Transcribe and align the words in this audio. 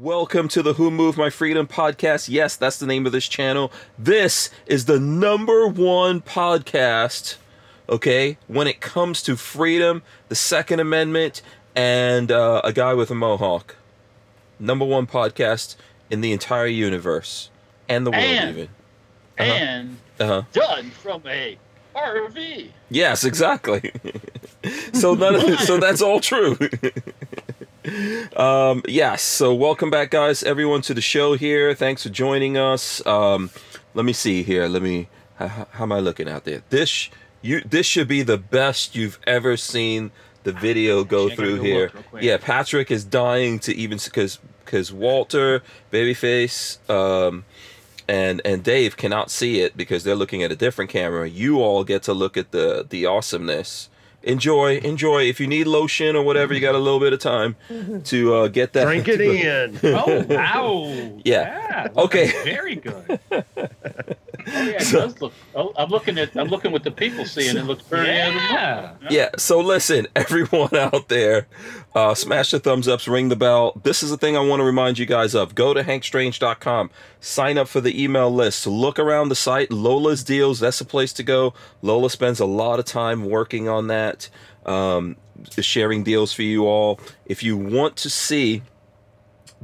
Welcome 0.00 0.48
to 0.48 0.62
the 0.62 0.72
Who 0.72 0.90
Moved 0.90 1.18
My 1.18 1.28
Freedom 1.28 1.66
podcast. 1.66 2.30
Yes, 2.30 2.56
that's 2.56 2.78
the 2.78 2.86
name 2.86 3.04
of 3.04 3.12
this 3.12 3.28
channel. 3.28 3.70
This 3.98 4.48
is 4.64 4.86
the 4.86 4.98
number 4.98 5.66
one 5.68 6.22
podcast, 6.22 7.36
okay, 7.86 8.38
when 8.46 8.66
it 8.66 8.80
comes 8.80 9.22
to 9.24 9.36
freedom, 9.36 10.02
the 10.30 10.34
Second 10.34 10.80
Amendment, 10.80 11.42
and 11.76 12.32
uh, 12.32 12.62
a 12.64 12.72
guy 12.72 12.94
with 12.94 13.10
a 13.10 13.14
mohawk. 13.14 13.76
Number 14.58 14.86
one 14.86 15.06
podcast 15.06 15.76
in 16.08 16.22
the 16.22 16.32
entire 16.32 16.66
universe 16.66 17.50
and 17.86 18.06
the 18.06 18.10
world, 18.10 18.24
And- 18.24 18.50
even. 18.56 18.68
Uh-huh. 19.38 19.52
and 19.52 19.96
Uh 20.18 20.26
huh. 20.26 20.42
done 20.54 20.90
from 20.92 21.22
a 21.26 21.58
RV. 21.94 22.70
Yes, 22.88 23.22
exactly. 23.24 23.92
so 24.94 25.12
none 25.12 25.34
of, 25.34 25.60
so 25.60 25.76
that's 25.76 26.00
all 26.00 26.20
true. 26.20 26.56
um, 28.36 28.82
yes. 28.86 29.22
So 29.22 29.54
welcome 29.54 29.90
back, 29.90 30.10
guys, 30.10 30.42
everyone, 30.42 30.82
to 30.82 30.94
the 30.94 31.00
show 31.00 31.34
here. 31.34 31.74
Thanks 31.74 32.02
for 32.02 32.08
joining 32.10 32.56
us. 32.56 33.04
Um, 33.06 33.50
let 33.94 34.04
me 34.04 34.12
see 34.12 34.42
here. 34.42 34.66
Let 34.66 34.82
me. 34.82 35.08
How, 35.36 35.66
how 35.70 35.84
am 35.84 35.92
I 35.92 36.00
looking 36.00 36.28
out 36.28 36.44
there? 36.44 36.62
This 36.70 37.08
you. 37.42 37.62
This 37.62 37.86
should 37.86 38.08
be 38.08 38.22
the 38.22 38.38
best 38.38 38.94
you've 38.94 39.18
ever 39.26 39.56
seen 39.56 40.10
the 40.42 40.52
video 40.52 41.04
go 41.04 41.28
through 41.28 41.60
here. 41.60 41.84
look 41.84 41.94
real 41.94 42.02
quick. 42.04 42.22
Yeah, 42.22 42.36
Patrick 42.38 42.90
is 42.90 43.04
dying 43.04 43.58
to 43.60 43.74
even 43.76 43.98
because 44.02 44.38
because 44.64 44.92
Walter, 44.92 45.62
Babyface, 45.92 46.78
um, 46.88 47.44
and 48.08 48.40
and 48.44 48.62
Dave 48.62 48.96
cannot 48.96 49.30
see 49.30 49.60
it 49.60 49.76
because 49.76 50.04
they're 50.04 50.14
looking 50.14 50.42
at 50.42 50.52
a 50.52 50.56
different 50.56 50.90
camera. 50.90 51.28
You 51.28 51.60
all 51.60 51.84
get 51.84 52.02
to 52.04 52.14
look 52.14 52.36
at 52.36 52.52
the 52.52 52.86
the 52.88 53.06
awesomeness. 53.06 53.88
Enjoy, 54.22 54.76
enjoy. 54.78 55.22
If 55.28 55.40
you 55.40 55.46
need 55.46 55.66
lotion 55.66 56.14
or 56.14 56.22
whatever, 56.22 56.52
you 56.52 56.60
got 56.60 56.74
a 56.74 56.78
little 56.78 57.00
bit 57.00 57.12
of 57.12 57.20
time 57.20 57.56
to 58.04 58.34
uh, 58.34 58.48
get 58.48 58.74
that. 58.74 58.84
Drink 58.84 59.08
it 59.08 59.20
in. 59.20 59.78
Oh 59.82 60.24
wow! 60.28 61.20
Yeah. 61.24 61.88
that 61.94 61.96
Okay. 61.96 62.30
Very 62.44 62.76
good. 62.76 63.20
Oh, 64.46 64.62
yeah, 64.62 64.70
it 64.72 64.82
So- 64.84 65.00
does 65.00 65.20
look. 65.20 65.32
Oh, 65.54 65.72
I'm 65.76 65.88
looking 65.90 66.18
at. 66.18 66.36
I'm 66.36 66.48
looking 66.48 66.72
what 66.72 66.84
the 66.84 66.90
people 66.90 67.24
see, 67.24 67.48
and 67.48 67.58
it 67.58 67.64
looks 67.64 67.82
very. 67.84 68.06
Yeah. 68.08 68.94
Yeah. 69.10 69.30
So 69.36 69.60
listen, 69.60 70.06
everyone 70.16 70.74
out 70.76 71.08
there, 71.08 71.46
uh, 71.94 72.14
smash 72.14 72.50
the 72.52 72.60
thumbs 72.60 72.86
ups, 72.88 73.08
ring 73.08 73.28
the 73.28 73.36
bell. 73.36 73.80
This 73.82 74.02
is 74.02 74.10
the 74.10 74.16
thing 74.16 74.36
I 74.36 74.40
want 74.40 74.60
to 74.60 74.64
remind 74.64 74.98
you 74.98 75.06
guys 75.06 75.34
of. 75.34 75.54
Go 75.54 75.74
to 75.74 75.82
hankstrange.com, 75.82 76.90
sign 77.20 77.58
up 77.58 77.68
for 77.68 77.80
the 77.80 78.02
email 78.02 78.30
list, 78.30 78.66
look 78.66 78.98
around 78.98 79.28
the 79.28 79.34
site. 79.34 79.70
Lola's 79.72 80.22
deals. 80.24 80.60
That's 80.60 80.78
the 80.78 80.84
place 80.84 81.12
to 81.14 81.22
go. 81.22 81.54
Lola 81.82 82.10
spends 82.10 82.40
a 82.40 82.46
lot 82.46 82.78
of 82.78 82.84
time 82.84 83.24
working 83.28 83.68
on 83.68 83.88
that, 83.88 84.28
um, 84.66 85.16
sharing 85.58 86.02
deals 86.04 86.32
for 86.32 86.42
you 86.42 86.66
all. 86.66 87.00
If 87.26 87.42
you 87.42 87.56
want 87.56 87.96
to 87.96 88.10
see 88.10 88.62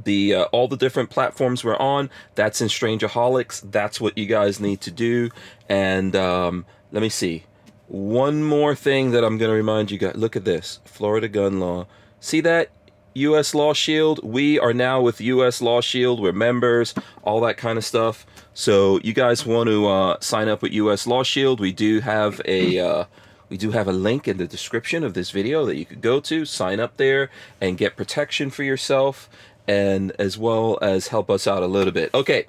the 0.03 0.35
uh, 0.35 0.43
all 0.45 0.67
the 0.67 0.77
different 0.77 1.09
platforms 1.09 1.63
we're 1.63 1.77
on. 1.77 2.09
That's 2.35 2.61
in 2.61 2.67
strangerholics. 2.67 3.71
That's 3.71 3.99
what 3.99 4.17
you 4.17 4.25
guys 4.25 4.59
need 4.59 4.81
to 4.81 4.91
do. 4.91 5.29
And 5.69 6.15
um, 6.15 6.65
let 6.91 7.01
me 7.01 7.09
see. 7.09 7.45
One 7.87 8.43
more 8.43 8.75
thing 8.75 9.11
that 9.11 9.23
i'm 9.23 9.37
going 9.37 9.49
to 9.49 9.55
remind 9.55 9.91
you 9.91 9.97
guys 9.97 10.15
look 10.15 10.35
at 10.35 10.45
this. 10.45 10.79
Florida 10.85 11.27
gun 11.27 11.59
law. 11.59 11.87
See 12.19 12.41
that? 12.41 12.69
Us 13.15 13.55
law 13.55 13.73
shield? 13.73 14.23
We 14.23 14.59
are 14.59 14.73
now 14.73 15.01
with 15.01 15.19
us 15.21 15.61
law 15.61 15.81
shield. 15.81 16.19
We're 16.19 16.33
members 16.33 16.93
all 17.23 17.41
that 17.41 17.57
kind 17.57 17.77
of 17.77 17.85
stuff. 17.85 18.27
So 18.53 18.99
you 19.03 19.13
guys 19.13 19.45
want 19.45 19.69
to 19.69 19.87
uh, 19.87 20.17
sign 20.19 20.47
up 20.47 20.61
with 20.61 20.73
us 20.73 21.07
law 21.07 21.23
shield? 21.23 21.59
We 21.59 21.71
do 21.71 22.01
have 22.01 22.41
a 22.45 22.79
uh, 22.79 23.05
we 23.49 23.57
do 23.57 23.71
have 23.71 23.87
a 23.87 23.93
link 23.93 24.27
in 24.27 24.37
the 24.37 24.47
description 24.47 25.03
of 25.03 25.13
this 25.13 25.31
video 25.31 25.65
that 25.65 25.77
you 25.77 25.85
could 25.85 26.01
go 26.01 26.19
to, 26.19 26.45
sign 26.45 26.79
up 26.79 26.97
there, 26.97 27.29
and 27.61 27.77
get 27.77 27.95
protection 27.95 28.49
for 28.49 28.63
yourself, 28.63 29.29
and 29.67 30.11
as 30.19 30.37
well 30.37 30.77
as 30.81 31.07
help 31.07 31.29
us 31.29 31.47
out 31.47 31.63
a 31.63 31.67
little 31.67 31.93
bit. 31.93 32.13
Okay, 32.13 32.45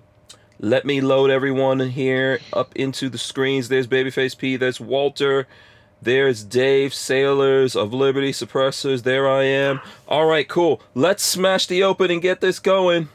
let 0.60 0.84
me 0.84 1.00
load 1.00 1.30
everyone 1.30 1.80
here 1.80 2.40
up 2.52 2.74
into 2.76 3.08
the 3.08 3.18
screens. 3.18 3.68
There's 3.68 3.86
Babyface 3.86 4.36
P, 4.36 4.56
there's 4.56 4.80
Walter, 4.80 5.46
there's 6.00 6.44
Dave, 6.44 6.94
Sailors 6.94 7.74
of 7.74 7.92
Liberty 7.92 8.32
Suppressors, 8.32 9.02
there 9.02 9.28
I 9.28 9.44
am. 9.44 9.80
All 10.06 10.26
right, 10.26 10.48
cool. 10.48 10.80
Let's 10.94 11.22
smash 11.22 11.66
the 11.66 11.82
open 11.82 12.10
and 12.10 12.22
get 12.22 12.40
this 12.40 12.58
going. 12.58 13.08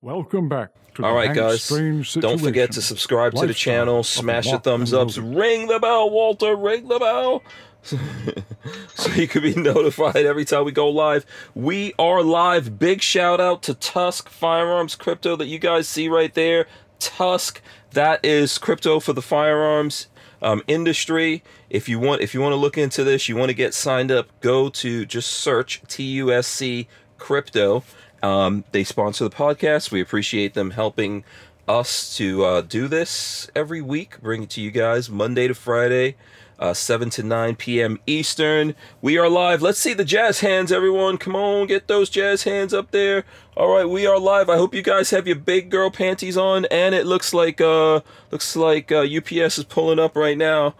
Welcome 0.00 0.48
back 0.48 0.70
to 0.94 1.04
All 1.04 1.10
the 1.10 1.16
right, 1.16 1.34
guys. 1.34 1.68
Don't 2.14 2.40
forget 2.40 2.72
to 2.72 2.82
subscribe 2.82 3.34
to 3.34 3.46
the 3.46 3.54
channel, 3.54 4.02
smash 4.02 4.50
the 4.50 4.58
thumbs 4.58 4.92
ups, 4.92 5.18
ring 5.18 5.68
the 5.68 5.78
bell, 5.78 6.10
Walter, 6.10 6.56
ring 6.56 6.88
the 6.88 6.98
bell. 6.98 7.42
so 8.94 9.12
you 9.12 9.26
can 9.26 9.42
be 9.42 9.54
notified 9.54 10.16
every 10.16 10.44
time 10.44 10.64
we 10.64 10.72
go 10.72 10.88
live. 10.88 11.26
We 11.54 11.92
are 11.98 12.22
live. 12.22 12.78
Big 12.78 13.02
shout 13.02 13.40
out 13.40 13.62
to 13.64 13.74
Tusk 13.74 14.28
Firearms 14.28 14.94
Crypto 14.94 15.34
that 15.36 15.46
you 15.46 15.58
guys 15.58 15.88
see 15.88 16.08
right 16.08 16.32
there. 16.32 16.66
Tusk, 17.00 17.60
that 17.90 18.24
is 18.24 18.58
crypto 18.58 19.00
for 19.00 19.12
the 19.12 19.22
firearms 19.22 20.06
um, 20.40 20.62
industry. 20.68 21.42
If 21.70 21.88
you 21.88 21.98
want, 21.98 22.20
if 22.20 22.34
you 22.34 22.40
want 22.40 22.52
to 22.52 22.56
look 22.56 22.78
into 22.78 23.02
this, 23.02 23.28
you 23.28 23.36
want 23.36 23.48
to 23.48 23.54
get 23.54 23.74
signed 23.74 24.12
up, 24.12 24.28
go 24.40 24.68
to 24.68 25.04
just 25.04 25.30
search 25.30 25.82
TUSC 25.88 26.86
Crypto. 27.18 27.82
Um, 28.22 28.64
they 28.70 28.84
sponsor 28.84 29.24
the 29.24 29.34
podcast. 29.34 29.90
We 29.90 30.00
appreciate 30.00 30.54
them 30.54 30.70
helping 30.70 31.24
us 31.66 32.16
to 32.16 32.44
uh, 32.44 32.60
do 32.60 32.86
this 32.88 33.50
every 33.54 33.80
week, 33.80 34.20
bring 34.20 34.44
it 34.44 34.50
to 34.50 34.60
you 34.60 34.70
guys 34.70 35.10
Monday 35.10 35.48
to 35.48 35.54
Friday, 35.54 36.16
uh, 36.62 36.72
7 36.72 37.10
to 37.10 37.22
9 37.24 37.56
p.m. 37.56 37.98
Eastern. 38.06 38.74
We 39.00 39.18
are 39.18 39.28
live. 39.28 39.60
Let's 39.62 39.80
see 39.80 39.94
the 39.94 40.04
jazz 40.04 40.40
hands, 40.40 40.70
everyone. 40.70 41.18
Come 41.18 41.34
on, 41.34 41.66
get 41.66 41.88
those 41.88 42.08
jazz 42.08 42.44
hands 42.44 42.72
up 42.72 42.92
there. 42.92 43.24
All 43.56 43.68
right, 43.68 43.84
we 43.84 44.06
are 44.06 44.18
live. 44.18 44.48
I 44.48 44.56
hope 44.56 44.72
you 44.72 44.80
guys 44.82 45.10
have 45.10 45.26
your 45.26 45.36
big 45.36 45.70
girl 45.70 45.90
panties 45.90 46.36
on, 46.36 46.64
and 46.66 46.94
it 46.94 47.04
looks 47.04 47.34
like 47.34 47.60
uh 47.60 48.00
looks 48.30 48.54
like 48.54 48.92
uh, 48.92 49.00
UPS 49.00 49.58
is 49.58 49.64
pulling 49.64 49.98
up 49.98 50.14
right 50.16 50.38
now. 50.38 50.74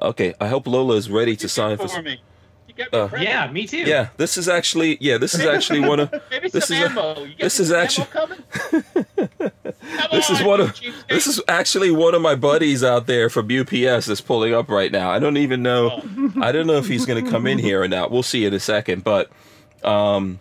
Okay, 0.00 0.32
I 0.40 0.48
hope 0.48 0.66
Lola 0.66 0.96
is 0.96 1.10
ready 1.10 1.36
to 1.36 1.48
sign 1.48 1.76
for. 1.76 1.86
for 1.88 2.02
me. 2.02 2.20
You 2.68 2.74
got 2.74 2.92
me 2.92 2.98
Uh. 3.18 3.22
Yeah, 3.22 3.50
me 3.52 3.66
too. 3.66 3.78
Yeah, 3.84 4.08
this 4.16 4.36
is 4.38 4.48
actually 4.48 4.96
yeah, 5.02 5.18
this 5.18 5.34
is 5.34 5.44
actually 5.44 5.80
one 5.80 6.00
of 6.00 6.12
Maybe 6.30 6.48
this 6.48 6.68
some 6.68 6.76
is 6.78 6.82
a- 6.82 7.20
You 7.20 7.28
got 7.28 7.38
this 7.38 7.54
some 7.54 7.64
is 7.64 7.72
ammo 7.72 7.82
actu- 7.82 8.04
coming? 8.06 9.52
Come 9.96 10.08
This 10.12 10.30
is 10.30 10.42
one 10.42 10.60
of 10.60 10.80
this 11.08 11.26
is 11.26 11.40
actually 11.48 11.90
one 11.90 12.14
of 12.14 12.22
my 12.22 12.34
buddies 12.34 12.82
out 12.82 13.06
there 13.06 13.28
from 13.28 13.46
UPS 13.50 14.06
that's 14.06 14.20
pulling 14.20 14.54
up 14.54 14.68
right 14.68 14.90
now. 14.90 15.10
I 15.10 15.18
don't 15.18 15.36
even 15.36 15.62
know. 15.62 16.02
I 16.40 16.52
don't 16.52 16.66
know 16.66 16.76
if 16.76 16.86
he's 16.86 17.06
going 17.06 17.24
to 17.24 17.30
come 17.30 17.46
in 17.46 17.58
here 17.58 17.82
or 17.82 17.88
not. 17.88 18.10
We'll 18.10 18.22
see 18.22 18.44
in 18.44 18.54
a 18.54 18.60
second. 18.60 19.04
But 19.04 19.30
um, 19.82 20.40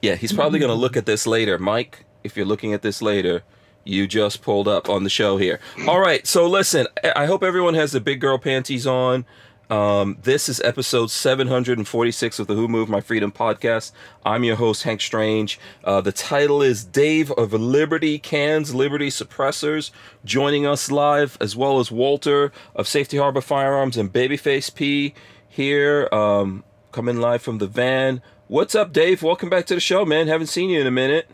yeah, 0.00 0.14
he's 0.14 0.32
probably 0.32 0.58
going 0.58 0.70
to 0.70 0.78
look 0.78 0.96
at 0.96 1.06
this 1.06 1.26
later. 1.26 1.58
Mike, 1.58 2.04
if 2.22 2.36
you're 2.36 2.46
looking 2.46 2.72
at 2.72 2.82
this 2.82 3.02
later, 3.02 3.42
you 3.84 4.06
just 4.06 4.42
pulled 4.42 4.66
up 4.66 4.88
on 4.88 5.04
the 5.04 5.10
show 5.10 5.36
here. 5.36 5.60
All 5.86 6.00
right. 6.00 6.26
So 6.26 6.46
listen, 6.46 6.86
I 7.16 7.26
hope 7.26 7.42
everyone 7.42 7.74
has 7.74 7.92
the 7.92 8.00
big 8.00 8.20
girl 8.20 8.38
panties 8.38 8.86
on. 8.86 9.26
Um, 9.70 10.18
this 10.22 10.48
is 10.48 10.60
episode 10.60 11.10
746 11.10 12.38
of 12.38 12.46
the 12.46 12.54
Who 12.54 12.68
Moved 12.68 12.90
My 12.90 13.00
Freedom 13.00 13.32
podcast. 13.32 13.92
I'm 14.24 14.44
your 14.44 14.56
host, 14.56 14.82
Hank 14.82 15.00
Strange. 15.00 15.58
Uh, 15.82 16.00
the 16.02 16.12
title 16.12 16.60
is 16.60 16.84
Dave 16.84 17.30
of 17.32 17.52
Liberty 17.52 18.18
Cans 18.18 18.74
Liberty 18.74 19.08
Suppressors, 19.08 19.90
joining 20.24 20.66
us 20.66 20.90
live, 20.90 21.38
as 21.40 21.56
well 21.56 21.80
as 21.80 21.90
Walter 21.90 22.52
of 22.74 22.86
Safety 22.86 23.16
Harbor 23.16 23.40
Firearms 23.40 23.96
and 23.96 24.12
Babyface 24.12 24.74
P 24.74 25.14
here, 25.48 26.08
um, 26.12 26.62
coming 26.92 27.16
live 27.16 27.40
from 27.40 27.58
the 27.58 27.66
van. 27.66 28.20
What's 28.48 28.74
up, 28.74 28.92
Dave? 28.92 29.22
Welcome 29.22 29.48
back 29.48 29.64
to 29.66 29.74
the 29.74 29.80
show, 29.80 30.04
man. 30.04 30.28
Haven't 30.28 30.48
seen 30.48 30.68
you 30.68 30.80
in 30.80 30.86
a 30.86 30.90
minute. 30.90 31.30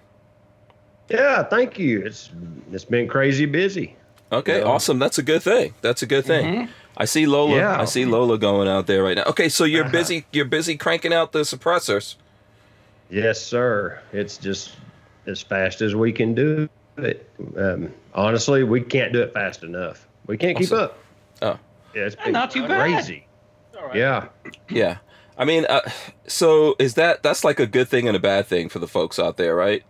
Yeah, 1.09 1.43
thank 1.43 1.77
you. 1.77 2.03
It's 2.03 2.31
it's 2.71 2.85
been 2.85 3.09
crazy 3.09 3.47
busy. 3.47 3.97
Okay, 4.31 4.63
awesome. 4.63 5.01
That's 5.01 5.19
a 5.19 5.25
good 5.25 5.43
thing. 5.43 5.75
That's 5.81 6.03
a 6.03 6.07
good 6.07 6.25
thing. 6.25 6.69
I 7.01 7.07
see 7.07 7.25
Lola. 7.27 7.57
Yeah. 7.57 7.81
I 7.81 7.87
see 7.87 8.05
Lola 8.05 8.37
going 8.39 8.69
out 8.69 8.87
there 8.87 9.03
right 9.03 9.17
now. 9.17 9.25
Okay, 9.29 9.49
so 9.49 9.65
you're 9.65 9.85
Uh-huh. 9.85 9.93
busy. 9.93 10.27
You're 10.33 10.45
busy 10.45 10.77
cranking 10.77 11.13
out 11.15 11.33
the 11.33 11.41
suppressors. 11.41 12.17
Yes, 13.09 13.41
sir. 13.41 13.99
It's 14.13 14.37
just 14.37 14.73
as 15.27 15.41
fast 15.43 15.81
as 15.81 15.95
we 15.97 16.13
can 16.13 16.35
do 16.35 16.69
it. 16.99 17.29
Um, 17.57 17.93
honestly, 18.15 18.63
we 18.65 18.81
can't 18.83 19.13
do 19.13 19.23
it 19.23 19.33
fast 19.33 19.63
enough. 19.65 20.07
We 20.27 20.37
can't 20.37 20.57
keep 20.59 20.67
Awesome. 20.73 20.79
up. 20.79 20.99
Oh. 21.43 21.59
Yeah, 21.95 22.03
it's 22.03 22.17
been 22.17 22.33
not 22.33 22.51
too 22.51 22.69
bad. 22.69 22.81
crazy. 22.81 23.27
All 23.79 23.87
right. 23.87 23.97
Yeah. 23.97 24.27
Yeah, 24.69 24.99
I 25.39 25.45
mean, 25.47 25.65
uh, 25.69 25.81
so 26.27 26.77
is 26.79 26.95
that 26.95 27.23
that's 27.23 27.43
like 27.45 27.59
a 27.59 27.67
good 27.67 27.89
thing 27.89 28.07
and 28.07 28.17
a 28.17 28.21
bad 28.21 28.47
thing 28.47 28.69
for 28.69 28.79
the 28.79 28.87
folks 28.87 29.19
out 29.19 29.39
there, 29.39 29.57
right? 29.57 29.83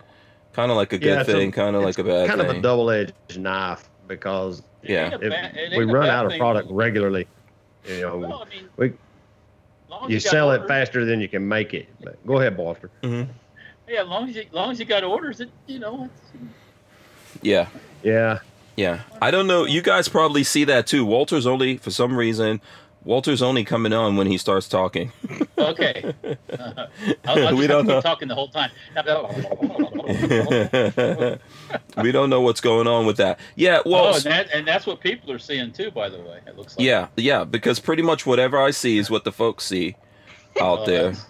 Kind 0.53 0.71
of 0.71 0.77
like 0.77 0.93
a 0.93 0.99
good 0.99 1.09
Yeah, 1.19 1.23
thing, 1.25 1.51
kind 1.53 1.75
of 1.77 1.83
like 1.83 1.99
a 1.99 2.05
bad 2.05 2.21
thing. 2.21 2.29
kind 2.29 2.41
thing. 2.41 2.51
of 2.51 2.57
a 2.57 2.61
double-edged 2.61 3.39
knife 3.39 3.89
because 4.09 4.63
yeah, 4.83 5.15
if 5.21 5.31
bad- 5.31 5.57
it 5.57 5.77
we 5.77 5.85
run 5.85 6.09
out 6.09 6.25
of 6.27 6.33
thing. 6.33 6.39
product 6.41 6.69
regularly, 6.71 7.27
you 7.87 8.01
know, 8.01 8.19
Well, 8.19 8.45
I 8.47 8.55
mean, 8.55 8.69
we 8.77 8.87
as 8.89 8.93
long 9.91 10.05
as 10.05 10.11
you 10.11 10.21
got 10.21 10.31
sell 10.31 10.51
it 10.53 10.67
faster 10.69 11.05
than 11.05 11.21
you 11.21 11.29
can 11.29 11.47
make 11.47 11.75
it. 11.75 11.89
But 12.03 12.25
go 12.27 12.39
ahead, 12.39 12.57
Walter. 12.57 12.91
hmm 13.03 13.23
Yeah, 13.89 14.03
as 14.03 14.09
long 14.09 14.29
as 14.29 14.37
you, 14.37 14.43
as 14.43 14.53
long 14.53 14.71
as 14.71 14.79
you 14.79 14.85
got 14.87 15.03
orders, 15.05 15.41
it 15.41 15.51
you 15.67 15.79
know. 15.79 16.05
It's, 16.05 16.45
yeah, 17.43 17.67
Yeah. 18.03 18.39
yeah. 18.77 19.01
I 19.23 19.31
don't 19.31 19.47
know. 19.47 19.65
You 19.67 19.83
guys 19.83 20.09
probably 20.09 20.45
see 20.45 20.65
that 20.65 20.87
too. 20.87 21.05
Walter's 21.05 21.47
only 21.47 21.77
for 21.77 21.91
some 21.91 22.17
reason 22.17 22.61
Walter's 23.05 23.41
only 23.41 23.65
coming 23.65 23.95
on 23.95 24.17
when 24.17 24.27
he 24.27 24.37
starts 24.37 24.69
talking. 24.69 25.11
Okay. 25.57 26.15
Uh, 26.59 26.87
I'll, 27.27 27.49
I'll 27.49 27.57
We 27.57 27.67
don't 27.67 27.87
know. 27.87 28.01
talking 28.01 28.29
the 28.29 28.35
whole 28.35 28.49
time. 28.49 28.71
we 32.03 32.13
don't 32.13 32.31
know 32.31 32.41
what's 32.41 32.61
going 32.61 32.87
on 32.87 33.07
with 33.07 33.17
that. 33.19 33.39
Yeah, 33.57 33.81
well, 33.87 34.07
oh, 34.07 34.15
and, 34.15 34.25
that, 34.25 34.51
and 34.53 34.67
that's 34.67 34.87
what 34.87 35.01
people 35.01 35.31
are 35.33 35.39
seeing 35.39 35.73
too. 35.73 35.91
By 35.91 36.09
the 36.09 36.19
way, 36.19 36.41
it 36.47 36.57
looks 36.57 36.77
like. 36.77 36.87
yeah, 36.87 37.09
yeah, 37.17 37.45
because 37.45 37.79
pretty 37.81 38.03
much 38.03 38.27
whatever 38.27 38.59
I 38.61 38.71
see 38.71 38.99
is 38.99 39.11
what 39.11 39.25
the 39.25 39.33
folks 39.33 39.65
see 39.65 39.97
out 40.61 40.81
Oh, 40.81 40.87
there. 40.87 41.13
that's- 41.13 41.27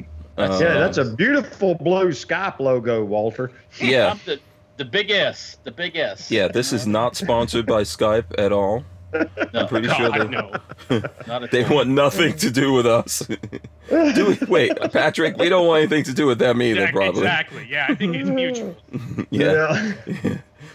Uh, 0.38 0.58
yeah, 0.58 0.78
that's 0.78 0.96
a 0.96 1.04
beautiful 1.04 1.74
blue 1.74 2.08
Skype 2.12 2.60
logo, 2.60 3.04
Walter. 3.04 3.52
yeah, 3.78 4.12
I'm 4.12 4.20
the, 4.24 4.40
the 4.78 4.86
big 4.86 5.10
S. 5.10 5.58
The 5.64 5.70
big 5.70 5.96
S. 5.96 6.30
yeah. 6.30 6.48
This 6.48 6.72
is 6.72 6.86
not 6.86 7.14
sponsored 7.14 7.66
by 7.66 7.82
Skype 7.82 8.24
at 8.38 8.50
all. 8.50 8.82
No, 9.12 9.26
I'm 9.54 9.68
pretty 9.68 9.88
sure 9.94 10.10
they 10.18 10.28
no. 10.28 10.52
not 11.26 11.50
they 11.50 11.64
want 11.64 11.88
nothing 11.88 12.36
to 12.38 12.50
do 12.50 12.72
with 12.72 12.86
us. 12.86 13.18
do 13.88 14.26
we, 14.26 14.46
wait, 14.46 14.78
Patrick, 14.92 15.36
we 15.36 15.48
don't 15.48 15.66
want 15.66 15.80
anything 15.80 16.04
to 16.04 16.12
do 16.12 16.26
with 16.26 16.38
them 16.38 16.62
either. 16.62 16.80
Yeah, 16.82 16.90
Probably. 16.92 17.20
Exactly. 17.22 17.66
Yeah, 17.68 17.86
I 17.88 17.94
think 17.94 18.14
it's 18.16 18.30
mutual. 18.30 18.76
Yeah, 19.30 19.92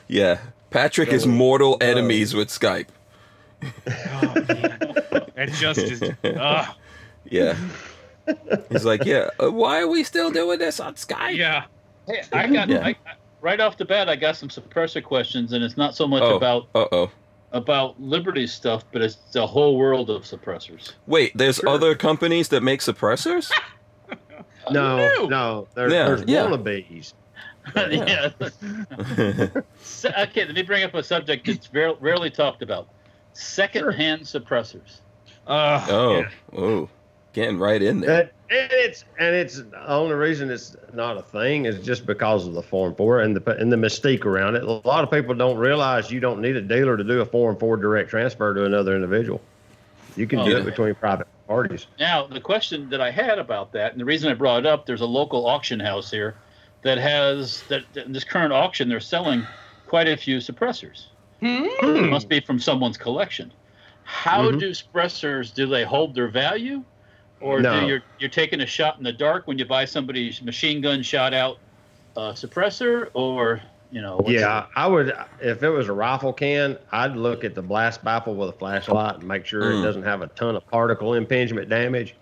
yeah. 0.08 0.40
Patrick 0.70 1.10
is 1.10 1.26
mortal 1.26 1.78
enemies 1.80 2.34
with 2.34 2.50
Skype. 2.50 2.88
Oh, 3.64 4.34
man. 4.48 4.78
That's 5.36 5.60
just 5.60 5.80
as. 5.80 6.04
Uh, 6.24 6.66
Yeah. 7.26 7.56
He's 8.70 8.84
like, 8.86 9.06
yeah. 9.06 9.30
uh, 9.42 9.52
why 9.52 9.80
are 9.82 9.88
we 9.88 10.04
still 10.04 10.32
doing 10.32 10.60
this 10.60 10.80
on 10.80 10.96
Skype? 10.96 11.36
yeah. 11.38 11.66
Hey, 12.08 12.22
I 12.34 12.48
got 12.48 12.68
Yeah. 12.70 12.80
I, 12.86 12.90
I- 12.90 12.96
right 13.42 13.60
off 13.60 13.78
the 13.78 13.86
bat. 13.86 14.10
I 14.10 14.16
got 14.16 14.36
some 14.36 14.50
suppressor 14.50 15.04
questions, 15.04 15.54
and 15.54 15.64
it's 15.64 15.78
not 15.78 15.96
so 15.96 16.08
much 16.08 16.24
Oh. 16.24 16.36
about 16.36 16.68
Uh 16.76 16.86
oh. 16.92 17.12
About 17.56 18.00
Liberty 18.02 18.46
stuff, 18.46 18.84
but 18.92 19.02
it's 19.02 19.16
the 19.32 19.48
whole 19.48 19.78
world 19.78 20.10
of 20.10 20.24
suppressors. 20.24 20.94
Wait, 21.08 21.32
there's 21.36 21.56
Sure. 21.56 21.70
other 21.70 21.96
companies 21.96 22.50
that 22.50 22.62
make 22.62 22.82
suppressors? 22.82 23.50
No, 24.72 24.98
No. 24.98 25.26
no, 25.28 25.68
there, 25.76 25.92
Yeah, 25.92 26.06
there's 26.08 26.24
yeah. 26.28 26.48
wannabes. 26.48 27.14
yeah. 27.76 28.30
So- 29.80 30.10
okay, 30.24 30.44
let 30.46 30.56
me 30.56 30.64
bring 30.64 30.84
up 30.84 30.96
a 30.96 31.04
subject 31.04 31.46
that's 31.46 31.68
very 31.68 31.94
rarely 32.00 32.32
talked 32.32 32.64
about: 32.64 32.88
second-hand 33.34 34.22
suppressors. 34.22 35.02
Uh, 35.46 35.86
oh, 35.90 36.18
yeah. 36.18 36.30
oh, 36.58 36.90
getting 37.36 37.60
right 37.60 37.82
in 37.82 38.00
there. 38.00 38.22
And, 38.22 38.30
and 38.50 38.72
it's 38.72 39.04
and 39.20 39.36
it's 39.36 39.58
the 39.58 39.92
only 39.92 40.16
reason 40.16 40.50
it's 40.50 40.76
not 40.94 41.18
a 41.18 41.22
thing 41.22 41.66
is 41.66 41.86
just 41.86 42.06
because 42.06 42.48
of 42.48 42.54
the 42.54 42.62
Form 42.64 42.96
Four 42.96 43.20
and 43.20 43.36
the 43.36 43.52
and 43.58 43.72
the 43.72 43.76
mystique 43.76 44.26
around 44.26 44.56
it. 44.56 44.64
A 44.64 44.88
lot 44.88 45.04
of 45.04 45.12
people 45.12 45.36
don't 45.36 45.58
realize 45.58 46.10
you 46.10 46.20
don't 46.20 46.42
need 46.42 46.56
a 46.56 46.62
dealer 46.62 46.98
to 46.98 47.04
do 47.04 47.22
a 47.22 47.26
Form 47.26 47.58
Four 47.58 47.78
direct 47.78 48.10
transfer 48.10 48.54
to 48.54 48.66
another 48.66 48.96
individual. 48.96 49.42
You 50.16 50.26
can 50.26 50.40
Oh, 50.40 50.46
do 50.46 50.52
yeah. 50.52 50.58
it 50.58 50.66
between 50.66 50.96
private 50.96 51.28
parties. 51.48 51.88
Now, 52.00 52.26
the 52.26 52.40
question 52.40 52.90
that 52.90 53.02
I 53.02 53.12
had 53.12 53.38
about 53.38 53.74
that, 53.74 53.92
and 53.92 54.00
the 54.00 54.06
reason 54.06 54.32
I 54.32 54.34
brought 54.34 54.60
it 54.60 54.66
up, 54.66 54.86
there's 54.86 55.02
a 55.02 55.06
local 55.06 55.46
auction 55.46 55.80
house 55.80 56.10
here 56.10 56.36
that 56.84 56.98
has 56.98 57.64
that 57.70 57.84
in 57.96 58.14
this 58.14 58.24
current 58.24 58.54
auction 58.54 58.88
they're 58.88 59.00
selling 59.00 59.46
quite 59.86 60.08
a 60.08 60.16
few 60.16 60.38
suppressors. 60.38 61.08
It 61.42 62.10
must 62.10 62.30
be 62.30 62.40
from 62.40 62.60
someone's 62.60 62.98
collection. 62.98 63.52
How 64.04 64.52
Mhm. 64.52 64.60
do 64.60 64.70
suppressors 64.72 65.54
do 65.54 65.66
they 65.68 65.84
hold 65.84 66.16
their 66.16 66.28
value, 66.30 66.84
or 67.42 67.60
No. 67.62 67.82
do 67.82 67.88
you're 67.88 68.04
you're 68.20 68.30
taking 68.30 68.62
a 68.62 68.66
shot 68.66 68.98
in 68.98 69.04
the 69.04 69.12
dark 69.14 69.48
when 69.48 69.58
you 69.58 69.66
buy 69.66 69.86
somebody's 69.86 70.42
machine 70.42 70.82
gun 70.82 71.02
shot 71.04 71.34
out 71.34 71.58
uh, 72.18 72.32
suppressor, 72.32 73.10
or 73.14 73.62
you 73.92 74.02
know? 74.02 74.18
what's 74.18 74.30
Yeah, 74.32 74.66
I 74.76 74.88
would 74.88 75.14
if 75.42 75.62
it 75.64 75.70
was 75.70 75.88
a 75.90 75.94
rifle 75.94 76.32
can, 76.34 76.78
I'd 76.92 77.16
look 77.16 77.44
at 77.44 77.56
the 77.56 77.62
blast 77.62 78.04
baffle 78.04 78.36
with 78.36 78.50
a 78.50 78.54
flashlight 78.54 79.16
and 79.20 79.28
make 79.28 79.46
sure 79.46 79.64
Mm. 79.64 79.80
it 79.82 79.84
doesn't 79.86 80.04
have 80.04 80.22
a 80.22 80.28
ton 80.28 80.56
of 80.56 80.66
particle 80.68 81.14
impingement 81.14 81.70
damage. 81.70 82.16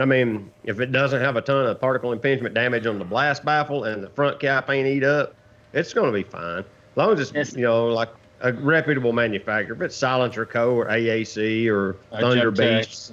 I 0.00 0.04
mean, 0.04 0.50
if 0.64 0.78
it 0.80 0.92
doesn't 0.92 1.20
have 1.20 1.36
a 1.36 1.40
ton 1.42 1.66
of 1.66 1.80
particle 1.80 2.12
impingement 2.12 2.54
damage 2.54 2.86
on 2.86 2.98
the 3.00 3.04
blast 3.04 3.44
baffle 3.44 3.84
and 3.84 4.02
the 4.02 4.08
front 4.10 4.38
cap 4.38 4.70
ain't 4.70 4.86
eat 4.86 5.02
up, 5.02 5.34
it's 5.72 5.92
going 5.92 6.06
to 6.06 6.12
be 6.16 6.22
fine. 6.22 6.60
As 6.60 6.64
long 6.96 7.12
as 7.12 7.20
it's 7.20 7.32
Yes. 7.34 7.54
you 7.54 7.62
know 7.62 7.88
like 7.88 8.08
a 8.40 8.52
reputable 8.52 9.12
manufacturer, 9.12 9.74
if 9.74 9.82
it's 9.82 9.96
Silencer 9.96 10.46
Co. 10.46 10.70
or 10.70 10.86
AAC 10.88 11.68
or 11.68 11.96
Thunder 12.12 12.52
Beast, 12.52 13.12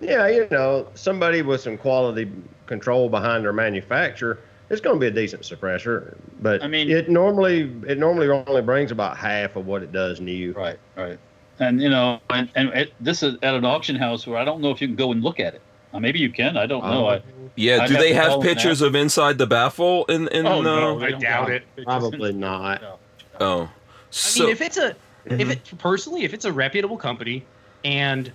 yeah, 0.00 0.26
you 0.28 0.48
know, 0.50 0.88
somebody 0.94 1.42
with 1.42 1.60
some 1.60 1.76
quality 1.76 2.30
control 2.66 3.08
behind 3.08 3.44
their 3.44 3.52
manufacturer, 3.52 4.38
it's 4.70 4.80
going 4.80 4.96
to 4.96 5.00
be 5.00 5.06
a 5.06 5.10
decent 5.10 5.42
suppressor. 5.42 6.16
But 6.40 6.62
I 6.62 6.68
mean- 6.68 6.90
it 6.90 7.08
normally 7.08 7.70
it 7.86 7.98
normally 7.98 8.28
only 8.28 8.62
brings 8.62 8.90
about 8.90 9.16
half 9.16 9.56
of 9.56 9.66
what 9.66 9.82
it 9.82 9.92
does 9.92 10.20
new. 10.20 10.52
Right, 10.52 10.78
right. 10.96 11.18
And 11.60 11.82
you 11.82 11.88
know, 11.88 12.20
and, 12.30 12.48
and 12.54 12.68
it, 12.70 12.92
this 13.00 13.22
is 13.22 13.36
at 13.42 13.54
an 13.54 13.64
auction 13.64 13.96
house 13.96 14.26
where 14.26 14.38
I 14.38 14.44
don't 14.44 14.60
know 14.60 14.70
if 14.70 14.80
you 14.80 14.86
can 14.86 14.96
go 14.96 15.10
and 15.10 15.22
look 15.22 15.40
at 15.40 15.54
it. 15.54 15.62
Uh, 15.92 15.98
maybe 15.98 16.18
you 16.18 16.30
can. 16.30 16.56
I 16.56 16.66
don't 16.66 16.84
know. 16.84 17.06
Oh. 17.06 17.08
I, 17.08 17.22
Yeah, 17.56 17.82
I'd 17.82 17.88
do 17.88 17.94
have 17.94 18.02
they 18.02 18.10
to 18.10 18.14
have 18.14 18.40
pictures 18.40 18.82
of 18.82 18.94
inside 18.94 19.38
the 19.38 19.46
baffle 19.46 20.04
in 20.04 20.28
in 20.28 20.46
Oh, 20.46 20.58
uh, 20.58 20.62
no. 20.62 21.00
I 21.00 21.12
doubt 21.12 21.50
it. 21.50 21.64
Probably 21.84 22.32
not. 22.32 22.82
No. 22.82 22.98
Oh. 23.40 23.70
I 24.10 24.40
mean, 24.40 24.48
if 24.50 24.60
it's 24.60 24.76
a, 24.76 24.94
if 25.26 25.50
it 25.50 25.72
personally, 25.78 26.24
if 26.24 26.32
it's 26.32 26.44
a 26.44 26.52
reputable 26.52 26.96
company, 26.96 27.44
and 27.84 28.32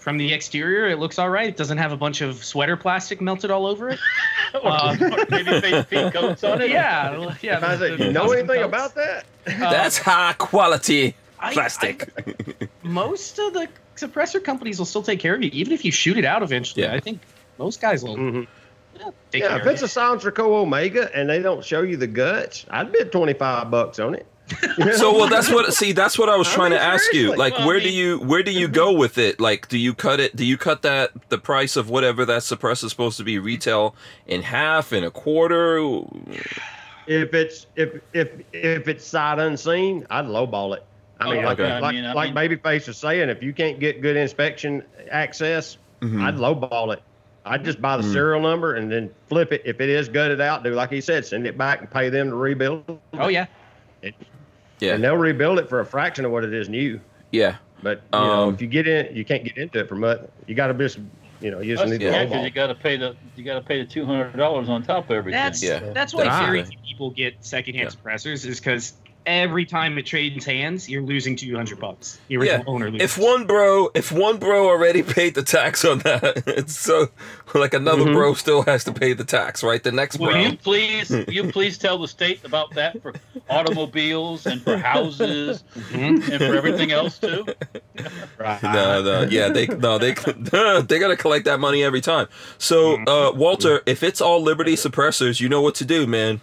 from 0.00 0.16
the 0.16 0.32
exterior 0.32 0.88
it 0.88 0.98
looks 0.98 1.18
all 1.18 1.28
right, 1.30 1.48
it 1.48 1.56
doesn't 1.56 1.78
have 1.78 1.92
a 1.92 1.96
bunch 1.96 2.20
of 2.22 2.42
sweater 2.44 2.76
plastic 2.76 3.20
melted 3.20 3.50
all 3.50 3.66
over 3.66 3.90
it. 3.90 3.98
or, 4.54 4.60
Uh, 4.70 4.96
or 5.00 5.26
maybe 5.30 5.60
face 5.60 5.84
paint 5.86 6.12
coats 6.14 6.42
on 6.42 6.60
it. 6.62 6.70
yeah, 6.70 7.34
yeah. 7.42 7.58
If 7.58 7.64
I 7.64 7.76
the- 7.76 7.88
say, 7.88 7.96
the 7.96 8.04
you 8.06 8.12
know 8.12 8.32
anything 8.32 8.46
coats. 8.56 8.64
about 8.66 8.94
that? 8.96 9.24
Uh, 9.46 9.70
that's 9.70 9.98
high 9.98 10.32
quality 10.38 11.14
plastic. 11.52 12.08
I- 12.18 12.68
most 12.82 13.38
of 13.38 13.52
the 13.52 13.68
suppressor 13.96 14.42
companies 14.42 14.78
will 14.78 14.86
still 14.86 15.02
take 15.02 15.20
care 15.20 15.34
of 15.34 15.42
you, 15.42 15.50
even 15.52 15.72
if 15.72 15.84
you 15.84 15.92
shoot 15.92 16.16
it 16.16 16.24
out 16.24 16.42
eventually. 16.42 16.82
Yeah. 16.84 16.94
I 16.94 17.00
think 17.00 17.20
most 17.58 17.80
guys 17.80 18.02
will 18.02 18.16
Mhm. 18.16 18.46
yeah, 18.98 19.10
take 19.30 19.42
Yeah, 19.42 19.48
care 19.48 19.56
if 19.58 19.62
of 19.66 19.72
it's 19.72 19.80
you. 19.82 19.86
a 19.86 19.88
Silencer 19.88 20.30
Co. 20.32 20.54
Omega 20.56 21.10
and 21.14 21.28
they 21.28 21.40
don't 21.40 21.62
show 21.64 21.82
you 21.82 21.96
the 21.98 22.06
guts, 22.06 22.64
I'd 22.70 22.90
bid 22.90 23.12
twenty 23.12 23.34
five 23.34 23.70
bucks 23.70 23.98
on 23.98 24.14
it. 24.14 24.24
You 24.78 24.84
know? 24.86 24.92
so 24.92 25.12
well 25.16 25.28
that's 25.28 25.50
what 25.50 25.72
see 25.74 25.92
that's 25.92 26.18
what 26.18 26.28
I 26.28 26.36
was 26.36 26.48
I 26.48 26.54
trying 26.54 26.70
mean, 26.70 26.78
to 26.80 26.84
ask 26.84 27.12
you. 27.12 27.36
Like 27.36 27.52
Well, 27.54 27.62
I 27.62 27.66
where 27.66 27.80
do 27.80 27.90
you 27.90 28.18
where 28.20 28.42
do 28.42 28.50
you 28.52 28.68
go 28.68 28.92
with 28.92 29.18
it? 29.18 29.40
Like 29.40 29.68
do 29.68 29.78
you 29.78 29.94
cut 29.94 30.20
it 30.20 30.34
do 30.36 30.44
you 30.44 30.56
cut 30.56 30.82
that 30.82 31.10
the 31.28 31.38
price 31.38 31.76
of 31.76 31.88
whatever 31.90 32.24
that 32.24 32.42
suppressor 32.42 32.84
is 32.84 32.90
supposed 32.90 33.16
to 33.18 33.24
be 33.24 33.38
retail 33.38 33.94
in 34.26 34.42
half 34.42 34.92
in 34.92 35.04
a 35.04 35.10
quarter? 35.10 36.02
if 37.06 37.34
it's 37.34 37.66
if 37.76 38.00
if 38.12 38.28
if 38.52 38.88
it's 38.88 39.04
sight 39.06 39.38
unseen, 39.38 40.06
I'd 40.10 40.26
lowball 40.26 40.76
it. 40.76 40.84
I 41.20 41.30
mean, 41.30 41.44
Oh, 41.44 41.48
like 41.48 41.60
okay. 41.60 41.74
like, 41.80 41.82
I 41.82 41.92
mean, 41.92 42.04
I 42.06 42.12
like 42.14 42.34
mean- 42.34 42.58
Babyface 42.58 42.86
was 42.88 42.96
saying, 42.96 43.28
if 43.28 43.42
you 43.42 43.52
can't 43.52 43.78
get 43.78 44.00
good 44.00 44.16
inspection 44.16 44.82
access, 45.10 45.76
Mhm. 46.00 46.22
I'd 46.22 46.36
lowball 46.36 46.92
it. 46.94 47.02
I'd 47.44 47.64
just 47.64 47.80
buy 47.80 47.96
the 47.96 48.02
Mm. 48.02 48.12
serial 48.12 48.40
number 48.40 48.74
and 48.76 48.90
then 48.90 49.10
flip 49.28 49.52
it. 49.52 49.62
If 49.64 49.80
it 49.80 49.88
is 49.90 50.08
gutted 50.08 50.40
out, 50.40 50.62
do 50.64 50.70
like 50.74 50.90
he 50.90 51.00
said, 51.00 51.26
send 51.26 51.46
it 51.46 51.58
back 51.58 51.80
and 51.80 51.90
pay 51.90 52.08
them 52.10 52.30
to 52.30 52.36
rebuild. 52.36 52.98
Oh 53.14 53.28
yeah, 53.28 53.46
Yeah. 54.80 54.94
And 54.94 55.04
they'll 55.04 55.16
rebuild 55.16 55.58
it 55.58 55.68
for 55.68 55.80
a 55.80 55.86
fraction 55.86 56.24
of 56.24 56.32
what 56.32 56.44
it 56.44 56.52
is 56.54 56.68
new. 56.68 57.00
Yeah. 57.30 57.56
But 57.82 58.02
you 58.12 58.18
know, 58.18 58.48
Um, 58.48 58.54
if 58.54 58.60
you 58.60 58.66
get 58.66 58.86
in, 58.86 59.14
you 59.16 59.24
can't 59.24 59.44
get 59.44 59.56
into 59.56 59.78
it 59.80 59.88
for 59.88 59.94
much. 59.94 60.20
You 60.46 60.54
got 60.54 60.66
to 60.68 60.74
just, 60.74 60.98
you 61.40 61.50
know, 61.50 61.60
you 61.60 61.74
just 61.74 61.80
That's, 61.86 61.92
need 61.98 62.02
yeah, 62.02 62.18
to 62.18 62.26
because 62.26 62.44
you 62.44 62.50
got 62.50 62.66
to 62.66 62.74
pay 62.74 62.96
the 62.96 63.16
you 63.36 63.44
got 63.44 63.54
to 63.54 63.62
pay 63.62 63.82
the 63.82 63.88
two 63.88 64.04
hundred 64.04 64.36
dollars 64.36 64.68
on 64.68 64.82
top 64.82 65.04
of 65.04 65.12
everything. 65.12 65.38
that's 65.40 65.62
Yeah. 65.62 65.92
that's 65.92 66.12
why 66.12 66.26
Ah. 66.26 66.44
very 66.46 66.64
few 66.64 66.78
people 66.86 67.10
get 67.10 67.36
secondhand 67.40 67.90
suppressors 67.90 68.44
is 68.46 68.60
because 68.60 68.94
every 69.26 69.64
time 69.66 69.98
it 69.98 70.06
trades 70.06 70.44
hands, 70.44 70.88
you're 70.88 71.02
losing 71.02 71.36
two 71.36 71.54
hundred 71.54 71.78
bucks. 71.78 72.18
The 72.28 72.36
original 72.38 72.58
Yeah. 72.60 72.64
owner 72.66 72.90
loses. 72.90 73.16
If 73.16 73.18
one 73.22 73.46
bro, 73.46 73.90
if 73.94 74.10
one 74.12 74.38
bro 74.38 74.68
already 74.68 75.02
paid 75.02 75.34
the 75.34 75.42
tax 75.42 75.84
on 75.84 75.98
that, 76.00 76.42
it's 76.46 76.76
so 76.78 77.08
like 77.54 77.74
another 77.74 78.04
Mhm. 78.04 78.14
bro 78.14 78.34
still 78.34 78.62
has 78.62 78.84
to 78.84 78.92
pay 78.92 79.12
the 79.12 79.24
tax, 79.24 79.62
right? 79.62 79.82
The 79.82 79.92
next 79.92 80.18
Will 80.18 80.30
bro. 80.30 80.38
you 80.40 80.56
please 80.56 81.10
you 81.28 81.50
please 81.52 81.76
tell 81.78 81.98
the 81.98 82.08
state 82.08 82.40
about 82.44 82.74
that 82.74 83.00
for 83.02 83.12
automobiles 83.48 84.46
and 84.46 84.62
for 84.62 84.76
houses 84.78 85.64
Mhm. 85.76 85.94
and 85.94 86.24
for 86.24 86.56
everything 86.56 86.90
else 86.92 87.18
too? 87.18 87.46
Right. 88.38 88.62
No, 88.62 89.02
no, 89.02 89.22
yeah, 89.30 89.50
they 89.50 89.66
no, 89.66 89.98
they 89.98 90.12
they 90.14 90.98
gotta 90.98 91.16
collect 91.18 91.44
that 91.44 91.60
money 91.60 91.82
every 91.84 92.00
time. 92.00 92.28
So, 92.56 92.96
uh, 93.06 93.32
Walter, 93.34 93.82
if 93.84 94.02
it's 94.02 94.22
all 94.22 94.40
Liberty 94.42 94.74
suppressors, 94.76 95.40
you 95.40 95.48
know 95.50 95.60
what 95.60 95.74
to 95.76 95.84
do, 95.84 96.06
man. 96.06 96.40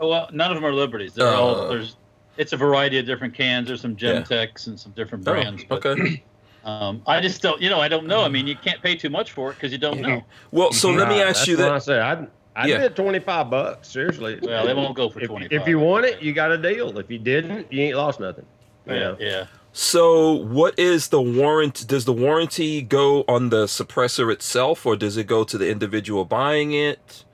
Well, 0.00 0.28
none 0.32 0.50
of 0.50 0.56
them 0.56 0.64
are 0.64 0.72
liberties. 0.74 1.12
They're 1.14 1.28
Uh. 1.28 1.34
all 1.36 1.68
there's. 1.68 1.94
It's 2.36 2.52
a 2.52 2.56
variety 2.56 2.98
of 2.98 3.06
different 3.06 3.34
cans. 3.34 3.68
There's 3.68 3.80
some 3.80 3.96
Yeah. 3.98 4.22
Gemtech 4.22 4.66
and 4.66 4.78
some 4.78 4.92
different 4.92 5.26
Oh, 5.26 5.32
brands. 5.32 5.64
But 5.68 5.84
okay. 5.84 6.22
um, 6.64 7.02
I 7.06 7.20
just 7.20 7.42
don't. 7.42 7.60
You 7.60 7.70
know, 7.70 7.80
I 7.80 7.88
don't 7.88 8.06
know. 8.06 8.22
I 8.22 8.28
mean, 8.28 8.46
you 8.46 8.56
can't 8.56 8.82
pay 8.82 8.96
too 8.96 9.10
much 9.10 9.32
for 9.32 9.50
it 9.50 9.54
because 9.54 9.72
you 9.72 9.78
don't 9.78 10.00
know. 10.00 10.22
Well, 10.50 10.72
so 10.72 10.90
let 10.90 11.08
me 11.08 11.14
Right, 11.20 11.28
ask 11.28 11.40
that's 11.40 11.48
you 11.48 11.56
what 11.56 11.66
I 11.68 11.74
that. 11.74 11.82
said. 11.82 12.00
I'd, 12.00 12.26
I'd 12.56 12.68
Yeah. 12.70 12.78
bid 12.78 12.96
twenty 12.96 13.20
five 13.20 13.50
bucks. 13.50 13.88
Seriously. 13.88 14.38
Well, 14.42 14.66
they 14.66 14.74
won't 14.74 14.96
go 14.96 15.08
for 15.10 15.20
If, 15.20 15.28
twenty. 15.28 15.48
if 15.50 15.66
you 15.66 15.78
want 15.78 16.06
it, 16.06 16.22
you 16.22 16.32
got 16.32 16.50
a 16.52 16.58
deal. 16.58 16.98
If 16.98 17.10
you 17.10 17.18
didn't, 17.18 17.72
you 17.72 17.82
ain't 17.82 17.96
lost 17.96 18.20
nothing. 18.20 18.46
You 18.86 18.94
yeah, 18.94 19.14
yeah. 19.18 19.46
So, 19.72 20.32
what 20.32 20.78
is 20.78 21.08
the 21.08 21.20
warrant? 21.20 21.86
Does 21.86 22.06
the 22.06 22.12
warranty 22.14 22.80
go 22.80 23.24
on 23.28 23.50
the 23.50 23.66
suppressor 23.66 24.32
itself, 24.32 24.86
or 24.86 24.96
does 24.96 25.18
it 25.18 25.26
go 25.26 25.44
to 25.44 25.58
the 25.58 25.68
individual 25.70 26.24
buying 26.24 26.72
it? 26.72 27.24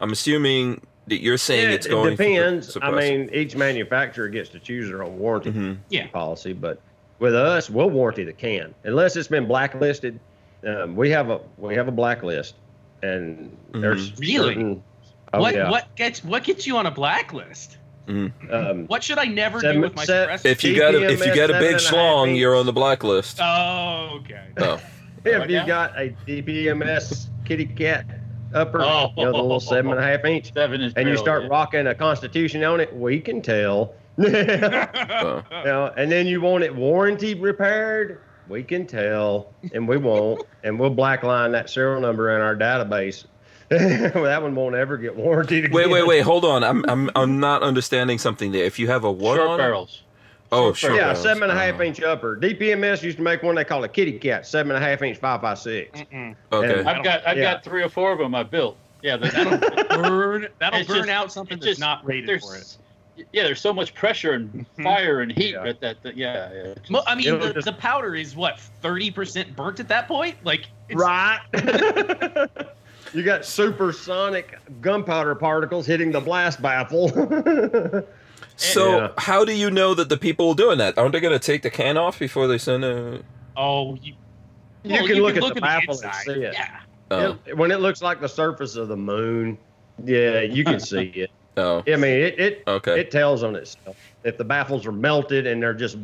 I'm 0.00 0.10
assuming 0.10 0.80
that 0.80 0.93
you're 1.08 1.36
saying 1.38 1.68
Yeah, 1.70 1.74
it's 1.74 1.86
going. 1.86 2.14
it 2.14 2.16
depends. 2.16 2.76
I 2.80 2.90
mean, 2.90 3.28
each 3.32 3.56
manufacturer 3.56 4.28
gets 4.28 4.48
to 4.50 4.58
choose 4.58 4.88
their 4.88 5.02
own 5.02 5.18
warranty 5.18 5.50
Mhm. 5.52 5.78
Yeah. 5.90 6.06
policy, 6.08 6.52
but 6.52 6.80
with 7.18 7.34
us, 7.34 7.68
we'll 7.70 7.90
warranty 7.90 8.24
the 8.24 8.32
can 8.32 8.74
unless 8.84 9.16
it's 9.16 9.28
been 9.28 9.46
blacklisted. 9.46 10.18
Um, 10.66 10.96
we 10.96 11.10
have 11.10 11.28
a 11.30 11.40
we 11.58 11.74
have 11.74 11.88
a 11.88 11.92
blacklist, 11.92 12.54
and 13.02 13.54
there's 13.72 14.18
Really? 14.18 14.54
certain- 14.54 14.82
oh, 15.34 15.40
what 15.40 15.54
yeah. 15.54 15.70
what 15.70 15.94
gets 15.94 16.24
what 16.24 16.42
gets 16.44 16.66
you 16.66 16.76
on 16.78 16.86
a 16.86 16.90
blacklist? 16.90 17.76
Um, 18.06 18.84
What 18.86 19.02
should 19.02 19.18
I 19.18 19.24
never 19.24 19.60
Seven- 19.60 19.76
do 19.76 19.80
with 19.82 19.96
my 19.96 20.04
se- 20.04 20.26
suppressor? 20.28 20.44
If 20.46 20.62
you 20.64 20.76
got 20.76 20.94
a, 20.94 21.10
if 21.10 21.24
you 21.24 21.34
got 21.34 21.48
a 21.50 21.54
big 21.54 21.76
DPMS 21.76 21.80
seven 21.80 21.98
and 21.98 22.00
a 22.00 22.04
half 22.04 22.14
schlong, 22.16 22.28
inch. 22.28 22.38
you're 22.38 22.54
on 22.56 22.66
the 22.66 22.72
blacklist. 22.72 23.38
oh, 23.40 24.20
okay. 24.20 24.40
Oh, 24.58 24.80
if 25.24 25.38
Right 25.38 25.48
you 25.50 25.56
now? 25.56 25.66
got 25.66 25.98
a 25.98 26.14
DPMS 26.26 27.28
kitty 27.46 27.64
cat 27.66 28.04
upper, 28.54 28.82
Oh. 28.82 29.12
you 29.16 29.24
know, 29.24 29.32
the 29.32 29.36
little 29.38 29.52
oh. 29.54 29.58
seven 29.58 29.92
and 29.92 30.00
a 30.00 30.02
half 30.02 30.24
inch, 30.24 30.52
Seven 30.52 30.80
inch. 30.80 30.92
and 30.96 31.08
you 31.08 31.16
start 31.16 31.42
yeah. 31.42 31.48
rocking 31.50 31.86
a 31.86 31.94
Constitution 31.94 32.62
on 32.64 32.80
it, 32.80 32.94
we 32.94 33.20
can 33.20 33.42
tell. 33.42 33.94
you 34.16 34.28
oh. 34.28 35.42
know, 35.64 35.92
and 35.96 36.10
then 36.10 36.26
you 36.26 36.40
want 36.40 36.62
it 36.64 36.74
warranty 36.74 37.34
repaired, 37.34 38.20
we 38.48 38.62
can 38.62 38.86
tell, 38.86 39.52
and 39.72 39.88
we 39.88 39.96
won't, 39.96 40.42
and 40.64 40.78
we'll 40.78 40.94
blackline 40.94 41.52
that 41.52 41.68
serial 41.68 42.00
number 42.00 42.34
in 42.34 42.40
our 42.40 42.54
database. 42.54 43.24
well, 43.70 43.78
that 44.24 44.42
one 44.42 44.54
won't 44.54 44.74
ever 44.76 44.96
get 44.96 45.16
warranted 45.16 45.64
again. 45.64 45.74
Wait, 45.74 45.90
wait, 45.90 46.06
wait. 46.06 46.20
Hold 46.20 46.44
on. 46.44 46.62
I'm 46.62 46.84
I'm 46.88 47.10
I'm 47.16 47.40
not 47.40 47.62
understanding 47.62 48.18
something 48.18 48.52
there. 48.52 48.64
If 48.64 48.78
you 48.78 48.86
have 48.88 49.04
a 49.04 49.10
what 49.10 49.36
Short 49.36 49.48
on 49.48 49.54
it? 49.58 49.62
barrels. 49.62 50.02
Oh, 50.54 50.72
sure. 50.72 50.92
Yeah, 50.94 51.00
barrels. 51.02 51.22
seven 51.22 51.42
and 51.44 51.52
a 51.52 51.54
half 51.54 51.80
Oh. 51.80 51.82
inch 51.82 52.00
upper. 52.02 52.36
DPMS 52.36 53.02
used 53.02 53.16
to 53.18 53.22
make 53.22 53.42
one 53.42 53.54
they 53.54 53.64
call 53.64 53.82
a 53.84 53.88
kitty 53.88 54.12
cat, 54.18 54.46
seven 54.46 54.72
and 54.74 54.82
a 54.82 54.86
half 54.88 55.02
inch 55.02 55.18
five 55.18 55.42
by 55.42 55.54
six. 55.54 56.00
Mm-mm. 56.00 56.34
Okay. 56.52 56.78
And- 56.80 56.88
I've 56.88 57.02
got 57.04 57.26
I've 57.26 57.36
Yeah. 57.36 57.54
got 57.54 57.64
three 57.64 57.82
or 57.82 57.88
four 57.88 58.12
of 58.12 58.18
them 58.18 58.34
I 58.34 58.42
built. 58.42 58.76
Yeah, 59.02 59.16
that, 59.18 59.32
That'll 59.32 59.58
burn. 60.02 60.46
That'll 60.58 60.80
It's 60.80 60.88
burn 60.88 60.98
just- 60.98 61.08
out 61.10 61.32
something 61.32 61.58
that's 61.58 61.66
just- 61.66 61.80
not 61.80 62.04
rated 62.06 62.40
for 62.40 62.56
it. 62.56 62.76
Yeah, 63.32 63.44
there's 63.44 63.60
so 63.60 63.72
much 63.72 63.94
pressure 63.94 64.32
and 64.32 64.66
Mhm. 64.76 64.82
fire 64.82 65.20
and 65.20 65.30
heat 65.30 65.52
Yeah. 65.52 65.62
that, 65.64 65.80
that, 65.80 66.02
that 66.02 66.16
yeah, 66.16 66.50
yeah. 66.52 66.74
Mo- 66.90 67.02
I 67.06 67.14
mean, 67.14 67.38
the, 67.38 67.52
just- 67.52 67.66
the 67.66 67.72
powder 67.72 68.14
is 68.16 68.34
what 68.34 68.58
thirty 68.58 69.10
percent 69.10 69.54
burnt 69.54 69.78
at 69.78 69.86
that 69.88 70.08
point. 70.08 70.36
Like, 70.42 70.66
it's, 70.88 70.98
Right. 71.00 71.38
you 73.14 73.22
got 73.22 73.44
supersonic 73.44 74.58
gunpowder 74.80 75.34
particles 75.36 75.86
hitting 75.86 76.10
the 76.10 76.20
blast 76.20 76.60
baffle. 76.60 77.08
So 78.56 78.98
Yeah. 78.98 79.08
how 79.18 79.44
do 79.44 79.52
you 79.52 79.70
know 79.70 79.94
that 79.94 80.08
the 80.08 80.16
people 80.16 80.54
doing 80.54 80.78
that? 80.78 80.96
Aren't 80.96 81.12
they 81.12 81.20
going 81.20 81.38
to 81.38 81.44
take 81.44 81.62
the 81.62 81.70
can 81.70 81.96
off 81.96 82.18
before 82.18 82.46
they 82.46 82.58
send 82.58 82.84
a? 82.84 83.20
Oh, 83.56 83.94
you, 84.02 84.14
You 84.84 84.90
well, 84.92 85.06
can 85.06 85.16
look 85.18 85.36
at 85.36 85.42
the 85.42 85.48
at 85.56 85.60
baffle 85.62 86.00
and 86.02 86.14
see 86.14 86.32
it. 86.44 86.52
Yeah. 86.54 86.80
Oh, 87.10 87.38
It- 87.46 87.56
when 87.56 87.70
it 87.70 87.80
looks 87.80 88.00
like 88.02 88.20
the 88.20 88.28
surface 88.28 88.76
of 88.76 88.88
the 88.88 88.96
moon, 88.96 89.58
yeah, 90.04 90.40
you 90.40 90.64
can 90.64 90.80
see 90.80 91.02
it. 91.14 91.30
oh, 91.56 91.82
I 91.86 91.96
mean, 91.96 92.04
it 92.18 92.38
it, 92.40 92.62
okay. 92.66 92.98
it 93.00 93.10
tells 93.10 93.42
on 93.42 93.54
itself. 93.56 93.96
If 94.24 94.38
the 94.38 94.44
baffles 94.44 94.86
are 94.86 94.92
melted 94.92 95.46
and 95.46 95.62
they're 95.62 95.74
just, 95.74 95.96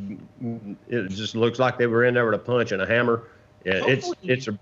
it 0.88 1.08
just 1.08 1.34
looks 1.34 1.58
like 1.58 1.78
they 1.78 1.86
were 1.86 2.04
in 2.04 2.14
there 2.14 2.24
with 2.26 2.34
a 2.34 2.38
punch 2.38 2.70
and 2.72 2.82
a 2.82 2.86
hammer. 2.86 3.22
Yeah, 3.64 3.82
it's 3.86 4.12
it's 4.22 4.46
a. 4.48 4.58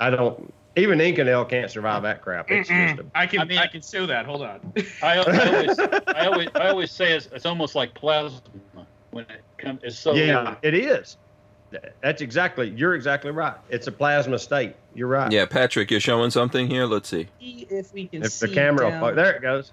I 0.00 0.10
don't. 0.10 0.52
Even 0.76 0.98
Inconel 1.00 1.48
can't 1.48 1.70
survive 1.70 2.02
that 2.02 2.22
crap. 2.22 2.50
It's 2.50 2.68
just 2.68 3.00
a. 3.00 3.06
I 3.14 3.26
can 3.26 3.50
I 3.50 3.62
I, 3.64 3.66
can 3.66 3.82
show 3.82 4.06
that. 4.06 4.26
Hold 4.26 4.42
on. 4.42 4.72
I, 5.02 5.16
I 5.16 5.18
always 5.18 5.78
I 5.78 6.26
always 6.26 6.48
I 6.54 6.68
always 6.68 6.90
say 6.92 7.12
it's, 7.16 7.26
it's 7.32 7.46
almost 7.46 7.74
like 7.74 7.94
plasma 7.94 8.40
when 9.10 9.24
it 9.24 9.42
comes. 9.56 9.80
It's 9.82 9.98
so 9.98 10.14
Yeah, 10.14 10.54
it 10.62 10.74
is. 10.74 11.16
That's 12.00 12.22
exactly. 12.22 12.70
You're 12.70 12.94
exactly 12.94 13.30
right. 13.30 13.54
It's 13.68 13.88
a 13.88 13.92
plasma 13.92 14.38
state. 14.38 14.74
You're 14.94 15.08
right. 15.08 15.30
Yeah, 15.30 15.44
Patrick, 15.46 15.90
you're 15.90 16.00
showing 16.00 16.30
something 16.30 16.66
here. 16.68 16.86
Let's 16.86 17.08
see. 17.08 17.28
See 17.40 17.66
if 17.68 17.92
we 17.92 18.06
can 18.06 18.22
If 18.22 18.32
see 18.32 18.46
the 18.46 18.54
camera, 18.54 18.90
down- 18.90 19.02
will 19.02 19.14
there 19.14 19.34
it 19.36 19.42
goes. 19.42 19.72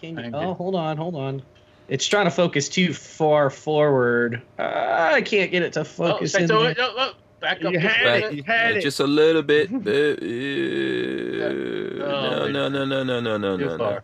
Can 0.00 0.18
you- 0.18 0.30
oh, 0.32 0.54
hold 0.54 0.74
on, 0.74 0.96
hold 0.96 1.14
on. 1.14 1.42
It's 1.88 2.06
trying 2.06 2.24
to 2.24 2.30
focus 2.30 2.68
too 2.68 2.94
far 2.94 3.50
forward. 3.50 4.40
Uh, 4.58 5.10
I 5.12 5.20
can't 5.20 5.50
get 5.50 5.62
it 5.62 5.74
to 5.74 5.80
Oh, 5.80 5.84
focus. 5.84 6.32
say 6.32 6.42
in 6.42 6.48
to 6.48 6.54
there. 6.54 6.74
Oh, 6.78 6.94
oh, 6.96 7.12
back 7.42 7.64
up. 7.64 7.72
You 7.72 7.80
just 7.80 7.84
a 7.84 7.88
had 7.98 8.04
little 8.04 8.16
it. 8.16 8.30
bit. 8.30 8.36
You 8.36 8.42
had 8.44 8.76
it. 8.76 8.82
Just 8.82 9.00
a 9.00 9.06
little 9.06 9.42
bit. 9.42 9.70
No, 12.02 12.48
no, 12.48 12.68
no, 12.68 12.84
no, 12.84 13.02
no, 13.20 13.36
no, 13.38 13.56
Too 13.56 13.64
no, 13.64 13.76
no. 13.76 13.98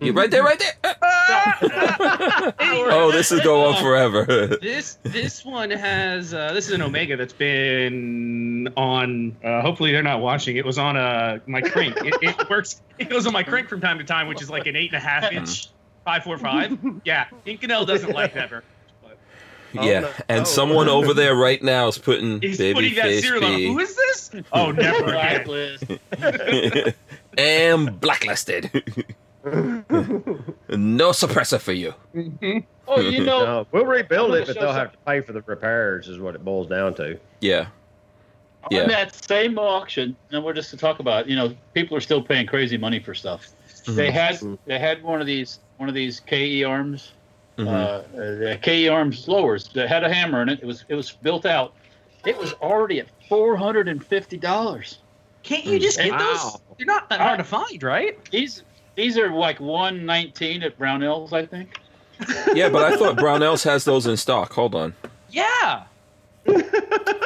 You 0.00 0.12
right 0.12 0.30
there, 0.30 0.44
right 0.44 0.58
there. 0.58 0.72
oh, 2.60 3.10
this 3.12 3.32
is 3.32 3.40
going 3.40 3.74
on 3.74 3.82
forever. 3.82 4.24
This 4.60 4.98
this 5.02 5.44
one 5.44 5.70
has 5.70 6.32
uh, 6.32 6.52
this 6.52 6.66
is 6.68 6.72
an 6.72 6.82
Omega 6.82 7.16
that's 7.16 7.32
been 7.32 8.68
on. 8.76 9.36
Uh, 9.42 9.60
hopefully 9.60 9.90
they're 9.90 10.04
not 10.04 10.20
watching. 10.20 10.56
It 10.56 10.64
was 10.64 10.78
on 10.78 10.96
uh, 10.96 11.40
my 11.46 11.60
crank. 11.60 11.96
It, 12.04 12.14
it 12.22 12.48
works. 12.48 12.80
It 12.98 13.10
goes 13.10 13.26
on 13.26 13.32
my 13.32 13.42
crank 13.42 13.68
from 13.68 13.80
time 13.80 13.98
to 13.98 14.04
time, 14.04 14.28
which 14.28 14.40
is 14.40 14.48
like 14.50 14.66
an 14.66 14.76
eight 14.76 14.94
and 14.94 15.02
a 15.02 15.06
half 15.06 15.32
inch 15.32 15.68
five 16.04 16.22
four 16.22 16.38
five. 16.38 16.78
Yeah, 17.04 17.26
Inconel 17.44 17.84
doesn't 17.86 18.12
like 18.12 18.34
that 18.34 18.50
very 18.50 18.62
much. 18.62 18.64
but 18.64 18.77
yeah, 19.82 19.98
oh, 19.98 20.00
no. 20.00 20.10
and 20.28 20.40
Oh. 20.40 20.44
someone 20.44 20.88
over 20.88 21.14
there 21.14 21.34
right 21.34 21.62
now 21.62 21.88
is 21.88 21.98
putting 21.98 22.40
He's 22.40 22.58
baby 22.58 22.74
putting 22.74 22.94
that 22.96 23.04
face 23.04 23.22
serial 23.22 23.44
on. 23.44 23.52
Who 23.52 23.76
B 23.76 23.82
is 23.82 23.96
this? 23.96 24.30
Oh, 24.52 24.70
never 24.72 25.04
again. 25.04 25.44
Blacklist. 25.44 25.84
and 27.38 28.00
blacklisted. 28.00 28.70
no 29.44 31.10
suppressor 31.10 31.60
for 31.60 31.72
you. 31.72 31.94
Oh, 32.90 33.00
you 33.00 33.22
know, 33.22 33.44
No, 33.44 33.66
we'll 33.70 33.84
rebuild 33.84 34.34
it, 34.34 34.46
but 34.46 34.54
they'll 34.54 34.68
some- 34.68 34.74
have 34.76 34.92
to 34.92 34.98
pay 35.06 35.20
for 35.20 35.34
the 35.34 35.42
repairs. 35.42 36.08
Is 36.08 36.18
what 36.18 36.34
it 36.34 36.42
boils 36.42 36.68
down 36.68 36.94
to. 36.94 37.20
Yeah. 37.40 37.66
Yeah. 38.70 38.82
on 38.84 38.88
that 38.88 39.14
same 39.14 39.58
auction, 39.58 40.16
and 40.32 40.42
we're 40.42 40.54
just 40.54 40.70
to 40.70 40.78
talk 40.78 40.98
about, 40.98 41.28
you 41.28 41.36
know, 41.36 41.54
people 41.74 41.96
are 41.96 42.00
still 42.00 42.22
paying 42.22 42.46
crazy 42.46 42.76
money 42.78 42.98
for 42.98 43.14
stuff. 43.14 43.48
They 43.86 44.08
mm-hmm. 44.08 44.48
had 44.50 44.58
they 44.66 44.78
had 44.78 45.02
one 45.02 45.20
of 45.20 45.26
these 45.26 45.60
one 45.76 45.88
of 45.90 45.94
these 45.94 46.20
KE 46.20 46.64
arms, 46.64 47.12
Mhm. 47.58 47.66
uh, 47.68 48.02
the 48.14 48.58
KE 48.62 48.88
arms 48.88 49.26
lowers 49.28 49.68
that 49.74 49.88
had 49.88 50.04
a 50.04 50.12
hammer 50.12 50.40
in 50.42 50.48
it. 50.48 50.60
It 50.62 50.66
was 50.66 50.84
it 50.88 50.94
was 50.94 51.10
built 51.10 51.44
out. 51.44 51.74
It 52.24 52.36
was 52.38 52.52
already 52.54 53.00
at 53.00 53.06
four 53.28 53.56
hundred 53.56 53.88
and 53.88 54.04
fifty 54.04 54.36
dollars. 54.36 54.98
Can't 55.42 55.64
you 55.64 55.78
just 55.78 55.98
get 55.98 56.12
Wow. 56.12 56.18
those? 56.18 56.58
They're 56.76 56.86
not 56.86 57.08
that 57.10 57.20
hard 57.20 57.38
to 57.38 57.44
find, 57.44 57.82
right? 57.82 58.16
These 58.30 58.62
these 58.94 59.18
are 59.18 59.30
like 59.30 59.58
one 59.60 60.06
nineteen 60.06 60.62
at 60.62 60.78
Brownells, 60.78 61.32
I 61.32 61.44
think. 61.46 61.78
yeah, 62.54 62.68
but 62.68 62.82
I 62.84 62.96
thought 62.96 63.16
Brownells 63.16 63.64
has 63.64 63.84
those 63.84 64.06
in 64.06 64.16
stock. 64.16 64.52
Hold 64.52 64.74
on. 64.74 64.94
Yeah. 65.30 65.82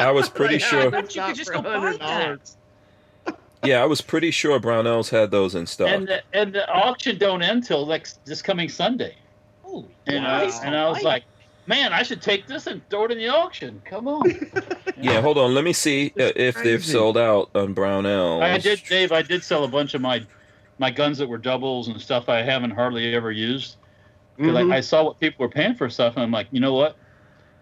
I 0.00 0.10
was 0.10 0.28
pretty 0.28 0.56
Yeah, 0.56 0.66
sure. 0.66 0.90
But 0.90 1.14
you 1.14 1.22
could 1.22 1.36
just 1.36 1.52
go 1.52 1.62
buy 1.62 1.96
that. 1.98 2.38
Yeah, 3.64 3.80
I 3.80 3.86
was 3.86 4.00
pretty 4.00 4.32
sure 4.32 4.58
Brownells 4.58 5.08
had 5.08 5.30
those 5.30 5.54
in 5.54 5.66
stock. 5.68 5.86
And 5.88 6.08
the, 6.08 6.20
and 6.32 6.52
the 6.52 6.68
auction 6.68 7.16
don't 7.16 7.42
end 7.42 7.64
till 7.64 7.86
next 7.86 8.24
this 8.26 8.42
coming 8.42 8.68
Sunday. 8.68 9.14
Holy 9.72 9.96
And, 10.06 10.24
Wow. 10.24 10.30
I, 10.40 10.66
and 10.66 10.76
I 10.76 10.88
was 10.88 11.02
like, 11.02 11.24
man, 11.66 11.92
I 11.92 12.02
should 12.02 12.20
take 12.20 12.46
this 12.46 12.66
and 12.66 12.82
throw 12.90 13.04
it 13.04 13.10
in 13.12 13.18
the 13.18 13.28
auction. 13.28 13.80
Come 13.84 14.06
on. 14.06 14.34
yeah, 15.00 15.20
hold 15.20 15.38
on. 15.38 15.54
Let 15.54 15.64
me 15.64 15.72
see 15.72 16.12
uh, 16.18 16.32
if 16.36 16.62
they've 16.62 16.84
sold 16.84 17.16
out 17.16 17.50
on 17.54 17.72
Brownell. 17.72 18.42
I 18.42 18.58
did, 18.58 18.82
Dave. 18.88 19.12
I 19.12 19.22
did 19.22 19.42
sell 19.42 19.64
a 19.64 19.68
bunch 19.68 19.94
of 19.94 20.00
my 20.00 20.24
my 20.78 20.90
guns 20.90 21.18
that 21.18 21.28
were 21.28 21.38
doubles 21.38 21.88
and 21.88 22.00
stuff 22.00 22.28
I 22.28 22.42
haven't 22.42 22.72
hardly 22.72 23.14
ever 23.14 23.30
used 23.30 23.76
because 24.36 24.56
Mhm. 24.56 24.72
I, 24.72 24.78
I 24.78 24.80
saw 24.80 25.04
what 25.04 25.20
people 25.20 25.44
were 25.44 25.50
paying 25.50 25.74
for 25.74 25.88
stuff, 25.88 26.14
and 26.16 26.22
I'm 26.24 26.32
like, 26.32 26.48
you 26.50 26.60
know 26.60 26.74
what? 26.74 26.96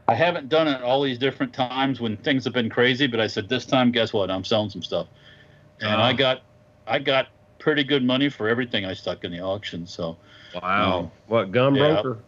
I 0.08 0.14
haven't 0.14 0.48
done 0.48 0.66
it 0.66 0.80
all 0.82 1.02
these 1.02 1.18
different 1.18 1.52
times 1.52 2.00
when 2.00 2.16
things 2.16 2.44
have 2.44 2.54
been 2.54 2.70
crazy, 2.70 3.06
but 3.06 3.20
I 3.20 3.26
said 3.26 3.48
this 3.48 3.66
time, 3.66 3.92
guess 3.92 4.12
what? 4.12 4.30
I'm 4.30 4.44
selling 4.44 4.70
some 4.70 4.82
stuff, 4.82 5.06
and 5.80 6.00
I 6.00 6.12
Ah. 6.12 6.16
got 6.16 6.42
I 6.86 6.98
got 6.98 7.28
pretty 7.58 7.84
good 7.84 8.02
money 8.02 8.28
for 8.28 8.48
everything 8.48 8.84
I 8.86 8.94
stuck 8.94 9.22
in 9.22 9.30
the 9.30 9.40
auction. 9.40 9.86
So 9.86 10.16
Wow. 10.62 11.10
What 11.26 11.52
gun 11.52 11.74
Yeah. 11.74 11.92
broker? 12.02 12.18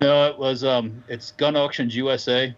no, 0.00 0.26
it 0.28 0.38
was 0.38 0.64
um, 0.64 1.02
it's 1.08 1.32
Gun 1.32 1.56
Auctions 1.56 1.94
USA. 1.96 2.54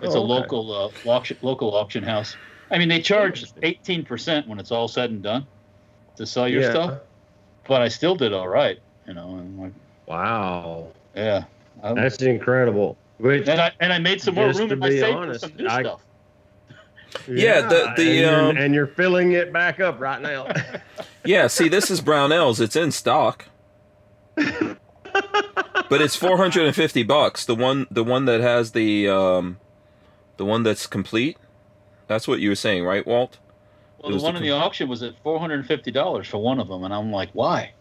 It's 0.00 0.14
Oh, 0.14 0.18
a 0.18 0.22
okay. 0.22 0.32
local 0.32 0.72
uh, 0.72 1.08
auction 1.08 1.36
local 1.42 1.74
auction 1.76 2.02
house. 2.02 2.36
I 2.70 2.78
mean, 2.78 2.88
they 2.88 3.00
charge 3.00 3.44
18 3.62 4.04
percent 4.04 4.48
when 4.48 4.58
it's 4.58 4.70
all 4.72 4.88
said 4.88 5.10
and 5.10 5.22
done 5.22 5.46
to 6.16 6.26
sell 6.26 6.48
your 6.48 6.62
Yeah. 6.62 6.70
stuff. 6.70 6.98
but 7.68 7.80
I 7.82 7.88
still 7.88 8.16
did 8.16 8.32
all 8.32 8.48
right, 8.48 8.78
you 9.06 9.14
know. 9.14 9.36
And 9.36 9.58
like, 9.60 9.72
Wow. 10.06 10.88
yeah, 11.14 11.44
I, 11.82 11.92
That's 11.94 12.20
incredible. 12.22 12.96
Which, 13.18 13.46
and 13.48 13.60
I 13.60 13.70
and 13.80 13.92
I 13.92 13.98
made 13.98 14.20
some 14.20 14.34
more 14.34 14.50
room 14.52 14.72
in 14.72 14.78
my 14.80 14.88
be 14.88 14.98
safe 14.98 15.14
honest, 15.14 15.44
for 15.44 15.48
some 15.50 15.56
new 15.58 15.68
I- 15.68 15.82
stuff. 15.82 16.00
Yeah, 17.28 17.60
the- 17.68 17.92
the, 17.96 18.02
and, 18.02 18.14
you're, 18.16 18.40
um, 18.50 18.56
and 18.56 18.74
you're 18.74 18.86
filling 18.86 19.32
it 19.32 19.52
back 19.52 19.80
up 19.80 20.00
right 20.00 20.20
now. 20.20 20.48
Yeah, 21.24 21.46
see, 21.46 21.68
this 21.68 21.88
is 21.88 22.00
Brownells. 22.00 22.60
It's 22.60 22.74
in 22.74 22.90
stock, 22.90 23.44
but 24.36 26.00
it's 26.00 26.16
four 26.16 26.36
hundred 26.36 26.66
and 26.66 26.74
fifty 26.74 27.02
bucks. 27.02 27.44
The 27.44 27.54
one, 27.54 27.86
the 27.90 28.04
one 28.04 28.24
that 28.26 28.40
has 28.40 28.72
the, 28.72 29.08
um, 29.08 29.58
the 30.36 30.44
one 30.44 30.62
that's 30.62 30.86
complete. 30.86 31.36
That's 32.08 32.26
what 32.28 32.40
you 32.40 32.48
were 32.50 32.54
saying, 32.56 32.84
right, 32.84 33.06
Walt? 33.06 33.38
Well, 34.02 34.12
the 34.12 34.22
one 34.22 34.34
the 34.34 34.38
in 34.40 34.44
the 34.44 34.50
auction 34.50 34.88
was 34.88 35.02
at 35.02 35.14
four 35.22 35.38
hundred 35.38 35.60
and 35.60 35.66
fifty 35.66 35.90
dollars 35.90 36.26
for 36.28 36.38
one 36.38 36.58
of 36.60 36.68
them, 36.68 36.84
and 36.84 36.92
I'm 36.92 37.12
like, 37.12 37.30
why? 37.32 37.72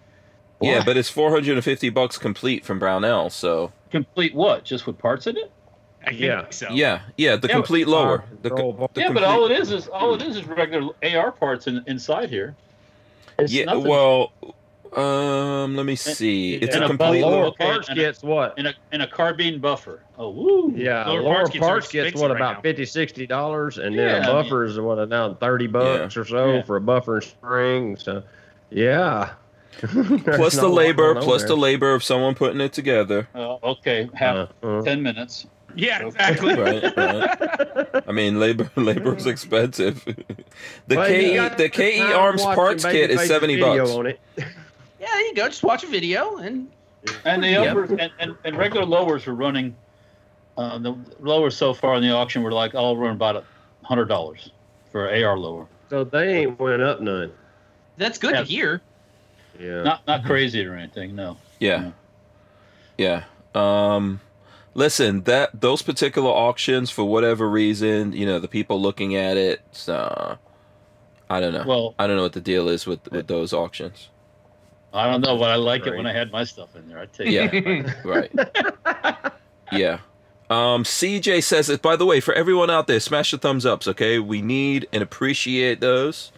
Yeah, 0.61 0.83
but 0.85 0.95
it's 0.95 1.09
four 1.09 1.31
hundred 1.31 1.55
and 1.55 1.63
fifty 1.63 1.89
bucks 1.89 2.17
complete 2.17 2.63
from 2.63 2.77
Brownell. 2.79 3.29
So 3.31 3.71
complete 3.89 4.35
what? 4.35 4.63
Just 4.63 4.85
with 4.85 4.97
parts 4.97 5.25
in 5.27 5.37
it? 5.37 5.51
I 6.03 6.09
think 6.09 6.21
Yeah. 6.21 6.45
so. 6.49 6.67
yeah, 6.71 7.01
yeah, 7.17 7.35
the 7.35 7.47
Yeah, 7.47 7.53
complete 7.55 7.87
lower. 7.87 8.23
The, 8.41 8.49
control 8.49 8.73
co- 8.73 8.89
the 8.93 9.01
yeah, 9.01 9.11
but 9.11 9.23
all 9.23 9.45
it 9.45 9.51
is 9.51 9.71
is 9.71 9.87
all 9.87 10.13
it 10.15 10.21
is 10.21 10.37
is 10.37 10.45
regular 10.47 10.93
AR 11.03 11.31
parts 11.31 11.67
in, 11.67 11.83
inside 11.87 12.29
here. 12.29 12.55
It's 13.39 13.51
yeah, 13.53 13.65
nothing. 13.65 13.83
well, 13.87 14.31
Um, 14.93 15.75
let 15.77 15.85
me 15.85 15.95
see. 15.95 16.55
It's 16.55 16.75
and 16.75 16.83
a 16.83 16.87
a 16.87 16.89
complete. 16.89 17.21
bubble. 17.21 17.31
lower 17.31 17.45
okay, 17.47 17.65
parts 17.65 17.89
a- 17.89 17.95
gets 17.95 18.21
what? 18.23 18.55
And 18.57 18.67
a 18.67 18.73
and 18.91 19.01
a 19.01 19.07
carbine 19.07 19.59
buffer. 19.59 20.03
Oh, 20.17 20.29
woo. 20.29 20.73
Yeah, 20.75 21.05
Lower 21.07 21.21
lower, 21.21 21.33
parts 21.35 21.49
gets 21.51 21.65
parts 21.65 21.91
gets 21.91 22.19
what 22.19 22.29
right 22.31 22.35
about 22.37 22.55
now. 22.57 22.61
50 22.61 22.85
60 22.85 23.25
dollars, 23.27 23.77
and 23.77 23.95
Yeah, 23.95 24.05
then 24.05 24.15
I 24.15 24.17
a 24.17 24.21
mean- 24.33 24.43
buffer 24.43 24.63
is 24.65 24.79
what 24.79 25.07
now 25.09 25.33
thirty 25.35 25.67
bucks 25.67 26.17
or 26.17 26.25
so 26.25 26.55
Yeah. 26.55 26.61
for 26.63 26.75
a 26.75 26.81
buffer 26.81 27.15
and 27.15 27.23
spring. 27.23 27.95
So, 27.97 28.23
yeah. 28.69 29.31
Plus 29.81 30.55
the 30.57 30.67
labor, 30.67 31.15
plus 31.15 31.45
the 31.45 31.55
labor 31.55 31.93
of 31.93 32.03
someone 32.03 32.35
putting 32.35 32.59
it 32.59 32.73
together. 32.73 33.27
Oh, 33.33 33.57
okay, 33.63 34.09
half 34.13 34.49
Uh, 34.61 34.81
ten 34.81 35.01
minutes. 35.01 35.47
Yeah, 35.73 36.05
exactly. 36.05 36.53
Right, 36.53 36.83
right. 36.97 38.03
I 38.07 38.11
mean, 38.11 38.37
labor 38.41 38.69
labor 38.75 39.15
is 39.15 39.25
expensive. 39.25 40.03
the 40.87 40.95
Well, 40.97 41.09
you 41.09 41.49
K 41.49 41.55
the 41.57 41.69
KE 41.69 42.01
Arms 42.13 42.43
parts 42.43 42.83
kit 42.83 43.09
is 43.11 43.17
Babyface's 43.21 43.27
seventy 43.29 43.55
video 43.55 44.03
bucks. 44.03 44.19
On 45.01 45.07
it. 45.07 45.09
Yeah, 45.09 45.13
there 45.13 45.27
you 45.27 45.35
go. 45.35 45.47
Just 45.47 45.63
watch 45.63 45.83
a 45.83 45.87
video 45.87 46.37
and 46.37 46.67
And 47.25 47.43
the 47.43 47.49
Yep. 47.49 47.67
uppers 47.67 47.89
and, 47.91 48.11
and, 48.19 48.35
and 48.43 48.57
regular 48.57 48.85
lowers 48.85 49.25
were 49.25 49.33
running. 49.35 49.75
Uh, 50.57 50.77
the 50.77 50.95
lowers 51.19 51.55
so 51.57 51.73
far 51.73 51.95
in 51.95 52.01
the 52.03 52.11
auction 52.11 52.43
were 52.43 52.51
like 52.51 52.75
all 52.75 52.95
run 52.97 53.11
about 53.15 53.35
a 53.37 53.43
hundred 53.85 54.05
dollars 54.05 54.51
for 54.91 55.07
an 55.07 55.23
AR 55.23 55.37
lower. 55.37 55.67
So 55.89 56.03
they 56.03 56.39
ain't 56.41 56.59
went 56.59 56.81
up 56.81 57.01
none. 57.01 57.31
that's 57.97 58.17
good 58.17 58.33
Yeah. 58.33 58.39
to 58.41 58.45
hear. 58.45 58.81
Yeah. 59.59 59.83
Not 59.83 60.07
not 60.07 60.23
crazy 60.25 60.65
or 60.65 60.75
anything. 60.75 61.15
No. 61.15 61.37
Yeah. 61.59 61.91
Yeah. 62.97 63.23
Um 63.55 64.21
listen, 64.73 65.23
that 65.23 65.59
those 65.61 65.81
particular 65.81 66.29
auctions 66.29 66.89
for 66.91 67.03
whatever 67.05 67.49
reason, 67.49 68.13
you 68.13 68.25
know, 68.25 68.39
the 68.39 68.47
people 68.47 68.81
looking 68.81 69.15
at 69.15 69.37
it, 69.37 69.85
uh 69.87 70.35
I 71.29 71.39
don't 71.39 71.53
know. 71.53 71.63
Well, 71.65 71.95
I 71.97 72.07
don't 72.07 72.17
know 72.17 72.23
what 72.23 72.33
the 72.33 72.41
deal 72.41 72.69
is 72.69 72.85
with 72.85 73.09
with 73.11 73.27
those 73.27 73.53
auctions. 73.53 74.09
I 74.93 75.09
don't 75.09 75.21
know, 75.21 75.37
but 75.37 75.49
I 75.49 75.55
like 75.55 75.85
it 75.87 75.95
when 75.95 76.05
I 76.05 76.13
had 76.13 76.31
my 76.31 76.43
stuff 76.43 76.75
in 76.75 76.87
there. 76.89 76.99
I 76.99 77.05
tell 77.05 77.25
you. 77.25 77.41
Yeah. 77.41 77.93
Right. 78.05 78.31
yeah. 79.71 79.99
Um, 80.49 80.83
CJ 80.83 81.43
says 81.43 81.69
it. 81.69 81.81
By 81.81 81.95
the 81.95 82.05
way, 82.05 82.19
for 82.19 82.33
everyone 82.33 82.69
out 82.69 82.87
there, 82.87 82.99
smash 82.99 83.31
the 83.31 83.37
thumbs 83.37 83.65
ups. 83.65 83.87
Okay, 83.87 84.19
we 84.19 84.41
need 84.41 84.87
and 84.91 85.01
appreciate 85.01 85.79
those. 85.79 86.31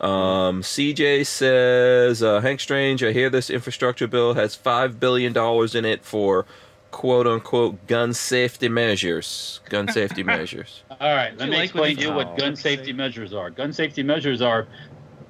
Um, 0.00 0.62
CJ 0.62 1.26
says 1.26 2.22
uh, 2.22 2.40
Hank 2.40 2.60
Strange. 2.60 3.02
I 3.02 3.12
hear 3.12 3.28
this 3.30 3.50
infrastructure 3.50 4.06
bill 4.06 4.34
has 4.34 4.54
five 4.54 5.00
billion 5.00 5.32
dollars 5.32 5.74
in 5.74 5.84
it 5.84 6.04
for 6.04 6.46
quote 6.92 7.26
unquote 7.26 7.84
gun 7.88 8.14
safety 8.14 8.68
measures. 8.68 9.58
Gun 9.68 9.88
safety 9.88 10.22
measures. 10.34 10.84
All 11.00 11.12
right, 11.14 11.36
let 11.36 11.46
you 11.46 11.50
me 11.50 11.56
like 11.56 11.64
explain 11.64 11.82
when 11.82 11.96
to 11.96 12.02
you 12.02 12.08
it's- 12.10 12.26
what 12.26 12.34
Oh, 12.34 12.36
gun 12.36 12.54
safety 12.54 12.92
measures 12.92 13.34
are. 13.34 13.50
Gun 13.50 13.72
safety 13.72 14.04
measures 14.04 14.40
are, 14.40 14.68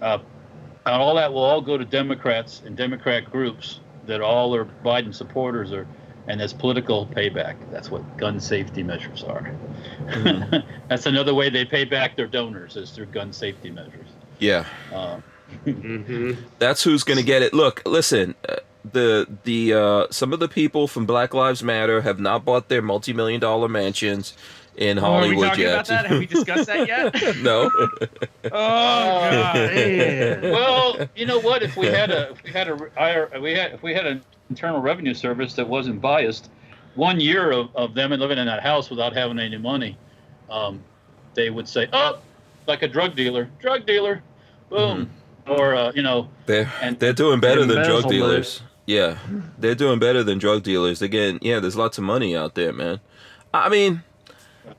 uh, 0.03 0.19
and 0.93 1.03
all 1.03 1.15
that 1.17 1.33
will 1.33 1.43
all 1.43 1.61
go 1.61 1.77
to 1.77 1.85
Democrats 1.85 2.63
and 2.65 2.77
Democrat 2.77 3.31
groups 3.31 3.81
that 4.07 4.21
all 4.21 4.55
are 4.55 4.65
Biden 4.65 5.15
supporters 5.15 5.73
are, 5.73 5.87
and 6.27 6.41
that's 6.41 6.53
political 6.53 7.07
payback. 7.07 7.57
That's 7.71 7.91
what 7.91 8.17
gun 8.17 8.41
safety 8.41 8.83
measures 8.83 9.23
are. 9.25 9.55
that's 10.89 11.07
another 11.07 11.35
way 11.35 11.51
they 11.51 11.65
pay 11.65 11.85
back 11.85 12.17
their 12.17 12.27
donors 12.27 12.77
is 12.77 12.91
through 12.91 13.07
gun 13.07 13.33
safety 13.33 13.71
measures. 13.71 14.09
Yeah. 14.39 14.65
Uh, 14.93 15.21
hmm 15.65 16.33
That's 16.59 16.83
who's 16.83 17.05
gonna 17.05 17.23
get 17.23 17.43
it. 17.43 17.53
Look, 17.55 17.83
listen. 17.87 18.35
Uh, 18.49 18.57
the 18.93 19.27
the 19.45 19.75
uh, 19.75 20.07
some 20.11 20.33
of 20.33 20.41
the 20.41 20.49
people 20.49 20.87
from 20.89 21.05
Black 21.05 21.35
Lives 21.35 21.63
Matter 21.63 22.03
have 22.03 22.21
not 22.21 22.45
bought 22.45 22.69
their 22.69 22.81
multi 22.81 23.13
million 23.13 23.41
dollar 23.41 23.69
mansions 23.69 24.35
in 24.79 24.99
Oh, 24.99 25.03
are 25.03 25.21
we 25.21 25.27
Hollywood 25.27 25.49
talking 25.49 25.65
yet. 25.65 25.73
about 25.75 25.87
that? 25.89 26.07
Have 26.07 26.19
we 26.19 26.27
discussed 26.27 26.67
that 26.69 26.87
yet? 26.89 27.37
no. 27.43 27.71
Oh 28.45 28.51
god. 28.51 29.55
Man. 29.55 30.41
well, 30.53 31.09
you 31.17 31.27
know 31.27 31.41
what? 31.41 31.63
If 31.63 31.77
we 31.77 31.87
had 31.87 32.11
a, 32.11 32.31
if 32.31 32.43
we 32.43 32.51
had 32.51 32.69
a, 32.69 32.79
IR 32.97 33.41
we 33.41 33.53
had, 33.55 33.73
if 33.75 33.83
we 33.83 33.93
had 33.95 34.07
an 34.07 34.23
internal 34.51 34.81
revenue 34.81 35.15
service 35.15 35.55
that 35.55 35.69
wasn't 35.69 36.01
biased, 36.01 36.51
one 36.95 37.21
year 37.21 37.51
of, 37.53 37.75
of 37.77 37.95
them 37.95 38.11
living 38.13 38.39
in 38.39 38.47
that 38.47 38.63
house 38.63 38.89
without 38.91 39.13
having 39.15 39.39
any 39.39 39.59
money, 39.59 39.97
um, 40.51 40.83
they 41.35 41.51
would 41.51 41.69
say, 41.69 41.89
"Oh, 41.93 42.19
like 42.67 42.83
a 42.83 42.89
drug 42.89 43.15
dealer, 43.17 43.51
drug 43.61 43.85
dealer, 43.87 44.23
boom," 44.71 45.11
or 45.47 45.75
uh, 45.75 45.93
you 45.95 46.03
know, 46.03 46.29
They're 46.47 46.71
And- 46.81 46.99
they're 46.99 47.13
doing 47.13 47.41
better 47.41 47.61
than 47.65 47.77
drug 47.77 48.05
Embezzlement. 48.05 48.11
dealers. 48.11 48.63
Yeah, 48.87 49.19
they're 49.59 49.75
doing 49.75 49.99
better 49.99 50.23
than 50.25 50.39
drug 50.39 50.63
dealers. 50.63 51.03
Again, 51.03 51.39
yeah, 51.43 51.61
there's 51.61 51.77
lots 51.77 51.99
of 51.99 52.05
money 52.05 52.35
out 52.35 52.55
there, 52.55 52.73
man. 52.73 53.01
I 53.53 53.69
mean, 53.69 54.03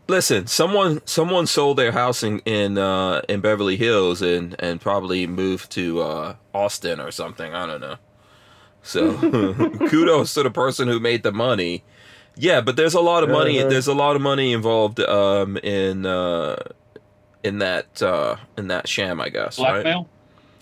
listen, 0.07 0.47
someone 0.47 1.01
someone 1.05 1.47
sold 1.47 1.77
their 1.77 1.91
house 1.91 2.23
in 2.23 2.39
in 2.39 2.77
uh, 2.77 3.21
in 3.29 3.41
Beverly 3.41 3.77
Hills 3.77 4.21
and 4.21 4.55
and 4.59 4.81
probably 4.81 5.27
moved 5.27 5.71
to 5.71 6.01
uh, 6.01 6.35
Austin 6.53 6.99
or 6.99 7.11
something. 7.11 7.53
I 7.53 7.65
don't 7.65 7.81
know. 7.81 7.95
So 8.81 9.17
kudos 9.89 10.33
to 10.35 10.43
the 10.43 10.51
person 10.51 10.87
who 10.87 10.99
made 10.99 11.23
the 11.23 11.31
money. 11.31 11.83
Yeah, 12.35 12.61
but 12.61 12.75
there's 12.77 12.93
a 12.93 13.01
lot 13.01 13.23
of 13.23 13.29
money. 13.29 13.59
Uh-huh. 13.59 13.69
There's 13.69 13.87
a 13.87 13.93
lot 13.93 14.15
of 14.15 14.21
money 14.21 14.53
involved 14.53 14.99
um, 15.01 15.57
in 15.57 16.05
uh, 16.05 16.55
in 17.43 17.59
that 17.59 18.01
uh, 18.01 18.37
in 18.57 18.67
that 18.67 18.87
sham, 18.87 19.19
I 19.19 19.29
guess. 19.29 19.59
Right? 19.59 19.83
blackmail 19.83 20.07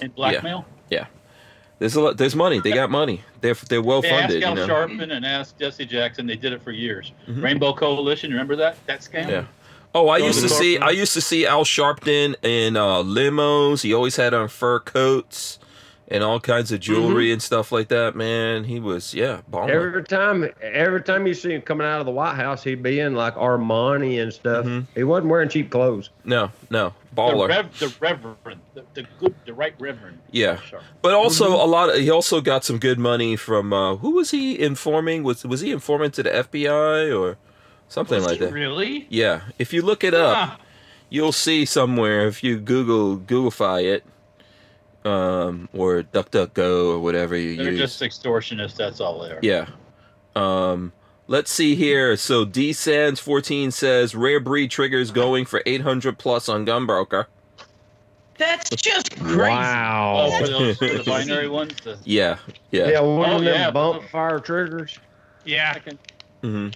and 0.01 0.15
blackmail. 0.15 0.65
There's 1.79 1.95
a 1.95 2.01
lot. 2.01 2.17
There's 2.17 2.35
money. 2.35 2.59
They 2.59 2.71
got 2.71 2.89
money. 2.89 3.21
They're 3.41 3.53
they're 3.53 3.81
well 3.81 4.01
They 4.01 4.09
funded. 4.09 4.43
Al 4.43 4.57
You 4.57 4.65
know. 4.65 4.67
Sharpton 4.67 5.15
and 5.15 5.25
ask 5.25 5.57
Jesse 5.59 5.85
Jackson. 5.85 6.25
They 6.25 6.35
did 6.35 6.51
it 6.53 6.61
for 6.61 6.71
years. 6.71 7.11
Mhm. 7.27 7.43
Rainbow 7.43 7.73
Coalition. 7.73 8.31
Remember 8.31 8.55
that 8.55 8.77
that 8.87 9.01
scam? 9.01 9.29
Yeah. 9.29 9.45
Oh, 9.93 10.09
I 10.09 10.19
Go 10.19 10.27
used 10.27 10.41
to 10.41 10.49
see. 10.49 10.77
I 10.77 10.89
used 10.89 11.13
to 11.13 11.21
see 11.21 11.45
Al 11.45 11.63
Sharpton 11.63 12.35
in 12.43 12.75
uh, 12.77 13.03
limos. 13.03 13.81
He 13.83 13.93
always 13.93 14.15
had 14.15 14.33
on 14.33 14.47
fur 14.47 14.79
coats 14.79 15.59
and 16.09 16.23
all 16.23 16.39
kinds 16.39 16.71
of 16.71 16.79
jewelry 16.79 17.31
and 17.33 17.41
stuff 17.41 17.71
like 17.71 17.89
that. 17.89 18.15
Man, 18.15 18.63
he 18.63 18.79
was 18.79 19.13
yeah, 19.13 19.41
balling. 19.47 19.69
Every 19.71 20.03
time, 20.03 20.49
every 20.61 21.01
time 21.03 21.27
you 21.27 21.33
see 21.33 21.53
him 21.53 21.61
coming 21.61 21.85
out 21.85 21.99
of 21.99 22.05
the 22.05 22.11
White 22.11 22.35
House, 22.35 22.63
he'd 22.63 22.81
be 22.81 22.99
in 22.99 23.13
like 23.15 23.35
Armani 23.35 24.21
and 24.21 24.31
stuff. 24.33 24.65
Mhm. 24.65 24.85
He 24.95 25.03
wasn't 25.03 25.29
wearing 25.29 25.49
cheap 25.49 25.69
clothes. 25.69 26.09
no, 26.23 26.51
no, 26.69 26.93
The, 27.13 27.21
baller. 27.21 27.47
rev, 27.49 27.79
the 27.79 27.93
reverend, 27.99 28.61
the, 28.73 28.83
the 28.93 29.05
good, 29.19 29.35
the 29.45 29.53
right 29.53 29.73
reverend. 29.79 30.19
Yeah. 30.31 30.57
Sharp. 30.61 30.83
But 31.01 31.13
also 31.13 31.45
Mm-hmm. 31.45 31.53
a 31.61 31.65
lot. 31.65 31.89
Of, 31.89 31.95
he 31.99 32.09
also 32.09 32.39
got 32.41 32.63
some 32.63 32.77
good 32.79 32.99
money 32.99 33.35
from 33.35 33.73
uh, 33.73 33.95
who 33.97 34.11
was 34.11 34.31
he 34.31 34.57
informing? 34.59 35.23
Was 35.23 35.43
was 35.43 35.61
he 35.61 35.71
informing 35.71 36.11
to 36.11 36.23
the 36.23 36.29
FBI 36.29 37.11
or 37.17 37.37
something 37.89 38.17
Was 38.17 38.27
like 38.27 38.39
he 38.39 38.45
that? 38.45 38.53
Really? 38.53 39.07
Yeah. 39.09 39.41
If 39.59 39.73
you 39.73 39.81
look 39.81 40.03
it 40.05 40.13
up, 40.13 40.61
you'll 41.09 41.31
see 41.33 41.65
somewhere 41.65 42.27
if 42.27 42.43
you 42.43 42.59
Google 42.59 43.17
Googleify 43.17 43.83
it, 43.83 44.03
um, 45.07 45.69
or 45.73 46.03
DuckDuckGo 46.03 46.89
or 46.93 46.99
whatever 46.99 47.35
you 47.37 47.55
They're 47.55 47.71
use. 47.71 47.79
just 47.79 48.01
extortionists. 48.01 48.75
That's 48.75 48.99
all 48.99 49.19
they 49.21 49.31
are. 49.31 49.39
Yeah. 49.41 49.67
Um, 50.35 50.91
let's 51.27 51.51
see 51.51 51.75
here. 51.75 52.15
So 52.17 52.45
D 52.45 52.73
Sands 52.73 53.19
14 53.19 53.71
says 53.71 54.13
rare 54.15 54.39
breed 54.39 54.69
triggers 54.71 55.11
going 55.11 55.45
for 55.45 55.61
800 55.65 56.17
plus 56.17 56.49
on 56.49 56.65
Gunbroker. 56.65 57.25
That's 58.37 58.69
just 58.69 59.17
crazy. 59.19 59.37
Wow. 59.39 60.29
Oh, 60.31 60.39
for 60.39 60.47
those 60.47 60.77
for 60.77 60.87
the 60.87 61.03
binary 61.05 61.49
ones. 61.49 61.73
The, 61.83 61.97
Yeah. 62.03 62.37
Yeah. 62.69 62.89
Yeah, 62.89 62.99
one 63.01 63.29
Oh, 63.31 63.35
of 63.37 63.43
them 63.43 63.53
yeah, 63.53 63.71
bump 63.71 64.01
but- 64.01 64.09
fire 64.11 64.39
triggers. 64.39 64.99
Yeah. 65.45 65.73
I 65.75 65.79
can- 65.79 65.99
hmm 66.43 66.67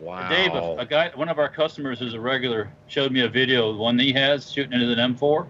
Wow. 0.00 0.28
Dave, 0.28 0.54
a, 0.54 0.76
a 0.80 0.84
guy, 0.84 1.12
one 1.14 1.28
of 1.28 1.38
our 1.38 1.48
customers 1.48 2.00
who's 2.00 2.14
a 2.14 2.20
regular, 2.20 2.68
showed 2.88 3.12
me 3.12 3.20
a 3.20 3.28
video 3.28 3.70
of 3.70 3.76
one 3.76 3.96
he 3.96 4.12
has 4.12 4.50
shooting 4.50 4.72
into 4.72 4.90
an 5.00 5.14
M4, 5.14 5.46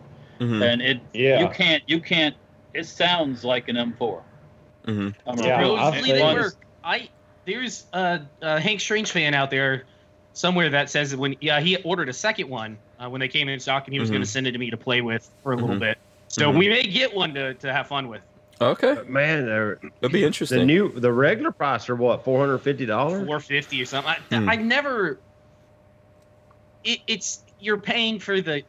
hmm 0.49 0.63
and 0.63 0.83
it 0.83 1.01
Yeah. 1.13 1.41
you 1.41 1.49
can't 1.49 1.83
you 1.87 2.01
can't. 2.01 2.35
It 2.73 2.87
sounds 2.87 3.45
like 3.45 3.69
an 3.69 3.77
M4. 3.77 4.23
hmm 4.87 5.09
I'm 5.27 5.39
a 5.39 5.43
Yeah, 5.45 5.61
real- 5.61 5.77
I've 5.77 5.95
Supposedly 5.95 6.03
seen 6.11 6.15
they 6.17 6.31
it. 6.31 6.35
work. 6.35 6.55
I 6.83 7.09
there's 7.47 7.85
a, 7.93 8.21
a 8.43 8.59
Hank 8.61 8.81
Strange 8.81 9.11
fan 9.13 9.35
out 9.35 9.51
there 9.51 9.85
somewhere 10.33 10.71
that 10.71 10.91
says 10.91 11.11
that 11.13 11.19
when 11.19 11.37
yeah 11.41 11.61
he 11.61 11.77
ordered 11.79 12.09
a 12.09 12.13
second 12.13 12.49
one 12.49 12.79
uh, 12.99 13.09
when 13.09 13.21
they 13.21 13.29
came 13.29 13.49
in 13.49 13.61
stock 13.61 13.87
and 13.87 13.93
he 13.95 14.01
was 14.01 14.09
Mhm. 14.09 14.13
going 14.15 14.23
to 14.23 14.29
send 14.29 14.47
it 14.47 14.53
to 14.53 14.59
me 14.59 14.71
to 14.71 14.77
play 14.77 15.01
with 15.01 15.29
for 15.43 15.53
a 15.53 15.57
little 15.57 15.77
Mhm. 15.77 15.81
bit. 15.81 15.99
So 16.29 16.51
Mhm. 16.53 16.59
we 16.59 16.69
may 16.69 16.83
get 16.83 17.15
one 17.15 17.35
to, 17.35 17.55
to 17.55 17.73
have 17.73 17.87
fun 17.87 18.09
with. 18.09 18.23
Okay. 18.61 18.95
But 18.95 19.09
man, 19.11 19.47
they're, 19.47 19.79
That'd 20.01 20.13
be 20.13 20.25
interesting. 20.25 20.59
the 20.61 20.65
new 20.65 20.89
the 20.93 21.13
regular 21.13 21.51
price 21.53 21.89
are 21.89 21.97
what 21.97 22.25
four 22.25 22.41
hundred 22.41 22.59
fifty 22.59 22.87
dollars. 22.87 23.27
Four 23.27 23.41
fifty 23.41 23.81
or 23.83 23.87
something. 23.87 24.15
I, 24.31 24.37
Hmm. 24.37 24.49
I 24.49 24.57
never. 24.57 25.19
It, 26.85 27.01
it's 27.07 27.43
you're 27.61 27.79
paying 27.79 28.19
for 28.19 28.41
the. 28.41 28.63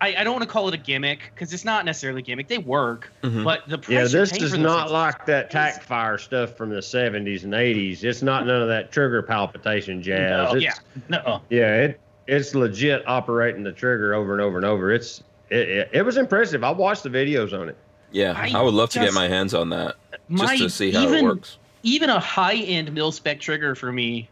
I, 0.00 0.16
I 0.18 0.24
don't 0.24 0.32
want 0.34 0.42
to 0.44 0.48
call 0.48 0.68
it 0.68 0.74
a 0.74 0.78
gimmick 0.78 1.30
because 1.34 1.52
it's 1.52 1.64
not 1.64 1.84
necessarily 1.84 2.20
a 2.20 2.22
gimmick. 2.24 2.48
They 2.48 2.58
work, 2.58 3.10
Mhm. 3.22 3.44
but 3.44 3.68
the 3.68 3.78
price 3.78 3.92
Yeah, 3.94 4.20
this 4.20 4.32
paying 4.32 4.44
is 4.44 4.56
not 4.58 4.80
things- 4.82 4.92
like 4.92 5.26
that 5.26 5.50
tack 5.50 5.82
fire 5.82 6.18
stuff 6.18 6.56
from 6.56 6.70
the 6.70 6.82
seventies 6.82 7.44
and 7.44 7.54
eighties. 7.54 8.04
It's 8.04 8.22
not 8.22 8.46
none 8.46 8.62
of 8.62 8.68
that 8.68 8.90
trigger 8.92 9.22
palpitation 9.22 10.02
jazz. 10.02 10.52
No, 10.52 10.54
It's, 10.56 10.64
yeah. 10.64 10.72
No, 11.08 11.40
Yeah, 11.50 11.74
it 11.82 12.00
it's 12.26 12.54
legit 12.54 13.06
operating 13.06 13.62
the 13.62 13.72
trigger 13.72 14.14
over 14.14 14.32
and 14.32 14.40
over 14.42 14.56
and 14.56 14.66
over. 14.66 14.92
It's 14.92 15.22
it, 15.50 15.68
it, 15.68 15.90
it 15.92 16.02
was 16.02 16.16
impressive. 16.16 16.64
I 16.64 16.70
watched 16.70 17.04
the 17.04 17.08
videos 17.10 17.52
on 17.58 17.68
it. 17.68 17.76
yeah, 18.10 18.32
I 18.36 18.50
I, 18.58 18.62
would 18.62 18.74
love 18.74 18.90
to 18.90 18.98
get 19.00 19.12
my 19.14 19.28
hands 19.28 19.54
on 19.54 19.68
that 19.70 19.94
My, 20.28 20.56
just 20.56 20.62
to 20.62 20.70
see 20.70 20.90
how 20.90 21.02
even, 21.04 21.14
it 21.18 21.22
works. 21.24 21.58
even 21.84 22.10
a 22.10 22.18
high 22.18 22.56
end 22.56 22.92
mil 22.92 23.12
spec 23.12 23.38
trigger 23.40 23.74
for 23.76 23.92
me, 23.92 24.28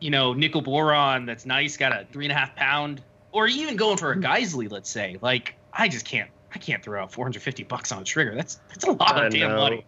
you 0.00 0.10
know, 0.10 0.34
nickel 0.34 0.60
boron 0.60 1.24
that's 1.26 1.46
nice, 1.46 1.76
got 1.78 1.92
a 1.92 2.06
three 2.12 2.26
and 2.26 2.32
a 2.32 2.34
half 2.34 2.54
pound, 2.56 3.00
or 3.32 3.46
even 3.46 3.76
going 3.76 3.96
for 3.96 4.12
a 4.12 4.16
Geissele, 4.16 4.70
let's 4.70 4.90
say. 4.90 5.16
Like, 5.20 5.54
I 5.72 5.88
just 5.88 6.04
can't, 6.04 6.28
I 6.54 6.58
can't 6.58 6.82
throw 6.82 7.02
out 7.02 7.12
450 7.12 7.64
bucks 7.64 7.92
on 7.92 8.02
a 8.02 8.04
trigger. 8.04 8.34
That's 8.34 8.60
that's 8.68 8.84
a 8.84 8.92
lot 8.92 9.16
I 9.16 9.26
of 9.26 9.32
damn 9.32 9.50
know. 9.50 9.56
money. 9.56 9.84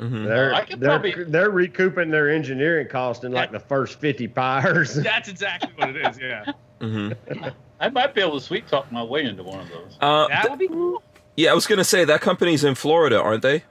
Mhm. 0.00 0.26
They're 0.26 0.54
I 0.54 0.64
could 0.64 0.78
they're, 0.80 0.88
probably- 0.90 1.24
they're 1.24 1.50
recouping 1.50 2.10
their 2.10 2.30
engineering 2.30 2.86
cost 2.88 3.24
in 3.24 3.32
like 3.32 3.50
the 3.50 3.58
first 3.58 3.98
fifty 3.98 4.28
pyres. 4.28 4.94
That's 5.02 5.28
exactly 5.28 5.72
what 5.76 5.88
it 5.88 5.96
is. 6.06 6.18
Yeah, 6.20 6.44
Mhm. 6.80 7.52
I 7.80 7.88
might 7.90 8.14
be 8.14 8.20
able 8.20 8.38
to 8.38 8.40
sweet 8.44 8.68
talk 8.68 8.90
my 8.92 9.02
way 9.02 9.24
into 9.24 9.42
one 9.42 9.58
of 9.60 9.68
those. 9.68 9.98
Uh, 10.00 10.28
that 10.28 10.48
would 10.50 10.58
be 10.60 10.68
cool. 10.68 11.02
yeah, 11.36 11.50
I 11.50 11.54
was 11.54 11.66
gonna 11.66 11.82
say 11.82 12.04
that 12.04 12.20
company's 12.20 12.62
in 12.62 12.76
Florida, 12.76 13.20
aren't 13.20 13.42
they? 13.42 13.64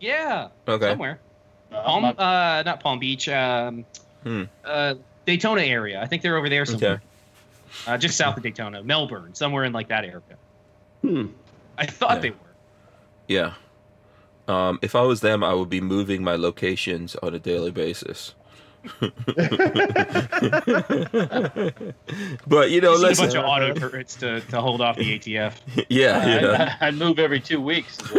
Yeah, 0.00 0.48
Okay. 0.68 0.90
somewhere. 0.90 1.18
Uh, 1.72 1.82
Palm, 1.82 2.02
not- 2.02 2.18
uh, 2.20 2.62
not 2.62 2.78
Palm 2.80 2.98
Beach. 3.00 3.28
Um, 3.28 3.84
Hmm. 4.22 4.44
uh, 4.64 4.94
Daytona 5.26 5.62
area. 5.62 6.00
I 6.00 6.06
think 6.06 6.22
they're 6.22 6.36
over 6.36 6.48
there 6.48 6.66
somewhere. 6.66 6.92
Okay. 6.94 7.02
Uh, 7.86 7.98
just 7.98 8.16
south 8.16 8.36
of 8.36 8.42
Daytona, 8.42 8.82
Melbourne, 8.82 9.34
somewhere 9.34 9.64
in 9.64 9.72
like 9.72 9.88
that 9.88 10.04
area. 10.04 10.22
Hmm. 11.02 11.26
I 11.76 11.86
thought 11.86 12.16
Yeah. 12.16 12.20
they 12.20 12.30
were. 12.30 12.36
Yeah. 13.28 13.54
Um, 14.48 14.78
if 14.82 14.94
I 14.94 15.02
was 15.02 15.20
them, 15.20 15.44
I 15.44 15.52
would 15.54 15.68
be 15.68 15.80
moving 15.80 16.24
my 16.24 16.34
locations 16.34 17.14
on 17.16 17.34
a 17.34 17.38
daily 17.38 17.70
basis. 17.70 18.34
but 22.46 22.70
you 22.70 22.80
know, 22.80 22.96
Just 23.00 23.20
need 23.20 23.28
a 23.30 23.32
bunch 23.32 23.34
of 23.34 23.44
auto 23.44 23.74
turrets 23.74 24.14
to, 24.16 24.40
to 24.42 24.60
hold 24.60 24.80
off 24.80 24.96
the 24.96 25.18
ATF. 25.18 25.54
yeah, 25.88 26.40
yeah. 26.40 26.76
I, 26.80 26.88
I'd 26.88 26.94
move 26.94 27.18
every 27.18 27.40
two 27.40 27.60
weeks. 27.60 27.98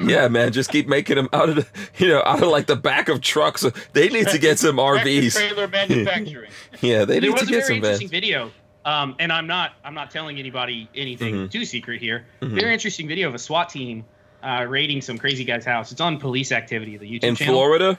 yeah, 0.00 0.28
man, 0.28 0.52
just 0.52 0.70
keep 0.70 0.88
making 0.88 1.16
them 1.16 1.28
out 1.32 1.48
of 1.48 1.56
the, 1.56 1.66
you 1.98 2.08
know, 2.08 2.22
out 2.24 2.42
of 2.42 2.48
like 2.48 2.66
the 2.66 2.76
back 2.76 3.08
of 3.08 3.20
trucks. 3.20 3.64
They 3.92 4.08
need 4.08 4.28
to 4.28 4.38
get 4.38 4.58
some 4.58 4.76
RVs. 4.76 5.32
Trailer 5.34 5.68
manufacturing. 5.68 6.50
Yeah, 6.80 7.04
they 7.04 7.20
need 7.20 7.26
to 7.26 7.30
get 7.30 7.30
there 7.30 7.30
need 7.30 7.32
was 7.32 7.42
a 7.42 7.46
very 7.46 7.62
some 7.62 7.76
interesting 7.76 8.08
vans. 8.08 8.10
video, 8.10 8.50
um, 8.84 9.14
and 9.18 9.32
I'm 9.32 9.46
not 9.46 9.72
I'm 9.84 9.94
not 9.94 10.10
telling 10.10 10.38
anybody 10.38 10.88
anything 10.94 11.34
Mhm. 11.34 11.50
too 11.50 11.64
secret 11.64 12.00
here. 12.00 12.26
Mhm. 12.40 12.58
Very 12.60 12.72
interesting 12.72 13.08
video 13.08 13.28
of 13.28 13.34
a 13.34 13.38
SWAT 13.38 13.68
team 13.68 14.04
uh, 14.42 14.66
raiding 14.68 15.00
some 15.00 15.18
crazy 15.18 15.44
guy's 15.44 15.64
house. 15.64 15.92
It's 15.92 16.00
on 16.00 16.18
Police 16.18 16.50
Activity, 16.50 16.96
the 16.96 17.06
YouTube 17.06 17.24
In 17.24 17.36
channel. 17.36 17.54
Florida? 17.54 17.98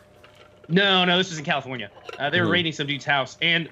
No, 0.73 1.05
no, 1.05 1.17
this 1.17 1.29
was 1.29 1.39
in 1.39 1.45
California. 1.45 1.89
Uh, 2.17 2.29
they 2.29 2.41
were 2.41 2.47
Mhm. 2.47 2.51
raiding 2.51 2.71
some 2.73 2.87
dude's 2.87 3.05
house, 3.05 3.37
and 3.41 3.69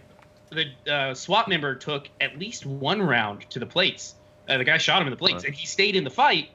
the 0.50 0.66
uh, 0.92 1.14
SWAT 1.14 1.48
member 1.48 1.76
took 1.76 2.10
at 2.20 2.38
least 2.38 2.66
one 2.66 3.02
round 3.02 3.50
to 3.52 3.60
the 3.60 3.66
plates. 3.66 4.16
Uh, 4.48 4.58
the 4.58 4.64
guy 4.64 4.78
shot 4.78 5.02
him 5.02 5.08
in 5.08 5.12
the 5.12 5.18
plates, 5.18 5.36
Right. 5.44 5.46
and 5.46 5.56
he 5.56 5.66
stayed 5.66 5.96
in 5.96 6.04
the 6.04 6.10
fight 6.10 6.50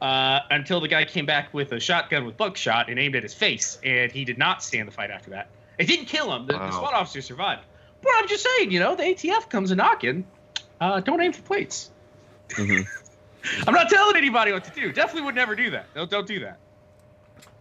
uh, 0.00 0.40
until 0.50 0.80
the 0.80 0.88
guy 0.88 1.04
came 1.04 1.24
back 1.26 1.54
with 1.54 1.72
a 1.72 1.80
shotgun 1.80 2.26
with 2.26 2.36
buckshot 2.36 2.88
and 2.90 2.98
aimed 2.98 3.16
at 3.16 3.22
his 3.22 3.34
face, 3.34 3.78
and 3.84 4.10
he 4.12 4.24
did 4.24 4.38
not 4.38 4.62
stand 4.62 4.86
the 4.88 4.92
fight 4.92 5.10
after 5.10 5.30
that. 5.30 5.48
It 5.78 5.86
didn't 5.86 6.06
kill 6.06 6.34
him. 6.34 6.46
The, 6.46 6.54
the 6.54 6.70
SWAT 6.72 6.94
officer 6.94 7.20
survived. 7.22 7.62
But 8.02 8.12
I'm 8.18 8.28
just 8.28 8.44
saying, 8.44 8.70
you 8.70 8.80
know, 8.80 8.94
the 8.94 9.04
ATF 9.04 9.48
comes 9.48 9.70
a 9.70 9.76
knocking. 9.76 10.26
Uh, 10.80 11.00
don't 11.00 11.20
aim 11.20 11.32
for 11.32 11.42
plates. 11.42 11.90
hmm 12.54 12.80
I'm 13.66 13.74
not 13.74 13.88
telling 13.88 14.16
anybody 14.16 14.52
what 14.52 14.64
to 14.64 14.70
do. 14.72 14.92
Definitely 14.92 15.22
would 15.22 15.34
never 15.34 15.54
do 15.54 15.70
that. 15.70 15.86
Don't 15.94 16.10
don't 16.10 16.26
do 16.26 16.40
that. 16.40 16.58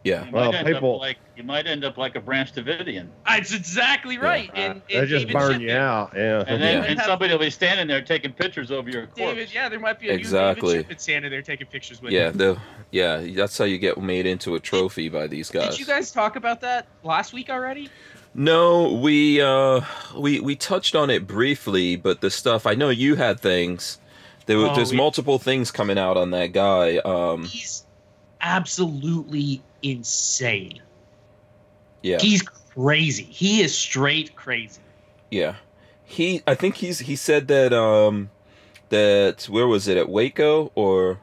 Yeah. 0.05 0.25
You 0.25 0.31
Well, 0.31 0.51
might 0.51 0.57
end 0.59 0.67
people- 0.67 0.95
up 0.95 1.01
like 1.01 1.17
you 1.35 1.43
might 1.43 1.67
end 1.67 1.83
up 1.83 1.97
like 1.97 2.15
a 2.15 2.21
Branch 2.21 2.49
Davidian, 2.53 3.07
That's 3.27 3.53
exactly 3.53 4.17
right. 4.17 4.49
And, 4.53 4.81
they 4.87 4.95
and 4.99 5.07
just 5.09 5.27
David 5.27 5.33
burn 5.39 5.51
Ship- 5.53 5.61
you 5.63 5.71
out. 5.75 6.13
Yeah. 6.15 6.43
and 6.47 6.61
then 6.61 6.83
Yeah. 6.83 6.89
and 6.91 6.99
somebody 7.01 7.33
will 7.33 7.39
be 7.39 7.49
standing 7.49 7.87
there 7.87 8.01
taking 8.01 8.31
pictures 8.31 8.71
over 8.71 8.89
your 8.89 9.07
corpse. 9.07 9.17
David, 9.17 9.49
yeah, 9.53 9.67
there 9.67 9.79
might 9.79 9.99
be 9.99 10.09
a 10.09 10.13
Exactly. 10.13 10.61
new 10.61 10.73
David 10.83 10.83
Chipman 10.85 10.99
standing 10.99 11.31
there 11.31 11.41
taking 11.41 11.67
pictures 11.67 12.01
with 12.01 12.13
Yeah, 12.13 12.27
you. 12.27 12.31
the 12.33 12.57
yeah, 12.91 13.17
that's 13.35 13.57
how 13.57 13.65
you 13.65 13.77
get 13.79 13.97
made 13.97 14.25
into 14.27 14.53
a 14.55 14.59
trophy 14.59 15.09
by 15.09 15.25
these 15.27 15.49
guys. 15.49 15.71
Did 15.71 15.79
you 15.79 15.85
guys 15.87 16.11
talk 16.11 16.35
about 16.37 16.61
that 16.61 16.85
last 17.03 17.33
week 17.33 17.49
already? 17.49 17.89
No, 18.35 18.93
we 18.93 19.41
uh 19.41 19.81
we 20.15 20.39
we 20.39 20.55
touched 20.55 20.95
on 20.95 21.09
it 21.09 21.25
briefly, 21.25 21.95
but 21.95 22.21
the 22.21 22.29
stuff 22.29 22.67
I 22.67 22.75
know 22.75 22.89
you 22.89 23.15
had 23.15 23.39
things. 23.39 23.97
There 24.45 24.59
were, 24.59 24.67
Oh, 24.69 24.75
there's 24.75 24.91
we- 24.91 24.97
multiple 24.97 25.39
things 25.39 25.71
coming 25.71 25.97
out 25.97 26.17
on 26.17 26.29
that 26.31 26.51
guy. 26.53 26.97
Um 26.97 27.45
He's 27.45 27.84
absolutely 28.45 29.62
insane. 29.81 30.79
yeah. 32.01 32.19
He's 32.21 32.41
crazy. 32.43 33.23
He 33.23 33.62
is 33.62 33.75
straight 33.75 34.36
crazy. 34.36 34.81
Yeah. 35.31 35.55
He 36.03 36.43
I 36.45 36.53
think 36.55 36.75
he's 36.75 36.99
he 36.99 37.15
said 37.15 37.47
that 37.47 37.73
um 37.73 38.29
that 38.89 39.43
where 39.49 39.67
was 39.67 39.88
it 39.88 39.97
at 39.97 40.08
Waco 40.08 40.71
or 40.75 41.19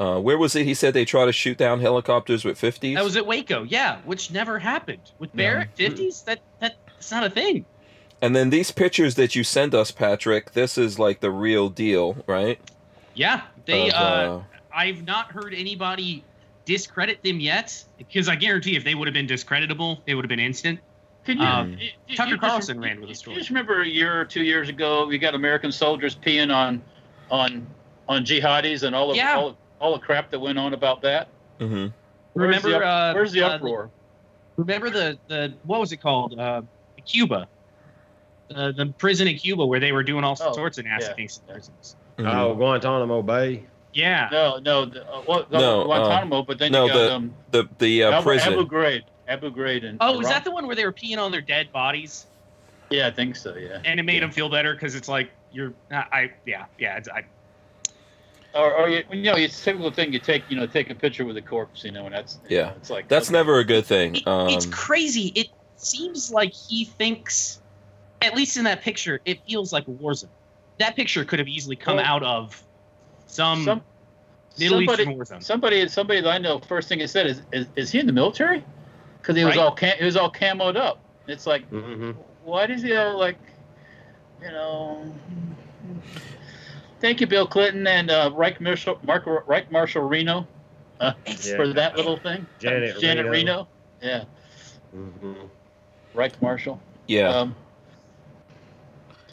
uh 0.00 0.18
where 0.18 0.38
was 0.38 0.56
it 0.56 0.64
he 0.64 0.72
said 0.72 0.94
they 0.94 1.04
try 1.04 1.26
to 1.26 1.32
shoot 1.32 1.58
down 1.58 1.80
helicopters 1.80 2.44
with 2.44 2.58
50s? 2.58 2.94
That 2.94 3.04
was 3.04 3.16
at 3.16 3.26
Waco, 3.26 3.64
yeah, 3.64 3.98
which 4.06 4.30
never 4.30 4.58
happened 4.58 5.12
with 5.18 5.34
Barrett 5.36 5.68
fifties. 5.74 6.22
That 6.22 6.40
that 6.60 6.76
that's 6.86 7.10
not 7.10 7.24
a 7.24 7.30
thing. 7.30 7.66
and 8.22 8.34
then 8.34 8.48
these 8.48 8.70
pictures 8.70 9.16
that 9.16 9.34
you 9.36 9.44
sent 9.44 9.74
us 9.74 9.90
Patrick, 9.90 10.52
this 10.52 10.78
is 10.78 10.98
like 10.98 11.20
the 11.20 11.30
real 11.30 11.68
deal, 11.68 12.16
right? 12.26 12.58
Yeah, 13.14 13.42
they. 13.66 13.90
Of, 13.90 13.94
uh, 13.94 14.40
I've 14.76 15.04
not 15.04 15.32
heard 15.32 15.54
anybody 15.54 16.22
discredit 16.66 17.22
them 17.22 17.40
yet 17.40 17.82
because 17.96 18.28
I 18.28 18.36
guarantee 18.36 18.76
if 18.76 18.84
they 18.84 18.94
would 18.94 19.08
have 19.08 19.14
been 19.14 19.26
discreditable, 19.26 20.02
it 20.06 20.14
would 20.14 20.24
have 20.24 20.28
been 20.28 20.38
instant. 20.38 20.78
Can 21.24 21.38
you, 21.38 21.44
Um, 21.44 21.72
you- 21.78 21.88
you 22.06 22.16
Tucker 22.16 22.32
just- 22.32 22.40
Carlson 22.42 22.78
ran 22.80 22.96
with 23.00 23.04
the 23.04 23.08
you 23.08 23.14
story. 23.14 23.36
just 23.38 23.48
remember 23.48 23.80
a 23.80 23.86
year 23.88 24.20
or 24.20 24.24
two 24.26 24.44
years 24.44 24.68
ago, 24.68 25.06
we 25.06 25.16
got 25.18 25.34
American 25.34 25.72
soldiers 25.72 26.14
peeing 26.14 26.54
on, 26.54 26.82
on, 27.30 27.66
on 28.08 28.24
jihadis 28.24 28.82
and 28.82 28.94
all 28.94 29.10
of 29.10 29.16
Yeah. 29.16 29.34
all, 29.36 29.56
all 29.80 29.94
the 29.94 29.98
crap 29.98 30.30
that 30.30 30.38
went 30.38 30.58
on 30.58 30.74
about 30.74 31.00
that. 31.02 31.28
hmm 31.58 31.86
Where's 32.34 32.48
Remember, 32.48 32.68
the, 32.68 32.76
up- 32.76 32.82
uh, 32.84 33.14
where's 33.14 33.32
the 33.32 33.42
uh, 33.42 33.48
uproar? 33.48 33.90
Remember 34.58 34.90
the 34.90 35.18
the 35.28 35.54
what 35.64 35.80
was 35.80 35.92
it 35.92 35.98
called? 35.98 36.38
Uh, 36.38 36.60
Cuba, 37.06 37.48
uh, 38.54 38.72
the 38.72 38.86
prison 38.98 39.26
in 39.26 39.36
Cuba 39.38 39.64
where 39.64 39.80
they 39.80 39.92
were 39.92 40.02
doing 40.02 40.22
all 40.22 40.36
Oh, 40.40 40.52
sorts 40.52 40.76
of 40.78 40.84
nasty 40.84 41.08
yeah. 41.08 41.14
things 41.14 41.40
in 41.46 41.52
prisons. 41.54 41.96
Oh, 42.18 42.54
Guantanamo 42.54 43.22
Bay. 43.22 43.64
Yeah, 43.96 44.28
No, 44.30 44.58
no, 44.58 44.84
the, 44.84 45.10
uh, 45.10 45.22
well, 45.26 45.46
No, 45.50 45.80
uh, 45.80 45.84
Guantanamo, 45.84 46.42
but 46.42 46.58
then 46.58 46.70
no, 46.70 46.84
you 46.84 46.92
got 46.92 46.98
the- 46.98 47.14
um, 47.14 47.34
The 47.50 47.68
the 47.78 48.02
uh, 48.04 48.12
Abu, 48.12 48.24
prison. 48.24 48.52
Abu 48.52 48.66
Ghraib, 48.68 49.02
Abu 49.26 49.50
Ghraib, 49.50 49.84
and 49.86 49.96
Oh, 50.02 50.20
is 50.20 50.28
that 50.28 50.44
the 50.44 50.50
one 50.50 50.66
where 50.66 50.76
they 50.76 50.84
were 50.84 50.92
peeing 50.92 51.16
on 51.18 51.32
their 51.32 51.40
dead 51.40 51.72
bodies 51.72 52.26
Yeah, 52.90 53.06
I 53.06 53.10
think 53.10 53.36
so. 53.36 53.54
Yeah. 53.56 53.80
and 53.86 53.98
it 53.98 54.02
made 54.02 54.22
them 54.22 54.30
feel 54.30 54.50
better 54.50 54.74
because 54.74 54.94
it's 54.94 55.08
like 55.08 55.30
you're 55.50 55.72
I, 55.90 56.04
I 56.12 56.30
yeah 56.44 56.66
yeah 56.78 56.98
it's, 56.98 57.08
I, 57.08 57.24
Or, 58.54 58.70
or 58.74 58.88
you, 58.90 59.02
you 59.10 59.22
know, 59.22 59.34
it's 59.36 59.58
a 59.60 59.64
typical 59.64 59.90
thing. 59.90 60.12
You 60.12 60.18
take, 60.18 60.42
you 60.50 60.56
know, 60.56 60.66
take 60.66 60.90
a 60.90 60.94
picture 60.94 61.24
with 61.24 61.38
a 61.38 61.42
corpse, 61.42 61.82
you 61.82 61.90
know, 61.92 62.04
and 62.04 62.14
that's 62.14 62.38
Yeah. 62.48 62.62
know, 62.66 62.72
it's 62.76 62.90
like 62.90 63.08
That's 63.08 63.28
okay. 63.28 63.32
never 63.38 63.58
a 63.60 63.64
good 63.64 63.86
thing. 63.86 64.16
it- 64.16 64.26
Um 64.28 64.48
it's 64.50 64.66
crazy. 64.66 65.32
It 65.34 65.48
seems 65.76 66.30
like 66.30 66.52
he 66.52 66.84
thinks, 66.84 67.60
at 68.20 68.34
least 68.36 68.58
in 68.58 68.64
that 68.64 68.82
picture, 68.82 69.20
it 69.24 69.40
feels 69.48 69.72
like 69.72 69.86
a 69.88 69.90
war 69.92 70.12
zone. 70.12 70.28
That 70.78 70.96
picture 70.96 71.24
could 71.24 71.38
have 71.38 71.48
easily 71.48 71.76
come 71.76 71.96
Well, 71.96 72.04
out 72.04 72.22
of 72.22 72.62
some, 73.26 73.64
Some, 73.64 73.82
Middle 74.58 74.78
somebody, 74.78 75.02
Eastern 75.02 75.14
war 75.16 75.24
zone. 75.24 75.40
somebody, 75.40 75.88
somebody 75.88 76.20
that 76.22 76.30
I 76.30 76.38
know. 76.38 76.58
First 76.60 76.88
thing 76.88 77.00
he 77.00 77.06
said 77.06 77.26
is, 77.26 77.42
"Is, 77.52 77.66
is 77.76 77.90
he 77.90 77.98
in 77.98 78.06
the 78.06 78.12
military?" 78.12 78.64
Because 79.20 79.36
he 79.36 79.44
was 79.44 79.56
Right. 79.56 79.62
all 79.64 79.74
cam- 79.74 79.98
he 79.98 80.04
was 80.04 80.16
all 80.16 80.30
camoed 80.32 80.76
up. 80.76 80.98
It's 81.26 81.46
like, 81.46 81.68
Mm-hmm. 81.70 82.12
why 82.44 82.66
does 82.66 82.82
he 82.82 82.94
all 82.96 83.18
like, 83.18 83.36
you 84.40 84.48
know? 84.48 85.12
Thank 87.00 87.20
you, 87.20 87.26
Bill 87.26 87.46
Clinton 87.46 87.86
and 87.86 88.10
uh, 88.10 88.30
Reich 88.34 88.60
Marshal 88.60 88.98
Mark 89.02 89.24
Reich 89.46 89.70
Marshal 89.70 90.02
Reno 90.02 90.46
uh, 91.00 91.12
Yeah. 91.26 91.56
for 91.56 91.72
that 91.74 91.96
little 91.96 92.16
thing. 92.16 92.46
Janet 92.58 92.98
Janet 93.00 93.26
Reno. 93.26 93.32
Reno. 93.32 93.68
Yeah, 94.02 94.24
Mm-hmm. 94.96 95.34
Reich 96.14 96.40
Marshal. 96.40 96.80
yeah. 97.06 97.28
Um, 97.28 97.54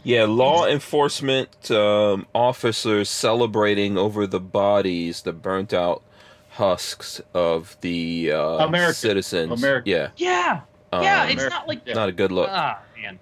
Yeah, 0.04 0.26
law 0.26 0.68
enforcement 0.68 1.72
um, 1.72 2.28
officers 2.36 3.10
celebrating 3.10 3.98
over 3.98 4.28
the 4.28 4.40
bodies, 4.40 5.22
the 5.22 5.32
burnt 5.34 5.74
out 5.74 6.04
husks 6.52 7.22
of 7.34 7.78
the 7.82 8.32
uh, 8.34 8.66
American. 8.68 8.94
citizens. 8.96 9.64
American. 9.64 9.90
Yeah, 9.92 10.10
yeah, 10.18 10.62
um, 10.92 11.04
yeah. 11.04 11.24
It's 11.26 11.34
American- 11.34 11.58
not 11.58 11.68
like 11.68 11.82
yeah. 11.86 11.94
not 11.94 12.10
a 12.10 12.12
good 12.12 12.32
look. 12.32 12.50
ah 12.52 12.82
man. 13.02 13.18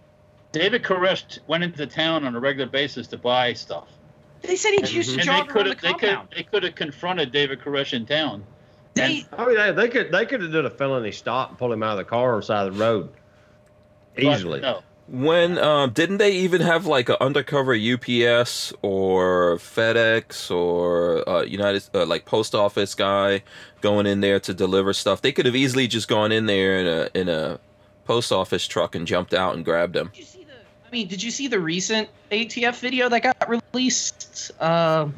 David 0.51 0.83
Koresh 0.83 1.39
went 1.47 1.63
into 1.63 1.77
the 1.77 1.87
town 1.87 2.25
on 2.25 2.35
a 2.35 2.39
regular 2.39 2.69
basis 2.69 3.07
to 3.07 3.17
buy 3.17 3.53
stuff. 3.53 3.87
They 4.41 4.55
said 4.55 4.71
he 4.71 4.77
And, 4.79 4.91
used 4.91 5.09
to 5.11 5.19
and 5.19 5.21
they 5.21 5.25
jog 5.25 5.47
could 5.49 5.67
around 5.67 5.67
the 5.67 5.69
have 5.69 5.81
they 5.81 5.93
could 5.93 6.09
compound. 6.09 6.27
they 6.35 6.43
could 6.43 6.63
have 6.63 6.75
confronted 6.75 7.31
David 7.31 7.61
Koresh 7.61 7.93
in 7.93 8.05
town. 8.07 8.43
They, 8.95 9.25
I 9.37 9.45
mean, 9.45 9.55
they, 9.55 9.71
they 9.71 9.87
could 9.87 10.11
they 10.11 10.25
could 10.25 10.41
have 10.41 10.51
done 10.51 10.65
a 10.65 10.69
felony 10.71 11.11
stop 11.13 11.49
and 11.49 11.57
pull 11.57 11.71
him 11.71 11.83
out 11.83 11.91
of 11.91 11.97
the 11.99 12.03
car 12.09 12.33
on 12.33 12.39
the 12.41 12.45
side 12.45 12.67
of 12.67 12.75
the 12.75 12.83
road 12.83 13.09
But 14.15 14.23
easily. 14.25 14.59
No. 14.61 14.81
When 15.11 15.57
um, 15.57 15.91
didn't 15.91 16.19
they 16.19 16.31
even 16.31 16.61
have 16.61 16.85
like 16.85 17.09
an 17.09 17.17
undercover 17.19 17.73
UPS 17.73 18.71
or 18.81 19.57
FedEx 19.57 20.49
or 20.49 21.27
uh, 21.27 21.41
United 21.41 21.83
uh, 21.93 22.05
like 22.05 22.23
post 22.23 22.55
office 22.55 22.95
guy 22.95 23.43
going 23.81 24.05
in 24.05 24.21
there 24.21 24.39
to 24.39 24.53
deliver 24.53 24.93
stuff? 24.93 25.21
They 25.21 25.33
could 25.33 25.45
have 25.45 25.55
easily 25.55 25.87
just 25.87 26.07
gone 26.07 26.31
in 26.31 26.45
there 26.45 26.79
in 26.79 26.87
a 26.87 27.09
in 27.13 27.27
a 27.27 27.59
post 28.05 28.31
office 28.31 28.65
truck 28.65 28.95
and 28.95 29.05
jumped 29.05 29.33
out 29.33 29.53
and 29.53 29.65
grabbed 29.65 29.97
him. 29.97 30.11
Did 30.13 30.19
you 30.19 30.23
see 30.23 30.43
the? 30.45 30.53
I 30.87 30.91
mean, 30.91 31.09
did 31.09 31.21
you 31.21 31.29
see 31.29 31.49
the 31.49 31.59
recent 31.59 32.07
ATF 32.31 32.79
video 32.79 33.09
that 33.09 33.21
got 33.21 33.49
released 33.49 34.51
uh, 34.61 35.09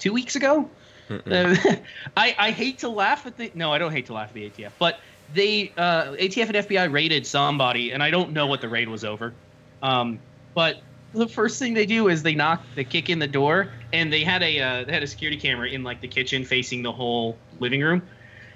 two 0.00 0.12
weeks 0.12 0.34
ago? 0.34 0.68
I 1.10 2.34
I 2.36 2.50
hate 2.50 2.78
to 2.78 2.88
laugh 2.88 3.26
at 3.26 3.36
the 3.36 3.52
no, 3.54 3.72
I 3.72 3.78
don't 3.78 3.92
hate 3.92 4.06
to 4.06 4.12
laugh 4.12 4.30
at 4.30 4.34
the 4.34 4.50
ATF, 4.50 4.72
but 4.80 4.98
they 5.34 5.72
uh, 5.76 6.12
ATF 6.12 6.46
and 6.46 6.56
FBI 6.56 6.92
raided 6.92 7.26
somebody, 7.26 7.92
and 7.92 8.02
I 8.02 8.10
don't 8.10 8.32
know 8.32 8.46
what 8.46 8.60
the 8.60 8.68
raid 8.68 8.88
was 8.88 9.04
over, 9.04 9.34
um, 9.82 10.18
but 10.54 10.82
the 11.12 11.28
first 11.28 11.58
thing 11.58 11.74
they 11.74 11.86
do 11.86 12.08
is 12.08 12.22
they 12.22 12.34
knock, 12.34 12.62
they 12.74 12.84
kick 12.84 13.08
in 13.10 13.18
the 13.18 13.26
door, 13.26 13.72
and 13.92 14.12
they 14.12 14.22
had 14.22 14.42
a 14.42 14.60
uh, 14.60 14.84
they 14.84 14.92
had 14.92 15.02
a 15.02 15.06
security 15.06 15.38
camera 15.40 15.68
in 15.68 15.82
like 15.82 16.00
the 16.00 16.08
kitchen 16.08 16.44
facing 16.44 16.82
the 16.82 16.92
whole 16.92 17.38
living 17.58 17.80
room. 17.80 18.02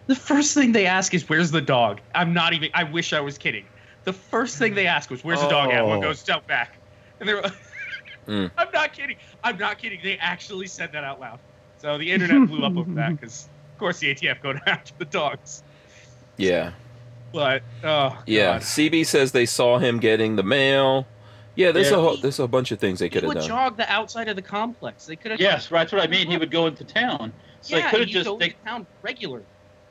The 0.06 0.14
first 0.14 0.54
thing 0.54 0.72
they 0.72 0.86
ask 0.86 1.14
is, 1.14 1.28
"Where's 1.28 1.50
the 1.50 1.60
dog?" 1.60 2.00
I'm 2.14 2.32
not 2.34 2.52
even. 2.52 2.70
I 2.74 2.84
wish 2.84 3.12
I 3.12 3.20
was 3.20 3.38
kidding. 3.38 3.64
The 4.04 4.12
first 4.12 4.58
thing 4.58 4.74
they 4.74 4.86
ask 4.86 5.10
was, 5.10 5.22
"Where's 5.24 5.40
the 5.40 5.48
dog 5.48 5.70
at?" 5.70 5.86
One 5.86 5.98
Oh. 5.98 6.02
goes, 6.02 6.20
"Step 6.20 6.46
back," 6.46 6.78
and 7.18 7.28
they're. 7.28 7.42
Mm. 8.26 8.50
I'm 8.58 8.68
not 8.72 8.92
kidding. 8.92 9.16
I'm 9.42 9.56
not 9.56 9.78
kidding. 9.78 9.98
They 10.04 10.16
actually 10.18 10.66
said 10.66 10.92
that 10.92 11.02
out 11.02 11.18
loud. 11.18 11.40
So 11.78 11.98
the 11.98 12.12
internet 12.12 12.46
blew 12.46 12.62
up 12.64 12.76
over 12.76 12.92
that 12.94 13.12
because, 13.18 13.48
of 13.74 13.78
course, 13.78 13.98
the 13.98 14.14
ATF 14.14 14.40
go 14.40 14.54
after 14.66 14.92
the 14.98 15.06
dogs. 15.06 15.62
Yeah. 16.40 16.72
But 17.32 17.62
oh 17.84 18.18
Yeah. 18.26 18.54
God. 18.54 18.62
CB 18.62 19.06
says 19.06 19.32
they 19.32 19.46
saw 19.46 19.78
him 19.78 20.00
getting 20.00 20.36
the 20.36 20.42
mail. 20.42 21.06
Yeah, 21.56 21.72
there's 21.72 21.90
Yeah. 21.90 21.98
a 21.98 22.00
whole, 22.00 22.16
there's 22.16 22.38
a 22.40 22.48
bunch 22.48 22.70
of 22.72 22.78
things 22.80 22.98
they 22.98 23.08
could 23.08 23.22
have 23.22 23.28
would 23.28 23.38
done. 23.38 23.48
jog 23.48 23.76
the 23.76 23.90
outside 23.92 24.28
of 24.28 24.36
the 24.36 24.42
complex. 24.42 25.04
They 25.04 25.16
could 25.16 25.32
have. 25.32 25.40
Yes, 25.40 25.68
that's 25.68 25.92
what 25.92 26.02
I 26.02 26.06
mean. 26.06 26.28
He 26.30 26.36
would 26.38 26.50
go 26.50 26.66
into 26.66 26.84
town. 26.84 27.32
So 27.60 27.76
yeah, 27.76 27.84
they 27.84 27.90
could 27.90 28.00
have 28.00 28.08
he 28.08 28.14
just 28.14 28.26
goes 28.26 28.38
they, 28.38 28.48
to 28.50 28.56
town 28.64 28.86
regular. 29.02 29.42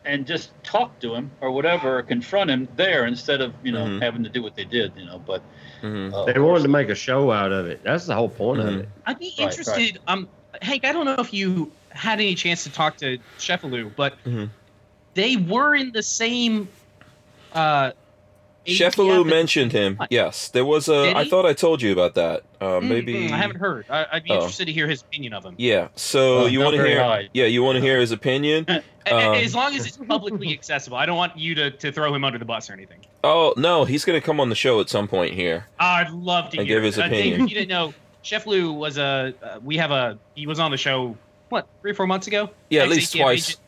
and 0.06 0.26
just 0.26 0.52
talk 0.64 0.98
to 1.02 1.14
him 1.14 1.30
or 1.42 1.52
whatever, 1.52 2.00
or 2.00 2.02
confront 2.04 2.50
him 2.50 2.68
there 2.76 3.06
instead 3.06 3.42
of 3.42 3.54
you 3.64 3.72
know 3.72 3.86
Mhm. 3.86 4.02
having 4.02 4.24
to 4.24 4.30
do 4.30 4.42
what 4.42 4.56
they 4.56 4.64
did. 4.66 4.94
You 4.98 5.06
know, 5.06 5.20
but 5.20 5.42
hmm 5.82 6.14
uh, 6.14 6.26
They 6.26 6.40
wanted 6.40 6.64
to 6.64 6.70
make 6.70 6.90
a 6.90 6.96
show 6.96 7.32
out 7.32 7.52
of 7.52 7.68
it. 7.68 7.84
That's 7.84 8.06
the 8.06 8.16
whole 8.16 8.30
point 8.30 8.62
Mhm. 8.62 8.68
of 8.68 8.76
it. 8.80 8.90
I'd 9.06 9.20
be 9.20 9.34
Right, 9.38 9.50
interested. 9.50 10.00
Um, 10.08 10.30
Hank, 10.62 10.84
I 10.86 10.92
don't 10.94 11.06
know 11.06 11.16
if 11.20 11.32
you 11.34 11.72
had 11.92 12.20
any 12.20 12.34
chance 12.34 12.64
to 12.64 12.72
talk 12.72 12.98
to 12.98 13.20
Cefalu, 13.38 13.94
but 13.96 14.16
Mhm. 14.26 14.50
They 15.13 15.36
were 15.38 15.76
in 15.76 15.91
the 15.91 16.04
same. 16.04 16.67
Uh, 17.54 17.91
Cefalu 18.65 19.24
ATF 19.24 19.26
mentioned 19.28 19.72
him. 19.72 20.00
Yes, 20.12 20.50
there 20.50 20.65
was 20.65 20.88
a. 20.89 21.06
Did 21.06 21.15
I 21.15 21.24
he? 21.24 21.30
thought 21.30 21.45
I 21.45 21.54
told 21.54 21.82
you 21.82 21.91
about 21.91 22.13
that. 22.15 22.43
Uh, 22.62 22.80
Mm, 22.80 22.88
maybe. 22.89 23.13
mm, 23.15 23.32
I 23.32 23.38
haven't 23.38 23.58
heard. 23.60 23.86
I, 23.89 24.06
I'd 24.12 24.24
be 24.24 24.32
Oh. 24.32 24.36
interested 24.36 24.65
to 24.65 24.72
hear 24.72 24.88
his 24.88 25.02
opinion 25.02 25.34
of 25.34 25.43
him. 25.43 25.56
Yeah. 25.58 25.88
So 25.95 26.39
Oh, 26.39 26.45
you 26.45 26.60
want 26.60 26.76
to 26.76 26.86
hear? 26.86 27.02
high. 27.04 27.30
Yeah, 27.34 27.45
you 27.45 27.63
want 27.63 27.78
to 27.78 27.82
hear 27.82 28.00
his 28.06 28.12
opinion? 28.12 28.65
A- 28.69 28.84
a- 29.08 29.30
Um, 29.30 29.36
as 29.36 29.56
long 29.56 29.74
as 29.76 29.88
it's 29.88 29.98
publicly 29.98 30.54
accessible. 30.58 30.98
I 30.98 31.06
don't 31.08 31.17
want 31.17 31.36
you 31.38 31.56
to, 31.56 31.72
to 31.72 31.91
throw 31.91 32.13
him 32.13 32.24
under 32.24 32.38
the 32.38 32.45
bus 32.45 32.69
or 32.69 32.74
anything. 32.74 33.00
Oh 33.24 33.54
no, 33.58 33.86
he's 33.86 34.06
gonna 34.06 34.22
come 34.22 34.39
on 34.39 34.50
the 34.50 34.56
show 34.56 34.80
at 34.82 34.89
some 34.89 35.08
point 35.08 35.34
here. 35.34 35.65
I'd 35.80 36.12
love 36.12 36.52
to 36.52 36.60
And 36.60 36.67
hear 36.67 36.78
give 36.78 36.84
his 36.84 36.98
it. 37.00 37.06
Uh, 37.06 37.08
Dave, 37.10 37.26
opinion. 37.34 37.48
you 37.48 37.56
didn't 37.56 37.69
know, 37.69 37.93
Cefalu 38.24 38.76
was 38.78 38.98
a. 39.00 39.34
Uh, 39.41 39.60
we 39.63 39.78
have 39.78 39.89
a. 39.91 40.19
He 40.36 40.45
was 40.45 40.60
on 40.60 40.69
the 40.69 40.78
show. 40.78 41.17
What 41.48 41.67
three 41.82 41.91
or 41.91 41.95
four 41.95 42.06
months 42.06 42.28
ago? 42.28 42.52
Yeah, 42.69 42.84
at 42.84 42.89
least 42.89 43.15
twice. 43.15 43.50
agent, 43.50 43.60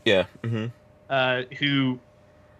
Yeah. 0.43 0.47
hmm 0.47 0.65
uh, 1.11 1.43
who 1.59 1.99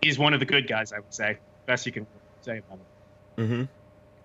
is 0.03 0.19
one 0.19 0.33
of 0.35 0.39
the 0.39 0.45
good 0.45 0.67
guys, 0.67 0.93
I 0.93 0.97
would 0.99 1.13
say. 1.13 1.37
Best 1.65 1.85
you 1.87 1.91
can 1.91 2.05
say 2.41 2.59
about 2.59 2.77
him. 2.79 3.45
Mm-hmm. 3.47 3.63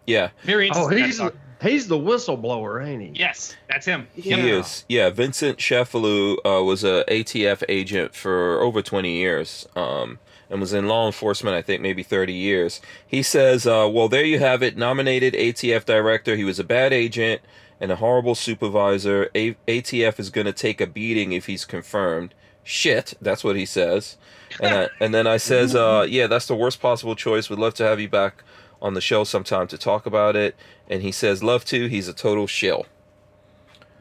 Yeah, 0.07 0.31
Very 0.45 0.71
Oh, 0.71 0.91
interesting. 0.91 1.31
he's 1.61 1.71
he's 1.73 1.89
the 1.89 1.99
whistleblower, 1.99 2.87
ain't 2.87 3.03
he? 3.03 3.11
yes, 3.19 3.57
that's 3.69 3.87
him. 3.87 4.07
he 4.15 4.31
Yeah. 4.31 4.37
is. 4.61 4.85
Yeah, 4.89 5.11
Vincent 5.11 5.59
Cefalu 5.59 6.37
uh, 6.45 6.62
was 6.62 6.85
a 6.85 7.05
ATF 7.09 7.65
agent 7.69 8.15
for 8.15 8.61
over 8.61 8.83
20 8.83 9.11
years. 9.17 9.67
Um, 9.75 10.19
and 10.49 10.61
was 10.61 10.73
in 10.73 10.87
law 10.87 11.07
enforcement, 11.07 11.57
I 11.57 11.62
think 11.62 11.83
maybe 11.83 12.05
30 12.05 12.33
years. 12.33 12.81
He 13.05 13.21
says, 13.21 13.67
uh, 13.67 13.89
well, 13.93 14.09
there 14.09 14.25
you 14.25 14.39
have 14.39 14.62
it. 14.62 14.77
Nominated 14.77 15.35
ATF 15.35 15.85
director. 15.85 16.37
He 16.37 16.45
was 16.45 16.61
a 16.61 16.65
bad 16.65 16.93
agent 16.93 17.43
and 17.81 17.91
a 17.91 17.97
horrible 17.97 18.37
supervisor. 18.37 19.29
A- 19.35 19.57
ATF 19.67 20.21
is 20.21 20.31
going 20.31 20.45
to 20.45 20.53
take 20.53 20.81
a 20.81 20.87
beating 20.87 21.33
if 21.33 21.47
he's 21.47 21.65
confirmed. 21.65 22.33
Shit, 22.69 23.15
that's 23.23 23.45
what 23.45 23.55
he 23.55 23.65
says. 23.65 24.17
And, 24.61 24.75
I, 24.75 24.89
and 25.01 25.15
then 25.15 25.27
I 25.27 25.37
says, 25.37 25.75
uh, 25.77 26.05
yeah, 26.09 26.27
that's 26.27 26.47
the 26.47 26.57
worst 26.57 26.81
possible 26.83 27.15
choice. 27.15 27.49
Would 27.49 27.61
love 27.61 27.75
to 27.75 27.85
have 27.85 28.01
you 28.01 28.09
back 28.09 28.43
on 28.83 28.95
the 28.95 29.01
show 29.01 29.23
sometime 29.23 29.69
to 29.69 29.79
talk 29.79 30.05
about 30.05 30.35
it. 30.35 30.57
And 30.91 31.01
he 31.01 31.13
says, 31.13 31.43
love 31.45 31.65
to. 31.67 31.87
He's 31.87 32.09
a 32.09 32.13
total 32.13 32.47
shill. 32.49 32.87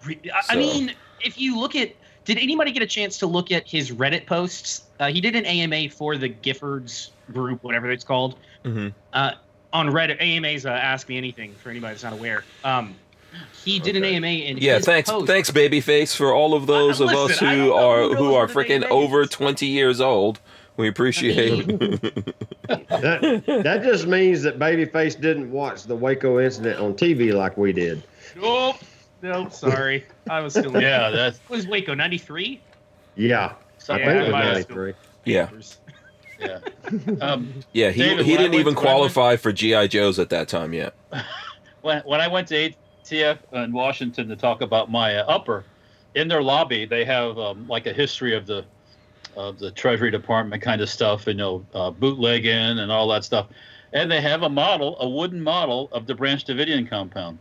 I- 0.08 0.18
I 0.36 0.42
So- 0.54 0.58
mean, 0.60 0.94
if 1.22 1.38
you 1.40 1.60
look 1.60 1.76
at, 1.76 1.92
did 2.26 2.40
anybody 2.40 2.72
get 2.72 2.82
a 2.82 2.88
chance 2.88 3.20
to 3.20 3.28
look 3.28 3.52
at 3.52 3.68
his 3.68 3.92
Reddit 3.92 4.26
posts? 4.26 4.84
Uh, 5.00 5.08
he 5.12 5.22
did 5.22 5.36
an 5.36 5.46
AMA 5.46 5.90
for 5.90 6.18
the 6.18 6.30
Giffords 6.30 7.10
group, 7.32 7.64
whatever 7.64 7.92
it's 7.92 8.04
called. 8.04 8.36
hmm 8.64 8.88
Uh, 9.14 9.32
on 9.74 9.90
Reddit, 9.90 10.20
AMA's 10.22 10.66
uh, 10.66 10.70
Ask 10.70 11.08
Me 11.10 11.18
Anything 11.18 11.54
for 11.62 11.70
anybody 11.70 11.94
that's 11.94 12.04
not 12.04 12.14
aware. 12.14 12.44
Um, 12.64 12.96
he 13.64 13.80
did 13.80 13.96
an 13.96 14.04
Okay. 14.04 14.16
AMA 14.16 14.28
and 14.28 14.60
Yeah, 14.62 14.76
his 14.78 14.86
thanks, 14.86 15.10
post- 15.10 15.28
thanks, 15.28 15.52
babyface, 15.52 16.16
for 16.16 16.34
all 16.34 16.54
of 16.54 16.68
those 16.68 17.00
of 17.02 17.10
us 17.10 17.30
listen, 17.30 17.48
I 17.48 17.56
who 17.56 17.74
are 17.74 18.04
who 18.10 18.16
who 18.16 18.34
are 18.36 18.48
freaking 18.48 18.84
AMA 18.84 18.94
over 18.94 19.26
twenty 19.26 19.68
years 19.68 20.00
old. 20.02 20.40
We 20.78 20.88
appreciate. 20.90 21.66
That, 22.68 23.44
that 23.64 23.84
just 23.84 24.08
means 24.08 24.42
that 24.42 24.58
Babyface 24.58 25.20
didn't 25.22 25.52
watch 25.52 25.84
the 25.84 25.96
Waco 25.96 26.40
incident 26.40 26.80
on 26.80 26.94
TV 26.96 27.32
like 27.34 27.56
we 27.58 27.72
did. 27.72 28.04
Nope. 28.36 28.78
Nope. 29.22 29.52
Sorry, 29.54 30.04
I 30.30 30.40
was 30.42 30.54
still. 30.54 30.74
yeah, 30.82 31.10
that's 31.12 31.40
What 31.48 31.58
was 31.58 31.68
Waco 31.68 31.94
ninety 31.94 32.18
three? 32.18 32.60
Yeah, 33.16 33.46
I 33.46 33.54
something. 33.78 34.06
think 34.08 34.28
it 34.28 34.34
was 34.34 34.68
93. 34.70 34.94
yeah, 35.26 35.50
Yeah. 36.40 36.60
Um, 37.22 37.54
yeah. 37.72 37.92
He 37.92 38.02
David, 38.04 38.26
he 38.26 38.36
didn't 38.36 38.56
even 38.56 38.66
when 38.76 38.78
I 38.78 38.78
went- 38.78 38.78
qualify 39.14 39.36
for 39.38 39.52
GI 39.54 39.88
Joes 39.88 40.20
at 40.20 40.30
that 40.32 40.48
time 40.50 40.74
yet. 40.74 40.94
when, 41.82 42.02
when 42.06 42.20
I 42.20 42.28
went 42.28 42.48
to 42.50 42.72
ATF 43.06 43.38
in 43.54 43.72
Washington 43.72 44.28
to 44.30 44.36
talk 44.36 44.62
about 44.62 44.92
my 44.92 45.18
uh, 45.18 45.26
upper, 45.28 45.64
in 46.16 46.28
their 46.28 46.42
lobby 46.42 46.86
they 46.86 47.06
have 47.06 47.38
um, 47.38 47.68
like 47.68 47.88
a 47.88 47.94
history 47.94 48.36
of 48.36 48.46
the 48.48 48.66
of 49.36 49.60
the 49.60 49.72
Treasury 49.72 50.12
Department 50.12 50.62
kind 50.62 50.80
of 50.82 50.90
stuff, 50.90 51.28
you 51.28 51.34
know, 51.34 51.66
uh, 51.74 51.92
bootlegging 51.92 52.80
and 52.80 52.90
all 52.92 53.08
that 53.10 53.24
stuff, 53.26 53.48
and 53.92 54.10
they 54.10 54.22
have 54.22 54.44
a 54.44 54.50
model, 54.50 54.98
a 55.02 55.10
wooden 55.10 55.42
model 55.42 55.90
of 55.92 56.08
the 56.08 56.16
Branch 56.16 56.44
Davidian 56.46 56.90
compound. 56.90 57.38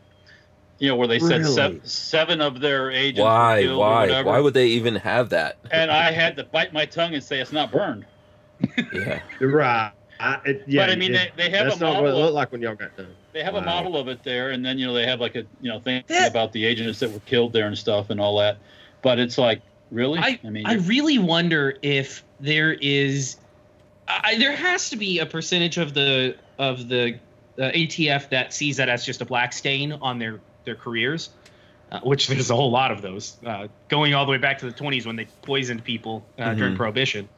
You 0.80 0.88
know, 0.88 0.96
where 0.96 1.06
they 1.06 1.20
said 1.20 1.40
Really? 1.42 1.54
seven, 1.54 1.86
seven 1.86 2.40
of 2.40 2.60
their 2.60 2.90
agents 2.90 3.20
were 3.20 3.22
Why? 3.22 3.60
killed 3.62 3.76
or 3.76 3.78
Why? 3.78 4.00
whatever. 4.08 4.28
Why 4.30 4.40
would 4.40 4.54
they 4.54 4.66
even 4.66 4.96
have 4.96 5.30
that? 5.30 5.56
and 5.70 5.88
I 5.90 6.10
had 6.10 6.36
to 6.36 6.44
bite 6.44 6.72
my 6.72 6.84
tongue 6.84 7.14
and 7.14 7.22
say 7.22 7.38
it's 7.40 7.52
not 7.52 7.70
burned. 7.70 8.04
Yeah. 8.92 9.20
Right. 9.40 9.92
I, 10.20 10.40
it, 10.44 10.64
yeah, 10.66 10.86
but 10.86 10.90
I 10.92 10.96
mean, 10.96 11.14
it- 11.14 11.32
they, 11.36 11.44
they 11.44 11.56
have 11.56 11.66
that's 11.66 11.76
a 11.76 11.84
not 11.84 11.94
what 12.02 12.10
it 12.10 12.14
model. 12.14 12.20
looked 12.22 12.28
Of, 12.30 12.34
like 12.34 12.52
when 12.52 12.60
y'all 12.60 12.74
got 12.74 12.96
done. 12.96 13.14
They 13.34 13.42
have 13.42 13.56
a 13.56 13.60
model 13.60 13.96
of 13.98 14.08
it 14.08 14.22
there, 14.22 14.50
and 14.52 14.64
then 14.64 14.78
you 14.78 14.86
know 14.86 14.94
they 14.94 15.06
have 15.06 15.20
like 15.20 15.34
a 15.34 15.44
you 15.60 15.68
know 15.70 15.80
thing 15.80 16.02
That- 16.06 16.30
about 16.30 16.52
the 16.52 16.64
agents 16.64 17.00
that 17.00 17.10
were 17.10 17.20
killed 17.20 17.52
there 17.52 17.66
and 17.66 17.76
stuff 17.76 18.08
and 18.08 18.20
all 18.20 18.38
that. 18.38 18.58
But 19.02 19.18
it's 19.18 19.36
like 19.36 19.60
really, 19.90 20.18
I 20.20 20.38
mean, 20.44 20.64
I 20.66 20.74
really 20.74 21.18
wonder 21.18 21.76
if 21.82 22.24
there 22.40 22.72
is, 22.72 23.36
I, 24.08 24.36
there 24.38 24.56
has 24.56 24.88
to 24.90 24.96
be 24.96 25.18
a 25.18 25.26
percentage 25.26 25.76
of 25.76 25.92
the 25.92 26.36
of 26.58 26.88
the 26.88 27.18
uh, 27.58 27.70
ATF 27.72 28.30
that 28.30 28.54
sees 28.54 28.76
that 28.78 28.88
as 28.88 29.04
just 29.04 29.20
a 29.20 29.24
black 29.26 29.52
stain 29.52 29.92
on 29.92 30.18
their 30.20 30.40
their 30.64 30.76
careers, 30.76 31.30
uh, 31.92 32.00
which 32.00 32.28
there's 32.28 32.50
a 32.50 32.56
whole 32.56 32.70
lot 32.70 32.92
of 32.92 33.02
those, 33.02 33.36
uh, 33.44 33.66
going 33.88 34.14
all 34.14 34.24
the 34.24 34.30
way 34.32 34.38
back 34.38 34.58
to 34.60 34.66
the 34.66 34.72
20s 34.72 35.04
when 35.04 35.16
they 35.16 35.26
poisoned 35.42 35.84
people 35.84 36.24
uh, 36.38 36.54
during 36.54 36.74
Mhm. 36.74 36.78
Prohibition. 36.78 37.28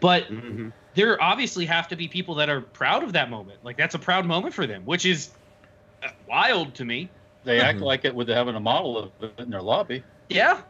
But 0.00 0.24
Mm-hmm. 0.28 0.68
There 0.96 1.22
obviously 1.22 1.64
have 1.66 1.86
to 1.88 1.96
be 1.96 2.08
people 2.08 2.34
that 2.36 2.48
are 2.50 2.60
proud 2.62 3.04
of 3.04 3.12
that 3.12 3.30
moment. 3.30 3.60
Like 3.64 3.76
that's 3.76 3.94
a 3.94 3.98
proud 4.00 4.26
moment 4.26 4.52
for 4.54 4.66
them, 4.66 4.82
which 4.84 5.06
is 5.06 5.30
uh, 6.02 6.08
wild 6.28 6.74
to 6.74 6.84
me. 6.84 7.08
they 7.44 7.60
act 7.60 7.78
Mhm. 7.78 7.82
like 7.82 8.04
it 8.04 8.12
with 8.12 8.26
having 8.28 8.56
a 8.56 8.60
model 8.60 8.98
of 8.98 9.12
it 9.22 9.32
in 9.38 9.50
their 9.50 9.62
lobby. 9.62 10.02
Yeah, 10.28 10.62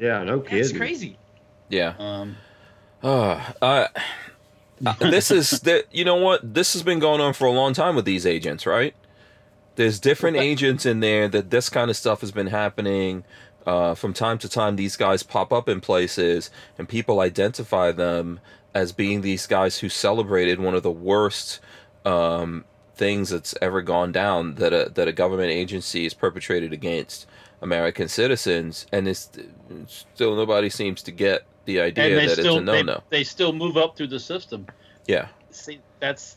Yeah, 0.00 0.24
no 0.24 0.38
that's 0.40 0.48
kidding. 0.72 0.76
crazy. 0.76 1.16
Yeah. 1.68 1.94
Um, 2.00 2.36
Uh, 3.00 3.40
uh, 3.62 3.86
uh, 4.84 4.94
this 4.98 5.30
is 5.30 5.50
that. 5.60 5.84
You 5.92 6.04
know 6.04 6.16
what? 6.16 6.54
This 6.54 6.72
has 6.72 6.82
been 6.82 6.98
going 6.98 7.20
on 7.20 7.34
for 7.34 7.44
a 7.46 7.52
long 7.52 7.72
time 7.72 7.94
with 7.94 8.04
these 8.04 8.26
agents, 8.26 8.66
right? 8.66 8.94
There's 9.76 10.00
different 10.00 10.36
agents 10.36 10.84
in 10.84 10.98
there 11.00 11.28
that 11.28 11.50
this 11.50 11.68
kind 11.68 11.88
of 11.90 11.96
stuff 11.96 12.20
has 12.20 12.32
been 12.32 12.48
happening. 12.48 13.22
Uh, 13.66 13.94
from 13.94 14.12
time 14.12 14.38
to 14.38 14.48
time, 14.48 14.74
these 14.76 14.96
guys 14.96 15.22
pop 15.22 15.52
up 15.52 15.68
in 15.68 15.80
places, 15.80 16.50
and 16.76 16.88
people 16.88 17.20
identify 17.20 17.92
them 17.92 18.40
as 18.74 18.92
being 18.92 19.20
these 19.20 19.46
guys 19.46 19.78
who 19.78 19.88
celebrated 19.88 20.58
one 20.60 20.74
of 20.74 20.82
the 20.82 20.90
worst 20.90 21.60
um, 22.04 22.64
things 22.96 23.30
that's 23.30 23.54
ever 23.62 23.82
gone 23.82 24.12
down 24.12 24.56
that 24.56 24.72
a 24.72 24.90
that 24.94 25.08
a 25.08 25.12
government 25.12 25.50
agency 25.50 26.04
has 26.04 26.14
perpetrated 26.14 26.72
against 26.72 27.26
American 27.62 28.08
citizens, 28.08 28.86
and 28.92 29.08
it's 29.08 29.30
still 29.88 30.36
nobody 30.36 30.68
seems 30.68 31.02
to 31.02 31.12
get 31.12 31.46
the 31.64 31.80
idea 31.80 32.14
that 32.16 32.30
still 32.30 32.58
it's 32.58 32.62
a 32.62 32.72
they, 32.72 32.82
no-no. 32.82 33.02
they 33.10 33.24
still 33.24 33.52
move 33.52 33.76
up 33.76 33.96
through 33.96 34.08
the 34.08 34.20
system. 34.20 34.66
Yeah. 35.06 35.28
See, 35.50 35.80
that's 36.00 36.36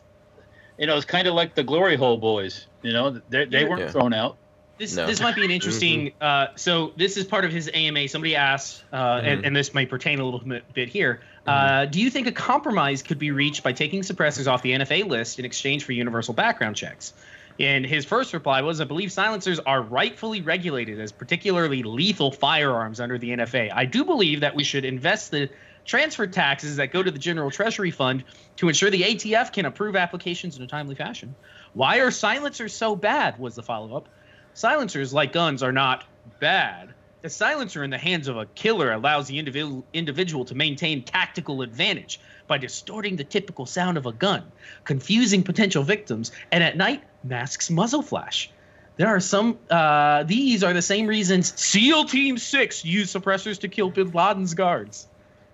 you 0.77 0.85
know, 0.85 0.95
it's 0.95 1.05
kind 1.05 1.27
of 1.27 1.33
like 1.33 1.55
the 1.55 1.63
glory 1.63 1.95
hole 1.95 2.17
boys. 2.17 2.67
You 2.83 2.93
know, 2.93 3.21
they 3.29 3.45
they 3.45 3.65
weren't 3.65 3.81
Yeah. 3.81 3.91
thrown 3.91 4.13
out. 4.13 4.37
This 4.77 4.95
No. 4.95 5.07
this 5.07 5.19
might 5.19 5.35
be 5.35 5.43
an 5.43 5.51
interesting. 5.51 6.11
Uh, 6.21 6.47
so 6.55 6.93
this 6.95 7.17
is 7.17 7.25
part 7.25 7.45
of 7.45 7.51
his 7.51 7.69
AMA. 7.73 8.07
Somebody 8.07 8.35
asked, 8.35 8.83
uh, 8.93 9.21
and, 9.23 9.41
Mhm. 9.41 9.47
and 9.47 9.55
this 9.55 9.73
may 9.73 9.85
pertain 9.85 10.19
a 10.19 10.23
little 10.25 10.43
bit, 10.73 10.89
here. 10.89 11.21
Uh, 11.45 11.85
do 11.85 11.99
you 11.99 12.09
think 12.09 12.27
a 12.27 12.31
compromise 12.31 13.01
could 13.01 13.19
be 13.19 13.31
reached 13.31 13.63
by 13.63 13.71
taking 13.71 14.01
suppressors 14.01 14.51
off 14.51 14.61
the 14.61 14.73
NFA 14.73 15.03
list 15.03 15.39
in 15.39 15.45
exchange 15.45 15.83
for 15.83 15.93
universal 15.93 16.33
background 16.33 16.75
checks? 16.75 17.13
And 17.59 17.85
his 17.85 18.05
first 18.05 18.33
reply 18.33 18.61
was, 18.61 18.79
I 18.81 18.83
believe 18.83 19.11
silencers 19.11 19.59
are 19.59 19.81
rightfully 19.81 20.41
regulated 20.41 20.99
as 20.99 21.11
particularly 21.11 21.81
lethal 21.81 22.31
firearms 22.31 22.99
under 22.99 23.17
the 23.17 23.31
NFA. 23.31 23.71
I 23.73 23.85
do 23.85 24.05
believe 24.05 24.41
that 24.41 24.53
we 24.53 24.63
should 24.63 24.85
invest 24.85 25.31
the 25.31 25.49
transfer 25.83 26.27
taxes 26.27 26.75
that 26.75 26.91
go 26.91 27.01
to 27.01 27.09
the 27.09 27.17
General 27.17 27.49
Treasury 27.49 27.89
Fund 27.91 28.23
to 28.57 28.67
ensure 28.67 28.91
the 28.91 29.03
ATF 29.03 29.53
can 29.53 29.65
approve 29.65 29.95
applications 29.95 30.57
in 30.57 30.63
a 30.63 30.67
timely 30.67 30.93
fashion. 30.95 31.33
Why 31.73 31.99
are 31.99 32.11
silencers 32.11 32.75
so 32.75 32.95
bad? 32.95 33.39
Was 33.39 33.55
the 33.55 33.63
follow 33.63 33.95
up. 33.95 34.09
Silencers, 34.57 35.13
like 35.13 35.31
guns, 35.31 35.63
are 35.63 35.71
not 35.71 36.03
bad. 36.39 36.93
A 37.23 37.29
silencer 37.29 37.83
in 37.83 37.89
the 37.89 37.97
hands 37.97 38.27
of 38.27 38.37
a 38.37 38.45
killer 38.45 38.91
allows 38.91 39.27
the 39.27 39.39
individual 39.39 39.85
individual 39.93 40.45
to 40.45 40.55
maintain 40.55 41.03
tactical 41.03 41.61
advantage 41.61 42.19
by 42.47 42.57
distorting 42.57 43.15
the 43.15 43.23
typical 43.23 43.65
sound 43.65 43.97
of 43.97 44.05
a 44.05 44.11
gun, 44.11 44.43
confusing 44.83 45.43
potential 45.43 45.83
victims, 45.83 46.31
and 46.51 46.63
at 46.63 46.77
night 46.77 47.03
masks 47.23 47.69
muzzle 47.69 48.01
flash. 48.01 48.49
There 48.97 49.07
are 49.07 49.19
some. 49.19 49.59
Uh, 49.69 50.23
these 50.23 50.63
are 50.63 50.73
the 50.73 50.81
same 50.81 51.07
reasons 51.07 51.59
SEAL 51.59 52.05
Team 52.05 52.37
Six 52.37 52.83
used 52.85 53.15
suppressors 53.15 53.59
to 53.59 53.67
kill 53.67 53.89
Bin 53.89 54.11
Laden's 54.11 54.53
guards. 54.53 55.07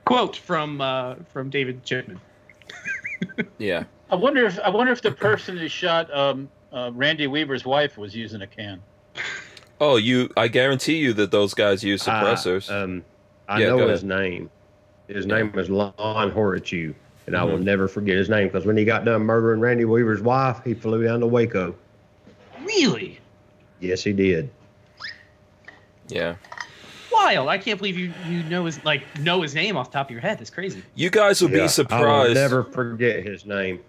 Quote 0.05 0.35
from 0.35 0.79
uh, 0.81 1.15
from 1.31 1.49
David 1.49 1.83
Chipman. 1.83 2.19
Yeah. 3.57 3.85
I 4.11 4.15
wonder 4.15 4.45
if 4.45 4.59
I 4.59 4.69
wonder 4.69 4.91
if 4.91 5.01
the 5.01 5.11
person 5.11 5.57
who 5.57 5.69
shot 5.69 6.13
um, 6.13 6.49
uh, 6.73 6.91
Randy 6.93 7.25
Weaver's 7.25 7.63
wife 7.63 7.97
was 7.97 8.15
using 8.15 8.41
a 8.41 8.47
can. 8.47 8.81
Oh, 9.81 9.97
you! 9.97 10.29
I 10.37 10.47
guarantee 10.47 10.97
you 10.97 11.13
that 11.13 11.31
those 11.31 11.53
guys 11.53 11.83
use 11.83 12.03
suppressors. 12.03 12.71
I, 12.71 12.81
um, 12.83 13.03
I 13.49 13.59
Yeah, 13.59 13.69
know 13.69 13.87
his 13.87 14.03
name. 14.03 14.49
His 15.07 15.25
name 15.25 15.51
was 15.51 15.69
Lon 15.69 15.93
Horiuchi, 15.97 16.93
and 17.27 17.35
I 17.35 17.43
will 17.43 17.57
Mhm. 17.57 17.63
never 17.63 17.87
forget 17.87 18.15
his 18.17 18.29
name 18.29 18.47
because 18.47 18.65
when 18.65 18.77
he 18.77 18.85
got 18.85 19.03
done 19.03 19.23
murdering 19.23 19.59
Randy 19.59 19.83
Weaver's 19.85 20.21
wife, 20.21 20.61
he 20.63 20.73
flew 20.73 21.03
down 21.03 21.19
to 21.19 21.27
Waco. 21.27 21.75
Really 22.65 23.19
Yes, 23.81 24.03
he 24.03 24.13
did. 24.13 24.49
yeah. 26.07 26.35
wild! 27.11 27.49
I 27.49 27.57
can't 27.57 27.77
believe 27.77 27.97
you 27.97 28.13
you 28.29 28.43
know 28.43 28.65
his 28.65 28.83
like 28.85 29.03
know 29.19 29.41
his 29.41 29.53
name 29.53 29.75
off 29.75 29.91
the 29.91 29.97
top 29.97 30.07
of 30.07 30.11
your 30.11 30.21
head. 30.21 30.39
That's 30.39 30.49
crazy. 30.49 30.81
You 30.95 31.09
guys 31.09 31.41
will 31.41 31.51
Yeah, 31.51 31.63
be 31.63 31.67
surprised. 31.67 32.03
I 32.03 32.27
will 32.27 32.33
never 32.33 32.63
forget 32.63 33.23
his 33.25 33.45
name. 33.45 33.81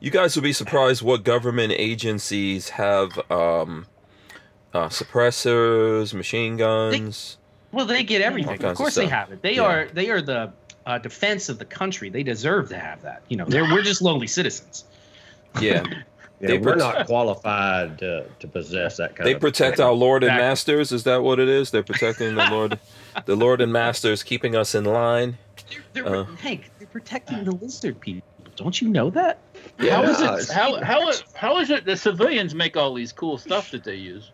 You 0.00 0.10
guys 0.10 0.34
will 0.34 0.42
be 0.42 0.52
surprised 0.52 1.02
what 1.02 1.24
government 1.24 1.72
agencies 1.76 2.70
have 2.70 3.10
um, 3.30 3.86
uh, 4.72 4.88
suppressors, 4.88 6.14
machine 6.14 6.56
guns. 6.56 7.36
Well, 7.72 7.84
they 7.86 8.02
get 8.02 8.22
everything. 8.22 8.56
kinds 8.58 8.64
Of 8.64 8.70
of 8.70 8.76
course, 8.78 8.94
they 8.94 9.06
have 9.06 9.30
it. 9.30 9.42
They 9.42 9.56
Yeah. 9.56 9.62
are 9.62 9.84
they 9.92 10.10
are 10.10 10.22
the 10.22 10.52
uh, 10.86 10.98
defense 10.98 11.48
of 11.48 11.58
the 11.58 11.64
country. 11.66 12.08
They 12.08 12.22
deserve 12.22 12.70
to 12.70 12.78
have 12.78 13.02
that. 13.02 13.22
You 13.28 13.36
know, 13.36 13.44
they're 13.44 13.64
we're 13.64 13.82
just 13.82 14.00
lonely 14.02 14.26
citizens. 14.26 14.84
Yeah, 15.60 15.84
Yeah, 16.40 16.48
They 16.48 16.58
we're 16.58 16.74
prote- 16.74 16.78
not 16.78 17.06
qualified 17.06 17.98
to, 17.98 18.24
to 18.38 18.48
possess 18.48 18.96
that 18.96 19.14
kind 19.14 19.26
they 19.26 19.34
of. 19.34 19.40
protect 19.40 19.76
thing. 19.76 19.84
our 19.86 19.92
Lord 19.92 20.22
and 20.24 20.30
Exactly. 20.32 20.48
Masters. 20.48 20.92
Is 20.92 21.04
that 21.04 21.22
what 21.22 21.38
it 21.38 21.48
is? 21.50 21.70
They're 21.70 21.82
protecting 21.82 22.34
the 22.34 22.48
Lord, 22.50 22.78
the 23.26 23.36
Lord 23.36 23.60
and 23.60 23.70
Masters, 23.72 24.22
keeping 24.22 24.56
us 24.56 24.74
in 24.74 24.84
line. 24.84 25.36
They're, 25.92 26.02
they're 26.04 26.16
Uh. 26.20 26.24
Hank, 26.36 26.70
they're 26.78 26.88
protecting 26.88 27.44
the 27.44 27.50
lizard 27.52 28.00
people. 28.00 28.26
Don't 28.56 28.80
you 28.80 28.88
know 28.88 29.10
that? 29.10 29.38
How 29.78 30.02
is 30.04 30.20
it? 30.20 30.24
it's- 30.24 30.50
How 30.50 30.82
how 30.82 31.08
is 31.08 31.22
how 31.34 31.58
is 31.58 31.70
it 31.70 31.84
the 31.84 31.96
civilians 31.96 32.54
make 32.54 32.76
all 32.76 32.94
these 32.94 33.12
cool 33.12 33.38
stuff 33.38 33.70
that 33.70 33.84
they 33.84 33.94
use? 33.96 34.30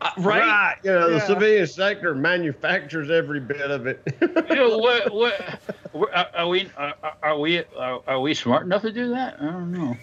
Uh, 0.00 0.10
Right. 0.18 0.74
You 0.82 0.90
know, 0.92 1.08
the 1.10 1.16
Yeah. 1.16 1.26
civilian 1.26 1.66
sector 1.66 2.14
manufactures 2.14 3.10
every 3.10 3.40
bit 3.40 3.70
of 3.70 3.86
it. 3.86 4.02
You 4.50 4.56
know, 4.56 4.78
what 4.78 5.12
what 5.12 5.60
what- 5.92 6.14
are, 6.14 6.26
are 6.34 6.48
we 6.48 6.68
are, 6.76 6.94
are 7.22 7.38
we 7.38 7.62
are, 7.78 8.00
are 8.06 8.20
we 8.20 8.34
smart 8.34 8.64
enough 8.64 8.82
to 8.82 8.92
do 8.92 9.10
that? 9.10 9.36
I 9.40 9.44
don't 9.46 9.72
know. 9.72 9.96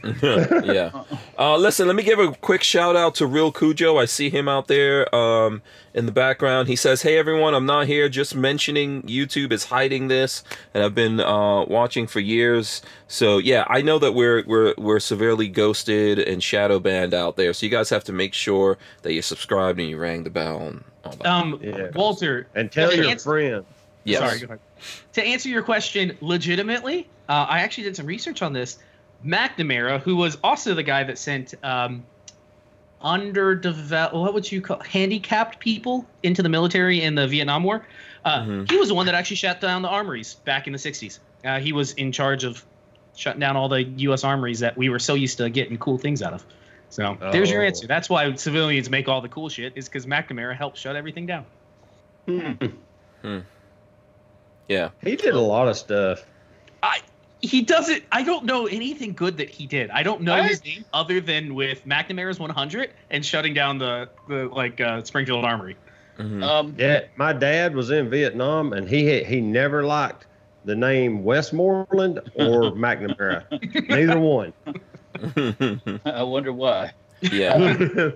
yeah. 0.73 1.03
Uh, 1.37 1.57
listen, 1.57 1.85
let 1.87 1.95
me 1.97 2.03
give 2.03 2.17
a 2.19 2.31
quick 2.33 2.63
shout 2.63 2.95
out 2.95 3.15
to 3.15 3.25
Real 3.27 3.51
Cujo. 3.51 3.97
I 3.97 4.05
see 4.05 4.29
him 4.29 4.47
out 4.47 4.67
there 4.67 5.13
um, 5.13 5.61
in 5.93 6.05
the 6.05 6.11
background. 6.13 6.69
He 6.69 6.75
says, 6.77 7.01
"Hey 7.01 7.17
everyone, 7.17 7.53
I'm 7.53 7.65
not 7.65 7.87
here. 7.87 8.07
Just 8.09 8.35
mentioning 8.35 9.03
YouTube 9.03 9.51
is 9.51 9.65
hiding 9.65 10.07
this, 10.07 10.43
and 10.73 10.81
I've 10.83 10.95
been 10.95 11.19
uh, 11.19 11.65
watching 11.65 12.07
for 12.07 12.21
years. 12.21 12.81
So 13.11 13.39
yeah, 13.39 13.65
I 13.67 13.81
know 13.81 13.99
that 13.99 14.13
we're 14.13 14.41
we're 14.47 14.73
we're 14.77 14.99
severely 15.01 15.49
ghosted 15.49 16.17
and 16.17 16.41
shadow 16.41 16.79
banned 16.79 17.13
out 17.13 17.35
there. 17.35 17.51
So 17.51 17.65
you 17.65 17.69
guys 17.69 17.89
have 17.89 18.05
to 18.05 18.13
make 18.13 18.33
sure 18.33 18.77
that 19.01 19.11
you're 19.11 19.21
subscribed 19.21 19.79
and 19.81 19.89
you 19.89 19.97
rang 19.97 20.23
the 20.23 20.29
bell 20.29 20.61
and 20.61 20.83
all 21.03 21.11
that. 21.17 21.25
Um, 21.25 21.59
Yeah. 21.61 21.89
Walter. 21.93 22.47
and 22.55 22.71
tell 22.71 22.93
your 22.95 23.05
answer- 23.09 23.29
friends. 23.29 23.65
yes. 24.05 24.19
Sorry. 24.39 24.57
To 25.13 25.23
answer 25.23 25.49
your 25.49 25.61
question 25.61 26.17
legitimately, 26.21 27.09
uh, 27.27 27.47
I 27.49 27.59
actually 27.59 27.83
did 27.83 27.97
some 27.97 28.05
research 28.05 28.41
on 28.41 28.53
this. 28.53 28.77
McNamara, 29.25 29.99
who 30.01 30.15
was 30.15 30.37
also 30.41 30.73
the 30.73 30.81
guy 30.83 31.03
that 31.03 31.17
sent 31.17 31.53
um, 31.63 32.03
underdeveloped, 33.01 34.15
what 34.15 34.33
would 34.33 34.49
you 34.51 34.61
call 34.61 34.79
handicapped 34.83 35.59
people 35.59 36.07
into 36.23 36.41
the 36.41 36.49
military 36.49 37.01
in 37.01 37.15
the 37.15 37.27
Vietnam 37.27 37.63
War, 37.63 37.85
uh, 38.25 38.39
Mhm. 38.43 38.71
he 38.71 38.77
was 38.77 38.87
the 38.87 38.95
one 38.95 39.05
that 39.07 39.15
actually 39.15 39.35
shut 39.35 39.59
down 39.59 39.81
the 39.81 39.89
armories 39.89 40.35
back 40.45 40.65
in 40.65 40.73
the 40.73 40.79
60s. 40.79 41.19
Uh, 41.43 41.59
he 41.59 41.73
was 41.73 41.91
in 41.93 42.11
charge 42.11 42.43
of 42.43 42.63
shutting 43.15 43.39
down 43.39 43.55
all 43.57 43.69
the 43.69 43.83
U.S. 43.83 44.23
armories 44.23 44.59
that 44.59 44.77
we 44.77 44.89
were 44.89 44.99
so 44.99 45.13
used 45.13 45.37
to 45.37 45.49
getting 45.49 45.77
cool 45.77 45.97
things 45.97 46.21
out 46.21 46.33
of. 46.33 46.45
So 46.89 47.17
there's 47.31 47.49
your 47.49 47.61
Oh. 47.63 47.67
answer. 47.67 47.87
That's 47.87 48.09
why 48.09 48.33
civilians 48.35 48.89
make 48.89 49.07
all 49.07 49.21
the 49.21 49.29
cool 49.29 49.47
shit, 49.49 49.73
is 49.75 49.85
because 49.87 50.05
McNamara 50.05 50.55
helped 50.55 50.77
shut 50.77 50.95
everything 50.95 51.25
down. 51.25 51.45
Hmm. 52.27 53.39
Yeah. 54.67 54.89
He 55.03 55.15
did 55.15 55.33
a 55.33 55.39
lot 55.39 55.67
of 55.67 55.77
stuff. 55.77 56.25
I 56.83 56.99
he 57.43 57.63
doesn't 57.63 58.03
i 58.11 58.21
don't 58.21 58.45
know 58.45 58.67
anything 58.67 59.13
good 59.13 59.37
that 59.37 59.49
he 59.49 59.65
did 59.65 59.89
i 59.89 60.03
don't 60.03 60.21
know 60.21 60.35
I- 60.35 60.47
his 60.47 60.63
name 60.63 60.85
other 60.93 61.19
than 61.19 61.55
with 61.55 61.87
mcnamara's 61.87 62.39
100 62.39 62.91
and 63.09 63.25
shutting 63.25 63.55
down 63.55 63.79
the 63.79 64.09
the 64.29 64.45
like 64.49 64.79
uh, 64.79 65.01
springfield 65.03 65.43
armory 65.43 65.75
Mhm. 66.19 66.43
Um, 66.43 66.75
Yeah, 66.77 67.05
my 67.15 67.33
dad 67.33 67.73
was 67.73 67.89
in 67.89 68.09
Vietnam, 68.11 68.73
and 68.73 68.87
he 68.87 69.23
he 69.23 69.41
never 69.41 69.83
liked 69.83 70.27
the 70.65 70.75
name 70.75 71.23
Westmoreland 71.23 72.19
or 72.35 72.71
McNamara. 72.71 73.45
Neither 73.89 74.19
one. 74.19 74.53
I 76.05 76.23
wonder 76.23 76.53
why. 76.53 76.91
yeah. 77.21 78.11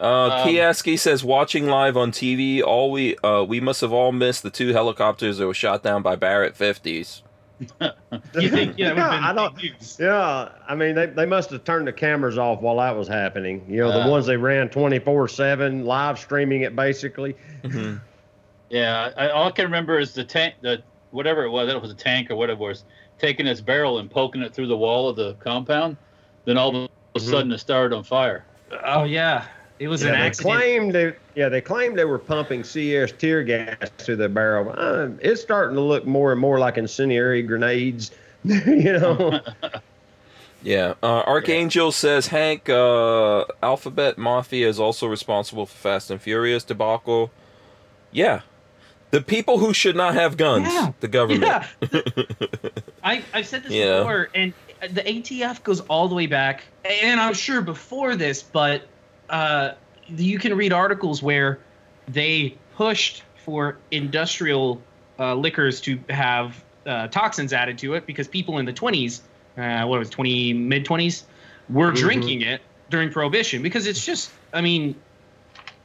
Uh, 0.00 0.26
Um, 0.44 0.48
Kieski 0.48 0.96
says, 0.96 1.24
watching 1.24 1.66
live 1.66 1.96
on 1.96 2.12
TV, 2.12 2.62
all 2.62 2.92
we 2.92 3.16
uh, 3.24 3.42
we 3.48 3.58
must 3.58 3.80
have 3.80 3.92
all 3.92 4.12
missed 4.12 4.44
the 4.44 4.50
two 4.50 4.68
helicopters 4.72 5.38
that 5.38 5.46
were 5.48 5.52
shot 5.54 5.82
down 5.82 6.02
by 6.02 6.14
Barrett 6.14 6.54
50s. 6.54 7.22
you 7.58 8.48
think 8.48 8.78
yeah, 8.78 8.94
that 8.94 9.10
would've 9.10 9.10
been 9.10 9.24
I 9.24 9.32
don't. 9.34 9.56
big. 9.56 9.74
Yeah, 9.98 10.50
I 10.68 10.76
mean 10.76 10.94
they, 10.94 11.06
they 11.06 11.26
must 11.26 11.50
have 11.50 11.64
turned 11.64 11.88
the 11.88 11.92
cameras 11.92 12.38
off 12.38 12.60
while 12.60 12.76
that 12.76 12.94
was 12.96 13.08
happening. 13.08 13.64
You 13.68 13.78
know, 13.78 13.88
Uh. 13.90 14.04
the 14.04 14.08
ones 14.12 14.26
they 14.26 14.36
ran 14.36 14.68
twenty 14.68 15.00
four 15.00 15.26
seven, 15.26 15.84
live 15.84 16.16
streaming 16.20 16.60
it 16.62 16.76
basically. 16.76 17.34
Mhm. 17.64 18.00
Yeah, 18.70 19.10
I, 19.16 19.30
all 19.30 19.48
I 19.48 19.50
can 19.50 19.64
remember 19.64 19.98
is 19.98 20.14
the 20.14 20.22
tank, 20.22 20.54
the 20.60 20.80
whatever 21.10 21.44
it 21.44 21.50
was, 21.50 21.68
it 21.68 21.80
was 21.80 21.90
a 21.90 21.94
tank 21.94 22.30
or 22.30 22.36
whatever 22.36 22.62
it 22.64 22.68
was, 22.68 22.84
taking 23.18 23.46
its 23.46 23.60
barrel 23.60 23.98
and 23.98 24.10
poking 24.10 24.42
it 24.42 24.54
through 24.54 24.66
the 24.68 24.76
wall 24.76 25.08
of 25.08 25.16
the 25.16 25.34
compound. 25.34 25.96
Then 26.44 26.56
all 26.58 26.68
of 26.74 26.90
a 27.14 27.18
Mhm. 27.18 27.30
sudden 27.30 27.52
it 27.52 27.58
started 27.58 27.94
on 27.96 28.04
fire. 28.04 28.44
oh 28.84 29.04
yeah 29.04 29.44
it 29.78 29.88
was 29.88 30.02
Yeah, 30.02 30.08
an 30.08 30.18
they 30.20 30.26
accident 30.26 30.54
claimed 30.58 30.94
they, 30.94 31.12
yeah 31.34 31.48
they 31.48 31.60
claimed 31.62 31.98
they 31.98 32.04
were 32.04 32.18
pumping 32.18 32.62
CS 32.64 33.12
tear 33.12 33.42
gas 33.42 33.76
through 33.98 34.16
the 34.16 34.28
barrel. 34.28 34.74
Uh, 34.76 35.08
it's 35.20 35.40
starting 35.40 35.74
to 35.76 35.80
look 35.80 36.04
more 36.04 36.32
and 36.32 36.40
more 36.40 36.58
like 36.58 36.76
incendiary 36.78 37.42
grenades. 37.42 38.10
you 38.44 38.92
know. 38.98 39.40
Yeah. 40.60 40.94
Uh, 41.04 41.20
Archangel 41.20 41.92
says, 41.92 42.26
Hank, 42.26 42.68
uh, 42.68 43.44
Alphabet 43.62 44.18
Mafia 44.18 44.68
is 44.68 44.80
also 44.80 45.06
responsible 45.06 45.66
for 45.66 45.76
Fast 45.76 46.10
and 46.10 46.20
Furious 46.20 46.64
debacle. 46.64 47.30
Yeah. 48.10 48.40
The 49.10 49.20
people 49.22 49.58
who 49.58 49.72
should 49.72 49.96
not 49.96 50.14
have 50.14 50.36
guns, 50.36 50.66
Yeah. 50.72 50.92
the 51.00 51.08
government. 51.08 51.44
yeah 51.44 51.66
I, 53.02 53.24
i've 53.32 53.46
said 53.46 53.62
this 53.62 53.72
Yeah. 53.72 53.98
before 54.00 54.28
and 54.34 54.52
the 54.90 55.02
atf 55.02 55.62
goes 55.62 55.80
all 55.80 56.08
the 56.08 56.14
way 56.14 56.26
back 56.26 56.64
and 56.84 57.20
i'm 57.20 57.32
sure 57.34 57.60
before 57.62 58.16
this 58.16 58.42
but 58.42 58.88
uh, 59.28 59.70
you 60.08 60.38
can 60.38 60.56
read 60.56 60.72
articles 60.72 61.22
where 61.22 61.60
they 62.06 62.58
pushed 62.76 63.22
for 63.44 63.78
industrial 63.90 64.82
uh, 65.18 65.34
liquors 65.34 65.80
to 65.82 65.98
have 66.08 66.64
uh, 66.86 67.08
toxins 67.08 67.52
added 67.52 67.78
to 67.78 67.94
it 67.94 68.06
because 68.06 68.26
people 68.28 68.58
in 68.58 68.64
the 68.64 68.72
20s, 68.72 69.20
uh, 69.58 69.86
what 69.86 69.98
was 69.98 70.08
it, 70.08 70.12
20 70.12 70.52
mid 70.54 70.84
20s, 70.86 71.24
were 71.68 71.92
Mhm. 71.92 71.96
drinking 71.96 72.40
it 72.42 72.62
during 72.88 73.10
prohibition 73.10 73.60
because 73.62 73.86
it's 73.86 74.02
just, 74.04 74.30
I 74.54 74.60
mean, 74.62 74.94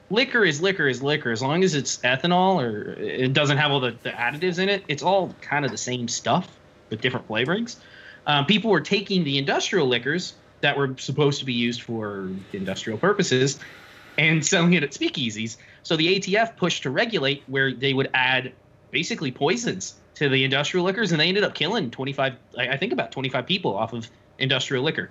liquor 0.10 0.44
is 0.44 0.62
liquor 0.62 0.88
is 0.88 1.02
liquor 1.02 1.32
as 1.32 1.42
long 1.42 1.64
as 1.64 1.76
it's 1.76 1.98
ethanol 2.00 2.62
or 2.62 2.94
it 2.94 3.34
doesn't 3.34 3.58
have 3.58 3.72
all 3.72 3.80
the, 3.80 3.96
the 4.04 4.12
additives 4.12 4.60
in 4.60 4.70
it. 4.70 4.84
It's 4.88 5.04
all 5.04 5.34
kind 5.42 5.66
of 5.66 5.72
the 5.72 5.78
same 5.78 6.08
stuff 6.08 6.56
with 6.90 7.02
different 7.02 7.28
flavorings. 7.28 7.78
Um, 8.26 8.46
people 8.46 8.72
were 8.72 8.82
taking 8.82 9.24
the 9.24 9.38
industrial 9.38 9.88
liquors 9.88 10.34
that 10.62 10.78
were 10.78 10.96
supposed 10.98 11.40
to 11.40 11.46
be 11.46 11.54
used 11.54 11.82
for 11.82 12.30
industrial 12.54 12.98
purposes 12.98 13.60
and 14.18 14.46
selling 14.46 14.74
it 14.74 14.84
at 14.84 14.92
speakeasies. 14.92 15.58
So 15.84 15.98
the 15.98 16.20
ATF 16.20 16.56
pushed 16.56 16.84
to 16.84 16.90
regulate 16.90 17.44
where 17.48 17.74
they 17.74 17.94
would 17.94 18.10
add 18.14 18.54
basically 18.92 19.32
poisons 19.32 19.96
to 20.16 20.30
the 20.30 20.44
industrial 20.44 20.86
liquors, 20.86 21.12
and 21.12 21.20
they 21.20 21.28
ended 21.28 21.44
up 21.44 21.56
killing 21.56 21.90
25, 21.90 22.34
I 22.58 22.68
I 22.70 22.78
think 22.78 22.94
about 22.94 23.12
25 23.12 23.46
people 23.46 23.76
off 23.76 23.94
of 23.94 24.10
industrial 24.38 24.84
liquor. 24.84 25.10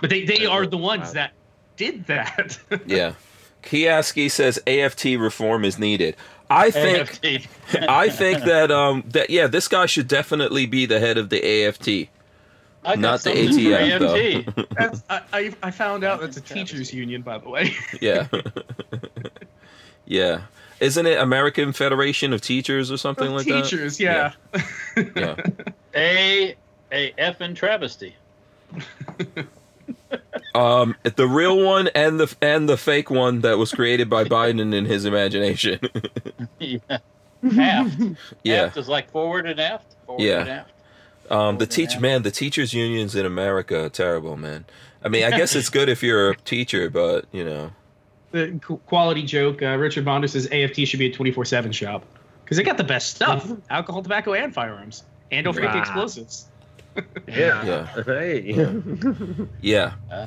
But 0.00 0.10
they, 0.10 0.24
they 0.24 0.46
are 0.46 0.66
the 0.66 0.76
ones 0.76 1.12
that 1.14 1.32
did 1.78 2.06
that. 2.06 2.58
Yeah. 2.86 3.14
Kieski 3.62 4.30
says 4.30 4.60
AFT 4.66 5.04
reform 5.18 5.64
is 5.64 5.78
needed. 5.78 6.16
I 6.50 6.70
think 6.70 7.48
I 7.88 8.08
think 8.08 8.44
that 8.44 8.70
um 8.70 9.04
that 9.08 9.30
yeah, 9.30 9.46
this 9.46 9.68
guy 9.68 9.86
should 9.86 10.08
definitely 10.08 10.66
be 10.66 10.86
the 10.86 11.00
head 11.00 11.18
of 11.18 11.28
the 11.28 11.66
AFT. 11.66 12.08
I 12.84 12.94
Not 12.94 13.20
the 13.20 13.30
something 13.30 13.52
for 13.52 13.58
ATF, 13.58 13.98
though. 13.98 14.14
AMT. 14.14 14.68
That's, 14.78 15.02
I, 15.10 15.20
I, 15.32 15.54
I 15.64 15.70
found 15.70 16.04
out 16.04 16.20
that's 16.20 16.36
a 16.36 16.40
teachers 16.40 16.94
union, 16.94 17.22
by 17.22 17.38
the 17.38 17.48
way. 17.48 17.74
yeah. 18.00 18.28
yeah. 20.06 20.42
Isn't 20.80 21.06
it 21.06 21.18
American 21.18 21.72
Federation 21.72 22.32
of 22.32 22.40
Teachers 22.40 22.90
or 22.90 22.96
something 22.96 23.30
like 23.32 23.46
that? 23.46 23.64
teachers, 23.64 23.98
yeah. 23.98 24.32
Yeah. 24.96 25.36
A 25.94 26.56
a 26.92 27.12
effing 27.12 27.56
travesty. 27.56 28.14
Um, 30.54 30.96
the 31.02 31.28
real 31.28 31.62
one 31.64 31.88
and 31.94 32.18
the 32.18 32.34
and 32.40 32.68
the 32.68 32.76
fake 32.76 33.10
one 33.10 33.40
that 33.42 33.58
was 33.58 33.72
created 33.72 34.08
by 34.10 34.24
Biden 34.24 34.72
in 34.74 34.84
his 34.86 35.04
imagination. 35.04 35.78
yeah. 36.58 36.78
Aft. 37.58 37.96
yeah. 38.42 38.62
Aft 38.64 38.76
is 38.76 38.88
like 38.88 39.10
forward 39.10 39.46
and 39.46 39.60
aft. 39.60 39.94
Forward 40.06 40.22
Yeah. 40.22 40.40
and 40.40 40.48
aft. 40.48 40.70
Um, 40.70 40.78
the 41.30 41.38
Forward 41.38 41.62
and 41.62 41.70
teach 41.70 41.92
aft. 41.92 42.00
man, 42.00 42.22
the 42.22 42.30
teachers 42.30 42.72
unions 42.74 43.14
in 43.14 43.26
America 43.26 43.84
are 43.84 43.88
terrible, 43.90 44.36
man. 44.36 44.64
I 45.04 45.08
mean, 45.08 45.24
I 45.24 45.30
guess 45.30 45.54
it's 45.54 45.68
good 45.68 45.88
if 45.88 46.02
you're 46.02 46.30
a 46.30 46.36
teacher, 46.38 46.90
but 46.90 47.26
you 47.30 47.44
know, 47.44 47.70
the 48.32 48.58
quality 48.86 49.22
joke. 49.22 49.62
Uh, 49.62 49.76
Richard 49.76 50.04
Bonder 50.04 50.26
says 50.26 50.48
AFT 50.50 50.86
should 50.88 50.98
be 50.98 51.06
a 51.06 51.12
24 51.12 51.44
7 51.44 51.70
shop 51.70 52.04
because 52.44 52.56
they 52.56 52.62
got 52.64 52.76
the 52.78 52.84
best 52.84 53.14
stuff 53.14 53.48
alcohol, 53.70 54.02
tobacco, 54.02 54.34
and 54.34 54.52
firearms. 54.52 55.04
And 55.30 55.44
don't 55.44 55.54
forget 55.54 55.72
the 55.72 55.78
explosives. 55.78 56.48
Yeah. 57.26 57.64
Yeah. 57.64 58.02
Hey. 58.04 58.54
yeah. 59.62 59.92
Uh. 60.10 60.26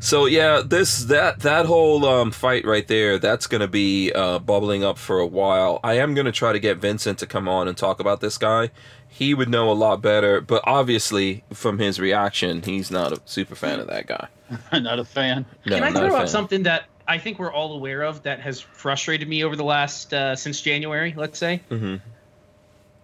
So 0.00 0.26
yeah, 0.26 0.62
this 0.64 1.04
that 1.04 1.40
that 1.40 1.66
whole 1.66 2.04
um, 2.06 2.30
fight 2.30 2.64
right 2.64 2.86
there, 2.86 3.18
that's 3.18 3.46
gonna 3.48 3.66
be 3.68 4.12
uh, 4.12 4.38
bubbling 4.38 4.84
up 4.84 4.96
for 4.96 5.18
a 5.18 5.26
while. 5.26 5.80
I 5.82 5.94
am 5.94 6.14
gonna 6.14 6.30
try 6.32 6.52
to 6.52 6.60
get 6.60 6.78
Vincent 6.78 7.18
to 7.18 7.26
come 7.26 7.48
on 7.48 7.66
and 7.66 7.76
talk 7.76 7.98
about 7.98 8.20
this 8.20 8.38
guy. 8.38 8.70
He 9.08 9.34
would 9.34 9.48
know 9.48 9.70
a 9.70 9.74
lot 9.74 10.00
better, 10.00 10.40
but 10.40 10.62
obviously 10.64 11.42
from 11.52 11.78
his 11.80 11.98
reaction, 11.98 12.62
he's 12.62 12.90
not 12.90 13.12
a 13.12 13.20
super 13.24 13.56
fan 13.56 13.80
of 13.80 13.88
that 13.88 14.06
guy. 14.06 14.28
Not 14.72 14.98
a 14.98 15.04
fan. 15.04 15.44
No, 15.66 15.74
Can 15.74 15.84
I 15.84 15.90
not 15.90 16.04
a 16.04 16.08
throw 16.08 16.18
fan. 16.20 16.28
something 16.28 16.62
that 16.62 16.84
I 17.06 17.18
think 17.18 17.38
we're 17.38 17.52
all 17.52 17.74
aware 17.74 18.02
of 18.02 18.22
that 18.22 18.40
has 18.40 18.60
frustrated 18.60 19.28
me 19.28 19.44
over 19.44 19.56
the 19.56 19.64
last 19.64 20.14
uh, 20.14 20.36
since 20.36 20.60
January? 20.62 21.12
Let's 21.16 21.38
say 21.38 21.60
hmm 21.68 21.96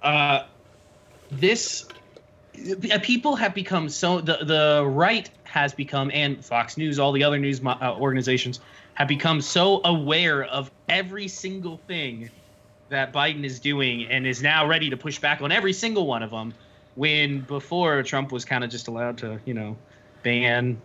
uh, 0.02 0.44
this 1.30 1.86
people 3.02 3.36
have 3.36 3.55
become 3.55 3.88
so 3.88 4.20
the 4.20 4.38
the 4.44 4.84
right 4.86 5.28
has 5.44 5.74
become 5.74 6.11
and 6.12 6.44
Fox 6.44 6.76
News, 6.76 6.98
all 6.98 7.12
the 7.12 7.24
other 7.24 7.38
news 7.38 7.61
uh, 7.64 7.96
organizations 7.98 8.61
have 8.94 9.09
become 9.09 9.40
so 9.40 9.80
aware 9.84 10.44
of 10.44 10.70
every 10.88 11.28
single 11.28 11.78
thing 11.88 12.30
that 12.88 13.12
Biden 13.12 13.44
is 13.44 13.61
doing 13.61 14.07
and 14.07 14.26
is 14.26 14.42
now 14.42 14.66
ready 14.66 14.90
to 14.90 14.96
push 14.96 15.18
back 15.18 15.42
on 15.42 15.50
every 15.50 15.72
single 15.72 16.07
one 16.07 16.22
of 16.22 16.30
them. 16.30 16.55
When 16.94 17.40
before 17.40 18.02
Trump 18.05 18.30
was 18.30 18.44
kind 18.44 18.62
of 18.62 18.70
just 18.70 18.86
allowed 18.86 19.18
to, 19.18 19.40
you 19.44 19.55
know, 19.55 19.76
ban 20.22 20.80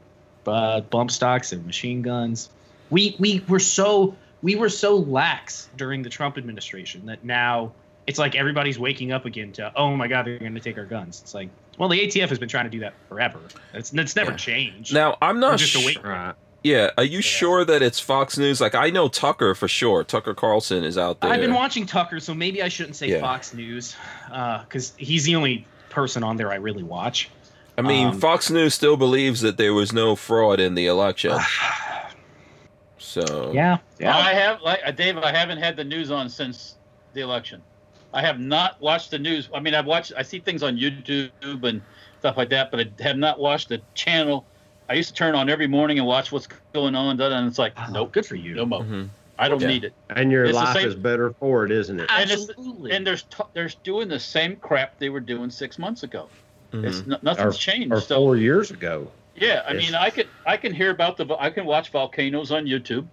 uh, 0.47 0.81
bump 0.81 1.11
stocks 1.11 1.51
and 1.51 1.65
machine 1.65 2.01
guns. 2.01 2.49
We 2.89 3.15
we 3.19 3.43
were 3.47 3.59
so 3.59 4.15
we 4.41 4.55
were 4.55 4.69
so 4.69 4.97
lax 4.97 5.69
during 5.77 6.01
the 6.01 6.09
Trump 6.09 6.37
administration 6.37 7.05
that 7.07 7.23
now 7.23 7.73
it's 8.09 8.19
like 8.19 8.35
everybody's 8.35 8.77
waking 8.79 9.11
up 9.11 9.25
again 9.25 9.51
to 9.53 9.71
oh 9.75 9.95
my 9.95 10.07
god 10.07 10.25
they're 10.25 10.39
going 10.39 10.55
to 10.55 10.59
take 10.59 10.77
our 10.77 10.85
guns. 10.85 11.21
It's 11.21 11.33
like 11.33 11.49
well 11.77 11.87
the 11.89 11.99
ATF 11.99 12.27
has 12.29 12.39
been 12.39 12.49
trying 12.49 12.65
to 12.65 12.69
do 12.71 12.79
that 12.81 12.93
forever. 13.07 13.39
It's 13.73 13.93
it's 13.93 14.15
never 14.15 14.31
Yeah. 14.31 14.37
changed. 14.37 14.93
Now 14.93 15.17
I'm 15.21 15.39
not 15.39 15.59
just 15.59 15.71
sh- 15.73 15.83
awake. 15.97 16.35
Yeah, 16.61 16.89
are 16.97 17.05
you 17.05 17.21
sure 17.21 17.63
that 17.63 17.81
it's 17.81 18.01
Fox 18.01 18.37
News? 18.37 18.59
Like 18.59 18.75
I 18.75 18.89
know 18.89 19.07
Tucker 19.07 19.55
for 19.55 19.67
sure. 19.69 20.03
Tucker 20.03 20.33
Carlson 20.33 20.83
is 20.83 20.97
out 20.97 21.21
there. 21.21 21.31
I've 21.31 21.39
been 21.39 21.53
watching 21.53 21.85
Tucker, 21.85 22.19
so 22.19 22.33
maybe 22.33 22.61
I 22.61 22.67
shouldn't 22.67 22.97
say 22.97 23.07
Yeah. 23.09 23.21
Fox 23.21 23.53
News 23.53 23.95
because 24.27 24.93
he's 24.97 25.23
the 25.23 25.35
only 25.37 25.65
person 25.89 26.21
on 26.23 26.35
there 26.35 26.51
I 26.51 26.55
really 26.55 26.83
watch. 26.83 27.29
I 27.77 27.81
mean, 27.81 28.07
um, 28.07 28.19
Fox 28.19 28.49
News 28.49 28.73
still 28.73 28.97
believes 28.97 29.39
that 29.39 29.55
there 29.55 29.73
was 29.73 29.93
no 29.93 30.17
fraud 30.17 30.59
in 30.59 30.75
the 30.75 30.87
election. 30.87 31.31
So 32.97 33.51
Yeah, 33.53 33.77
yeah. 33.99 34.15
I 34.17 34.33
have 34.33 34.61
like 34.61 34.81
uh, 34.85 34.91
Dave. 34.91 35.17
I 35.17 35.31
haven't 35.31 35.59
had 35.59 35.75
the 35.77 35.83
news 35.85 36.11
on 36.11 36.29
since 36.29 36.75
the 37.13 37.21
election. 37.21 37.61
I 38.13 38.21
have 38.21 38.39
not 38.39 38.79
watched 38.81 39.11
the 39.11 39.19
news. 39.19 39.49
I 39.53 39.59
mean, 39.59 39.75
I've 39.75 39.85
watched. 39.85 40.13
I 40.17 40.23
see 40.23 40.39
things 40.39 40.63
on 40.63 40.77
YouTube 40.77 41.63
and 41.63 41.81
stuff 42.19 42.37
like 42.37 42.49
that, 42.49 42.71
but 42.71 42.79
I 42.79 43.03
have 43.03 43.17
not 43.17 43.39
watched 43.39 43.69
the 43.69 43.81
channel. 43.93 44.45
I 44.89 44.93
used 44.93 45.09
to 45.09 45.15
turn 45.15 45.35
on 45.35 45.49
every 45.49 45.67
morning 45.67 45.99
and 45.99 46.07
watch 46.07 46.31
what's 46.31 46.47
going 46.73 46.95
on, 46.95 47.17
da- 47.17 47.29
da, 47.29 47.37
and 47.37 47.47
it's 47.47 47.59
like, 47.59 47.73
Oh, 47.77 47.85
nope, 47.91 48.11
good 48.11 48.25
for 48.25 48.35
you. 48.35 48.55
no 48.55 48.65
more. 48.65 48.81
Mhm. 48.81 49.09
I 49.37 49.47
don't 49.47 49.61
Yeah. 49.61 49.67
need 49.67 49.83
it. 49.83 49.93
And 50.09 50.31
your 50.31 50.45
It's 50.45 50.55
life 50.55 50.75
same- 50.75 50.87
is 50.87 50.95
better 50.95 51.31
for 51.39 51.63
it, 51.65 51.71
isn't 51.71 51.99
it? 51.99 52.09
And 52.11 52.29
Absolutely. 52.31 52.91
And 52.91 53.05
there's 53.05 53.23
t- 53.23 53.43
there's 53.53 53.75
doing 53.75 54.07
the 54.09 54.19
same 54.19 54.55
crap 54.57 54.97
they 54.97 55.09
were 55.09 55.19
doing 55.21 55.49
six 55.49 55.77
months 55.79 56.03
ago. 56.03 56.27
mhm. 56.73 56.83
It's 56.85 56.99
n- 57.01 57.17
nothing's 57.21 57.57
changed. 57.57 57.91
Or 57.93 58.01
so 58.01 58.17
four 58.17 58.35
years 58.37 58.69
ago. 58.71 59.09
yeah, 59.35 59.63
I 59.67 59.73
Yes. 59.73 59.83
mean, 59.85 59.95
I 59.95 60.09
could 60.09 60.27
I 60.45 60.57
can 60.57 60.73
hear 60.73 60.89
about 60.89 61.15
the 61.17 61.25
I 61.39 61.51
can 61.51 61.65
watch 61.65 61.89
volcanoes 61.89 62.51
on 62.51 62.65
YouTube. 62.65 63.05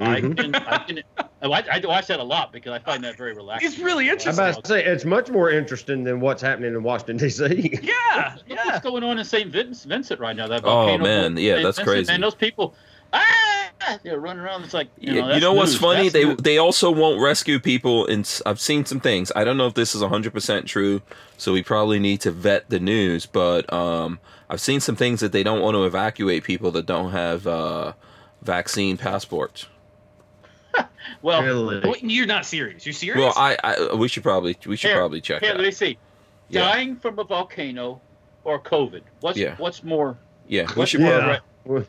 I 0.00 0.20
Mhm. 0.20 0.36
can 0.36 0.54
I 0.54 0.78
can 0.78 1.02
I 1.42 1.46
watch, 1.48 1.66
I 1.68 1.78
watch 1.86 2.06
that 2.06 2.18
a 2.20 2.24
lot 2.24 2.52
because 2.52 2.72
I 2.72 2.78
find 2.78 3.04
that 3.04 3.16
very 3.16 3.34
relaxing. 3.34 3.68
It's 3.70 3.78
really 3.78 4.08
interesting. 4.08 4.40
I'm 4.42 4.48
interesting. 4.48 4.74
about 4.74 4.84
to 4.84 4.86
say 4.86 4.92
it's 4.92 5.04
much 5.04 5.28
more 5.30 5.50
interesting 5.50 6.04
than 6.04 6.20
what's 6.20 6.40
happening 6.40 6.72
in 6.72 6.82
Washington 6.82 7.16
D.C. 7.18 7.78
yeah, 7.82 8.34
Look 8.48 8.58
yeah. 8.58 8.64
what's 8.66 8.80
going 8.80 9.02
on 9.04 9.18
in 9.18 9.24
St. 9.24 9.50
Vincent, 9.50 9.88
Vincent 9.88 10.18
right 10.20 10.34
now. 10.36 10.48
That 10.48 10.62
volcano. 10.62 11.04
Oh, 11.04 11.06
man, 11.06 11.36
yeah, 11.36 11.54
St. 11.54 11.64
that's 11.64 11.78
Vincent, 11.78 11.86
crazy. 11.94 12.12
Man, 12.12 12.20
those 12.22 12.34
people, 12.34 12.74
ah, 13.12 13.68
they're 14.02 14.18
running 14.20 14.42
around. 14.42 14.64
It's 14.64 14.72
like 14.72 14.88
you 14.98 15.12
Yeah, 15.14 15.20
know, 15.28 15.34
you 15.34 15.40
know 15.40 15.52
what's 15.52 15.72
news. 15.72 15.80
funny? 15.80 16.02
That's 16.04 16.12
They 16.14 16.24
news. 16.24 16.36
they 16.38 16.58
also 16.58 16.90
won't 16.90 17.20
rescue 17.20 17.58
people. 17.60 18.06
And 18.06 18.26
I've 18.46 18.60
seen 18.60 18.84
some 18.86 19.00
things. 19.00 19.30
I 19.36 19.44
don't 19.44 19.56
know 19.58 19.66
if 19.66 19.74
this 19.74 19.94
is 19.94 20.02
hundred 20.02 20.32
percent 20.32 20.66
true. 20.66 21.02
So 21.36 21.52
we 21.52 21.62
probably 21.62 21.98
need 21.98 22.20
to 22.22 22.30
vet 22.30 22.70
the 22.70 22.80
news. 22.80 23.26
But 23.26 23.70
um, 23.72 24.20
I've 24.48 24.60
seen 24.60 24.80
some 24.80 24.96
things 24.96 25.20
that 25.20 25.32
they 25.32 25.42
don't 25.42 25.60
want 25.60 25.74
to 25.74 25.84
evacuate 25.84 26.44
people 26.44 26.70
that 26.72 26.86
don't 26.86 27.10
have 27.10 27.46
uh, 27.46 27.92
vaccine 28.42 28.96
passports. 28.96 29.66
Well, 31.22 31.42
Really? 31.42 31.80
Wait, 31.84 32.02
You're 32.02 32.26
not 32.26 32.44
serious. 32.46 32.84
You're 32.86 32.92
serious? 32.92 33.18
Well, 33.20 33.32
I, 33.36 33.56
I 33.62 33.94
we 33.94 34.08
should 34.08 34.22
probably 34.22 34.56
we 34.66 34.76
should 34.76 34.88
Here, 34.90 34.98
probably 34.98 35.20
check 35.20 35.42
here, 35.42 35.54
let 35.54 35.62
me 35.62 35.70
see. 35.70 35.98
Yeah. 36.48 36.62
Dying 36.62 36.96
from 36.96 37.18
a 37.18 37.24
volcano 37.24 38.00
or 38.44 38.60
COVID. 38.60 39.02
What's 39.20 39.38
Yeah. 39.38 39.54
what's 39.58 39.82
more? 39.82 40.16
Yeah, 40.48 40.66
we 40.68 40.74
What- 40.74 40.88
should 40.88 41.00
Yeah. 41.00 41.38
probably 41.64 41.86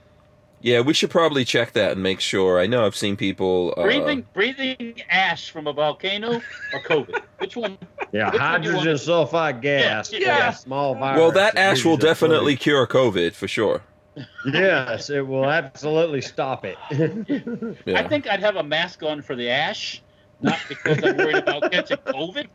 yeah 0.61 0.79
we 0.79 0.93
should 0.93 1.09
probably 1.09 1.43
check 1.43 1.73
that 1.73 1.91
and 1.93 2.01
make 2.03 2.19
sure. 2.21 2.59
I 2.59 2.67
know 2.67 2.85
I've 2.85 2.95
seen 2.95 3.17
people 3.17 3.73
uh, 3.77 3.83
breathing 3.83 4.25
breathing 4.33 5.01
ash 5.09 5.49
from 5.51 5.67
a 5.67 5.73
volcano 5.73 6.35
or 6.73 6.79
COVID? 6.83 7.21
Which 7.39 7.55
one? 7.57 7.77
Yeah, 8.13 8.25
Which 8.31 8.39
one 8.39 8.41
hydrogen 8.41 8.95
sulfide 8.95 9.61
gas. 9.61 10.13
Yeah, 10.13 10.19
yeah. 10.19 10.51
Small 10.51 10.95
virus. 10.95 11.19
Well, 11.19 11.31
that 11.31 11.55
that 11.55 11.59
ash 11.59 11.83
will 11.83 11.97
gives 11.97 12.03
you 12.03 12.07
the 12.09 12.13
definitely 12.13 12.55
cure 12.55 12.87
COVID 12.87 13.33
for 13.33 13.47
sure. 13.47 13.81
Flu. 14.15 14.51
Yes, 14.53 15.09
it 15.09 15.25
will 15.25 15.49
absolutely 15.49 16.21
stop 16.21 16.65
it. 16.65 16.77
Yeah. 17.85 17.99
I 17.99 18.07
think 18.07 18.27
I'd 18.27 18.39
have 18.41 18.55
a 18.57 18.63
mask 18.63 19.03
on 19.03 19.21
for 19.21 19.35
the 19.35 19.49
ash, 19.49 20.01
not 20.41 20.59
because 20.69 21.03
I'm 21.03 21.17
worried 21.17 21.35
about 21.37 21.71
catching 21.71 21.97
COVID. 21.97 22.47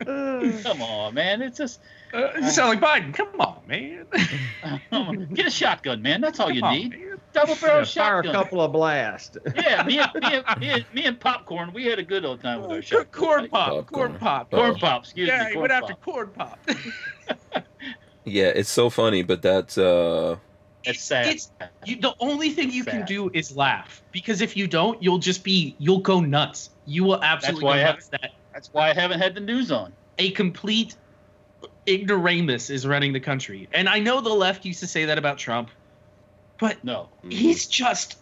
Come 0.62 0.82
on, 0.82 1.14
man. 1.14 1.42
It's 1.42 1.58
just 1.58 1.80
Uh, 2.12 2.30
you 2.40 2.50
sound 2.50 2.80
like 2.80 3.02
Biden. 3.04 3.14
Come 3.14 3.28
on, 3.40 3.60
man. 3.68 4.06
get 5.34 5.46
a 5.46 5.50
shotgun, 5.50 6.02
man. 6.02 6.20
That's 6.20 6.40
all 6.40 6.50
you 6.50 6.62
on, 6.62 6.74
need. 6.74 6.90
man. 6.90 7.20
Double 7.32 7.54
barrel 7.56 7.78
Yeah, 7.80 7.84
fire 7.84 8.18
a 8.20 8.32
couple 8.32 8.60
of 8.60 8.72
blasts. 8.72 9.36
Yeah, 9.54 9.84
me 9.84 9.98
and, 10.00 10.10
me, 10.14 10.42
and, 10.44 10.60
me, 10.60 10.68
and, 10.70 10.84
me 10.92 11.04
and 11.04 11.20
popcorn, 11.20 11.72
we 11.72 11.84
had 11.86 12.00
a 12.00 12.02
good 12.02 12.24
old 12.24 12.40
time 12.40 12.60
with 12.62 12.70
our 12.72 12.82
shotgun. 12.82 13.06
corn 13.12 13.48
pop, 13.48 13.68
Popcorn. 13.70 14.08
corn 14.08 14.18
pop. 14.18 14.50
Corn 14.50 14.74
pop, 14.76 15.02
excuse 15.04 15.28
yeah, 15.28 15.44
me. 15.44 15.46
he 15.50 15.52
Corn 15.54 15.60
went 15.62 15.72
after 15.72 15.94
corn 15.94 16.30
pop. 16.34 16.58
Yeah, 18.24 18.46
it's 18.48 18.68
so 18.70 18.90
funny, 18.90 19.22
but 19.22 19.42
that's 19.42 19.78
uh 19.78 20.36
It's 20.84 21.02
sad. 21.02 21.26
It's 21.26 21.50
you, 21.84 21.96
the 21.96 22.14
only 22.20 22.50
thing 22.50 22.70
you 22.70 22.84
can 22.84 23.04
do 23.04 23.30
is 23.34 23.54
laugh 23.56 24.02
because 24.12 24.40
if 24.40 24.56
you 24.56 24.66
don't, 24.66 25.02
you'll 25.02 25.18
just 25.18 25.44
be 25.44 25.74
you'll 25.78 26.00
go 26.00 26.20
nuts. 26.20 26.70
You 26.86 27.04
will 27.04 27.22
absolutely 27.22 27.64
why 27.64 27.76
go 27.76 27.82
I 27.82 27.84
nuts. 27.92 28.08
That 28.08 28.30
That's 28.52 28.70
why 28.72 28.90
I 28.90 28.94
haven't 28.94 29.20
had 29.20 29.34
the 29.34 29.40
news 29.40 29.70
on. 29.70 29.92
a 30.18 30.30
complete 30.30 30.94
ignoramus 31.86 32.70
is 32.70 32.86
running 32.86 33.12
the 33.12 33.20
country, 33.20 33.68
and 33.72 33.88
I 33.88 33.98
know 33.98 34.20
the 34.20 34.30
left 34.30 34.64
used 34.64 34.80
to 34.80 34.86
say 34.86 35.04
that 35.06 35.18
about 35.18 35.38
Trump, 35.38 35.70
but 36.58 36.82
No. 36.84 37.08
he's 37.28 37.66
just 37.66 38.16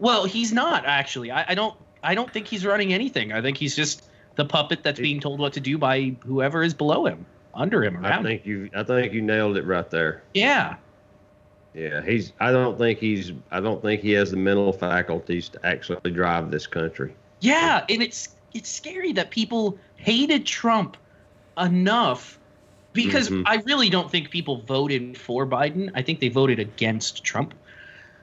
well, 0.00 0.24
he's 0.24 0.52
not 0.52 0.84
actually. 0.86 1.30
I, 1.30 1.44
I 1.48 1.54
don't 1.54 1.76
I 2.02 2.14
don't 2.14 2.32
think 2.32 2.46
he's 2.46 2.64
running 2.64 2.92
anything. 2.92 3.32
I 3.32 3.40
think 3.42 3.56
he's 3.56 3.76
just 3.76 4.08
the 4.36 4.44
puppet 4.44 4.82
that's 4.82 5.00
being 5.00 5.20
told 5.20 5.40
what 5.40 5.52
to 5.54 5.60
do 5.60 5.78
by 5.78 6.14
whoever 6.24 6.62
is 6.62 6.74
below 6.74 7.06
him, 7.06 7.24
under 7.54 7.82
him, 7.84 7.96
I 8.04 8.08
around 8.10 8.18
him. 8.18 8.24
think 8.24 8.46
you. 8.46 8.70
I 8.74 8.82
think 8.82 9.12
you 9.12 9.22
nailed 9.22 9.56
it 9.56 9.64
right 9.64 9.88
there. 9.90 10.22
Yeah. 10.34 10.76
Yeah, 11.76 12.00
he's. 12.02 12.32
I 12.40 12.52
don't 12.52 12.78
think 12.78 12.98
he's. 12.98 13.32
I 13.50 13.60
don't 13.60 13.82
think 13.82 14.00
he 14.00 14.12
has 14.12 14.30
the 14.30 14.38
mental 14.38 14.72
faculties 14.72 15.50
to 15.50 15.66
actually 15.66 16.10
drive 16.10 16.50
this 16.50 16.66
country. 16.66 17.14
Yeah, 17.40 17.84
and 17.90 18.02
it's 18.02 18.30
it's 18.54 18.70
scary 18.70 19.12
that 19.12 19.30
people 19.30 19.78
hated 19.96 20.46
Trump 20.46 20.96
enough 21.58 22.38
because 22.94 23.28
Mhm. 23.28 23.42
I 23.44 23.56
really 23.66 23.90
don't 23.90 24.10
think 24.10 24.30
people 24.30 24.62
voted 24.62 25.18
for 25.18 25.46
Biden. 25.46 25.90
I 25.94 26.00
think 26.00 26.20
they 26.20 26.28
voted 26.30 26.58
against 26.58 27.22
Trump. 27.24 27.52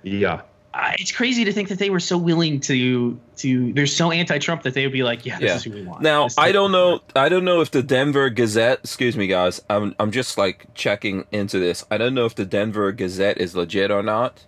Yeah. 0.02 0.42
Uh, 0.74 0.94
it's 1.00 1.12
crazy 1.12 1.46
to 1.46 1.54
think 1.54 1.70
that 1.70 1.78
they 1.80 1.90
were 1.90 2.00
so 2.00 2.18
willing 2.18 2.60
to 2.62 3.20
to. 3.38 3.74
They're 3.74 3.86
so 3.86 4.12
anti-Trump 4.12 4.64
that 4.64 4.74
they 4.74 4.84
would 4.86 4.94
be 4.94 5.04
like, 5.04 5.26
yeah, 5.26 5.40
this 5.40 5.50
Yeah. 5.50 5.56
is 5.56 5.64
who 5.64 5.72
we 5.72 5.84
want. 5.84 6.02
Now 6.02 6.28
I 6.38 6.52
don't 6.52 6.72
know. 6.72 7.02
I 7.16 7.30
don't 7.30 7.46
know 7.46 7.62
if 7.62 7.72
the 7.72 7.84
Denver 7.84 8.30
Gazette. 8.30 8.80
Excuse 8.80 9.16
me, 9.16 9.28
guys. 9.28 9.62
I'm 9.70 9.96
I'm 10.00 10.12
just 10.12 10.38
like 10.38 10.66
checking 10.74 11.26
into 11.32 11.60
this. 11.60 11.86
I 11.92 11.98
don't 11.98 12.14
know 12.16 12.26
if 12.26 12.36
the 12.36 12.46
Denver 12.46 12.92
Gazette 12.92 13.38
is 13.38 13.56
legit 13.56 13.92
or 13.92 14.02
not. 14.04 14.46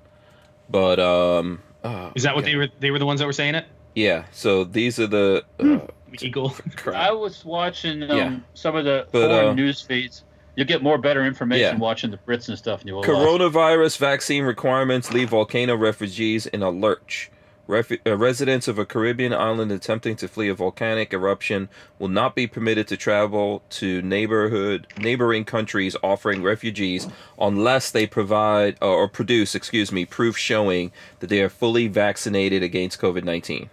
But 0.70 1.00
um. 1.00 1.62
oh, 1.84 2.12
Is 2.16 2.24
that 2.24 2.34
what 2.36 2.44
okay. 2.44 2.54
they 2.54 2.58
were? 2.58 2.68
They 2.80 2.92
were 2.92 3.00
the 3.00 3.06
ones 3.06 3.20
that 3.20 3.28
were 3.28 3.34
saying 3.34 3.56
it. 3.56 3.66
Yeah. 3.94 4.26
So 4.32 4.64
these 4.64 5.00
are 5.00 5.08
the. 5.08 5.46
Uh, 5.60 5.80
Eagle. 6.22 6.56
I 6.94 7.12
was 7.12 7.44
watching 7.46 8.02
um, 8.04 8.18
Yeah. 8.18 8.40
some 8.54 8.76
of 8.76 8.86
the 8.86 9.06
But, 9.12 9.28
foreign 9.30 9.50
uh, 9.50 9.54
news 9.54 9.82
feeds. 9.82 10.24
You'll 10.56 10.68
get 10.68 10.82
more 10.82 10.98
better 10.98 11.26
information 11.26 11.76
Yeah. 11.76 11.80
watching 11.82 12.12
the 12.12 12.18
Brits 12.18 12.48
and 12.50 12.58
stuff 12.58 12.80
than 12.80 12.88
you 12.90 12.96
will 12.96 13.02
us. 13.02 13.08
Coronavirus 13.08 13.98
vaccine 13.98 14.44
requirements 14.44 15.12
leave 15.14 15.30
volcano 15.30 15.76
refugees 15.76 16.46
in 16.46 16.62
a 16.64 16.70
lurch. 16.70 17.30
Refu- 17.68 18.00
uh, 18.06 18.16
residents 18.16 18.68
of 18.68 18.78
a 18.78 18.86
Caribbean 18.86 19.34
island 19.34 19.72
attempting 19.72 20.16
to 20.18 20.28
flee 20.28 20.50
a 20.50 20.54
volcanic 20.54 21.12
eruption 21.12 21.68
will 21.98 22.08
not 22.10 22.36
be 22.36 22.46
permitted 22.46 22.88
to 22.90 22.96
travel 22.96 23.64
to 23.72 24.04
neighborhood 24.04 24.86
neighboring 25.00 25.46
countries 25.46 25.96
offering 26.04 26.44
refugees 26.44 27.08
unless 27.40 27.90
they 27.90 28.06
provide 28.06 28.78
uh, 28.84 28.88
or 28.88 29.08
produce, 29.08 29.56
excuse 29.56 29.92
me, 29.92 30.06
proof 30.06 30.38
showing 30.38 30.92
that 31.22 31.28
they 31.32 31.42
are 31.42 31.50
fully 31.50 31.88
vaccinated 31.88 32.62
against 32.62 33.02
COVID-19. 33.02 33.70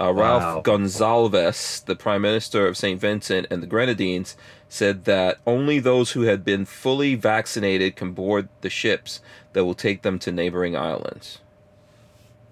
Uh, 0.00 0.12
Ralph 0.12 0.42
Wow. 0.42 0.60
Gonzalez, 0.60 1.82
the 1.86 1.96
Prime 1.96 2.22
Minister 2.22 2.66
of 2.66 2.76
St. 2.76 3.00
Vincent 3.00 3.46
and 3.50 3.62
the 3.62 3.66
Grenadines, 3.66 4.36
said 4.68 5.04
that 5.04 5.38
only 5.46 5.78
those 5.78 6.12
who 6.12 6.22
had 6.22 6.44
been 6.44 6.64
fully 6.64 7.14
vaccinated 7.14 7.96
can 7.96 8.12
board 8.12 8.48
the 8.60 8.70
ships 8.70 9.20
that 9.54 9.64
will 9.64 9.74
take 9.74 10.02
them 10.02 10.18
to 10.20 10.30
neighboring 10.30 10.76
islands. 10.76 11.38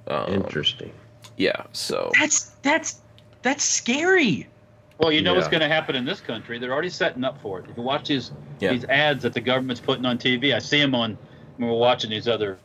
Um, 0.08 0.32
Interesting. 0.32 0.92
yeah, 1.36 1.64
so 1.72 2.10
That's 2.18 2.52
that's 2.62 3.00
that's 3.42 3.64
scary. 3.64 4.48
Well, 4.98 5.12
you 5.12 5.20
know 5.20 5.34
what's 5.34 5.48
going 5.48 5.60
to 5.60 5.68
happen 5.68 5.94
in 5.94 6.06
this 6.06 6.20
country. 6.20 6.58
They're 6.58 6.72
already 6.72 6.88
setting 6.88 7.22
up 7.22 7.40
for 7.42 7.58
it. 7.60 7.66
If 7.68 7.76
you 7.76 7.82
watch 7.82 8.08
these 8.08 8.32
Yeah. 8.60 8.72
these 8.72 8.84
ads 8.86 9.22
that 9.24 9.34
the 9.34 9.40
government's 9.40 9.80
putting 9.80 10.06
on 10.06 10.16
TV, 10.16 10.54
I 10.54 10.58
see 10.58 10.80
them 10.80 10.94
on 10.94 11.18
when 11.58 11.68
we're 11.68 11.76
watching 11.76 12.10
these 12.10 12.28
other 12.28 12.56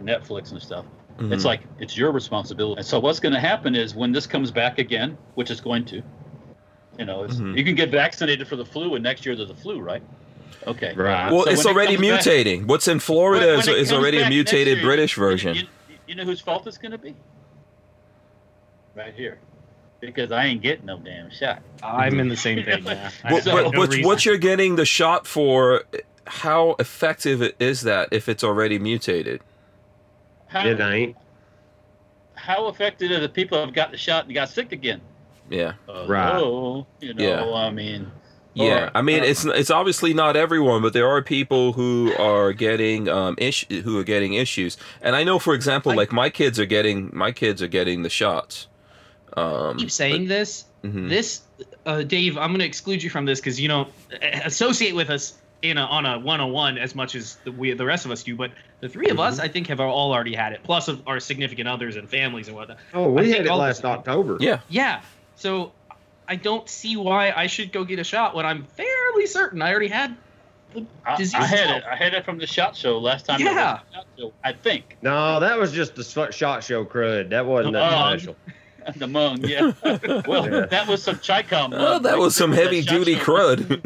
Netflix 0.00 0.52
and 0.52 0.62
stuff. 0.62 0.84
mhm. 1.18 1.32
It's 1.32 1.44
like 1.44 1.62
it's 1.80 1.96
your 1.96 2.12
responsibility. 2.12 2.78
And 2.78 2.86
so 2.86 3.00
what's 3.00 3.18
going 3.18 3.32
to 3.34 3.40
happen 3.40 3.74
is 3.74 3.94
when 3.94 4.12
this 4.12 4.26
comes 4.26 4.50
back 4.50 4.78
again, 4.78 5.16
which 5.34 5.50
is 5.50 5.60
going 5.60 5.84
to, 5.86 6.02
you 6.98 7.04
know, 7.04 7.24
it's, 7.24 7.36
Mhm. 7.36 7.56
you 7.56 7.64
can 7.64 7.74
get 7.74 7.90
vaccinated 7.90 8.46
for 8.48 8.56
the 8.56 8.64
flu, 8.64 8.94
and 8.94 9.02
next 9.02 9.24
year 9.26 9.36
there's 9.36 9.48
the 9.48 9.54
flu, 9.54 9.80
right? 9.80 10.02
Okay. 10.66 10.94
Right. 10.94 11.30
well, 11.30 11.44
So 11.44 11.50
it's 11.50 11.64
when 11.64 11.72
it 11.74 11.76
already 11.76 11.96
back- 11.96 12.20
mutating. 12.22 12.66
What's 12.66 12.88
in 12.88 12.98
Florida 12.98 13.46
when- 13.46 13.58
is, 13.60 13.66
when 13.66 13.76
it 13.76 13.80
is 13.80 13.90
comes 13.90 14.00
already 14.02 14.20
a 14.22 14.28
mutated 14.28 14.78
year, 14.78 14.86
British 14.86 15.16
you- 15.16 15.22
you- 15.22 15.28
version. 15.30 15.54
You, 15.56 15.62
you 16.08 16.14
know 16.16 16.24
whose 16.24 16.40
fault 16.40 16.66
it's 16.66 16.78
going 16.78 16.92
to 16.92 16.98
be? 16.98 17.14
Right 18.94 19.14
here. 19.14 19.38
Because 20.00 20.30
I 20.32 20.44
ain't 20.46 20.62
getting 20.62 20.86
no 20.86 20.98
damn 20.98 21.30
shot. 21.30 21.62
I'm 21.82 22.18
in 22.20 22.28
the 22.28 22.36
same 22.36 22.62
thing. 22.64 22.84
Yeah. 22.84 23.10
I 23.24 23.30
But, 23.30 23.44
have 23.44 23.44
but, 23.44 23.62
no 23.62 23.70
but 23.72 23.88
reason. 23.90 24.04
what 24.06 24.24
you're 24.26 24.36
getting 24.38 24.76
the 24.76 24.84
shot 24.86 25.26
for, 25.26 25.84
how 26.26 26.76
effective 26.78 27.52
is 27.60 27.82
that 27.82 28.08
if 28.12 28.28
it's 28.28 28.42
already 28.44 28.78
mutated? 28.78 29.40
How, 30.48 30.66
It 30.66 30.80
ain't. 30.80 31.16
how 32.34 32.66
affected 32.66 33.10
are 33.12 33.20
the 33.20 33.28
people 33.28 33.58
who 33.58 33.64
have 33.64 33.74
got 33.74 33.90
the 33.90 33.96
shot 33.96 34.24
and 34.26 34.34
got 34.34 34.48
sick 34.48 34.72
again? 34.72 35.00
Yeah. 35.50 35.74
Right. 36.06 36.36
Oh, 36.36 36.86
you 37.00 37.14
know, 37.14 37.22
Yeah. 37.22 37.44
I 37.54 37.70
mean, 37.70 38.10
Yeah, 38.54 38.86
Or, 38.86 38.90
I 38.94 39.02
mean 39.02 39.20
uh, 39.20 39.26
it's 39.26 39.44
it's 39.44 39.70
obviously 39.70 40.14
not 40.14 40.34
everyone, 40.34 40.80
but 40.82 40.92
there 40.94 41.06
are 41.08 41.20
people 41.22 41.72
who 41.74 42.12
are 42.18 42.52
getting 42.54 43.06
um 43.08 43.34
ish 43.38 43.66
who 43.68 43.98
are 43.98 44.04
getting 44.04 44.32
issues. 44.34 44.76
And 45.02 45.14
I 45.14 45.24
know, 45.24 45.38
for 45.38 45.52
example, 45.54 45.90
Like- 45.90 46.08
like 46.08 46.12
my 46.12 46.30
kids 46.30 46.58
are 46.58 46.64
getting 46.66 47.10
my 47.12 47.32
kids 47.32 47.60
are 47.62 47.68
getting 47.68 48.02
the 48.02 48.10
shots. 48.10 48.66
Um, 49.36 49.76
keep 49.76 49.90
saying 49.90 50.28
this. 50.28 50.64
mhm. 50.82 51.08
This, 51.10 51.42
uh, 51.84 52.02
Dave, 52.02 52.38
I'm 52.38 52.50
going 52.50 52.60
to 52.60 52.64
exclude 52.64 53.02
you 53.02 53.10
from 53.10 53.26
this 53.26 53.40
because 53.40 53.60
you 53.60 53.68
don't 53.68 53.90
associate 54.44 54.94
with 54.94 55.10
us 55.10 55.34
in 55.62 55.78
a, 55.78 55.82
on 55.82 56.06
a 56.06 56.18
one-on-one 56.18 56.78
as 56.78 56.94
much 56.94 57.14
as 57.14 57.36
the, 57.44 57.50
we 57.52 57.72
the 57.74 57.84
rest 57.84 58.04
of 58.06 58.10
us 58.10 58.22
do. 58.22 58.36
But 58.36 58.52
the 58.80 58.88
3 58.88 59.06
of 59.06 59.12
Mm-hmm. 59.12 59.20
us, 59.20 59.38
I 59.38 59.48
think, 59.48 59.66
have 59.66 59.80
all 59.80 60.12
already 60.12 60.34
had 60.34 60.52
it. 60.52 60.60
Plus, 60.62 60.88
of 60.88 61.02
our 61.06 61.18
significant 61.20 61.68
others 61.68 61.96
and 61.96 62.08
families 62.08 62.46
and 62.48 62.56
whatnot. 62.56 62.78
Oh, 62.94 63.10
we 63.10 63.22
think 63.24 63.38
had 63.38 63.46
it 63.46 63.52
last 63.54 63.84
October. 63.84 64.36
Yeah, 64.40 64.60
Yeah. 64.68 65.00
So 65.36 65.72
I 66.28 66.36
don't 66.36 66.68
see 66.68 66.96
why 66.96 67.30
I 67.34 67.46
should 67.46 67.72
go 67.72 67.84
get 67.84 67.98
a 67.98 68.04
shot 68.04 68.34
when 68.34 68.44
I'm 68.46 68.64
fairly 68.64 69.26
certain 69.26 69.62
I 69.62 69.70
already 69.70 69.88
had 69.88 70.16
the 70.74 70.84
I, 71.04 71.16
disease. 71.16 71.34
I 71.34 71.44
had 71.44 71.60
itself. 71.60 71.78
it. 71.78 71.84
I 71.90 71.96
had 71.96 72.14
it 72.14 72.24
from 72.24 72.38
the 72.38 72.46
shot 72.46 72.74
show 72.76 72.98
last 72.98 73.26
time. 73.26 73.40
I 73.40 73.44
Yeah. 73.44 73.50
at 73.50 73.94
shot 73.94 74.06
show, 74.18 74.32
I 74.44 74.52
think 74.52 74.96
No, 75.02 75.38
that 75.40 75.58
was 75.58 75.72
just 75.72 75.94
the 75.94 76.32
shot 76.32 76.64
show 76.64 76.84
crud. 76.84 77.30
That 77.30 77.46
wasn't 77.46 77.74
nothing 77.74 77.98
Oh. 77.98 78.16
special. 78.18 78.36
the 78.96 79.06
mung. 79.08 79.38
Yeah. 79.44 79.72
well, 80.26 80.48
Yeah. 80.50 80.66
that 80.66 80.86
was 80.88 81.02
some 81.02 81.16
Chicom. 81.16 81.72
oh, 81.76 81.98
that 81.98 82.10
right? 82.12 82.18
was 82.18 82.34
some 82.36 82.52
heavy 82.52 82.82
duty 82.82 83.16
crud. 83.16 83.80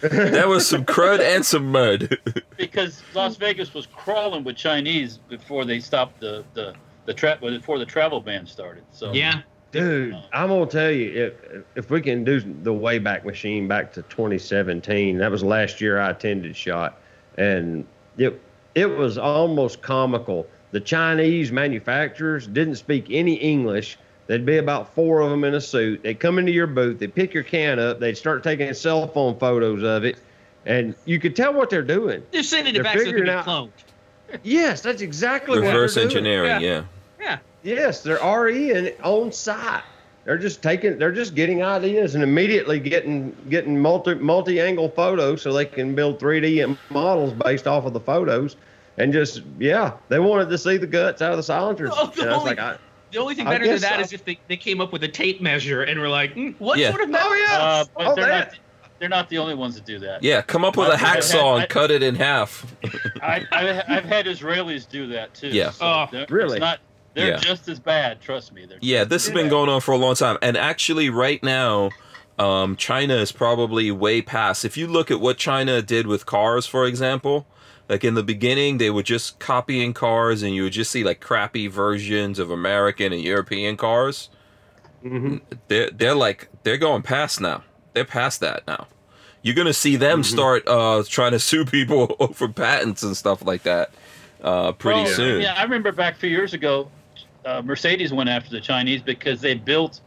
that 0.00 0.48
was 0.48 0.66
some 0.68 0.84
crud 0.84 1.20
and 1.20 1.44
some 1.44 1.70
mud. 1.70 2.18
because 2.56 3.02
Las 3.14 3.36
Vegas 3.36 3.72
was 3.74 3.86
crawling 3.86 4.44
with 4.44 4.56
Chinese 4.56 5.18
before 5.28 5.64
they 5.64 5.80
stopped 5.80 6.20
the 6.20 6.44
the 6.54 6.74
the 7.06 7.14
tra- 7.14 7.38
before 7.40 7.78
the 7.78 7.84
travel 7.86 8.20
ban 8.20 8.46
started. 8.46 8.82
So 8.92 9.12
Yeah. 9.12 9.42
Dude, 9.74 10.16
I'm 10.32 10.48
gonna 10.48 10.66
tell 10.66 10.90
you 10.90 11.10
if 11.26 11.62
if 11.74 11.90
we 11.90 12.00
can 12.00 12.24
do 12.24 12.40
the 12.40 12.72
Wayback 12.72 13.24
Machine 13.24 13.66
back 13.68 13.92
to 13.94 14.02
2017, 14.02 15.18
that 15.18 15.30
was 15.30 15.42
last 15.42 15.80
year 15.80 15.98
I 16.00 16.10
attended 16.10 16.56
shot, 16.56 16.98
and 17.36 17.84
it 18.16 18.40
it 18.74 18.86
was 18.86 19.18
almost 19.18 19.82
comical. 19.82 20.46
The 20.70 20.80
Chinese 20.80 21.52
manufacturers 21.52 22.46
didn't 22.46 22.76
speak 22.76 23.06
any 23.10 23.34
English. 23.34 23.98
There'd 24.26 24.46
be 24.46 24.56
about 24.58 24.94
four 24.94 25.20
of 25.20 25.30
them 25.30 25.44
in 25.44 25.54
a 25.54 25.60
suit. 25.60 26.02
They'd 26.02 26.18
come 26.18 26.38
into 26.38 26.50
your 26.52 26.66
booth. 26.66 26.98
They'd 26.98 27.14
pick 27.14 27.34
your 27.34 27.42
can 27.42 27.78
up. 27.78 28.00
They'd 28.00 28.16
start 28.16 28.42
taking 28.42 28.72
cell 28.74 29.06
phone 29.08 29.38
photos 29.38 29.82
of 29.82 30.04
it, 30.04 30.16
and 30.66 30.94
you 31.04 31.18
could 31.20 31.36
tell 31.36 31.52
what 31.52 31.68
they're 31.68 31.82
doing. 31.82 32.22
They're 32.32 32.42
sending 32.42 32.74
it 32.74 32.82
They're 32.82 32.84
back 32.84 32.98
so 32.98 33.08
it 33.08 33.12
can 33.14 33.24
be 33.24 33.30
cloned. 33.30 33.70
Yes, 34.42 34.80
that's 34.80 35.02
exactly 35.02 35.58
Reverse 35.60 35.94
what 35.94 36.02
they're 36.02 36.08
doing. 36.10 36.26
engineering, 36.26 36.62
Yeah. 36.62 36.76
yeah. 36.78 36.84
Yeah. 37.64 37.74
Yes, 37.74 38.02
they're 38.02 38.18
RE 38.22 38.70
and 38.72 38.94
on 39.02 39.32
site. 39.32 39.82
They're 40.24 40.38
just 40.38 40.62
taking, 40.62 40.98
they're 40.98 41.12
just 41.12 41.34
getting 41.34 41.62
ideas 41.62 42.14
and 42.14 42.22
immediately 42.24 42.78
getting 42.80 43.36
getting 43.50 43.78
multi 43.78 44.14
multi 44.14 44.60
angle 44.60 44.88
photos 44.88 45.42
so 45.42 45.52
they 45.52 45.66
can 45.66 45.94
build 45.94 46.18
3D 46.18 46.76
models 46.90 47.32
based 47.44 47.66
off 47.66 47.84
of 47.84 47.92
the 47.92 48.00
photos, 48.00 48.56
and 48.96 49.12
just 49.12 49.42
yeah, 49.58 49.92
they 50.08 50.18
wanted 50.18 50.48
to 50.48 50.56
see 50.58 50.76
the 50.78 50.86
guts 50.86 51.20
out 51.20 51.32
of 51.32 51.36
the 51.36 51.42
silencers. 51.42 51.90
Oh, 51.92 52.06
the 52.14 52.22
and 52.22 52.30
I 52.30 52.32
was 52.34 52.40
only- 52.42 52.50
like, 52.56 52.58
I, 52.58 52.78
The 53.12 53.18
only 53.18 53.34
thing 53.34 53.44
better 53.44 53.64
than 53.66 53.74
guess 53.74 53.82
that 53.82 53.96
so. 53.96 54.00
is 54.00 54.12
if 54.14 54.24
they, 54.24 54.38
they 54.48 54.56
came 54.56 54.80
up 54.80 54.92
with 54.92 55.04
a 55.04 55.08
tape 55.08 55.42
measure 55.42 55.82
and 55.82 56.00
were 56.00 56.08
like, 56.08 56.32
"Hmm, 56.32 56.50
what 56.58 56.78
Yeah. 56.78 56.90
sort 56.90 57.02
of 57.02 57.10
metal? 57.10 57.28
oh 57.30 57.34
yeah, 57.34 57.58
Uh, 57.58 57.84
but 57.96 58.06
oh 58.06 58.14
they're 58.14 58.26
that. 58.26 58.48
not. 58.52 58.58
They're 59.00 59.08
not 59.10 59.28
the 59.28 59.36
only 59.38 59.54
ones 59.54 59.74
that 59.74 59.84
do 59.84 59.98
that. 59.98 60.22
Yeah, 60.22 60.40
come 60.40 60.64
up 60.64 60.76
with 60.78 60.88
a 60.88 60.92
I've 60.92 61.00
had- 61.00 61.18
hacksaw 61.18 61.58
I- 61.58 61.60
and 61.62 61.68
cut 61.68 61.90
it 61.90 62.02
in 62.02 62.14
half. 62.14 62.64
I, 63.22 63.44
I, 63.52 63.82
I've 63.88 64.04
had 64.04 64.24
Israelis 64.24 64.88
do 64.88 65.06
that 65.08 65.34
too. 65.34 65.48
Yeah. 65.48 65.72
Oh, 65.82 66.06
they're- 66.10 66.26
really? 66.30 66.56
It's 66.56 66.60
not. 66.60 66.78
They're 67.14 67.30
Yeah. 67.32 67.36
just 67.36 67.68
as 67.68 67.78
bad. 67.78 68.20
Trust 68.20 68.52
me. 68.52 68.66
They're 68.66 68.78
Yeah, 68.80 69.04
this 69.04 69.24
has 69.26 69.34
been 69.34 69.46
Yeah. 69.46 69.50
going 69.50 69.68
on 69.70 69.80
for 69.80 69.92
a 69.92 69.96
long 69.96 70.14
time. 70.16 70.36
And 70.42 70.56
actually, 70.56 71.08
right 71.10 71.42
now, 71.42 71.90
um, 72.38 72.76
China 72.76 73.14
is 73.14 73.30
probably 73.32 73.90
way 73.92 74.20
past. 74.20 74.64
If 74.64 74.76
you 74.76 74.86
look 74.88 75.10
at 75.10 75.20
what 75.20 75.38
China 75.38 75.80
did 75.80 76.06
with 76.08 76.26
cars, 76.26 76.66
for 76.66 76.86
example, 76.86 77.46
like 77.88 78.02
in 78.02 78.14
the 78.14 78.22
beginning, 78.24 78.78
they 78.78 78.90
were 78.90 79.02
just 79.04 79.38
copying 79.38 79.92
cars, 79.94 80.42
and 80.42 80.54
you 80.54 80.64
would 80.64 80.72
just 80.72 80.90
see 80.90 81.04
like 81.04 81.20
crappy 81.20 81.68
versions 81.68 82.38
of 82.38 82.50
American 82.50 83.12
and 83.12 83.22
European 83.22 83.76
cars. 83.76 84.30
Mhm. 85.04 85.42
They're 85.68 85.90
they're 85.90 86.14
like 86.14 86.48
they're 86.64 86.78
going 86.78 87.02
past 87.02 87.40
now. 87.40 87.62
They're 87.92 88.04
past 88.06 88.40
that 88.40 88.62
now. 88.66 88.86
You're 89.42 89.54
gonna 89.54 89.74
see 89.74 89.96
them 89.96 90.22
Mm-hmm. 90.22 90.32
start 90.34 90.66
uh, 90.66 91.02
trying 91.06 91.32
to 91.32 91.38
sue 91.50 91.64
people 91.66 92.16
over 92.18 92.48
patents 92.48 93.02
and 93.02 93.14
stuff 93.16 93.44
like 93.44 93.62
that 93.64 93.90
uh, 94.42 94.72
pretty 94.72 95.02
Well, 95.02 95.12
soon. 95.14 95.42
Yeah, 95.42 95.54
I 95.56 95.62
remember 95.62 95.92
back 95.92 96.14
a 96.14 96.18
few 96.18 96.30
years 96.30 96.54
ago, 96.54 96.88
uh, 97.44 97.62
Mercedes 97.62 98.12
went 98.12 98.28
after 98.28 98.50
the 98.50 98.60
Chinese 98.60 99.02
because 99.02 99.40
they 99.40 99.54
built 99.54 100.00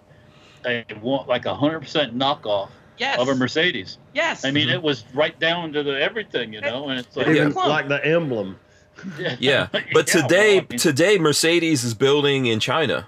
a 0.65 0.85
like 1.27 1.45
a 1.45 1.55
hundred 1.55 1.81
percent 1.81 2.17
knockoff 2.17 2.69
Yes. 2.97 3.19
of 3.19 3.29
a 3.29 3.35
Mercedes. 3.35 3.99
yes. 4.15 4.43
I 4.43 4.49
mean, 4.49 4.69
it 4.69 4.81
was 4.81 5.05
right 5.13 5.39
down 5.39 5.71
to 5.73 5.83
the 5.83 6.01
everything, 6.01 6.51
you 6.51 6.61
know, 6.61 6.89
and 6.89 6.99
it's 6.99 7.15
like 7.15 7.27
Even 7.27 7.53
like 7.53 7.87
the 7.87 8.03
emblem. 8.03 8.57
Yeah, 9.39 9.67
but 9.71 9.83
Yeah, 9.93 10.01
today, 10.03 10.55
well, 10.55 10.63
I 10.63 10.67
mean, 10.71 10.79
today 10.79 11.19
Mercedes 11.19 11.83
is 11.83 11.93
building 11.93 12.47
in 12.47 12.59
China, 12.59 13.07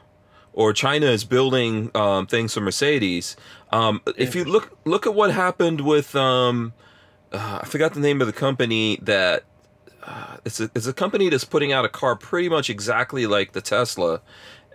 or 0.54 0.74
China 0.74 1.08
is 1.08 1.24
building 1.24 1.90
um, 1.96 2.28
things 2.28 2.54
for 2.54 2.62
Mercedes. 2.62 3.36
Um, 3.72 4.02
If 4.16 4.36
you 4.36 4.46
look 4.46 4.78
look 4.86 5.08
at 5.08 5.16
what 5.16 5.32
happened 5.32 5.82
with, 5.82 6.16
um, 6.16 6.74
uh, 7.34 7.60
I 7.64 7.66
forgot 7.66 7.96
the 7.96 8.00
name 8.00 8.22
of 8.22 8.28
the 8.28 8.34
company 8.34 9.00
that. 9.02 9.44
Uh, 10.10 10.38
it's 10.44 10.60
a 10.60 10.72
it's 10.74 10.88
a 10.88 10.94
company 10.94 11.30
that's 11.30 11.44
putting 11.46 11.72
out 11.72 11.86
a 11.86 11.90
car 11.90 12.16
pretty 12.16 12.50
much 12.50 12.68
exactly 12.70 13.28
like 13.28 13.52
the 13.52 13.62
Tesla, 13.62 14.22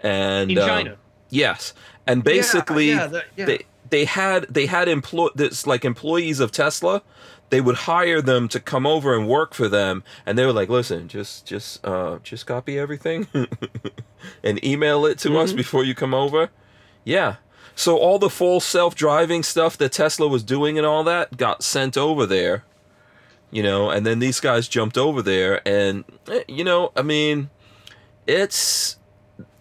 and 0.02 0.50
in 0.52 0.58
um, 0.58 0.68
China. 0.68 0.96
yes, 1.28 1.74
and 2.06 2.22
basically 2.22 2.90
yeah, 2.90 3.06
the- 3.08 3.24
yeah. 3.36 3.44
they 3.44 3.66
they 3.90 4.04
had 4.04 4.44
they 4.48 4.66
had 4.66 4.86
employ 4.88 5.28
this 5.34 5.66
like 5.66 5.84
employees 5.84 6.38
of 6.38 6.52
Tesla. 6.52 7.02
They 7.50 7.60
would 7.60 7.74
hire 7.76 8.22
them 8.22 8.48
to 8.48 8.60
come 8.60 8.86
over 8.86 9.16
and 9.16 9.28
work 9.28 9.54
for 9.54 9.68
them, 9.68 10.04
and 10.24 10.38
they 10.38 10.46
were 10.46 10.52
like, 10.52 10.68
"Listen, 10.68 11.08
just 11.08 11.46
just 11.46 11.84
uh 11.84 12.20
just 12.22 12.46
copy 12.46 12.78
everything 12.78 13.26
and 14.44 14.64
email 14.64 15.04
it 15.04 15.18
to 15.18 15.36
us 15.38 15.52
before 15.52 15.82
you 15.82 15.96
come 15.96 16.14
over." 16.14 16.50
Yeah. 17.02 17.36
So 17.74 17.98
all 17.98 18.20
the 18.20 18.30
full 18.30 18.60
self-driving 18.60 19.42
stuff 19.42 19.76
that 19.78 19.90
Tesla 19.90 20.28
was 20.28 20.44
doing 20.44 20.78
and 20.78 20.86
all 20.86 21.02
that 21.04 21.36
got 21.36 21.64
sent 21.64 21.96
over 21.96 22.24
there. 22.24 22.62
You 23.54 23.62
know, 23.62 23.88
and 23.88 24.04
then 24.04 24.18
these 24.18 24.40
guys 24.40 24.66
jumped 24.66 24.98
over 24.98 25.22
there 25.22 25.66
and 25.66 26.02
eh, 26.26 26.42
you 26.48 26.64
know, 26.64 26.90
I 26.96 27.02
mean, 27.02 27.50
it's 28.26 28.96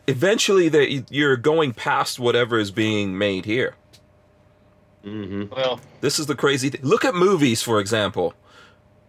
eventually 0.08 0.68
that 0.70 1.12
you're 1.12 1.38
going 1.38 1.74
past 1.74 2.20
whatever 2.20 2.58
is 2.58 2.72
being 2.72 3.18
made 3.20 3.46
here. 3.46 3.76
Mm-hmm. 5.06 5.54
Well, 5.54 5.80
This 6.02 6.18
is 6.18 6.26
the 6.26 6.36
crazy 6.36 6.70
thing. 6.72 6.82
Look 6.84 7.06
at 7.06 7.14
movies, 7.14 7.62
for 7.62 7.80
example. 7.80 8.34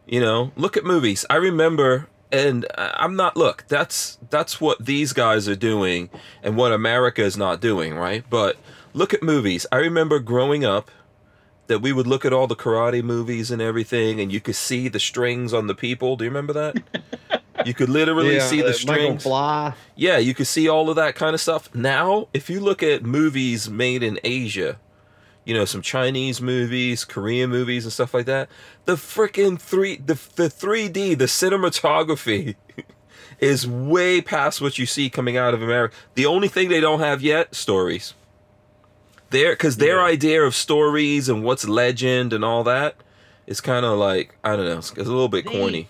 You 0.07 0.21
know, 0.21 0.53
look 0.55 0.77
at 0.77 0.85
movies. 0.85 1.25
I 1.31 1.37
remember, 1.37 2.09
and 2.31 2.67
I- 2.77 2.95
I'm 2.99 3.17
not. 3.17 3.39
Look, 3.39 3.65
that's 3.69 4.19
that's 4.29 4.61
what 4.61 4.85
these 4.85 5.15
guys 5.15 5.49
are 5.49 5.57
doing, 5.57 6.11
and 6.43 6.57
what 6.59 6.73
America 6.73 7.23
is 7.23 7.39
not 7.39 7.63
doing, 7.63 7.95
right? 7.95 8.23
But 8.29 8.59
look 8.93 9.15
at 9.15 9.23
movies. 9.23 9.65
I 9.73 9.77
remember 9.77 10.19
growing 10.19 10.63
up 10.63 10.91
that 11.67 11.81
we 11.81 11.93
would 11.93 12.07
look 12.07 12.25
at 12.25 12.33
all 12.33 12.47
the 12.47 12.57
karate 12.57 13.03
movies 13.03 13.51
and 13.51 13.63
everything, 13.63 14.21
and 14.21 14.33
you 14.33 14.41
could 14.41 14.57
see 14.57 14.89
the 14.89 15.01
strings 15.01 15.53
on 15.53 15.67
the 15.67 15.75
people. 15.75 16.17
Do 16.17 16.25
you 16.25 16.31
remember 16.31 16.53
that? 16.53 16.83
you 17.67 17.75
could 17.75 17.89
literally 17.89 18.41
see 18.41 18.59
the 18.59 18.65
uh, 18.65 18.69
that 18.69 18.75
strings. 18.75 19.23
fly. 19.23 19.75
Yeah, 19.97 20.19
you 20.19 20.35
could 20.35 20.47
see 20.47 20.69
all 20.69 20.91
of 20.91 20.97
that 20.97 21.15
kind 21.15 21.35
of 21.35 21.41
stuff. 21.41 21.75
Now, 21.75 22.29
if 22.35 22.51
you 22.51 22.61
look 22.61 22.83
at 22.83 23.03
movies 23.03 23.71
made 23.71 24.03
in 24.03 24.19
Asia, 24.25 24.79
you 25.45 25.55
know, 25.55 25.65
some 25.65 25.83
Chinese 25.83 26.41
movies, 26.41 27.05
Korean 27.05 27.51
movies 27.51 27.85
and 27.85 27.93
stuff 27.93 28.15
like 28.15 28.27
that, 28.27 28.49
the 28.85 28.97
freaking 28.97 29.59
3 29.59 29.97
the 29.97 30.15
the 30.37 30.49
3D, 30.49 31.19
the 31.19 31.27
cinematography 31.27 32.57
is 33.41 33.67
way 33.67 34.21
past 34.21 34.61
what 34.61 34.79
you 34.79 34.87
see 34.87 35.11
coming 35.11 35.37
out 35.37 35.55
of 35.55 35.63
America. 35.63 35.95
The 36.15 36.27
only 36.27 36.49
thing 36.49 36.69
they 36.69 36.81
don't 36.81 37.01
have 37.01 37.23
yet, 37.23 37.55
stories. 37.55 38.15
Their 39.31 39.57
cuz 39.57 39.77
their 39.79 40.03
idea 40.03 40.43
of 40.43 40.55
stories 40.55 41.29
and 41.29 41.43
what's 41.45 41.67
legend 41.67 42.33
and 42.33 42.45
all 42.45 42.63
that 42.65 42.97
is 43.47 43.61
kind 43.61 43.85
of 43.85 43.99
like, 43.99 44.35
I 44.45 44.57
don't 44.57 44.65
know, 44.67 44.79
it's, 44.79 44.91
it's 44.91 45.01
a 45.09 45.13
little 45.13 45.29
bit 45.29 45.45
They- 45.47 45.59
corny. 45.59 45.89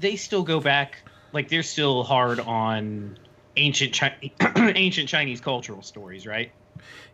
they 0.00 0.16
still 0.16 0.42
go 0.42 0.60
back 0.60 0.98
like 1.32 1.48
they're 1.48 1.62
still 1.62 2.02
hard 2.02 2.40
on 2.40 3.18
ancient 3.56 3.98
Chi- 3.98 4.30
ancient 4.76 5.08
Chinese 5.08 5.40
cultural 5.40 5.82
stories, 5.82 6.26
right? 6.26 6.50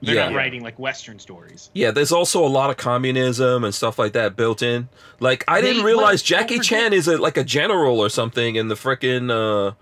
They're 0.02 0.14
Yeah. 0.14 0.28
not 0.30 0.36
writing 0.36 0.62
like 0.62 0.78
Western 0.78 1.18
stories. 1.18 1.70
Yeah, 1.74 1.90
there's 1.90 2.12
also 2.12 2.44
a 2.44 2.48
lot 2.48 2.70
of 2.70 2.76
communism 2.76 3.62
and 3.64 3.74
stuff 3.74 3.98
like 3.98 4.12
that 4.14 4.36
built 4.36 4.62
in. 4.62 4.88
Like 5.20 5.44
I 5.46 5.60
didn't 5.60 5.82
realize 5.84 6.22
Jackie 6.22 6.58
Chan 6.60 6.92
is 6.92 7.06
a, 7.08 7.18
like 7.18 7.36
a 7.36 7.44
general 7.44 8.00
or 8.00 8.08
something 8.08 8.56
in 8.56 8.68
the 8.68 8.74
frickin' 8.76 9.30
uh 9.30 9.74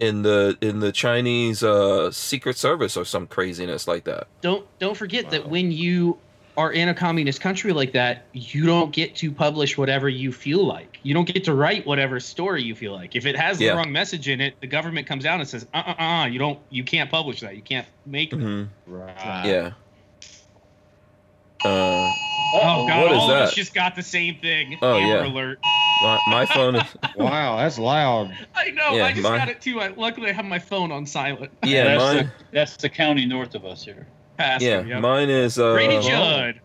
in 0.00 0.22
the 0.22 0.56
in 0.60 0.80
the 0.80 0.92
Chinese 0.92 1.62
uh 1.62 2.10
secret 2.10 2.56
service 2.56 2.96
or 2.96 3.04
some 3.04 3.26
craziness 3.26 3.86
like 3.86 4.04
that. 4.04 4.26
Don't 4.40 4.66
don't 4.78 4.96
forget 4.96 5.30
that 5.30 5.48
when 5.48 5.70
you 5.70 6.18
are 6.56 6.72
in 6.72 6.90
a 6.90 6.94
communist 6.94 7.40
country 7.40 7.72
like 7.72 7.92
that, 7.92 8.26
you 8.34 8.66
don't 8.66 8.92
get 8.92 9.16
to 9.16 9.32
publish 9.32 9.78
whatever 9.78 10.08
you 10.08 10.30
feel 10.30 10.66
like. 10.66 10.98
You 11.02 11.14
don't 11.14 11.26
get 11.26 11.44
to 11.44 11.54
write 11.54 11.86
whatever 11.86 12.20
story 12.20 12.62
you 12.62 12.74
feel 12.74 12.92
like. 12.92 13.16
If 13.16 13.24
it 13.24 13.36
has 13.36 13.58
Yeah. 13.58 13.70
the 13.70 13.76
wrong 13.78 13.90
message 13.90 14.28
in 14.28 14.40
it, 14.42 14.60
the 14.60 14.66
government 14.66 15.06
comes 15.06 15.24
out 15.24 15.40
and 15.40 15.48
says, 15.48 15.66
"Uh, 15.72 15.82
uh, 15.98 16.02
uh, 16.02 16.26
you 16.26 16.38
don't, 16.38 16.58
you 16.68 16.84
can't 16.84 17.10
publish 17.10 17.40
that. 17.40 17.56
You 17.56 17.62
can't 17.62 17.86
make." 18.04 18.30
that." 18.30 18.36
hmm 18.36 18.64
Right. 18.86 19.46
Yeah. 19.46 19.70
Uh, 21.64 22.10
Oh 22.52 22.86
God! 22.86 23.02
What 23.02 23.12
is 23.12 23.18
all 23.18 23.30
of 23.30 23.36
us 23.36 23.50
that? 23.50 23.56
just 23.56 23.74
got 23.74 23.94
the 23.94 24.02
same 24.02 24.38
thing. 24.38 24.78
Oh, 24.82 24.96
Amber 24.96 25.24
yeah. 25.24 25.30
Alert. 25.30 25.58
my, 26.02 26.20
my 26.26 26.46
phone 26.46 26.76
is 26.76 26.96
Wow, 27.16 27.56
that's 27.56 27.78
loud. 27.78 28.36
I 28.54 28.70
know. 28.70 28.94
Yeah, 28.94 29.06
I 29.06 29.12
just 29.12 29.22
mine- 29.22 29.38
got 29.38 29.48
it 29.48 29.60
too. 29.60 29.80
I, 29.80 29.88
luckily, 29.88 30.30
I 30.30 30.32
have 30.32 30.44
my 30.44 30.58
phone 30.58 30.92
on 30.92 31.06
silent. 31.06 31.52
yeah, 31.64 31.84
that's, 31.84 32.02
mine 32.02 32.16
the, 32.16 32.44
that's 32.52 32.76
the 32.76 32.88
county 32.88 33.26
north 33.26 33.54
of 33.54 33.64
us 33.64 33.84
here. 33.84 34.06
Pastor, 34.36 34.66
yeah, 34.66 34.82
yep. 34.82 35.00
mine 35.00 35.30
is 35.30 35.58
uh 35.58 35.72
Grady 35.72 36.00
Judd. 36.00 36.60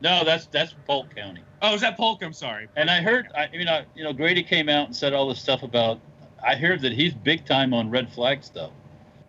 No, 0.00 0.24
that's 0.24 0.46
that's 0.46 0.74
Polk 0.86 1.14
County. 1.14 1.42
Oh, 1.62 1.74
is 1.74 1.82
that 1.82 1.96
Polk? 1.96 2.22
I'm 2.22 2.32
sorry. 2.32 2.68
And 2.76 2.88
I 2.90 3.02
heard, 3.02 3.28
I 3.36 3.48
you 3.52 3.64
know, 3.64 3.82
you 3.94 4.02
know, 4.02 4.12
Grady 4.12 4.42
came 4.42 4.68
out 4.68 4.86
and 4.86 4.96
said 4.96 5.12
all 5.12 5.28
this 5.28 5.40
stuff 5.40 5.62
about. 5.62 6.00
I 6.42 6.54
heard 6.54 6.80
that 6.80 6.92
he's 6.92 7.12
big 7.12 7.44
time 7.44 7.74
on 7.74 7.90
red 7.90 8.10
flag 8.10 8.42
stuff. 8.42 8.70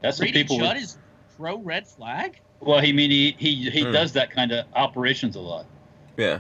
That's 0.02 0.18
what 0.18 0.26
Grady 0.32 0.44
people. 0.44 0.60
Judd 0.60 0.76
would- 0.76 0.84
is 0.84 0.98
pro 1.38 1.58
red 1.58 1.88
flag. 1.88 2.40
Well, 2.62 2.80
he 2.80 2.94
mean 2.94 3.12
he 3.12 3.36
he 3.38 3.70
he 3.70 3.84
Hmm. 3.84 3.92
does 3.92 4.14
that 4.14 4.32
kind 4.32 4.52
of 4.52 4.66
operations 4.74 5.36
a 5.36 5.40
lot. 5.42 5.66
yeah. 6.18 6.40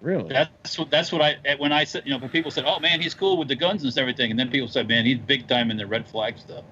Really? 0.00 0.30
That's 0.32 0.78
what 0.78 0.90
that's 0.90 1.12
what 1.12 1.20
I 1.20 1.56
when 1.58 1.72
I 1.72 1.84
said 1.84 2.04
you 2.06 2.12
know 2.12 2.18
when 2.18 2.30
people 2.30 2.50
said 2.50 2.64
oh 2.66 2.80
man 2.80 3.02
he's 3.02 3.12
cool 3.12 3.36
with 3.36 3.48
the 3.48 3.54
guns 3.54 3.84
and 3.84 3.98
everything 3.98 4.30
and 4.30 4.40
then 4.40 4.48
people 4.50 4.66
said 4.68 4.88
man 4.88 5.04
he's 5.04 5.18
big 5.18 5.46
time 5.46 5.70
in 5.70 5.76
the 5.76 5.86
red 5.86 6.08
flag 6.08 6.38
stuff. 6.38 6.64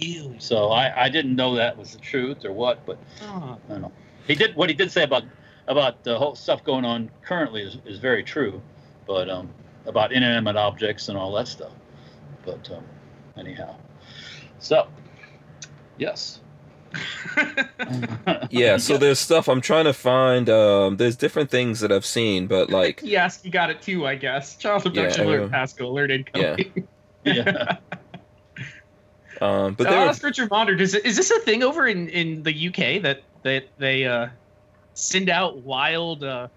Really? 0.00 0.36
So 0.38 0.68
I 0.68 1.06
I 1.06 1.08
didn't 1.08 1.34
know 1.34 1.56
that 1.56 1.76
was 1.76 1.92
the 1.92 1.98
truth 1.98 2.44
or 2.44 2.52
what, 2.52 2.86
but 2.86 2.96
Oh, 3.22 3.58
I 3.68 3.72
don't 3.72 3.82
know. 3.82 3.92
He 4.28 4.36
did 4.36 4.54
what 4.54 4.68
he 4.68 4.76
did 4.76 4.92
say 4.92 5.02
about 5.02 5.24
about 5.66 6.04
the 6.04 6.16
whole 6.16 6.36
stuff 6.36 6.62
going 6.62 6.84
on 6.84 7.10
currently 7.24 7.62
is, 7.62 7.78
is 7.84 7.98
very 7.98 8.22
true, 8.22 8.62
but 9.08 9.28
um 9.28 9.48
about 9.86 10.12
inanimate 10.12 10.56
objects 10.56 11.08
and 11.08 11.18
all 11.18 11.32
that 11.32 11.48
stuff. 11.48 11.72
But 12.44 12.70
um, 12.70 12.84
anyhow, 13.36 13.74
so 14.60 14.86
yes. 15.98 16.40
Yeah, 18.50 18.76
so 18.78 18.96
there's 18.98 19.18
stuff 19.18 19.48
I'm 19.48 19.60
trying 19.60 19.84
to 19.84 19.92
find 19.92 20.48
um 20.48 20.96
there's 20.96 21.16
different 21.16 21.50
things 21.50 21.80
that 21.80 21.92
I've 21.92 22.04
seen, 22.06 22.46
but 22.46 22.70
like 22.70 23.00
yes, 23.02 23.40
you 23.44 23.50
got 23.50 23.70
it 23.70 23.82
too, 23.82 24.06
I 24.06 24.14
guess. 24.14 24.56
Child 24.56 24.86
abduction 24.86 25.28
Yeah, 25.28 25.34
alert. 25.36 25.50
Pasco 25.50 25.86
alert 25.86 26.10
incoming. 26.10 26.88
yeah. 27.24 27.76
um 29.40 29.74
but 29.74 29.78
But 29.78 29.90
there 29.90 30.00
ask 30.08 30.22
Richard 30.22 30.50
Monder. 30.50 30.76
Does 30.76 30.94
is 30.94 31.16
this 31.16 31.30
a 31.30 31.38
thing 31.40 31.62
over 31.62 31.86
in 31.86 32.08
in 32.08 32.42
the 32.42 32.68
UK 32.68 33.02
that 33.02 33.22
that 33.42 33.64
they 33.78 34.04
uh, 34.04 34.28
send 34.94 35.28
out 35.28 35.58
wild 35.58 36.24
uh, 36.24 36.48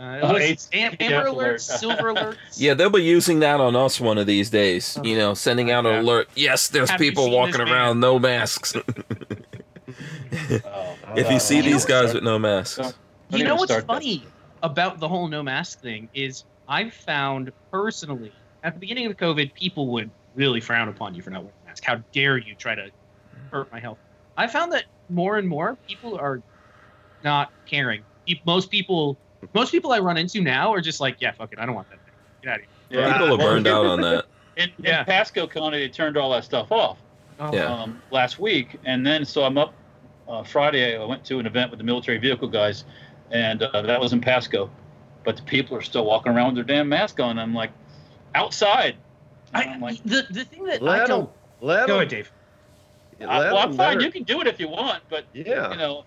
uh, 0.00 0.18
Oh, 0.22 0.32
was 0.32 0.42
it's- 0.42 0.68
Am- 0.72 0.96
yeah, 0.98 1.06
Amber 1.06 1.26
alert. 1.28 1.56
alerts, 1.60 1.78
silver 1.78 2.02
alerts? 2.14 2.36
Yeah, 2.56 2.74
they'll 2.74 2.90
be 2.90 3.02
using 3.02 3.40
that 3.40 3.60
on 3.60 3.76
us 3.76 4.00
one 4.00 4.16
of 4.18 4.26
these 4.26 4.48
days. 4.50 4.98
You 5.04 5.16
know, 5.18 5.34
sending 5.34 5.70
out 5.70 5.84
an 5.86 5.92
Yeah. 5.92 6.00
alert. 6.00 6.28
Yes, 6.34 6.68
there's 6.68 6.90
Have 6.90 6.98
people 6.98 7.30
walking 7.30 7.52
this 7.52 7.58
man? 7.58 7.68
around 7.68 8.00
no 8.00 8.18
masks. 8.18 8.74
Oh, 10.64 10.96
if 11.16 11.30
you 11.30 11.40
see 11.40 11.58
Uh, 11.60 11.62
these 11.64 11.88
know- 11.88 12.02
guys 12.02 12.14
with 12.14 12.22
no 12.22 12.38
masks, 12.38 12.76
Don't 12.76 12.94
You 13.38 13.44
know 13.44 13.54
what's 13.56 13.70
start 13.72 13.86
that. 13.86 13.92
funny 13.94 14.24
about 14.62 14.98
the 15.00 15.08
whole 15.08 15.26
no 15.28 15.42
mask 15.42 15.80
thing 15.80 16.08
is 16.14 16.44
I've 16.68 16.92
found 16.94 17.52
personally 17.70 18.32
at 18.62 18.74
the 18.74 18.80
beginning 18.80 19.06
of 19.06 19.16
COVID, 19.16 19.52
people 19.54 19.88
would 19.88 20.10
really 20.34 20.60
frown 20.60 20.88
upon 20.88 21.14
you 21.14 21.22
for 21.22 21.30
not 21.30 21.42
wearing 21.42 21.54
a 21.64 21.68
mask. 21.68 21.84
How 21.84 21.96
dare 22.12 22.38
you 22.38 22.54
try 22.54 22.74
to 22.74 22.90
hurt 23.50 23.70
my 23.72 23.80
health? 23.80 23.98
I 24.36 24.46
found 24.46 24.72
that 24.72 24.84
more 25.08 25.38
and 25.38 25.48
more 25.48 25.76
people 25.88 26.16
are 26.18 26.40
not 27.24 27.50
caring. 27.66 28.02
Most 28.46 28.70
people, 28.70 29.16
most 29.54 29.70
people 29.72 29.92
I 29.92 29.98
run 30.00 30.16
into 30.16 30.40
now 30.40 30.72
are 30.72 30.80
just 30.80 31.00
like, 31.00 31.16
yeah, 31.20 31.32
fuck 31.32 31.52
it, 31.52 31.58
I 31.58 31.66
don't 31.66 31.74
want 31.74 31.88
that. 31.90 31.98
Thing. 32.04 32.14
Get 32.42 32.52
out 32.52 32.58
of 32.60 32.66
here. 32.90 33.00
Yeah. 33.00 33.12
people 33.12 33.26
are 33.26 33.38
Well, 33.38 33.46
burned 33.54 33.66
out 33.66 33.86
on 33.86 34.00
that. 34.02 34.26
In, 34.56 34.70
Yeah. 34.78 35.00
in 35.00 35.04
Pasco 35.06 35.46
County, 35.46 35.78
they 35.78 35.88
turned 35.88 36.16
all 36.16 36.30
that 36.32 36.44
stuff 36.44 36.70
off. 36.72 36.98
Oh, 37.38 37.54
Yeah. 37.54 37.64
um, 37.72 38.02
last 38.10 38.38
week, 38.38 38.76
and 38.84 39.06
then 39.06 39.24
so 39.24 39.44
I'm 39.44 39.56
up 39.56 39.72
uh, 40.28 40.42
Friday. 40.42 40.96
I 40.98 41.04
went 41.04 41.24
to 41.26 41.38
an 41.38 41.46
event 41.46 41.70
with 41.70 41.78
the 41.78 41.84
military 41.84 42.18
vehicle 42.18 42.48
guys, 42.48 42.84
and 43.30 43.62
uh, 43.62 43.80
that 43.82 43.98
was 44.00 44.12
in 44.12 44.20
Pasco. 44.20 44.68
But 45.24 45.36
the 45.36 45.42
people 45.44 45.76
are 45.76 45.82
still 45.82 46.04
walking 46.04 46.32
around 46.32 46.56
with 46.56 46.66
their 46.66 46.76
damn 46.76 46.88
mask 46.88 47.20
on. 47.20 47.38
I'm 47.38 47.54
like, 47.54 47.70
outside. 48.34 48.96
I, 49.54 49.64
I'm 49.64 49.80
like, 49.80 50.02
the 50.04 50.26
the 50.30 50.44
thing 50.44 50.64
that 50.64 50.82
I 50.82 51.06
don't. 51.06 51.26
them. 51.26 51.28
Let 51.62 51.86
Go 51.86 51.96
ahead, 51.96 52.08
Dave. 52.08 52.30
I, 53.20 53.24
well, 53.38 53.58
I'm 53.58 53.72
fine. 53.72 53.94
better- 53.96 54.00
You 54.06 54.12
can 54.12 54.24
do 54.24 54.40
it 54.40 54.46
if 54.46 54.58
you 54.60 54.68
want, 54.68 55.02
but 55.08 55.24
Yeah. 55.32 55.70
you 55.70 55.76
know, 55.78 56.04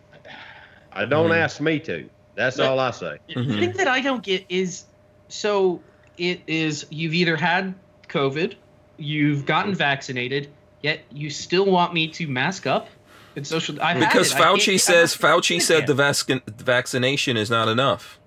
I 0.91 1.05
don't 1.05 1.29
Mhm. 1.31 1.37
ask 1.37 1.59
me 1.61 1.79
to. 1.79 2.07
That's 2.35 2.57
But- 2.57 2.67
all 2.67 2.79
I 2.79 2.91
say. 2.91 3.17
The 3.27 3.33
Mhm. 3.35 3.59
thing 3.59 3.71
that 3.73 3.87
I 3.87 4.01
don't 4.01 4.23
get 4.23 4.45
is 4.49 4.85
so 5.27 5.81
it 6.17 6.41
is 6.47 6.85
you've 6.89 7.13
either 7.13 7.35
had 7.35 7.73
COVID, 8.09 8.55
you've 8.97 9.45
gotten 9.45 9.73
vaccinated, 9.75 10.49
yet 10.81 11.01
you 11.11 11.29
still 11.29 11.65
want 11.65 11.93
me 11.93 12.07
to 12.09 12.27
mask 12.27 12.67
up 12.67 12.87
and 13.35 13.45
social. 13.45 13.81
I've 13.81 13.97
had 13.97 14.09
Because 14.09 14.31
it. 14.31 14.35
I 14.35 14.43
can't- 14.43 14.59
Fauci 14.61 14.71
I'm 14.73 14.77
says 14.79 15.21
not 15.21 15.29
Fauci 15.31 15.61
said 15.61 15.83
it. 15.83 15.87
the 15.87 15.93
vac- 15.95 16.43
vaccination 16.59 17.37
is 17.37 17.49
not 17.49 17.67
enough. 17.67 18.19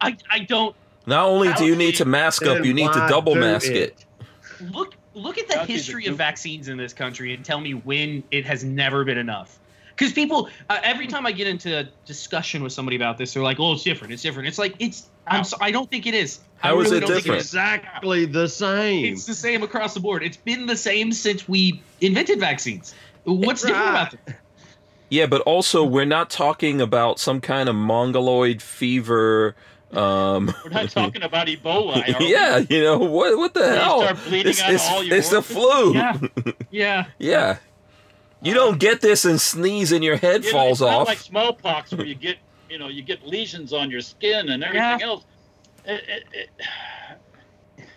I 0.00 0.16
I 0.30 0.40
don't 0.40 0.74
Not 1.06 1.26
only 1.26 1.52
do 1.54 1.64
you 1.66 1.76
need 1.76 1.96
to 1.96 2.04
mask 2.04 2.44
up, 2.46 2.64
you 2.64 2.72
need 2.74 2.92
to 2.92 3.06
double 3.08 3.34
do 3.34 3.40
mask 3.40 3.70
it. 3.70 4.04
look 4.72 4.94
look 5.14 5.38
at 5.38 5.46
the 5.46 5.54
Fauci's 5.54 5.66
history 5.68 6.06
of 6.06 6.16
vaccines 6.16 6.66
in 6.68 6.76
this 6.76 6.92
country 6.92 7.32
and 7.34 7.44
tell 7.44 7.60
me 7.60 7.74
when 7.74 8.24
it 8.32 8.44
has 8.46 8.64
never 8.64 9.04
been 9.04 9.18
enough. 9.18 9.58
Because 9.96 10.12
people, 10.12 10.48
uh, 10.68 10.78
every 10.82 11.06
time 11.06 11.24
I 11.26 11.32
get 11.32 11.46
into 11.46 11.78
a 11.78 11.84
discussion 12.04 12.62
with 12.62 12.72
somebody 12.72 12.96
about 12.96 13.16
this, 13.18 13.32
they're 13.34 13.42
like, 13.42 13.60
"Oh, 13.60 13.72
it's 13.74 13.82
different. 13.84 14.12
It's 14.12 14.22
different." 14.22 14.48
It's 14.48 14.58
like 14.58 14.74
it's. 14.78 15.08
I'm. 15.26 15.44
So, 15.44 15.56
I 15.60 15.70
don't 15.70 15.88
think 15.90 16.06
it 16.06 16.14
is. 16.14 16.40
I 16.62 16.68
How 16.68 16.80
is 16.80 16.86
really 16.86 16.96
it 16.96 17.00
don't 17.00 17.08
think 17.10 17.22
different? 17.24 17.40
is. 17.42 17.46
Exactly 17.46 18.24
the 18.26 18.48
same. 18.48 19.12
It's 19.14 19.26
the 19.26 19.34
same 19.34 19.62
across 19.62 19.94
the 19.94 20.00
board. 20.00 20.22
It's 20.24 20.36
been 20.36 20.66
the 20.66 20.76
same 20.76 21.12
since 21.12 21.48
we 21.48 21.80
invented 22.00 22.40
vaccines. 22.40 22.94
What's 23.24 23.62
different 23.62 23.84
Right. 23.84 23.90
about 23.90 24.10
them? 24.26 24.34
Yeah, 25.10 25.26
but 25.26 25.42
also 25.42 25.84
we're 25.84 26.04
not 26.06 26.28
talking 26.30 26.80
about 26.80 27.20
some 27.20 27.40
kind 27.40 27.68
of 27.68 27.76
mongoloid 27.76 28.60
fever. 28.62 29.54
Um, 29.92 30.52
We're 30.64 30.70
not 30.70 30.90
talking 30.90 31.22
about 31.22 31.46
Ebola. 31.46 32.14
Are 32.14 32.18
we? 32.18 32.32
yeah, 32.32 32.58
you 32.68 32.82
know 32.82 32.98
what? 32.98 33.38
What 33.38 33.54
the 33.54 33.60
You 33.60 33.66
hell? 33.66 34.00
start 34.02 34.18
bleeding 34.26 34.50
It's, 34.50 34.60
out 34.62 34.72
it's, 34.72 34.88
all 34.90 35.04
your 35.04 35.16
it's 35.16 35.28
the 35.30 35.40
flu. 35.42 35.94
Yeah. 35.94 36.18
Yeah. 36.72 37.04
Yeah. 37.18 37.58
You 38.44 38.54
don't 38.54 38.78
get 38.78 39.00
this 39.00 39.24
and 39.24 39.40
sneeze 39.40 39.90
and 39.92 40.04
your 40.04 40.16
head 40.16 40.44
You 40.44 40.52
know, 40.52 40.58
falls 40.58 40.80
it's 40.82 40.90
not 40.90 41.00
off. 41.00 41.06
like 41.08 41.18
smallpox 41.18 41.92
where 41.92 42.06
you 42.06 42.14
get, 42.14 42.36
you 42.68 42.78
know, 42.78 42.88
you 42.88 43.02
get 43.02 43.26
lesions 43.26 43.72
on 43.72 43.90
your 43.90 44.00
skin 44.02 44.50
and 44.50 44.62
everything 44.62 45.00
Yeah. 45.00 45.06
else. 45.06 45.24
It, 45.86 46.02
it, 46.08 46.24
it, 46.32 46.50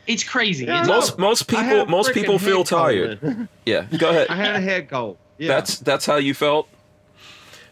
It's 0.08 0.24
crazy. 0.24 0.64
Yeah, 0.66 0.84
It's- 0.84 0.88
most 0.88 1.20
most 1.20 1.48
people 1.50 1.86
most 1.86 2.14
people 2.14 2.40
feel 2.40 2.60
head 2.60 2.68
cold 2.70 3.20
tired. 3.22 3.48
Yeah, 3.66 3.86
go 3.98 4.10
ahead. 4.10 4.28
I 4.30 4.36
had 4.38 4.56
a 4.56 4.62
head 4.62 4.90
cold. 4.90 5.18
Yeah. 5.38 5.50
That's 5.50 5.80
that's 5.80 6.06
how 6.06 6.16
you 6.16 6.34
felt. 6.34 6.70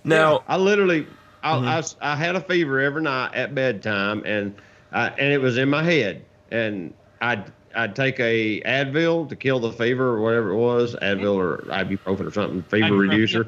Now, 0.04 0.34
Yeah, 0.34 0.40
I 0.50 0.58
literally, 0.58 1.08
I, 1.42 1.54
Mhm. 1.54 1.68
I 1.68 1.78
s- 1.78 1.96
I 2.02 2.16
had 2.18 2.36
a 2.36 2.42
fever 2.42 2.82
every 2.82 3.02
night 3.04 3.34
at 3.34 3.56
bedtime, 3.56 4.22
and 4.26 4.54
I, 4.92 5.08
and 5.10 5.32
it 5.32 5.40
was 5.40 5.58
in 5.58 5.70
my 5.70 5.82
head, 5.82 6.26
and 6.52 6.94
I'd 7.22 7.46
I'd 7.76 7.96
take 7.96 8.20
a 8.20 8.62
Advil 8.62 9.28
to 9.30 9.36
kill 9.36 9.60
the 9.60 9.72
fever 9.72 10.08
or 10.10 10.22
whatever 10.22 10.52
it 10.52 10.58
was, 10.58 10.96
Advil 11.02 11.36
or 11.36 11.58
ibuprofen 11.68 12.28
or 12.28 12.32
something, 12.32 12.64
fever 12.64 12.88
Ibuprofen, 12.88 13.00
reducer. 13.10 13.48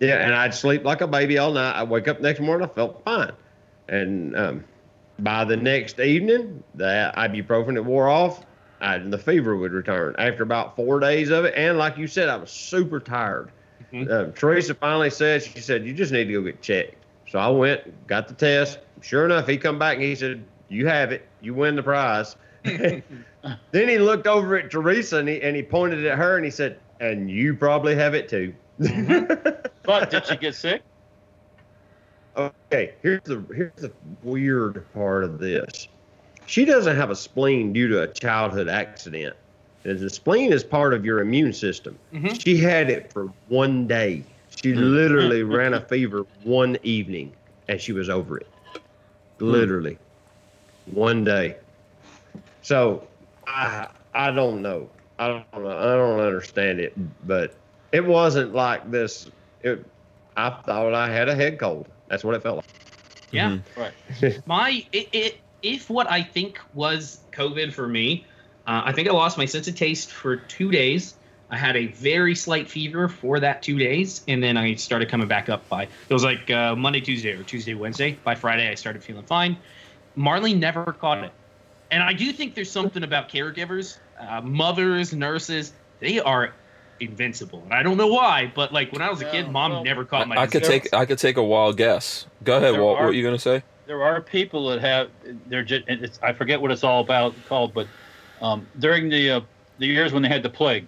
Yeah, 0.00 0.24
and 0.24 0.34
I'd 0.34 0.54
sleep 0.54 0.84
like 0.84 1.00
a 1.00 1.06
baby 1.06 1.38
all 1.38 1.52
night. 1.52 1.80
I'd 1.80 1.88
wake 1.88 2.08
up 2.08 2.20
next 2.20 2.40
morning, 2.40 2.68
I 2.68 2.72
felt 2.72 3.02
fine, 3.04 3.32
and 3.88 4.36
um, 4.36 4.64
by 5.18 5.44
the 5.44 5.56
next 5.56 5.98
evening, 6.00 6.62
the 6.74 7.12
ibuprofen 7.16 7.76
it 7.76 7.84
wore 7.84 8.08
off. 8.08 8.44
I, 8.80 8.98
the 8.98 9.16
fever 9.18 9.56
would 9.56 9.72
return 9.72 10.14
after 10.18 10.42
about 10.42 10.76
four 10.76 11.00
days 11.00 11.30
of 11.30 11.46
it, 11.46 11.54
and 11.56 11.78
like 11.78 11.96
you 11.96 12.06
said, 12.06 12.28
I 12.28 12.36
was 12.36 12.50
super 12.50 13.00
tired. 13.00 13.50
Mhm. 13.92 14.10
Uh, 14.10 14.32
Teresa 14.32 14.74
finally 14.74 15.10
said, 15.10 15.42
she 15.42 15.60
said, 15.60 15.86
you 15.86 15.94
just 15.94 16.12
need 16.12 16.24
to 16.24 16.32
go 16.34 16.42
get 16.42 16.60
checked. 16.60 16.96
So 17.28 17.38
I 17.38 17.48
went, 17.48 18.06
got 18.06 18.28
the 18.28 18.34
test. 18.34 18.78
Sure 19.00 19.24
enough, 19.24 19.48
he 19.48 19.56
come 19.56 19.78
back 19.78 19.94
and 19.94 20.04
he 20.04 20.14
said, 20.14 20.44
you 20.68 20.86
have 20.86 21.12
it. 21.12 21.26
You 21.40 21.54
win 21.54 21.76
the 21.76 21.82
prize. 21.82 22.36
then 23.72 23.88
he 23.88 23.98
looked 23.98 24.26
over 24.26 24.56
at 24.56 24.70
Teresa 24.70 25.18
and 25.18 25.28
he, 25.28 25.40
and 25.42 25.54
he 25.56 25.62
pointed 25.62 26.04
at 26.06 26.18
her 26.18 26.36
and 26.36 26.44
he 26.44 26.50
said, 26.50 26.78
and 27.00 27.30
you 27.30 27.54
probably 27.54 27.94
have 27.94 28.14
it 28.14 28.28
too. 28.28 28.54
but 28.78 30.10
did 30.10 30.26
she 30.26 30.36
get 30.36 30.54
sick? 30.54 30.82
okay, 32.36 32.92
here's 33.02 33.22
the 33.24 33.42
here's 33.54 33.72
the 33.76 33.92
weird 34.22 34.84
part 34.92 35.24
of 35.24 35.38
this. 35.38 35.88
She 36.46 36.64
doesn't 36.64 36.96
have 36.96 37.10
a 37.10 37.16
spleen 37.16 37.72
due 37.72 37.88
to 37.88 38.02
a 38.02 38.06
childhood 38.08 38.68
accident. 38.68 39.34
And 39.84 39.98
the 39.98 40.10
spleen 40.10 40.52
is 40.52 40.64
part 40.64 40.94
of 40.94 41.04
your 41.04 41.20
immune 41.20 41.52
system. 41.52 41.98
Mhm. 42.12 42.40
She 42.42 42.56
had 42.56 42.90
it 42.90 43.12
for 43.12 43.30
one 43.48 43.86
day. 43.86 44.22
She 44.56 44.72
Hmm. 44.72 44.80
literally 44.80 45.42
ran 45.44 45.74
a 45.74 45.80
fever 45.80 46.26
one 46.44 46.76
evening 46.82 47.32
and 47.68 47.80
she 47.80 47.92
was 47.92 48.08
over 48.08 48.38
it. 48.38 48.46
Literally. 49.38 49.98
One 50.86 51.24
day. 51.24 51.56
So 52.66 53.06
I 53.46 53.86
I 54.12 54.32
don't 54.32 54.60
know. 54.60 54.88
I 55.20 55.28
don't 55.28 55.62
know. 55.62 55.70
I 55.70 55.94
don't 55.94 56.18
understand 56.18 56.80
it, 56.80 56.94
but 57.24 57.56
it 57.92 58.04
wasn't 58.04 58.54
like 58.54 58.90
this. 58.90 59.30
It 59.60 59.86
I 60.36 60.50
thought 60.50 60.92
I 60.92 61.08
had 61.08 61.28
a 61.28 61.36
head 61.36 61.60
cold. 61.60 61.86
That's 62.08 62.24
what 62.24 62.34
it 62.34 62.42
felt 62.42 62.56
like. 62.56 62.64
Yeah. 63.30 63.50
Mhm. 63.50 63.62
Right. 63.76 64.42
my 64.46 64.82
it, 64.90 65.08
it 65.12 65.40
if 65.62 65.88
what 65.88 66.10
I 66.10 66.24
think 66.24 66.58
was 66.74 67.20
COVID 67.30 67.72
for 67.72 67.86
me, 67.86 68.26
uh, 68.66 68.82
I 68.84 68.90
think 68.90 69.08
I 69.08 69.12
lost 69.12 69.38
my 69.38 69.44
sense 69.44 69.68
of 69.68 69.76
taste 69.76 70.10
for 70.10 70.34
two 70.34 70.72
days. 70.72 71.14
I 71.48 71.56
had 71.56 71.76
a 71.76 71.86
very 71.86 72.34
slight 72.34 72.68
fever 72.68 73.08
for 73.08 73.38
that 73.38 73.62
two 73.62 73.78
days, 73.78 74.24
and 74.26 74.42
then 74.42 74.56
I 74.56 74.74
started 74.74 75.08
coming 75.08 75.28
back 75.28 75.48
up 75.48 75.68
by 75.68 75.84
it 75.84 76.12
was 76.12 76.24
like 76.24 76.50
uh, 76.50 76.74
Monday, 76.74 77.00
Tuesday, 77.00 77.30
or 77.30 77.44
Tuesday, 77.44 77.74
Wednesday. 77.74 78.18
By 78.24 78.34
Friday, 78.34 78.68
I 78.68 78.74
started 78.74 79.04
feeling 79.04 79.24
fine. 79.24 79.56
Marlene 80.18 80.58
never 80.58 80.92
caught 80.92 81.22
it, 81.22 81.32
and 81.90 82.02
I 82.02 82.12
do 82.12 82.32
think 82.32 82.54
there's 82.54 82.70
something 82.70 83.02
about 83.02 83.28
caregivers, 83.28 83.98
uh, 84.20 84.40
mothers, 84.40 85.12
nurses. 85.12 85.72
They 86.00 86.18
are 86.20 86.52
invincible, 87.00 87.62
and 87.64 87.74
I 87.74 87.82
don't 87.82 87.96
know 87.96 88.06
why, 88.06 88.50
but 88.54 88.72
like 88.72 88.92
when 88.92 89.02
I 89.02 89.10
was 89.10 89.20
a 89.20 89.30
kid, 89.30 89.50
mom 89.50 89.72
well, 89.72 89.84
never 89.84 90.04
caught 90.04 90.28
my. 90.28 90.36
I 90.36 90.46
could 90.46 90.64
take 90.64 90.92
I 90.94 91.04
could 91.06 91.18
take 91.18 91.36
a 91.36 91.42
wild 91.42 91.76
guess. 91.76 92.26
Go 92.44 92.56
ahead, 92.56 92.74
There 92.74 92.82
Walt. 92.82 92.98
are- 92.98 93.02
What 93.02 93.08
were 93.08 93.14
you 93.14 93.24
gonna 93.24 93.38
say? 93.38 93.62
there 93.86 94.02
are 94.02 94.20
people 94.20 94.68
that 94.68 94.80
have 94.80 95.08
they're 95.46 95.62
just 95.62 95.84
it's, 95.86 96.18
I 96.20 96.32
forget 96.32 96.60
what 96.60 96.72
it's 96.72 96.82
all 96.82 97.00
about 97.02 97.34
called, 97.48 97.72
but 97.72 97.86
um, 98.40 98.66
during 98.80 99.08
the 99.08 99.30
uh, 99.30 99.40
the 99.78 99.86
years 99.86 100.12
when 100.12 100.22
they 100.22 100.28
had 100.28 100.42
the 100.42 100.50
plague, 100.50 100.86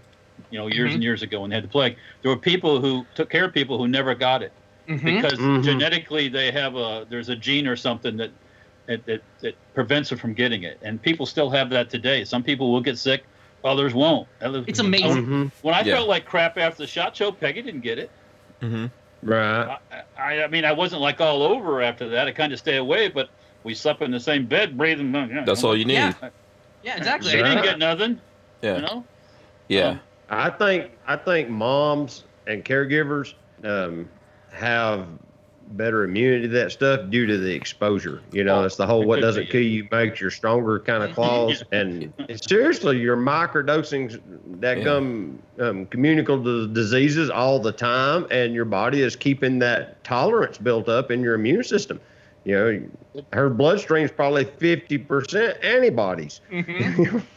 you 0.50 0.58
know, 0.58 0.66
years 0.66 0.90
Mhm. 0.90 0.94
and 0.94 1.02
years 1.04 1.22
ago 1.22 1.40
when 1.42 1.50
they 1.50 1.56
had 1.56 1.64
the 1.64 1.68
plague, 1.68 1.96
there 2.22 2.30
were 2.30 2.36
people 2.36 2.80
who 2.80 3.06
took 3.14 3.30
care 3.30 3.44
of 3.44 3.54
people 3.54 3.78
who 3.78 3.86
never 3.86 4.14
got 4.14 4.42
it 4.42 4.52
Mhm. 4.88 5.04
because 5.04 5.38
Mhm. 5.38 5.62
genetically 5.62 6.28
they 6.28 6.50
have 6.50 6.74
a 6.74 7.06
there's 7.08 7.28
a 7.28 7.36
gene 7.36 7.66
or 7.68 7.76
something 7.76 8.16
that 8.16 8.30
that, 8.88 9.06
that 9.06 9.20
that 9.40 9.54
prevents 9.74 10.08
them 10.08 10.18
from 10.18 10.34
getting 10.34 10.64
it, 10.64 10.78
and 10.82 11.00
people 11.00 11.24
still 11.26 11.48
have 11.50 11.70
that 11.70 11.88
today. 11.90 12.24
Some 12.24 12.42
people 12.42 12.72
will 12.72 12.80
get 12.80 12.98
sick, 12.98 13.22
others 13.64 13.94
won't. 13.94 14.26
It's 14.40 14.80
amazing. 14.80 15.26
Mhm. 15.26 15.52
When 15.62 15.74
I 15.74 15.82
Yeah. 15.82 15.94
felt 15.96 16.08
like 16.08 16.24
crap 16.24 16.58
after 16.58 16.82
the 16.82 16.86
shot 16.88 17.14
show, 17.16 17.30
Peggy 17.30 17.62
didn't 17.62 17.82
get 17.82 17.98
it. 17.98 18.10
Mm-hmm. 18.62 18.86
Right. 19.22 19.78
I, 19.92 20.02
I, 20.18 20.42
I 20.44 20.46
mean, 20.48 20.64
I 20.64 20.72
wasn't 20.72 21.02
like 21.02 21.20
all 21.20 21.42
over 21.42 21.82
after 21.82 22.08
that. 22.08 22.26
I 22.26 22.32
kind 22.32 22.52
of 22.52 22.58
stay 22.58 22.76
away, 22.76 23.08
but 23.08 23.28
we 23.62 23.74
slept 23.74 24.02
in 24.02 24.10
the 24.10 24.20
same 24.20 24.46
bed, 24.46 24.76
breathing. 24.76 25.14
you 25.14 25.26
know. 25.26 25.44
That's 25.44 25.62
all 25.64 25.76
you 25.76 25.84
need. 25.84 25.94
Yeah. 25.94 26.14
Yeah. 26.22 26.28
Yeah, 26.84 26.96
exactly. 26.96 27.30
She 27.30 27.40
Right. 27.40 27.48
didn't 27.50 27.64
get 27.64 27.78
nothing. 27.78 28.20
You 28.62 28.68
Yeah. 28.70 28.80
know. 28.80 29.04
Yeah. 29.68 29.98
I 30.30 30.50
think 30.50 30.92
I 31.06 31.16
think 31.16 31.48
moms 31.50 32.24
and 32.46 32.64
caregivers 32.64 33.34
um, 33.64 34.08
have 34.52 35.06
better 35.76 36.04
immunity 36.04 36.42
to 36.42 36.48
that 36.48 36.72
stuff 36.72 37.10
due 37.10 37.26
to 37.26 37.36
the 37.38 37.52
exposure. 37.54 38.22
You 38.32 38.44
know, 38.44 38.64
it's 38.64 38.76
the 38.76 38.86
whole 38.86 39.04
what 39.04 39.20
doesn't 39.20 39.48
kill 39.50 39.62
you 39.62 39.86
makes 39.90 40.20
you 40.20 40.30
stronger 40.30 40.78
kind 40.80 41.02
of 41.02 41.12
clause. 41.14 41.62
and 41.72 42.12
seriously, 42.42 42.98
your 42.98 43.16
microdosings 43.16 44.20
that 44.60 44.78
Yeah. 44.78 44.84
come 44.84 45.38
um, 45.60 45.86
communicable 45.86 46.66
diseases 46.68 47.30
all 47.30 47.58
the 47.58 47.72
time, 47.72 48.26
and 48.30 48.54
your 48.54 48.64
body 48.64 49.02
is 49.02 49.16
keeping 49.16 49.58
that 49.60 50.02
tolerance 50.04 50.58
built 50.58 50.88
up 50.88 51.10
in 51.10 51.20
your 51.22 51.34
immune 51.34 51.64
system. 51.64 52.00
You 52.44 52.54
know, 53.14 53.22
her 53.32 53.50
bloodstream's 53.50 54.10
probably 54.10 54.44
fifty 54.44 54.96
percent 54.96 55.62
antibodies. 55.62 56.40
Mhm. 56.50 57.14
Yeah. 57.14 57.20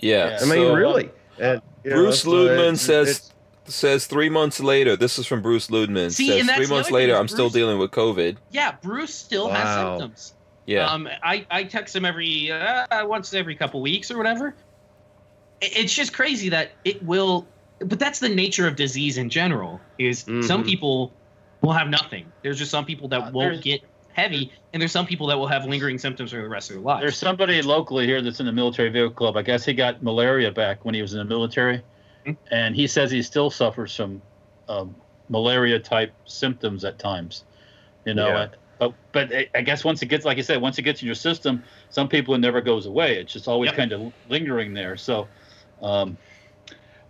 Yeah. 0.00 0.38
I 0.40 0.44
mean, 0.44 0.50
so, 0.68 0.74
really. 0.76 1.10
And, 1.40 1.60
you 1.82 1.90
know, 1.90 1.96
Bruce 1.96 2.22
so 2.22 2.30
Ludman 2.30 2.58
it's- 2.58 2.80
says 2.82 3.08
it's- 3.08 3.32
says 3.70 4.06
three 4.06 4.28
months 4.28 4.60
later. 4.60 4.96
This 4.96 5.18
is 5.18 5.26
from 5.26 5.42
Bruce 5.42 5.68
Ludman. 5.68 6.12
See, 6.12 6.28
says 6.28 6.40
and 6.40 6.48
that's 6.48 6.58
three 6.58 6.66
months 6.74 6.90
later, 6.90 7.16
I'm 7.16 7.26
is 7.26 7.30
still 7.32 7.50
dealing 7.50 7.78
with 7.78 7.90
COVID. 7.90 8.36
Yeah, 8.50 8.74
Bruce 8.82 9.14
still 9.14 9.48
has 9.48 9.76
symptoms. 9.76 10.34
Yeah. 10.66 10.86
Um, 10.86 11.08
I, 11.22 11.46
I 11.50 11.64
text 11.64 11.96
him 11.96 12.04
every 12.04 12.50
uh, 12.52 13.06
once 13.06 13.32
every 13.32 13.56
couple 13.56 13.80
weeks 13.80 14.10
or 14.10 14.18
whatever. 14.18 14.54
It's 15.60 15.94
just 15.94 16.12
crazy 16.12 16.50
that 16.50 16.72
it 16.84 17.02
will, 17.02 17.46
but 17.80 17.98
that's 17.98 18.20
the 18.20 18.28
nature 18.28 18.66
of 18.68 18.76
disease 18.76 19.18
in 19.18 19.28
general. 19.30 19.80
Is 19.98 20.20
some 20.20 20.62
Mhm. 20.62 20.66
people 20.66 21.12
will 21.62 21.72
have 21.72 21.88
nothing. 21.88 22.30
There's 22.42 22.58
just 22.58 22.70
some 22.70 22.84
people 22.84 23.08
that 23.08 23.20
Uh, 23.20 23.30
won't 23.32 23.62
get 23.62 23.80
heavy, 24.12 24.52
and 24.72 24.80
there's 24.80 24.92
some 24.92 25.06
people 25.06 25.26
that 25.28 25.38
will 25.38 25.46
have 25.48 25.64
lingering 25.64 25.98
symptoms 25.98 26.30
for 26.32 26.36
the 26.42 26.48
rest 26.48 26.70
of 26.70 26.76
their 26.76 26.84
lives. 26.84 27.00
There's 27.02 27.16
somebody 27.16 27.60
locally 27.62 28.06
here 28.06 28.20
that's 28.22 28.38
in 28.40 28.46
the 28.46 28.52
military 28.52 28.88
vehicle 28.90 29.14
club. 29.14 29.36
I 29.36 29.42
guess 29.42 29.64
he 29.64 29.72
got 29.72 30.02
malaria 30.02 30.52
back 30.52 30.84
when 30.84 30.94
he 30.94 31.02
was 31.02 31.12
in 31.12 31.18
the 31.18 31.24
military. 31.24 31.82
And 32.50 32.74
he 32.74 32.86
says 32.86 33.10
he 33.10 33.22
still 33.22 33.50
suffers 33.50 33.94
from 33.94 34.20
um, 34.68 34.94
malaria 35.28 35.78
type 35.78 36.12
symptoms 36.24 36.84
at 36.84 36.98
times. 36.98 37.44
You 38.04 38.14
know, 38.14 38.28
Yeah. 38.28 38.48
but 38.78 38.92
but 39.12 39.32
I- 39.54 39.62
guess 39.62 39.84
once 39.84 40.02
it 40.02 40.06
gets, 40.06 40.24
like 40.24 40.38
I 40.38 40.42
said, 40.42 40.60
once 40.60 40.78
it 40.78 40.82
gets 40.82 41.02
in 41.02 41.06
your 41.06 41.14
system, 41.14 41.62
some 41.90 42.08
people 42.08 42.34
it 42.34 42.38
never 42.38 42.60
goes 42.60 42.86
away. 42.86 43.16
It's 43.18 43.32
just 43.32 43.48
always 43.48 43.68
Yep. 43.68 43.76
kind 43.76 43.92
of 43.92 44.12
lingering 44.28 44.72
there. 44.72 44.96
So, 44.96 45.28
um, 45.82 46.16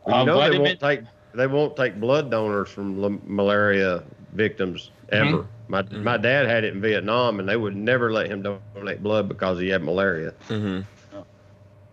You 0.06 0.12
know 0.24 0.24
they 0.24 0.32
vitamin- 0.48 0.62
won't 0.62 0.80
take 0.80 1.00
they 1.34 1.46
won't 1.46 1.76
take 1.76 2.00
blood 2.00 2.30
donors 2.30 2.68
from 2.70 3.00
la- 3.00 3.18
malaria 3.26 4.02
victims 4.32 4.90
ever. 5.10 5.46
My 5.68 5.82
Mhm. 5.82 6.02
my 6.02 6.16
dad 6.16 6.46
had 6.46 6.64
it 6.64 6.72
in 6.74 6.80
Vietnam, 6.80 7.38
and 7.38 7.46
they 7.48 7.56
would 7.56 7.76
never 7.76 8.10
let 8.10 8.28
him 8.28 8.42
donate 8.42 9.02
blood 9.02 9.28
because 9.28 9.58
he 9.60 9.68
had 9.68 9.82
malaria. 9.82 10.32
hmm 10.48 10.80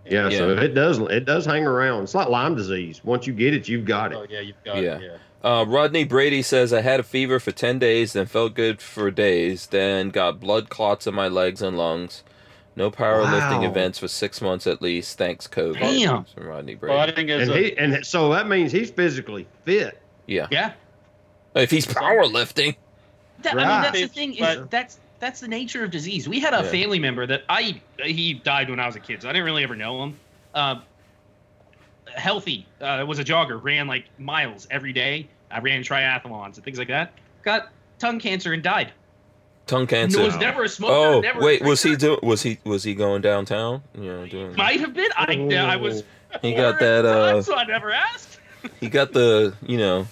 Yeah, 0.08 0.30
so 0.30 0.54
Yeah. 0.54 0.62
it 0.62 0.74
does 0.76 1.00
it 1.00 1.26
does 1.26 1.46
hang 1.46 1.66
around. 1.66 2.04
It's 2.04 2.16
like 2.16 2.30
Lyme 2.30 2.56
disease. 2.56 3.02
Once 3.04 3.26
you 3.28 3.34
get 3.34 3.54
it, 3.54 3.68
you've 3.68 3.86
got 3.86 4.12
it. 4.12 4.18
Oh 4.20 4.26
yeah, 4.30 4.40
you've 4.42 4.64
got 4.64 4.78
Yeah. 4.78 4.98
it. 4.98 5.02
Yeah. 5.04 5.18
Uh, 5.44 5.64
Rodney 5.66 6.04
Brady 6.06 6.42
says 6.42 6.74
I 6.74 6.82
had 6.82 7.00
a 7.00 7.04
fever 7.04 7.40
for 7.40 7.52
ten 7.52 7.78
days, 7.80 8.14
then 8.14 8.26
felt 8.26 8.56
good 8.56 8.82
for 8.82 9.12
days, 9.12 9.68
then 9.68 10.10
got 10.10 10.40
blood 10.40 10.70
clots 10.70 11.06
in 11.08 11.14
my 11.14 11.28
legs 11.28 11.62
and 11.62 11.78
lungs. 11.78 12.24
No 12.76 12.92
powerlifting 12.92 13.62
Wow. 13.62 13.70
events 13.70 14.00
for 14.00 14.08
six 14.08 14.42
months 14.42 14.68
at 14.68 14.82
least. 14.82 15.18
Thanks, 15.18 15.48
COVID. 15.48 15.80
Damn. 15.80 16.26
From 16.26 16.46
Rodney 16.48 16.76
Well, 16.82 16.98
I 16.98 17.06
Brady. 17.06 17.16
think 17.16 17.30
it's 17.30 17.50
And 17.50 17.58
a, 17.58 17.62
he 17.64 17.78
and 17.78 18.06
so 18.06 18.32
that 18.34 18.48
means 18.50 18.72
he's 18.72 18.92
physically 18.92 19.48
fit. 19.64 19.98
yeah. 20.28 20.48
yeah, 20.52 20.72
If 21.56 21.72
he's 21.72 21.86
powerlifting. 21.88 22.76
That, 23.44 23.54
I 23.54 23.58
mean 23.58 23.68
that's 23.68 24.02
the 24.02 24.08
thing 24.08 24.34
is 24.34 24.40
But- 24.40 24.72
that's 24.72 25.00
that's 25.20 25.40
the 25.40 25.48
nature 25.48 25.84
of 25.84 25.92
disease. 25.92 26.28
We 26.28 26.40
had 26.40 26.54
a 26.54 26.58
Yeah. 26.64 26.72
family 26.72 27.00
member 27.00 27.26
that 27.28 27.44
I 27.50 27.82
he 28.04 28.34
died 28.34 28.70
when 28.70 28.80
I 28.80 28.86
was 28.86 28.96
a 28.96 29.00
kid, 29.00 29.22
so 29.22 29.30
I 29.30 29.34
didn't 29.34 29.46
really 29.46 29.64
ever 29.64 29.76
know 29.76 30.04
him. 30.04 30.20
Uh, 30.54 30.76
healthy, 32.16 32.66
uh, 32.82 33.04
was 33.08 33.20
a 33.20 33.24
jogger, 33.24 33.62
ran 33.62 33.88
like 33.88 34.06
miles 34.18 34.68
every 34.70 34.94
day. 34.94 35.28
I 35.52 35.60
ran 35.60 35.84
triathlons 35.84 36.56
and 36.56 36.64
things 36.64 36.78
like 36.78 36.88
that. 36.90 37.14
got 37.44 37.70
tongue 38.00 38.20
cancer 38.20 38.54
and 38.54 38.64
died. 38.64 38.92
Tongue 39.68 39.82
He 39.82 39.88
cancer. 39.88 40.22
was 40.22 40.38
never 40.38 40.64
a 40.64 40.70
smoker. 40.70 40.94
Oh 40.94 41.20
never 41.22 41.40
wait, 41.42 41.64
was 41.64 41.82
he 41.82 41.96
doing? 41.96 42.20
Was 42.22 42.44
he 42.44 42.60
was 42.64 42.84
he 42.84 42.94
going 42.94 43.22
downtown? 43.22 43.82
You 43.96 44.04
know, 44.04 44.28
doing. 44.28 44.56
Might 44.56 44.80
have 44.80 44.94
been. 44.94 45.10
I 45.18 45.34
I 45.74 45.76
was. 45.78 46.04
He 46.42 46.54
got 46.54 46.76
at 46.76 46.80
the 46.80 46.86
that, 46.86 47.02
time, 47.04 47.38
uh, 47.38 47.42
so 47.42 47.56
I 47.56 47.64
never 47.66 47.92
asked. 47.92 48.40
He 48.80 48.90
got 48.90 49.14
the 49.14 49.56
you 49.66 49.78
know. 49.78 50.08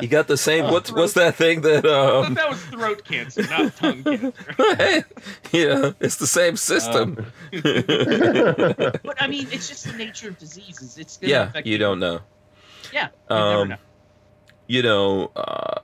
He 0.00 0.06
got 0.06 0.26
the 0.28 0.36
same. 0.36 0.70
What's 0.70 0.90
what's 0.92 1.14
that 1.14 1.34
thing 1.36 1.60
that 1.62 1.84
um? 1.86 2.34
that 2.34 2.48
was 2.48 2.60
throat 2.66 3.04
cancer, 3.04 3.42
not 3.48 3.74
tongue 3.76 4.02
cancer. 4.04 4.32
hey, 4.76 5.04
yeah, 5.52 5.92
it's 6.00 6.16
the 6.16 6.26
same 6.26 6.56
system. 6.56 7.26
But 7.52 9.16
I 9.20 9.26
mean, 9.28 9.48
it's 9.50 9.68
just 9.68 9.84
the 9.86 9.92
nature 9.96 10.28
of 10.28 10.38
diseases. 10.38 10.98
It's 10.98 11.16
gonna 11.16 11.30
yeah, 11.32 11.42
affect 11.48 11.66
you 11.66 11.78
don't 11.78 11.98
know. 11.98 12.20
Yeah, 12.92 13.08
you 13.30 13.36
never 13.36 13.42
Um, 13.62 13.68
know. 13.70 13.76
you 14.66 14.82
know, 14.82 15.30
uh, 15.36 15.80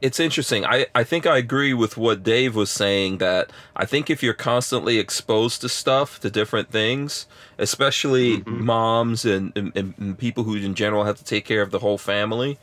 it's 0.00 0.20
interesting. 0.20 0.64
I, 0.64 0.86
I 0.94 1.02
think 1.04 1.26
I 1.26 1.36
agree 1.38 1.74
with 1.74 1.96
what 1.96 2.22
Dave 2.22 2.54
was 2.54 2.70
saying 2.70 3.18
that 3.18 3.50
I 3.76 3.84
think 3.84 4.08
if 4.10 4.22
you're 4.22 4.32
constantly 4.34 4.98
exposed 4.98 5.60
to 5.62 5.68
stuff, 5.68 6.20
to 6.20 6.30
different 6.30 6.70
things, 6.70 7.26
especially 7.58 8.38
Mhm. 8.38 8.60
moms 8.60 9.24
and, 9.24 9.52
and, 9.56 9.72
and 9.76 10.16
people 10.18 10.44
who 10.44 10.54
in 10.56 10.74
general 10.74 11.04
have 11.04 11.18
to 11.18 11.24
take 11.24 11.44
care 11.44 11.62
of 11.62 11.70
the 11.72 11.80
whole 11.80 11.98
family, 11.98 12.58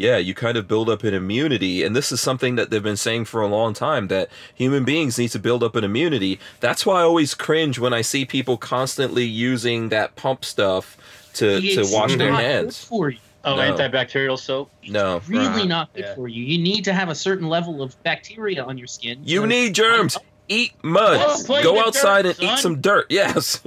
yeah, 0.00 0.16
you 0.16 0.32
kind 0.34 0.56
of 0.56 0.66
build 0.66 0.88
up 0.88 1.04
an 1.04 1.12
immunity. 1.12 1.82
And 1.84 1.94
this 1.94 2.10
is 2.10 2.20
something 2.20 2.54
that 2.56 2.70
they've 2.70 2.82
been 2.82 2.96
saying 2.96 3.26
for 3.26 3.42
a 3.42 3.46
long 3.46 3.74
time 3.74 4.08
that 4.08 4.30
human 4.54 4.84
beings 4.84 5.18
need 5.18 5.28
to 5.32 5.38
build 5.38 5.62
up 5.62 5.76
an 5.76 5.84
immunity. 5.84 6.40
That's 6.60 6.86
why 6.86 7.00
I 7.00 7.02
always 7.02 7.34
cringe 7.34 7.78
when 7.78 7.92
I 7.92 8.00
see 8.00 8.24
people 8.24 8.56
constantly 8.56 9.24
using 9.24 9.90
that 9.90 10.16
pump 10.16 10.44
stuff 10.44 10.96
to, 11.34 11.60
to 11.60 11.84
wash 11.92 12.16
their 12.16 12.32
hands. 12.32 12.82
for 12.82 13.10
you. 13.10 13.18
Oh, 13.44 13.56
No. 13.56 13.62
antibacterial 13.74 14.38
soap. 14.38 14.70
No. 14.88 15.20
Really 15.28 15.46
Right. 15.46 15.66
not 15.68 15.92
good 15.94 16.04
Yeah. 16.04 16.14
for 16.14 16.28
you. 16.28 16.42
You 16.44 16.58
need 16.62 16.84
to 16.84 16.92
have 16.92 17.08
a 17.08 17.14
certain 17.14 17.48
level 17.48 17.82
of 17.82 18.00
bacteria 18.02 18.62
on 18.64 18.76
your 18.78 18.86
skin. 18.86 19.20
You 19.24 19.40
So- 19.40 19.46
need 19.46 19.74
germs. 19.74 20.16
Eat 20.48 20.72
mud. 20.82 21.20
Oh, 21.22 21.44
well, 21.48 21.62
Go 21.62 21.80
outside 21.80 22.22
dirt, 22.22 22.38
and 22.40 22.50
eat 22.50 22.58
some 22.58 22.80
dirt. 22.80 23.06
Yes. 23.10 23.60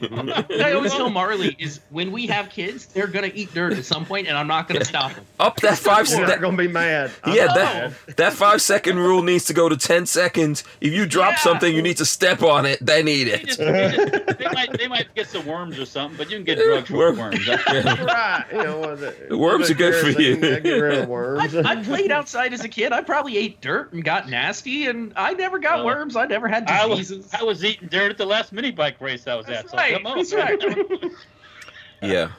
What 0.00 0.50
I 0.62 0.72
always 0.72 0.92
tell 0.92 1.10
Marley 1.10 1.56
is 1.58 1.80
when 1.90 2.10
we 2.12 2.26
have 2.28 2.48
kids, 2.50 2.86
they're 2.86 3.06
gonna 3.06 3.30
eat 3.34 3.52
dirt 3.54 3.72
at 3.74 3.84
some 3.84 4.04
point, 4.06 4.28
and 4.28 4.36
I'm 4.36 4.46
not 4.46 4.68
gonna 4.68 4.84
stop 4.84 5.14
them. 5.14 5.24
Up 5.38 5.56
that 5.60 5.78
five. 5.78 6.08
You're 6.08 6.26
That, 6.26 6.40
gonna 6.40 6.56
be 6.56 6.68
mad. 6.68 7.10
I'm 7.24 7.34
yeah, 7.34 7.46
that 7.46 7.90
mad. 8.06 8.16
that 8.16 8.32
five 8.32 8.62
second 8.62 8.98
rule 8.98 9.22
needs 9.22 9.44
to 9.46 9.52
go 9.54 9.68
to 9.68 9.76
ten 9.76 10.06
seconds. 10.06 10.64
If 10.80 10.92
you 10.92 11.06
drop 11.06 11.32
Yeah. 11.32 11.38
something, 11.38 11.74
you 11.74 11.82
need 11.82 11.98
to 11.98 12.04
step 12.04 12.42
on 12.42 12.66
it, 12.66 12.78
then 12.80 13.06
eat 13.08 13.24
They, 13.24 13.32
it. 13.32 13.46
just, 13.46 13.58
they, 13.58 13.92
just, 13.96 14.38
they 14.38 14.48
might 14.52 14.78
they 14.78 14.88
might 14.88 15.14
get 15.14 15.28
some 15.28 15.44
worms 15.46 15.78
or 15.78 15.84
something, 15.86 16.16
but 16.16 16.30
you 16.30 16.36
can 16.38 16.44
get 16.44 16.58
drugs 16.58 16.88
for 16.88 16.96
Worm- 16.96 17.18
worms. 17.18 17.46
Right. 17.48 18.44
You 18.52 18.62
know, 18.62 18.78
what 18.78 19.00
the, 19.00 19.14
The 19.30 19.38
worms 19.38 19.70
are 19.70 19.74
good 19.74 19.94
for 19.94 20.20
you. 20.20 20.36
Get 20.36 20.64
rid 20.64 20.98
of 20.98 21.08
worms. 21.08 21.54
I, 21.54 21.72
I 21.72 21.76
played 21.82 22.10
outside 22.10 22.52
as 22.52 22.64
a 22.64 22.68
kid. 22.68 22.92
I 22.92 23.02
probably 23.02 23.36
ate 23.36 23.60
dirt 23.60 23.92
and 23.92 24.04
got 24.04 24.28
nasty, 24.28 24.86
and 24.86 25.12
I 25.16 25.34
never 25.34 25.58
got 25.58 25.80
Uh, 25.80 25.84
worms. 25.84 26.16
I 26.16 26.26
never 26.26 26.48
had 26.48 26.68
I 26.68 26.86
was 26.86 26.98
diseases. 27.08 27.30
I 27.38 27.42
was 27.44 27.64
eating 27.64 27.88
dirt 27.88 28.10
at 28.10 28.18
the 28.18 28.26
last 28.26 28.52
mini 28.52 28.70
bike 28.70 29.00
race 29.00 29.26
I 29.26 29.34
was 29.34 29.46
That's 29.46 29.64
at. 29.64 29.70
So 29.70 29.76
right. 29.76 29.89
Come 29.92 30.06
on, 30.06 30.16
That's 30.18 30.32
right. 30.34 30.62
Yeah. 32.02 32.30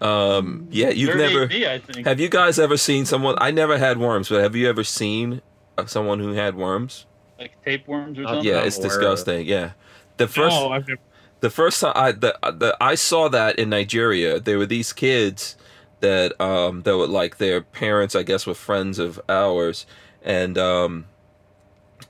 Um. 0.00 0.68
Yeah. 0.70 0.90
You've 0.90 1.16
never. 1.16 1.46
me, 1.48 1.66
I 1.66 1.78
think. 1.78 2.06
Have 2.06 2.20
you 2.20 2.28
guys 2.28 2.58
ever 2.58 2.76
seen 2.76 3.06
someone? 3.06 3.34
I 3.38 3.50
never 3.50 3.78
had 3.78 3.98
worms, 3.98 4.28
but 4.28 4.40
have 4.42 4.54
you 4.54 4.68
ever 4.68 4.84
seen 4.84 5.42
uh, 5.78 5.86
someone 5.86 6.18
who 6.20 6.32
had 6.32 6.54
worms? 6.56 7.06
like 7.38 7.60
tapeworms 7.64 8.16
or 8.18 8.24
Uh, 8.24 8.28
something. 8.34 8.44
Yeah, 8.46 8.60
it's 8.62 8.78
aware 8.78 8.88
disgusting. 8.88 9.46
Yeah. 9.46 9.72
The 10.18 10.28
first. 10.28 10.54
no, 10.54 10.70
I've 10.70 10.86
never. 10.86 11.00
the 11.40 11.50
first 11.50 11.80
time 11.80 11.92
I 11.96 12.12
the, 12.12 12.38
the 12.44 12.76
I 12.80 12.94
saw 12.94 13.28
that 13.28 13.58
in 13.58 13.70
Nigeria, 13.70 14.38
there 14.38 14.58
were 14.58 14.66
these 14.66 14.92
kids 14.92 15.56
that 16.00 16.40
um 16.40 16.82
that 16.82 16.96
were 16.96 17.08
like 17.08 17.38
their 17.38 17.60
parents, 17.62 18.14
I 18.14 18.22
guess, 18.22 18.46
were 18.46 18.54
friends 18.54 19.00
of 19.00 19.20
ours, 19.28 19.86
and 20.22 20.56
um 20.56 21.06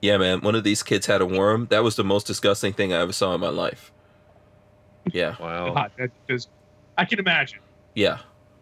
yeah, 0.02 0.18
man, 0.18 0.42
one 0.42 0.54
of 0.54 0.64
these 0.64 0.82
kids 0.82 1.06
had 1.06 1.22
a 1.22 1.26
worm. 1.26 1.68
That 1.70 1.82
was 1.82 1.96
the 1.96 2.04
most 2.04 2.26
disgusting 2.26 2.74
thing 2.74 2.92
I 2.92 2.98
ever 3.00 3.12
saw 3.12 3.34
in 3.34 3.40
my 3.40 3.48
life. 3.48 3.90
Yeah, 5.12 5.36
Wow. 5.40 5.74
God, 5.74 5.90
that 5.98 6.10
just, 6.28 6.48
I 6.98 7.04
can 7.04 7.18
imagine. 7.18 7.60
yeah, 7.94 8.18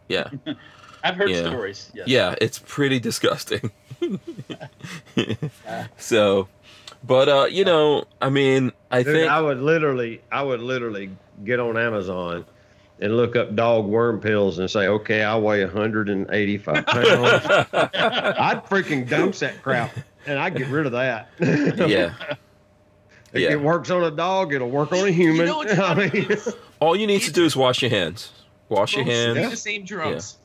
yeah, 0.09 0.29
I've 1.05 1.17
heard 1.17 1.31
Yeah. 1.31 1.49
stories. 1.49 1.91
Yes. 1.95 2.09
yeah. 2.09 2.35
It's 2.41 2.59
pretty 2.61 3.01
disgusting. 3.01 3.71
so, 5.97 6.49
but 7.05 7.29
uh, 7.29 7.47
you 7.51 7.65
know, 7.65 8.05
I 8.21 8.31
mean, 8.31 8.73
I 8.91 9.03
Dude, 9.03 9.15
think 9.15 9.31
I 9.31 9.41
would 9.41 9.59
literally, 9.61 10.21
I 10.31 10.43
would 10.43 10.61
literally 10.61 11.11
get 11.45 11.61
on 11.61 11.77
Amazon 11.77 12.45
and 13.01 13.17
look 13.17 13.35
up 13.37 13.55
dog 13.57 13.87
worm 13.87 14.21
pills 14.21 14.59
and 14.59 14.71
say, 14.71 14.87
okay, 14.87 15.25
I 15.25 15.37
weigh 15.37 15.65
185 15.65 16.87
pounds. 16.87 17.05
I'd 17.73 18.63
freaking 18.69 19.09
dump 19.09 19.35
that 19.37 19.61
crap 19.63 19.91
and 20.27 20.39
I'd 20.39 20.57
get 20.57 20.69
rid 20.69 20.87
of 20.87 20.93
that. 20.93 21.29
yeah. 21.41 22.15
If 23.33 23.41
Yeah. 23.43 23.53
it 23.53 23.61
works 23.61 23.91
on 23.91 24.05
a 24.05 24.11
dog, 24.11 24.53
it'll 24.53 24.69
work 24.71 24.93
on 24.93 25.07
a 25.07 25.11
human. 25.11 25.47
know 25.47 25.57
what's 25.65 25.79
I 25.79 25.95
mean, 25.95 26.37
All 26.81 26.97
you 26.97 27.07
need 27.07 27.23
to 27.23 27.33
do 27.33 27.45
is 27.45 27.55
wash 27.57 27.81
your 27.83 27.91
hands. 27.91 28.31
Wash 28.69 28.95
your 28.95 29.05
hands. 29.05 29.39
use 29.39 29.51
the 29.51 29.57
same 29.57 29.85
drugs. 29.85 30.37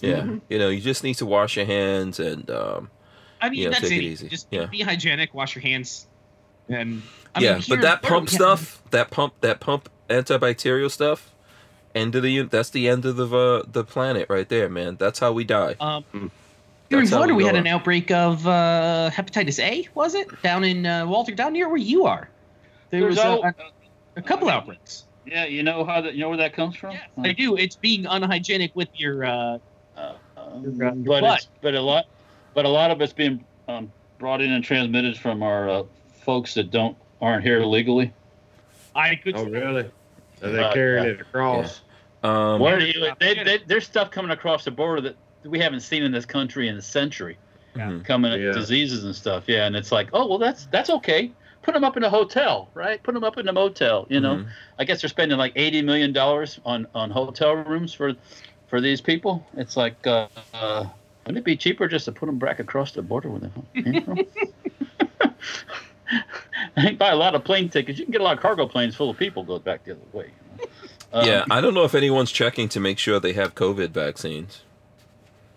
Yeah, 0.00 0.20
Mhm. 0.20 0.40
you 0.48 0.58
know, 0.58 0.68
you 0.68 0.80
just 0.80 1.02
need 1.02 1.14
to 1.14 1.26
wash 1.26 1.56
your 1.56 1.66
hands 1.66 2.20
and 2.20 2.48
um, 2.50 2.90
I 3.40 3.48
mean, 3.50 3.62
Yeah, 3.62 3.68
that's 3.70 3.82
take 3.88 3.92
it. 3.92 3.96
it 3.98 4.04
easy. 4.04 4.28
Just 4.28 4.46
Yeah. 4.50 4.66
be 4.66 4.80
hygienic, 4.82 5.34
wash 5.34 5.54
your 5.56 5.62
hands, 5.62 6.06
and 6.68 7.02
I 7.34 7.40
yeah. 7.40 7.54
mean, 7.54 7.62
but 7.68 7.80
that 7.82 8.02
pump 8.02 8.30
we 8.30 8.34
stuff, 8.36 8.82
that 8.90 9.10
pump, 9.10 9.34
that 9.40 9.58
pump 9.60 9.88
antibacterial 10.08 10.90
stuff, 10.90 11.32
end 11.94 12.14
of 12.14 12.22
the 12.22 12.42
that's 12.42 12.70
the 12.70 12.88
end 12.88 13.04
of 13.04 13.16
the 13.16 13.26
uh, 13.28 13.62
the 13.70 13.82
planet 13.84 14.26
right 14.30 14.48
there, 14.48 14.68
man. 14.68 14.96
That's 14.98 15.18
how 15.18 15.32
we 15.32 15.44
die. 15.44 15.74
Um, 15.80 16.04
Mm. 16.14 16.30
Here 16.88 16.98
in 16.98 17.04
That's 17.04 17.10
Florida, 17.10 17.34
we 17.34 17.42
we 17.42 17.46
had 17.46 17.56
an 17.56 17.66
outbreak 17.66 18.10
of 18.10 18.46
uh, 18.46 19.10
hepatitis 19.12 19.58
A. 19.62 19.88
Was 19.94 20.14
it 20.14 20.28
down 20.42 20.64
in 20.64 20.86
uh, 20.86 21.06
Walter, 21.06 21.34
down 21.34 21.52
near 21.52 21.68
where 21.68 21.76
you 21.76 22.06
are? 22.06 22.28
There 22.90 23.00
There's 23.00 23.16
was 23.16 23.24
uh, 23.24 23.52
a, 24.16 24.18
a 24.18 24.22
couple 24.22 24.48
outbreaks. 24.48 25.04
Yeah, 25.26 25.44
you 25.44 25.62
know 25.62 25.84
how 25.84 26.00
that 26.00 26.14
you 26.14 26.20
know 26.20 26.28
where 26.30 26.38
that 26.38 26.54
comes 26.54 26.76
from? 26.76 26.92
Yes, 26.92 27.08
I 27.18 27.32
do. 27.32 27.56
It's 27.56 27.76
being 27.76 28.06
unhygienic 28.06 28.74
with 28.74 28.88
your. 28.94 29.24
Uh, 29.24 29.58
Uh, 29.98 30.14
um, 30.36 30.62
Your, 30.62 30.88
uh, 30.88 30.94
your 30.94 31.04
but 31.04 31.20
blood. 31.20 31.36
it's, 31.38 31.48
but 31.60 31.74
a 31.74 31.80
lot 31.80 32.04
but 32.54 32.64
a 32.64 32.68
lot 32.68 32.92
of 32.92 33.00
it's 33.00 33.12
being 33.12 33.44
um, 33.66 33.90
brought 34.18 34.40
in 34.40 34.52
and 34.52 34.62
transmitted 34.62 35.18
from 35.18 35.42
our 35.42 35.68
uh, 35.68 35.82
folks 36.22 36.54
that 36.54 36.70
don't 36.70 36.96
aren't 37.20 37.42
here 37.42 37.60
legally. 37.64 38.12
I 38.94 39.16
could. 39.16 39.34
oh, 39.36 39.44
really? 39.44 39.90
Are 40.40 40.50
they 40.50 40.62
Uh, 40.62 40.72
carrying 40.72 41.04
yeah. 41.04 41.10
it 41.10 41.20
across? 41.20 41.82
Um, 42.22 42.60
Where 42.60 42.78
do 42.78 42.86
you, 42.86 43.10
they, 43.18 43.34
they, 43.42 43.58
there's 43.66 43.86
stuff 43.86 44.10
coming 44.12 44.30
across 44.30 44.64
the 44.64 44.70
border 44.70 45.00
that 45.02 45.16
we 45.48 45.58
haven't 45.58 45.80
seen 45.80 46.02
in 46.02 46.12
this 46.12 46.26
country 46.26 46.68
in 46.68 46.76
a 46.76 46.82
century. 46.82 47.36
mhm. 47.74 48.04
Coming 48.04 48.32
Yeah. 48.40 48.52
diseases 48.52 49.04
and 49.04 49.14
stuff. 49.14 49.44
Yeah, 49.46 49.66
and 49.66 49.76
it's 49.76 49.92
like, 49.92 50.08
oh 50.12 50.26
well, 50.26 50.38
that's 50.38 50.66
that's 50.66 50.90
okay. 50.90 51.30
Put 51.62 51.74
them 51.74 51.84
up 51.84 51.96
in 51.96 52.02
a 52.04 52.10
hotel, 52.10 52.68
right? 52.74 53.00
Put 53.02 53.14
them 53.14 53.22
up 53.24 53.36
in 53.38 53.46
a 53.48 53.52
motel. 53.52 54.06
You 54.08 54.20
know, 54.20 54.36
Mhm. 54.36 54.48
I 54.78 54.84
guess 54.84 55.00
they're 55.02 55.08
spending 55.10 55.38
like 55.38 55.52
eighty 55.56 55.82
million 55.82 56.12
dollars 56.12 56.58
on 56.64 56.86
on 56.94 57.10
hotel 57.10 57.54
rooms 57.54 57.92
for 57.94 58.14
for 58.68 58.80
these 58.80 59.00
people. 59.00 59.46
It's 59.56 59.76
like, 59.76 60.06
uh, 60.06 60.26
uh, 60.54 60.86
wouldn't 61.26 61.38
it 61.38 61.44
be 61.44 61.56
cheaper 61.56 61.86
just 61.88 62.04
to 62.06 62.12
put 62.12 62.26
them 62.26 62.38
back 62.38 62.58
across 62.58 62.92
the 62.92 63.02
border 63.02 63.28
with 63.30 63.42
them? 63.42 63.52
came 63.74 64.02
from? 64.04 64.18
I 66.76 66.82
think 66.82 66.98
buy 66.98 67.10
a 67.10 67.16
lot 67.16 67.34
of 67.34 67.44
plane 67.44 67.68
tickets. 67.68 67.98
You 67.98 68.04
can 68.06 68.12
get 68.12 68.20
a 68.20 68.24
lot 68.24 68.34
of 68.36 68.40
cargo 68.42 68.66
planes 68.66 68.94
full 68.96 69.10
of 69.10 69.16
people 69.18 69.42
go 69.44 69.58
back 69.58 69.84
the 69.84 69.92
other 69.92 70.00
way. 70.12 70.30
you 70.58 70.64
know? 71.12 71.20
Um, 71.20 71.26
yeah, 71.26 71.44
I 71.50 71.60
don't 71.60 71.74
know 71.74 71.84
if 71.84 71.94
anyone's 71.94 72.30
checking 72.32 72.68
to 72.70 72.80
make 72.80 72.98
sure 72.98 73.20
they 73.20 73.32
have 73.34 73.54
COVID 73.54 73.90
vaccines. 73.90 74.62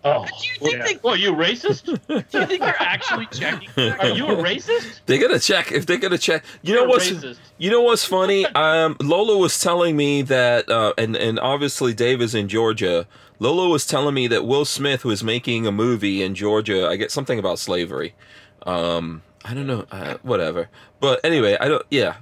Oh, 0.04 0.24
Do 0.40 0.46
you 0.46 0.58
think 0.60 0.72
Yeah. 0.78 0.84
they? 0.84 0.98
well, 1.02 1.16
you 1.16 1.32
racist? 1.32 1.84
Do 1.84 1.92
you 2.38 2.46
think 2.46 2.60
they're 2.60 2.76
actually 2.82 3.26
checking? 3.26 3.68
Are 4.00 4.08
you 4.08 4.26
a 4.26 4.36
racist? 4.36 5.00
They're 5.06 5.20
gonna 5.20 5.38
check 5.38 5.70
if 5.72 5.86
they're 5.86 5.96
gonna 5.98 6.18
check. 6.18 6.44
You 6.62 6.74
know 6.74 6.80
You're 6.80 6.86
a 6.88 6.90
what's 6.90 7.10
racist. 7.10 7.38
you 7.58 7.70
know 7.70 7.82
what's 7.82 8.04
funny? 8.04 8.44
Um, 8.54 8.96
Lola 9.00 9.38
was 9.38 9.58
telling 9.60 9.96
me 9.96 10.22
that, 10.22 10.68
uh, 10.68 10.92
and 10.98 11.16
and 11.16 11.38
obviously 11.38 11.94
Dave 11.94 12.20
is 12.20 12.34
in 12.34 12.48
Georgia. 12.48 13.06
Lola 13.38 13.68
was 13.68 13.86
telling 13.86 14.14
me 14.14 14.26
that 14.28 14.44
Will 14.44 14.64
Smith 14.64 15.04
was 15.04 15.22
making 15.24 15.66
a 15.66 15.72
movie 15.72 16.22
in 16.22 16.34
Georgia. 16.34 16.86
I 16.88 16.96
get 16.96 17.10
something 17.10 17.38
about 17.38 17.58
slavery. 17.58 18.14
Um, 18.66 19.22
I 19.44 19.54
don't 19.54 19.66
know, 19.66 19.84
uh, 19.90 20.14
whatever. 20.22 20.68
But 21.00 21.20
anyway, 21.24 21.56
I 21.60 21.66
don't. 21.68 21.84
Yeah. 21.90 22.16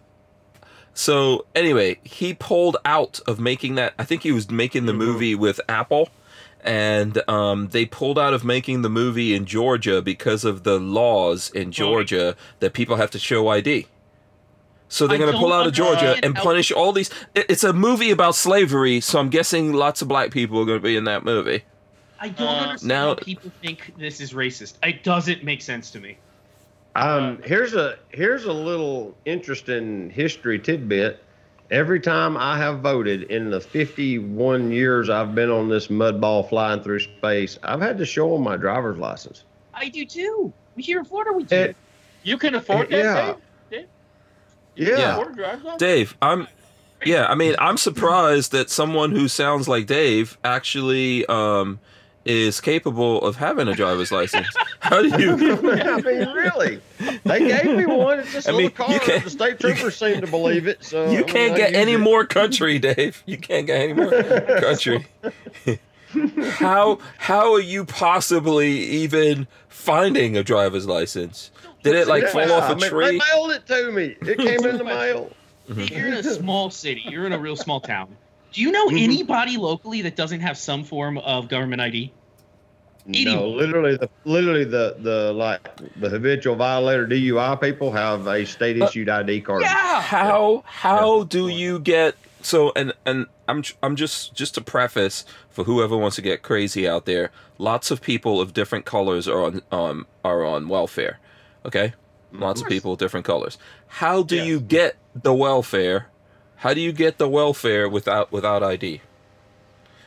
So 0.94 1.46
anyway, 1.54 1.98
he 2.04 2.34
pulled 2.34 2.76
out 2.84 3.20
of 3.26 3.38
making 3.40 3.74
that. 3.76 3.94
I 3.98 4.04
think 4.04 4.22
he 4.22 4.32
was 4.32 4.50
making 4.50 4.86
the 4.86 4.92
movie 4.94 5.34
with 5.34 5.60
Apple, 5.68 6.08
and 6.64 7.22
um, 7.28 7.68
they 7.68 7.86
pulled 7.86 8.18
out 8.18 8.34
of 8.34 8.44
making 8.44 8.82
the 8.82 8.90
movie 8.90 9.34
in 9.34 9.44
Georgia 9.46 10.00
because 10.02 10.44
of 10.44 10.62
the 10.64 10.78
laws 10.78 11.50
in 11.50 11.72
Georgia 11.72 12.36
that 12.60 12.72
people 12.72 12.96
have 12.96 13.10
to 13.12 13.18
show 13.18 13.48
ID. 13.48 13.86
So 14.88 15.06
they're 15.06 15.18
going 15.18 15.32
to 15.32 15.38
pull 15.38 15.52
out 15.52 15.66
of 15.66 15.72
Georgia 15.72 16.18
and 16.22 16.34
punish 16.34 16.72
all 16.72 16.92
these. 16.92 17.10
It's 17.34 17.62
a 17.62 17.72
movie 17.72 18.10
about 18.10 18.34
slavery, 18.34 19.00
so 19.00 19.20
I'm 19.20 19.28
guessing 19.30 19.72
lots 19.72 20.02
of 20.02 20.08
black 20.08 20.32
people 20.32 20.58
are 20.60 20.64
going 20.64 20.80
to 20.80 20.82
be 20.82 20.96
in 20.96 21.04
that 21.04 21.24
movie. 21.24 21.62
I 22.18 22.28
don't 22.30 22.46
Uh, 22.48 22.50
understand 22.50 22.88
now- 22.88 23.08
how 23.08 23.14
people 23.14 23.52
think 23.62 23.94
this 23.98 24.20
is 24.20 24.32
racist. 24.32 24.74
It 24.82 25.04
doesn't 25.04 25.44
make 25.44 25.62
sense 25.62 25.90
to 25.92 26.00
me. 26.00 26.18
Um, 26.96 27.38
here's 27.44 27.74
a 27.74 27.98
here's 28.08 28.44
a 28.46 28.52
little 28.52 29.16
interesting 29.24 30.10
history 30.10 30.58
tidbit. 30.58 31.22
Every 31.70 32.00
time 32.00 32.36
I 32.36 32.58
have 32.58 32.80
voted 32.80 33.24
in 33.24 33.50
the 33.50 33.60
51 33.60 34.72
years 34.72 35.08
I've 35.08 35.34
been 35.34 35.50
on 35.50 35.68
this 35.68 35.88
mud 35.88 36.20
ball 36.20 36.42
flying 36.42 36.82
through 36.82 37.00
space, 37.00 37.58
I've 37.62 37.80
had 37.80 37.96
to 37.98 38.04
show 38.06 38.32
them 38.32 38.42
my 38.42 38.56
driver's 38.56 38.98
license. 38.98 39.44
I 39.72 39.88
do 39.88 40.04
too. 40.04 40.52
We 40.74 40.82
here 40.82 40.98
in 40.98 41.04
Florida, 41.04 41.32
we 41.32 41.44
do. 41.44 41.54
It- 41.56 41.76
You 42.22 42.36
can 42.38 42.54
afford 42.56 42.90
that, 42.90 42.98
Yeah. 42.98 43.34
Dave? 43.70 43.86
Yeah. 44.76 44.84
You 44.86 44.94
can 44.96 45.10
afford 45.10 45.32
a 45.32 45.34
driver's 45.36 45.62
license? 45.64 45.80
Dave, 45.80 46.16
I'm 46.20 46.48
yeah, 47.04 47.26
I 47.28 47.34
mean, 47.34 47.54
I'm 47.58 47.78
surprised 47.78 48.52
that 48.52 48.68
someone 48.68 49.12
who 49.12 49.26
sounds 49.26 49.68
like 49.68 49.86
Dave 49.86 50.36
actually 50.44 51.24
um 51.26 51.78
is 52.24 52.60
capable 52.60 53.22
of 53.22 53.36
having 53.36 53.66
a 53.68 53.74
driver's 53.74 54.12
license. 54.12 54.46
How 54.80 55.00
do 55.02 55.08
you 55.08 55.32
I 55.80 56.00
mean, 56.00 56.28
really? 56.34 56.80
They 57.24 57.38
gave 57.38 57.76
me 57.76 57.86
one. 57.86 58.20
It's 58.20 58.32
just 58.32 58.48
I 58.48 58.52
a 58.52 58.54
mean, 58.54 58.62
little 58.66 58.84
car. 58.86 58.94
you 58.94 59.00
can't- 59.00 59.24
the 59.24 59.30
state 59.30 59.58
troopers 59.60 59.96
seem 59.96 60.20
to 60.20 60.26
believe 60.26 60.66
it. 60.66 60.84
So 60.84 61.10
You 61.10 61.24
can't 61.24 61.54
I 61.54 61.56
get 61.56 61.70
use 61.70 61.78
any 61.78 61.92
it. 61.92 61.98
more 61.98 62.24
country, 62.26 62.78
Dave. 62.78 63.22
You 63.26 63.38
can't 63.38 63.66
get 63.66 63.80
any 63.80 63.92
more 63.94 64.10
country. 64.60 65.06
how 66.54 66.98
how 67.18 67.52
are 67.54 67.60
you 67.60 67.84
possibly 67.84 68.70
even 68.70 69.46
finding 69.68 70.36
a 70.36 70.42
driver's 70.42 70.86
license? 70.86 71.50
Did 71.82 71.94
it 71.94 72.08
like 72.08 72.24
Yeah, 72.24 72.30
fall 72.30 72.52
off 72.52 72.64
I 72.64 72.72
a 72.72 72.76
mean, 72.76 72.90
tree? 72.90 73.06
They 73.06 73.18
mailed 73.32 73.50
it 73.52 73.66
to 73.68 73.92
me. 73.92 74.16
It 74.22 74.36
came 74.38 74.66
in 74.66 74.76
the 74.78 74.84
mail. 74.84 75.30
Hey, 75.74 75.86
You're 75.96 76.08
in 76.08 76.14
a 76.14 76.22
small 76.22 76.68
city. 76.70 77.02
You're 77.08 77.26
in 77.26 77.32
a 77.32 77.38
real 77.38 77.56
small 77.56 77.80
town. 77.80 78.14
Do 78.52 78.60
you 78.60 78.72
know 78.72 78.88
Mhm. 78.88 79.02
anybody 79.02 79.56
locally 79.56 80.02
that 80.02 80.16
doesn't 80.16 80.40
have 80.40 80.58
some 80.58 80.84
form 80.84 81.18
of 81.18 81.48
government 81.48 81.80
ID? 81.80 82.12
No, 83.06 83.48
literally 83.48 83.96
the 83.96 84.08
literally 84.24 84.64
the 84.64 84.94
the 84.98 85.32
like 85.32 85.60
the 85.96 86.08
habitual 86.10 86.54
violator 86.54 87.06
DUI 87.06 87.56
people 87.60 87.90
have 87.92 88.26
a 88.26 88.44
state 88.44 88.76
issued 88.76 89.08
ID 89.08 89.40
card. 89.40 89.62
Yeah. 89.62 90.00
How 90.02 90.62
how 90.66 91.24
do 91.24 91.48
you 91.48 91.78
get 91.80 92.14
so 92.42 92.72
and 92.76 92.92
and 93.06 93.26
I'm 93.48 93.64
I'm 93.82 93.96
just 93.96 94.34
just 94.34 94.54
to 94.56 94.60
preface 94.60 95.24
for 95.48 95.64
whoever 95.64 95.96
wants 95.96 96.16
to 96.16 96.22
get 96.22 96.42
crazy 96.42 96.86
out 96.86 97.06
there. 97.06 97.32
Lots 97.58 97.90
of 97.90 98.00
people 98.02 98.40
of 98.40 98.52
different 98.52 98.84
colors 98.84 99.26
are 99.26 99.42
on 99.42 99.62
um 99.72 100.06
are 100.24 100.44
on 100.44 100.68
welfare. 100.68 101.18
Okay, 101.64 101.94
lots 102.32 102.60
of 102.60 102.66
course. 102.66 102.74
people 102.74 102.92
of 102.92 102.98
different 102.98 103.24
colors. 103.26 103.56
How 103.88 104.22
do 104.22 104.36
Yes. 104.36 104.46
you 104.46 104.60
get 104.60 104.96
the 105.20 105.32
welfare? 105.34 106.09
How 106.60 106.72
do 106.74 106.80
you 106.80 106.92
get 106.92 107.18
the 107.18 107.28
welfare 107.28 107.88
without 107.88 108.30
without 108.32 108.62
ID? 108.62 109.00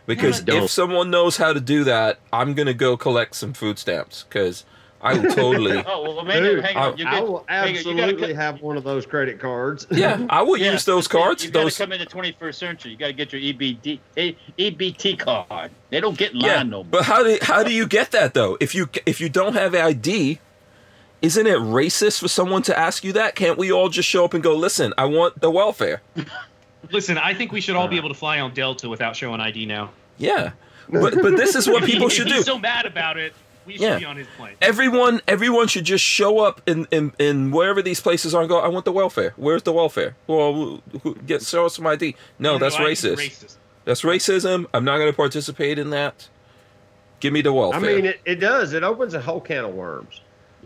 Because 0.06 0.44
Yeah. 0.46 0.64
If 0.64 0.70
someone 0.72 1.10
knows 1.10 1.38
how 1.38 1.54
to 1.54 1.60
do 1.60 1.84
that, 1.86 2.20
I'm 2.32 2.54
gonna 2.54 2.74
go 2.74 2.98
collect 2.98 3.36
some 3.36 3.54
food 3.54 3.80
stamps 3.80 4.24
because 4.28 4.66
I 5.02 5.14
will 5.18 5.34
totally. 5.34 5.84
Oh 5.88 6.02
well, 6.16 6.24
maybe 6.26 6.48
Dude, 6.48 6.64
hang 6.66 6.78
I- 6.78 6.90
on. 6.92 6.98
You 6.98 7.06
I 7.08 7.12
get, 7.12 7.24
will 7.28 7.46
hang 7.48 7.62
on, 7.64 7.74
you 7.74 7.78
absolutely 7.80 8.34
have 8.34 8.62
one 8.62 8.78
of 8.78 8.84
those 8.84 9.06
credit 9.06 9.40
cards. 9.40 9.88
Yeah, 9.92 10.26
I 10.30 10.42
will 10.42 10.58
yeah, 10.58 10.72
use 10.74 10.86
those 10.86 11.08
but 11.08 11.18
you- 11.18 11.24
cards. 11.24 11.44
You 11.46 11.52
got 11.52 11.64
Those 11.64 11.76
to 11.78 11.84
come 11.84 11.92
in 11.94 12.00
the 12.00 12.06
21st 12.06 12.56
century. 12.56 12.92
You 12.92 12.98
got 12.98 13.08
to 13.08 13.14
get 13.14 13.34
your 13.34 13.42
E 13.42 13.54
EBD, 13.54 14.36
EBT 14.58 15.20
card. 15.20 15.72
They 15.90 16.00
don't 16.02 16.18
get 16.18 16.34
in 16.34 16.40
line 16.40 16.50
Yeah, 16.50 16.64
no 16.64 16.78
more. 16.78 16.86
but 16.86 17.04
how 17.06 17.24
do 17.24 17.38
how 17.42 17.64
do 17.64 17.74
you 17.74 17.88
get 17.88 18.12
that 18.12 18.34
though? 18.34 18.58
If 18.60 18.76
you 18.76 18.90
if 19.06 19.20
you 19.22 19.30
don't 19.30 19.54
have 19.54 19.74
ID, 19.76 20.40
isn't 21.24 21.48
it 21.48 21.58
racist 21.58 22.20
for 22.20 22.28
someone 22.28 22.62
to 22.64 22.78
ask 22.78 23.04
you 23.04 23.14
that? 23.14 23.34
Can't 23.34 23.58
we 23.58 23.72
all 23.72 23.90
just 23.90 24.08
show 24.08 24.24
up 24.26 24.36
and 24.36 24.44
go, 24.44 24.56
"Listen, 24.56 24.94
I 24.98 25.06
want 25.06 25.42
the 25.42 25.50
welfare." 25.50 26.02
Listen, 26.92 27.18
I 27.18 27.34
think 27.34 27.52
we 27.52 27.62
should 27.62 27.76
all 27.76 27.88
be 27.88 27.96
able 27.98 28.10
to 28.10 28.16
fly 28.16 28.40
on 28.40 28.54
Delta 28.54 28.90
without 28.90 29.16
showing 29.16 29.40
ID 29.40 29.66
now. 29.66 29.90
Yeah, 30.18 30.52
but 30.90 31.16
but 31.22 31.38
this 31.38 31.56
is 31.56 31.68
what 31.68 31.84
people 31.92 32.08
If 32.08 32.14
should 32.14 32.28
he's 32.28 32.38
do. 32.38 32.44
so 32.44 32.60
mad 32.60 32.86
about 32.86 33.18
it, 33.18 33.34
we 33.66 33.74
should 33.74 33.82
Yeah. 33.82 34.00
be 34.00 34.06
on 34.06 34.18
his 34.18 34.28
plane. 34.38 34.56
Everyone 34.62 35.22
everyone 35.28 35.68
should 35.70 35.86
just 35.86 36.04
show 36.04 36.40
up 36.40 36.62
in 36.68 36.86
in, 36.92 37.14
in 37.20 37.52
wherever 37.52 37.82
these 37.82 38.02
places 38.02 38.36
are 38.36 38.42
and 38.42 38.50
go, 38.50 38.60
"I 38.60 38.68
want 38.68 38.84
the 38.86 38.92
welfare." 38.92 39.34
Where's 39.38 39.64
the 39.64 39.72
welfare? 39.74 40.16
Well, 40.28 40.54
who- 40.54 40.82
who- 41.04 41.16
get 41.16 41.42
show 41.42 41.66
us 41.66 41.76
some 41.78 41.88
ID. 41.88 42.16
No, 42.38 42.58
that's 42.58 42.76
I 42.76 42.80
think 42.80 42.90
racist. 43.00 43.16
racist. 43.16 43.56
That's 43.86 44.02
racism. 44.02 44.66
I'm 44.74 44.84
not 44.86 44.98
going 44.98 45.10
to 45.12 45.16
participate 45.16 45.80
in 45.80 45.90
that. 45.92 46.28
Give 47.22 47.32
me 47.34 47.42
the 47.42 47.54
welfare. 47.54 47.80
I 47.80 47.84
mean, 47.96 48.06
it, 48.06 48.20
it 48.26 48.36
does. 48.36 48.74
It 48.74 48.84
opens 48.84 49.14
a 49.14 49.22
whole 49.22 49.40
can 49.42 49.64
of 49.66 49.74
worms. 49.74 50.20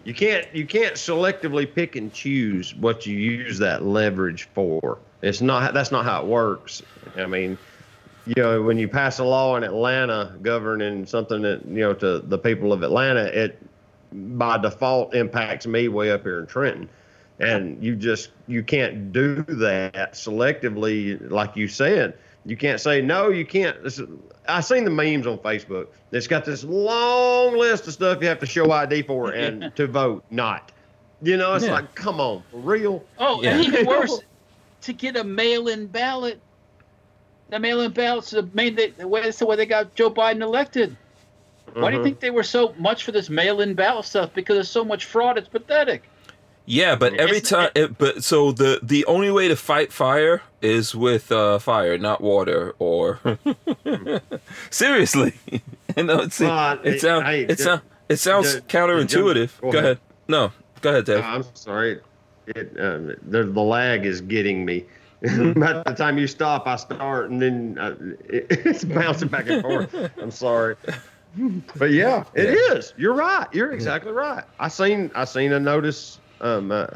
You 0.08 0.14
can't 0.14 0.48
you 0.56 0.66
can't 0.66 0.96
selectively 0.96 1.68
pick 1.76 1.98
and 1.98 2.14
choose 2.14 2.74
what 2.76 3.06
you 3.06 3.18
use 3.18 3.60
that 3.60 3.84
leverage 3.84 4.48
for. 4.54 5.00
It's 5.22 5.42
not 5.42 5.74
that's 5.74 5.92
not 5.92 6.06
how 6.06 6.22
it 6.22 6.28
works. 6.28 6.82
I 7.18 7.26
mean, 7.26 7.58
you 8.26 8.42
know, 8.42 8.62
when 8.62 8.78
you 8.78 8.88
pass 8.88 9.20
a 9.20 9.26
law 9.26 9.58
in 9.58 9.66
Atlanta 9.66 10.34
governing 10.42 11.06
something 11.06 11.42
that 11.42 11.66
you 11.66 11.82
know 11.82 11.94
to 11.96 12.20
the 12.20 12.38
people 12.38 12.72
of 12.72 12.84
Atlanta, 12.84 13.26
it 13.26 13.62
by 14.14 14.58
default 14.58 15.14
impacts 15.14 15.68
me 15.68 15.90
way 15.90 16.10
up 16.10 16.24
here 16.24 16.40
in 16.40 16.48
Trenton. 16.48 16.88
And 17.40 17.84
you 17.84 17.94
just 17.98 18.30
you 18.48 18.64
can't 18.64 19.12
do 19.12 19.44
that 19.44 20.14
selectively, 20.14 21.20
like 21.30 21.58
you 21.58 21.68
said. 21.68 22.18
You 22.46 22.56
can't 22.56 22.80
say 22.80 23.02
no. 23.02 23.28
You 23.28 23.46
can't. 23.46 23.76
This 24.48 24.66
is, 24.66 24.72
I 24.72 24.76
seen 24.76 24.84
the 24.86 24.92
memes 24.92 25.28
on 25.28 25.38
Facebook. 25.40 25.88
It's 26.12 26.28
got 26.28 26.46
this 26.46 26.64
long 26.64 27.58
list 27.58 27.88
of 27.88 27.94
stuff 27.94 28.22
you 28.22 28.28
have 28.28 28.40
to 28.40 28.46
show 28.46 28.72
ID 28.72 29.04
for 29.04 29.32
and 29.34 29.76
to 29.76 29.88
vote 29.88 30.24
not. 30.30 30.72
You 31.22 31.38
know, 31.38 31.54
it's 31.56 31.66
Yeah. 31.66 31.74
like, 31.74 31.96
come 31.96 32.20
on, 32.20 32.44
for 32.52 32.58
real. 32.60 33.04
Oh, 33.18 33.42
Yeah. 33.42 33.56
and 33.58 33.66
even 33.66 33.86
worse, 33.88 34.20
to 34.82 34.94
get 34.94 35.16
a 35.18 35.24
mail-in 35.24 35.88
ballot. 35.88 36.40
The 37.50 37.60
mail-in 37.60 37.92
ballots 37.92 38.32
the 38.32 38.44
main 38.54 38.76
the 38.76 38.92
the 38.98 39.08
way 39.08 39.22
that's 39.22 39.40
the 39.40 39.46
way 39.46 39.56
they 39.56 39.66
got 39.66 39.96
Joe 39.96 40.12
Biden 40.12 40.42
elected. 40.42 40.96
Why 41.74 41.92
do 41.92 41.98
you 41.98 42.02
Mhm. 42.02 42.04
think 42.06 42.20
they 42.20 42.30
were 42.30 42.44
so 42.44 42.74
much 42.78 43.04
for 43.04 43.12
this 43.12 43.30
mail-in 43.30 43.74
ballot 43.74 44.06
stuff? 44.06 44.34
Because 44.34 44.56
there's 44.56 44.70
so 44.70 44.84
much 44.84 45.06
fraud. 45.06 45.38
It's 45.38 45.48
pathetic. 45.48 46.04
Yeah, 46.70 46.96
but 46.96 47.14
every 47.14 47.40
time, 47.40 47.70
it, 47.76 47.98
but 47.98 48.26
so 48.26 48.52
the 48.52 48.80
the 48.84 49.06
only 49.06 49.32
way 49.32 49.48
to 49.48 49.56
fight 49.56 49.94
fire 49.94 50.42
is 50.62 50.94
with 50.94 51.32
uh, 51.32 51.60
fire, 51.60 51.98
not 51.98 52.20
water. 52.20 52.76
Or 52.78 53.22
seriously, 54.70 55.34
I 55.98 56.02
know 56.02 56.20
it's 56.20 56.40
Well, 56.40 56.74
it, 56.84 56.96
it- 56.96 57.02
sounds 57.02 57.26
hey, 57.26 57.44
it 57.44 57.60
sounds 57.60 57.82
it 58.10 58.18
sounds 58.18 58.56
the- 58.56 58.62
counterintuitive. 58.62 59.62
go 59.62 59.72
Go, 59.72 59.78
ahead. 59.78 59.84
ahead. 59.86 60.00
No, 60.28 60.52
go 60.82 60.90
ahead, 60.90 61.06
Dave. 61.06 61.24
I'm 61.24 61.44
sorry. 61.54 62.02
It, 62.48 62.78
um, 62.80 63.16
the, 63.28 63.44
the 63.44 63.62
lag 63.62 64.06
is 64.06 64.22
getting 64.22 64.66
me. 64.66 64.86
By 65.22 65.84
the 65.86 65.96
time 65.98 66.18
you 66.18 66.28
stop, 66.28 66.68
I 66.68 66.76
start, 66.76 67.30
and 67.32 67.42
then 67.42 67.78
uh, 67.80 67.96
it, 68.30 68.46
it's 68.50 68.84
bouncing 68.84 69.30
back 69.30 69.48
and 69.50 69.62
forth. 69.62 69.94
I'm 70.22 70.32
sorry, 70.32 70.76
but 71.76 71.92
yeah, 71.92 72.24
it 72.36 72.50
is. 72.50 72.94
Yeah. 72.98 73.02
You're 73.02 73.14
right. 73.16 73.48
You're 73.52 73.72
exactly 73.72 74.12
right. 74.12 74.44
I 74.60 74.68
seen 74.68 75.10
I 75.16 75.26
seen 75.26 75.54
a 75.54 75.60
notice. 75.60 76.20
Um, 76.42 76.72
uh, 76.72 76.88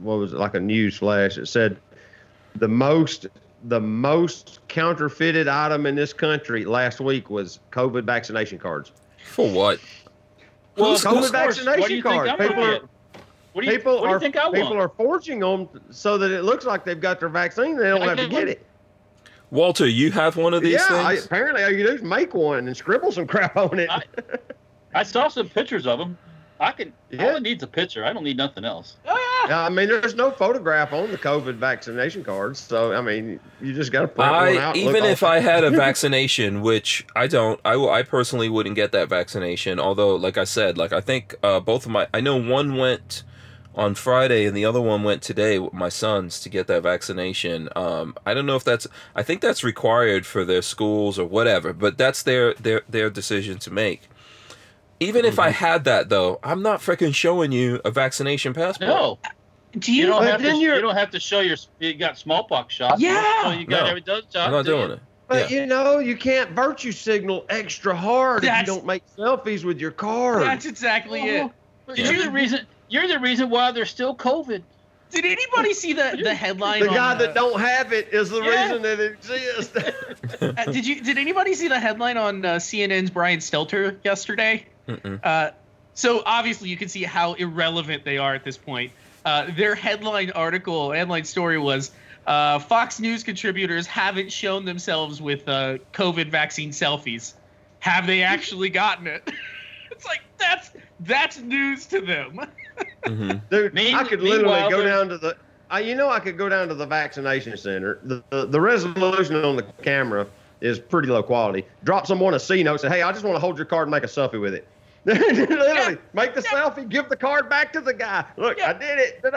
what 0.00 0.14
was 0.18 0.32
it 0.32 0.38
like 0.38 0.54
a 0.54 0.60
news 0.60 0.96
flash? 0.96 1.36
It 1.38 1.46
said 1.46 1.76
the 2.56 2.68
most 2.68 3.26
the 3.64 3.80
most 3.80 4.60
counterfeited 4.68 5.46
item 5.46 5.84
in 5.84 5.94
this 5.94 6.12
country 6.14 6.64
last 6.64 6.98
week 7.00 7.28
was 7.28 7.60
COVID 7.72 8.04
vaccination 8.04 8.58
cards. 8.58 8.92
For 9.22 9.50
what? 9.50 9.80
Well, 10.76 10.90
Who's- 10.90 11.04
COVID 11.04 11.30
vaccination 11.30 11.80
what 11.80 11.88
do 11.88 11.94
you 11.94 12.02
think 12.02 12.14
cards. 12.14 12.30
I'm 12.30 12.38
gonna 12.38 12.48
People 12.48 12.64
are- 12.64 12.80
What 13.52 13.62
do 13.64 13.66
you, 13.70 13.76
people 13.76 13.92
what 13.96 14.02
do 14.04 14.08
you 14.08 14.14
are 14.16 14.20
think 14.20 14.36
I 14.36 14.50
people 14.50 14.78
are 14.78 14.88
forging 14.88 15.40
them 15.40 15.68
so 15.90 16.16
that 16.16 16.30
it 16.30 16.42
looks 16.44 16.64
like 16.64 16.84
they've 16.86 17.00
got 17.00 17.20
their 17.20 17.28
vaccine. 17.28 17.76
They 17.76 17.88
don't 17.88 18.02
I 18.02 18.06
have 18.06 18.16
to 18.16 18.28
get 18.28 18.30
get 18.30 18.48
it. 18.48 18.66
Walter, 19.50 19.86
you 19.88 20.10
have 20.12 20.36
one 20.36 20.54
of 20.54 20.62
these 20.62 20.74
yeah, 20.74 20.86
I, 20.90 21.14
things. 21.14 21.26
apparently 21.26 21.64
all 21.64 21.70
you 21.70 21.84
do 21.84 21.92
is 21.92 22.02
make 22.02 22.32
one 22.34 22.66
and 22.68 22.76
scribble 22.76 23.10
some 23.12 23.26
crap 23.32 23.56
on 23.56 23.78
it. 23.78 23.90
I- 23.90 24.02
I 24.94 25.02
saw 25.04 25.28
some 25.28 25.48
pictures 25.48 25.86
of 25.86 25.98
them. 26.00 26.16
I 26.60 26.72
can. 26.72 26.92
Yeah. 27.10 27.30
All 27.30 27.36
it 27.36 27.42
needs 27.42 27.62
a 27.62 27.66
picture. 27.66 28.04
I 28.04 28.12
don't 28.12 28.22
need 28.22 28.36
nothing 28.36 28.64
else. 28.66 28.96
Oh 29.08 29.46
yeah. 29.48 29.60
I 29.64 29.70
mean, 29.70 29.88
there's 29.88 30.14
no 30.14 30.30
photograph 30.30 30.92
on 30.92 31.10
the 31.10 31.16
COVID 31.18 31.54
vaccination 31.54 32.22
cards, 32.22 32.58
so 32.60 32.92
I 32.92 33.00
mean, 33.00 33.40
you 33.62 33.72
just 33.72 33.90
got 33.90 34.02
to 34.02 34.08
print 34.08 34.30
one 34.30 34.56
out. 34.58 34.76
and 34.76 34.88
even 34.88 35.04
if 35.04 35.22
all- 35.22 35.30
I 35.30 35.38
had 35.40 35.64
a 35.64 35.70
vaccination, 35.86 36.60
which 36.60 37.06
I 37.16 37.26
don't, 37.26 37.58
I 37.64 37.76
will- 37.76 37.90
I 37.90 38.02
personally 38.02 38.48
wouldn't 38.50 38.76
get 38.76 38.92
that 38.92 39.08
vaccination. 39.08 39.80
Although, 39.80 40.14
like 40.16 40.36
I 40.36 40.44
said, 40.44 40.76
like 40.76 40.92
I 40.92 41.00
think 41.00 41.34
uh, 41.42 41.60
both 41.60 41.86
of 41.86 41.92
my, 41.92 42.06
I 42.12 42.20
know 42.20 42.36
one 42.36 42.76
went 42.76 43.22
on 43.74 43.94
Friday 43.94 44.44
and 44.46 44.54
the 44.56 44.64
other 44.64 44.80
one 44.80 45.02
went 45.04 45.22
today 45.22 45.58
with 45.58 45.72
my 45.72 45.88
sons 45.88 46.40
to 46.40 46.48
get 46.48 46.66
that 46.66 46.82
vaccination. 46.82 47.68
Um, 47.76 48.14
I 48.26 48.34
don't 48.34 48.44
know 48.44 48.56
if 48.56 48.64
that's, 48.64 48.86
I 49.14 49.22
think 49.22 49.40
that's 49.40 49.62
required 49.64 50.26
for 50.26 50.44
their 50.44 50.60
schools 50.60 51.18
or 51.18 51.24
whatever, 51.24 51.72
but 51.72 51.96
that's 51.96 52.22
their 52.22 52.52
their 52.54 52.82
their 52.88 53.08
decision 53.08 53.58
to 53.60 53.70
make. 53.72 54.08
Even 55.00 55.24
if 55.24 55.32
Mm-hmm. 55.34 55.40
I 55.40 55.50
had 55.50 55.84
that 55.84 56.08
though, 56.10 56.38
I'm 56.42 56.62
not 56.62 56.80
freaking 56.80 57.14
showing 57.14 57.52
you 57.52 57.80
a 57.84 57.90
vaccination 57.90 58.52
passport. 58.54 58.88
No, 58.90 59.18
Do 59.78 59.92
you 59.92 60.02
you? 60.02 60.06
don't 60.06 60.22
have 60.24 60.38
to. 60.40 60.46
then 60.46 60.56
You 60.56 60.68
you're- 60.68 60.80
don't 60.82 60.96
have 60.96 61.10
to 61.12 61.20
show 61.20 61.40
your 61.40 61.56
you 61.78 61.94
got 61.94 62.18
smallpox 62.18 62.74
shots. 62.74 63.00
Yeah. 63.00 63.42
So 63.44 63.50
you 63.52 63.66
got 63.66 63.84
No. 63.84 63.88
every 63.88 64.00
dose 64.02 64.24
shot. 64.32 64.46
I'm 64.46 64.52
not 64.52 64.64
do 64.66 64.72
you? 64.72 64.76
doing 64.78 64.90
it. 64.92 65.00
But 65.28 65.50
yeah. 65.50 65.60
you 65.60 65.66
know, 65.66 65.98
you 66.00 66.16
can't 66.16 66.50
virtue 66.50 66.90
signal 66.92 67.46
extra 67.48 67.94
hard 67.96 68.44
if 68.44 68.50
you 68.58 68.66
don't 68.66 68.84
make 68.84 69.02
selfies 69.16 69.64
with 69.64 69.80
your 69.80 69.92
card. 69.92 70.42
That's 70.42 70.66
exactly 70.66 71.20
it. 71.22 71.50
Well, 71.86 71.96
Yeah. 71.96 72.10
You're 72.10 72.24
the 72.24 72.30
reason. 72.30 72.66
You're 72.88 73.06
the 73.08 73.20
reason 73.20 73.48
why 73.48 73.70
there's 73.70 73.90
still 73.90 74.14
COVID. 74.16 74.62
Did 75.10 75.24
anybody 75.24 75.74
see 75.74 75.92
the 75.92 76.18
the 76.22 76.34
headline? 76.34 76.80
the 76.80 76.88
on, 76.88 76.94
guy 76.94 77.12
uh, 77.12 77.18
that 77.18 77.34
don't 77.34 77.60
have 77.60 77.92
it 77.92 78.08
is 78.12 78.30
the 78.30 78.42
Yeah. 78.42 78.64
reason 78.64 78.82
that 78.82 79.00
it 79.00 79.12
exists. 79.12 79.76
uh, 80.42 80.64
did 80.72 80.86
you? 80.86 81.00
Did 81.02 81.18
anybody 81.18 81.54
see 81.54 81.68
the 81.68 81.80
headline 81.80 82.16
on 82.16 82.44
uh, 82.44 82.54
CNN's 82.56 83.10
Brian 83.10 83.40
Stelter 83.40 83.98
yesterday? 84.04 84.66
Uh, 85.22 85.50
so 85.94 86.22
obviously 86.24 86.68
you 86.68 86.76
can 86.76 86.88
see 86.88 87.02
how 87.02 87.34
irrelevant 87.34 88.04
they 88.04 88.18
are 88.18 88.34
at 88.34 88.44
this 88.44 88.56
point. 88.56 88.92
Uh, 89.24 89.48
their 89.56 89.74
headline 89.74 90.30
article, 90.30 90.92
headline 90.92 91.24
story 91.24 91.58
was 91.58 91.90
uh, 92.26 92.58
Fox 92.58 92.98
News 93.00 93.22
contributors 93.22 93.86
haven't 93.86 94.32
shown 94.32 94.64
themselves 94.64 95.20
with 95.20 95.48
uh, 95.48 95.78
COVID 95.92 96.30
vaccine 96.30 96.70
selfies. 96.70 97.34
Have 97.80 98.06
they 98.06 98.22
actually 98.22 98.70
gotten 98.70 99.06
it? 99.06 99.22
it's 99.90 100.06
like 100.06 100.20
that's 100.38 100.70
That's 101.00 101.38
news 101.38 101.86
to 101.86 102.00
them. 102.00 102.40
Hmm 103.06 103.32
Dude, 103.50 103.74
Me- 103.74 103.94
I 103.94 104.04
could 104.04 104.20
literally 104.22 104.68
go 104.70 104.84
down 104.84 105.08
to 105.08 105.18
the. 105.18 105.36
I, 105.70 105.80
you 105.80 105.94
know, 105.94 106.10
I 106.10 106.18
could 106.20 106.36
go 106.36 106.48
down 106.48 106.68
to 106.68 106.74
the 106.74 106.86
vaccination 106.86 107.56
center. 107.56 108.00
The, 108.02 108.22
the 108.30 108.46
the 108.46 108.60
resolution 108.60 109.36
on 109.44 109.56
the 109.56 109.62
camera 109.82 110.26
is 110.60 110.78
pretty 110.78 111.08
low 111.08 111.22
quality. 111.22 111.64
Drop 111.84 112.06
someone 112.06 112.34
a 112.34 112.40
C 112.40 112.62
note. 112.62 112.80
Say, 112.80 112.88
hey, 112.88 113.02
I 113.02 113.12
just 113.12 113.24
want 113.24 113.36
to 113.36 113.40
hold 113.40 113.56
your 113.56 113.66
card 113.66 113.86
and 113.86 113.92
make 113.92 114.02
a 114.02 114.08
selfie 114.08 114.40
with 114.40 114.54
it. 114.54 114.66
literally, 115.06 115.96
make 116.12 116.34
the 116.34 116.42
selfie, 116.42 116.86
give 116.88 117.08
the 117.08 117.16
card 117.16 117.48
back 117.48 117.72
to 117.72 117.80
the 117.80 117.94
guy. 117.94 118.24
Look, 118.36 118.58
Yeah. 118.58 118.70
I 118.70 118.72
did 118.74 118.98
it. 118.98 119.20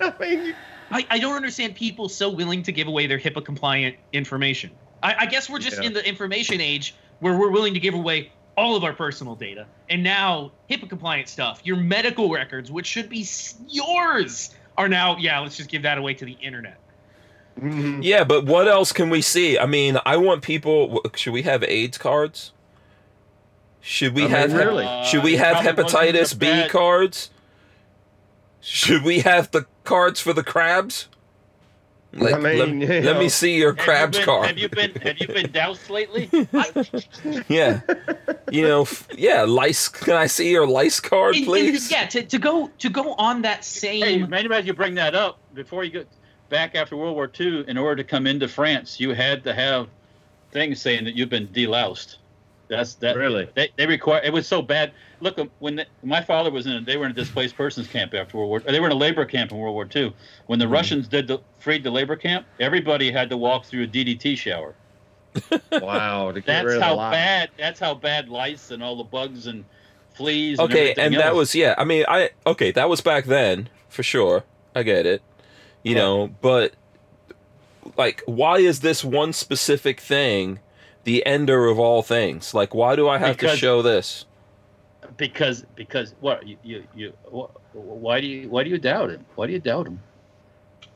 I 0.00 0.12
mean, 0.20 0.46
you- 0.46 0.54
I, 0.90 1.06
I 1.10 1.18
don't 1.18 1.34
understand 1.34 1.74
people 1.74 2.08
so 2.08 2.28
willing 2.30 2.62
to 2.64 2.72
give 2.72 2.86
away 2.86 3.06
their 3.06 3.18
HIPAA 3.18 3.44
compliant 3.44 3.96
information. 4.12 4.70
I, 5.02 5.14
I 5.20 5.26
guess 5.26 5.48
we're 5.48 5.58
just 5.58 5.80
Yeah. 5.80 5.86
in 5.88 5.92
the 5.94 6.06
information 6.06 6.60
age 6.60 6.94
where 7.20 7.36
we're 7.38 7.50
willing 7.50 7.74
to 7.74 7.80
give 7.80 7.94
away 7.94 8.30
all 8.56 8.74
of 8.76 8.84
our 8.84 8.92
personal 8.92 9.34
data. 9.34 9.66
And 9.90 10.02
now 10.02 10.52
HIPAA 10.70 10.88
compliant 10.88 11.28
stuff, 11.28 11.60
your 11.64 11.76
medical 11.76 12.30
records, 12.30 12.70
which 12.70 12.86
should 12.86 13.08
be 13.08 13.26
yours, 13.68 14.54
are 14.76 14.88
now, 14.88 15.16
yeah, 15.18 15.38
let's 15.40 15.56
just 15.56 15.70
give 15.70 15.82
that 15.82 15.98
away 15.98 16.14
to 16.14 16.24
the 16.24 16.36
internet. 16.42 16.78
Mhm. 17.60 18.00
Yeah, 18.02 18.24
but 18.24 18.44
what 18.44 18.68
else 18.68 18.92
can 18.92 19.08
we 19.08 19.22
see? 19.22 19.58
I 19.58 19.64
mean, 19.66 19.98
I 20.04 20.16
want 20.18 20.42
people. 20.42 21.02
Should 21.14 21.32
we 21.32 21.42
have 21.42 21.62
AIDS 21.64 21.96
cards? 21.96 22.52
Should 23.80 24.14
we 24.14 24.22
I 24.22 24.24
mean, 24.24 24.34
have 24.36 24.52
hep- 24.52 24.66
really? 24.66 25.04
Should 25.04 25.22
we 25.22 25.36
have 25.36 25.56
hepatitis 25.58 26.38
B 26.38 26.46
bad- 26.46 26.70
cards? 26.70 27.30
Should 28.60 29.04
we 29.04 29.20
have 29.20 29.50
the 29.52 29.66
cards 29.84 30.20
for 30.20 30.32
the 30.32 30.42
crabs? 30.42 31.08
Like, 32.18 32.34
I 32.34 32.38
mean, 32.38 32.58
let, 32.58 32.68
you 32.68 33.00
let 33.02 33.18
me 33.18 33.28
see 33.28 33.56
your 33.56 33.70
Have 33.72 33.78
you 33.78 33.84
crabs 33.84 34.16
been- 34.18 34.24
card. 34.24 34.46
Have 34.46 34.58
you 34.58 34.68
been 34.68 34.94
Have 34.96 35.18
you 35.18 35.26
been 35.28 35.50
doused 35.52 35.90
lately? 35.90 36.28
yeah, 37.48 37.80
you 38.50 38.62
know, 38.62 38.82
f- 38.82 39.08
yeah, 39.16 39.42
lice. 39.42 39.88
Can 39.88 40.14
I 40.14 40.26
see 40.26 40.50
your 40.50 40.66
lice 40.66 41.00
card, 41.00 41.34
And- 41.34 41.44
and, 41.44 41.46
please? 41.46 41.90
yeah, 41.90 42.06
to, 42.06 42.22
to 42.22 42.38
go 42.38 42.70
to 42.78 42.88
go 42.90 43.14
on 43.14 43.42
that 43.42 43.64
same. 43.64 44.02
hey, 44.02 44.20
same 44.20 44.30
maybe 44.30 44.54
you 44.66 44.74
bring 44.74 44.94
that 44.96 45.14
up 45.14 45.38
before 45.54 45.84
you 45.84 45.90
go 45.90 46.04
back 46.48 46.74
after 46.74 46.96
World 46.96 47.14
War 47.14 47.30
II. 47.38 47.64
In 47.68 47.76
order 47.78 48.02
to 48.02 48.08
come 48.08 48.26
into 48.26 48.48
France, 48.48 48.98
you 49.00 49.10
had 49.14 49.42
to 49.44 49.52
have 49.54 49.88
things 50.52 50.80
saying 50.80 51.04
that 51.04 51.14
you've 51.14 51.28
been 51.28 51.48
deloused. 51.48 52.16
That's 52.68 52.94
that. 52.96 53.16
Really? 53.16 53.48
They, 53.54 53.70
they 53.76 53.86
require. 53.86 54.20
It 54.22 54.32
was 54.32 54.46
so 54.46 54.60
bad. 54.60 54.92
Look, 55.20 55.38
um, 55.38 55.50
when 55.60 55.76
the, 55.76 55.86
my 56.02 56.20
father 56.20 56.50
was 56.50 56.66
in, 56.66 56.72
a, 56.72 56.80
they 56.80 56.96
were 56.96 57.04
in 57.04 57.12
a 57.12 57.14
displaced 57.14 57.56
persons 57.56 57.86
camp 57.86 58.12
after 58.14 58.36
World 58.36 58.50
War. 58.50 58.60
They 58.60 58.80
were 58.80 58.86
in 58.86 58.92
a 58.92 58.96
labor 58.96 59.24
camp 59.24 59.52
in 59.52 59.58
World 59.58 59.74
War 59.74 59.88
II. 59.94 60.14
When 60.46 60.58
the 60.58 60.64
mm-hmm. 60.64 60.74
Russians 60.74 61.08
did 61.08 61.28
the 61.28 61.40
freed 61.58 61.84
the 61.84 61.90
labor 61.90 62.16
camp, 62.16 62.46
everybody 62.58 63.10
had 63.12 63.30
to 63.30 63.36
walk 63.36 63.64
through 63.64 63.84
a 63.84 63.86
DDT 63.86 64.36
shower. 64.36 64.74
Wow. 65.70 66.32
To 66.32 66.40
get 66.40 66.46
That's 66.46 66.66
rid 66.66 66.76
of 66.78 66.82
how 66.82 66.96
lice. 66.96 67.12
bad. 67.12 67.50
That's 67.58 67.78
how 67.80 67.94
bad 67.94 68.28
lice 68.28 68.70
and 68.70 68.82
all 68.82 68.96
the 68.96 69.04
bugs 69.04 69.46
and 69.46 69.64
fleas. 70.14 70.58
Okay, 70.58 70.92
everything 70.92 71.04
and 71.04 71.14
that 71.16 71.26
else. 71.26 71.36
was 71.36 71.54
yeah. 71.54 71.74
I 71.76 71.84
mean, 71.84 72.04
I 72.08 72.30
okay, 72.46 72.72
that 72.72 72.88
was 72.88 73.00
back 73.00 73.26
then 73.26 73.68
for 73.88 74.02
sure. 74.02 74.44
I 74.74 74.82
get 74.82 75.06
it, 75.06 75.22
you 75.82 75.94
Right. 75.94 76.00
know, 76.00 76.28
but 76.40 76.74
like, 77.96 78.22
why 78.26 78.58
is 78.58 78.80
this 78.80 79.04
one 79.04 79.32
specific 79.32 80.00
thing 80.00 80.58
the 81.06 81.24
ender 81.24 81.66
of 81.66 81.78
all 81.78 82.02
things? 82.02 82.52
Like, 82.52 82.74
why 82.74 82.96
do 82.96 83.08
I 83.08 83.16
have 83.18 83.36
to 83.38 83.56
show 83.56 83.80
this? 83.80 84.26
because 85.16 85.64
because 85.76 86.14
what 86.20 86.46
you 86.46 86.56
you, 86.64 86.82
you 86.94 87.12
wh- 87.32 87.48
why 87.74 88.20
do 88.20 88.26
you 88.26 88.50
why 88.50 88.64
do 88.64 88.68
you 88.70 88.76
doubt 88.76 89.08
him? 89.10 89.24
Why 89.36 89.46
do 89.46 89.52
you 89.52 89.60
doubt 89.60 89.86
him? 89.86 90.00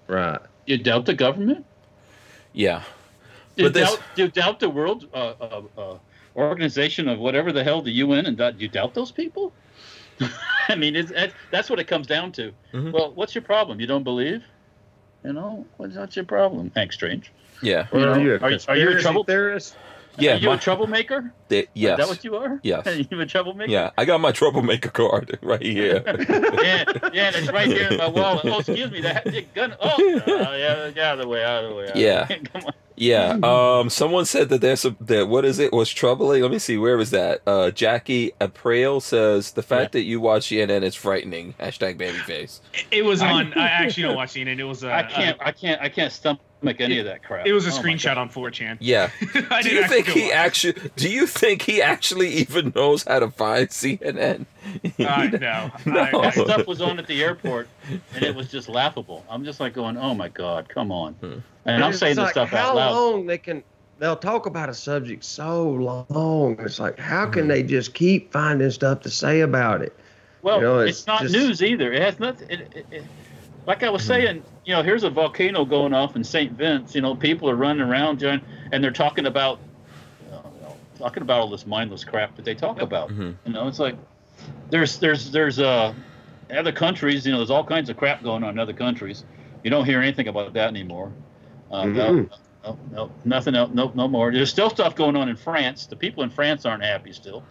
Right. 0.08 0.40
You 0.66 0.76
doubt 0.78 1.06
the 1.06 1.14
government? 1.14 1.64
Yeah, 2.52 2.82
Do 3.56 3.62
you 3.62 3.68
But 3.68 3.74
this- 3.74 3.88
doubt 3.90 4.02
do 4.16 4.22
you 4.24 4.28
doubt 4.28 4.58
the 4.60 4.68
world 4.68 5.06
uh, 5.14 5.34
uh, 5.40 5.62
uh, 5.78 5.98
organization 6.34 7.08
of 7.08 7.20
whatever 7.20 7.52
the 7.52 7.62
hell 7.62 7.80
the 7.82 7.92
UN 8.04 8.26
and 8.26 8.36
that 8.38 8.60
you 8.60 8.66
doubt 8.68 8.92
those 8.94 9.12
people? 9.12 9.52
I 10.68 10.74
mean, 10.74 10.96
it's, 10.96 11.12
it's, 11.14 11.32
that's 11.52 11.70
what 11.70 11.78
it 11.78 11.84
comes 11.86 12.06
down 12.08 12.32
to. 12.32 12.52
Mhm. 12.74 12.92
Well, 12.92 13.12
what's 13.14 13.34
your 13.36 13.42
problem? 13.42 13.80
You 13.80 13.86
don't 13.86 14.02
believe? 14.02 14.42
You 15.24 15.32
know, 15.34 15.64
what's 15.76 15.94
what's 15.96 16.16
your 16.16 16.24
problem, 16.24 16.72
Hank 16.74 16.92
Strange? 16.92 17.30
yeah, 17.62 17.86
You 17.92 17.98
Or 17.98 18.00
know, 18.02 18.12
are 18.12 18.20
you 18.20 18.32
a 18.34 18.38
are- 18.38 18.58
are 18.68 18.76
you 18.76 18.88
a 18.90 19.00
trouble- 19.00 19.22
theorist? 19.24 19.76
Yeah. 20.18 20.34
You 20.36 20.48
my- 20.48 20.54
a 20.54 20.58
troublemaker? 20.58 21.32
they- 21.48 21.66
yes, 21.74 21.98
Is 21.98 22.04
that 22.06 22.08
what 22.08 22.24
you 22.24 22.36
are? 22.36 22.60
Yes. 22.62 22.86
Are 22.86 22.94
you 23.10 23.20
a 23.20 23.26
troublemaker? 23.26 23.70
yeah. 23.70 23.90
I 23.98 24.04
got 24.04 24.20
my 24.20 24.32
troublemaker 24.32 24.90
card 24.90 25.38
right 25.42 25.62
here. 25.62 26.02
yeah, 26.06 26.84
yeah, 27.12 27.30
that's 27.30 27.50
right 27.52 27.68
there 27.68 27.90
in 27.92 27.98
my 27.98 28.08
wallet. 28.20 28.44
Oh, 28.46 28.58
excuse 28.58 28.90
me, 28.90 29.00
that 29.02 29.24
the 29.24 29.42
gun. 29.54 29.74
Oh, 29.80 29.88
uh, 29.88 30.56
yeah, 30.56 30.90
get 30.90 30.98
out 31.04 31.18
of 31.18 31.20
the 31.24 31.28
way, 31.28 31.44
out 31.44 31.64
of 31.64 31.70
the 31.70 31.76
way. 31.76 31.88
out 31.88 31.96
Yeah. 31.96 32.26
way. 32.28 32.40
Come 32.52 32.62
on. 32.66 32.72
Yeah. 32.96 33.38
Um. 33.42 33.88
Someone 33.88 34.26
said 34.26 34.50
that 34.50 34.60
there's 34.60 34.80
some 34.80 34.96
that 35.00 35.26
what 35.26 35.46
is 35.46 35.58
it 35.58 35.72
was 35.72 35.88
troubling. 35.88 36.42
Let 36.42 36.50
me 36.50 36.58
see. 36.58 36.76
Where 36.76 36.98
was 36.98 37.10
that? 37.12 37.40
Uh. 37.46 37.70
Jackie 37.70 38.32
April 38.42 39.00
says 39.00 39.52
the 39.52 39.62
fact 39.62 39.92
that 39.92 40.02
you 40.02 40.20
watch 40.20 40.48
CNN 40.48 40.82
is 40.82 40.94
frightening. 40.94 41.54
Hashtag 41.58 41.96
babyface. 41.98 42.60
it 42.90 43.02
was 43.06 43.22
on 43.22 43.54
I 43.54 43.68
actually 43.68 44.02
don't 44.02 44.16
watch 44.16 44.34
CNN. 44.34 44.58
It 44.58 44.64
was 44.64 44.84
I 44.84 45.04
can't, 45.04 45.38
I 45.40 45.50
can't, 45.52 45.80
I 45.80 45.88
can't 45.88 46.12
stomach 46.60 46.80
any 46.80 46.98
of 46.98 47.06
that 47.06 47.22
crap. 47.22 47.46
it 47.46 47.52
was 47.52 47.66
a 47.66 47.70
Oh, 47.70 47.82
screenshot 47.82 48.16
on 48.16 48.28
4chan. 48.28 48.76
Yeah. 48.80 49.10
I 49.50 49.62
Do 49.62 49.68
didn't 49.70 49.82
you 49.82 49.88
think 49.88 50.06
he 50.08 50.32
actually? 50.32 50.90
Do 50.96 51.10
you 51.10 51.26
think 51.26 51.62
he 51.62 51.80
actually 51.82 52.28
even 52.34 52.72
knows 52.74 53.04
how 53.04 53.20
to 53.20 53.30
find 53.30 53.68
CNN? 53.68 54.46
Uh, 54.98 55.26
know? 55.26 55.70
no. 55.86 55.92
No. 55.92 56.00
I- 56.20 56.30
That 56.30 56.34
stuff 56.46 56.66
was 56.66 56.80
on 56.80 56.98
at 56.98 57.06
the 57.06 57.22
airport, 57.22 57.68
and 58.14 58.22
it 58.22 58.34
was 58.34 58.50
just 58.50 58.68
laughable. 58.68 59.24
I'm 59.30 59.44
just 59.44 59.60
like 59.60 59.72
going, 59.72 59.96
"Oh 59.96 60.14
my 60.14 60.28
God, 60.28 60.68
come 60.68 60.92
on!" 60.92 61.14
Hmm. 61.14 61.38
And 61.64 61.82
I'm 61.84 61.90
It's 61.90 61.98
saying 62.00 62.16
this 62.16 62.30
stuff 62.30 62.50
how 62.50 62.68
out 62.70 62.76
loud. 62.76 62.92
long 62.94 63.26
they 63.26 63.38
can 63.38 63.62
they'll 63.98 64.16
talk 64.16 64.46
about 64.46 64.68
a 64.68 64.74
subject 64.74 65.24
so 65.24 65.70
long. 65.70 66.56
It's 66.60 66.78
like 66.78 66.98
how 66.98 67.26
can 67.26 67.44
Mhm. 67.44 67.48
they 67.48 67.62
just 67.62 67.94
keep 67.94 68.32
finding 68.32 68.70
stuff 68.70 69.00
to 69.02 69.10
say 69.10 69.40
about 69.40 69.82
it? 69.82 69.94
Well, 70.42 70.56
You 70.56 70.62
know, 70.62 70.78
it's, 70.80 70.98
it's 71.00 71.06
not 71.06 71.20
just- 71.22 71.34
news 71.34 71.62
either. 71.62 71.92
It 71.92 72.00
has 72.02 72.18
nothing. 72.18 72.48
It, 72.50 72.60
it, 72.74 72.86
it, 72.90 73.04
like 73.66 73.82
I 73.82 73.90
was 73.90 74.02
saying, 74.02 74.42
you 74.64 74.74
know, 74.74 74.82
here's 74.82 75.04
a 75.04 75.10
volcano 75.10 75.64
going 75.64 75.92
off 75.94 76.16
in 76.16 76.24
St. 76.24 76.52
Vince. 76.52 76.94
You 76.94 77.00
know, 77.00 77.14
people 77.14 77.48
are 77.50 77.54
running 77.56 77.82
around 77.82 78.18
doing, 78.18 78.40
and 78.72 78.82
they're 78.82 78.90
talking 78.90 79.26
about, 79.26 79.58
uh, 80.32 80.38
talking 80.98 81.22
about 81.22 81.40
all 81.40 81.48
this 81.50 81.66
mindless 81.66 82.04
crap 82.04 82.36
that 82.36 82.44
they 82.44 82.54
talk 82.54 82.80
about. 82.80 83.10
Mhm. 83.10 83.34
You 83.44 83.52
know, 83.52 83.68
it's 83.68 83.78
like 83.78 83.96
there's 84.70 84.98
there's 84.98 85.30
there's 85.30 85.58
uh 85.58 85.92
other 86.50 86.72
countries. 86.72 87.24
You 87.26 87.32
know, 87.32 87.38
there's 87.38 87.50
all 87.50 87.64
kinds 87.64 87.90
of 87.90 87.96
crap 87.96 88.22
going 88.22 88.42
on 88.42 88.50
in 88.50 88.58
other 88.58 88.72
countries. 88.72 89.24
You 89.62 89.70
don't 89.70 89.84
hear 89.84 90.00
anything 90.00 90.28
about 90.28 90.52
that 90.54 90.68
anymore. 90.68 91.12
Um, 91.70 91.94
no, 91.94 92.10
Mhm. 92.12 92.30
no, 92.64 92.78
no, 92.92 93.10
nothing 93.24 93.54
else. 93.54 93.70
No, 93.72 93.92
no 93.94 94.08
more. 94.08 94.32
There's 94.32 94.50
still 94.50 94.70
stuff 94.70 94.96
going 94.96 95.16
on 95.16 95.28
in 95.28 95.36
France. 95.36 95.86
The 95.86 95.96
people 95.96 96.22
in 96.24 96.30
France 96.30 96.64
aren't 96.66 96.82
happy 96.82 97.12
still. 97.12 97.42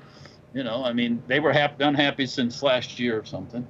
You 0.54 0.64
know, 0.64 0.84
I 0.84 0.94
mean, 0.94 1.22
they 1.28 1.40
were 1.40 1.54
happy, 1.54 1.84
unhappy 1.84 2.26
since 2.26 2.64
last 2.64 3.00
year 3.00 3.20
or 3.20 3.24
something. 3.26 3.66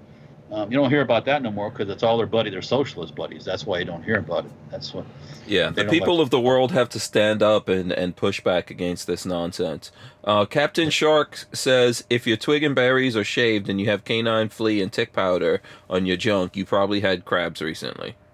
Um, 0.51 0.71
you 0.71 0.77
don't 0.79 0.89
hear 0.89 1.01
about 1.01 1.25
that 1.25 1.43
no 1.43 1.51
more 1.51 1.69
because 1.69 1.89
it's 1.89 2.01
all 2.01 2.17
their 2.17 2.25
buddy, 2.25 2.49
their 2.49 2.63
socialist 2.63 3.13
buddies. 3.13 3.45
That's 3.45 3.65
why 3.67 3.79
you 3.79 3.85
don't 3.85 4.03
hear 4.03 4.17
about 4.17 4.45
it. 4.45 4.51
That's 4.71 4.93
what. 4.93 5.05
Yeah, 5.45 5.69
the 5.69 5.85
people 5.85 6.17
like- 6.17 6.23
of 6.25 6.29
the 6.31 6.39
world 6.39 6.71
have 6.71 6.89
to 6.89 6.99
stand 6.99 7.43
up 7.43 7.69
and, 7.69 7.91
and 7.91 8.15
push 8.15 8.41
back 8.41 8.71
against 8.71 9.05
this 9.05 9.25
nonsense. 9.25 9.91
Uh, 10.23 10.45
Captain 10.45 10.89
Shark 10.89 11.45
says 11.53 12.03
if 12.09 12.25
your 12.25 12.37
twig 12.37 12.63
and 12.63 12.73
berries 12.75 13.15
are 13.15 13.23
shaved 13.23 13.69
and 13.69 13.79
you 13.79 13.87
have 13.87 14.03
canine 14.05 14.49
flea 14.49 14.81
and 14.81 14.91
tick 14.91 15.13
powder 15.13 15.61
on 15.89 16.05
your 16.05 16.17
junk, 16.17 16.55
you 16.55 16.65
probably 16.65 17.01
had 17.01 17.25
crabs 17.25 17.61
recently. 17.61 18.15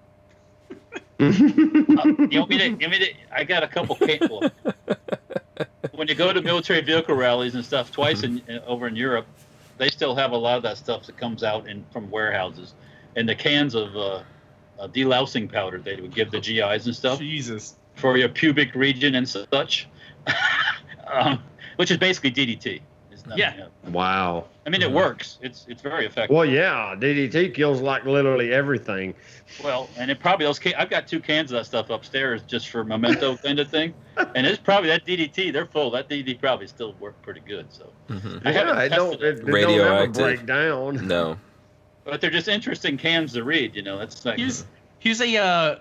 Uh, 1.18 1.24
you 1.28 2.40
want 2.40 2.50
me 2.50 2.58
to? 2.58 2.66
You 2.66 2.72
want 2.72 2.92
me 2.92 3.00
to? 3.00 3.14
I 3.32 3.46
got 3.46 3.64
a 3.64 3.70
couple. 3.70 3.96
Can- 3.96 4.20
well, 4.30 4.52
when 5.94 6.10
you 6.10 6.16
go 6.16 6.34
to 6.34 6.42
military 6.42 6.82
vehicle 6.82 7.16
rallies 7.16 7.56
and 7.56 7.64
stuff, 7.64 7.90
twice 7.90 8.24
in, 8.24 8.42
in 8.50 8.60
over 8.68 8.88
in 8.88 8.98
Europe, 8.98 9.26
they 9.78 9.90
still 9.90 10.16
have 10.16 10.32
a 10.32 10.38
lot 10.38 10.58
of 10.58 10.64
that 10.64 10.78
stuff 10.78 11.06
that 11.06 11.18
comes 11.18 11.44
out 11.44 11.68
in 11.68 11.86
from 11.92 12.10
warehouses, 12.10 12.74
and 13.16 13.28
the 13.28 13.36
cans 13.36 13.76
of 13.76 13.96
uh, 13.96 14.24
uh, 14.80 14.88
delousing 14.88 15.52
powder 15.52 15.80
they 15.80 15.96
would 16.00 16.14
give 16.14 16.32
the 16.32 16.40
GIs 16.40 16.86
and 16.86 16.96
stuff. 16.96 17.20
Jesus. 17.20 17.76
for 17.96 18.18
your 18.18 18.30
pubic 18.30 18.76
region 18.76 19.16
and 19.16 19.28
such, 19.28 19.88
um, 21.12 21.42
which 21.78 21.92
is 21.92 21.98
basically 21.98 22.32
DDT. 22.32 22.82
It's 23.12 23.24
Yeah. 23.36 23.54
else. 23.62 23.72
Wow. 23.90 24.46
I 24.66 24.70
mean, 24.70 24.82
it 24.82 24.92
works. 24.92 25.38
It's 25.42 25.66
it's 25.68 25.82
very 25.82 26.06
effective. 26.06 26.36
Well, 26.36 26.46
yeah, 26.46 26.96
DDT 26.98 27.54
kills 27.54 27.82
like 27.82 28.06
literally 28.06 28.52
everything. 28.52 29.14
Well, 29.64 29.90
and 29.98 30.10
it 30.12 30.20
probably 30.20 30.46
those. 30.46 30.60
Can- 30.60 30.74
I've 30.76 30.90
got 30.90 31.08
two 31.08 31.20
cans 31.20 31.52
of 31.52 31.58
that 31.58 31.66
stuff 31.66 31.90
upstairs 31.90 32.42
just 32.48 32.70
for 32.70 32.84
memento 32.84 33.38
kind 33.44 33.60
of 33.60 33.70
thing, 33.70 33.94
and 34.18 34.46
it's 34.46 34.60
probably 34.60 34.90
that 34.90 35.06
DDT. 35.06 35.54
They're 35.54 35.66
full. 35.68 35.92
That 35.92 36.10
DDT 36.10 36.40
probably 36.40 36.68
still 36.68 36.94
work 37.00 37.22
pretty 37.22 37.42
good. 37.42 37.68
So, 37.70 37.92
Mhm. 38.10 38.46
I 38.46 38.52
yeah, 38.52 38.82
it 38.82 38.90
tested 38.90 38.98
don't, 38.98 39.14
it. 39.14 39.22
it, 39.22 39.28
it 39.28 39.36
don't 39.38 39.42
ever 39.50 39.52
Radioactive. 39.54 40.14
break 40.24 40.46
down. 40.46 41.08
No. 41.08 41.38
but 42.06 42.22
they're 42.22 42.30
just 42.32 42.48
interesting 42.48 42.98
cans 42.98 43.34
to 43.34 43.44
read. 43.44 43.76
You 43.76 43.82
know, 43.84 43.98
that's 43.98 44.26
like 44.26 44.38
Here's 44.40 44.66
here's 45.00 45.22
a 45.22 45.38
uh, 45.38 45.76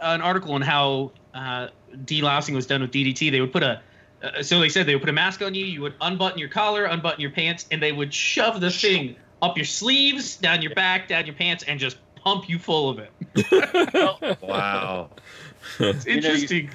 an 0.00 0.20
article 0.22 0.54
on 0.54 0.62
how 0.62 1.12
uh, 1.34 1.68
delousing 2.04 2.54
was 2.54 2.66
done 2.66 2.80
with 2.82 2.92
DDT. 2.92 3.30
They 3.30 3.40
would 3.40 3.52
put 3.52 3.62
a 3.62 3.80
uh, 4.22 4.42
so 4.42 4.58
they 4.60 4.68
said 4.68 4.86
they 4.86 4.94
would 4.94 5.02
put 5.02 5.10
a 5.10 5.12
mask 5.12 5.42
on 5.42 5.54
you. 5.54 5.64
You 5.64 5.82
would 5.82 5.94
unbutton 6.00 6.38
your 6.38 6.48
collar, 6.48 6.84
unbutton 6.84 7.20
your 7.20 7.30
pants, 7.30 7.66
and 7.70 7.82
they 7.82 7.92
would 7.92 8.12
shove 8.14 8.60
the 8.60 8.70
thing 8.70 9.16
up 9.42 9.56
your 9.56 9.64
sleeves, 9.66 10.36
down 10.36 10.62
your 10.62 10.74
back, 10.74 11.06
down 11.08 11.24
your 11.26 11.34
pants, 11.36 11.62
and 11.68 11.78
just 11.78 11.96
pump 12.28 12.48
you 12.48 12.58
full 12.58 12.90
of 12.90 12.98
it. 12.98 13.92
well, 13.94 14.18
Wow. 14.42 15.10
It's 15.78 16.06
You 16.06 16.20
know, 16.20 16.28
you- 16.28 16.34
interesting. 16.34 16.70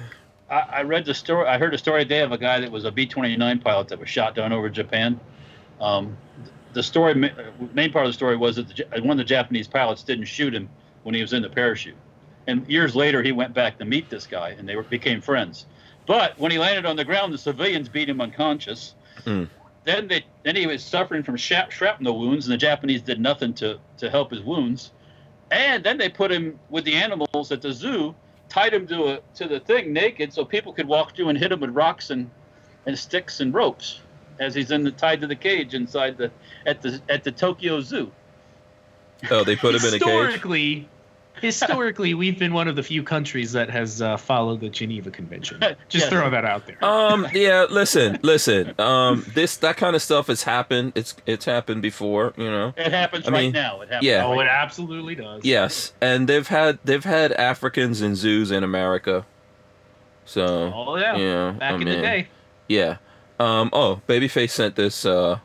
I, 0.50 0.60
I 0.60 0.82
read 0.82 1.04
the 1.06 1.14
story. 1.14 1.46
I 1.48 1.58
heard 1.58 1.72
a 1.74 1.78
story 1.78 2.04
today 2.04 2.20
of 2.20 2.32
a 2.32 2.38
guy 2.38 2.60
that 2.60 2.70
was 2.70 2.84
a 2.84 2.90
B 2.92 3.06
29 3.06 3.60
pilot 3.60 3.88
that 3.88 3.98
was 3.98 4.08
shot 4.08 4.34
down 4.34 4.52
over 4.52 4.68
Japan. 4.68 5.18
Um, 5.80 6.16
the 6.74 6.82
story, 6.82 7.14
ma- 7.14 7.28
main 7.72 7.90
part 7.92 8.04
of 8.04 8.10
the 8.10 8.14
story 8.14 8.36
was 8.36 8.56
that 8.56 8.68
the, 8.68 8.84
one 9.00 9.12
of 9.12 9.16
the 9.18 9.24
Japanese 9.24 9.66
pilots 9.68 10.02
didn't 10.02 10.26
shoot 10.26 10.54
him 10.54 10.68
when 11.02 11.14
he 11.14 11.22
was 11.22 11.32
in 11.32 11.42
the 11.42 11.48
parachute, 11.48 11.96
and 12.46 12.68
years 12.68 12.94
later 12.94 13.22
he 13.22 13.32
went 13.32 13.54
back 13.54 13.78
to 13.78 13.84
meet 13.84 14.10
this 14.10 14.26
guy, 14.26 14.50
and 14.50 14.68
they 14.68 14.76
were, 14.76 14.82
became 14.82 15.20
friends. 15.20 15.66
But 16.06 16.38
when 16.38 16.50
he 16.50 16.58
landed 16.58 16.84
on 16.84 16.96
the 16.96 17.04
ground, 17.04 17.32
the 17.32 17.38
civilians 17.38 17.88
beat 17.88 18.08
him 18.08 18.20
unconscious. 18.20 18.94
Hmm. 19.24 19.44
Then 19.84 20.08
they 20.08 20.24
then 20.42 20.56
he 20.56 20.66
was 20.66 20.82
suffering 20.84 21.22
from 21.22 21.36
shrapnel 21.36 22.18
wounds, 22.18 22.46
and 22.46 22.52
the 22.52 22.58
Japanese 22.58 23.02
did 23.02 23.18
nothing 23.20 23.54
to 23.54 23.78
to 23.98 24.10
help 24.10 24.30
his 24.30 24.42
wounds. 24.42 24.90
And 25.50 25.84
then 25.84 25.98
they 25.98 26.08
put 26.08 26.32
him 26.32 26.58
with 26.70 26.84
the 26.84 26.94
animals 26.94 27.52
at 27.52 27.62
the 27.62 27.72
zoo, 27.72 28.14
tied 28.48 28.72
him 28.72 28.86
to 28.88 29.04
a 29.04 29.20
to 29.36 29.48
the 29.48 29.60
thing 29.60 29.92
naked, 29.92 30.32
so 30.32 30.44
people 30.44 30.72
could 30.72 30.86
walk 30.86 31.14
through 31.14 31.28
and 31.28 31.38
hit 31.38 31.52
him 31.52 31.60
with 31.60 31.70
rocks 31.70 32.10
and 32.10 32.30
and 32.86 32.98
sticks 32.98 33.40
and 33.40 33.54
ropes 33.54 34.00
as 34.40 34.54
he's 34.54 34.70
in 34.70 34.82
the 34.84 34.90
tied 34.90 35.20
to 35.20 35.26
the 35.26 35.36
cage 35.36 35.74
inside 35.74 36.16
the 36.16 36.30
at 36.66 36.82
the 36.82 37.00
at 37.08 37.24
the 37.24 37.32
Tokyo 37.32 37.80
Zoo. 37.80 38.10
Oh, 39.30 39.44
they 39.44 39.56
put 39.56 39.74
him 39.74 39.80
in 39.82 39.94
a 39.94 39.98
cage. 39.98 40.00
historically, 40.00 40.88
historically, 41.40 42.14
we've 42.14 42.38
been 42.38 42.52
one 42.52 42.68
of 42.68 42.76
the 42.76 42.82
few 42.82 43.02
countries 43.02 43.52
that 43.52 43.68
has 43.70 44.00
uh, 44.02 44.16
followed 44.16 44.60
the 44.60 44.68
Geneva 44.68 45.10
Convention. 45.10 45.60
Just 45.88 46.04
Yes. 46.04 46.08
throw 46.08 46.28
that 46.30 46.44
out 46.44 46.66
there. 46.66 46.82
Um. 46.84 47.26
Yeah. 47.32 47.66
Listen. 47.70 48.18
Listen. 48.22 48.74
Um. 48.78 49.24
This 49.34 49.56
that 49.58 49.76
kind 49.76 49.94
of 49.96 50.02
stuff 50.02 50.26
has 50.28 50.42
happened. 50.42 50.92
It's 50.94 51.14
it's 51.26 51.44
happened 51.44 51.82
before. 51.82 52.32
You 52.36 52.50
know. 52.50 52.74
It 52.76 52.92
happens 52.92 53.26
I 53.28 53.30
right 53.32 53.42
mean, 53.44 53.52
now. 53.52 53.80
It 53.82 53.88
happens. 53.88 54.06
yeah. 54.06 54.24
oh, 54.24 54.38
it 54.40 54.46
absolutely 54.48 55.14
does. 55.14 55.44
Yes, 55.44 55.92
and 56.00 56.28
they've 56.28 56.46
had 56.48 56.78
they've 56.84 57.04
had 57.04 57.32
Africans 57.32 58.02
in 58.02 58.14
zoos 58.16 58.50
in 58.50 58.64
America. 58.64 59.24
So 60.26 60.72
Oh 60.74 60.96
yeah. 60.96 61.16
yeah, 61.16 61.50
Back 61.52 61.72
I 61.72 61.74
in 61.76 61.84
the 61.84 61.94
day, 61.96 62.28
Yeah. 62.68 62.96
Um. 63.38 63.70
Oh, 63.72 64.00
Babyface 64.08 64.50
sent 64.50 64.74
this. 64.76 65.04
Uh. 65.04 65.38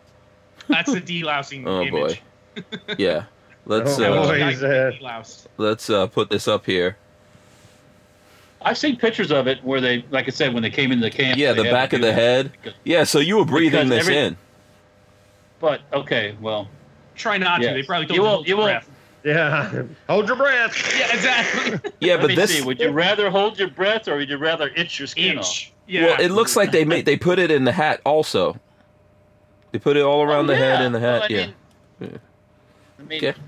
that's 0.68 0.94
the 0.94 1.02
delousing 1.02 1.64
Oh 1.68 1.82
image. 1.82 2.22
boy. 2.56 2.64
Yeah. 2.98 3.26
Let's 3.70 4.00
Oh, 4.00 4.02
That 4.02 4.10
was 4.10 4.18
uh, 4.18 4.32
boy. 4.32 4.34
the 4.34 4.40
guy 4.40 4.50
he's, 4.52 4.60
who 4.60 5.06
uh, 5.06 5.24
let's 5.58 5.90
uh 5.92 6.08
put 6.08 6.30
this 6.32 6.48
up 6.48 6.66
here. 6.66 6.98
I've 8.64 8.78
seen 8.80 8.98
pictures 8.98 9.32
of 9.32 9.48
it 9.48 9.64
where 9.64 9.80
they, 9.80 10.04
like 10.10 10.28
I 10.28 10.32
said, 10.32 10.54
when 10.54 10.64
they 10.64 10.72
came 10.72 10.92
into 10.92 11.04
the 11.04 11.12
camp. 11.12 11.38
Yeah, 11.38 11.54
the 11.54 11.64
back 11.64 11.94
of 11.94 12.02
the 12.02 12.12
head. 12.12 12.52
Because- 12.52 12.74
Yeah. 12.84 13.04
So 13.06 13.20
you 13.20 13.38
were 13.38 13.46
breathing 13.46 13.88
this 13.88 14.02
every- 14.02 14.18
in. 14.18 14.38
But 15.60 15.82
okay, 15.94 16.36
well, 16.42 16.68
Try 17.16 17.38
not 17.38 17.62
yes. 17.62 17.70
to. 17.70 17.74
They 17.76 17.84
probably 17.84 18.08
told 18.08 18.16
you 18.18 18.22
you, 18.22 18.22
won't. 18.24 18.34
hold 18.36 18.48
You 18.48 18.56
your 18.56 18.58
won't. 18.66 18.72
breath. 18.86 18.90
Yeah. 19.26 19.84
Hold 20.10 20.28
your 20.30 20.38
breath. 20.38 20.98
Yeah, 20.98 21.14
exactly. 21.14 21.92
Yeah, 22.00 22.14
Let 22.14 22.22
but 22.22 22.28
me 22.30 22.36
this. 22.36 22.58
see. 22.58 22.62
Would 22.64 22.80
you 22.80 22.90
rather 22.92 23.30
hold 23.30 23.60
your 23.60 23.68
breath 23.68 24.08
or 24.08 24.16
would 24.16 24.30
you 24.30 24.38
rather 24.38 24.70
itch 24.78 24.98
your 24.98 25.08
skin 25.10 25.38
off? 25.40 25.70
Yeah. 25.88 26.06
Well, 26.06 26.22
it 26.22 26.32
looks 26.32 26.56
like 26.56 26.72
they 26.72 26.86
made 26.86 27.06
they 27.06 27.18
put 27.18 27.38
it 27.38 27.52
in 27.52 27.66
the 27.66 27.74
hat 27.74 28.00
also. 28.06 28.58
They 29.74 29.80
put 29.80 29.98
it 29.98 30.04
all 30.04 30.22
around 30.24 30.46
Oh, 30.46 30.54
the 30.54 30.56
head 30.56 30.80
in 30.80 30.86
and 30.88 30.96
the 30.96 31.00
Well, 31.02 31.22
hat. 31.22 31.30
I 31.30 31.34
yeah. 31.34 31.46
mean- 31.46 31.54
Yeah. 32.00 32.08
I 32.98 33.04
mean, 33.04 33.18
Okay. 33.26 33.40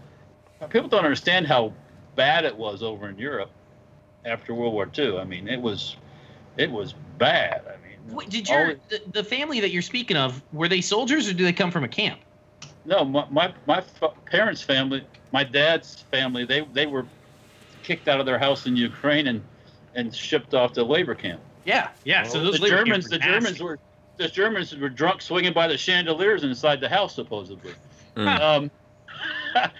People 0.69 0.89
don't 0.89 1.03
understand 1.03 1.47
how 1.47 1.73
bad 2.15 2.45
it 2.45 2.55
was 2.55 2.83
over 2.83 3.09
in 3.09 3.17
Europe 3.17 3.49
after 4.25 4.53
World 4.53 4.73
War 4.73 4.89
II. 4.97 5.17
I 5.17 5.23
mean, 5.23 5.47
it 5.47 5.59
was, 5.59 5.95
it 6.57 6.69
was 6.69 6.93
bad. 7.17 7.63
I 7.67 7.87
mean, 7.87 8.15
Wait, 8.15 8.29
did 8.29 8.49
all 8.49 8.65
your 8.65 8.75
the, 8.89 9.01
the 9.11 9.23
family 9.23 9.59
that 9.59 9.71
you're 9.71 9.81
speaking 9.81 10.17
of 10.17 10.41
were 10.51 10.67
they 10.67 10.81
soldiers 10.81 11.27
or 11.29 11.33
do 11.33 11.43
they 11.43 11.53
come 11.53 11.71
from 11.71 11.83
a 11.83 11.87
camp? 11.87 12.19
no, 12.85 13.05
my, 13.05 13.25
my 13.29 13.53
my 13.67 13.81
fa- 13.81 14.13
parents' 14.25 14.61
family, 14.61 15.05
my 15.31 15.43
dad's 15.43 16.01
family, 16.11 16.45
they 16.45 16.61
they 16.73 16.85
were 16.85 17.05
kicked 17.83 18.07
out 18.07 18.19
of 18.19 18.25
their 18.25 18.39
house 18.39 18.65
in 18.65 18.75
Ukraine 18.75 19.27
and 19.27 19.43
and 19.95 20.13
shipped 20.13 20.53
off 20.53 20.73
to 20.73 20.83
labor 20.83 21.15
camp. 21.15 21.41
Yeah, 21.65 21.89
yeah. 22.03 22.23
so 22.23 22.41
those 22.41 22.59
the 22.59 22.67
Germans, 22.67 23.07
the 23.07 23.17
were 23.17 23.23
Germans 23.23 23.61
were 23.61 23.79
the 24.17 24.27
Germans 24.27 24.75
were 24.75 24.89
drunk 24.89 25.21
swinging 25.21 25.53
by 25.53 25.67
the 25.67 25.77
chandeliers 25.77 26.43
inside 26.43 26.81
the 26.81 26.89
house 26.89 27.13
supposedly. 27.13 27.73
Mm. 28.15 28.39
Um, 28.39 28.71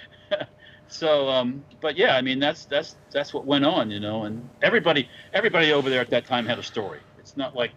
so, 0.92 1.30
um, 1.30 1.64
but 1.82 1.96
yeah, 1.98 2.16
I 2.16 2.22
mean 2.22 2.40
that's 2.40 2.66
that's 2.66 2.96
that's 3.12 3.34
what 3.34 3.46
went 3.46 3.66
on, 3.66 3.90
you 3.90 4.00
know, 4.00 4.24
and 4.26 4.48
everybody 4.62 5.08
everybody 5.34 5.72
over 5.72 5.90
there 5.90 6.02
at 6.02 6.10
that 6.12 6.26
time 6.26 6.46
had 6.46 6.60
a 6.60 6.64
story. 6.64 7.00
It's 7.20 7.36
not 7.38 7.56
like 7.56 7.72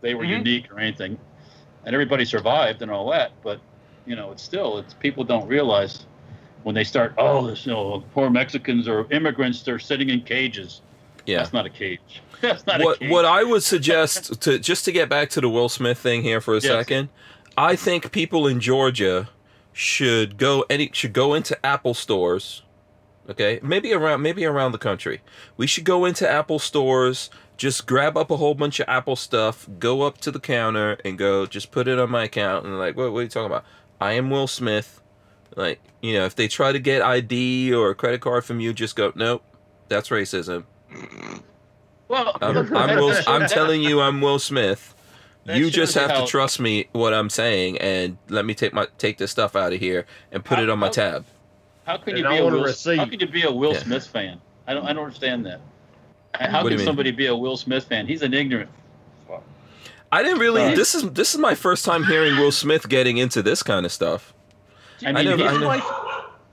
they 0.00 0.14
were 0.14 0.24
Mhm. 0.24 0.38
unique 0.38 0.72
or 0.72 0.78
anything, 0.78 1.18
and 1.84 1.94
everybody 1.94 2.24
survived 2.24 2.82
and 2.82 2.90
all 2.90 3.10
that. 3.10 3.32
But 3.42 3.60
you 4.06 4.16
know, 4.16 4.32
it's 4.32 4.42
still 4.42 4.78
it's 4.78 4.94
people 4.94 5.24
don't 5.24 5.46
realize 5.48 6.06
when 6.64 6.74
they 6.74 6.84
start. 6.84 7.14
Oh, 7.18 7.46
this, 7.46 7.64
you 7.66 7.72
know, 7.72 8.02
poor 8.14 8.28
Mexicans 8.30 8.88
or 8.88 9.06
immigrants 9.12 9.62
they're 9.62 9.78
sitting 9.78 10.08
in 10.10 10.22
cages. 10.22 10.82
Yeah. 11.26 11.38
That's 11.38 11.52
not 11.52 11.66
a 11.66 11.70
cage. 11.70 12.22
That's 12.40 12.66
not 12.66 12.80
a 12.80 12.84
what 12.84 12.98
cage. 12.98 13.10
what 13.10 13.24
I 13.24 13.44
would 13.44 13.62
suggest 13.74 14.40
to 14.42 14.58
just 14.58 14.84
to 14.86 14.92
get 14.92 15.08
back 15.08 15.30
to 15.30 15.40
the 15.40 15.48
Will 15.48 15.68
Smith 15.68 15.98
thing 15.98 16.22
here 16.22 16.40
for 16.40 16.54
a 16.54 16.60
Yes. 16.60 16.64
second, 16.64 17.10
I 17.56 17.76
think 17.76 18.10
people 18.12 18.46
in 18.46 18.60
Georgia 18.60 19.28
should 19.78 20.38
go 20.38 20.64
any 20.68 20.90
should 20.92 21.12
go 21.12 21.34
into 21.34 21.56
Apple 21.64 21.94
stores. 21.94 22.62
Okay, 23.30 23.60
maybe 23.62 23.92
around 23.92 24.22
maybe 24.22 24.44
around 24.44 24.72
the 24.72 24.78
country. 24.78 25.20
We 25.56 25.68
should 25.68 25.84
go 25.84 26.04
into 26.04 26.28
Apple 26.28 26.58
stores, 26.58 27.30
just 27.56 27.86
grab 27.86 28.16
up 28.16 28.32
a 28.32 28.38
whole 28.38 28.56
bunch 28.56 28.80
of 28.80 28.88
Apple 28.88 29.14
stuff, 29.14 29.68
go 29.78 30.02
up 30.02 30.18
to 30.18 30.32
the 30.32 30.40
counter 30.40 30.98
and 31.04 31.16
go 31.16 31.46
just 31.46 31.70
put 31.70 31.86
it 31.86 31.96
on 32.00 32.10
my 32.10 32.24
account 32.24 32.66
and 32.66 32.76
like 32.76 32.96
what, 32.96 33.12
what 33.12 33.20
are 33.20 33.22
you 33.22 33.28
talking 33.28 33.46
about? 33.46 33.64
I 34.00 34.14
am 34.14 34.30
Will 34.30 34.48
Smith. 34.48 35.00
Like, 35.54 35.80
you 36.02 36.12
know, 36.12 36.24
if 36.24 36.34
they 36.34 36.48
try 36.48 36.72
to 36.72 36.80
get 36.80 37.00
ID 37.00 37.72
or 37.72 37.90
a 37.90 37.94
credit 37.94 38.20
card 38.20 38.44
from 38.44 38.58
you, 38.58 38.72
just 38.72 38.96
go, 38.96 39.12
nope, 39.14 39.44
that's 39.86 40.08
racism. 40.08 40.64
Well, 42.08 42.36
I'm, 42.40 42.74
I'm, 42.74 42.96
Will, 42.96 43.14
I'm 43.28 43.48
telling 43.48 43.82
you, 43.82 44.00
I'm 44.00 44.20
Will 44.20 44.38
Smith. 44.40 44.94
That 45.48 45.56
You 45.56 45.70
just 45.70 45.94
have 45.94 46.10
how- 46.10 46.20
to 46.20 46.26
trust 46.26 46.60
me 46.60 46.88
what 46.92 47.14
I'm 47.14 47.30
saying 47.30 47.78
and 47.78 48.18
let 48.28 48.44
me 48.44 48.52
take 48.54 48.74
my 48.74 48.86
take 48.98 49.16
this 49.16 49.30
stuff 49.30 49.56
out 49.56 49.72
of 49.72 49.80
here 49.80 50.04
and 50.30 50.44
put 50.44 50.58
How- 50.58 50.62
it 50.64 50.70
on 50.70 50.78
my 50.78 50.86
how- 50.88 50.92
tab. 50.92 51.24
How 51.86 51.96
can 51.96 52.10
And 52.16 52.18
you 52.18 52.26
I 52.26 52.32
be 52.32 52.36
a 52.36 52.42
a 52.42 52.50
Will? 52.50 52.62
receipt. 52.64 52.98
How 52.98 53.06
can 53.06 53.18
you 53.18 53.26
be 53.26 53.42
a 53.44 53.50
Will 53.50 53.72
Yeah. 53.72 53.78
Smith 53.78 54.06
fan? 54.06 54.40
I 54.66 54.74
don't. 54.74 54.84
I 54.84 54.92
don't 54.92 55.04
understand 55.04 55.46
that. 55.46 55.60
How 56.34 56.62
What 56.62 56.68
can 56.70 56.78
somebody 56.80 57.10
be 57.12 57.26
a 57.26 57.34
Will 57.34 57.56
Smith 57.56 57.84
fan? 57.84 58.06
He's 58.06 58.20
an 58.22 58.34
ignorant. 58.34 58.68
fuck. 59.26 59.42
I 60.12 60.22
didn't 60.22 60.38
really. 60.38 60.60
Sorry. 60.60 60.74
This 60.76 60.94
is 60.94 61.10
this 61.12 61.32
is 61.34 61.40
my 61.40 61.54
first 61.54 61.84
time 61.86 62.04
hearing 62.04 62.36
Will 62.36 62.52
Smith 62.52 62.88
getting 62.90 63.16
into 63.16 63.42
this 63.42 63.62
kind 63.62 63.86
of 63.86 63.92
stuff. 63.92 64.34
I 65.02 65.08
I 65.08 65.12
mean, 65.12 65.24
never- 65.24 65.36
he's, 65.42 65.46
I 65.50 65.52
never- 65.54 65.64
Like, 65.64 65.82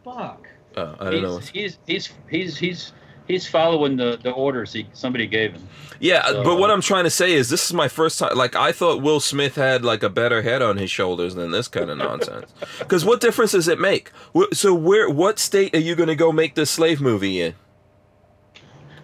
fuck. 0.06 0.48
Oh, 0.78 0.96
I 1.02 1.10
don't 1.12 1.22
know. 1.22 1.38
he's, 1.40 1.78
he's 1.86 2.10
he's 2.30 2.58
he's 2.58 2.94
he's 3.28 3.44
he's 3.44 3.48
following 3.48 3.98
the, 3.98 4.18
the 4.22 4.32
orders 4.32 4.74
he 4.74 4.88
somebody 4.94 5.28
gave 5.28 5.54
him. 5.54 5.68
Yeah, 6.00 6.26
So- 6.28 6.44
but 6.44 6.58
what 6.60 6.70
I'm 6.72 6.82
trying 6.82 7.06
to 7.06 7.10
say 7.10 7.34
is 7.34 7.50
this 7.50 7.66
is 7.66 7.74
my 7.74 7.88
first 7.88 8.20
time. 8.20 8.36
Like 8.36 8.56
I 8.56 8.72
thought 8.72 9.02
Will 9.02 9.20
Smith 9.20 9.56
had 9.56 9.84
like 9.86 10.04
a 10.04 10.10
better 10.10 10.42
head 10.42 10.62
on 10.62 10.78
his 10.78 10.92
shoulders 10.92 11.36
than 11.36 11.52
this 11.52 11.68
kind 11.68 11.90
of 11.90 11.98
nonsense. 12.10 12.54
Because 12.80 13.06
what 13.06 13.22
difference 13.22 13.52
does 13.54 13.68
it 13.68 13.80
make? 13.80 14.12
So 14.54 14.74
where, 14.74 15.10
what 15.10 15.40
state 15.40 15.74
are 15.74 15.80
you 15.80 15.96
going 15.96 16.10
to 16.10 16.16
go 16.16 16.32
make 16.32 16.56
this 16.56 16.70
slave 16.70 17.00
movie 17.02 17.42
in? 17.42 17.56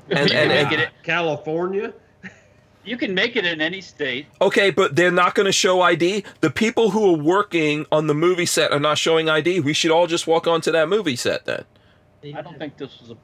And- 0.10 0.30
you, 0.30 0.36
and- 0.38 0.50
can 0.50 0.52
and- 0.52 0.70
make 0.70 0.80
it, 0.80 0.90
California. 1.04 1.94
you 2.84 2.98
can 2.98 3.14
make 3.14 3.36
it 3.38 3.46
in 3.46 3.62
any 3.62 3.80
state. 3.80 4.26
Okay, 4.42 4.70
but 4.72 4.96
they're 4.96 5.12
not 5.12 5.36
going 5.36 5.46
to 5.46 5.52
show 5.54 5.82
ID. 5.82 6.26
The 6.42 6.50
people 6.50 6.90
who 6.90 7.14
are 7.16 7.18
working 7.18 7.86
on 7.92 8.08
the 8.08 8.14
movie 8.14 8.46
set 8.46 8.72
are 8.74 8.80
not 8.80 8.98
showing 8.98 9.30
ID. 9.30 9.62
We 9.62 9.74
should 9.74 9.92
all 9.92 10.08
just 10.08 10.28
walk 10.28 10.46
onto 10.48 10.72
that 10.74 10.90
movie 10.90 11.16
set 11.16 11.46
then. 11.46 11.64
I 12.36 12.42
don't 12.42 12.58
think 12.60 12.76
this 12.78 13.00
was 13.00 13.12
a. 13.12 13.18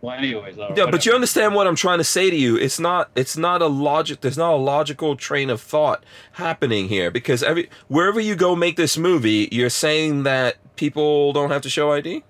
Well, 0.00 0.14
anyways. 0.14 0.56
Yeah, 0.56 0.90
but 0.90 1.06
you 1.06 1.12
understand 1.12 1.54
what 1.54 1.66
I'm 1.66 1.76
trying 1.76 1.98
to 1.98 2.04
say 2.04 2.30
to 2.30 2.36
you. 2.36 2.56
It's 2.56 2.80
not 2.80 3.10
it's 3.14 3.36
not 3.36 3.62
a 3.62 3.66
logic 3.66 4.20
there's 4.20 4.38
not 4.38 4.54
a 4.54 4.56
logical 4.56 5.16
train 5.16 5.50
of 5.50 5.60
thought 5.60 6.04
happening 6.32 6.88
here 6.88 7.10
because 7.10 7.42
every 7.42 7.68
wherever 7.88 8.18
you 8.18 8.34
go 8.34 8.56
make 8.56 8.76
this 8.76 8.96
movie, 8.96 9.48
you're 9.52 9.70
saying 9.70 10.22
that 10.24 10.56
people 10.76 11.32
don't 11.32 11.50
have 11.50 11.62
to 11.62 11.70
show 11.70 11.92
ID 11.92 12.24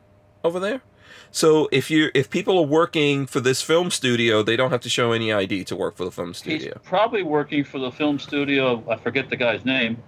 over 0.45 0.59
there. 0.59 0.83
So 1.31 1.69
if 1.71 1.91
you 1.91 2.11
if 2.15 2.29
people 2.29 2.59
are 2.59 2.67
working 2.67 3.27
for 3.27 3.41
this 3.41 3.63
film 3.63 3.91
studio, 3.91 4.43
they 4.43 4.57
don't 4.57 4.73
have 4.73 4.81
to 4.81 4.91
show 4.91 5.13
any 5.13 5.33
ID 5.33 5.65
to 5.65 5.77
work 5.77 5.97
for 5.97 6.05
the 6.05 6.11
film 6.11 6.35
studio. 6.35 6.73
He's 6.75 6.89
probably 6.89 7.23
working 7.23 7.63
for 7.63 7.79
the 7.79 7.93
film 7.93 8.19
studio. 8.19 8.83
I 8.91 8.97
forget 8.97 9.31
the 9.31 9.37
guy's 9.37 9.65
name, 9.65 10.03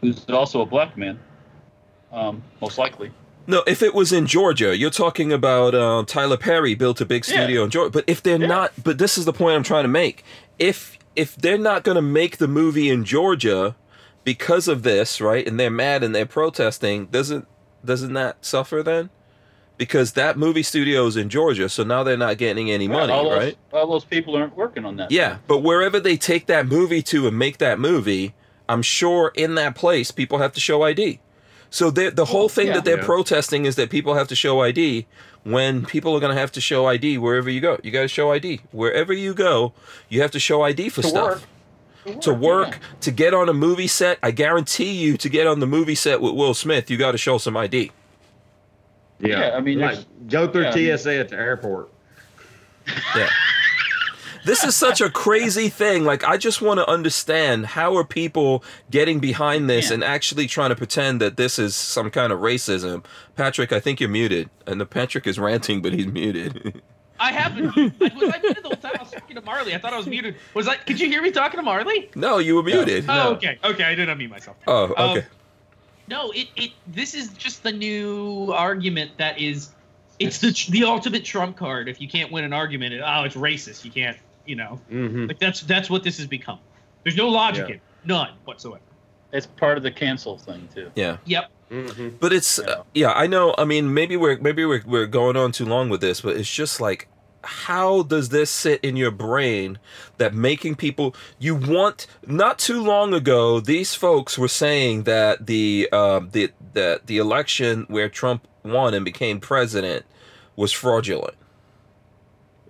who's 0.00 0.24
also 0.30 0.62
a 0.62 0.66
black 0.66 0.96
man. 0.96 1.20
Um, 2.10 2.42
most 2.60 2.78
likely. 2.78 3.10
No, 3.46 3.62
if 3.66 3.82
it 3.82 3.94
was 3.94 4.12
in 4.12 4.26
Georgia, 4.26 4.76
you're 4.76 4.90
talking 4.90 5.32
about 5.32 5.74
uh, 5.74 6.04
Tyler 6.06 6.36
Perry 6.36 6.74
built 6.74 7.00
a 7.00 7.04
big 7.04 7.26
Yeah. 7.26 7.34
studio 7.42 7.64
in 7.64 7.70
Georgia. 7.70 7.90
But 7.90 8.04
if 8.06 8.22
they're 8.22 8.38
Yeah. 8.40 8.46
not, 8.46 8.72
but 8.82 8.98
this 8.98 9.18
is 9.18 9.24
the 9.24 9.32
point 9.32 9.56
I'm 9.56 9.62
trying 9.62 9.84
to 9.84 9.88
make. 9.88 10.24
If 10.58 10.98
if 11.14 11.36
they're 11.36 11.58
not 11.58 11.82
going 11.84 11.96
to 11.96 12.02
make 12.02 12.38
the 12.38 12.48
movie 12.48 12.88
in 12.88 13.04
Georgia 13.04 13.76
because 14.24 14.66
of 14.66 14.82
this, 14.82 15.20
right? 15.20 15.46
And 15.46 15.60
they're 15.60 15.68
mad 15.70 16.02
and 16.02 16.14
they're 16.14 16.24
protesting, 16.24 17.06
doesn't 17.06 17.46
doesn't 17.84 18.12
that 18.14 18.36
suffer 18.44 18.82
then? 18.82 19.10
Because 19.76 20.12
that 20.12 20.38
movie 20.38 20.62
studio 20.62 21.06
is 21.06 21.16
in 21.16 21.28
Georgia, 21.28 21.68
so 21.68 21.82
now 21.82 22.02
they're 22.04 22.16
not 22.16 22.38
getting 22.38 22.70
any 22.70 22.86
money, 22.86 23.12
all 23.12 23.28
those, 23.28 23.38
right? 23.38 23.58
All 23.72 23.88
those 23.90 24.04
people 24.04 24.36
aren't 24.36 24.56
working 24.56 24.84
on 24.84 24.96
that. 24.96 25.10
Yeah, 25.10 25.38
but 25.48 25.58
wherever 25.58 25.98
they 25.98 26.16
take 26.16 26.46
that 26.46 26.66
movie 26.68 27.02
to 27.02 27.26
and 27.26 27.36
make 27.36 27.58
that 27.58 27.80
movie, 27.80 28.32
I'm 28.68 28.82
sure 28.82 29.32
in 29.34 29.56
that 29.56 29.74
place 29.74 30.12
people 30.12 30.38
have 30.38 30.52
to 30.52 30.60
show 30.60 30.82
ID. 30.82 31.18
So 31.72 31.90
the 31.90 32.10
the 32.10 32.26
whole 32.26 32.48
thing 32.48 32.66
yeah. 32.68 32.74
that 32.74 32.84
they're 32.84 32.98
Yeah. 32.98 33.04
protesting 33.06 33.64
is 33.64 33.76
that 33.76 33.88
people 33.90 34.14
have 34.14 34.28
to 34.28 34.36
show 34.36 34.60
ID. 34.60 35.06
When 35.44 35.84
people 35.86 36.14
are 36.14 36.20
going 36.20 36.32
to 36.34 36.38
have 36.40 36.52
to 36.52 36.60
show 36.60 36.86
ID 36.86 37.18
wherever 37.18 37.50
you 37.50 37.60
go, 37.60 37.76
you 37.82 37.90
got 37.90 38.02
to 38.02 38.08
show 38.08 38.30
ID 38.30 38.60
wherever 38.70 39.12
you 39.12 39.34
go. 39.34 39.72
You 40.08 40.20
have 40.22 40.30
to 40.32 40.38
show 40.38 40.62
ID 40.62 40.88
for 40.90 41.02
To 41.02 41.08
stuff. 41.08 41.46
work. 42.04 42.20
to 42.20 42.32
work, 42.34 42.78
to 43.00 43.10
get 43.10 43.32
on 43.34 43.48
a 43.48 43.52
movie 43.52 43.86
set. 43.88 44.18
I 44.22 44.30
guarantee 44.32 44.92
you, 44.92 45.16
to 45.16 45.28
get 45.28 45.46
on 45.48 45.58
the 45.60 45.66
movie 45.66 45.94
set 45.96 46.20
with 46.20 46.34
Will 46.34 46.54
Smith, 46.54 46.90
you 46.90 46.96
got 46.96 47.12
to 47.12 47.18
show 47.18 47.38
some 47.38 47.56
ID. 47.56 47.90
Yeah, 49.20 49.38
Yeah, 49.50 49.56
I 49.56 49.60
mean, 49.60 49.78
like 49.80 49.98
go 50.28 50.46
through 50.48 50.62
yeah, 50.64 50.70
I 50.72 50.74
mean- 50.76 50.98
TSA 50.98 51.14
at 51.18 51.28
the 51.30 51.36
airport. 51.36 51.88
Yeah. 53.16 53.28
this 54.44 54.64
is 54.64 54.74
such 54.76 55.00
a 55.00 55.08
crazy 55.10 55.68
thing. 55.68 56.04
Like, 56.04 56.24
I 56.24 56.36
just 56.36 56.60
want 56.62 56.78
to 56.78 56.88
understand 56.88 57.66
how 57.66 57.96
are 57.96 58.04
people 58.04 58.62
getting 58.90 59.18
behind 59.20 59.68
this 59.70 59.88
Yeah. 59.88 59.94
and 59.94 60.04
actually 60.04 60.46
trying 60.46 60.70
to 60.70 60.76
pretend 60.76 61.20
that 61.20 61.36
this 61.36 61.58
is 61.58 61.74
some 61.76 62.10
kind 62.10 62.32
of 62.32 62.40
racism. 62.40 63.04
Patrick, 63.36 63.72
I 63.72 63.80
think 63.80 64.00
you're 64.00 64.08
muted. 64.08 64.50
And 64.66 64.80
the 64.80 64.86
Patrick 64.86 65.26
is 65.26 65.38
ranting, 65.38 65.82
but 65.82 65.92
he's 65.92 66.06
muted. 66.06 66.82
I 67.20 67.30
haven't. 67.32 67.66
I, 67.76 67.82
was 68.16 68.34
I 68.34 68.38
muted 68.42 68.64
the 68.64 68.68
whole 68.68 68.76
time? 68.76 68.92
I 68.98 69.02
was 69.02 69.12
talking 69.12 69.36
to 69.36 69.42
Marley. 69.42 69.74
I 69.74 69.78
thought 69.78 69.92
I 69.92 69.96
was 69.96 70.06
muted. 70.08 70.34
Was 70.54 70.66
I? 70.66 70.74
Could 70.76 70.98
you 70.98 71.06
hear 71.08 71.22
me 71.22 71.30
talking 71.30 71.58
to 71.58 71.62
Marley? 71.62 72.10
no, 72.16 72.38
you 72.38 72.56
were 72.56 72.64
muted. 72.64 73.06
No. 73.06 73.28
Oh, 73.28 73.32
okay. 73.34 73.58
Okay, 73.62 73.84
I 73.84 73.94
didn't 73.94 74.18
unmute 74.18 74.30
myself. 74.30 74.56
Oh, 74.66 74.86
Um, 74.96 75.10
okay. 75.18 75.26
No, 76.08 76.32
it, 76.32 76.48
it 76.56 76.72
this 76.88 77.14
is 77.14 77.28
just 77.28 77.62
the 77.62 77.70
new 77.70 78.50
argument 78.52 79.12
that 79.18 79.40
is 79.40 79.70
it's 80.18 80.38
the 80.38 80.50
the 80.70 80.82
ultimate 80.84 81.24
trump 81.24 81.56
card. 81.56 81.88
If 81.88 82.00
you 82.00 82.08
can't 82.08 82.32
win 82.32 82.42
an 82.42 82.52
argument, 82.52 82.94
it, 82.94 83.02
oh, 83.06 83.22
it's 83.22 83.36
racist. 83.36 83.84
You 83.84 83.92
can't, 83.92 84.16
you 84.44 84.56
know. 84.56 84.80
hmm 84.88 85.26
Like 85.26 85.38
that's 85.38 85.60
that's 85.62 85.88
what 85.90 86.02
this 86.02 86.18
has 86.18 86.26
become. 86.26 86.60
There's 87.04 87.16
no 87.16 87.28
logic 87.28 87.62
Yeah. 87.68 87.74
in 87.74 87.74
it. 87.76 87.82
None 88.04 88.30
whatsoever. 88.44 88.82
It's 89.32 89.46
part 89.46 89.76
of 89.76 89.82
the 89.82 89.90
cancel 89.92 90.38
thing 90.38 90.68
too. 90.74 90.90
yeah. 90.94 91.18
Yep. 91.24 91.44
hmm 91.70 92.08
But 92.20 92.32
it's 92.32 92.58
Yeah. 92.58 92.70
uh, 92.72 92.82
yeah, 92.94 93.12
I 93.12 93.26
know. 93.26 93.54
I 93.58 93.64
mean, 93.64 93.94
maybe 93.94 94.16
we're 94.16 94.38
maybe 94.38 94.64
we're 94.64 94.82
we're 94.86 95.06
going 95.06 95.36
on 95.36 95.52
too 95.52 95.64
long 95.64 95.88
with 95.88 96.00
this, 96.00 96.20
but 96.20 96.36
it's 96.36 96.50
just 96.52 96.80
like 96.80 97.08
how 97.44 98.02
does 98.04 98.28
this 98.28 98.50
sit 98.50 98.80
in 98.84 98.96
your 98.96 99.10
brain 99.10 99.78
that 100.18 100.32
making 100.32 100.76
people 100.76 101.12
you 101.40 101.56
want 101.56 102.06
not 102.24 102.56
too 102.56 102.80
long 102.80 103.12
ago 103.12 103.58
these 103.58 103.96
folks 103.96 104.38
were 104.38 104.46
saying 104.46 105.02
that 105.04 105.46
the 105.46 105.88
um 105.92 106.30
the 106.30 106.52
that 106.74 107.06
the 107.08 107.18
election 107.18 107.84
where 107.88 108.08
Trump 108.08 108.46
won 108.62 108.94
and 108.94 109.04
became 109.04 109.40
president 109.40 110.04
was 110.54 110.70
fraudulent 110.70 111.34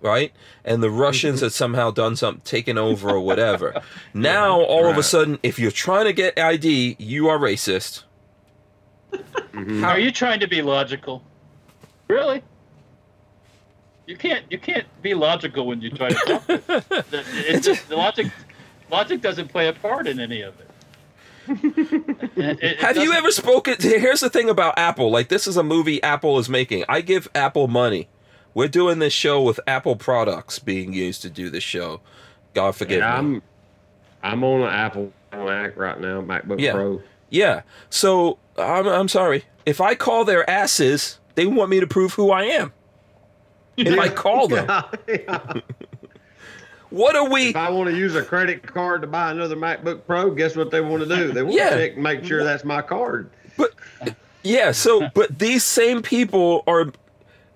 right 0.03 0.31
and 0.65 0.83
the 0.83 0.89
Russians 0.91 1.39
had 1.41 1.51
somehow 1.53 1.89
done 1.89 2.15
something 2.15 2.41
taken 2.43 2.77
over 2.77 3.09
or 3.09 3.19
whatever 3.21 3.81
now 4.13 4.61
all 4.61 4.85
of 4.87 4.97
a 4.97 5.03
sudden 5.03 5.39
if 5.41 5.57
you're 5.57 5.71
trying 5.71 6.05
to 6.05 6.13
get 6.13 6.37
ID 6.37 6.97
you 6.99 7.27
are 7.29 7.39
racist 7.39 8.03
hmm 9.53 9.83
Are 9.83 9.99
you 9.99 10.11
trying 10.11 10.39
to 10.39 10.47
be 10.47 10.61
logical? 10.63 11.23
Really? 12.07 12.41
You 14.07 14.17
can't. 14.17 14.43
You 14.51 14.57
can't 14.57 14.85
be 15.03 15.13
logical 15.13 15.67
when 15.67 15.81
you 15.81 15.91
try 15.91 16.09
to 16.09 16.15
talk. 16.15 16.45
the, 16.47 17.23
it's 17.47 17.65
just, 17.65 17.87
the 17.87 17.95
logic. 17.95 18.27
Logic 18.91 19.21
doesn't 19.21 19.47
play 19.49 19.67
a 19.67 19.73
part 19.73 20.07
in 20.07 20.19
any 20.19 20.41
of 20.41 20.55
it. 20.59 20.69
It- 22.35 22.63
it 22.63 22.79
Have 22.81 22.95
you 22.97 23.03
doesn't- 23.03 23.15
ever 23.17 23.31
spoken? 23.31 23.75
Here's 23.79 24.21
the 24.21 24.29
thing 24.31 24.49
about 24.49 24.77
Apple. 24.79 25.11
Like, 25.11 25.29
this 25.29 25.45
is 25.45 25.57
a 25.57 25.63
movie 25.63 26.01
Apple 26.01 26.39
is 26.39 26.49
making. 26.49 26.83
I 26.89 27.01
give 27.01 27.29
Apple 27.35 27.67
money. 27.67 28.07
We're 28.53 28.67
doing 28.67 28.99
this 28.99 29.13
show 29.13 29.41
with 29.41 29.59
Apple 29.67 29.95
products 29.95 30.59
being 30.59 30.93
used 30.93 31.21
to 31.23 31.29
do 31.29 31.49
this 31.49 31.63
show. 31.63 32.01
God 32.53 32.75
forgive 32.75 32.99
Yeah, 32.99 33.21
me. 33.21 33.35
I'm 33.35 33.41
I'm 34.23 34.43
on 34.43 34.61
an 34.61 34.69
Apple 34.69 35.11
Mac 35.31 35.75
right 35.75 35.99
now, 35.99 36.21
MacBook 36.21 36.59
Yeah. 36.59 36.73
Pro. 36.73 37.01
Yeah. 37.29 37.61
So 37.89 38.37
I'm, 38.57 38.87
I'm 38.87 39.07
sorry. 39.07 39.43
If 39.65 39.81
I 39.81 39.95
call 39.95 40.23
their 40.23 40.47
asses, 40.49 41.19
they 41.35 41.45
want 41.47 41.69
me 41.71 41.79
to 41.79 41.87
prove 41.87 42.13
who 42.13 42.31
I 42.31 42.43
am. 42.43 42.71
If 43.77 43.97
I 43.97 44.07
call 44.09 44.47
them, 44.47 44.67
Yeah. 45.07 45.53
what 46.91 47.15
are 47.15 47.27
we? 47.27 47.49
If 47.49 47.55
I 47.55 47.71
want 47.71 47.89
to 47.89 47.97
use 47.97 48.13
a 48.15 48.23
credit 48.23 48.61
card 48.61 49.01
to 49.01 49.07
buy 49.07 49.31
another 49.31 49.55
MacBook 49.55 50.05
Pro, 50.05 50.29
guess 50.31 50.55
what 50.55 50.69
they 50.69 50.79
want 50.81 51.01
to 51.07 51.09
do? 51.15 51.31
They 51.31 51.41
want 51.41 51.55
Yeah. 51.55 51.69
to 51.71 51.87
check, 51.89 51.97
make 51.97 52.23
sure 52.23 52.43
that's 52.43 52.63
my 52.63 52.83
card. 52.83 53.31
But 53.57 53.71
yeah. 54.43 54.71
So, 54.73 55.09
but 55.15 55.39
these 55.39 55.63
same 55.63 56.01
people 56.03 56.63
are. 56.67 56.91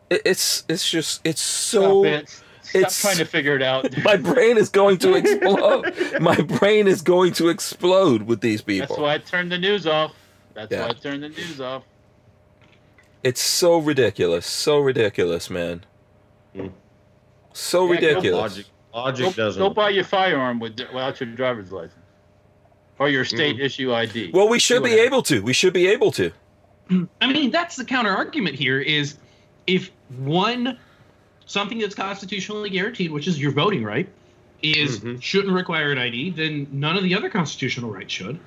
It- 0.10 0.22
It's 0.26 0.64
it's 0.68 0.90
just 0.90 1.22
it's 1.24 1.42
so. 1.42 2.04
Stop 2.04 2.06
it. 2.06 2.30
Stop 2.30 2.76
it's- 2.76 3.02
trying 3.02 3.18
to 3.18 3.26
figure 3.26 3.56
it 3.56 3.62
out. 3.62 3.86
My 4.04 4.18
brain 4.18 4.58
is 4.58 4.70
going 4.70 4.98
to 5.00 5.16
explode. 5.22 5.94
My 6.22 6.36
brain 6.36 6.88
is 6.88 7.02
going 7.02 7.34
to 7.34 7.50
explode 7.50 8.24
with 8.24 8.42
these 8.42 8.62
people. 8.62 8.88
That's 8.88 9.00
why 9.00 9.14
I 9.14 9.18
turned 9.20 9.52
the 9.52 9.58
news 9.58 9.88
off. 9.88 10.14
That's 10.54 10.72
Yeah. 10.72 10.84
why 10.84 10.90
I 10.90 10.94
turned 10.94 11.24
the 11.24 11.30
news 11.30 11.62
off. 11.62 11.84
It's 13.24 13.42
so 13.42 13.78
ridiculous. 13.80 14.46
So 14.46 14.80
ridiculous, 14.80 15.50
man. 15.50 15.86
Mm. 16.56 16.72
So 17.54 17.84
Yeah, 17.84 17.88
go 17.88 17.94
ridiculous. 18.08 18.42
Logic, 18.42 18.66
logic 18.94 19.26
Go, 19.26 19.32
doesn't. 19.32 19.62
go 19.62 19.70
buy 19.70 19.90
your 19.90 20.04
firearm 20.04 20.60
with, 20.60 20.78
without 20.80 21.20
your 21.20 21.30
driver's 21.30 21.72
license 21.72 21.94
or 23.00 23.10
your 23.10 23.26
state 23.26 23.60
issue 23.60 23.94
ID. 23.94 24.32
Well, 24.34 24.48
we 24.50 24.60
should 24.60 24.84
be 24.84 24.94
able 24.94 25.22
to. 25.24 25.42
We 25.42 25.54
should 25.54 25.74
be 25.74 25.88
able 25.88 26.12
to. 26.14 26.32
I 27.22 27.32
mean, 27.32 27.52
that's 27.52 27.76
the 27.76 27.84
counter 27.86 28.12
argument 28.12 28.56
here 28.56 28.80
is 28.80 29.18
if 29.68 29.92
one 30.18 30.78
something 31.46 31.78
that's 31.80 31.96
constitutionally 31.96 32.70
guaranteed, 32.70 33.12
which 33.12 33.28
is 33.28 33.40
your 33.40 33.52
voting 33.52 33.84
right, 33.84 34.08
is 34.64 35.00
Mhm. 35.02 35.22
shouldn't 35.22 35.54
require 35.54 35.92
an 35.92 35.98
ID, 35.98 36.32
then 36.32 36.68
none 36.72 36.98
of 36.98 37.04
the 37.04 37.14
other 37.14 37.30
constitutional 37.30 37.92
rights 37.92 38.12
should. 38.14 38.40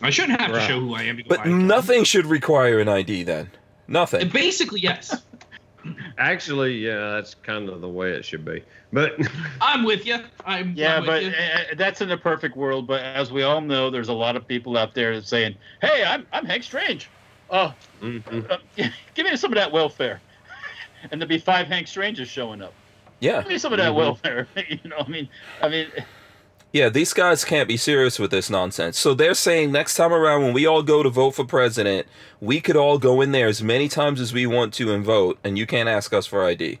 I 0.00 0.10
shouldn't 0.10 0.40
have 0.40 0.52
to 0.52 0.60
show 0.66 0.80
who 0.80 0.94
I 0.94 1.02
am 1.02 1.16
to 1.18 1.22
go 1.24 1.28
But 1.28 1.44
buy 1.44 1.50
a 1.50 1.52
nothing 1.52 2.04
should 2.04 2.24
require 2.26 2.78
an 2.78 2.88
ID 2.88 3.24
then. 3.24 3.50
Nothing. 3.88 4.28
Basically, 4.28 4.80
yes. 4.80 5.22
Actually, 6.18 6.78
yeah, 6.78 7.10
that's 7.12 7.34
kind 7.34 7.68
of 7.68 7.80
the 7.80 7.88
way 7.88 8.10
it 8.10 8.24
should 8.24 8.44
be. 8.44 8.62
But 8.92 9.16
I'm 9.60 9.84
with 9.84 10.06
you. 10.06 10.18
I'm 10.44 10.72
Yeah, 10.76 10.98
I'm 10.98 11.06
but 11.06 11.22
you. 11.24 11.30
uh, 11.30 11.74
that's 11.76 12.00
in 12.00 12.10
a 12.10 12.16
perfect 12.16 12.56
world. 12.56 12.86
But 12.86 13.02
as 13.02 13.30
we 13.32 13.42
all 13.42 13.60
know, 13.60 13.90
there's 13.90 14.08
a 14.08 14.12
lot 14.14 14.36
of 14.36 14.46
people 14.46 14.76
out 14.76 14.94
there 14.94 15.14
that's 15.14 15.28
saying, 15.28 15.54
"Hey, 15.80 16.04
I'm 16.04 16.26
I'm 16.32 16.44
Hank 16.44 16.62
Strange. 16.64 17.08
Oh, 17.50 17.72
Mhm. 18.02 18.50
uh, 18.50 18.58
give 19.14 19.26
me 19.26 19.36
some 19.36 19.52
of 19.52 19.56
that 19.56 19.70
welfare." 19.72 20.20
And 21.10 21.20
there'll 21.20 21.28
be 21.28 21.38
five 21.38 21.66
Hank 21.66 21.86
Strangers 21.88 22.28
showing 22.28 22.62
up. 22.62 22.72
Yeah. 23.20 23.42
Give 23.42 23.48
me 23.52 23.58
some 23.58 23.72
of 23.72 23.78
that 23.78 23.92
Mhm. 23.92 23.96
welfare. 23.96 24.46
you 24.68 24.78
know, 24.88 24.98
I 24.98 25.08
mean, 25.08 25.28
I 25.62 25.68
mean, 25.68 25.86
Yeah, 26.72 26.88
these 26.90 27.14
guys 27.14 27.44
can't 27.46 27.66
be 27.66 27.76
serious 27.78 28.18
with 28.18 28.30
this 28.30 28.50
nonsense. 28.50 28.98
So 28.98 29.14
they're 29.14 29.32
saying 29.34 29.72
next 29.72 29.94
time 29.94 30.12
around 30.12 30.42
when 30.42 30.52
we 30.52 30.66
all 30.66 30.82
go 30.82 31.02
to 31.02 31.08
vote 31.08 31.30
for 31.32 31.44
president, 31.44 32.06
we 32.40 32.60
could 32.60 32.76
all 32.76 32.98
go 32.98 33.20
in 33.22 33.32
there 33.32 33.46
as 33.48 33.62
many 33.62 33.88
times 33.88 34.20
as 34.20 34.32
we 34.34 34.46
want 34.46 34.74
to 34.74 34.92
and 34.92 35.02
vote, 35.04 35.38
and 35.42 35.56
you 35.58 35.66
can't 35.66 35.88
ask 35.88 36.12
us 36.12 36.26
for 36.26 36.44
ID. 36.44 36.78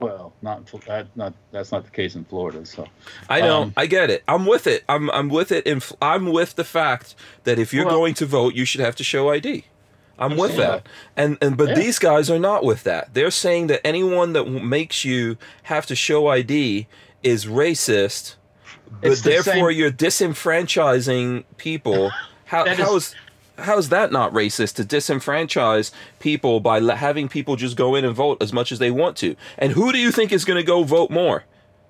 well, 0.00 0.32
not 0.42 0.64
that, 0.86 1.08
not 1.16 1.34
that's 1.50 1.72
not 1.72 1.84
the 1.84 1.90
case 1.90 2.14
in 2.14 2.24
Florida. 2.24 2.64
So 2.64 2.86
I 3.28 3.40
know, 3.40 3.62
Um, 3.62 3.72
I 3.76 3.86
get 3.86 4.10
it. 4.10 4.22
I'm 4.28 4.46
with 4.46 4.66
it. 4.68 4.84
I'm 4.88 5.10
I'm 5.10 5.28
with 5.28 5.50
it. 5.50 5.66
In, 5.66 5.82
I'm 6.00 6.26
with 6.30 6.54
the 6.54 6.62
fact 6.64 7.16
that 7.44 7.58
if 7.58 7.74
you're 7.74 7.84
Well- 7.84 7.96
going 7.96 8.14
to 8.14 8.26
vote, 8.26 8.54
you 8.54 8.64
should 8.64 8.80
have 8.80 8.94
to 8.96 9.04
show 9.04 9.30
ID. 9.30 9.64
I'm 10.18 10.36
with 10.36 10.56
that. 10.56 10.86
And 11.16 11.38
and 11.40 11.56
but 11.56 11.68
Yeah. 11.70 11.74
these 11.76 11.98
guys 11.98 12.28
are 12.30 12.38
not 12.38 12.64
with 12.64 12.82
that. 12.84 13.14
They're 13.14 13.30
saying 13.30 13.68
that 13.68 13.86
anyone 13.86 14.32
that 14.32 14.44
makes 14.50 15.04
you 15.04 15.36
have 15.64 15.86
to 15.86 15.94
show 15.94 16.26
ID 16.28 16.86
is 17.22 17.46
racist. 17.46 18.34
But 19.02 19.18
the 19.18 19.30
therefore, 19.30 19.70
same- 19.70 19.78
you're 19.78 19.90
disenfranchising 19.92 21.44
people. 21.56 22.10
How 22.46 22.64
That 22.64 22.78
how 22.78 22.96
is- 22.96 23.08
is 23.08 23.14
how 23.58 23.76
is 23.76 23.88
that 23.88 24.12
not 24.12 24.32
racist 24.32 24.74
to 24.76 24.84
disenfranchise 24.84 25.90
people 26.20 26.60
by 26.60 26.80
having 26.94 27.28
people 27.28 27.56
just 27.56 27.76
go 27.76 27.94
in 27.96 28.04
and 28.04 28.14
vote 28.14 28.40
as 28.40 28.52
much 28.52 28.70
as 28.72 28.78
they 28.78 28.90
want 28.90 29.16
to? 29.18 29.34
And 29.58 29.72
who 29.72 29.90
do 29.92 29.98
you 29.98 30.10
think 30.12 30.32
is 30.32 30.44
going 30.44 30.56
to 30.58 30.62
go 30.62 30.84
vote 30.84 31.10
more? 31.10 31.44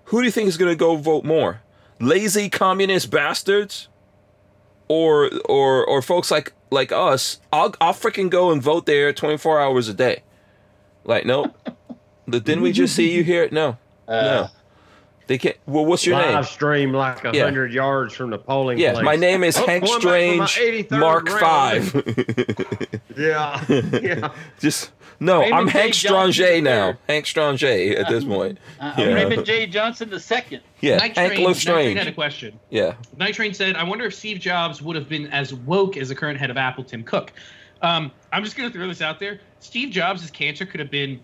Who 0.06 0.20
do 0.20 0.24
you 0.24 0.30
think 0.32 0.48
is 0.48 0.56
going 0.56 0.72
to 0.72 0.76
go 0.76 0.96
vote 0.96 1.24
more? 1.24 1.60
Lazy 2.00 2.48
communist 2.48 3.10
bastards, 3.10 3.88
or 4.88 5.30
or 5.44 5.84
or 5.84 6.00
folks 6.02 6.30
like 6.30 6.52
like 6.70 6.92
us? 6.92 7.40
I'll 7.52 7.74
I'll 7.80 7.92
freaking 7.92 8.30
go 8.30 8.50
and 8.50 8.62
vote 8.62 8.86
there 8.86 9.12
twenty 9.12 9.36
four 9.36 9.60
hours 9.60 9.88
a 9.88 9.94
day. 9.94 10.22
Like 11.04 11.26
no, 11.26 11.54
didn't 12.28 12.60
we 12.60 12.72
just 12.72 12.94
see 12.94 13.12
you 13.12 13.24
here? 13.24 13.48
No, 13.50 13.78
uh, 14.06 14.22
no, 14.22 14.48
they 15.28 15.38
can't. 15.38 15.56
Well, 15.66 15.84
what's 15.86 16.04
your 16.04 16.16
live 16.16 16.34
name? 16.34 16.42
stream 16.42 16.92
like 16.92 17.24
a 17.24 17.30
Yeah. 17.32 17.44
hundred 17.44 17.72
yards 17.72 18.12
from 18.14 18.30
the 18.30 18.38
polling 18.38 18.78
Yeah, 18.78 18.94
place. 18.94 19.04
my 19.04 19.14
name 19.16 19.44
is 19.44 19.56
Oh, 19.56 19.66
Hank 19.66 19.84
going 19.84 20.00
back 20.02 20.02
for 20.02 20.36
my 20.38 20.46
Strange 20.46 20.90
Mark 20.90 21.28
round. 21.28 21.40
Five. 21.40 22.98
Yeah, 23.16 23.64
yeah. 24.00 24.32
Just 24.60 24.92
no, 25.20 25.40
Raymond 25.40 25.54
I'm 25.54 25.66
J. 25.68 25.78
Hank 25.78 25.94
Strange 25.94 26.40
now. 26.62 26.86
third. 26.92 26.98
Hank 27.08 27.26
Strange 27.26 27.62
at 27.64 28.08
this 28.08 28.24
point. 28.24 28.58
uh, 28.80 28.94
Yeah. 28.96 29.06
Raymond 29.06 29.44
J. 29.44 29.66
Johnson 29.66 30.08
the 30.10 30.20
second. 30.20 30.60
Yeah, 30.80 30.98
Night 30.98 31.16
Hank 31.16 31.32
Train, 31.34 31.44
Love 31.44 31.56
Night 31.56 31.72
Train 31.72 31.96
had 31.96 32.06
a 32.06 32.12
question. 32.12 32.58
Yeah, 32.70 32.94
Night 33.16 33.34
Train 33.34 33.52
said, 33.54 33.74
"I 33.76 33.82
wonder 33.82 34.04
if 34.06 34.14
Steve 34.14 34.38
Jobs 34.38 34.80
would 34.80 34.94
have 34.96 35.08
been 35.08 35.26
as 35.32 35.52
woke 35.52 35.96
as 35.96 36.08
the 36.10 36.14
current 36.14 36.38
head 36.38 36.50
of 36.50 36.56
Apple, 36.56 36.84
Tim 36.84 37.02
Cook." 37.02 37.32
Um, 37.82 38.12
I'm 38.32 38.44
just 38.44 38.56
gonna 38.56 38.70
throw 38.70 38.86
this 38.86 39.02
out 39.02 39.18
there. 39.18 39.40
Steve 39.58 39.90
Jobs' 39.90 40.30
cancer 40.30 40.64
could 40.64 40.78
have 40.80 40.90
been 40.90 41.18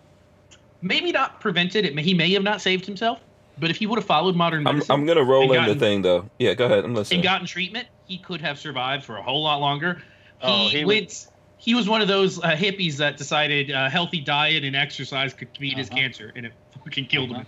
maybe 0.83 1.13
not 1.13 1.41
prevented. 1.41 1.85
It 1.85 1.95
may, 1.95 2.03
he 2.03 2.15
may 2.15 2.33
have 2.33 2.43
not 2.43 2.61
saved 2.61 2.85
himself, 2.87 3.21
but 3.59 3.71
if 3.71 3.77
he 3.77 3.87
would 3.87 3.99
have 3.99 4.07
followed 4.07 4.37
modern 4.37 4.67
I'm 4.67 4.77
medicine 4.77 4.95
I'm 4.95 5.07
gonna 5.07 5.23
roll 5.25 5.43
And 5.45 5.51
in 5.53 5.57
the 5.63 5.67
gotten- 5.69 5.79
thing 5.79 6.03
though. 6.03 6.29
Yeah, 6.39 6.55
go 6.55 6.67
ahead. 6.67 6.85
I'm 6.85 6.95
listening. 6.95 7.19
and 7.19 7.25
gotten 7.25 7.47
treatment, 7.47 7.87
he 8.07 8.19
could 8.19 8.41
have 8.41 8.59
survived 8.59 9.05
for 9.05 9.17
a 9.17 9.23
whole 9.23 9.43
lot 9.43 9.61
longer. 9.61 10.03
Oh, 10.43 10.69
he, 10.69 10.79
he 10.79 10.85
would- 10.85 10.95
went. 10.95 11.27
He 11.57 11.75
was 11.75 11.89
one 11.89 12.03
of 12.03 12.09
those 12.09 12.39
uh, 12.41 12.51
hippies 12.51 12.97
that 12.99 13.17
decided 13.17 13.71
uh, 13.71 13.89
healthy 13.89 14.21
diet 14.21 14.65
and 14.65 14.77
exercise 14.77 15.33
could 15.33 15.49
beat 15.59 15.79
his 15.79 15.89
Uh-huh. 15.89 15.97
cancer, 15.99 16.31
and 16.37 16.45
it 16.45 16.53
fucking 16.85 17.07
killed 17.07 17.31
him. 17.31 17.47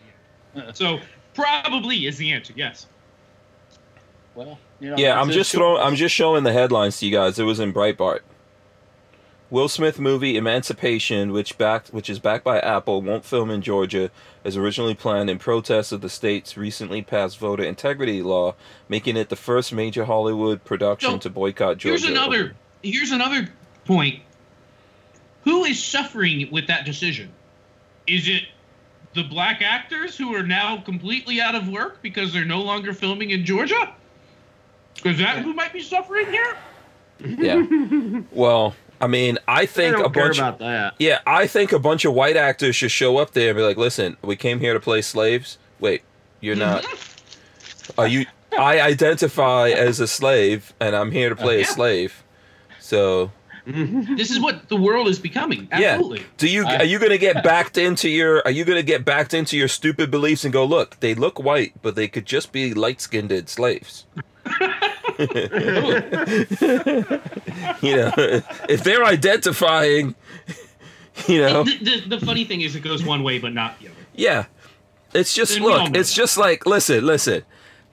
Uh-huh. 0.56 0.72
So 0.72 1.00
probably 1.34 2.06
is 2.06 2.16
the 2.16 2.32
answer. 2.32 2.54
Yes. 2.56 2.86
Well, 4.34 4.58
you 4.80 4.90
know, 4.90 4.96
Yeah, 4.96 5.20
I'm 5.20 5.30
just 5.30 5.52
throwing. 5.52 5.82
I'm 5.82 5.96
just 5.96 6.14
showing 6.14 6.44
the 6.44 6.52
headlines 6.52 6.98
to 7.00 7.06
you 7.06 7.12
guys. 7.12 7.38
It 7.38 7.44
was 7.44 7.60
in 7.60 7.72
Breitbart. 7.74 8.20
Will 9.48 9.68
Smith 9.68 10.00
movie 10.00 10.36
Emancipation, 10.36 11.32
which 11.32 11.56
backed, 11.56 11.92
which 11.92 12.10
is 12.10 12.18
backed 12.18 12.42
by 12.42 12.58
Apple, 12.58 13.00
won't 13.00 13.24
film 13.24 13.48
in 13.50 13.62
Georgia 13.62 14.10
as 14.44 14.56
originally 14.56 14.94
planned 14.94 15.30
in 15.30 15.38
protest 15.38 15.92
of 15.92 16.00
the 16.00 16.08
state's 16.08 16.56
recently 16.56 17.00
passed 17.00 17.38
voter 17.38 17.62
integrity 17.62 18.22
law, 18.22 18.56
making 18.88 19.16
it 19.16 19.28
the 19.28 19.36
first 19.36 19.72
major 19.72 20.04
Hollywood 20.04 20.64
production 20.64 21.12
So, 21.12 21.18
to 21.18 21.30
boycott 21.30 21.78
Georgia. 21.78 22.06
Here's 22.06 22.10
another. 22.10 22.54
Here's 22.82 23.12
another 23.12 23.48
point. 23.84 24.20
Who 25.44 25.64
is 25.64 25.82
suffering 25.82 26.50
with 26.50 26.66
that 26.66 26.84
decision? 26.84 27.30
Is 28.08 28.28
it 28.28 28.42
the 29.14 29.22
black 29.22 29.62
actors 29.62 30.16
who 30.16 30.34
are 30.34 30.42
now 30.42 30.78
completely 30.78 31.40
out 31.40 31.54
of 31.54 31.68
work 31.68 32.02
because 32.02 32.32
they're 32.32 32.44
no 32.44 32.62
longer 32.62 32.92
filming 32.92 33.30
in 33.30 33.44
Georgia? 33.44 33.94
Is 35.04 35.18
that 35.18 35.38
who 35.38 35.54
might 35.54 35.72
be 35.72 35.80
suffering 35.82 36.26
here? 36.26 36.56
Yeah. 37.24 37.62
Well, 38.32 38.74
I 39.00 39.06
mean, 39.06 39.38
I 39.46 39.66
think 39.66 39.98
a 39.98 40.08
bunch. 40.08 40.38
about 40.38 40.58
that. 40.60 40.94
Yeah, 40.98 41.20
I 41.26 41.46
think 41.46 41.72
a 41.72 41.78
bunch 41.78 42.04
of 42.04 42.14
white 42.14 42.36
actors 42.36 42.76
should 42.76 42.90
show 42.90 43.18
up 43.18 43.32
there 43.32 43.50
and 43.50 43.56
be 43.56 43.62
like, 43.62 43.76
"Listen, 43.76 44.16
we 44.22 44.36
came 44.36 44.60
here 44.60 44.72
to 44.72 44.80
play 44.80 45.02
slaves. 45.02 45.58
Wait, 45.80 46.02
you're 46.40 46.56
not. 46.56 46.86
Are 47.98 48.08
you? 48.08 48.26
I 48.58 48.80
identify 48.80 49.68
as 49.70 50.00
a 50.00 50.06
slave, 50.06 50.72
and 50.80 50.96
I'm 50.96 51.10
here 51.10 51.28
to 51.28 51.34
oh, 51.34 51.42
play 51.42 51.56
a 51.56 51.60
Yeah. 51.60 51.66
slave. 51.66 52.24
So 52.80 53.30
This 53.66 54.30
is 54.30 54.38
what 54.38 54.68
the 54.68 54.76
world 54.76 55.08
is 55.08 55.18
becoming. 55.18 55.66
Absolutely. 55.72 56.20
yeah, 56.20 56.24
do 56.38 56.48
you 56.48 56.64
are 56.66 56.84
you 56.84 57.00
gonna 57.00 57.18
get 57.18 57.42
backed 57.42 57.76
into 57.76 58.08
your? 58.08 58.40
Are 58.44 58.50
you 58.50 58.64
gonna 58.64 58.82
get 58.82 59.04
backed 59.04 59.34
into 59.34 59.56
your 59.56 59.66
stupid 59.66 60.08
beliefs 60.08 60.44
and 60.44 60.52
go, 60.52 60.64
look, 60.64 61.00
they 61.00 61.16
look 61.16 61.40
white, 61.42 61.72
but 61.82 61.96
they 61.96 62.06
could 62.06 62.26
just 62.26 62.52
be 62.52 62.72
light 62.74 63.00
skinned 63.00 63.48
slaves. 63.48 64.06
you 65.18 65.26
know, 67.96 68.12
if 68.68 68.84
they're 68.84 69.04
identifying, 69.04 70.14
you 71.26 71.40
know, 71.40 71.64
The, 71.64 71.78
the, 71.78 72.00
the 72.16 72.26
funny 72.26 72.44
thing 72.44 72.60
is, 72.60 72.76
it 72.76 72.80
goes 72.80 73.02
one 73.04 73.22
way, 73.22 73.38
but 73.38 73.54
not 73.54 73.78
the 73.80 73.86
other. 73.88 73.96
Yeah. 74.14 74.44
It's 75.14 75.32
just 75.32 75.56
And 75.56 75.64
look, 75.64 75.96
it's 75.96 76.10
that. 76.10 76.16
just 76.16 76.36
like 76.36 76.66
listen, 76.66 77.06
listen. 77.06 77.42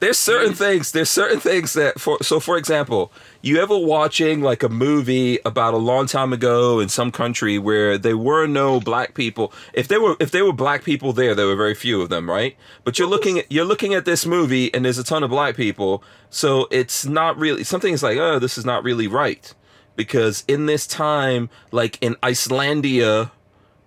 There's 0.04 0.18
certain 0.18 0.54
things, 0.54 0.92
there's 0.92 1.10
certain 1.10 1.40
things 1.40 1.72
that 1.74 1.98
for 1.98 2.22
so 2.22 2.42
for 2.42 2.58
example, 2.58 3.14
you 3.42 3.62
ever 3.62 3.78
watching 3.78 4.42
like 4.42 4.62
a 4.62 4.68
movie 4.68 5.40
about 5.46 5.74
a 5.74 5.78
long 5.78 6.08
time 6.08 6.34
ago 6.34 6.82
in 6.82 6.90
some 6.90 7.10
country 7.10 7.58
where 7.58 7.98
there 7.98 8.18
were 8.18 8.46
no 8.46 8.82
black 8.82 9.14
people. 9.14 9.54
If 9.72 9.88
there 9.88 10.02
were 10.02 10.18
if 10.20 10.30
there 10.30 10.44
were 10.44 10.52
black 10.52 10.84
people 10.84 11.14
there, 11.14 11.34
there 11.34 11.46
were 11.46 11.56
very 11.56 11.74
few 11.74 12.02
of 12.02 12.10
them, 12.10 12.30
right? 12.30 12.58
But 12.84 13.00
you're 13.00 13.08
looking 13.08 13.40
at 13.40 13.50
you're 13.50 13.64
looking 13.64 13.94
at 13.94 14.04
this 14.04 14.26
movie 14.26 14.74
and 14.74 14.84
there's 14.84 14.98
a 14.98 15.06
ton 15.06 15.24
of 15.24 15.30
black 15.30 15.56
people, 15.56 16.04
so 16.30 16.68
it's 16.70 17.06
not 17.06 17.38
really 17.38 17.64
something 17.64 17.94
is 17.94 18.04
like, 18.04 18.18
"Oh, 18.18 18.40
this 18.40 18.58
is 18.58 18.66
not 18.66 18.84
really 18.84 19.08
right." 19.08 19.54
Because 19.96 20.44
in 20.50 20.66
this 20.66 20.86
time 20.86 21.50
like 21.72 21.98
in 22.02 22.16
Icelandia, 22.16 23.32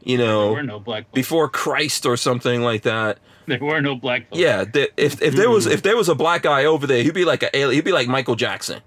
you 0.03 0.17
know, 0.17 0.59
no 0.63 0.81
black. 0.81 1.13
Before 1.13 1.51
Christ 1.51 2.07
or 2.07 2.17
something 2.17 2.63
like 2.63 2.85
that. 2.85 3.19
There 3.59 3.59
were 3.61 3.81
no 3.81 3.95
black. 3.95 4.29
Folks. 4.29 4.41
Yeah, 4.41 4.65
the, 4.65 4.91
if 4.97 5.23
if 5.23 5.35
there 5.35 5.51
was 5.51 5.67
if 5.67 5.83
there 5.83 5.97
was 5.97 6.09
a 6.09 6.15
black 6.15 6.43
guy 6.43 6.65
over 6.65 6.87
there, 6.87 7.03
he'd 7.03 7.15
be 7.15 7.25
like 7.25 7.43
a 7.43 7.57
alien. 7.57 7.75
He'd 7.77 7.85
be 7.85 7.93
like 7.93 8.09
Michael 8.09 8.35
Jackson. 8.37 8.81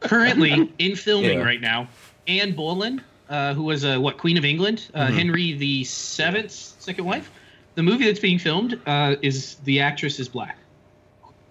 Currently 0.00 0.72
in 0.78 0.96
filming 0.96 1.38
Yeah. 1.38 1.44
right 1.44 1.60
now, 1.60 1.88
Anne 2.28 2.52
Boleyn, 2.54 3.02
uh, 3.28 3.54
who 3.54 3.64
was 3.64 3.84
uh, 3.84 3.98
what 3.98 4.18
Queen 4.18 4.36
of 4.36 4.44
England, 4.44 4.88
uh, 4.94 5.06
Mhm. 5.06 5.14
Henry 5.14 5.52
the 5.54 5.84
Seventh's 5.84 6.74
second 6.78 7.04
wife. 7.04 7.30
The 7.74 7.82
movie 7.82 8.06
that's 8.06 8.20
being 8.20 8.38
filmed 8.38 8.80
uh, 8.86 9.16
is 9.22 9.56
the 9.64 9.80
actress 9.80 10.18
is 10.18 10.28
black. 10.28 10.56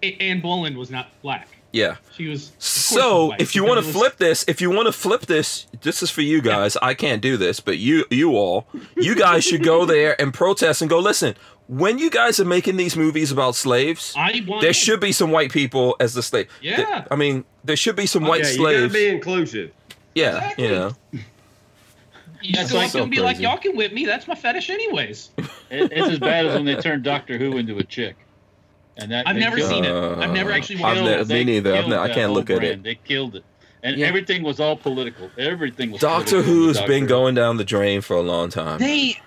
A- 0.02 0.16
Anne 0.20 0.40
Boleyn 0.40 0.76
was 0.76 0.90
not 0.90 1.08
black. 1.22 1.48
Yeah. 1.72 1.96
She 2.16 2.28
was. 2.28 2.52
So 2.58 3.34
if 3.38 3.54
you 3.54 3.64
want 3.64 3.84
to 3.84 3.92
flip 3.92 4.16
this, 4.16 4.44
if 4.48 4.60
you 4.60 4.70
want 4.70 4.86
to 4.86 4.92
flip 4.92 5.26
this, 5.26 5.66
this 5.82 6.02
is 6.02 6.10
for 6.10 6.22
you 6.22 6.40
guys. 6.40 6.76
I 6.80 6.94
can't 6.94 7.20
do 7.20 7.36
this, 7.36 7.60
but 7.60 7.76
you 7.78 8.04
you 8.10 8.34
all, 8.34 8.66
you 8.96 9.14
guys 9.14 9.44
should 9.44 9.62
go 9.62 9.84
there 9.84 10.18
and 10.20 10.32
protest 10.32 10.80
and 10.80 10.88
go. 10.88 10.98
Listen, 11.00 11.34
when 11.68 11.98
you 11.98 12.10
guys 12.10 12.38
are 12.40 12.44
making 12.44 12.76
these 12.76 12.96
movies 12.96 13.32
about 13.32 13.54
slaves, 13.54 14.14
I 14.16 14.40
there 14.60 14.68
in. 14.68 14.72
should 14.72 15.00
be 15.00 15.12
some 15.12 15.30
white 15.30 15.50
people 15.52 15.96
as 16.00 16.14
the 16.14 16.22
slave. 16.22 16.48
Yeah. 16.62 16.76
Th- 16.76 17.04
I 17.10 17.16
mean, 17.16 17.44
there 17.64 17.76
should 17.76 17.96
be 17.96 18.06
some 18.06 18.24
white 18.24 18.42
yeah, 18.44 18.50
you 18.50 18.58
gotta 18.58 18.76
slaves. 18.78 18.92
be 18.94 19.08
inclusive. 19.08 19.72
yeah, 20.14 20.36
Exactly. 20.36 20.64
you 20.64 20.70
know. 20.70 20.92
You 22.42 22.52
just 22.52 22.54
That's 22.54 22.72
go 22.72 22.76
like 22.78 22.86
up 22.86 22.90
so 22.92 23.02
and 23.02 23.10
be 23.10 23.18
like, 23.20 23.40
y'all 23.40 23.56
can 23.58 23.76
whip 23.76 23.92
me. 23.92 24.04
That's 24.04 24.28
my 24.28 24.34
fetish, 24.34 24.70
anyways. 24.70 25.30
It, 25.68 25.90
it's 25.90 26.08
as 26.10 26.18
bad 26.20 26.46
as 26.46 26.54
when 26.54 26.64
they 26.64 26.76
turned 26.76 27.02
Doctor 27.02 27.36
Who 27.38 27.56
into 27.56 27.76
a 27.78 27.82
chick. 27.82 28.14
And 28.98 29.10
that 29.10 29.26
I've 29.26 29.34
never 29.34 29.56
killed 29.56 29.68
seen 29.70 29.84
it. 29.84 29.90
Uh, 29.90 30.14
I've 30.20 30.30
never 30.30 30.52
actually 30.52 30.76
I've 30.76 31.02
watched 31.02 31.02
ne- 31.02 31.20
it. 31.20 31.28
me 31.28 31.44
neither. 31.44 31.74
I've 31.74 31.88
ne- 31.88 31.96
I 31.96 32.06
can't 32.06 32.26
whole 32.26 32.34
look 32.36 32.50
at 32.50 32.58
brand. 32.58 32.72
it. 32.72 32.82
They 32.84 32.94
killed 32.94 33.34
it, 33.34 33.44
and 33.82 33.96
Yeah. 33.96 34.06
everything 34.06 34.44
was 34.44 34.60
all 34.60 34.76
political. 34.76 35.28
Everything 35.36 35.90
was. 35.90 36.00
Doctor 36.00 36.36
political 36.36 36.52
in 36.52 36.56
Who's 36.58 36.76
Doctor 36.76 36.88
been 36.88 37.02
Who. 37.02 37.08
going 37.08 37.34
down 37.34 37.56
the 37.56 37.64
drain 37.64 38.00
for 38.00 38.14
a 38.14 38.20
long 38.22 38.48
time. 38.48 38.78
They, 38.78 39.20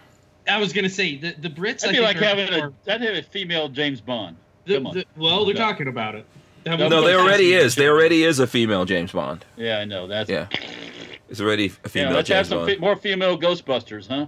I 0.49 0.57
was 0.59 0.73
gonna 0.73 0.89
say 0.89 1.17
the 1.17 1.33
the 1.39 1.49
Brits. 1.49 1.81
That'd 1.81 1.89
I 1.89 1.91
be 1.91 1.95
think 1.97 2.03
like 2.07 2.17
are- 2.17 2.25
having 2.25 2.53
are- 2.53 2.67
a 2.67 2.73
that'd 2.85 3.07
have 3.07 3.15
a 3.17 3.27
female 3.27 3.69
James 3.69 4.01
Bond. 4.01 4.35
the- 4.65 4.75
Come 4.75 4.87
on. 4.87 4.93
the- 4.95 5.05
well, 5.17 5.45
they're 5.45 5.53
No. 5.55 5.59
talking 5.61 5.87
about 5.87 6.15
it. 6.15 6.25
That 6.65 6.77
No, 6.77 6.89
no, 6.89 7.01
there 7.01 7.19
already 7.19 7.51
season 7.51 7.65
is. 7.67 7.75
There 7.75 7.91
already 7.93 8.23
is 8.23 8.39
a 8.39 8.47
female 8.47 8.83
James 8.85 9.11
Bond. 9.13 9.45
Yeah, 9.57 9.79
I 9.79 9.85
know. 9.85 10.07
That's 10.07 10.29
Yeah, 10.29 10.47
it's 11.29 11.39
already 11.39 11.67
a 11.67 11.69
female. 11.69 11.81
Yeah, 11.83 11.89
female 11.89 12.13
let's 12.15 12.29
have 12.29 12.47
some 12.47 12.57
Bond. 12.59 12.71
fe- 12.71 12.77
more 12.77 12.95
female 12.97 13.37
Ghostbusters, 13.39 14.07
huh? 14.07 14.25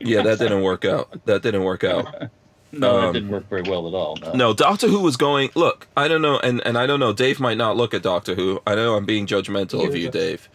Yeah, 0.00 0.22
that 0.22 0.38
didn't 0.38 0.62
work 0.62 0.84
out. 0.84 1.24
That 1.26 1.42
didn't 1.42 1.64
work 1.64 1.84
out. 1.84 2.06
No, 2.70 2.98
Um, 2.98 3.06
that 3.06 3.12
didn't 3.14 3.28
work 3.30 3.48
very 3.48 3.62
well 3.62 3.88
at 3.88 3.94
all. 3.94 4.16
No. 4.20 4.32
No, 4.32 4.52
Doctor 4.54 4.88
Who 4.88 5.00
was 5.00 5.16
going. 5.16 5.50
Look, 5.54 5.88
I 5.96 6.06
don't 6.06 6.20
know, 6.20 6.38
and, 6.38 6.60
and 6.66 6.76
I 6.76 6.86
don't 6.86 7.00
know. 7.00 7.12
Dave 7.14 7.40
might 7.40 7.56
not 7.56 7.76
look 7.76 7.94
at 7.94 8.02
Doctor 8.02 8.34
Who. 8.34 8.60
I 8.66 8.74
know 8.74 8.94
I'm 8.96 9.06
being 9.06 9.26
judgmental 9.26 9.86
of 9.86 9.96
you, 9.96 10.10
Dave. 10.10 10.48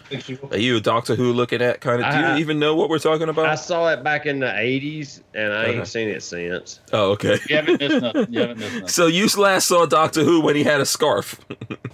Are 0.52 0.58
you 0.58 0.78
a 0.78 0.80
Doctor 0.80 1.16
Who 1.16 1.34
looking 1.34 1.62
at 1.62 1.82
kind 1.82 2.04
of? 2.04 2.12
Do 2.14 2.20
you 2.20 2.36
even 2.36 2.60
know 2.60 2.76
what 2.76 2.90
we're 2.90 3.00
talking 3.00 3.30
about? 3.30 3.46
I 3.48 3.56
saw 3.56 3.90
it 3.90 4.04
back 4.04 4.26
in 4.28 4.40
the 4.40 4.46
'80s, 4.48 5.22
and 5.34 5.52
I 5.54 5.66
Okay. 5.66 5.78
ain't 5.80 5.88
seen 5.88 6.10
it 6.10 6.22
since. 6.22 6.82
Oh, 6.92 7.12
okay. 7.12 7.40
You 7.50 7.56
haven't 7.56 7.80
missed 7.82 8.02
nothing. 8.02 8.28
You 8.30 8.40
haven't 8.42 8.60
missed 8.60 8.74
nothing. 8.76 8.88
So 8.90 9.08
you 9.08 9.28
last 9.38 9.68
saw 9.68 9.86
Doctor 9.88 10.24
Who 10.24 10.40
when 10.42 10.56
he 10.56 10.64
had 10.64 10.82
a 10.82 10.86
scarf. 10.86 11.40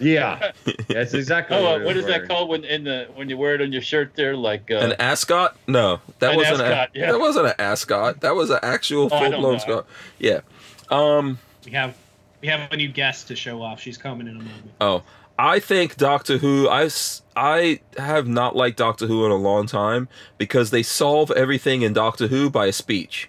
Yeah, 0.00 0.52
that's 0.88 1.14
exactly. 1.14 1.56
Oh, 1.56 1.74
uh, 1.74 1.76
it 1.78 1.84
what 1.84 1.96
is 1.96 2.04
was 2.04 2.12
that 2.12 2.26
called 2.28 2.48
when 2.48 2.64
in 2.64 2.84
the 2.84 3.08
when 3.14 3.28
you 3.28 3.36
wear 3.36 3.54
it 3.54 3.60
on 3.62 3.70
your 3.72 3.82
shirt 3.82 4.12
there? 4.16 4.36
Like 4.36 4.70
uh, 4.70 4.76
An 4.78 4.92
ascot? 4.94 5.56
No, 5.66 6.00
that 6.20 6.30
An 6.32 6.36
wasn't 6.36 6.60
ascot, 6.62 6.90
a. 6.94 6.98
yeah. 6.98 7.12
That 7.12 7.20
wasn't 7.20 7.46
an 7.48 7.54
ascot. 7.58 8.20
That 8.22 8.34
was 8.34 8.50
an 8.50 8.60
actual 8.62 9.04
Oh, 9.12 9.18
full 9.18 9.30
blown 9.30 9.52
know. 9.54 9.58
scarf. 9.58 9.86
Yeah. 10.18 10.40
Um. 10.88 11.38
We 11.64 11.72
have 11.72 11.96
we 12.40 12.48
have 12.48 12.72
a 12.72 12.76
new 12.76 12.88
guest 12.88 13.28
to 13.28 13.36
show 13.36 13.62
off. 13.62 13.80
She's 13.80 13.98
coming 13.98 14.26
in 14.26 14.36
a 14.36 14.38
moment. 14.38 14.70
Oh, 14.80 15.02
I 15.38 15.58
think 15.60 15.96
Doctor 15.96 16.38
Who. 16.38 16.68
I 16.68 16.88
I 17.36 17.80
have 17.98 18.26
not 18.26 18.56
liked 18.56 18.78
Doctor 18.78 19.06
Who 19.06 19.24
in 19.26 19.30
a 19.30 19.36
long 19.36 19.66
time 19.66 20.08
because 20.38 20.70
they 20.70 20.82
solve 20.82 21.30
everything 21.32 21.82
in 21.82 21.92
Doctor 21.92 22.26
Who 22.28 22.48
by 22.50 22.66
a 22.66 22.72
speech. 22.72 23.28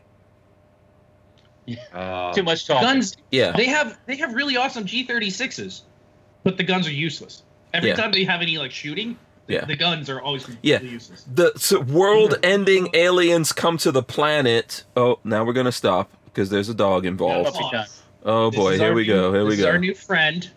Uh, 1.93 2.33
too 2.33 2.43
much 2.43 2.65
talking. 2.67 2.87
Guns. 2.87 3.15
Yeah. 3.31 3.51
They 3.55 3.65
have 3.67 3.97
they 4.05 4.15
have 4.17 4.33
really 4.33 4.57
awesome 4.57 4.85
G36s, 4.85 5.81
but 6.43 6.57
the 6.57 6.63
guns 6.63 6.87
are 6.87 6.91
useless. 6.93 7.43
Every 7.73 7.89
Yeah. 7.89 7.95
time 7.95 8.11
they 8.11 8.23
have 8.25 8.41
any 8.41 8.57
like 8.57 8.71
shooting, 8.71 9.17
the, 9.47 9.53
Yeah. 9.55 9.65
the 9.65 9.75
guns 9.75 10.09
are 10.09 10.21
always 10.21 10.43
completely 10.45 10.71
Yeah. 10.71 10.81
useless. 10.93 11.25
The 11.33 11.53
so 11.55 11.79
world-ending 11.81 12.89
aliens 12.93 13.51
come 13.53 13.77
to 13.79 13.91
the 13.91 14.03
planet. 14.03 14.83
Oh, 14.95 15.19
now 15.23 15.43
we're 15.43 15.53
gonna 15.53 15.71
stop 15.71 16.09
because 16.25 16.49
there's 16.49 16.69
a 16.69 16.73
dog 16.73 17.05
involved. 17.05 17.53
Puppy. 17.53 17.77
Oh 18.23 18.51
boy, 18.51 18.77
here 18.77 18.93
we 18.93 19.03
new- 19.03 19.13
go. 19.13 19.33
Here 19.33 19.45
we 19.45 19.55
go. 19.55 19.61
is 19.63 19.65
our 19.65 19.77
new 19.79 19.93
friend. 19.95 20.49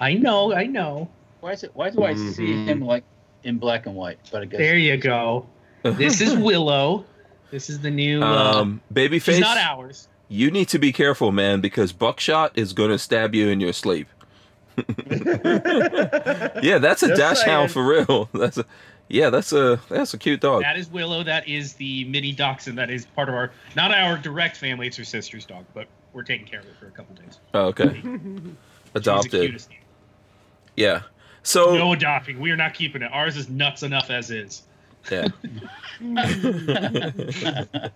I 0.00 0.14
know, 0.14 0.52
I 0.52 0.64
know. 0.66 1.08
Why 1.40 1.52
is 1.52 1.62
it? 1.62 1.70
Why 1.74 1.90
do 1.90 2.02
I 2.04 2.14
see 2.14 2.46
Mhm. 2.48 2.66
him 2.66 2.80
like 2.80 3.04
in 3.44 3.58
black 3.58 3.86
and 3.86 3.94
white? 3.94 4.18
But 4.32 4.42
I 4.42 4.44
guess 4.46 4.58
There 4.58 4.76
you 4.76 4.96
go. 4.96 5.46
This 5.84 6.20
is 6.20 6.36
Willow. 6.36 7.04
This 7.50 7.68
is 7.68 7.80
the 7.80 7.90
new. 7.90 8.22
Uh, 8.22 8.60
Um, 8.60 8.80
babyface. 8.92 9.24
she's 9.34 9.40
not 9.40 9.58
ours. 9.58 10.08
You 10.28 10.50
need 10.50 10.68
to 10.68 10.78
be 10.78 10.92
careful, 10.92 11.30
man, 11.32 11.60
because 11.60 11.92
buckshot 11.92 12.52
is 12.56 12.72
gonna 12.72 12.98
stab 12.98 13.34
you 13.34 13.48
in 13.48 13.60
your 13.60 13.72
sleep. 13.74 14.08
Yeah, 16.62 16.78
that's 16.78 17.02
a 17.02 17.08
Just 17.08 17.18
dash 17.20 17.42
hound 17.42 17.70
for 17.70 17.84
real. 17.84 18.28
That's 18.34 18.58
a, 18.58 18.64
yeah, 19.08 19.28
that's 19.30 19.52
a 19.52 19.78
that's 19.90 20.14
a 20.14 20.18
cute 20.18 20.40
dog. 20.40 20.62
That 20.62 20.78
is 20.78 20.88
Willow. 20.88 21.22
That 21.22 21.46
is 21.46 21.74
the 21.74 22.04
mini 22.04 22.32
dachshund. 22.32 22.78
That 22.78 22.88
is 22.88 23.04
part 23.04 23.28
of 23.28 23.34
our, 23.34 23.50
not 23.76 23.92
our 23.92 24.16
direct 24.16 24.56
family. 24.56 24.86
It's 24.86 24.96
her 24.96 25.04
sister's 25.04 25.44
dog, 25.44 25.66
but 25.74 25.86
we're 26.14 26.22
taking 26.22 26.46
care 26.46 26.60
of 26.60 26.66
it 26.66 26.76
for 26.80 26.86
a 26.86 26.90
couple 26.92 27.14
days. 27.16 27.38
Oh, 27.52 27.66
okay, 27.66 28.02
adopted. 28.94 29.62
Yeah. 30.76 31.02
So 31.42 31.74
No 31.74 31.92
adopting. 31.92 32.40
We 32.40 32.52
are 32.52 32.56
not 32.56 32.72
keeping 32.72 33.02
it. 33.02 33.10
Ours 33.12 33.36
is 33.36 33.50
nuts 33.50 33.82
enough 33.82 34.08
as 34.08 34.30
is. 34.30 34.62
yeah. 35.10 35.26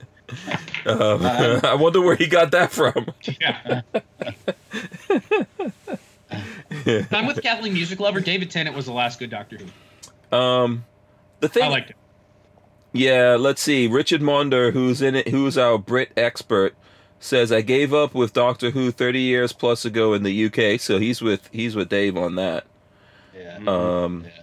Um, 0.87 1.25
I 1.25 1.75
wonder 1.79 2.01
where 2.01 2.17
he 2.17 2.27
got 2.27 2.51
that 2.51 2.73
from. 2.73 3.07
Yeah. 3.41 3.83
I'm 6.31 7.27
with 7.27 7.43
Kathleen 7.43 7.73
Music 7.75 8.01
Lover. 8.01 8.21
David 8.21 8.51
Tennant 8.51 8.75
was 8.77 8.87
the 8.87 8.93
last 8.93 9.19
good 9.19 9.31
Doctor 9.31 9.59
Who. 9.59 10.37
Um, 10.37 10.85
the 11.41 11.49
thing. 11.49 11.65
I 11.65 11.69
liked 11.69 11.91
it. 11.91 11.97
Yeah, 12.93 13.37
let's 13.39 13.61
see. 13.63 13.87
Richard 13.87 14.23
Monder, 14.23 14.73
who's 14.73 15.03
in 15.03 15.15
it, 15.15 15.29
who's 15.29 15.59
our 15.59 15.77
Brit 15.79 16.13
expert, 16.17 16.75
says 17.21 17.53
I 17.53 17.61
gave 17.61 17.93
up 17.93 18.15
with 18.15 18.33
Doctor 18.33 18.71
Who 18.71 18.91
30 18.91 19.21
years 19.21 19.53
plus 19.53 19.85
ago 19.85 20.15
in 20.15 20.23
the 20.23 20.47
UK, 20.47 20.81
so 20.81 20.99
he's 20.99 21.21
with 21.21 21.49
he's 21.53 21.77
with 21.77 21.89
Dave 21.89 22.17
on 22.17 22.37
that. 22.37 22.65
Yeah. 23.37 23.59
Um, 23.67 24.25
Yeah. 24.25 24.43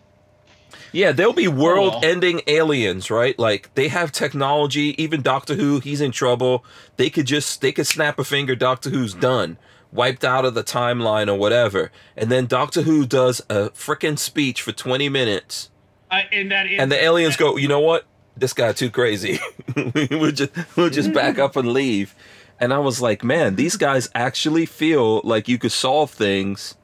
yeah, 0.91 1.11
there'll 1.11 1.33
be 1.33 1.47
world-ending 1.47 2.41
aliens, 2.45 3.09
right? 3.09 3.37
Like 3.39 3.73
they 3.73 3.87
have 3.87 4.11
technology. 4.11 4.93
Even 5.01 5.21
Doctor 5.23 5.55
Who, 5.55 5.79
he's 5.79 5.99
in 6.01 6.11
trouble. 6.11 6.63
They 6.97 7.09
could 7.09 7.25
just 7.25 7.59
they 7.61 7.71
could 7.71 7.87
snap 7.87 8.19
a 8.19 8.23
finger. 8.23 8.55
Doctor 8.55 8.91
Who's 8.91 9.15
done, 9.15 9.57
wiped 9.93 10.23
out 10.25 10.43
of 10.45 10.53
the 10.55 10.63
timeline 10.63 11.27
or 11.27 11.35
whatever. 11.35 11.91
And 12.17 12.31
then 12.31 12.45
Doctor 12.47 12.81
Who 12.81 13.05
does 13.05 13.39
a 13.49 13.69
freaking 13.69 14.17
speech 14.17 14.61
for 14.61 14.71
20 14.71 15.07
minutes, 15.09 15.69
Uh, 16.11 16.21
and 16.31 16.51
that 16.51 16.65
is, 16.67 16.79
and 16.79 16.91
the 16.91 17.01
aliens 17.01 17.37
go, 17.37 17.57
you 17.57 17.67
know 17.67 17.79
what? 17.79 18.05
This 18.35 18.53
guy 18.53 18.71
too 18.73 18.89
crazy. 18.89 19.39
we'll 19.75 20.31
just 20.31 20.51
we'll 20.75 20.89
just 20.99 21.13
back 21.13 21.37
up 21.37 21.55
and 21.55 21.71
leave. 21.71 22.15
And 22.59 22.73
I 22.73 22.79
was 22.79 23.01
like, 23.01 23.23
man, 23.23 23.55
these 23.55 23.77
guys 23.77 24.09
actually 24.15 24.65
feel 24.65 25.21
like 25.23 25.47
you 25.47 25.57
could 25.57 25.71
solve 25.71 26.11
things. 26.11 26.75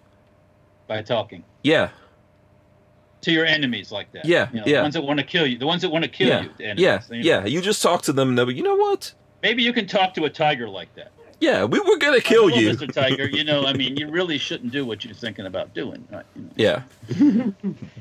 By 0.87 1.01
talking 1.03 1.43
Yeah, 1.63 1.89
to 3.21 3.31
your 3.31 3.45
enemies 3.45 3.91
like 3.91 4.11
that. 4.13 4.25
Yeah, 4.25 4.49
You 4.51 4.59
know, 4.59 4.65
yeah. 4.65 4.77
The 4.77 4.81
ones 4.83 4.93
that 4.95 5.01
want 5.03 5.19
to 5.19 5.25
kill 5.25 5.45
you. 5.47 5.57
The 5.57 5.67
ones 5.67 5.81
that 5.83 5.89
want 5.89 6.03
to 6.03 6.09
kill 6.09 6.27
yeah, 6.27 6.41
you. 6.43 6.49
enemies, 6.59 6.81
yeah, 6.83 7.01
you 7.09 7.17
know. 7.23 7.39
yeah. 7.41 7.45
You 7.45 7.61
just 7.61 7.81
talk 7.81 8.01
to 8.03 8.13
them, 8.13 8.29
and 8.29 8.37
they'll 8.37 8.45
be, 8.47 8.55
you 8.55 8.63
know 8.63 8.75
what? 8.75 9.13
Maybe 9.43 9.61
you 9.63 9.71
can 9.73 9.87
talk 9.87 10.13
to 10.15 10.25
a 10.25 10.29
tiger 10.29 10.67
like 10.67 10.93
that. 10.95 11.11
Yeah, 11.39 11.63
we 11.63 11.79
were 11.79 11.97
gonna 11.97 12.19
kill 12.19 12.49
Hello, 12.49 12.59
you. 12.59 12.71
Mr. 12.71 12.91
Tiger. 12.91 13.27
You 13.27 13.43
know, 13.43 13.65
I 13.65 13.73
mean, 13.73 13.95
you 13.95 14.09
really 14.09 14.37
shouldn't 14.37 14.71
do 14.73 14.85
what 14.85 15.05
you're 15.05 15.13
thinking 15.13 15.45
about 15.45 15.73
doing. 15.73 16.05
Right? 16.11 16.25
Yeah. 16.55 16.83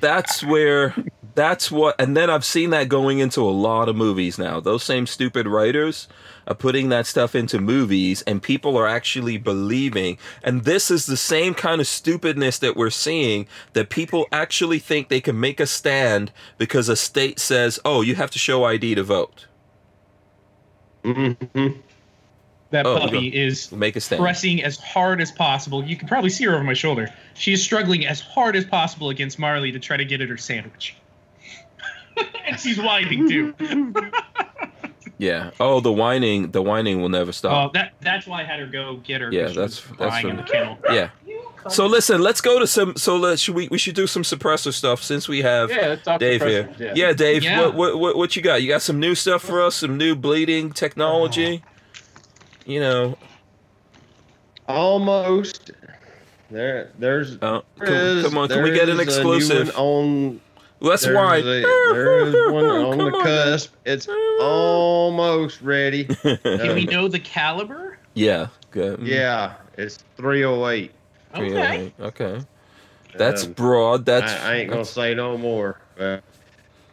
that's 0.01 0.43
where 0.43 0.95
that's 1.35 1.71
what 1.71 1.95
and 2.01 2.17
then 2.17 2.31
I've 2.31 2.45
seen 2.45 2.71
that 2.71 2.89
going 2.89 3.21
into 3.21 3.41
a 3.43 3.51
lot 3.51 3.89
of 3.89 3.95
movies 3.95 4.39
now. 4.39 4.59
Those 4.59 4.83
same 4.83 5.07
stupid 5.07 5.47
writers 5.47 6.09
are 6.49 6.55
putting 6.55 6.89
that 6.89 7.07
stuff 7.07 7.37
into 7.37 7.61
movies 7.61 8.23
and 8.23 8.43
people 8.43 8.77
are 8.77 8.89
actually 8.89 9.39
believing 9.39 10.19
and 10.43 10.65
this 10.65 10.91
is 10.91 11.07
the 11.07 11.17
same 11.17 11.55
kind 11.55 11.81
of 11.81 11.87
stupidness 11.87 12.59
that 12.59 12.77
we're 12.77 12.91
seeing 12.91 13.47
that 13.75 13.89
people 13.89 14.27
actually 14.33 14.81
think 14.81 15.09
they 15.09 15.21
can 15.21 15.39
make 15.39 15.61
a 15.61 15.67
stand 15.67 16.33
because 16.57 16.89
a 16.89 16.97
state 16.97 17.39
says, 17.39 17.79
"Oh, 17.85 18.01
you 18.03 18.17
have 18.17 18.33
to 18.33 18.39
show 18.39 18.65
ID 18.65 18.97
to 18.97 19.05
vote." 19.05 19.47
hmm 21.05 21.33
that 22.71 22.87
Oh, 22.87 22.99
puppy 22.99 23.29
is 23.29 23.73
Make 23.73 23.97
a 23.97 24.01
stand. 24.01 24.21
pressing 24.21 24.63
as 24.63 24.77
hard 24.79 25.21
as 25.21 25.31
possible. 25.33 25.83
You 25.85 25.97
can 25.97 26.07
probably 26.09 26.31
see 26.31 26.45
her 26.45 26.55
over 26.55 26.65
my 26.65 26.75
shoulder. 26.75 27.09
She 27.35 27.53
is 27.53 27.63
struggling 27.63 28.07
as 28.07 28.21
hard 28.21 28.57
as 28.57 28.65
possible 28.65 29.09
against 29.11 29.39
Marley 29.39 29.73
to 29.73 29.79
try 29.79 29.97
to 29.97 30.05
get 30.05 30.21
at 30.21 30.29
her 30.29 30.37
sandwich. 30.37 30.95
and 32.47 32.59
she's 32.61 32.79
whining 32.79 33.29
too. 33.29 33.55
Yeah. 35.21 35.51
Oh, 35.59 35.81
the 35.81 35.91
whining, 35.91 36.53
the 36.53 36.63
whining 36.63 37.01
will 37.01 37.09
never 37.09 37.31
Oh, 37.31 37.33
stop. 37.33 37.73
that 37.75 37.93
that's 38.01 38.29
why 38.29 38.43
I 38.43 38.45
had 38.45 38.61
her 38.61 38.67
go 38.67 38.99
get 38.99 39.21
her. 39.21 39.33
Yeah, 39.33 39.47
that's- 39.49 39.57
was 39.57 39.83
that's 39.99 40.11
crying 40.11 40.29
in 40.29 40.37
from- 40.37 40.45
the 40.47 40.53
kennel. 40.53 40.79
yeah. 40.93 41.09
So 41.69 41.87
listen, 41.87 42.23
let's 42.23 42.41
go 42.41 42.61
to 42.61 42.69
some 42.69 42.95
so 42.97 43.17
let's 43.17 43.43
should 43.43 43.57
we 43.57 43.67
we 43.69 43.79
should 43.79 43.97
do 43.97 44.07
some 44.07 44.23
suppressor 44.23 44.73
stuff 44.73 45.03
since 45.03 45.29
we 45.29 45.43
have 45.43 45.71
Yeah, 45.71 45.97
Dave 46.19 46.41
here. 46.43 46.71
suppressors, 46.79 46.97
Yeah, 46.97 47.13
Dave, 47.15 47.43
Yeah. 47.43 47.63
What, 47.63 47.75
what 47.75 47.99
what 47.99 48.17
what 48.17 48.37
you 48.37 48.43
got? 48.43 48.63
You 48.63 48.69
got 48.69 48.81
some 48.81 49.01
new 49.01 49.17
stuff 49.17 49.43
for 49.43 49.61
us? 49.61 49.75
Some 49.75 49.99
new 49.99 50.15
bleeding 50.15 50.71
technology? 50.71 51.65
Oh. 51.67 51.71
You 52.69 52.81
know, 52.81 53.19
Almost. 54.69 55.71
There, 56.51 56.91
there's. 56.99 57.39
uh, 57.41 57.63
there 57.79 57.87
come, 57.87 57.95
is- 57.97 58.25
come 58.27 58.39
on, 58.39 58.49
can 58.49 58.63
we 58.63 58.73
get 58.73 58.91
an 58.91 59.01
is 59.01 59.17
a 59.17 59.23
new 59.25 59.33
exclusive? 59.33 59.73
on 59.79 60.41
That's 60.83 61.03
there's 61.05 61.15
why. 61.17 61.41
there 61.41 62.27
is 62.27 62.53
one 62.53 62.65
on 62.67 62.99
the 62.99 63.05
Come 63.11 63.15
on. 63.15 63.23
cusp. 63.25 63.75
It's 63.87 64.07
almost 64.41 65.63
ready. 65.63 66.05
Can 66.23 66.75
we 66.75 66.85
know 66.85 67.09
the 67.09 67.19
caliber? 67.19 67.99
yeah, 68.15 68.49
good. 68.71 69.01
yeah, 69.01 69.55
it's 69.79 69.99
308. 70.19 70.91
Okay. 71.35 71.93
Okay. 72.01 72.41
That's 73.17 73.45
Um, 73.45 73.53
broad. 73.53 74.05
That's 74.05 74.31
I, 74.31 74.53
I 74.53 74.55
ain't 74.57 74.69
gonna 74.69 74.81
that's- 74.83 74.91
say 74.95 75.15
no 75.15 75.39
more. 75.39 75.81
But 75.97 76.23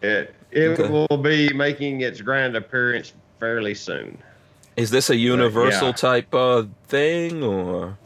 it 0.02 0.34
it 0.52 0.80
Okay. 0.80 0.88
will 1.10 1.18
be 1.18 1.52
making 1.54 2.00
its 2.02 2.22
grand 2.22 2.56
appearance 2.56 3.12
fairly 3.42 3.74
soon. 3.76 4.18
Is 4.76 4.92
this 4.92 5.10
a 5.10 5.16
universal 5.16 5.90
yeah. 5.90 5.94
type 5.94 6.34
uh 6.34 6.64
thing 6.88 7.44
or 7.44 7.98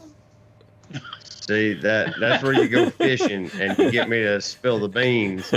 See 1.50 1.74
that 1.74 2.14
that's 2.20 2.44
where 2.44 2.52
you 2.52 2.68
go 2.68 2.90
fishing 2.90 3.50
and 3.58 3.76
you 3.76 3.90
get 3.90 4.08
me 4.08 4.22
to 4.22 4.40
spill 4.40 4.78
the 4.78 4.88
beans. 4.88 5.50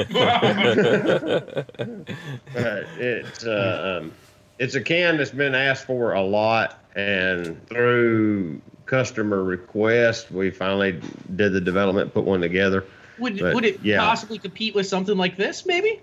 But 2.53 2.85
it's 2.97 3.45
uh, 3.45 3.99
um, 4.01 4.11
it's 4.57 4.73
a 4.73 4.81
can 4.81 5.17
that's 5.17 5.29
been 5.29 5.53
asked 5.53 5.85
for 5.85 6.13
a 6.13 6.21
lot, 6.21 6.79
and 6.95 7.63
through 7.67 8.59
customer 8.85 9.43
request, 9.43 10.31
we 10.31 10.49
finally 10.49 10.99
did 11.35 11.53
the 11.53 11.61
development, 11.61 12.13
put 12.13 12.23
one 12.23 12.41
together. 12.41 12.85
Would 13.19 13.39
But, 13.39 13.53
would 13.53 13.65
it 13.65 13.79
yeah. 13.83 13.99
possibly 13.99 14.39
compete 14.39 14.73
with 14.73 14.87
something 14.87 15.17
like 15.17 15.37
this? 15.37 15.65
Maybe. 15.65 16.01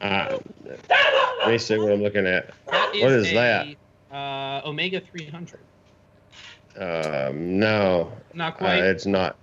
Uh, 0.00 0.38
let 1.38 1.48
me 1.48 1.58
see 1.58 1.78
what 1.78 1.92
I'm 1.92 2.02
looking 2.02 2.26
at. 2.26 2.50
That 2.70 2.92
What 3.00 3.12
is 3.12 3.28
a, 3.28 3.34
that? 3.34 3.66
Uh, 4.14 4.60
Omega 4.64 5.00
300. 5.00 5.58
Um, 6.76 7.58
no, 7.58 8.12
Not 8.32 8.54
uh, 8.54 8.56
quite. 8.56 8.78
it's 8.84 9.06
not. 9.06 9.36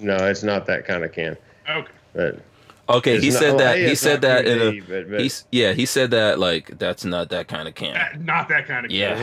No, 0.00 0.16
it's 0.16 0.42
not 0.42 0.66
that 0.66 0.84
kind 0.84 1.04
of 1.04 1.12
can. 1.12 1.36
okay. 1.70 1.90
But 2.12 2.40
Okay, 2.88 3.18
he 3.20 3.30
not- 3.30 3.38
said 3.40 3.48
well, 3.50 3.58
that 3.58 3.76
A, 3.78 3.88
he 3.88 3.94
said 3.96 4.12
not 4.14 4.20
that 4.22 4.46
in 4.46 4.60
a 4.62 4.80
but, 4.80 5.10
but 5.10 5.20
he's 5.20 5.44
yeah, 5.50 5.72
he 5.72 5.84
said 5.86 6.12
that 6.12 6.38
like 6.38 6.78
that's 6.78 7.04
not 7.04 7.30
that 7.30 7.48
kind 7.48 7.66
of 7.66 7.74
can. 7.74 7.96
Uh, 7.96 8.08
not 8.20 8.48
that 8.48 8.66
kind 8.68 8.86
of. 8.86 8.92
Yeah. 8.92 9.14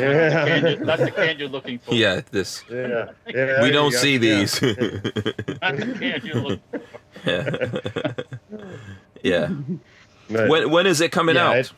Can 0.45 0.65
you- 0.79 0.85
That's 0.85 1.01
the 1.03 1.11
can 1.11 1.39
you're 1.39 1.47
looking 1.47 1.79
for. 1.79 1.93
Yeah, 1.95 2.21
this 2.31 2.63
yeah, 2.69 3.05
yeah, 3.27 3.61
we 3.63 3.71
don't 3.71 3.91
go. 3.91 3.97
see 3.97 4.13
Yeah. 4.13 4.17
these. 4.17 4.59
That's 4.59 5.79
the 5.85 5.95
can 5.99 6.21
you're 6.25 6.35
looking 6.35 6.61
for. 6.71 6.81
yeah. 7.25 8.63
yeah. 9.23 9.49
But- 10.29 10.49
When 10.49 10.69
when 10.71 10.85
is 10.87 10.99
it 10.99 11.11
coming 11.13 11.35
Yeah, 11.35 11.47
out? 11.49 11.55
it- 11.55 11.71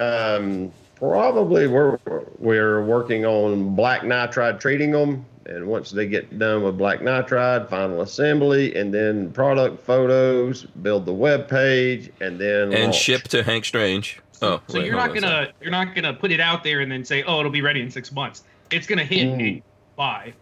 Um, 0.00 0.72
probably 1.00 1.66
we're 1.66 1.98
we're 2.38 2.84
working 2.84 3.24
on 3.26 3.74
black 3.74 4.02
nitride 4.02 4.60
treating 4.60 4.92
them, 4.92 5.24
and 5.46 5.66
once 5.66 5.90
they 5.90 6.06
get 6.06 6.38
done 6.38 6.62
with 6.62 6.78
black 6.78 7.00
nitride, 7.00 7.68
final 7.68 8.02
assembly, 8.02 8.76
and 8.76 8.94
then 8.94 9.32
product 9.32 9.82
photos, 9.84 10.62
build 10.64 11.06
the 11.06 11.12
web 11.12 11.48
page, 11.48 12.10
and 12.20 12.38
then 12.38 12.72
and 12.72 12.84
launch. 12.84 12.96
ship 12.96 13.22
to 13.24 13.42
Hank 13.42 13.64
Strange. 13.64 14.20
Oh, 14.42 14.60
So 14.68 14.78
wait, 14.78 14.86
you're 14.86 14.94
not 14.96 15.12
gonna 15.14 15.48
you're 15.60 15.70
not 15.70 15.94
gonna 15.94 16.14
put 16.14 16.30
it 16.30 16.40
out 16.40 16.62
there 16.62 16.80
and 16.80 16.92
then 16.92 17.04
say, 17.04 17.22
oh, 17.24 17.40
it'll 17.40 17.50
be 17.50 17.62
ready 17.62 17.80
in 17.80 17.90
six 17.90 18.12
months. 18.12 18.44
It's 18.70 18.86
gonna 18.86 19.04
hit 19.04 19.26
Mm. 19.26 19.40
in 19.40 19.62
five. 19.96 20.34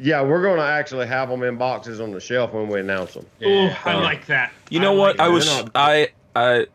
Yeah, 0.00 0.22
we're 0.22 0.42
going 0.42 0.58
to 0.58 0.64
actually 0.64 1.08
have 1.08 1.28
them 1.28 1.42
in 1.42 1.56
boxes 1.56 1.98
on 1.98 2.12
the 2.12 2.20
shelf 2.20 2.52
when 2.52 2.68
we 2.68 2.78
announce 2.78 3.14
them. 3.14 3.26
oh, 3.44 3.76
I 3.84 3.94
like 3.96 4.26
that. 4.26 4.52
You 4.70 4.78
know 4.78 4.94
I 4.94 4.96
what? 4.96 5.18
like 5.18 5.26
I 5.26 5.28
was 5.28 5.46
not- 5.46 5.70
I 5.74 6.08
I 6.36 6.66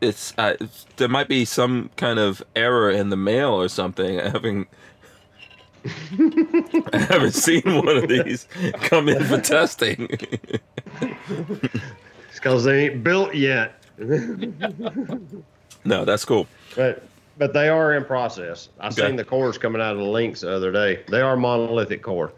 it's 0.00 0.32
I, 0.38 0.52
it's- 0.52 0.86
there 0.96 1.08
might 1.08 1.28
be 1.28 1.44
some 1.44 1.90
kind 1.96 2.18
of 2.18 2.42
error 2.56 2.90
in 2.90 3.10
the 3.10 3.16
mail 3.16 3.50
or 3.50 3.68
something. 3.68 4.20
I 4.22 4.28
haven't 4.30 4.68
I 6.92 6.98
haven't 7.08 7.32
seen 7.34 7.62
one 7.64 7.96
of 7.96 8.08
these 8.08 8.46
come 8.82 9.08
in 9.08 9.22
for 9.24 9.40
testing. 9.40 10.08
It's 11.00 12.44
because 12.44 12.62
they 12.64 12.86
ain't 12.88 13.02
built 13.02 13.34
yet. 13.34 13.82
no, 15.84 16.04
that's 16.04 16.24
cool. 16.24 16.46
But 16.76 17.02
but 17.36 17.52
they 17.52 17.68
are 17.68 17.94
in 17.94 18.04
process. 18.04 18.68
I 18.78 18.88
Okay. 18.88 19.06
seen 19.08 19.16
the 19.16 19.24
cores 19.24 19.58
coming 19.58 19.80
out 19.82 19.92
of 19.92 19.98
the 19.98 20.04
links 20.04 20.42
the 20.42 20.52
other 20.54 20.70
day. 20.70 21.02
They 21.08 21.20
are 21.20 21.36
monolithic 21.36 22.02
core. 22.02 22.32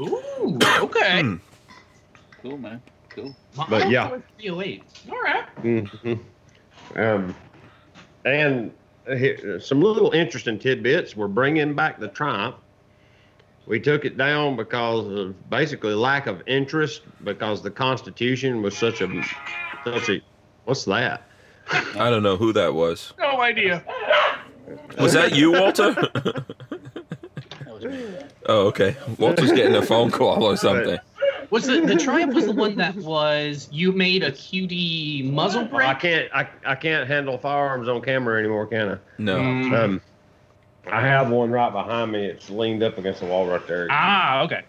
Ooh, 0.00 0.58
okay. 0.80 1.22
Hmm. 1.22 1.36
Cool, 2.42 2.58
man. 2.58 2.82
Cool. 3.08 3.34
But 3.68 3.88
yeah. 3.90 4.08
308. 4.38 4.82
All 5.10 5.20
right. 5.20 5.44
hmm 5.60 6.14
Um, 6.96 7.34
and 8.24 8.72
here, 9.06 9.60
some 9.60 9.80
little 9.80 10.10
interesting 10.12 10.58
tidbits. 10.58 11.16
We're 11.16 11.28
bringing 11.28 11.74
back 11.74 11.98
the 11.98 12.08
Triumph. 12.08 12.56
We 13.66 13.80
took 13.80 14.04
it 14.04 14.16
down 14.16 14.56
because 14.56 15.06
of 15.06 15.50
basically 15.50 15.94
lack 15.94 16.26
of 16.26 16.42
interest 16.46 17.02
because 17.24 17.62
the 17.62 17.70
Constitution 17.70 18.62
was 18.62 18.76
such 18.76 19.02
a 19.02 19.22
such 19.84 20.08
a 20.08 20.22
what's 20.64 20.84
that? 20.86 21.22
I 21.70 22.08
don't 22.08 22.22
know 22.22 22.36
who 22.36 22.52
that 22.54 22.72
was. 22.74 23.12
No 23.18 23.40
idea. 23.42 23.84
Was 24.98 25.12
that 25.12 25.34
you, 25.36 25.52
Walter? 25.52 25.94
That 27.64 27.74
was 27.74 27.84
me. 27.84 28.14
oh, 28.46 28.66
okay. 28.68 28.96
Walter's 29.18 29.52
getting 29.52 29.74
a 29.74 29.82
phone 29.82 30.10
call 30.10 30.42
or 30.42 30.56
something. 30.56 30.98
Was 31.50 31.66
the 31.66 31.80
the 31.80 31.96
Triumph 31.96 32.34
was 32.34 32.44
the 32.46 32.52
one 32.52 32.76
that 32.76 32.94
was 33.02 33.68
you 33.70 33.92
made 33.92 34.22
a 34.22 34.30
QD 34.32 35.30
muzzle 35.32 35.64
brake? 35.64 35.88
I 35.88 35.94
can't 35.94 36.28
I, 36.34 36.48
I 36.64 36.74
can't 36.74 37.08
handle 37.08 37.38
firearms 37.38 37.88
on 37.88 38.02
camera 38.02 38.38
anymore, 38.38 38.66
can 38.66 38.90
I? 38.92 38.98
No. 39.18 39.38
Mm. 39.38 39.72
Um, 39.72 40.00
I 40.90 41.00
have 41.00 41.30
one 41.30 41.50
right 41.50 41.72
behind 41.72 42.12
me. 42.12 42.24
It's 42.26 42.48
leaned 42.50 42.82
up 42.82 42.98
against 42.98 43.20
the 43.20 43.26
wall 43.26 43.46
right 43.46 43.66
there. 43.66 43.88
Ah, 43.90 44.42
okay. 44.42 44.62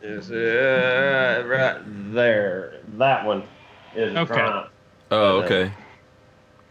It's 0.00 0.30
uh, 0.30 1.44
right 1.46 1.80
there. 2.12 2.80
That 2.98 3.24
one 3.24 3.44
is 3.94 4.16
Okay. 4.16 4.34
Triumph. 4.34 4.70
Oh, 5.12 5.42
okay. 5.42 5.70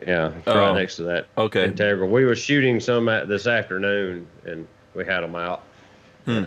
Yeah, 0.05 0.31
it's 0.37 0.47
Oh. 0.47 0.57
right 0.59 0.73
next 0.75 0.95
to 0.97 1.03
that 1.03 1.27
Okay. 1.37 1.65
integral. 1.65 2.09
We 2.09 2.25
were 2.25 2.35
shooting 2.35 2.79
some 2.79 3.07
at 3.07 3.27
this 3.29 3.47
afternoon, 3.47 4.27
and 4.45 4.67
we 4.95 5.05
had 5.05 5.21
them 5.21 5.35
out. 5.35 5.63
Hmm. 6.25 6.43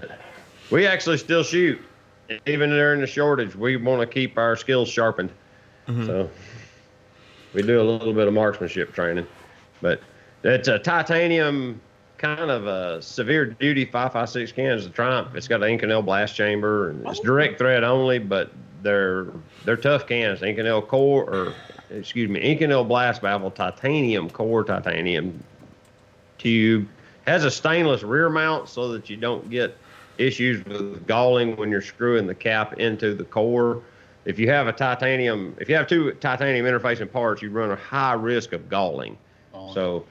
We 0.70 0.86
actually 0.86 1.18
still 1.18 1.42
shoot, 1.44 1.80
even 2.46 2.70
during 2.70 3.00
the 3.00 3.06
shortage. 3.06 3.54
We 3.54 3.76
want 3.76 4.00
to 4.00 4.06
keep 4.06 4.38
our 4.38 4.56
skills 4.56 4.88
sharpened, 4.88 5.30
Mhm. 5.88 6.06
so 6.06 6.30
we 7.52 7.62
do 7.62 7.80
a 7.80 7.82
little 7.82 8.12
bit 8.12 8.26
of 8.28 8.34
marksmanship 8.34 8.92
training. 8.94 9.26
But 9.82 10.00
it's 10.42 10.68
a 10.68 10.78
titanium 10.78 11.80
kind 12.18 12.50
of 12.50 12.66
a 12.66 13.02
severe 13.02 13.44
duty 13.44 13.84
556 13.84 14.52
can. 14.52 14.78
It's 14.78 14.86
a 14.86 14.90
Triumph. 14.90 15.34
It's 15.34 15.48
got 15.48 15.62
an 15.62 15.78
Inconel 15.78 16.04
blast 16.04 16.34
chamber, 16.36 16.90
and 16.90 17.06
it's 17.06 17.20
direct 17.20 17.58
thread 17.58 17.84
only, 17.84 18.18
but 18.18 18.50
they're 18.82 19.26
they're 19.64 19.76
tough 19.76 20.06
cans. 20.06 20.40
Inconel 20.40 20.86
core, 20.86 21.24
or 21.24 21.52
excuse 21.90 22.28
me, 22.30 22.40
Inconel 22.40 22.86
blast 22.86 23.20
baffle, 23.22 23.50
titanium 23.50 24.30
core, 24.30 24.64
titanium 24.64 25.42
tube. 26.38 26.88
Has 27.26 27.44
a 27.44 27.50
stainless 27.50 28.02
rear 28.02 28.28
mount 28.28 28.68
so 28.68 28.92
that 28.92 29.08
you 29.08 29.16
don't 29.16 29.48
get 29.48 29.76
issues 30.18 30.64
with 30.64 31.06
galling 31.06 31.56
when 31.56 31.70
you're 31.70 31.80
screwing 31.82 32.26
the 32.26 32.34
cap 32.34 32.74
into 32.80 33.14
the 33.14 33.24
core. 33.24 33.82
If 34.24 34.38
you 34.38 34.48
have 34.50 34.68
a 34.68 34.72
titanium, 34.72 35.54
if 35.60 35.68
you 35.68 35.74
have 35.74 35.86
two 35.86 36.12
titanium 36.12 36.64
interfacing 36.66 37.12
parts, 37.12 37.42
you 37.42 37.50
run 37.50 37.70
a 37.70 37.76
high 37.76 38.14
risk 38.14 38.52
of 38.52 38.68
galling. 38.70 39.18
Oh, 39.52 39.72
So, 39.74 40.06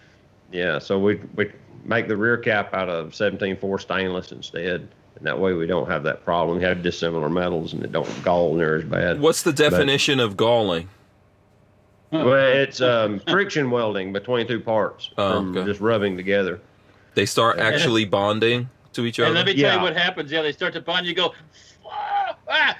yeah, 0.51 0.77
so 0.79 0.99
we 0.99 1.19
we 1.35 1.51
make 1.83 2.07
the 2.07 2.15
rear 2.15 2.37
cap 2.37 2.73
out 2.73 2.89
of 2.89 3.11
17.4 3.11 3.81
stainless 3.81 4.31
instead, 4.31 4.87
and 5.15 5.25
that 5.27 5.37
way 5.39 5.53
we 5.53 5.65
don't 5.65 5.89
have 5.89 6.03
that 6.03 6.23
problem. 6.23 6.59
We 6.59 6.63
have 6.63 6.83
dissimilar 6.83 7.29
metals 7.29 7.73
and 7.73 7.83
it 7.83 7.91
don't 7.91 8.23
gall 8.23 8.53
near 8.53 8.75
as 8.77 8.83
bad. 8.83 9.19
What's 9.19 9.41
the 9.41 9.51
definition 9.53 10.19
of 10.19 10.37
galling? 10.37 10.89
Well, 12.11 12.27
it's 12.35 12.79
um, 12.79 13.19
friction 13.27 13.71
welding 13.71 14.13
between 14.13 14.47
two 14.47 14.59
parts 14.59 15.09
Oh, 15.17 15.39
from 15.39 15.57
okay. 15.57 15.67
just 15.67 15.81
rubbing 15.81 16.15
together. 16.15 16.61
They 17.15 17.25
start 17.25 17.57
actually 17.59 18.05
bonding 18.05 18.69
to 18.93 19.05
each 19.05 19.19
other. 19.19 19.27
and 19.27 19.35
let 19.35 19.45
me 19.45 19.53
tell 19.53 19.61
Yeah. 19.61 19.75
you 19.77 19.81
what 19.81 19.95
happens. 19.95 20.31
Yeah, 20.31 20.41
they 20.41 20.51
start 20.51 20.73
to 20.73 20.81
bond. 20.81 21.05
You 21.05 21.13
go, 21.13 21.33
ah, 21.85 22.37
ah. 22.49 22.77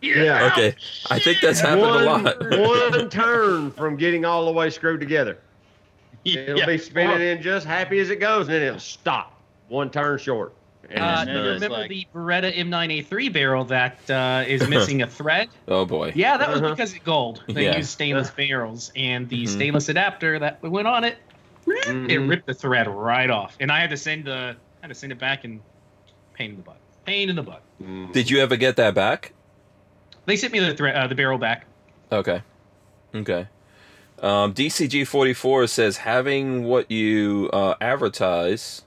Yeah. 0.00 0.50
okay, 0.52 0.74
I 1.10 1.18
think 1.18 1.40
that's 1.40 1.60
happened 1.60 1.82
a 1.82 2.06
one, 2.06 2.24
lot. 2.24 2.50
one 2.92 3.10
turn 3.10 3.70
from 3.72 3.96
getting 3.96 4.24
all 4.24 4.44
the 4.46 4.52
way 4.52 4.70
screwed 4.70 5.00
together. 5.00 5.38
It'll 6.24 6.58
Yeah. 6.58 6.66
be 6.66 6.78
spinning 6.78 7.20
in 7.20 7.42
just 7.42 7.66
happy 7.66 7.98
as 7.98 8.10
it 8.10 8.20
goes, 8.20 8.46
and 8.48 8.54
then 8.56 8.62
it'll 8.62 8.78
stop 8.80 9.38
one 9.68 9.90
turn 9.90 10.18
short. 10.18 10.54
And 10.90 11.00
Uh, 11.02 11.24
do 11.24 11.32
you 11.32 11.38
remember 11.38 11.68
like- 11.78 11.88
the 11.88 12.06
Beretta 12.14 12.54
M9A3 12.56 13.32
barrel 13.32 13.64
that 13.66 13.98
uh, 14.10 14.44
is 14.46 14.66
missing 14.68 15.00
a 15.02 15.06
thread? 15.06 15.48
Oh 15.68 15.84
boy. 15.86 16.12
Yeah, 16.14 16.36
that 16.36 16.48
was 16.50 16.60
Uh-huh. 16.60 16.70
because 16.70 16.92
it 16.94 17.04
galled. 17.04 17.42
They 17.48 17.64
Yeah. 17.64 17.76
used 17.78 17.90
stainless 17.90 18.30
barrels, 18.30 18.92
and 18.94 19.28
the 19.28 19.44
Mhm. 19.44 19.48
stainless 19.48 19.88
adapter 19.88 20.38
that 20.38 20.62
went 20.62 20.86
on 20.86 21.04
it, 21.04 21.16
it 21.66 21.86
Mhm. 21.86 22.28
ripped 22.28 22.46
the 22.46 22.52
thread 22.54 22.86
right 22.86 23.30
off, 23.30 23.56
and 23.60 23.72
I 23.72 23.80
had 23.80 23.88
to 23.90 23.96
send 23.96 24.24
the 24.26 24.56
had 24.84 24.88
to 24.90 24.94
send 24.94 25.12
it 25.12 25.18
back 25.18 25.44
and 25.44 25.62
pain 26.34 26.50
in 26.50 26.56
the 26.56 26.62
butt. 26.62 26.76
Pain 27.06 27.30
in 27.30 27.36
the 27.36 27.42
butt. 27.42 27.62
Mm. 27.82 28.12
Did 28.12 28.28
you 28.30 28.40
ever 28.40 28.54
get 28.54 28.76
that 28.76 28.94
back? 28.94 29.32
They 30.26 30.36
sent 30.36 30.52
me 30.52 30.58
the 30.58 30.74
thread, 30.74 30.94
uh, 30.94 31.06
the 31.06 31.14
barrel 31.14 31.38
back. 31.38 31.64
Okay. 32.12 32.42
Okay. 33.14 33.48
Um, 34.18 34.52
DCG44 34.52 35.70
says 35.70 35.96
having 35.96 36.64
what 36.64 36.90
you 36.90 37.48
uh, 37.54 37.76
advertise. 37.80 38.82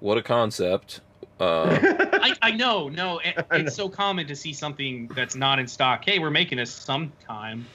What 0.00 0.16
a 0.16 0.22
concept. 0.22 1.02
Uh, 1.38 1.78
I, 1.82 2.34
I 2.40 2.50
know, 2.52 2.88
no, 2.88 3.18
it, 3.18 3.34
I 3.50 3.58
know. 3.58 3.64
it's 3.66 3.76
so 3.76 3.90
common 3.90 4.26
to 4.28 4.34
see 4.34 4.54
something 4.54 5.08
that's 5.08 5.34
not 5.34 5.58
in 5.58 5.68
stock. 5.68 6.06
Hey, 6.06 6.18
we're 6.18 6.30
making 6.30 6.56
this 6.56 6.72
sometime. 6.72 7.66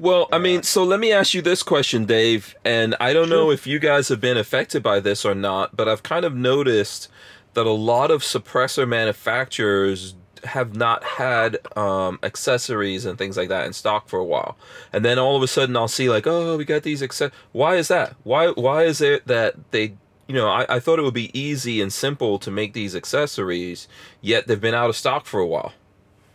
Well, 0.00 0.28
I 0.32 0.38
mean, 0.38 0.62
so 0.62 0.82
let 0.82 0.98
me 0.98 1.12
ask 1.12 1.34
you 1.34 1.42
this 1.42 1.62
question, 1.62 2.06
Dave. 2.06 2.56
And 2.64 2.96
I 2.98 3.12
don't 3.12 3.28
know 3.28 3.50
if 3.50 3.66
you 3.66 3.78
guys 3.78 4.08
have 4.08 4.20
been 4.20 4.38
affected 4.38 4.82
by 4.82 4.98
this 4.98 5.26
or 5.26 5.34
not, 5.34 5.76
but 5.76 5.88
I've 5.88 6.02
kind 6.02 6.24
of 6.24 6.34
noticed 6.34 7.08
that 7.52 7.66
a 7.66 7.70
lot 7.70 8.10
of 8.10 8.22
suppressor 8.22 8.88
manufacturers 8.88 10.14
have 10.44 10.74
not 10.74 11.04
had 11.04 11.58
um, 11.76 12.18
accessories 12.22 13.04
and 13.04 13.18
things 13.18 13.36
like 13.36 13.50
that 13.50 13.66
in 13.66 13.74
stock 13.74 14.08
for 14.08 14.18
a 14.18 14.24
while, 14.24 14.56
and 14.90 15.04
then 15.04 15.18
all 15.18 15.36
of 15.36 15.42
a 15.42 15.46
sudden 15.46 15.76
I'll 15.76 15.86
see 15.88 16.08
like, 16.08 16.26
oh, 16.26 16.56
we 16.56 16.64
got 16.64 16.82
these 16.82 17.02
access. 17.02 17.30
Why 17.52 17.76
is 17.76 17.88
that? 17.88 18.16
Why 18.22 18.48
why 18.48 18.84
is 18.84 19.02
it 19.02 19.26
that 19.26 19.56
they, 19.70 19.94
you 20.28 20.34
know, 20.34 20.48
I, 20.48 20.76
I 20.76 20.80
thought 20.80 20.98
it 20.98 21.02
would 21.02 21.12
be 21.12 21.38
easy 21.38 21.82
and 21.82 21.92
simple 21.92 22.38
to 22.38 22.50
make 22.50 22.72
these 22.72 22.96
accessories, 22.96 23.86
yet 24.22 24.46
they've 24.46 24.58
been 24.58 24.74
out 24.74 24.88
of 24.88 24.96
stock 24.96 25.26
for 25.26 25.40
a 25.40 25.46
while. 25.46 25.74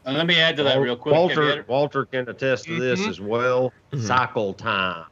And 0.06 0.16
let 0.18 0.28
me 0.28 0.40
add 0.40 0.56
to 0.58 0.64
that 0.64 0.80
real 0.80 0.96
quick. 0.96 1.14
Walter, 1.16 1.66
Walter 1.68 2.06
can 2.06 2.30
attest 2.30 2.66
to 2.66 2.80
this 2.80 3.02
Mhm. 3.02 3.10
as 3.10 3.20
well. 3.20 3.74
Mhm. 3.92 4.02
Cycle 4.02 4.54
time. 4.54 5.06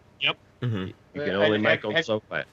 hmm 0.61 0.85
You 1.15 1.21
can 1.21 1.35
Uh, 1.35 1.39
only 1.39 1.51
have- 1.57 1.61
make 1.61 1.81
them 1.81 1.91
have- 1.91 2.05
so 2.05 2.21
fast. 2.29 2.47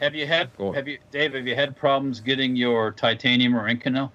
Have 0.00 0.14
you 0.14 0.24
had, 0.26 0.48
have 0.74 0.86
you, 0.88 0.98
Dave? 1.10 1.34
Have 1.34 1.46
you 1.48 1.54
had 1.56 1.76
problems 1.76 2.20
getting 2.20 2.54
your 2.54 2.92
titanium 2.92 3.54
or 3.56 3.68
Inconel? 3.68 4.10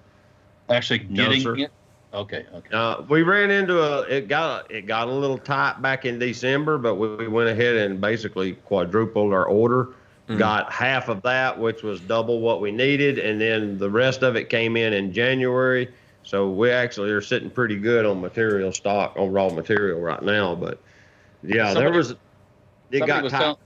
Actually 0.70 1.06
No, 1.10 1.24
getting 1.24 1.40
sir. 1.42 1.56
it? 1.56 1.70
Okay, 2.14 2.46
okay. 2.54 2.68
Uh, 2.74 3.02
we 3.08 3.22
ran 3.22 3.50
into 3.50 3.80
a 3.80 4.00
it 4.02 4.26
got 4.26 4.70
it 4.70 4.86
got 4.86 5.06
a 5.08 5.10
little 5.12 5.36
tight 5.38 5.82
back 5.82 6.04
in 6.06 6.18
December, 6.18 6.78
but 6.78 6.94
we, 6.96 7.14
we 7.16 7.28
went 7.28 7.48
ahead 7.50 7.76
and 7.76 8.00
basically 8.00 8.52
quadrupled 8.64 9.32
our 9.34 9.44
order. 9.44 9.90
Mhm. 10.30 10.38
Got 10.38 10.72
half 10.72 11.08
of 11.10 11.20
that, 11.22 11.58
which 11.58 11.82
was 11.82 12.00
double 12.00 12.40
what 12.40 12.60
we 12.62 12.72
needed, 12.72 13.18
and 13.18 13.38
then 13.40 13.76
the 13.78 13.90
rest 13.90 14.22
of 14.22 14.34
it 14.34 14.48
came 14.48 14.76
in 14.78 14.92
in 14.94 15.12
January. 15.12 15.88
So 16.32 16.48
we 16.48 16.70
actually 16.70 17.10
are 17.10 17.20
sitting 17.20 17.50
pretty 17.50 17.76
good 17.76 18.06
on 18.06 18.22
material 18.22 18.72
stock 18.72 19.14
on 19.18 19.30
raw 19.32 19.50
material 19.50 20.00
right 20.00 20.22
now. 20.22 20.54
But 20.54 20.80
yeah, 21.42 21.74
there 21.74 21.92
was 21.92 22.14
it 22.90 23.06
got 23.06 23.22
was 23.22 23.32
tight. 23.32 23.40
tell-. 23.40 23.58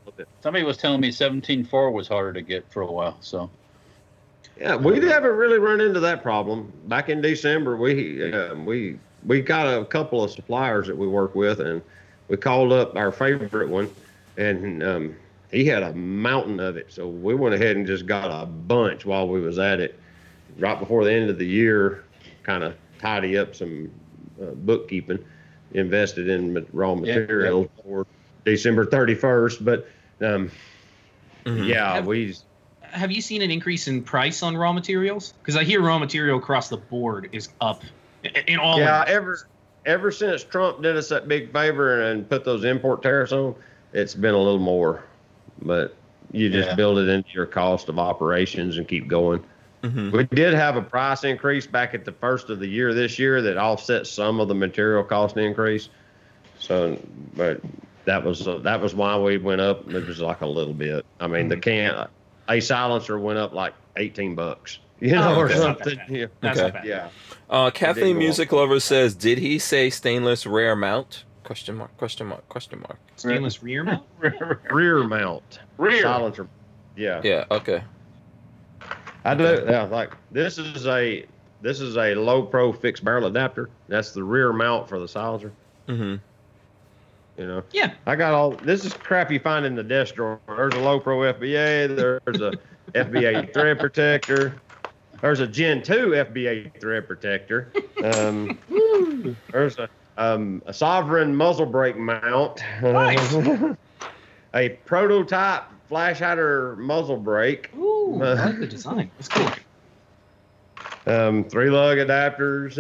Somebody 0.43 0.65
was 0.65 0.77
telling 0.77 1.01
me 1.01 1.11
17.4 1.11 1.93
was 1.93 2.09
harder 2.09 2.33
to 2.33 2.43
get 2.43 2.69
for 2.73 2.83
a 2.83 2.91
while. 2.91 3.19
So 3.21 3.49
Yeah, 4.59 4.75
we 4.75 5.01
haven't 5.07 5.37
really 5.37 5.61
run 5.61 5.81
into 5.81 6.01
that 6.01 6.25
problem. 6.25 6.73
Back 6.87 7.09
in 7.09 7.21
December, 7.21 7.77
we 7.77 8.33
uh, 8.33 8.57
we 8.57 8.99
we 9.25 9.43
got 9.43 9.69
a 9.69 9.85
couple 9.85 10.25
of 10.25 10.33
suppliers 10.33 10.89
that 10.89 10.99
we 10.99 11.07
work 11.07 11.37
with, 11.37 11.61
and 11.61 11.81
we 12.27 12.37
called 12.37 12.73
up 12.73 12.97
our 12.97 13.13
favorite 13.13 13.69
one, 13.69 13.89
and 14.39 14.83
um, 14.83 15.17
he 15.53 15.67
had 15.67 15.85
a 15.85 15.93
mountain 15.93 16.59
of 16.59 16.77
it. 16.77 16.93
So 16.93 17.07
we 17.07 17.37
went 17.37 17.55
ahead 17.55 17.77
and 17.77 17.87
just 17.87 18.07
got 18.07 18.43
a 18.43 18.45
bunch 18.45 19.07
while 19.07 19.29
we 19.29 19.41
was 19.41 19.61
at 19.61 19.79
it. 19.79 20.01
Right 20.59 20.81
before 20.81 21.05
the 21.05 21.13
end 21.13 21.29
of 21.29 21.39
the 21.39 21.47
year, 21.47 22.06
kind 22.47 22.63
of 22.63 22.75
tidy 22.99 23.37
up 23.37 23.55
some 23.55 23.91
uh, 24.41 24.47
bookkeeping, 24.55 25.19
invested 25.73 26.29
in 26.29 26.55
ma- 26.55 26.61
raw 26.73 26.95
Yeah, 27.03 27.19
yeah. 27.29 27.65
for 27.83 28.07
December 28.45 28.87
31st. 28.87 29.65
But 29.65 29.89
um, 30.23 30.51
Mhm. 31.45 31.69
yeah, 31.69 31.95
Have- 31.95 32.07
we 32.07 32.35
Have 32.83 33.11
you 33.11 33.21
seen 33.21 33.43
an 33.43 33.51
increase 33.51 33.89
in 33.89 34.03
price 34.03 34.43
on 34.43 34.57
raw 34.57 34.73
materials? 34.73 35.35
Because 35.43 35.57
I 35.57 35.65
hear 35.65 35.83
raw 35.83 35.99
material 35.99 36.39
across 36.39 36.69
the 36.71 36.77
board 36.79 37.29
is 37.33 37.49
up 37.61 37.83
in- 38.25 38.31
in 38.47 38.59
all. 38.59 38.79
Yeah, 38.79 39.01
industries. 39.01 39.17
ever 39.17 39.49
ever 39.85 40.11
since 40.11 40.43
Trump 40.43 40.83
did 40.83 40.97
us 40.97 41.09
that 41.11 41.29
big 41.29 41.53
favor 41.53 42.03
and 42.03 42.29
put 42.29 42.45
those 42.45 42.65
import 42.65 43.03
tariffs 43.03 43.31
on, 43.33 43.55
it's 43.93 44.15
been 44.15 44.35
a 44.35 44.39
little 44.39 44.59
more. 44.59 45.05
But 45.63 45.95
you 46.33 46.51
just 46.51 46.71
Yeah. 46.71 46.75
build 46.75 46.99
it 46.99 47.09
into 47.09 47.29
your 47.33 47.47
cost 47.47 47.89
of 47.89 47.97
operations 47.99 48.79
and 48.79 48.89
keep 48.89 49.07
going. 49.07 49.45
Mhm. 49.87 50.13
We 50.13 50.25
did 50.25 50.55
have 50.55 50.77
a 50.77 50.83
price 50.83 51.25
increase 51.25 51.67
back 51.67 51.95
at 51.95 52.05
the 52.05 52.13
first 52.13 52.51
of 52.51 52.59
the 52.61 52.67
year 52.67 52.93
this 52.95 53.19
year 53.19 53.41
that 53.43 53.57
offset 53.57 54.07
some 54.07 54.41
of 54.41 54.49
the 54.49 54.55
material 54.55 55.03
cost 55.05 55.37
increase. 55.37 55.89
So, 56.59 56.99
but 57.35 57.61
that 58.05 58.23
was 58.25 58.45
that 58.63 58.81
was 58.81 58.95
why 58.95 59.17
we 59.19 59.37
went 59.39 59.61
up. 59.61 59.89
It 59.93 60.07
was 60.07 60.21
like 60.21 60.41
a 60.41 60.47
little 60.47 60.73
bit. 60.75 61.05
I 61.21 61.27
mean, 61.27 61.49
the 61.49 61.57
can 61.57 62.07
a 62.49 62.61
silencer 62.61 63.19
went 63.19 63.39
up 63.39 63.53
like 63.53 63.75
eighteen 63.97 64.35
bucks, 64.35 64.79
you 65.01 65.13
know, 65.13 65.35
Oh, 65.35 65.41
or 65.41 65.49
that's 65.49 65.61
not 65.61 65.79
something. 65.79 65.99
bad. 65.99 66.11
Yeah. 66.11 66.27
That's 66.41 66.59
Okay. 66.59 66.67
not 66.69 66.75
bad. 66.75 66.85
yeah. 66.87 67.09
Uh, 67.51 67.71
Kathleen 67.71 68.19
Music 68.19 68.53
Lover 68.53 68.81
says, 68.81 69.15
"Did 69.15 69.39
he 69.39 69.59
say 69.59 69.91
stainless 69.91 70.47
rear 70.47 70.75
mount?" 70.77 71.25
Question 71.45 71.77
mark. 71.77 71.97
Question 71.97 72.27
mark. 72.27 72.49
Question 72.49 72.81
mark. 72.81 72.99
Stainless 73.17 73.63
rear 73.63 73.85
mount. 73.85 74.03
Rear 74.71 75.05
mount. 75.05 75.61
rear. 75.79 76.03
Silencer. 76.03 76.49
Yeah. 76.97 77.21
Yeah. 77.23 77.45
Okay. 77.51 77.83
I 79.27 79.35
do. 79.35 79.65
Yeah, 79.67 79.83
like 79.83 80.13
this 80.31 80.57
is 80.57 80.87
a 80.87 81.27
this 81.61 81.81
is 81.81 81.97
a 81.97 82.15
low 82.15 82.43
pro 82.43 82.73
fixed 82.73 83.05
barrel 83.05 83.27
adapter. 83.27 83.69
That's 83.89 84.13
the 84.13 84.23
rear 84.23 84.53
mount 84.53 84.89
for 84.89 85.01
the 85.01 85.09
silencer. 85.09 85.53
hmm 85.89 86.17
You 87.37 87.47
know, 87.47 87.65
Yeah. 87.73 87.95
I 88.07 88.15
got 88.15 88.35
all 88.35 88.51
this 88.53 88.85
is 88.85 88.95
crap 88.95 89.33
you 89.33 89.41
find 89.41 89.67
in 89.67 89.75
the 89.75 89.83
desk 89.83 90.15
drawer. 90.15 90.39
There's 90.47 90.75
a 90.75 90.81
low 90.81 91.01
pro 91.01 91.19
FBA. 91.33 91.97
There's 91.97 92.41
a 92.41 92.53
FBA 92.95 93.53
thread 93.53 93.81
protector. 93.81 94.61
There's 95.21 95.41
a 95.41 95.47
Gen 95.47 95.83
2 95.83 95.93
FBA 96.11 96.81
thread 96.81 97.09
protector. 97.09 97.73
Um, 98.05 98.59
there's 99.51 99.79
a 99.79 99.89
um, 100.19 100.63
a 100.67 100.73
sovereign 100.73 101.35
muzzle 101.35 101.67
brake 101.67 101.97
mount. 101.97 102.63
Nice. 102.81 103.35
a 104.55 104.69
prototype 104.87 105.65
flash 105.89 106.19
hider 106.19 106.77
muzzle 106.77 107.17
brake. 107.17 107.71
Ooh, 107.77 108.23
I 108.23 108.35
like 108.35 108.59
the 108.59 108.67
design. 108.67 109.11
It's 109.19 109.29
cool. 109.29 109.51
Um, 111.09 111.45
three 111.45 111.71
lug 111.71 111.99
adapters. 111.99 112.77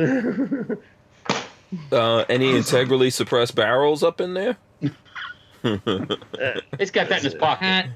Uh, 1.93 2.25
any 2.29 2.57
integrally 2.57 3.11
suppressed 3.11 3.55
barrels 3.55 4.03
up 4.03 4.21
in 4.21 4.35
there? 4.35 4.57
it's 5.63 6.91
got 6.91 7.09
that 7.09 7.19
in 7.19 7.25
his 7.25 7.35
pocket. 7.35 7.87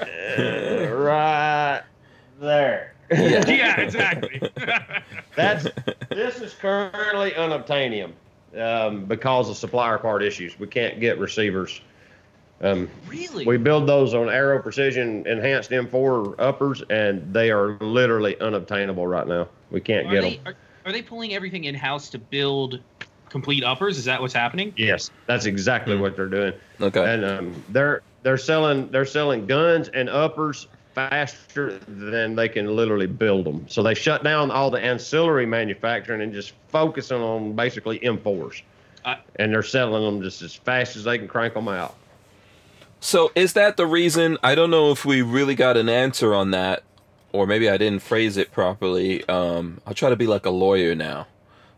Uh, 0.00 0.92
right 0.92 1.82
there. 2.40 2.94
Yeah. 3.10 3.46
yeah, 3.48 3.80
exactly. 3.80 4.40
That's 5.34 5.66
this 6.10 6.40
is 6.40 6.54
currently 6.54 7.32
unobtainium 7.32 8.12
um, 8.56 9.06
because 9.06 9.48
of 9.50 9.56
supplier 9.56 9.98
part 9.98 10.22
issues. 10.22 10.58
We 10.58 10.66
can't 10.66 11.00
get 11.00 11.18
receivers. 11.18 11.80
Um, 12.60 12.88
really? 13.08 13.46
we 13.46 13.56
build 13.56 13.86
those 13.86 14.14
on 14.14 14.28
Aero 14.28 14.60
Precision 14.60 15.26
Enhanced 15.26 15.70
M4 15.70 16.34
uppers, 16.38 16.82
and 16.90 17.32
they 17.32 17.50
are 17.50 17.78
literally 17.80 18.38
unobtainable 18.40 19.06
right 19.06 19.26
now. 19.26 19.48
We 19.70 19.80
can't 19.80 20.08
are 20.08 20.10
get 20.10 20.20
they 20.22 20.36
them. 20.36 20.46
are, 20.46 20.54
are 20.86 20.92
they 20.92 21.02
pulling 21.02 21.34
everything 21.34 21.64
in 21.64 21.74
house 21.74 22.10
to 22.10 22.18
build 22.18 22.80
complete 23.28 23.62
uppers? 23.62 23.96
Is 23.98 24.04
that 24.06 24.20
what's 24.20 24.34
happening? 24.34 24.72
Yes, 24.76 25.10
that's 25.26 25.46
exactly 25.46 25.94
Hmm. 25.94 26.02
what 26.02 26.16
they're 26.16 26.26
doing. 26.26 26.52
Okay. 26.80 27.04
and 27.04 27.24
um, 27.24 27.64
they're 27.68 28.02
they're 28.22 28.36
selling 28.38 28.90
they're 28.90 29.04
selling 29.04 29.46
guns 29.46 29.88
and 29.88 30.08
uppers 30.08 30.66
faster 30.94 31.78
than 31.86 32.34
they 32.34 32.48
can 32.48 32.74
literally 32.74 33.06
build 33.06 33.44
them. 33.46 33.68
So 33.68 33.84
they 33.84 33.94
shut 33.94 34.24
down 34.24 34.50
all 34.50 34.68
the 34.68 34.80
ancillary 34.80 35.46
manufacturing 35.46 36.22
and 36.22 36.32
just 36.32 36.54
focusing 36.70 37.20
on 37.20 37.52
basically 37.54 38.00
M4s. 38.00 38.62
Uh, 39.04 39.14
and 39.36 39.52
they're 39.52 39.62
selling 39.62 40.02
them 40.02 40.22
just 40.22 40.42
as 40.42 40.54
fast 40.56 40.96
as 40.96 41.04
they 41.04 41.16
can 41.16 41.28
crank 41.28 41.54
them 41.54 41.68
out. 41.68 41.94
So 43.00 43.30
is 43.34 43.52
that 43.52 43.76
the 43.76 43.86
reason? 43.86 44.38
I 44.42 44.54
don't 44.54 44.70
know 44.70 44.90
if 44.90 45.04
we 45.04 45.22
really 45.22 45.54
got 45.54 45.76
an 45.76 45.88
answer 45.88 46.34
on 46.34 46.50
that, 46.50 46.82
or 47.32 47.46
maybe 47.46 47.68
I 47.68 47.76
didn't 47.76 48.02
phrase 48.02 48.36
it 48.36 48.50
properly. 48.52 49.26
Um, 49.28 49.80
I'll 49.86 49.94
try 49.94 50.10
to 50.10 50.16
be 50.16 50.26
like 50.26 50.46
a 50.46 50.50
lawyer 50.50 50.94
now. 50.94 51.26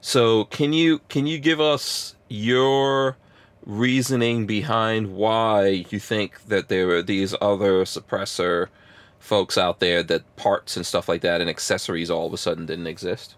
So 0.01 0.45
can 0.45 0.73
you 0.73 1.01
can 1.09 1.27
you 1.27 1.39
give 1.39 1.61
us 1.61 2.17
your 2.29 3.19
reasoning 3.67 4.47
behind 4.47 5.15
why 5.15 5.85
you 5.91 5.99
think 6.01 6.47
that 6.47 6.69
there 6.69 6.89
are 6.91 7.03
these 7.03 7.35
other 7.41 7.85
suppressor 7.85 8.69
folks 9.19 9.59
out 9.59 9.81
there 9.81 10.03
that 10.03 10.37
parts 10.37 10.77
and 10.77 10.87
stuff 10.87 11.09
like 11.09 11.21
that 11.21 11.43
and 11.43 11.51
accessories 11.51 12.11
all 12.11 12.27
of 12.27 12.33
a 12.33 12.39
sudden 12.39 12.65
didn't 12.65 12.87
exist? 12.87 13.37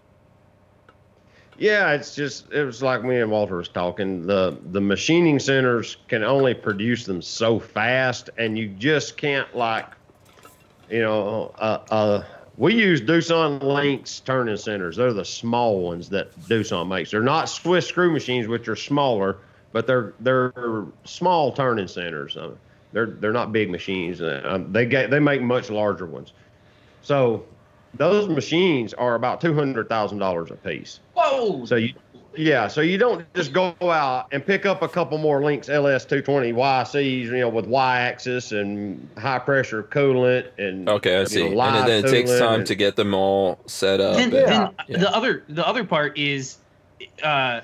Yeah, 1.63 1.93
it's 1.93 2.13
just 2.13 2.51
it 2.51 2.65
was 2.65 2.83
like 2.83 3.05
me 3.05 3.21
and 3.21 3.31
Walter 3.31 3.55
was 3.55 3.69
talking. 3.69 4.27
The 4.27 4.57
the 4.73 4.81
machining 4.81 5.39
centers 5.39 5.95
can 6.09 6.21
only 6.21 6.53
produce 6.53 7.05
them 7.05 7.21
so 7.21 7.57
fast, 7.57 8.29
and 8.37 8.57
you 8.57 8.67
just 8.67 9.15
can't 9.15 9.55
like, 9.55 9.85
you 10.89 10.99
know, 10.99 11.55
uh, 11.57 11.79
uh, 11.89 12.23
we 12.57 12.75
use 12.75 12.99
Doosan 12.99 13.63
Lynx 13.63 14.19
turning 14.19 14.57
centers. 14.57 14.97
They're 14.97 15.13
the 15.13 15.23
small 15.23 15.79
ones 15.79 16.09
that 16.09 16.37
Doosan 16.49 16.89
makes. 16.89 17.11
They're 17.11 17.23
not 17.23 17.45
Swiss 17.47 17.87
screw 17.87 18.11
machines, 18.11 18.49
which 18.49 18.67
are 18.67 18.75
smaller, 18.75 19.37
but 19.71 19.87
they're 19.87 20.15
they're 20.19 20.83
small 21.05 21.53
turning 21.53 21.87
centers. 21.87 22.35
Uh, 22.35 22.51
they're 22.91 23.05
they're 23.05 23.31
not 23.31 23.53
big 23.53 23.69
machines. 23.69 24.19
Uh, 24.21 24.41
um, 24.43 24.73
they 24.73 24.85
get 24.85 25.09
they 25.09 25.19
make 25.19 25.41
much 25.41 25.69
larger 25.69 26.07
ones. 26.07 26.33
So 27.03 27.45
those 27.95 28.27
machines 28.27 28.93
are 28.93 29.15
about 29.15 29.41
two 29.41 29.53
hundred 29.53 29.89
thousand 29.89 30.17
dollars 30.19 30.51
a 30.51 30.55
piece. 30.55 30.99
Whoa! 31.15 31.65
So 31.65 31.75
you, 31.75 31.93
yeah, 32.35 32.67
so 32.67 32.81
you 32.81 32.97
don't 32.97 33.31
just 33.35 33.53
go 33.53 33.75
out 33.81 34.27
and 34.31 34.43
pick 34.45 34.65
up 34.65 34.81
a 34.81 34.87
couple 34.87 35.17
more 35.19 35.43
Lynx 35.43 35.69
LS 35.69 36.03
two 36.05 36.21
twenty 36.21 36.51
YCs, 36.51 37.25
you 37.25 37.31
know, 37.39 37.49
with 37.49 37.67
Y 37.67 37.99
axis 37.99 38.51
and 38.51 39.07
high 39.17 39.39
pressure 39.39 39.83
coolant 39.83 40.47
and 40.57 40.89
Okay, 40.89 41.17
I 41.17 41.19
you 41.21 41.25
see. 41.27 41.49
know, 41.49 41.61
and 41.61 41.87
then 41.87 42.03
it 42.05 42.09
takes 42.09 42.31
time 42.39 42.59
and- 42.61 42.67
to 42.67 42.75
get 42.75 42.95
them 42.95 43.13
all 43.13 43.59
set 43.67 44.01
up. 44.01 44.15
then, 44.15 44.23
and- 44.25 44.33
then 44.33 44.69
yeah. 44.87 44.97
the 44.97 45.15
other 45.15 45.43
the 45.49 45.67
other 45.67 45.83
part 45.83 46.17
is 46.17 46.57
uh, 47.23 47.61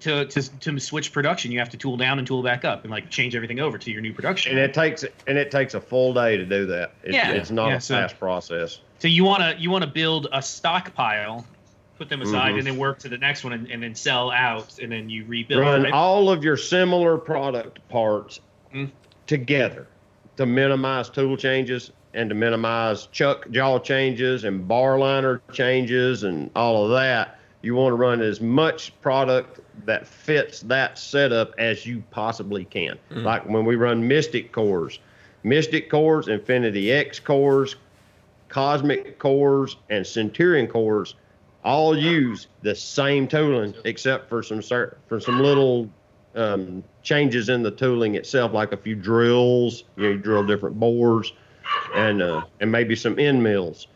to, 0.00 0.24
to 0.26 0.58
to 0.60 0.78
switch 0.78 1.12
production. 1.12 1.50
You 1.50 1.58
have 1.58 1.70
to 1.70 1.76
tool 1.76 1.96
down 1.96 2.18
and 2.18 2.26
tool 2.26 2.42
back 2.44 2.64
up 2.64 2.82
and 2.84 2.90
like 2.92 3.10
change 3.10 3.34
everything 3.34 3.58
over 3.58 3.76
to 3.76 3.90
your 3.90 4.00
new 4.02 4.12
production. 4.14 4.52
and 4.52 4.60
it 4.60 4.72
takes 4.72 5.04
and 5.26 5.36
it 5.36 5.50
takes 5.50 5.74
a 5.74 5.80
full 5.80 6.14
day 6.14 6.36
to 6.36 6.46
do 6.46 6.66
that. 6.66 6.92
It's, 7.02 7.14
Yeah. 7.14 7.32
it's 7.32 7.50
not 7.50 7.70
Yeah, 7.70 7.76
a 7.76 7.80
so- 7.80 7.94
fast 7.96 8.18
process. 8.20 8.78
So 9.02 9.08
you 9.08 9.24
want 9.24 9.42
to 9.42 9.60
you 9.60 9.68
want 9.68 9.82
to 9.82 9.90
build 9.90 10.28
a 10.32 10.40
stockpile, 10.40 11.44
put 11.98 12.08
them 12.08 12.22
aside, 12.22 12.54
Mhm. 12.54 12.58
and 12.58 12.66
then 12.68 12.76
work 12.76 13.00
to 13.00 13.08
the 13.08 13.18
next 13.18 13.42
one, 13.42 13.52
and, 13.52 13.68
and 13.68 13.82
then 13.82 13.96
sell 13.96 14.30
out, 14.30 14.78
and 14.80 14.92
then 14.92 15.10
you 15.10 15.24
rebuild. 15.26 15.60
Run 15.60 15.82
right? 15.82 15.92
all 15.92 16.30
of 16.30 16.44
your 16.44 16.56
similar 16.56 17.18
product 17.18 17.80
parts 17.88 18.38
Mm. 18.72 18.90
together 19.26 19.88
to 20.36 20.46
minimize 20.46 21.08
tool 21.10 21.36
changes 21.36 21.90
and 22.14 22.28
to 22.30 22.36
minimize 22.36 23.06
chuck 23.06 23.50
jaw 23.50 23.80
changes 23.80 24.44
and 24.44 24.68
bar 24.68 25.00
liner 25.00 25.42
changes 25.52 26.22
and 26.22 26.48
all 26.54 26.84
of 26.84 26.92
that. 26.92 27.40
You 27.62 27.74
want 27.74 27.90
to 27.90 27.96
run 27.96 28.20
as 28.20 28.40
much 28.40 28.92
product 29.00 29.58
that 29.84 30.06
fits 30.06 30.60
that 30.60 30.96
setup 30.96 31.54
as 31.58 31.84
you 31.84 32.04
possibly 32.12 32.64
can. 32.66 32.98
Mm. 33.10 33.24
Like 33.24 33.48
when 33.48 33.64
we 33.64 33.74
run 33.74 34.06
Mystic 34.06 34.52
cores, 34.52 35.00
Mystic 35.42 35.90
cores, 35.90 36.28
Infinity 36.28 36.92
X 36.92 37.18
cores, 37.18 37.74
Cosmic 38.52 39.18
cores, 39.18 39.78
and 39.88 40.06
Centurion 40.06 40.66
cores 40.66 41.14
all 41.64 41.96
use 41.96 42.48
the 42.60 42.74
same 42.74 43.26
tooling 43.26 43.74
except 43.86 44.28
for 44.28 44.42
some 44.42 44.60
for 44.60 45.20
some 45.20 45.40
little 45.40 45.88
um, 46.34 46.84
changes 47.02 47.48
in 47.48 47.62
the 47.62 47.70
tooling 47.70 48.14
itself, 48.14 48.52
like 48.52 48.72
a 48.72 48.76
few 48.76 48.94
drills. 48.94 49.84
You, 49.96 50.02
know, 50.02 50.08
you 50.10 50.18
drill 50.18 50.44
different 50.44 50.78
bores, 50.78 51.32
and 51.94 52.20
uh, 52.20 52.42
and 52.60 52.70
maybe 52.70 52.94
some 52.94 53.18
end 53.18 53.42
mills, 53.42 53.86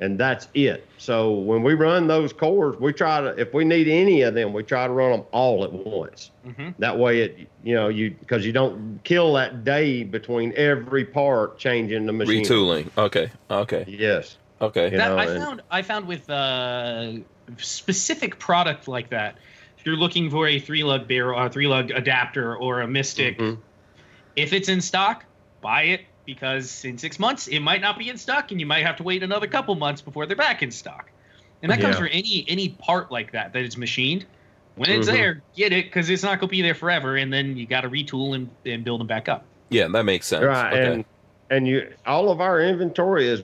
and 0.00 0.18
that's 0.18 0.48
it. 0.54 0.86
So 0.98 1.32
when 1.32 1.62
we 1.62 1.74
run 1.74 2.06
those 2.06 2.32
cores, 2.32 2.78
we 2.78 2.92
try 2.92 3.20
to 3.20 3.28
if 3.40 3.52
we 3.52 3.64
need 3.64 3.88
any 3.88 4.22
of 4.22 4.34
them, 4.34 4.52
we 4.52 4.62
try 4.62 4.86
to 4.86 4.92
run 4.92 5.10
them 5.12 5.22
all 5.32 5.64
at 5.64 5.72
once. 5.72 6.30
Mhm. 6.46 6.74
That 6.78 6.98
way, 6.98 7.20
it 7.22 7.48
you 7.64 7.74
know 7.74 7.88
you 7.88 8.10
because 8.12 8.46
you 8.46 8.52
don't 8.52 9.00
kill 9.04 9.32
that 9.34 9.64
day 9.64 10.04
between 10.04 10.52
every 10.56 11.04
part 11.04 11.58
changing 11.58 12.06
the 12.06 12.12
machine. 12.12 12.44
Retooling. 12.44 12.90
Okay. 12.96 13.30
Okay. 13.50 13.84
Yes. 13.88 14.36
Okay. 14.60 14.90
That 14.90 15.08
know, 15.10 15.16
I 15.16 15.24
and- 15.26 15.42
found 15.42 15.62
I 15.70 15.82
found 15.82 16.06
with 16.06 16.28
uh, 16.30 17.12
specific 17.58 18.38
product 18.38 18.88
like 18.88 19.10
that. 19.10 19.36
If 19.78 19.86
you're 19.86 19.96
looking 19.96 20.30
for 20.30 20.46
a 20.48 20.58
three 20.58 20.84
lug 20.84 21.06
barrel, 21.08 21.38
a 21.40 21.48
three 21.48 21.66
lug 21.68 21.90
adapter, 21.90 22.56
or 22.56 22.80
a 22.80 22.86
Mystic, 22.88 23.38
Mhm. 23.38 23.58
if 24.36 24.52
it's 24.52 24.68
in 24.68 24.80
stock, 24.80 25.24
buy 25.60 25.82
it 25.84 26.00
because 26.28 26.84
in 26.84 26.98
six 26.98 27.18
months 27.18 27.46
it 27.48 27.60
might 27.60 27.80
not 27.80 27.98
be 27.98 28.10
in 28.10 28.18
stock, 28.18 28.50
and 28.52 28.60
you 28.60 28.66
might 28.66 28.84
have 28.84 28.96
to 28.96 29.02
wait 29.02 29.22
another 29.22 29.46
couple 29.46 29.74
months 29.74 30.02
before 30.02 30.26
they're 30.26 30.36
back 30.36 30.62
in 30.62 30.70
stock. 30.70 31.10
And 31.62 31.72
that 31.72 31.80
comes 31.80 31.96
for 31.96 32.06
any 32.06 32.44
any 32.48 32.68
part 32.68 33.10
like 33.10 33.32
that 33.32 33.54
that 33.54 33.62
is 33.62 33.76
machined. 33.78 34.26
When 34.76 34.90
it's 34.90 35.08
Mhm. 35.08 35.12
there, 35.12 35.42
get 35.56 35.72
it 35.72 35.86
because 35.86 36.08
it's 36.10 36.22
not 36.22 36.38
gonna 36.38 36.50
be 36.50 36.60
there 36.60 36.74
forever, 36.74 37.16
and 37.16 37.32
then 37.32 37.56
you 37.56 37.66
got 37.66 37.80
to 37.80 37.88
retool 37.88 38.34
and, 38.36 38.50
and 38.66 38.84
build 38.84 39.00
them 39.00 39.06
back 39.06 39.28
up. 39.28 39.44
Yeah, 39.70 39.88
that 39.88 40.04
makes 40.04 40.26
sense. 40.26 40.44
Right, 40.44 40.74
Okay. 40.74 40.92
and 40.92 41.04
and 41.50 41.66
you 41.66 41.90
all 42.06 42.30
of 42.30 42.42
our 42.42 42.60
inventory 42.60 43.26
is 43.26 43.42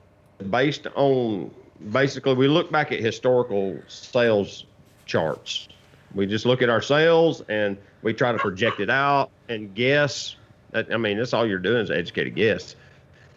based 0.51 0.87
on 0.95 1.51
basically 1.91 2.35
we 2.35 2.49
look 2.49 2.71
back 2.71 2.93
at 2.93 3.01
historical 3.01 3.81
sales 3.89 4.67
charts. 5.07 5.69
We 6.15 6.27
just 6.27 6.45
look 6.45 6.61
at 6.61 6.69
our 6.69 6.83
sales 6.83 7.43
and 7.49 7.79
we 8.03 8.13
try 8.13 8.31
to 8.31 8.39
project 8.39 8.79
it 8.79 8.91
out 8.91 9.31
and 9.49 9.75
guess. 9.75 10.37
That, 10.75 10.93
I 10.93 10.97
mean, 10.97 11.17
that's 11.19 11.33
all 11.33 11.47
you're 11.47 11.59
doing 11.61 11.83
is 11.83 11.91
educated 11.91 12.35
guess. 12.35 12.75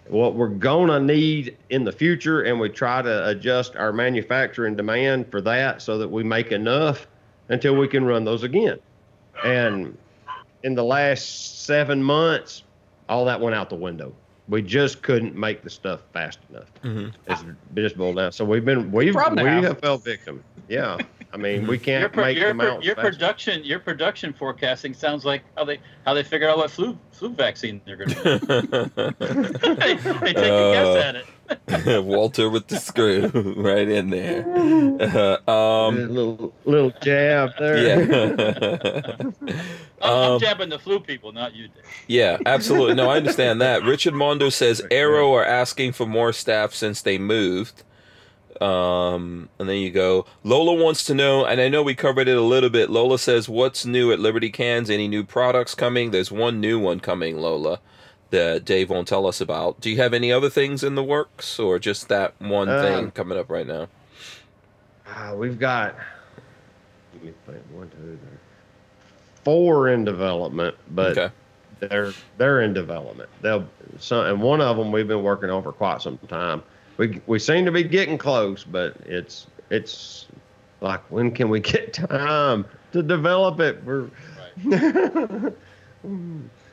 What 0.08 0.34
we're 0.36 0.48
gonna 0.50 1.00
need 1.00 1.56
in 1.70 1.84
the 1.84 1.92
future, 1.92 2.42
and 2.42 2.60
we 2.60 2.70
try 2.70 3.02
to 3.02 3.28
adjust 3.28 3.76
our 3.76 3.94
manufacturing 3.94 4.76
demand 4.76 5.30
for 5.30 5.40
that 5.42 5.82
so 5.82 5.98
that 6.00 6.08
we 6.10 6.24
make 6.24 6.52
enough 6.52 7.08
until 7.50 7.76
we 7.76 7.88
can 7.88 8.06
run 8.06 8.26
those 8.26 8.44
again. 8.44 8.80
And 9.46 9.96
in 10.64 10.74
the 10.76 10.84
last 10.84 11.66
seven 11.66 12.02
months, 12.02 12.64
all 13.08 13.24
that 13.26 13.40
went 13.40 13.56
out 13.56 13.70
the 13.70 13.76
window. 13.76 14.14
We 14.50 14.62
just 14.62 15.04
couldn't 15.04 15.36
make 15.36 15.62
the 15.62 15.70
stuff 15.70 16.02
fast 16.14 16.40
enough. 16.50 16.72
Mhm. 16.84 17.12
It's 17.28 17.44
just 17.76 17.98
boiled 17.98 18.16
down. 18.16 18.32
So 18.32 18.46
we've 18.46 18.66
been 18.66 18.92
we've 18.92 19.14
Problem 19.14 19.44
we 19.44 19.52
have. 19.52 19.64
have 19.64 19.80
fell 19.80 19.98
victim. 19.98 20.42
Yeah, 20.70 20.98
I 21.34 21.38
mean 21.38 21.68
we 21.68 21.78
can't 21.78 22.12
pro- 22.14 22.24
make 22.26 22.38
your, 22.38 22.48
them 22.50 22.60
pro- 22.60 22.74
out. 22.76 22.84
your 22.84 22.96
fast. 22.96 23.06
production 23.06 23.64
your 23.64 23.80
production 23.80 24.32
forecasting 24.34 24.94
sounds 24.94 25.26
like 25.26 25.44
how 25.58 25.66
they 25.66 25.80
how 26.06 26.14
they 26.14 26.24
figured 26.24 26.50
out 26.50 26.58
what 26.58 26.72
flu 26.72 26.98
flu 27.12 27.30
vaccine 27.30 27.82
they're 27.86 27.98
going 27.98 28.10
to 28.10 29.14
they, 29.20 29.94
they 29.96 30.34
take 30.34 30.38
a 30.38 30.72
guess 30.72 30.88
Uh, 30.88 31.04
at 31.06 31.16
it. 31.16 31.26
Walter 32.06 32.50
with 32.50 32.68
the 32.68 32.78
screw 32.78 33.28
right 33.58 33.88
in 33.88 34.10
there. 34.10 34.46
Uh, 35.48 35.50
um, 35.52 36.10
little 36.14 36.54
little 36.66 36.92
jab 37.02 37.52
there. 37.60 37.78
yeah. 38.00 39.16
I'm, 39.20 39.34
I'm 40.02 40.32
Um, 40.34 40.40
jabbing 40.40 40.70
the 40.70 40.78
flu 40.80 41.00
people, 41.00 41.32
not 41.32 41.56
you, 41.56 41.68
Dave. 41.70 41.84
yeah, 42.08 42.38
absolutely. 42.46 42.96
No, 42.96 43.10
I 43.10 43.18
understand 43.18 43.62
that. 43.62 43.84
Richard 43.84 44.14
Mondo 44.14 44.50
says 44.50 44.82
Aero 44.92 45.34
are 45.34 45.46
asking 45.46 45.94
for 45.94 46.06
more 46.06 46.32
staff 46.34 46.74
since 46.74 47.02
they 47.02 47.18
moved. 47.18 47.84
Um, 48.62 49.50
and 49.60 49.70
then 49.70 49.78
you 49.78 49.92
go. 49.92 50.26
Lola 50.44 50.74
wants 50.74 51.04
to 51.06 51.14
know, 51.14 51.46
and 51.46 51.62
I 51.62 51.70
know 51.70 51.84
we 51.84 51.96
covered 51.96 52.28
it 52.28 52.38
a 52.38 52.42
little 52.42 52.70
bit. 52.70 52.90
Lola 52.90 53.20
says, 53.20 53.48
"What's 53.48 53.86
new 53.86 54.12
at 54.12 54.20
Liberty 54.20 54.50
Cans? 54.50 54.90
Any 54.90 55.08
new 55.08 55.24
products 55.24 55.76
coming?" 55.76 56.12
There's 56.12 56.32
one 56.32 56.60
new 56.60 56.80
one 56.80 57.00
coming, 57.00 57.38
Lola, 57.38 57.80
that 58.32 58.66
Dave 58.66 58.90
won't 58.90 59.08
tell 59.08 59.28
us 59.28 59.40
about. 59.42 59.80
Do 59.80 59.90
you 59.90 59.98
have 59.98 60.14
any 60.14 60.32
other 60.32 60.50
things 60.50 60.84
in 60.84 60.96
the 60.96 61.04
works, 61.04 61.60
or 61.60 61.80
just 61.80 62.10
that 62.10 62.34
one 62.40 62.70
Um, 62.70 62.82
thing 62.82 63.12
coming 63.12 63.38
up 63.38 63.50
right 63.50 63.68
now? 63.68 63.88
Ah, 65.08 65.34
we've 65.34 65.60
got 65.60 65.96
let 67.14 67.24
me 67.24 67.34
think, 67.46 67.64
one, 67.72 67.90
two, 67.90 67.98
three, 67.98 68.38
four 69.44 69.90
in 69.90 70.04
development, 70.04 70.76
but 70.92 71.18
okay. 71.18 71.34
they're 71.80 72.14
they're 72.38 72.62
in 72.62 72.74
development. 72.74 73.30
They'll 73.42 73.68
some, 74.00 74.26
and 74.26 74.42
one 74.42 74.62
of 74.62 74.78
them 74.78 74.92
we've 74.92 75.08
been 75.08 75.24
working 75.24 75.50
on 75.50 75.64
for 75.64 75.72
quite 75.72 76.02
some 76.02 76.18
time. 76.28 76.64
We 76.98 77.22
we 77.28 77.40
seem 77.40 77.66
to 77.66 77.72
be 77.72 77.84
getting 77.84 78.18
close, 78.18 78.64
but 78.64 78.96
it's 79.06 79.48
it's 79.70 80.26
like 80.82 81.02
when 81.12 81.32
can 81.32 81.50
we 81.50 81.60
get 81.60 81.94
time 81.94 82.66
to 82.94 83.04
develop 83.04 83.60
it? 83.60 83.84
We're 83.84 84.10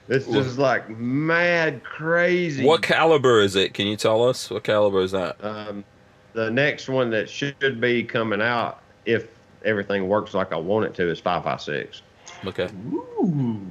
it's 0.09 0.27
just 0.27 0.59
like 0.59 0.89
mad 0.91 1.85
crazy. 1.85 2.65
What 2.65 2.83
caliber 2.83 3.41
is 3.41 3.57
it? 3.57 3.75
Can 3.75 3.87
you 3.87 3.97
tell 3.97 4.27
us? 4.29 4.51
What 4.51 4.65
caliber 4.65 5.03
is 5.03 5.13
that? 5.13 5.43
Um, 5.45 5.85
the 6.33 6.51
next 6.51 6.89
one 6.89 7.11
that 7.11 7.29
should 7.29 7.81
be 7.81 8.03
coming 8.03 8.41
out, 8.41 8.81
if 9.05 9.29
everything 9.65 10.09
works 10.09 10.35
like 10.35 10.53
I 10.53 10.57
want 10.57 10.87
it 10.87 10.95
to, 10.95 11.11
is 11.11 11.21
five 11.21 11.45
five 11.45 11.61
six. 11.61 12.03
Okay. 12.47 12.69
Ooh. 12.93 13.71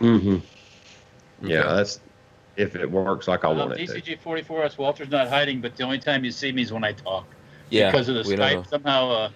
Mm-hmm. 0.00 0.38
Yeah, 1.46 1.74
that's 1.74 2.00
if 2.56 2.76
it 2.76 2.90
works 2.90 3.28
like 3.28 3.44
I 3.44 3.48
Well, 3.48 3.68
want 3.68 3.80
it 3.80 3.86
to. 3.86 3.94
DCG 4.00 4.20
44S, 4.22 4.78
Walter's 4.78 5.10
not 5.10 5.28
hiding, 5.28 5.60
but 5.60 5.76
the 5.76 5.82
only 5.84 5.98
time 5.98 6.24
you 6.24 6.30
see 6.30 6.52
me 6.52 6.62
is 6.62 6.72
when 6.72 6.84
I 6.84 6.92
talk. 6.92 7.26
Yeah. 7.70 7.90
Because 7.90 8.08
of 8.08 8.16
the 8.16 8.22
we 8.28 8.36
don't 8.36 8.64
Skype, 8.64 8.68
somehow, 8.68 9.10
uh, 9.10 9.30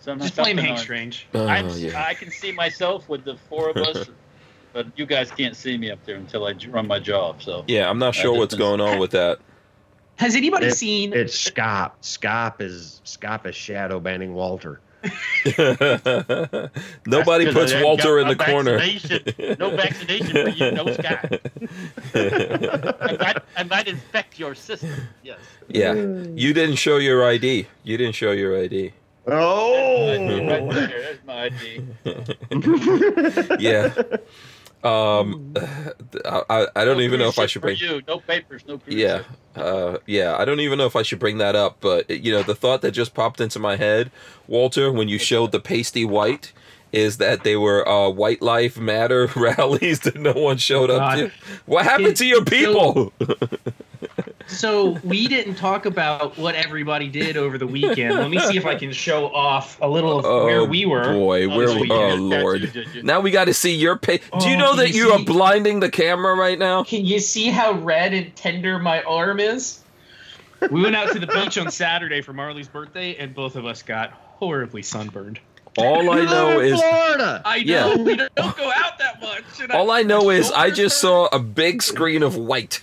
somehow 0.00 0.24
Just 0.24 0.36
blame 0.36 0.56
Hank 0.56 0.78
Strange. 0.78 1.26
know. 1.34 1.46
I'm, 1.46 1.66
Oh, 1.68 1.74
yeah. 1.74 2.04
I 2.06 2.14
can 2.14 2.30
see 2.30 2.52
myself 2.52 3.08
with 3.08 3.24
the 3.24 3.36
four 3.48 3.70
of 3.70 3.76
us, 3.78 4.08
but 4.72 4.86
you 4.96 5.06
guys 5.06 5.30
can't 5.32 5.56
see 5.56 5.76
me 5.76 5.90
up 5.90 6.04
there 6.04 6.16
until 6.16 6.46
I 6.46 6.54
run 6.68 6.86
my 6.86 7.00
job. 7.00 7.42
So 7.42 7.64
Yeah, 7.66 7.90
I'm 7.90 7.98
not 7.98 8.14
sure 8.14 8.36
what's 8.36 8.54
going 8.54 8.80
on 8.80 8.98
with 8.98 9.10
that. 9.12 9.38
Has 10.16 10.36
anybody 10.36 10.66
It- 10.66 10.74
seen? 10.74 11.12
It's 11.12 11.36
Skype. 11.50 11.92
Skype 12.02 12.60
is 12.60 13.00
Skype 13.04 13.46
is 13.46 13.56
shadow 13.56 13.98
banning 13.98 14.34
Walter. 14.34 14.80
Nobody 17.06 17.44
That's 17.44 17.56
'cause 17.56 17.72
puts 17.72 17.82
Walter 17.82 18.18
in 18.18 18.28
the 18.28 18.36
corner. 18.36 18.78
vaccination. 18.78 19.56
No 19.58 19.70
vaccination 19.70 20.30
for 20.30 20.48
you, 20.50 20.70
no 20.72 20.84
Skype. 20.86 21.40
I 23.00 23.16
might, 23.16 23.38
I 23.56 23.62
might 23.64 23.88
infect 23.88 24.38
your 24.38 24.54
system. 24.54 24.90
Yes. 25.22 25.38
yeah, 25.68 25.94
you 25.94 26.52
didn't 26.52 26.76
show 26.76 26.98
your 26.98 27.24
ID. 27.26 27.66
You 27.84 27.96
didn't 27.96 28.14
show 28.14 28.32
your 28.32 28.58
ID. 28.62 28.92
Oh, 29.26 30.08
Right 30.18 30.70
there, 30.72 30.88
there's 30.88 31.18
my 31.26 31.44
ID. 31.44 31.82
Yeah. 33.62 33.92
Um, 34.82 35.54
I, 36.24 36.42
I- 36.50 36.66
I 36.76 36.84
don't 36.84 36.96
No 36.98 37.02
even 37.02 37.18
know 37.20 37.28
if 37.28 37.38
I 37.38 37.42
ship 37.42 37.50
should 37.50 37.62
for 37.62 37.66
bring. 37.68 37.76
you. 37.78 38.02
No 38.08 38.18
papers, 38.20 38.62
no 38.66 38.78
cruise 38.78 38.96
Yeah, 38.96 39.18
ship. 39.18 39.26
uh, 39.56 39.98
yeah. 40.06 40.36
I 40.38 40.44
don't 40.44 40.60
even 40.60 40.78
know 40.78 40.86
if 40.86 40.96
I 40.96 41.02
should 41.02 41.18
bring 41.18 41.38
that 41.38 41.54
up, 41.56 41.76
but 41.80 42.08
you 42.10 42.32
know, 42.32 42.42
the 42.42 42.54
thought 42.54 42.80
that 42.82 42.92
just 42.92 43.14
popped 43.14 43.40
into 43.40 43.58
my 43.58 43.76
head, 43.76 44.10
Walter, 44.48 44.90
when 44.90 45.08
you 45.08 45.18
showed 45.18 45.52
the 45.52 45.60
pasty 45.60 46.04
white, 46.04 46.52
is 46.92 47.18
that 47.18 47.44
they 47.44 47.56
were 47.56 47.86
uh, 47.88 48.08
White 48.08 48.42
Life 48.42 48.78
Matter 48.78 49.28
rallies 49.36 50.00
that 50.00 50.16
no 50.16 50.32
one 50.32 50.56
showed 50.56 50.90
up 50.90 50.98
God. 50.98 51.14
to. 51.16 51.30
What 51.66 51.84
happened 51.84 52.16
to 52.16 52.26
your 52.26 52.44
people? 52.44 53.12
So 54.46 54.98
we 55.04 55.28
didn't 55.28 55.54
talk 55.54 55.86
about 55.86 56.36
what 56.36 56.54
everybody 56.54 57.08
did 57.08 57.36
over 57.36 57.56
the 57.58 57.66
weekend. 57.66 58.16
Let 58.16 58.30
me 58.30 58.38
see 58.40 58.56
if 58.56 58.66
I 58.66 58.74
can 58.74 58.92
show 58.92 59.26
off 59.32 59.78
a 59.80 59.88
little 59.88 60.18
of 60.18 60.24
oh 60.24 60.44
where 60.44 60.64
we 60.64 60.86
were. 60.86 61.04
Oh 61.04 61.12
boy, 61.18 61.44
Oh, 61.50 61.56
where? 61.56 61.68
so 61.68 61.82
you 61.84 61.92
Oh 61.92 62.14
lord! 62.16 62.62
tattoos, 62.62 62.72
did 62.72 62.94
you? 62.94 63.02
Now 63.02 63.20
we 63.20 63.30
got 63.30 63.44
to 63.46 63.54
see 63.54 63.74
your 63.74 63.96
pay. 63.96 64.18
Do 64.40 64.48
you 64.48 64.56
Oh, 64.56 64.58
know 64.58 64.76
that 64.76 64.90
you 64.90 65.06
you 65.06 65.12
are 65.12 65.24
blinding 65.24 65.80
the 65.80 65.90
camera 65.90 66.34
right 66.34 66.58
now? 66.58 66.82
Can 66.84 67.04
you 67.04 67.20
see 67.20 67.46
how 67.48 67.72
red 67.72 68.12
and 68.12 68.34
tender 68.34 68.78
my 68.78 69.02
arm 69.02 69.38
is? 69.40 69.80
We 70.70 70.82
went 70.82 70.96
out 70.96 71.12
to 71.12 71.18
the 71.18 71.26
beach 71.26 71.56
on 71.56 71.70
Saturday 71.70 72.20
for 72.20 72.32
Marley's 72.32 72.68
birthday, 72.68 73.16
and 73.16 73.34
both 73.34 73.56
of 73.56 73.64
us 73.64 73.82
got 73.82 74.10
horribly 74.12 74.82
sunburned. 74.82 75.38
All 75.78 76.10
I 76.10 76.24
know 76.24 76.58
in 76.60 76.74
is 76.74 76.80
Florida. 76.80 77.40
I 77.44 77.56
Yeah. 77.56 77.94
we 77.96 78.16
don't 78.16 78.34
go 78.34 78.70
out 78.74 78.98
that 78.98 79.20
much. 79.22 79.70
all 79.70 79.90
I 79.90 80.02
know 80.02 80.28
is 80.30 80.50
I 80.50 80.70
just 80.70 81.00
saw 81.00 81.26
a 81.32 81.38
big 81.38 81.80
screen 81.82 82.22
of 82.22 82.36
white. 82.36 82.82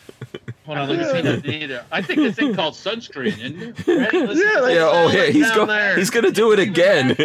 Hold 0.68 0.78
on, 0.78 0.84
I 0.84 0.92
let 0.92 1.00
me 1.00 1.04
see 1.06 1.12
seen 1.12 1.24
that 1.42 1.46
either. 1.64 1.86
I 1.92 2.02
think 2.02 2.20
this 2.20 2.36
thing 2.36 2.54
called 2.54 2.74
sunscreen, 2.76 3.28
isn't 3.40 3.62
it? 3.62 3.88
Ready? 3.88 4.18
Yeah, 4.40 4.62
they 4.62 4.76
Yeah. 4.76 4.90
Oh, 4.92 5.10
yeah. 5.10 5.26
He's 5.32 5.50
going. 5.52 5.98
He's 5.98 6.10
gonna 6.12 6.30
do 6.32 6.52
it 6.52 6.60
again. 6.60 7.16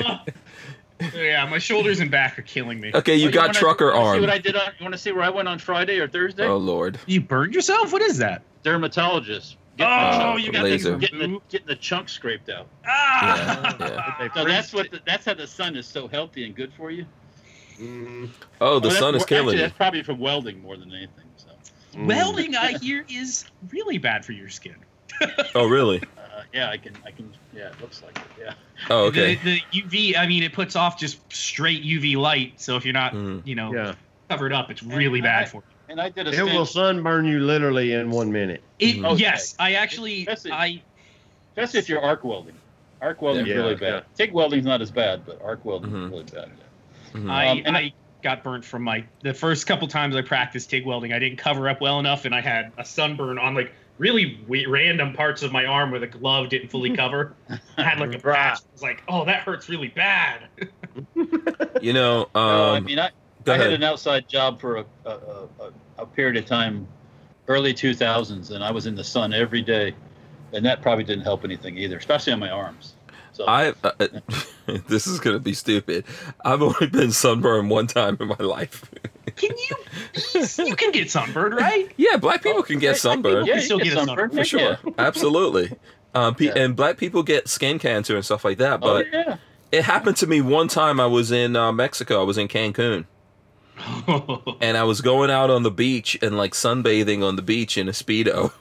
Ugh. 0.00 0.18
yeah, 1.14 1.44
my 1.46 1.58
shoulders 1.58 1.98
and 2.00 2.10
back 2.10 2.38
are 2.38 2.42
killing 2.42 2.78
me. 2.80 2.92
okay, 2.94 3.16
you 3.16 3.28
Oh, 3.28 3.32
got 3.32 3.48
wanna- 3.48 3.54
trucker 3.58 3.92
wanna 3.92 4.14
See 4.14 4.20
what 4.20 4.30
I 4.30 4.38
did 4.38 4.54
on? 4.56 4.70
You 4.78 4.84
want 4.84 4.92
to 4.94 4.98
see 4.98 5.10
where 5.12 5.24
I 5.24 5.28
went 5.30 5.48
on 5.48 5.58
Friday 5.58 5.98
or 5.98 6.06
Thursday? 6.06 6.46
Oh 6.46 6.56
lord. 6.56 6.98
You 7.06 7.20
burned 7.20 7.54
yourself? 7.54 7.92
What 7.92 8.02
is 8.02 8.18
that? 8.18 8.42
Dermatologist. 8.62 9.56
Oh, 9.80 9.84
chunk- 9.84 10.44
you 10.46 10.52
got 10.52 10.62
Laser. 10.62 10.96
getting 10.98 11.18
the 11.18 11.40
getting 11.50 11.66
the 11.66 11.74
chunk 11.74 12.08
scraped 12.08 12.48
out. 12.50 12.68
Ah! 12.86 13.74
Yeah, 13.80 14.14
yeah. 14.20 14.34
So 14.34 14.44
that's 14.44 14.72
what. 14.72 14.90
The, 14.92 15.00
that's 15.04 15.24
how 15.24 15.34
the 15.34 15.46
sun 15.48 15.74
is 15.76 15.86
so 15.86 16.06
healthy 16.06 16.44
and 16.44 16.54
good 16.54 16.72
for 16.76 16.92
you. 16.92 17.06
Mhm. 17.80 18.28
Oh, 18.60 18.78
the 18.78 18.88
Well, 18.88 18.96
sun 18.98 19.14
is 19.16 19.24
killing 19.24 19.44
actually, 19.48 19.56
you. 19.56 19.62
That's 19.62 19.76
probably 19.76 20.02
from 20.04 20.20
welding 20.20 20.60
more 20.62 20.76
than 20.76 20.90
anything. 20.92 21.21
So, 21.92 21.98
Mm. 21.98 22.06
Welding, 22.06 22.56
I 22.56 22.78
hear, 22.78 23.04
is 23.08 23.44
really 23.70 23.98
bad 23.98 24.24
for 24.24 24.32
your 24.32 24.48
skin. 24.48 24.76
Oh 25.54 25.66
really? 25.68 25.98
uh, 26.18 26.42
yeah, 26.54 26.70
I 26.70 26.78
can. 26.78 26.96
I 27.04 27.10
can. 27.10 27.30
Yeah, 27.54 27.68
it 27.68 27.80
looks 27.80 28.02
like 28.02 28.16
it. 28.16 28.24
Yeah. 28.40 28.54
Oh 28.90 29.04
okay. 29.06 29.34
The, 29.36 29.60
the 29.72 29.82
UV, 29.82 30.16
I 30.16 30.26
mean, 30.26 30.42
it 30.42 30.52
puts 30.52 30.74
off 30.74 30.98
just 30.98 31.20
straight 31.32 31.82
UV 31.84 32.16
light. 32.16 32.60
So 32.60 32.76
if 32.76 32.84
you're 32.84 32.94
not, 32.94 33.12
Mm. 33.12 33.46
you 33.46 33.54
know, 33.54 33.72
Yeah, 33.74 33.94
covered 34.30 34.52
up, 34.52 34.70
it's 34.70 34.82
really 34.82 35.18
And 35.18 35.24
bad 35.24 35.42
I- 35.44 35.46
for 35.46 35.56
you. 35.58 35.62
And 35.88 36.00
I 36.00 36.08
did 36.08 36.26
a. 36.26 36.32
it 36.32 36.42
will 36.44 36.64
sunburn 36.64 37.26
you 37.26 37.40
literally 37.40 37.92
in 37.92 38.10
one 38.10 38.32
minute. 38.32 38.62
It, 38.78 38.96
Mhm. 38.96 39.12
Okay. 39.12 39.20
Yes, 39.20 39.54
I 39.58 39.74
actually, 39.74 40.24
That's 40.24 40.46
it. 40.46 40.52
I 40.52 40.80
Especially 41.50 41.80
if 41.80 41.88
you're 41.90 42.00
arc 42.00 42.24
welding. 42.24 42.54
Arc 43.02 43.20
welding's 43.20 43.48
Yeah. 43.48 43.56
really 43.56 43.72
Yeah, 43.74 43.90
bad. 44.00 44.04
TIG 44.16 44.32
welding's 44.32 44.64
not 44.64 44.80
as 44.80 44.90
bad, 44.90 45.26
but 45.26 45.42
arc 45.42 45.62
welding's 45.66 45.92
Mhm. 45.92 46.10
really 46.10 46.24
bad. 46.24 46.50
Mhm. 47.12 47.30
I, 47.30 47.48
Um, 47.48 47.62
and 47.66 47.76
I 47.76 47.92
got 48.22 48.42
burnt 48.44 48.64
from 48.64 48.82
my 48.82 49.04
the 49.22 49.34
first 49.34 49.66
couple 49.66 49.88
times 49.88 50.14
I 50.16 50.22
practiced 50.22 50.70
TIG 50.70 50.86
welding. 50.86 51.12
I 51.12 51.18
didn't 51.18 51.38
cover 51.38 51.68
up 51.68 51.80
well 51.80 51.98
enough, 51.98 52.24
and 52.24 52.34
I 52.34 52.40
had 52.40 52.72
a 52.78 52.84
sunburn 52.84 53.38
on 53.38 53.54
like 53.54 53.72
really 53.98 54.40
we- 54.48 54.66
random 54.66 55.12
parts 55.12 55.42
of 55.42 55.52
my 55.52 55.66
arm 55.66 55.90
where 55.90 56.00
the 56.00 56.06
glove 56.06 56.48
didn't 56.48 56.68
fully 56.68 56.90
cover. 56.96 57.34
I 57.76 57.82
had 57.82 58.00
like 58.00 58.14
a 58.14 58.18
Right. 58.18 58.34
patch. 58.36 58.58
I 58.60 58.72
was 58.72 58.82
like, 58.82 59.02
oh, 59.08 59.24
that 59.26 59.40
hurts 59.42 59.68
really 59.68 59.88
bad. 59.88 60.48
You 61.80 61.92
know. 61.92 62.28
No, 62.34 62.40
I 62.40 62.76
Um. 62.78 62.84
mean, 62.84 62.98
I, 62.98 63.10
Go 63.44 63.54
I 63.54 63.58
had 63.58 63.72
an 63.72 63.82
outside 63.82 64.28
job 64.28 64.60
for 64.60 64.76
a, 64.76 64.84
a, 65.04 65.10
a, 65.10 65.48
a- 65.60 65.72
a 65.98 66.06
period 66.06 66.36
of 66.36 66.46
time, 66.46 66.86
early 67.48 67.74
2000s, 67.74 68.50
and 68.52 68.62
I 68.64 68.70
was 68.70 68.86
in 68.86 68.94
the 68.94 69.04
sun 69.04 69.32
every 69.34 69.62
day, 69.62 69.94
and 70.52 70.64
that 70.64 70.80
probably 70.80 71.04
didn't 71.04 71.24
help 71.24 71.44
anything 71.44 71.76
either, 71.76 71.96
especially 71.96 72.32
on 72.32 72.38
my 72.40 72.50
arms. 72.50 72.94
So 73.32 73.46
I. 73.46 73.72
Uh, 73.82 73.92
this 74.88 75.06
is 75.06 75.20
gonna 75.20 75.38
be 75.38 75.54
stupid. 75.54 76.04
I've 76.44 76.62
only 76.62 76.86
been 76.86 77.12
sunburned 77.12 77.70
one 77.70 77.86
time 77.86 78.16
in 78.20 78.28
my 78.28 78.36
life. 78.36 78.84
Can 79.36 79.50
you? 79.56 79.76
you 80.66 80.76
can 80.76 80.92
get 80.92 81.10
sunburned, 81.10 81.54
right? 81.56 81.90
yeah, 81.96 82.16
black 82.16 82.42
people 82.42 82.62
can 82.62 82.78
get 82.78 82.96
sunburned 82.98 83.46
yeah, 83.46 83.54
you 83.56 83.60
still 83.62 83.78
get 83.78 83.94
get 83.94 84.04
sunburned, 84.04 84.32
for 84.34 84.44
sure. 84.44 84.60
yeah. 84.60 84.76
Absolutely. 84.98 85.72
Um, 86.14 86.34
pe- 86.34 86.44
Yeah. 86.44 86.58
and 86.58 86.76
black 86.76 86.98
people 86.98 87.22
get 87.22 87.48
skin 87.48 87.78
cancer 87.78 88.14
and 88.14 88.22
stuff 88.22 88.44
like 88.44 88.58
that. 88.58 88.80
Oh 88.82 88.98
But 88.98 89.06
yeah. 89.10 89.36
it 89.70 89.82
happened 89.84 90.18
to 90.18 90.26
me 90.26 90.42
one 90.42 90.68
time. 90.68 91.00
I 91.00 91.06
was 91.06 91.32
in 91.32 91.56
uh, 91.56 91.72
Mexico. 91.72 92.20
I 92.20 92.24
was 92.24 92.36
in 92.36 92.48
Cancun. 92.48 93.06
and 94.60 94.76
I 94.76 94.84
was 94.84 95.00
going 95.00 95.30
out 95.30 95.48
on 95.48 95.62
the 95.62 95.70
beach 95.70 96.18
and 96.20 96.36
like 96.36 96.52
sunbathing 96.52 97.26
on 97.26 97.36
the 97.36 97.42
beach 97.42 97.78
in 97.78 97.88
a 97.88 97.92
speedo. 97.92 98.52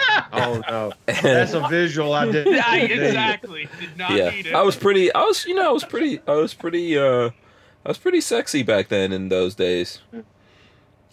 Oh 0.32 0.62
no, 0.68 0.92
that's 1.06 1.52
a 1.54 1.66
visual 1.68 2.12
I 2.12 2.26
didn't. 2.30 2.54
Yeah, 2.54 2.74
exactly. 2.76 3.68
Did 3.80 3.96
not 3.96 4.10
yeah, 4.12 4.30
need 4.30 4.46
it. 4.46 4.54
I 4.54 4.62
was 4.62 4.76
pretty. 4.76 5.12
I 5.12 5.22
was, 5.22 5.44
you 5.44 5.54
know, 5.54 5.68
I 5.68 5.72
was 5.72 5.84
pretty. 5.84 6.20
I 6.26 6.32
was 6.34 6.54
pretty. 6.54 6.96
uh 6.98 7.30
I 7.84 7.88
was 7.88 7.98
pretty 7.98 8.20
sexy 8.20 8.62
back 8.62 8.88
then 8.88 9.12
in 9.12 9.28
those 9.28 9.54
days. 9.54 10.00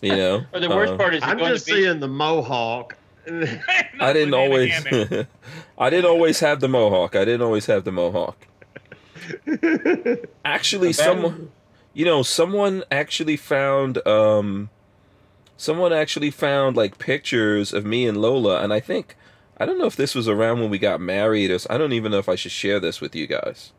You 0.01 0.15
know, 0.15 0.43
Or 0.53 0.59
the 0.59 0.69
worst 0.69 0.93
Uh, 0.93 0.97
part 0.97 1.15
is 1.15 1.23
I'm 1.23 1.38
going 1.38 1.53
just 1.53 1.65
to 1.68 1.73
beach. 1.73 1.84
seeing 1.85 1.99
the 1.99 2.07
mohawk. 2.07 2.95
I 3.27 4.14
didn't 4.14 4.34
always. 4.35 4.72
I 5.77 5.89
didn't 5.89 6.05
always 6.05 6.39
have 6.41 6.59
the 6.59 6.68
mohawk. 6.68 7.15
I 7.15 7.26
didn't 7.26 7.41
always 7.41 7.65
have 7.65 7.84
the 7.84 7.91
mohawk. 7.91 8.45
Actually, 10.45 10.93
someone, 10.93 11.51
you 11.93 12.05
know, 12.05 12.22
someone 12.23 12.84
actually 12.91 13.38
found. 13.38 14.05
um 14.07 14.69
Someone 15.57 15.91
actually 15.91 16.29
found 16.31 16.77
like 16.77 16.97
pictures 16.99 17.73
of 17.73 17.85
me 17.85 18.07
and 18.07 18.17
Lola, 18.21 18.61
and 18.63 18.71
I 18.71 18.79
think 18.79 19.15
I 19.57 19.65
don't 19.65 19.79
know 19.79 19.85
if 19.88 19.95
this 19.95 20.13
was 20.13 20.27
around 20.27 20.59
when 20.61 20.69
we 20.69 20.77
got 20.77 21.01
married, 21.01 21.49
or 21.51 21.57
I 21.69 21.77
don't 21.77 21.93
even 21.93 22.11
know 22.11 22.19
if 22.19 22.29
I 22.29 22.35
should 22.35 22.51
share 22.51 22.79
this 22.79 23.01
with 23.01 23.15
you 23.15 23.25
guys. 23.27 23.71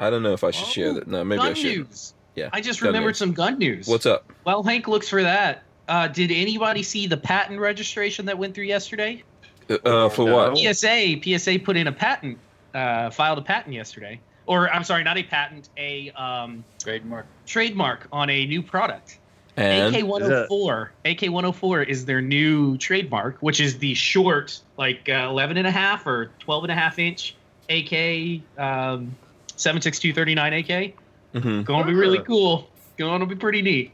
I 0.00 0.10
don't 0.10 0.22
know 0.22 0.32
if 0.32 0.44
I 0.44 0.50
should 0.50 0.66
share 0.68 0.90
Oh, 0.90 0.94
that. 0.94 1.08
No, 1.08 1.24
maybe 1.24 1.40
I 1.42 1.54
should. 1.54 1.78
news. 1.78 2.14
Yeah, 2.34 2.48
I 2.52 2.60
just 2.60 2.82
remembered 2.82 3.10
news. 3.10 3.18
some 3.18 3.32
gun 3.32 3.58
news. 3.58 3.86
What's 3.88 4.06
up? 4.06 4.30
Well, 4.44 4.62
Hank 4.62 4.88
looks 4.88 5.08
for 5.08 5.22
that, 5.22 5.62
uh, 5.88 6.08
did 6.08 6.30
anybody 6.30 6.82
see 6.82 7.06
the 7.06 7.16
patent 7.16 7.60
registration 7.60 8.26
that 8.26 8.38
went 8.38 8.54
through 8.54 8.64
yesterday? 8.64 9.22
Uh, 9.70 9.74
uh, 9.84 10.08
for 10.08 10.24
what? 10.30 10.56
PSA 10.58 11.20
PSA 11.22 11.58
put 11.58 11.76
in 11.76 11.86
a 11.86 11.92
patent, 11.92 12.38
uh, 12.74 13.10
filed 13.10 13.38
a 13.38 13.42
patent 13.42 13.74
yesterday, 13.74 14.20
or 14.46 14.70
I'm 14.70 14.84
sorry, 14.84 15.04
not 15.04 15.18
a 15.18 15.22
patent, 15.22 15.68
a 15.76 16.10
um, 16.10 16.64
trademark. 16.82 17.26
trademark 17.46 18.08
on 18.12 18.28
a 18.30 18.46
new 18.46 18.62
product. 18.62 19.18
And 19.56 19.94
AK-104. 19.94 20.88
AK-104 21.04 21.86
is 21.86 22.04
their 22.06 22.22
new 22.22 22.78
trademark, 22.78 23.36
which 23.40 23.60
is 23.60 23.78
the 23.78 23.92
short, 23.94 24.58
like 24.78 25.08
uh, 25.08 25.26
11 25.28 25.58
and 25.58 25.66
a 25.66 25.70
half 25.70 26.06
or 26.06 26.30
12 26.38 26.64
and 26.64 26.72
a 26.72 26.74
half 26.74 26.98
inch 26.98 27.34
AK 27.68 28.40
um, 28.58 29.14
76239 29.56 30.52
AK. 30.54 30.94
Mhm. 31.34 31.64
Going 31.64 31.82
to 31.84 31.86
be 31.86 31.94
really 31.94 32.18
Ah. 32.18 32.22
cool. 32.22 32.68
Going 32.98 33.10
going 33.10 33.20
to 33.20 33.26
be 33.26 33.34
pretty 33.34 33.62
neat. 33.62 33.92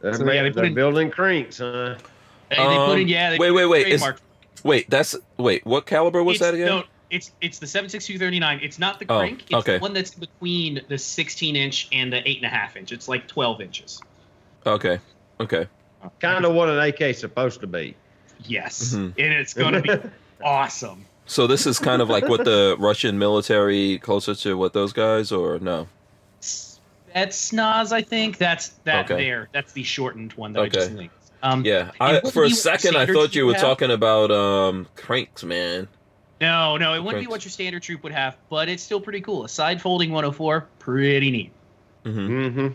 They're, 0.00 0.14
So, 0.14 0.24
yeah, 0.30 0.42
they 0.42 0.48
put 0.50 0.56
they're 0.56 0.64
in- 0.66 0.74
building 0.74 1.10
cranks, 1.10 1.58
huh? 1.58 1.96
They, 2.48 2.56
they 2.56 2.64
put 2.64 2.94
in 2.98 3.02
Um, 3.02 3.08
yeah. 3.08 3.30
They 3.30 3.38
wait, 3.38 3.48
put 3.48 3.54
wait, 3.54 3.62
in 3.64 3.70
wait, 3.70 3.86
is- 3.88 4.04
Wait, 4.64 4.88
that's 4.90 5.16
wait. 5.38 5.64
What 5.66 5.86
caliber 5.86 6.22
was 6.22 6.36
It's- 6.36 6.50
that 6.50 6.54
again? 6.54 6.66
No, 6.68 6.84
it's 7.10 7.32
it's 7.40 7.58
the 7.58 7.66
76239. 7.66 8.60
It's 8.62 8.78
not 8.78 8.98
the 9.00 9.06
Oh, 9.08 9.18
crank. 9.18 9.42
It's 9.42 9.54
okay. 9.54 9.74
the 9.74 9.80
one 9.80 9.92
that's 9.92 10.14
between 10.14 10.80
the 10.88 10.98
16 10.98 11.56
inch 11.56 11.88
and 11.92 12.12
the 12.12 12.26
eight 12.28 12.36
and 12.36 12.46
a 12.46 12.48
half 12.48 12.76
inch. 12.76 12.92
It's 12.92 13.08
like 13.08 13.26
12 13.26 13.60
inches. 13.60 14.00
Okay, 14.66 14.98
okay. 15.40 15.66
Kind 16.20 16.44
of 16.44 16.54
what 16.54 16.68
an 16.68 16.78
AK 16.78 17.00
is 17.02 17.18
supposed 17.18 17.60
to 17.60 17.66
be. 17.66 17.94
Yes, 18.44 18.94
Mhm. 18.94 19.14
and 19.18 19.32
it's 19.32 19.54
gonna 19.54 19.80
be 19.80 19.90
awesome. 20.44 21.04
So 21.26 21.46
this 21.46 21.66
is 21.66 21.78
kind 21.78 22.02
of 22.02 22.08
like 22.08 22.28
what 22.28 22.44
the 22.44 22.76
Russian 22.80 23.18
military 23.18 23.98
closer 23.98 24.34
to 24.34 24.56
what 24.56 24.72
those 24.72 24.92
guys 24.92 25.30
or 25.32 25.58
no? 25.60 25.86
That's 27.14 27.50
Snoz, 27.52 27.92
I 27.92 28.02
think. 28.02 28.38
That's 28.38 28.68
that 28.84 29.04
Okay. 29.10 29.22
there. 29.22 29.48
That's 29.52 29.72
the 29.72 29.82
shortened 29.82 30.32
one 30.32 30.52
that 30.54 30.62
I 30.62 30.68
just 30.68 30.88
Okay. 30.88 30.96
linked. 30.96 31.14
Um, 31.42 31.64
Yeah, 31.64 31.90
I 32.00 32.20
for 32.20 32.44
a 32.44 32.50
second 32.50 32.96
I 32.96 33.04
thought 33.06 33.34
you 33.34 33.42
you 33.42 33.46
were 33.46 33.52
have. 33.54 33.60
talking 33.62 33.90
about 33.90 34.30
um 34.30 34.86
cranks, 34.96 35.44
man. 35.44 35.88
No, 36.40 36.76
no, 36.76 36.94
it 36.94 37.02
wouldn't 37.02 37.22
be 37.22 37.28
what 37.28 37.44
your 37.44 37.50
standard 37.52 37.82
troop 37.82 38.02
would 38.02 38.12
have, 38.12 38.36
but 38.50 38.68
it's 38.68 38.82
still 38.82 39.00
pretty 39.00 39.20
cool. 39.20 39.44
A 39.44 39.48
side 39.48 39.80
folding 39.80 40.10
104, 40.10 40.66
pretty 40.80 41.30
neat. 41.30 41.52
hmm 42.04 42.10
Mm-hmm. 42.10 42.68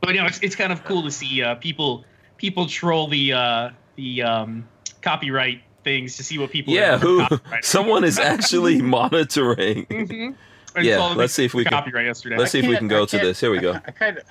But 0.00 0.14
you 0.14 0.20
know, 0.20 0.26
it's, 0.26 0.38
it's 0.40 0.56
kind 0.56 0.72
of 0.72 0.84
cool 0.84 1.02
to 1.02 1.10
see 1.10 1.42
uh, 1.42 1.56
people 1.56 2.04
people 2.36 2.66
troll 2.66 3.08
the 3.08 3.32
uh, 3.32 3.70
the 3.96 4.22
um, 4.22 4.68
copyright 5.02 5.62
things 5.84 6.16
to 6.16 6.24
see 6.24 6.38
what 6.38 6.50
people. 6.50 6.72
Yeah, 6.72 6.98
who? 6.98 7.26
Someone 7.62 8.04
is 8.04 8.18
actually 8.18 8.80
monitoring. 8.82 9.86
Mhm. 9.86 10.34
Yeah, 10.80 11.14
let's 11.16 11.32
see 11.34 11.44
if 11.44 11.52
we 11.52 11.64
can- 11.64 11.72
copyright 11.72 12.06
yesterday. 12.06 12.36
Let's 12.36 12.52
see 12.52 12.60
if 12.60 12.66
we 12.66 12.76
can't- 12.76 12.88
go 12.88 13.04
to 13.04 13.18
this. 13.18 13.40
Here 13.40 13.50
we 13.50 13.58
go. 13.58 13.72
I 13.72 13.90
kind 13.90 14.18
of, 14.18 14.24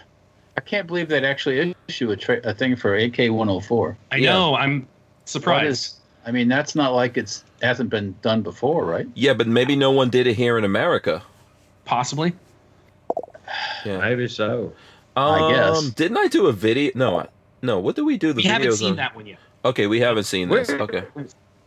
I 0.57 0.61
can't 0.61 0.87
believe 0.87 1.09
they'd 1.09 1.25
actually 1.25 1.75
issue 1.87 2.11
a, 2.11 2.15
tra- 2.15 2.41
a 2.43 2.53
thing 2.53 2.75
for 2.75 2.95
AK 2.95 3.17
104. 3.17 3.97
I 4.11 4.15
yeah. 4.17 4.31
know. 4.31 4.55
I'm 4.55 4.87
surprised. 5.25 5.67
is? 5.67 5.95
I 6.25 6.31
mean, 6.31 6.47
that's 6.47 6.75
not 6.75 6.93
like 6.93 7.17
it's 7.17 7.43
hasn't 7.61 7.89
been 7.89 8.15
done 8.21 8.41
before, 8.41 8.85
right? 8.85 9.07
Yeah, 9.15 9.33
but 9.33 9.47
maybe 9.47 9.75
no 9.75 9.91
one 9.91 10.09
did 10.09 10.27
it 10.27 10.35
here 10.35 10.57
in 10.57 10.63
America. 10.63 11.23
Possibly. 11.85 12.33
Yeah. 13.85 13.99
Maybe 13.99 14.27
so. 14.27 14.73
Um, 15.19 15.43
I 15.43 15.51
guess. 15.53 15.89
Didn't 15.91 16.17
I 16.17 16.27
do 16.27 16.47
a 16.47 16.53
video? 16.53 16.91
No, 16.95 17.19
I- 17.19 17.27
no. 17.61 17.79
What 17.79 17.95
did 17.95 18.03
we 18.03 18.17
do? 18.17 18.33
The 18.33 18.37
We 18.37 18.43
haven't 18.43 18.73
seen 18.73 18.91
on? 18.91 18.95
that 18.97 19.15
one 19.15 19.25
yet. 19.27 19.39
Okay, 19.65 19.87
we 19.87 19.99
haven't 19.99 20.23
seen 20.23 20.49
this. 20.49 20.69
Okay. 20.69 21.03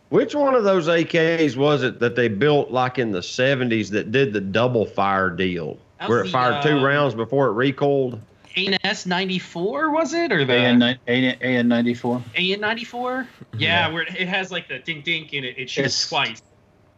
Which 0.09 0.35
one 0.35 0.55
of 0.55 0.65
those 0.65 0.89
AKs 0.89 1.57
was 1.57 1.83
it 1.83 1.99
that 2.01 2.17
they 2.17 2.29
built 2.29 2.71
like 2.71 2.99
in 2.99 3.13
the 3.13 3.21
70s 3.21 3.91
that 3.91 4.13
did 4.13 4.33
the 4.33 4.41
double 4.41 4.85
fire 4.85 5.31
deal? 5.31 5.79
That 6.01 6.09
Where 6.09 6.21
it 6.21 6.25
the, 6.25 6.31
fired 6.31 6.63
two 6.63 6.79
uh, 6.79 6.83
rounds 6.83 7.15
before 7.15 7.47
it 7.49 7.53
recoiled? 7.53 8.21
ANS 8.57 9.07
94 9.07 9.91
was 9.91 10.13
it 10.13 10.31
or 10.31 10.45
the 10.45 10.53
AN 10.53 10.83
AN 10.83 10.99
AN 11.41 11.69
94. 11.69 12.23
AN 12.37 12.61
94? 12.61 13.27
Yeah, 13.57 13.89
where 13.91 14.03
it 14.03 14.29
has 14.29 14.51
like 14.53 14.69
the 14.69 14.79
dink 14.81 15.05
dink 15.05 15.33
and 15.33 15.45
it, 15.47 15.57
it 15.59 15.71
shoots 15.71 15.79
It's- 16.05 16.09
twice. 16.09 16.43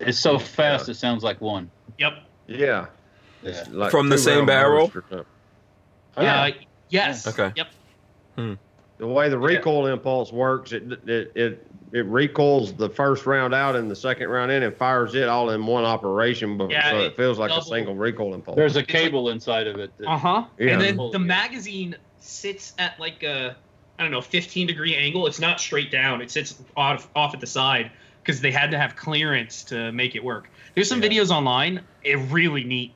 It's 0.00 0.18
so 0.18 0.38
fast, 0.40 0.88
it 0.88 0.94
sounds 0.94 1.22
like 1.22 1.40
one. 1.40 1.70
Yep. 2.00 2.14
Yeah. 2.48 2.56
Yeah. 2.58 2.86
It's 3.44 3.68
like 3.70 3.92
From 3.92 4.08
the 4.08 4.16
two 4.16 4.22
same 4.22 4.34
round 4.38 4.46
barrel? 4.48 4.92
Burst 6.16 6.26
or 6.26 6.30
something. 6.30 6.62
Uh, 6.62 6.64
yes. 6.90 7.26
Okay. 7.26 7.52
Yep. 7.56 8.58
The 8.98 9.06
way 9.06 9.28
the 9.28 9.38
recoil 9.38 9.86
impulse 9.86 10.32
works, 10.32 10.72
it, 10.72 10.84
it 11.06 11.32
it 11.34 11.66
it 11.92 12.06
recoils 12.06 12.72
the 12.72 12.88
first 12.88 13.26
round 13.26 13.52
out 13.54 13.74
and 13.76 13.90
the 13.90 13.96
second 13.96 14.28
round 14.28 14.50
in 14.52 14.62
and 14.62 14.74
fires 14.76 15.14
it 15.14 15.28
all 15.28 15.50
in 15.50 15.66
one 15.66 15.84
operation, 15.84 16.56
but 16.56 16.70
Yeah, 16.70 16.90
so 16.90 16.98
it 17.00 17.04
it 17.06 17.16
feels 17.16 17.38
like 17.38 17.50
double- 17.50 17.62
a 17.62 17.66
single 17.66 17.94
recoil 17.96 18.34
impulse. 18.34 18.56
There's 18.56 18.76
a 18.76 18.80
It's 18.80 18.92
like- 18.92 19.02
cable 19.02 19.30
inside 19.30 19.66
of 19.66 19.78
it. 19.78 19.90
Uh 20.06 20.16
huh. 20.16 20.44
Yeah. 20.58 20.72
And 20.72 20.80
then 20.80 20.96
the 21.12 21.18
magazine 21.18 21.96
sits 22.20 22.72
at 22.78 22.98
like 23.00 23.22
a 23.24 23.56
I 23.98 24.02
don't 24.02 24.10
know 24.12 24.20
15 24.20 24.66
degree 24.68 24.94
angle. 24.96 25.26
It's 25.26 25.40
not 25.40 25.60
straight 25.60 25.90
down. 25.90 26.20
It 26.22 26.30
sits 26.30 26.60
off 26.76 27.08
off 27.16 27.34
at 27.34 27.40
the 27.40 27.46
side 27.46 27.90
because 28.22 28.40
they 28.40 28.50
had 28.52 28.70
to 28.70 28.78
have 28.78 28.94
clearance 28.96 29.64
to 29.64 29.90
make 29.92 30.14
it 30.14 30.22
work. 30.24 30.48
There's 30.74 30.88
some 30.88 31.02
Yeah. 31.02 31.08
videos 31.10 31.30
online. 31.30 31.80
It 32.04 32.16
really 32.30 32.64
neat. 32.64 32.92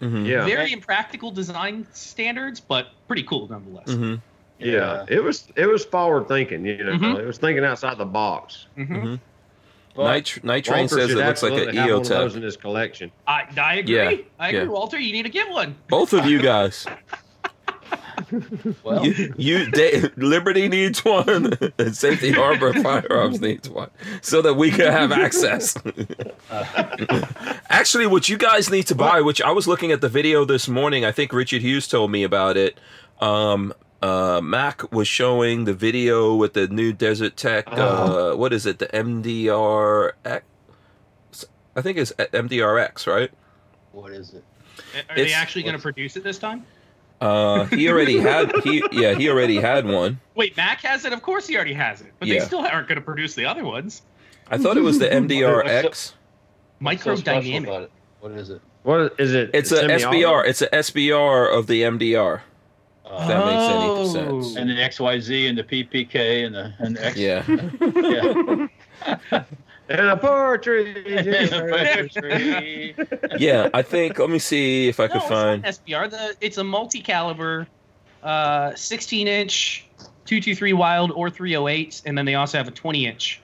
Hmm 0.00 0.24
yeah. 0.24 0.44
Very 0.44 0.72
impractical 0.72 1.30
design 1.30 1.86
standards, 1.92 2.60
but 2.60 2.88
pretty 3.06 3.22
cool 3.24 3.48
nonetheless. 3.48 3.92
hmm 3.92 4.14
yeah, 4.60 5.04
It 5.08 5.22
was 5.22 5.46
it 5.56 5.66
was 5.66 5.84
forward 5.84 6.26
thinking, 6.26 6.66
you 6.66 6.82
know. 6.82 6.92
Mhm. 6.92 7.18
It 7.20 7.26
was 7.26 7.38
thinking 7.38 7.64
outside 7.64 7.96
the 7.96 8.04
box. 8.04 8.66
Mhm. 8.76 8.86
hmm 9.02 9.14
But 9.94 10.04
Night, 10.04 10.44
Night 10.44 10.64
Train 10.64 10.80
Walter 10.80 10.96
says 10.96 11.10
it 11.10 11.14
should 11.14 11.26
looks 11.26 11.42
like 11.42 11.52
an 11.52 11.58
absolutely 11.58 11.76
have 11.80 11.90
one 11.90 12.02
of 12.02 12.08
those 12.08 12.32
EOTech. 12.32 12.36
in 12.36 12.42
his 12.42 12.56
collection. 12.56 13.10
I, 13.26 13.44
I 13.56 13.74
agree. 13.76 13.94
Yeah, 13.94 14.10
I 14.40 14.48
agree, 14.48 14.60
yeah. 14.62 14.66
Walter. 14.68 14.98
You 14.98 15.12
need 15.12 15.22
to 15.24 15.28
get 15.28 15.48
one. 15.50 15.76
Both 15.88 16.12
of 16.12 16.26
you 16.26 16.40
guys. 16.52 16.86
Well, 18.82 19.06
you, 19.06 19.34
you 19.36 19.70
Da- 19.70 20.10
Liberty 20.16 20.68
needs 20.68 21.04
one, 21.04 21.52
and 21.78 21.96
Safety 21.96 22.32
Harbor 22.32 22.72
Firearms 22.82 23.40
needs 23.40 23.68
one, 23.68 23.90
so 24.20 24.42
that 24.42 24.54
we 24.54 24.70
can 24.70 24.90
have 24.92 25.12
access. 25.12 25.76
Actually, 27.70 28.06
what 28.06 28.28
you 28.28 28.38
guys 28.38 28.70
need 28.70 28.86
to 28.88 28.94
buy, 28.94 29.20
which 29.20 29.42
I 29.42 29.50
was 29.50 29.66
looking 29.66 29.92
at 29.92 30.00
the 30.00 30.08
video 30.08 30.44
this 30.44 30.68
morning, 30.68 31.04
I 31.04 31.12
think 31.12 31.32
Richard 31.32 31.62
Hughes 31.62 31.88
told 31.88 32.10
me 32.10 32.22
about 32.22 32.56
it. 32.56 32.78
Um, 33.20 33.74
uh, 34.00 34.40
Mac 34.42 34.92
was 34.92 35.08
showing 35.08 35.64
the 35.64 35.74
video 35.74 36.34
with 36.34 36.54
the 36.54 36.68
new 36.68 36.92
Desert 36.92 37.36
Tech. 37.36 37.66
Uh, 37.70 38.34
what 38.34 38.52
is 38.52 38.64
it? 38.66 38.78
The 38.78 38.86
MDRX. 38.86 40.42
I 41.76 41.82
think 41.82 41.98
it's 41.98 42.12
MDRX, 42.12 43.06
right? 43.06 43.30
what 43.92 44.12
is 44.12 44.34
it? 44.34 44.44
Are 45.10 45.16
they 45.16 45.32
actually 45.32 45.62
going 45.62 45.74
to 45.74 45.82
produce 45.82 46.16
it 46.16 46.22
this 46.22 46.38
time? 46.38 46.64
Uh, 47.20 47.64
he 47.66 47.88
already 47.88 48.18
had 48.18 48.52
he 48.62 48.82
yeah 48.92 49.14
he 49.14 49.28
already 49.28 49.56
had 49.60 49.84
one. 49.86 50.20
Wait, 50.36 50.56
Mac 50.56 50.80
has 50.82 51.04
it. 51.04 51.12
Of 51.12 51.22
course, 51.22 51.46
he 51.48 51.56
already 51.56 51.74
has 51.74 52.00
it. 52.00 52.12
But 52.18 52.28
Yeah. 52.28 52.38
they 52.40 52.44
still 52.46 52.60
aren't 52.60 52.86
going 52.88 52.96
to 52.96 53.04
produce 53.04 53.34
the 53.34 53.44
other 53.46 53.64
ones. 53.64 54.02
I 54.50 54.56
thought 54.58 54.76
it 54.76 54.82
was 54.82 54.98
the 54.98 55.08
MDRX. 55.12 55.82
What's 55.84 57.02
so 57.02 57.14
Microdynamic. 57.14 57.82
it? 57.84 57.90
What 58.20 58.32
is 58.32 58.50
it? 58.50 58.60
What 58.84 59.14
is 59.18 59.34
it? 59.34 59.50
It's 59.52 59.72
a 59.72 59.76
Semi-auto? 59.78 60.10
SBR. 60.12 60.46
It's 60.46 60.62
a 60.62 60.68
SBR 60.68 61.52
of 61.58 61.66
the 61.66 61.82
MDR. 61.82 62.40
Uh, 63.04 63.26
That 63.26 63.46
makes 63.46 63.62
any 63.74 63.90
Oh. 63.90 64.12
sense. 64.42 64.56
and 64.56 64.70
the 64.70 64.74
XYZ 64.74 65.48
and 65.48 65.58
the 65.58 65.64
PPK 65.64 66.44
and 66.46 66.54
the 66.54 66.72
and 66.78 66.96
the 66.96 67.04
X. 67.06 67.16
Yeah. 67.16 67.42
yeah. 69.32 69.44
And 69.88 70.00
a 70.08 70.16
partridge. 70.16 70.96
And 71.06 71.26
the 71.26 72.08
poetry. 72.12 72.94
Yeah, 73.38 73.68
I 73.72 73.82
think. 73.82 74.18
Let 74.18 74.30
me 74.30 74.38
see 74.38 74.88
if 74.88 75.00
I 75.00 75.06
No, 75.06 75.12
could 75.12 75.20
it's 75.22 75.28
find. 75.28 75.62
not 75.62 75.72
SBR. 75.74 76.10
The 76.10 76.36
it's 76.40 76.58
a 76.58 76.64
multi-caliber, 76.64 77.66
uh, 78.22 78.70
16-inch, 78.70 79.86
223 80.26 80.72
Wylde 80.74 81.12
or 81.12 81.30
308, 81.30 82.02
and 82.06 82.16
then 82.18 82.24
they 82.26 82.34
also 82.34 82.58
have 82.58 82.68
a 82.68 82.72
20-inch, 82.72 83.40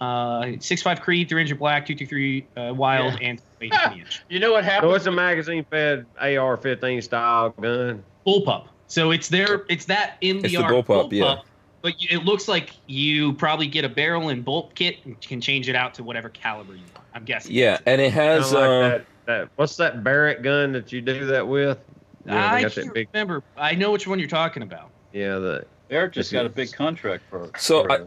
uh, 0.00 0.52
six 0.60 0.80
five 0.82 1.00
Creed, 1.00 1.28
300 1.28 1.58
Black, 1.58 1.86
223 1.86 2.46
uh, 2.56 2.74
Wylde, 2.74 3.20
Yeah. 3.20 3.28
and 3.28 3.42
20-inch 3.60 4.22
You 4.30 4.38
know 4.40 4.52
what 4.52 4.64
So 4.64 4.70
happened? 4.70 4.92
it's 4.96 5.06
a 5.06 5.12
magazine-fed 5.12 6.06
AR-15 6.20 7.02
style 7.02 7.50
gun. 7.50 8.02
bullpup. 8.26 8.68
So 8.86 9.10
it's 9.10 9.28
their 9.28 9.64
it's 9.68 9.86
that 9.86 10.20
MDR 10.22 10.44
It's 10.44 10.52
the 10.54 10.62
bullpup, 10.62 11.12
yeah. 11.12 11.36
But 11.82 11.94
it 11.98 12.24
looks 12.24 12.46
like 12.48 12.70
you 12.86 13.32
probably 13.34 13.66
get 13.66 13.84
a 13.84 13.88
barrel 13.88 14.28
and 14.28 14.44
bolt 14.44 14.74
kit 14.74 14.98
and 15.04 15.20
can 15.20 15.40
change 15.40 15.68
it 15.68 15.74
out 15.74 15.94
to 15.94 16.04
whatever 16.04 16.28
caliber 16.28 16.74
you 16.74 16.82
want. 16.94 17.06
I'm 17.14 17.24
guessing. 17.24 17.52
Yeah, 17.52 17.78
and 17.86 18.00
it 18.00 18.12
has. 18.12 18.44
Kinda 18.52 18.60
like 18.60 18.68
Uh, 18.68 18.88
that, 18.88 19.06
that, 19.26 19.48
what's 19.56 19.76
that 19.76 20.02
Barrett 20.04 20.42
gun 20.42 20.72
that 20.72 20.92
you 20.92 21.00
do 21.00 21.26
that 21.26 21.46
with? 21.46 21.78
Yeah, 22.24 22.52
I 22.54 22.62
can't 22.68 22.94
big. 22.94 23.08
remember. 23.12 23.42
I 23.56 23.74
know 23.74 23.90
which 23.90 24.06
one 24.06 24.18
you're 24.20 24.28
talking 24.28 24.62
about. 24.62 24.90
Yeah, 25.12 25.38
the 25.38 25.66
Barrett 25.88 26.12
just 26.12 26.32
got 26.32 26.46
a 26.46 26.48
big 26.48 26.72
contract 26.72 27.24
for. 27.28 27.50
So 27.58 27.82
for 27.82 27.90
I- 27.92 27.96
a 27.96 28.06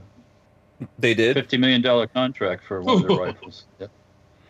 they 0.99 1.13
did. 1.13 1.35
fifty 1.35 1.57
million 1.57 1.81
dollar 1.81 2.07
contract 2.07 2.63
for 2.65 2.81
one 2.81 3.03
of 3.03 3.07
their 3.07 3.17
rifles. 3.27 3.65
Yep. 3.79 3.91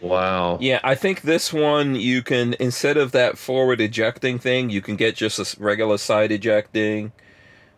wow. 0.01 0.57
Yeah, 0.61 0.79
I 0.83 0.95
think 0.95 1.21
this 1.21 1.51
one 1.51 1.95
you 1.95 2.21
can 2.23 2.55
instead 2.59 2.97
of 2.97 3.11
that 3.13 3.37
forward 3.37 3.81
ejecting 3.81 4.39
thing, 4.39 4.69
you 4.69 4.81
can 4.81 4.95
get 4.95 5.15
just 5.15 5.39
a 5.39 5.59
regular 5.63 5.97
side 5.97 6.31
ejecting. 6.31 7.11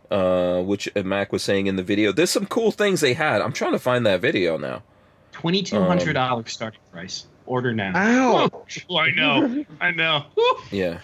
Uh, 0.10 0.62
which 0.62 0.88
uh, 0.96 1.04
Mac 1.04 1.34
was 1.34 1.44
saying 1.44 1.68
in 1.68 1.76
the 1.76 1.84
video. 1.84 2.14
There's 2.14 2.30
some 2.30 2.46
cool 2.46 2.72
things 2.72 3.02
they 3.02 3.14
had. 3.14 3.42
I'm 3.42 3.52
trying 3.52 3.74
to 3.74 3.80
find 3.80 4.06
that 4.06 4.22
video 4.22 4.58
now. 4.58 4.82
Twenty-two 5.34 5.82
hundred 5.82 6.14
dollars 6.14 6.54
starting 6.54 6.80
price. 6.94 7.28
Order 7.46 7.74
now. 7.74 7.92
Ouch. 7.94 8.86
Oh, 8.90 8.98
I 8.98 9.12
know. 9.12 9.66
I 9.82 9.92
know. 9.92 10.26
Yeah. 10.72 11.00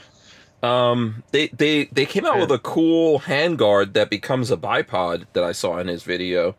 Um, 0.64 1.24
they 1.32 1.48
they 1.48 1.86
they 1.86 2.06
came 2.06 2.26
out 2.26 2.40
with 2.40 2.52
a 2.52 2.60
cool 2.60 3.20
handguard 3.20 3.94
that 3.94 4.10
becomes 4.10 4.50
a 4.50 4.56
bipod 4.58 5.26
that 5.34 5.44
I 5.44 5.52
saw 5.52 5.78
in 5.80 5.88
his 5.88 6.04
video. 6.04 6.56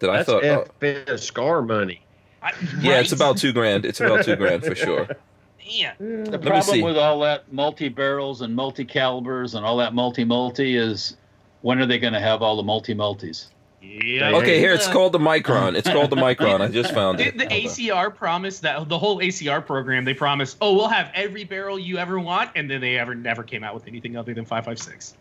That 0.00 0.10
I 0.10 0.16
That's 0.16 0.28
thought, 0.28 0.44
oh, 0.44 0.66
FN 0.80 1.18
scar 1.18 1.62
money. 1.62 2.02
I, 2.42 2.52
yeah, 2.80 2.98
it's 2.98 3.12
about 3.12 3.38
two 3.38 3.52
grand. 3.52 3.84
It's 3.84 4.00
about 4.00 4.24
two 4.24 4.34
grand 4.36 4.64
for 4.64 4.74
sure. 4.74 5.08
Man. 5.66 6.24
The 6.24 6.38
me 6.38 6.44
see. 6.44 6.48
problem 6.48 6.80
with 6.82 6.96
all 6.98 7.20
that 7.20 7.52
multi 7.52 7.88
barrels 7.88 8.40
and 8.42 8.54
multi 8.54 8.84
calibers 8.84 9.54
and 9.54 9.64
all 9.64 9.76
that 9.78 9.94
multi 9.94 10.24
multi 10.24 10.76
is 10.76 11.16
when 11.62 11.78
are 11.80 11.86
they 11.86 11.98
going 11.98 12.12
to 12.12 12.20
have 12.20 12.42
all 12.42 12.56
the 12.56 12.62
multi 12.62 12.94
multis? 12.94 13.48
Yeah. 13.82 14.32
Okay, 14.36 14.58
here 14.58 14.72
it's 14.72 14.88
called 14.88 15.12
the 15.12 15.18
Micron. 15.18 15.76
It's 15.76 15.88
called 15.88 16.10
the 16.10 16.16
Micron. 16.16 16.60
I 16.60 16.68
just 16.68 16.92
found 16.92 17.18
The, 17.18 17.28
it. 17.28 17.38
the 17.38 17.44
Hold 17.44 17.52
on. 17.52 17.70
ACR 17.70 18.14
promised 18.14 18.62
that 18.62 18.88
the 18.88 18.98
whole 18.98 19.18
ACR 19.20 19.64
program 19.64 20.04
they 20.04 20.14
promised, 20.14 20.56
oh, 20.60 20.74
we'll 20.74 20.88
have 20.88 21.10
every 21.14 21.44
barrel 21.44 21.78
you 21.78 21.98
ever 21.98 22.18
want, 22.18 22.50
and 22.56 22.68
then 22.70 22.80
they 22.80 22.98
ever 22.98 23.14
never 23.14 23.42
came 23.42 23.62
out 23.62 23.74
with 23.74 23.86
anything 23.86 24.16
other 24.16 24.34
than 24.34 24.44
556. 24.44 25.14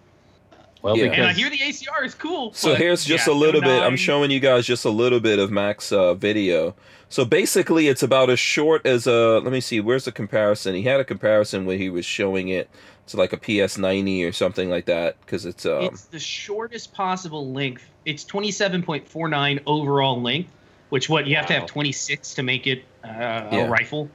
Well, 0.81 0.97
Yeah. 0.97 1.05
And 1.11 1.23
I 1.25 1.33
hear 1.33 1.49
the 1.49 1.57
ACR 1.57 2.05
is 2.05 2.15
cool. 2.15 2.53
So 2.53 2.71
but, 2.71 2.79
here's 2.79 3.03
just 3.05 3.27
yeah, 3.27 3.33
a 3.33 3.35
little 3.35 3.61
bit. 3.61 3.81
I'm 3.83 3.95
showing 3.97 4.31
you 4.31 4.39
guys 4.39 4.65
just 4.65 4.85
a 4.85 4.89
little 4.89 5.19
bit 5.19 5.37
of 5.39 5.51
Mac's 5.51 5.91
uh, 5.91 6.13
video. 6.15 6.75
So 7.09 7.23
basically, 7.23 7.87
it's 7.87 8.03
about 8.03 8.29
as 8.29 8.39
short 8.39 8.85
as 8.85 9.05
a. 9.07 9.39
Let 9.39 9.51
me 9.51 9.61
see. 9.61 9.79
Where's 9.79 10.05
the 10.05 10.11
comparison? 10.11 10.75
He 10.75 10.83
had 10.83 10.99
a 10.99 11.05
comparison 11.05 11.65
when 11.65 11.77
he 11.79 11.89
was 11.89 12.05
showing 12.05 12.49
it 12.49 12.69
to 13.07 13.17
like 13.17 13.33
a 13.33 13.37
PS90 13.37 14.27
or 14.27 14.31
something 14.31 14.69
like 14.69 14.85
that 14.85 15.19
because 15.21 15.45
it's 15.45 15.65
um. 15.65 15.83
It's 15.83 16.05
the 16.05 16.19
shortest 16.19 16.93
possible 16.93 17.51
length. 17.51 17.83
It's 18.05 18.23
27.49 18.23 19.61
overall 19.65 20.21
length, 20.21 20.49
which 20.89 21.09
what 21.09 21.25
you 21.27 21.35
have 21.35 21.45
to 21.47 21.53
have 21.53 21.65
26 21.67 22.33
to 22.35 22.43
make 22.43 22.67
it 22.67 22.83
uh, 23.03 23.07
Yeah. 23.07 23.55
a 23.65 23.69
rifle. 23.69 24.09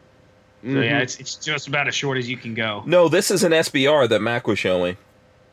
So 0.62 0.68
Mhm. 0.68 0.84
yeah, 0.84 0.98
it's, 0.98 1.18
it's 1.18 1.36
just 1.36 1.68
about 1.68 1.88
as 1.88 1.94
short 1.94 2.18
as 2.18 2.28
you 2.28 2.36
can 2.36 2.52
go. 2.54 2.82
no, 2.86 3.08
this 3.08 3.30
is 3.30 3.42
an 3.44 3.52
SBR 3.52 4.08
that 4.10 4.20
Mac 4.20 4.46
was 4.46 4.58
showing. 4.58 4.96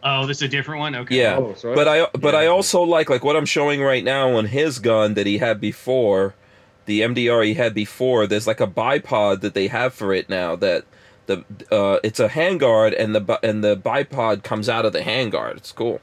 Oh, 0.04 0.26
this 0.28 0.38
is 0.38 0.44
a 0.44 0.48
different 0.48 0.80
one. 0.80 0.96
Okay. 0.96 1.18
Yeah. 1.22 1.38
Oh, 1.38 1.56
But 1.74 1.88
I 1.88 2.06
but 2.14 2.34
yeah. 2.34 2.42
I 2.42 2.48
also 2.48 2.82
like 2.82 3.10
like 3.10 3.24
what 3.24 3.36
I'm 3.36 3.46
showing 3.46 3.82
right 3.82 4.04
now 4.04 4.32
on 4.36 4.46
his 4.46 4.80
gun 4.80 5.14
that 5.16 5.26
he 5.26 5.38
had 5.40 5.60
before, 5.62 6.36
the 6.86 7.02
MDR 7.02 7.44
he 7.46 7.54
had 7.56 7.74
before. 7.74 8.28
There's 8.28 8.48
like 8.48 8.60
a 8.62 8.68
bipod 8.68 9.42
that 9.42 9.54
they 9.54 9.68
have 9.68 9.94
for 9.94 10.14
it 10.14 10.30
now 10.30 10.56
that 10.58 10.84
the 11.28 11.44
uh 11.72 12.00
it's 12.04 12.20
a 12.20 12.28
handguard 12.30 13.00
and 13.00 13.16
the 13.16 13.40
and 13.44 13.64
the 13.64 13.78
bipod 13.78 14.44
comes 14.44 14.68
out 14.68 14.86
of 14.86 14.94
the 14.94 15.02
handguard. 15.02 15.58
It's 15.58 15.72
cool. 15.72 16.02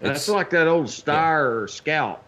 That's 0.00 0.20
It's 0.20 0.28
like 0.28 0.50
that 0.50 0.68
old 0.68 0.86
Steyr 0.86 1.68
Scout. 1.68 2.22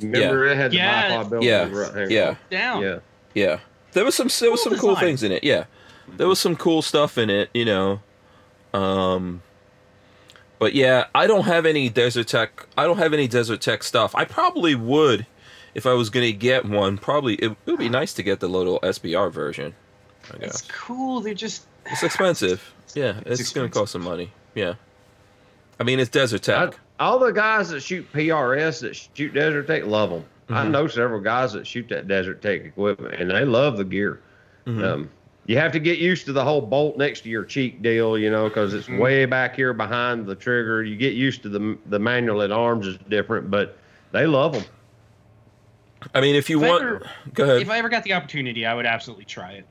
Remember 0.00 0.46
it 0.46 0.56
had 0.56 0.70
the 0.72 0.76
Yeah. 0.76 1.10
bipod 1.22 1.30
built 1.30 1.42
Yeah. 1.44 1.68
right 1.70 1.94
hand. 1.94 2.10
yeah 2.10 2.34
Down. 2.50 2.82
Yeah. 2.82 2.98
yeah. 3.34 3.58
There 3.92 4.04
was 4.04 4.14
some 4.14 4.28
there 4.40 4.50
was 4.50 4.62
Cool 4.62 4.72
some 4.72 4.80
cool 4.80 4.96
things 4.96 5.22
in 5.22 5.32
it. 5.32 5.44
Yeah, 5.44 5.64
there 6.16 6.26
was 6.26 6.38
some 6.40 6.56
cool 6.56 6.80
stuff 6.82 7.18
in 7.18 7.28
it. 7.30 7.50
You 7.54 7.64
know, 7.66 8.00
um. 8.72 9.42
But 10.58 10.74
yeah, 10.74 11.06
I 11.14 11.26
don't 11.26 11.44
have 11.44 11.66
any 11.66 11.88
Desert 11.88 12.28
Tech. 12.28 12.66
I 12.78 12.84
don't 12.84 12.98
have 12.98 13.12
any 13.12 13.26
Desert 13.28 13.60
Tech 13.60 13.82
stuff. 13.82 14.14
I 14.14 14.24
probably 14.24 14.74
would, 14.76 15.26
if 15.74 15.84
I 15.86 15.92
was 15.92 16.08
gonna 16.08 16.30
get 16.32 16.64
one. 16.64 16.96
Probably 16.98 17.34
it, 17.34 17.50
it 17.66 17.70
would 17.70 17.78
be 17.80 17.88
nice 17.88 18.14
to 18.14 18.22
get 18.22 18.40
the 18.40 18.48
little 18.48 18.78
SBR 18.80 19.30
version. 19.30 19.74
I 20.32 20.44
It's 20.44 20.62
cool. 20.62 21.20
They're 21.20 21.34
just. 21.34 21.66
it's 21.86 22.02
expensive. 22.02 22.72
Yeah, 22.94 23.20
it's, 23.24 23.40
It's 23.40 23.52
gonna 23.54 23.70
cost 23.70 23.92
some 23.92 24.02
money. 24.02 24.30
Yeah, 24.54 24.74
I 25.80 25.84
mean 25.84 25.98
it's 25.98 26.10
Desert 26.10 26.46
I, 26.50 26.66
Tech. 26.66 26.78
all 27.00 27.18
the 27.18 27.30
guys 27.32 27.70
that 27.70 27.80
shoot 27.82 28.06
PRS 28.12 28.80
that 28.82 28.94
shoot 28.94 29.32
Desert 29.32 29.66
Tech 29.66 29.86
love 29.86 30.10
them. 30.10 30.24
I 30.50 30.66
Mhm. 30.66 30.70
know 30.72 30.86
several 30.88 31.20
guys 31.20 31.54
that 31.54 31.66
shoot 31.66 31.88
that 31.88 32.06
Desert 32.06 32.42
Tech 32.42 32.60
equipment, 32.66 33.14
and 33.14 33.30
they 33.30 33.46
love 33.46 33.78
the 33.78 33.84
gear. 33.84 34.20
Mhm. 34.66 34.84
Um, 34.84 35.10
you 35.46 35.56
have 35.56 35.72
to 35.72 35.78
get 35.78 35.98
used 36.00 36.26
to 36.26 36.34
the 36.34 36.44
whole 36.44 36.60
bolt 36.60 36.98
next 36.98 37.22
to 37.22 37.30
your 37.30 37.44
cheek 37.44 37.80
deal, 37.80 38.18
you 38.18 38.30
know, 38.30 38.46
because 38.48 38.74
it's 38.74 38.88
Mhm. 38.88 38.98
way 38.98 39.24
back 39.24 39.56
here 39.56 39.72
behind 39.72 40.26
the 40.26 40.34
trigger. 40.34 40.82
You 40.84 40.96
get 40.96 41.14
used 41.14 41.42
to 41.44 41.48
the 41.48 41.78
the 41.86 41.98
manual 41.98 42.42
at 42.42 42.52
arms 42.52 42.86
is 42.86 42.98
different, 43.08 43.50
but 43.50 43.78
they 44.12 44.26
love 44.26 44.52
them. 44.52 44.64
I 46.14 46.20
mean, 46.20 46.34
if 46.34 46.50
you 46.50 46.62
If 46.62 46.68
want, 46.68 46.82
ever- 46.82 47.02
go 47.32 47.44
ahead. 47.44 47.62
If 47.62 47.70
I 47.70 47.78
ever 47.78 47.88
got 47.88 48.02
the 48.04 48.12
opportunity, 48.12 48.66
I 48.66 48.74
would 48.74 48.86
absolutely 48.86 49.24
try 49.24 49.52
it. 49.52 49.64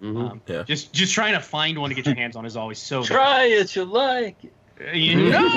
Hmm 0.00 0.16
Um, 0.18 0.40
Yeah. 0.46 0.62
Just 0.64 0.92
just 0.92 1.12
trying 1.14 1.34
to 1.34 1.40
find 1.40 1.78
one 1.78 1.90
to 1.90 1.96
get 1.96 2.06
your 2.06 2.14
hands 2.14 2.36
on 2.36 2.44
is 2.46 2.56
always 2.56 2.78
so. 2.78 3.02
try 3.02 3.44
it, 3.44 3.74
you 3.76 3.84
like. 3.84 4.36
it. 4.44 4.52
Uh, 4.78 4.90
You 4.92 5.30
know. 5.30 5.48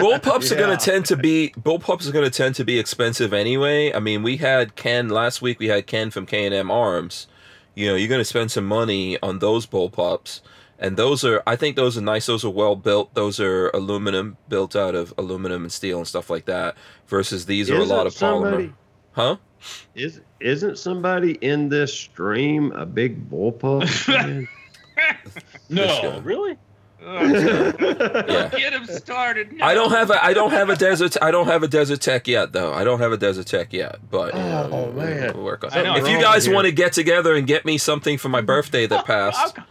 bullpups 0.00 0.50
are 0.50 0.56
going 0.56 0.76
to 0.76 0.82
tend 0.82 1.04
to 1.06 1.16
be 1.16 1.52
bullpups 1.58 2.08
are 2.08 2.12
going 2.12 2.24
to 2.24 2.30
tend 2.36 2.54
to 2.56 2.64
be 2.64 2.78
expensive 2.78 3.32
anyway. 3.32 3.92
I 3.92 4.00
mean, 4.00 4.22
we 4.22 4.38
had 4.38 4.76
Ken 4.76 5.08
last 5.08 5.42
week. 5.42 5.58
We 5.58 5.68
had 5.68 5.86
Ken 5.86 6.10
from 6.10 6.26
K 6.26 6.44
and 6.46 6.54
M 6.54 6.70
Arms. 6.70 7.26
You 7.74 7.88
know, 7.88 7.94
you're 7.96 8.08
going 8.08 8.20
to 8.20 8.24
spend 8.24 8.50
some 8.50 8.64
money 8.66 9.18
on 9.20 9.40
those 9.40 9.66
bullpups, 9.66 10.40
and 10.78 10.96
those 10.96 11.24
are 11.24 11.42
I 11.46 11.56
think 11.56 11.76
those 11.76 11.98
are 11.98 12.02
nice. 12.02 12.26
Those 12.26 12.44
are 12.44 12.50
well 12.50 12.76
built. 12.76 13.12
Those 13.14 13.40
are 13.40 13.68
aluminum, 13.70 14.36
built 14.48 14.74
out 14.76 14.94
of 14.94 15.12
aluminum 15.18 15.62
and 15.62 15.72
steel 15.72 15.98
and 15.98 16.06
stuff 16.08 16.30
like 16.30 16.46
that. 16.46 16.76
Versus 17.08 17.46
these 17.46 17.68
are 17.70 17.76
a 17.76 17.84
lot 17.84 18.06
of 18.06 18.14
polymer. 18.14 18.72
Huh? 19.12 19.36
Is 19.94 20.20
isn't 20.40 20.78
somebody 20.78 21.32
in 21.40 21.68
this 21.68 21.92
stream 21.92 22.72
a 22.72 22.84
big 22.86 23.30
bullpup? 23.30 24.46
No, 25.68 25.86
guy. 25.86 26.18
really? 26.22 26.56
Yeah. 27.04 28.48
Get 28.56 28.72
him 28.72 28.86
started. 28.86 29.58
I 29.60 29.74
don't 29.74 29.90
have 29.90 30.10
a 30.10 30.24
I 30.24 30.32
don't 30.32 30.52
have 30.52 30.70
a 30.70 30.76
desert 30.76 31.16
I 31.20 31.30
don't 31.30 31.46
have 31.48 31.62
a 31.62 31.68
desert 31.68 32.00
tech 32.00 32.26
yet 32.28 32.52
though. 32.52 32.72
I 32.72 32.82
don't 32.84 33.00
have 33.00 33.12
a 33.12 33.16
desert 33.18 33.46
tech 33.46 33.72
yet, 33.74 33.96
but 34.10 34.34
Oh, 34.34 34.68
we'll- 34.70 34.92
man. 34.92 35.34
we'll 35.34 35.44
work 35.44 35.64
on 35.64 35.70
it. 35.76 35.86
If 36.02 36.08
you 36.08 36.18
guys 36.20 36.48
want 36.48 36.66
to 36.66 36.72
get 36.72 36.92
together 36.94 37.34
and 37.34 37.46
get 37.46 37.64
me 37.66 37.76
something 37.76 38.16
for 38.16 38.28
my 38.30 38.40
birthday 38.40 38.86
that 38.86 39.00
I'll, 39.00 39.04
passed, 39.32 39.58
I'll 39.58 39.64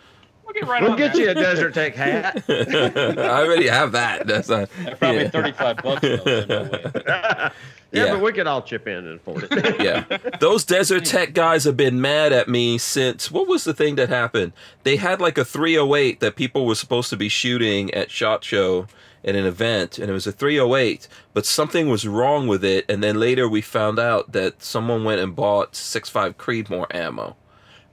get 0.54 0.68
right 0.68 0.82
we'll 0.82 0.92
on 0.92 0.98
get 0.98 1.14
that. 1.14 1.20
you 1.20 1.30
a 1.30 1.34
Desert 1.34 1.74
Tech 1.74 1.96
hat. 1.96 2.44
I 2.50 3.44
already 3.44 3.68
have 3.68 3.92
that. 3.94 4.28
That's 4.28 4.50
not, 4.50 4.70
probably 5.00 5.24
yeah. 5.24 5.30
35 5.30 5.78
bucks. 5.78 6.02
Though, 6.02 6.46
no 6.48 6.70
yeah, 7.06 7.52
Yeah. 7.92 8.14
but 8.14 8.22
we 8.22 8.32
could 8.34 8.48
all 8.48 8.62
chip 8.64 8.88
in 8.88 9.06
and 9.06 9.20
afford 9.20 9.48
it. 9.52 9.82
yeah. 9.82 10.18
Those 10.40 10.64
Desert 10.64 11.06
Tech 11.06 11.34
guys 11.34 11.64
have 11.66 11.78
been 11.78 12.02
mad 12.02 12.34
at 12.34 12.48
me 12.50 12.78
since 12.78 13.30
what 13.30 13.48
was 13.48 13.64
the 13.64 13.74
thing 13.74 13.96
that 13.96 14.10
happened? 14.10 14.54
They 14.84 14.96
had 14.96 15.22
like 15.22 15.38
a 15.38 15.46
308 15.46 16.20
that 16.20 16.36
people 16.36 16.66
were 16.66 16.76
supposed 16.76 17.10
to 17.12 17.18
be 17.18 17.30
shooting 17.30 17.94
at 17.94 18.10
SHOT 18.10 18.44
Show 18.44 18.88
at 19.26 19.36
an 19.36 19.46
event, 19.46 19.98
and 20.00 20.10
it 20.10 20.14
was 20.14 20.28
a 20.28 20.32
308, 20.34 21.08
but 21.34 21.46
something 21.46 21.88
was 21.88 22.06
wrong 22.06 22.46
with 22.46 22.62
it, 22.64 22.84
and 22.90 23.02
then 23.02 23.18
later 23.20 23.48
we 23.48 23.62
found 23.62 23.98
out 23.98 24.34
that 24.34 24.62
someone 24.62 25.06
went 25.06 25.22
and 25.22 25.34
bought 25.34 25.72
6.5 25.74 26.34
Creedmoor 26.36 26.94
ammo. 26.94 27.38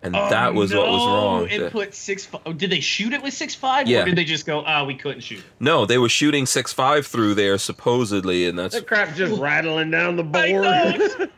And 0.03 0.17
Oh, 0.17 0.31
that 0.31 0.55
was 0.55 0.73
what 0.73 0.87
was 0.89 1.07
wrong. 1.07 1.49
And 1.51 1.65
The- 1.65 1.71
put 1.71 1.95
six. 1.95 2.25
fi- 2.25 2.41
oh, 2.47 2.55
Did 2.55 2.71
they 2.71 2.81
shoot 2.81 3.13
it 3.13 3.23
with 3.23 3.35
six 3.35 3.55
five? 3.55 3.87
Yeah. 3.87 4.01
Or 4.03 4.05
did 4.07 4.17
they 4.17 4.25
just 4.25 4.47
go? 4.47 4.65
Ah, 4.67 4.85
we 4.85 4.95
couldn't 4.95 5.21
shoot. 5.21 5.43
no, 5.61 5.85
they 5.85 5.99
were 5.99 6.09
shooting 6.09 6.47
six 6.47 6.73
five 6.73 7.07
through 7.07 7.35
there 7.35 7.59
supposedly, 7.59 8.47
and 8.47 8.59
that's 8.59 8.75
that 8.75 8.87
crap's 8.87 9.17
just 9.19 9.39
rattling 9.39 9.91
down 9.91 10.17
the 10.17 10.23
board. 10.23 10.41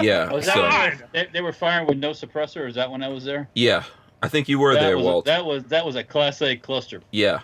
yeah. 0.00 0.30
Was 0.32 0.46
that 0.46 0.54
so- 0.54 0.62
when 0.62 0.70
they, 0.70 0.76
were- 0.88 1.08
they, 1.12 1.28
they 1.32 1.40
were 1.40 1.52
firing 1.52 1.86
with 1.86 1.98
no 1.98 2.10
suppressor? 2.10 2.68
Is 2.68 2.74
that 2.76 2.90
when 2.90 3.02
I 3.02 3.08
was 3.08 3.24
there? 3.24 3.48
yeah, 3.54 3.84
I 4.22 4.28
think 4.28 4.48
you 4.48 4.58
were 4.58 4.74
that 4.74 4.80
there, 4.80 4.96
was 4.96 5.04
Walt. 5.04 5.24
that 5.26 5.44
was 5.44 5.64
that 5.64 5.84
was 5.84 5.96
a 5.96 6.04
class 6.04 6.40
A 6.42 6.56
cluster. 6.56 7.00
Yeah. 7.10 7.40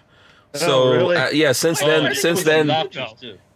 Oh, 0.54 0.58
So 0.58 0.92
really? 0.92 1.16
uh, 1.16 1.30
yeah, 1.30 1.52
since 1.52 1.80
Oh, 1.82 1.86
then, 1.86 2.06
it 2.06 2.16
since 2.16 2.42
then, 2.42 2.68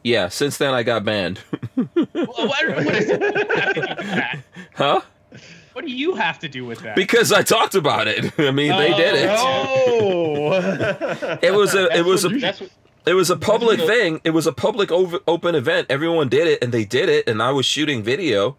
yeah, 0.05 0.29
since 0.29 0.59
then 0.59 0.75
I 0.75 0.83
got 0.83 1.05
banned. 1.05 1.41
Well, 1.77 2.49
what, 2.49 2.69
what, 2.69 2.87
is, 2.95 3.09
what, 3.11 3.23
have 3.51 3.75
to 3.75 3.81
do 3.81 3.81
with 3.81 3.99
that? 3.99 4.39
huh? 4.75 5.01
What 5.75 5.85
do 5.85 5.93
you 5.93 6.15
have 6.15 6.39
to 6.41 6.49
do 6.49 6.65
with 6.65 6.81
that? 6.81 6.97
Because 6.97 7.31
I 7.33 7.43
talked 7.43 7.75
about 7.75 8.09
it. 8.09 8.33
I 8.39 8.51
mean, 8.51 8.77
they 8.77 8.95
did 8.95 9.15
it. 9.15 9.29
Oh. 9.31 10.53
It 11.43 11.53
was 11.55 11.75
a 11.75 11.83
That's 11.89 11.97
it 11.99 12.05
was 12.05 12.25
a 12.25 12.31
what, 12.31 12.71
it 13.07 13.15
was 13.15 13.31
a 13.31 13.37
public 13.37 13.81
thing. 13.81 14.21
It 14.25 14.31
was 14.31 14.47
a 14.47 14.53
public 14.53 14.91
over, 14.91 15.19
open 15.27 15.55
event. 15.55 15.89
Everyone 15.91 16.29
did 16.29 16.47
it, 16.49 16.63
and 16.63 16.73
they 16.73 16.85
did 16.85 17.09
it, 17.09 17.29
and 17.29 17.43
I 17.43 17.51
was 17.51 17.67
shooting 17.67 18.03
video, 18.03 18.57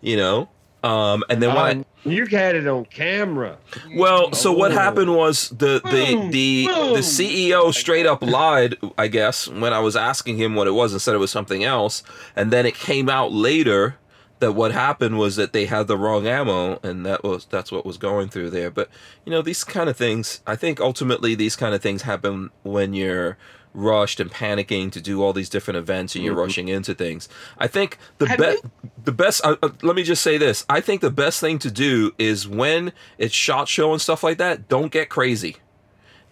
you 0.00 0.16
know. 0.16 0.48
Um, 0.82 1.24
and 1.30 1.42
then 1.42 1.50
when 1.54 1.58
I 1.64 1.70
Um, 1.70 1.84
you 2.04 2.26
had 2.26 2.54
it 2.54 2.66
on 2.68 2.84
camera. 2.84 3.56
Well, 3.94 4.32
so 4.34 4.52
what 4.52 4.70
Oh. 4.72 4.74
happened 4.74 5.14
was 5.16 5.48
the 5.48 5.80
the 5.82 6.14
Boom, 6.14 6.30
the 6.30 6.66
boom. 6.66 6.92
the 6.94 7.00
CEO 7.02 7.72
straight 7.72 8.04
up 8.06 8.22
lied, 8.22 8.76
I 8.98 9.08
guess, 9.08 9.48
when 9.48 9.72
I 9.72 9.80
was 9.80 9.96
asking 9.96 10.36
him 10.36 10.54
what 10.54 10.66
it 10.66 10.72
was 10.72 10.92
and 10.92 11.00
said 11.00 11.14
it 11.14 11.18
was 11.18 11.30
something 11.30 11.64
else, 11.64 12.02
and 12.36 12.50
then 12.50 12.66
it 12.66 12.74
came 12.74 13.08
out 13.08 13.32
later 13.32 13.96
that 14.40 14.52
what 14.52 14.72
happened 14.72 15.18
was 15.18 15.36
that 15.36 15.52
they 15.52 15.66
had 15.66 15.86
the 15.86 15.96
wrong 15.96 16.26
ammo 16.26 16.78
and 16.82 17.06
that 17.06 17.22
was 17.24 17.46
that's 17.46 17.70
what 17.72 17.86
was 17.86 17.96
going 17.98 18.28
through 18.28 18.50
there. 18.50 18.70
But 18.70 18.88
you 19.24 19.30
know, 19.32 19.42
these 19.42 19.64
kind 19.64 19.88
of 19.88 19.96
things, 19.96 20.40
I 20.46 20.56
think 20.56 20.80
ultimately 20.80 21.34
these 21.34 21.56
kind 21.56 21.74
of 21.74 21.80
things 21.82 22.02
happen 22.02 22.50
when 22.62 22.94
you're 22.94 23.36
rushed 23.76 24.20
and 24.20 24.30
panicking 24.30 24.92
to 24.92 25.00
do 25.00 25.20
all 25.20 25.32
these 25.32 25.48
different 25.48 25.78
events 25.78 26.14
and 26.14 26.24
you're 26.24 26.34
Mhm. 26.34 26.44
rushing 26.46 26.68
into 26.68 26.94
things. 26.94 27.28
I 27.58 27.66
think 27.66 27.98
the 28.18 28.26
best 28.26 28.62
the 29.04 29.12
best 29.12 29.40
uh, 29.44 29.56
uh, 29.62 29.70
let 29.82 29.96
me 29.96 30.02
just 30.02 30.22
say 30.22 30.38
this 30.38 30.64
i 30.70 30.80
think 30.80 31.00
the 31.02 31.10
best 31.10 31.40
thing 31.40 31.58
to 31.58 31.70
do 31.70 32.12
is 32.18 32.48
when 32.48 32.92
it's 33.18 33.34
shot 33.34 33.68
show 33.68 33.92
and 33.92 34.00
stuff 34.00 34.22
like 34.22 34.38
that 34.38 34.66
don't 34.68 34.90
get 34.92 35.08
crazy 35.10 35.56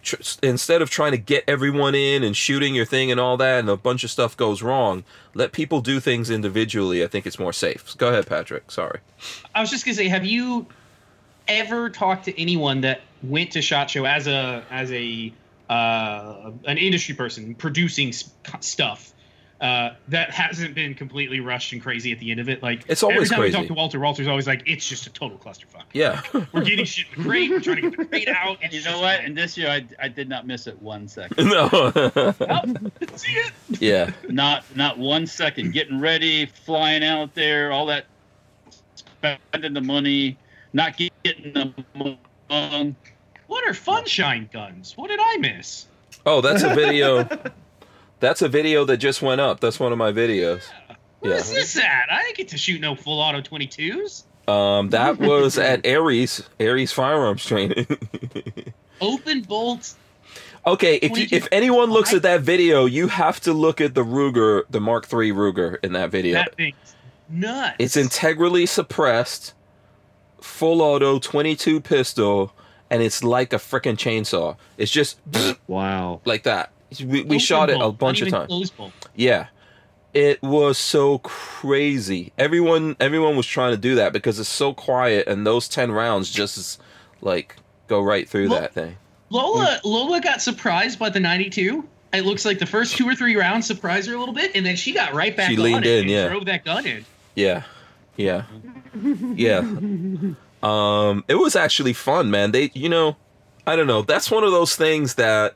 Tr- 0.03 0.15
instead 0.43 0.81
of 0.81 0.89
trying 0.89 1.11
to 1.13 1.17
get 1.17 1.43
everyone 1.47 1.95
in 1.95 2.23
and 2.23 2.35
shooting 2.35 2.75
your 2.75 2.85
thing 2.85 3.09
and 3.09 3.19
all 3.19 3.37
that 3.37 3.59
and 3.61 3.69
a 3.69 3.77
bunch 3.77 4.03
of 4.03 4.11
stuff 4.11 4.35
goes 4.35 4.61
wrong 4.61 5.03
let 5.33 5.53
people 5.53 5.79
do 5.79 5.99
things 6.01 6.29
individually 6.29 7.03
i 7.03 7.07
think 7.07 7.25
it's 7.25 7.39
more 7.39 7.53
safe. 7.53 7.95
Go 7.97 8.09
ahead 8.09 8.27
patrick. 8.27 8.69
Sorry. 8.69 8.99
I 9.55 9.61
was 9.61 9.69
just 9.69 9.85
gonna 9.85 9.95
say, 9.95 10.09
have 10.09 10.25
you 10.25 10.67
ever 11.47 11.89
talked 11.89 12.25
to 12.25 12.41
anyone 12.41 12.81
that 12.81 13.01
went 13.21 13.51
to 13.51 13.61
Shot 13.61 13.89
Show 13.89 14.05
as 14.05 14.27
a 14.27 14.63
as 14.69 14.91
a 14.91 15.33
uh, 15.69 16.51
an 16.65 16.77
industry 16.77 17.15
person 17.15 17.55
producing 17.55 18.09
s- 18.09 18.29
stuff 18.59 19.12
uh, 19.63 19.95
that 20.09 20.29
hasn't 20.29 20.75
been 20.75 20.93
completely 20.93 21.39
rushed 21.39 21.71
and 21.73 21.81
crazy 21.81 22.11
at 22.11 22.19
the 22.19 22.29
end 22.29 22.39
of 22.41 22.49
it? 22.49 22.61
Like 22.61 22.83
It's 22.87 23.01
always 23.01 23.15
every 23.17 23.27
time 23.29 23.39
crazy. 23.39 23.55
we 23.57 23.61
talk 23.61 23.67
to 23.69 23.73
Walter, 23.73 23.99
Walter's 23.99 24.27
always 24.27 24.45
like, 24.45 24.61
"It's 24.67 24.87
just 24.87 25.07
a 25.07 25.09
total 25.09 25.37
clusterfuck. 25.37 25.83
yeah 25.93 26.21
We're 26.51 26.63
getting 26.63 26.83
shit 26.85 27.05
in 27.15 27.23
the 27.23 27.29
crate. 27.29 27.49
We're 27.49 27.59
trying 27.61 27.77
to 27.77 27.81
get 27.89 27.97
the 27.97 28.05
crate 28.05 28.27
out. 28.43 28.57
and 28.61 28.71
you 28.73 28.83
know 28.83 28.99
what? 28.99 29.21
And 29.21 29.35
this 29.37 29.57
year, 29.57 29.69
I, 29.69 29.85
I 29.99 30.09
did 30.09 30.27
not 30.29 30.45
miss 30.45 30.67
it 30.67 30.79
one 30.81 31.07
second. 31.07 31.47
no 31.49 31.69
See 33.15 33.31
it? 33.31 33.51
yeah 33.79 34.11
not 34.29 34.63
not 34.75 34.99
one 34.99 35.25
second. 35.25 35.71
Getting 35.73 35.99
ready, 35.99 36.45
flying 36.45 37.03
out 37.03 37.33
there, 37.33 37.71
all 37.71 37.85
that, 37.87 38.05
spending 38.95 39.73
the 39.73 39.81
money, 39.81 40.37
not 40.73 40.97
getting 40.97 41.53
the 41.53 41.73
money. 41.95 42.19
What 43.47 43.65
are 43.67 43.71
Funshine 43.73 44.51
guns? 44.51 44.97
What 44.97 45.09
did 45.09 45.19
I 45.21 45.37
miss? 45.37 45.85
Oh, 46.25 46.41
that's 46.41 46.63
a 46.63 46.73
video. 46.75 47.23
That's 48.19 48.41
a 48.41 48.47
video 48.49 48.85
that 48.85 48.97
just 48.97 49.21
went 49.21 49.41
up. 49.41 49.59
That's 49.59 49.79
one 49.79 49.91
of 49.91 49.97
my 49.97 50.11
videos. 50.11 50.63
Where's 51.19 51.49
Yeah. 51.51 51.59
this 51.59 51.77
at? 51.77 52.05
I 52.11 52.23
didn't 52.23 52.37
get 52.37 52.47
to 52.49 52.57
shoot 52.57 52.81
no 52.81 52.95
full 52.95 53.19
auto 53.19 53.41
22s. 53.41 54.23
Um, 54.47 54.89
that 54.89 55.19
was 55.19 55.57
at 55.57 55.85
Aries, 55.85 56.43
Aries 56.59 56.91
Firearms 56.91 57.45
Training. 57.45 57.87
Open 59.01 59.41
bolts. 59.41 59.95
okay, 60.67 60.95
if 60.97 61.17
you, 61.17 61.27
if 61.37 61.47
anyone 61.51 61.89
looks 61.91 62.13
at 62.13 62.21
that 62.23 62.41
video, 62.41 62.85
you 62.85 63.07
have 63.07 63.39
to 63.41 63.53
look 63.53 63.79
at 63.81 63.93
the 63.95 64.03
Ruger, 64.03 64.63
the 64.69 64.79
Mark 64.81 65.05
III 65.11 65.31
Ruger 65.31 65.77
in 65.83 65.93
that 65.93 66.09
video. 66.11 66.35
That 66.35 66.55
thing's 66.55 66.75
nuts. 67.29 67.75
It's 67.79 67.95
integrally 67.97 68.65
suppressed, 68.65 69.53
full 70.41 70.81
auto, 70.81 71.19
22 71.19 71.79
pistol, 71.81 72.53
and 72.89 73.01
it's 73.01 73.23
like 73.23 73.53
a 73.53 73.57
freaking 73.57 73.95
chainsaw. 73.97 74.57
It's 74.77 74.91
just 74.91 75.17
Wow. 75.67 76.19
like 76.25 76.43
that. 76.43 76.71
We, 77.01 77.05
we 77.05 77.21
Open 77.21 77.39
shot 77.39 77.69
it 77.69 77.79
a 77.81 77.91
bunch 77.91 78.21
of 78.21 78.29
times. 78.29 78.71
Yeah. 79.15 79.47
It 80.13 80.41
was 80.43 80.77
so 80.77 81.17
crazy. 81.19 82.33
Everyone 82.37 82.95
everyone 82.99 83.35
was 83.35 83.47
trying 83.47 83.71
to 83.71 83.77
do 83.77 83.95
that 83.95 84.13
because 84.13 84.39
it's 84.39 84.47
so 84.49 84.73
quiet 84.73 85.27
and 85.27 85.45
those 85.45 85.67
10 85.67 85.91
rounds 85.91 86.29
just 86.29 86.79
like 87.21 87.55
go 87.87 88.01
right 88.01 88.29
through 88.29 88.49
Well- 88.49 88.61
that 88.61 88.73
thing. 88.73 88.97
Lola 89.29 89.79
Lola 89.83 90.21
got 90.21 90.41
surprised 90.43 90.99
by 90.99 91.09
the 91.09 91.19
92. 91.19 91.83
It 92.13 92.23
looks 92.25 92.45
like 92.45 92.59
the 92.59 92.67
first 92.67 92.95
two 92.95 93.09
or 93.09 93.15
three 93.15 93.35
rounds 93.35 93.65
surprised 93.65 94.07
her 94.07 94.13
a 94.13 94.19
little 94.19 94.35
bit, 94.35 94.51
and 94.53 94.63
then 94.63 94.75
she 94.75 94.91
got 94.93 95.15
right 95.15 95.35
back 95.35 95.49
She 95.49 95.57
on 95.57 95.63
leaned 95.63 95.85
it 95.87 95.97
in, 95.97 96.01
and 96.01 96.09
yeah. 96.11 96.27
drove 96.27 96.45
that 96.45 96.63
gun 96.63 96.85
in. 96.85 97.03
Yeah. 97.33 97.63
Yeah. 98.15 98.43
Yeah. 99.33 99.61
Um 100.61 101.25
it 101.27 101.35
was 101.35 101.55
actually 101.57 101.91
fun, 101.93 102.31
man. 102.31 102.51
They 102.51 102.71
you 102.73 102.87
know, 102.87 103.17
I 103.67 103.75
don't 103.75 103.87
know. 103.87 104.01
That's 104.03 104.31
one 104.31 104.43
of 104.45 104.51
those 104.51 104.75
things 104.77 105.15
that 105.15 105.55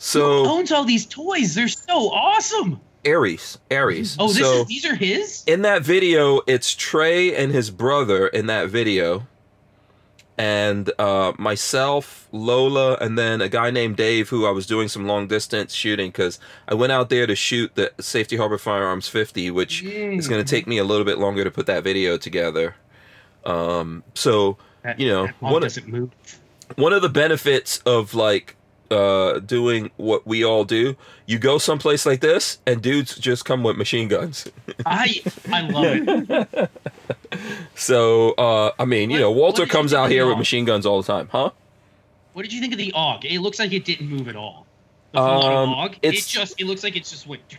Who 0.00 0.04
so 0.04 0.46
owns 0.46 0.72
all 0.72 0.84
these 0.84 1.04
toys? 1.04 1.54
They're 1.54 1.68
so 1.68 2.10
awesome. 2.10 2.80
Aries, 3.04 3.58
Aries. 3.70 4.16
Oh, 4.18 4.28
this 4.28 4.38
so, 4.38 4.62
is 4.62 4.66
these 4.66 4.84
are 4.86 4.94
his. 4.94 5.44
in 5.46 5.60
that 5.62 5.82
video, 5.82 6.40
it's 6.46 6.74
Trey 6.74 7.34
and 7.36 7.52
his 7.52 7.70
brother 7.70 8.26
in 8.28 8.46
that 8.46 8.68
video, 8.70 9.26
and 10.38 10.90
uh, 10.98 11.32
myself, 11.38 12.28
Lola, 12.32 12.94
and 12.94 13.18
then 13.18 13.42
a 13.42 13.48
guy 13.50 13.70
named 13.70 13.96
Dave, 13.96 14.30
who 14.30 14.46
I 14.46 14.50
was 14.50 14.66
doing 14.66 14.88
some 14.88 15.06
long 15.06 15.26
distance 15.26 15.74
shooting 15.74 16.08
because 16.08 16.38
I 16.66 16.74
went 16.74 16.92
out 16.92 17.10
there 17.10 17.26
to 17.26 17.34
shoot 17.34 17.74
the 17.74 17.92
Safety 18.00 18.36
Harbor 18.38 18.58
Firearms 18.58 19.06
50, 19.08 19.50
which 19.50 19.82
is 19.82 20.28
going 20.28 20.42
to 20.42 20.50
take 20.50 20.66
me 20.66 20.78
a 20.78 20.84
little 20.84 21.04
bit 21.04 21.18
longer 21.18 21.44
to 21.44 21.50
put 21.50 21.66
that 21.66 21.84
video 21.84 22.16
together. 22.16 22.74
Um, 23.44 24.02
so 24.14 24.56
That- 24.82 24.98
you 24.98 25.08
know, 25.08 25.26
one 25.40 25.60
doesn't 25.62 25.88
move. 25.88 26.10
one 26.76 26.94
of 26.94 27.02
the 27.02 27.08
benefits 27.10 27.78
of 27.84 28.14
like 28.14 28.56
uh 28.90 29.38
doing 29.40 29.90
what 29.96 30.26
we 30.26 30.44
all 30.44 30.64
do 30.64 30.96
you 31.26 31.38
go 31.38 31.58
someplace 31.58 32.04
like 32.04 32.20
this 32.20 32.58
and 32.66 32.82
dudes 32.82 33.16
just 33.16 33.44
come 33.44 33.62
with 33.62 33.76
machine 33.76 34.08
guns 34.08 34.48
I 34.86 35.22
I 35.52 35.60
love 35.62 35.96
it. 36.30 36.70
So, 37.76 38.32
uh, 38.32 38.72
I 38.78 38.84
mean, 38.84 39.08
you 39.10 39.18
know, 39.18 39.30
Walter 39.30 39.64
comes 39.64 39.94
out 39.94 40.10
here 40.10 40.26
with 40.26 40.36
machine 40.36 40.64
guns 40.64 40.84
all 40.84 41.00
the 41.00 41.06
time, 41.06 41.28
huh? 41.30 41.50
What 42.32 42.42
did 42.42 42.52
you 42.52 42.60
think 42.60 42.72
of 42.72 42.78
the 42.78 42.92
AUG? 42.92 43.24
It 43.24 43.40
looks 43.40 43.58
like 43.60 43.72
it 43.72 43.84
didn't 43.84 44.08
move 44.08 44.28
at 44.28 44.36
all. 44.36 44.66
The 45.12 45.20
Um, 45.20 45.70
AUG. 45.70 45.92
It 46.02 46.08
it's- 46.08 46.26
just 46.26 46.60
it 46.60 46.66
looks 46.66 46.82
like 46.82 46.96
it's 46.96 47.10
just 47.10 47.26
went. 47.26 47.42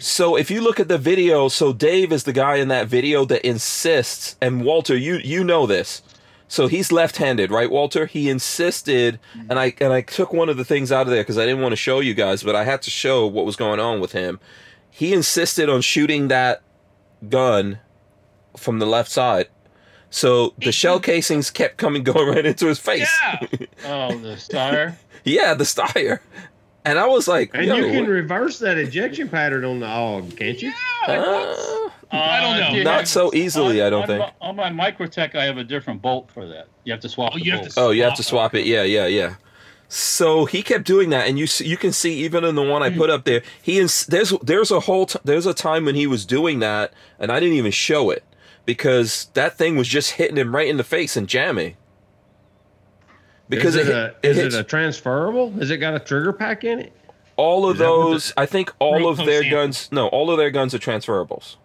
So, 0.00 0.36
if 0.36 0.48
you 0.48 0.60
look 0.60 0.78
at 0.78 0.86
the 0.86 0.96
video, 0.98 1.48
so 1.48 1.72
Dave 1.72 2.12
is 2.12 2.22
the 2.22 2.32
guy 2.32 2.56
in 2.56 2.68
that 2.68 2.86
video 2.86 3.24
that 3.24 3.44
insists, 3.44 4.36
and 4.40 4.64
Walter, 4.64 4.96
you 4.96 5.16
you 5.16 5.42
know 5.42 5.66
this. 5.66 6.02
So 6.48 6.66
he's 6.66 6.90
left-handed, 6.90 7.50
right, 7.50 7.70
Walter? 7.70 8.06
He 8.06 8.30
insisted, 8.30 9.20
mm-hmm. 9.36 9.50
and 9.50 9.58
I 9.58 9.74
and 9.80 9.92
I 9.92 10.00
took 10.00 10.32
one 10.32 10.48
of 10.48 10.56
the 10.56 10.64
things 10.64 10.90
out 10.90 11.02
of 11.02 11.10
there 11.12 11.22
because 11.22 11.36
I 11.36 11.44
didn't 11.44 11.60
want 11.60 11.72
to 11.72 11.76
show 11.76 12.00
you 12.00 12.14
guys, 12.14 12.42
but 12.42 12.56
I 12.56 12.64
had 12.64 12.80
to 12.82 12.90
show 12.90 13.26
what 13.26 13.44
was 13.44 13.54
going 13.54 13.80
on 13.80 14.00
with 14.00 14.12
him. 14.12 14.40
He 14.90 15.12
insisted 15.12 15.68
on 15.68 15.82
shooting 15.82 16.28
that 16.28 16.62
gun 17.28 17.80
from 18.56 18.78
the 18.78 18.86
left 18.86 19.10
side. 19.10 19.48
So 20.10 20.54
the 20.58 20.72
shell 20.72 21.00
casings 21.10 21.50
kept 21.50 21.76
coming 21.76 22.02
going 22.04 22.28
right 22.28 22.46
into 22.46 22.66
his 22.66 22.78
face. 22.78 23.10
Yeah. 23.22 23.46
Oh, 23.84 24.18
the 24.18 24.28
Steyr. 24.36 24.96
Yeah, 25.24 25.54
the 25.54 25.64
Steyr. 25.64 26.20
And 26.88 26.98
I 26.98 27.06
was 27.06 27.28
like, 27.28 27.50
And 27.54 27.66
you 27.66 27.74
can 27.86 28.00
what- 28.04 28.08
reverse 28.08 28.58
that 28.60 28.78
ejection 28.78 29.28
pattern 29.28 29.64
on 29.64 29.80
the 29.80 29.86
AUG, 29.86 30.36
can't 30.36 30.62
you? 30.62 30.72
uh, 31.06 31.90
I 32.10 32.40
don't 32.40 32.74
know. 32.76 32.82
Not 32.82 33.00
have- 33.00 33.08
so 33.08 33.30
easily, 33.34 33.82
I 33.82 33.90
don't 33.90 34.02
on, 34.02 34.06
think. 34.08 34.24
On 34.40 34.56
my 34.56 34.70
Microtech, 34.70 35.34
I 35.34 35.44
have 35.44 35.58
a 35.58 35.64
different 35.64 36.00
bolt 36.00 36.30
for 36.32 36.46
that. 36.48 36.68
You 36.84 36.92
have 36.92 37.00
to 37.02 37.08
swap. 37.08 37.32
Oh, 37.34 37.38
the 37.38 37.44
you 37.44 37.52
have 37.52 37.60
bolt. 37.62 37.72
to 37.72 37.80
oh, 37.80 37.90
you 37.90 38.02
have 38.04 38.14
to 38.14 38.22
Swap. 38.22 38.52
swap 38.52 38.54
it. 38.54 38.66
Yeah, 38.66 38.82
yeah, 38.84 39.06
yeah. 39.06 39.34
So 39.90 40.44
he 40.44 40.62
kept 40.62 40.84
doing 40.84 41.10
that, 41.10 41.28
and 41.28 41.38
you 41.38 41.46
you 41.60 41.76
can 41.76 41.92
see 41.92 42.14
even 42.24 42.44
in 42.44 42.54
the 42.54 42.62
one 42.62 42.82
I 42.82 42.90
put 42.90 43.08
up 43.10 43.24
there, 43.24 43.42
he 43.62 43.78
is 43.78 44.04
there's 44.06 44.30
there's 44.42 44.70
a 44.70 44.80
whole 44.80 45.06
t- 45.06 45.18
there's 45.24 45.46
a 45.46 45.54
time 45.54 45.84
when 45.86 45.94
he 45.94 46.06
was 46.06 46.24
doing 46.26 46.58
that, 46.60 46.92
and 47.18 47.30
I 47.32 47.40
didn't 47.40 47.56
even 47.56 47.72
show 47.72 48.10
it 48.10 48.22
because 48.66 49.28
that 49.34 49.56
thing 49.56 49.76
was 49.76 49.88
just 49.88 50.12
hitting 50.12 50.36
him 50.36 50.54
right 50.54 50.68
in 50.68 50.76
the 50.76 50.84
face 50.84 51.16
and 51.16 51.26
jamming. 51.26 51.76
Because 53.48 53.76
is 53.76 53.88
it, 53.88 53.90
it, 53.90 53.96
a, 53.96 54.06
hit- 54.06 54.16
it 54.22 54.46
is 54.46 54.54
it 54.54 54.60
a 54.60 54.64
transferable? 54.64 55.50
Has 55.52 55.70
it 55.70 55.78
got 55.78 55.94
a 55.94 55.98
trigger 55.98 56.32
pack 56.32 56.64
in 56.64 56.78
it? 56.80 56.92
all 57.36 57.68
of 57.68 57.76
is 57.76 57.78
those. 57.78 58.32
I 58.36 58.46
think 58.46 58.72
all 58.80 59.08
of 59.08 59.16
their 59.18 59.42
sample. 59.42 59.58
guns. 59.58 59.88
No, 59.92 60.08
all 60.08 60.30
of 60.30 60.38
their 60.38 60.50
guns 60.50 60.74
are 60.74 60.78
transferables. 60.78 61.56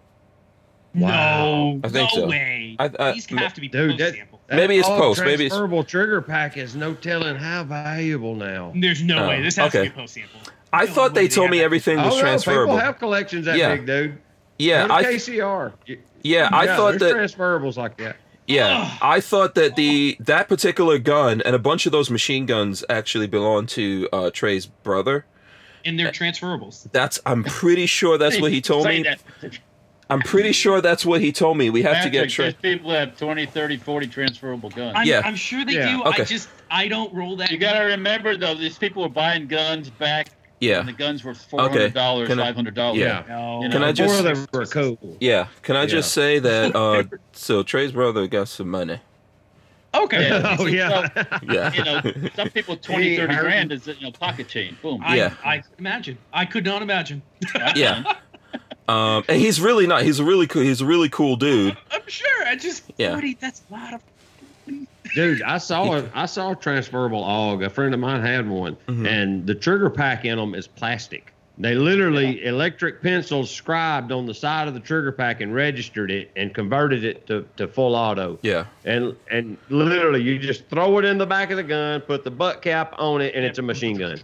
No, 0.93 1.79
I 1.83 1.87
think 1.89 2.09
no 2.15 2.21
so. 2.21 2.27
way. 2.27 2.75
I- 2.79 2.91
I- 2.99 3.11
These 3.13 3.25
have 3.27 3.53
to 3.55 3.61
be 3.61 3.67
Dude, 3.67 3.91
post 3.97 3.99
that- 3.99 4.27
That 4.49 4.55
Maybe 4.57 4.77
it's 4.77 4.87
AUG 4.87 4.99
post, 4.99 5.19
maybe 5.21 5.33
it's- 5.45 5.49
transferable 5.49 5.83
trigger 5.83 6.21
pack 6.21 6.57
is 6.57 6.75
no 6.75 6.93
telling 6.93 7.35
how 7.37 7.63
valuable 7.63 8.35
now. 8.35 8.71
There's 8.75 9.01
no 9.01 9.23
Oh, 9.25 9.29
way. 9.29 9.41
This 9.41 9.55
has 9.55 9.73
okay. 9.73 9.85
to 9.85 9.89
be 9.89 9.95
post 9.95 10.13
sample. 10.13 10.39
I 10.71 10.85
No 10.85 10.91
thought 10.91 11.13
they 11.15 11.27
told 11.27 11.49
me 11.49 11.59
that. 11.59 11.63
everything 11.63 11.97
was 11.97 12.13
oh, 12.13 12.17
no, 12.17 12.21
transferable. 12.21 12.73
people 12.73 12.85
have 12.85 12.99
collections 12.99 13.45
that 13.45 13.57
Yeah. 13.57 13.75
big, 13.75 13.85
dude. 13.87 14.17
yeah, 14.59 14.81
Go 14.83 14.87
to 14.89 14.93
I 14.93 15.03
KCR. 15.05 15.71
Y- 15.87 15.97
yeah 16.23 16.49
I 16.51 16.65
yeah, 16.65 16.75
thought 16.75 16.99
there's 16.99 17.13
that 17.13 17.37
transferables 17.39 17.77
like 17.77 17.97
that. 17.97 18.17
Yeah, 18.47 18.81
Ugh. 18.91 18.97
I 19.01 19.19
thought 19.21 19.55
that 19.55 19.75
the 19.75 20.17
that 20.19 20.47
particular 20.49 20.97
gun 20.99 21.41
and 21.41 21.55
a 21.55 21.59
bunch 21.59 21.85
of 21.85 21.91
those 21.91 22.09
machine 22.09 22.45
guns 22.45 22.83
actually 22.89 23.27
belong 23.27 23.67
to 23.67 24.09
uh, 24.11 24.29
Trey's 24.31 24.65
brother. 24.65 25.25
And 25.85 25.97
they're 25.99 26.11
transferables. 26.11 26.89
That's 26.91 27.19
I'm 27.25 27.43
pretty 27.43 27.85
sure 27.85 28.17
that's 28.17 28.39
what 28.39 28.51
he 28.51 28.61
told 28.71 28.85
me. 28.87 29.03
that. 29.03 29.21
I'm 30.09 30.19
pretty 30.21 30.51
sure 30.51 30.79
that's 30.81 31.05
what 31.05 31.21
he 31.21 31.31
told 31.31 31.57
me. 31.57 31.69
We 31.69 31.81
have 31.83 32.03
to 32.03 32.09
get 32.09 32.29
Trey. 32.29 32.53
people 32.53 32.91
have 32.91 33.17
20, 33.17 33.45
30, 33.45 33.77
40 33.77 34.07
transferable 34.07 34.69
guns. 34.69 34.93
I'm, 34.95 35.07
Yeah. 35.07 35.21
I'm 35.23 35.35
sure 35.35 35.63
they 35.65 35.73
Yeah. 35.73 35.97
do. 35.97 36.03
Okay. 36.03 36.21
I 36.23 36.25
just 36.25 36.49
I 36.69 36.87
don't 36.87 37.13
roll 37.13 37.35
that. 37.37 37.49
you 37.51 37.57
got 37.57 37.73
to 37.79 37.85
remember 37.85 38.35
though, 38.37 38.55
these 38.55 38.77
people 38.77 39.03
were 39.03 39.09
buying 39.09 39.47
guns 39.47 39.89
back. 39.89 40.29
Yeah, 40.63 40.79
And 40.79 40.87
the 40.87 40.93
guns 40.93 41.23
were 41.23 41.33
four 41.33 41.61
hundred 41.61 41.93
dollars, 41.93 42.27
Can 42.27 42.37
five 42.37 42.55
hundred 42.55 42.75
dollars. 42.75 42.99
Yeah. 42.99 43.23
No. 43.27 43.63
You 43.63 43.69
Can 43.69 43.83
I 43.83 43.91
just- 43.91 44.23
Before 44.23 44.61
were 44.61 44.65
cool. 44.65 45.17
yeah. 45.19 45.47
Can 45.61 45.75
I 45.75 45.85
just 45.85 46.11
say 46.11 46.39
that? 46.39 46.75
Uh, 46.83 47.03
so 47.33 47.63
Trey's 47.63 47.91
brother 47.91 48.27
got 48.27 48.47
some 48.47 48.69
money. 48.69 48.99
Okay. 49.95 50.27
Yeah. 50.29 50.55
oh 50.59 50.65
yeah. 50.65 51.09
Yeah. 51.43 51.73
You 51.73 51.83
know, 51.83 52.29
some 52.35 52.49
people 52.49 52.75
20, 52.81 53.03
He 53.09 53.17
30 53.17 53.33
heard- 53.33 53.41
grand 53.43 53.71
is 53.71 53.85
you 53.87 53.95
know 54.01 54.11
pocket 54.11 54.47
change. 54.47 54.81
Boom. 54.81 55.01
I, 55.05 55.15
Yeah. 55.17 55.33
I 55.45 55.59
could 55.59 55.79
imagine. 55.79 56.17
I 56.33 56.45
could 56.45 56.65
not 56.65 56.81
imagine. 56.81 57.21
yeah. 57.75 58.03
Um, 58.87 59.23
and 59.29 59.39
he's 59.39 59.61
really 59.61 59.87
not. 59.87 60.01
He's 60.03 60.19
a 60.19 60.25
really 60.25 60.45
cool. 60.47 60.61
He's 60.61 60.81
a 60.81 60.85
really 60.85 61.09
cool 61.09 61.35
dude. 61.37 61.77
I'm 61.91 62.01
sure. 62.07 62.45
I 62.47 62.55
just 62.55 62.83
Yeah. 62.97 63.11
40, 63.13 63.37
That's 63.39 63.61
a 63.69 63.73
lot 63.73 63.93
of. 63.93 64.01
Dude, 65.15 65.41
I 65.43 65.57
saw 65.59 65.93
a, 65.97 66.09
I 66.13 66.25
saw 66.25 66.51
a 66.51 66.55
transferable 66.55 67.23
AUG. 67.23 67.65
A 67.65 67.69
friend 67.69 67.93
of 67.93 67.99
mine 67.99 68.21
had 68.21 68.49
one, 68.49 68.75
Mhm. 68.87 69.07
and 69.07 69.45
the 69.47 69.55
trigger 69.55 69.89
pack 69.89 70.25
in 70.25 70.37
them 70.37 70.55
is 70.55 70.67
plastic. 70.67 71.29
They 71.59 71.75
literally 71.75 72.43
electric 72.45 73.03
pencils 73.03 73.51
scribed 73.51 74.11
on 74.11 74.25
the 74.25 74.33
side 74.33 74.67
of 74.67 74.73
the 74.73 74.79
trigger 74.79 75.11
pack 75.11 75.39
and 75.39 75.53
registered 75.53 76.09
it 76.09 76.31
and 76.35 76.51
converted 76.51 77.03
it 77.03 77.27
to, 77.27 77.45
to 77.57 77.67
full 77.67 77.93
auto. 77.95 78.39
Yeah. 78.41 78.65
And 78.85 79.15
and 79.29 79.57
literally, 79.69 80.23
you 80.23 80.39
just 80.39 80.67
throw 80.69 80.97
it 80.97 81.05
in 81.05 81.19
the 81.19 81.27
back 81.27 81.51
of 81.51 81.57
the 81.57 81.63
gun, 81.63 82.01
put 82.01 82.23
the 82.23 82.31
butt 82.31 82.63
cap 82.63 82.95
on 82.97 83.21
it, 83.21 83.35
and 83.35 83.45
it's 83.45 83.59
a 83.59 83.61
machine 83.61 83.97
gun. 83.97 84.17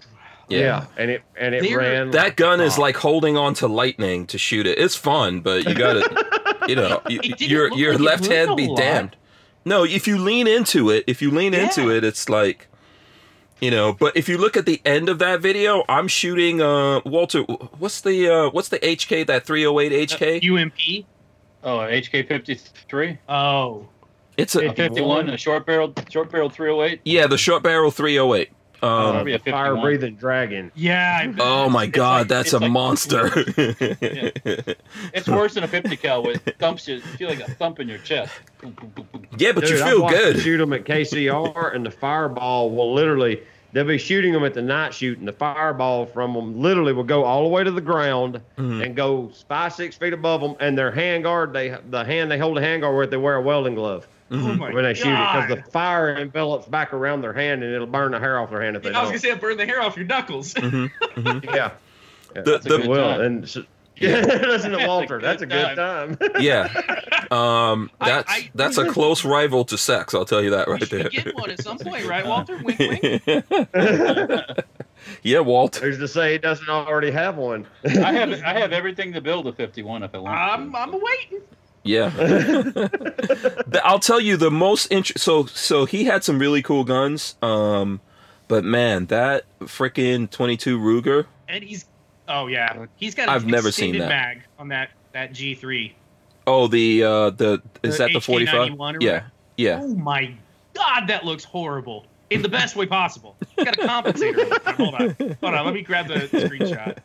Yeah. 0.47 0.85
and 0.97 1.11
it 1.11 1.21
and 1.39 1.53
it 1.53 1.61
They're- 1.61 1.77
ran. 1.77 2.09
That 2.11 2.35
gun 2.35 2.59
is 2.61 2.79
Oh. 2.79 2.81
like 2.81 2.97
holding 2.97 3.37
on 3.37 3.53
to 3.55 3.67
lightning 3.67 4.25
to 4.25 4.39
shoot 4.39 4.65
it. 4.65 4.79
It's 4.79 4.95
fun, 4.95 5.41
but 5.41 5.67
you 5.69 5.75
gotta, 5.75 6.25
you 6.67 6.73
know, 6.75 6.99
you, 7.07 7.19
your 7.37 7.71
your 7.77 7.91
like 7.93 8.01
left 8.21 8.25
hand 8.25 8.57
be 8.57 8.67
lot. 8.67 8.77
damned. 8.77 9.15
No, 9.69 9.83
if 9.83 10.07
you 10.07 10.17
lean 10.17 10.47
into 10.47 10.89
it, 10.89 11.03
if 11.05 11.21
you 11.21 11.29
lean 11.29 11.53
into 11.53 11.91
it, 11.95 12.03
it's 12.03 12.27
like, 12.27 12.67
you 13.61 13.69
know. 13.69 13.93
But 13.93 14.17
if 14.17 14.27
you 14.27 14.37
look 14.39 14.57
at 14.57 14.65
the 14.65 14.81
end 14.83 15.09
of 15.09 15.19
that 15.19 15.41
video, 15.41 15.83
I'm 15.87 16.07
shooting. 16.07 16.59
Uh, 16.59 17.01
Walter, 17.05 17.41
what's 17.77 18.01
the 18.01 18.27
uh, 18.27 18.49
what's 18.49 18.69
the 18.69 18.79
HK 18.79 19.27
that 19.27 19.45
308 19.45 20.09
HK? 20.09 20.43
UMP. 20.43 21.05
Oh, 21.63 21.77
HK 21.79 22.27
fifty 22.27 22.55
three. 22.89 23.19
Oh. 23.29 23.87
It's 24.37 24.55
a 24.55 24.69
A 24.69 24.73
fifty 24.73 25.01
one, 25.01 25.29
a 25.29 25.37
short 25.37 25.65
barrel, 25.65 25.93
short 26.09 26.31
barrel 26.31 26.49
three 26.49 26.71
oh 26.71 26.81
eight. 26.81 27.01
yeah, 27.03 27.27
the 27.27 27.37
short 27.37 27.61
barrel 27.61 27.91
308. 27.91 28.49
Um, 28.81 29.11
Probably 29.13 29.33
a 29.33 29.39
fire 29.39 29.75
breathing 29.75 30.15
dragon. 30.15 30.71
Yeah. 30.75 31.19
I- 31.23 31.33
oh 31.39 31.69
my 31.69 31.83
It's 31.85 31.91
God, 31.91 32.17
like- 32.19 32.27
that's 32.29 32.53
a 32.53 32.59
like- 32.59 32.71
monster. 32.71 33.29
It's 35.13 35.27
worse 35.27 35.53
than 35.55 35.63
a 35.63 35.67
fifty 35.67 35.95
cal. 35.97 36.27
It 36.29 36.41
thumps 36.59 36.87
you. 36.87 36.95
You 36.95 37.01
feel 37.01 37.29
like 37.29 37.39
a 37.41 37.51
thump 37.51 37.79
in 37.79 37.87
your 37.87 37.97
chest. 37.99 38.31
Yeah, 39.37 39.51
but 39.53 39.61
Dude, 39.65 39.69
you 39.71 39.77
feel 39.83 40.07
good. 40.09 40.39
Shoot 40.39 40.57
them 40.57 40.73
at 40.73 40.85
KCR, 40.85 41.75
and 41.75 41.85
the 41.85 41.91
fireball 41.91 42.71
will 42.71 42.93
literally. 42.93 43.41
they'll 43.71 43.83
be 43.85 43.97
shooting 43.97 44.33
them 44.33 44.43
at 44.43 44.53
the 44.53 44.61
night 44.61 44.93
shoot, 44.93 45.19
and 45.19 45.27
the 45.27 45.31
fireball 45.33 46.05
from 46.05 46.33
them 46.33 46.59
literally 46.61 46.91
will 46.93 47.03
go 47.03 47.23
all 47.23 47.43
the 47.43 47.49
way 47.49 47.63
to 47.63 47.71
the 47.71 47.81
ground 47.81 48.41
Mhm. 48.57 48.83
and 48.83 48.95
go 48.95 49.31
five, 49.47 49.73
six 49.73 49.95
feet 49.95 50.13
above 50.13 50.41
them. 50.41 50.55
And 50.59 50.77
their 50.77 50.91
hand 50.91 51.23
guard, 51.23 51.53
they 51.53 51.75
the 51.89 52.03
hand 52.03 52.31
they 52.31 52.37
hold 52.39 52.57
the 52.57 52.61
hand 52.61 52.81
guard 52.81 52.97
with, 52.97 53.11
they 53.11 53.17
wear 53.17 53.35
a 53.35 53.41
welding 53.41 53.75
glove 53.75 54.07
Oh 54.31 54.35
Mhm. 54.35 54.57
my 54.59 54.71
when 54.73 54.83
they 54.83 54.93
shoot 54.93 55.07
it 55.07 55.11
because 55.11 55.49
the 55.49 55.71
fire 55.71 56.13
envelops 56.13 56.67
back 56.67 56.93
around 56.93 57.21
their 57.21 57.33
hand 57.33 57.63
and 57.63 57.73
it'll 57.73 57.87
burn 57.87 58.11
the 58.11 58.19
hair 58.19 58.39
off 58.39 58.49
their 58.51 58.61
hand 58.61 58.75
if 58.75 58.83
they 58.83 58.89
I 58.89 58.91
was 58.93 58.97
don't. 59.01 59.05
gonna 59.09 59.19
say 59.19 59.29
it'll 59.29 59.41
burn 59.41 59.57
the 59.57 59.65
hair 59.65 59.81
off 59.81 59.97
your 59.97 60.05
knuckles. 60.05 60.53
Mhm. 60.55 60.91
Mhm. 61.15 61.45
yeah. 61.55 61.71
The- 62.35 62.41
That's 62.43 62.65
a 62.65 62.69
the- 62.69 62.77
good 62.77 62.87
Well, 62.87 63.21
and 63.21 63.49
so, 63.49 63.63
yeah, 63.97 64.19
listen 64.21 64.71
to 64.71 64.77
That's 64.77 64.83
a 64.83 64.87
Walter. 64.87 65.17
good 65.19 65.25
That's 65.25 65.41
a 65.41 65.45
good 65.47 65.75
time. 65.75 66.17
Yeah. 66.39 66.69
Um, 67.31 67.89
that's 67.99 68.31
I- 68.31 68.49
that's 68.55 68.77
a 68.77 68.85
close 68.89 69.25
rival 69.25 69.65
to 69.65 69.77
sex. 69.77 70.13
I'll 70.13 70.25
tell 70.25 70.41
you 70.43 70.51
that 70.51 70.67
We 70.67 70.73
right 70.73 70.79
should 70.87 70.89
there. 70.89 71.09
get 71.09 71.35
one 71.35 71.49
at 71.49 71.61
some 71.63 71.77
point, 71.79 72.05
right, 72.05 72.25
Walter? 72.25 72.57
Wink, 72.63 72.79
wink. 72.79 73.23
yeah, 75.23 75.39
Walter. 75.39 75.81
Who's 75.85 75.97
to 75.99 76.07
say 76.07 76.33
he 76.33 76.37
doesn't 76.37 76.69
already 76.69 77.11
have 77.11 77.35
one? 77.37 77.65
I 77.83 78.13
have 78.13 78.31
I 78.43 78.53
have 78.59 78.71
everything 78.73 79.13
to 79.13 79.21
build 79.21 79.47
a 79.47 79.53
51 79.53 80.03
if 80.03 80.13
I 80.15 80.19
want. 80.19 80.37
I'm, 80.37 80.71
to. 80.71 80.77
I'm 80.77 80.91
waiting. 80.93 81.41
Yeah. 81.83 82.09
The- 83.69 83.81
I'll 83.83 83.99
tell 83.99 84.19
you 84.19 84.35
the 84.37 84.51
most 84.51 84.87
int- 84.87 85.17
so 85.19 85.45
so 85.45 85.85
he 85.85 86.03
had 86.05 86.23
some 86.23 86.39
really 86.39 86.61
cool 86.61 86.83
guns. 86.83 87.35
Um, 87.41 88.01
but 88.47 88.63
man, 88.63 89.05
that 89.07 89.45
freaking 89.61 90.29
22 90.29 90.79
Ruger. 90.79 91.25
And 91.47 91.63
he's, 91.63 91.85
oh 92.27 92.47
yeah, 92.47 92.85
he's 92.95 93.13
got. 93.15 93.29
I've 93.29 93.45
never 93.45 93.71
seen 93.71 93.95
extended 93.95 94.01
that. 94.01 94.09
mag 94.09 94.41
on 94.57 94.67
that 94.69 94.89
that 95.13 95.31
G3. 95.33 95.93
Oh, 96.47 96.67
the 96.67 97.03
uh 97.03 97.29
the 97.31 97.61
is 97.83 97.97
The 97.97 98.05
that 98.05 98.13
the 98.13 98.21
45? 98.21 98.71
Yeah. 99.01 99.23
Yeah. 99.57 99.79
Oh 99.81 99.93
my 99.95 100.33
god, 100.73 101.07
that 101.07 101.25
looks 101.25 101.43
horrible 101.43 102.05
in 102.29 102.41
the 102.41 102.49
best 102.49 102.75
way 102.75 102.85
possible. 102.85 103.35
Got 103.57 103.77
a 103.77 103.81
compensator. 103.81 104.75
Hold 104.75 104.95
on, 104.95 105.15
hold 105.41 105.53
on. 105.55 105.65
Let 105.65 105.73
me 105.73 105.81
grab 105.81 106.07
the 106.07 106.15
screenshot. 106.15 106.97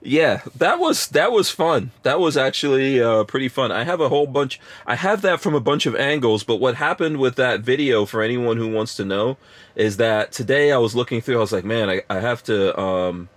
Yeah, 0.00 0.42
that 0.56 0.78
was 0.78 1.08
that 1.08 1.32
was 1.32 1.50
fun. 1.50 1.90
That 2.02 2.20
was 2.20 2.36
actually 2.36 3.02
uh, 3.02 3.24
pretty 3.24 3.48
fun. 3.48 3.72
I 3.72 3.84
have 3.84 4.00
a 4.00 4.08
whole 4.08 4.26
bunch. 4.26 4.60
I 4.86 4.94
have 4.94 5.22
that 5.22 5.40
from 5.40 5.54
a 5.54 5.60
bunch 5.60 5.86
of 5.86 5.96
angles. 5.96 6.44
But 6.44 6.56
what 6.56 6.76
happened 6.76 7.18
with 7.18 7.36
that 7.36 7.60
video, 7.60 8.06
for 8.06 8.22
anyone 8.22 8.56
who 8.56 8.70
wants 8.70 8.94
to 8.96 9.04
know, 9.04 9.36
is 9.74 9.96
that 9.96 10.32
today 10.32 10.72
I 10.72 10.78
was 10.78 10.94
looking 10.94 11.20
through. 11.20 11.38
I 11.38 11.40
was 11.40 11.52
like, 11.52 11.64
man, 11.64 11.90
I, 11.90 12.02
I 12.08 12.20
have 12.20 12.42
to. 12.44 12.78
Um, 12.78 13.28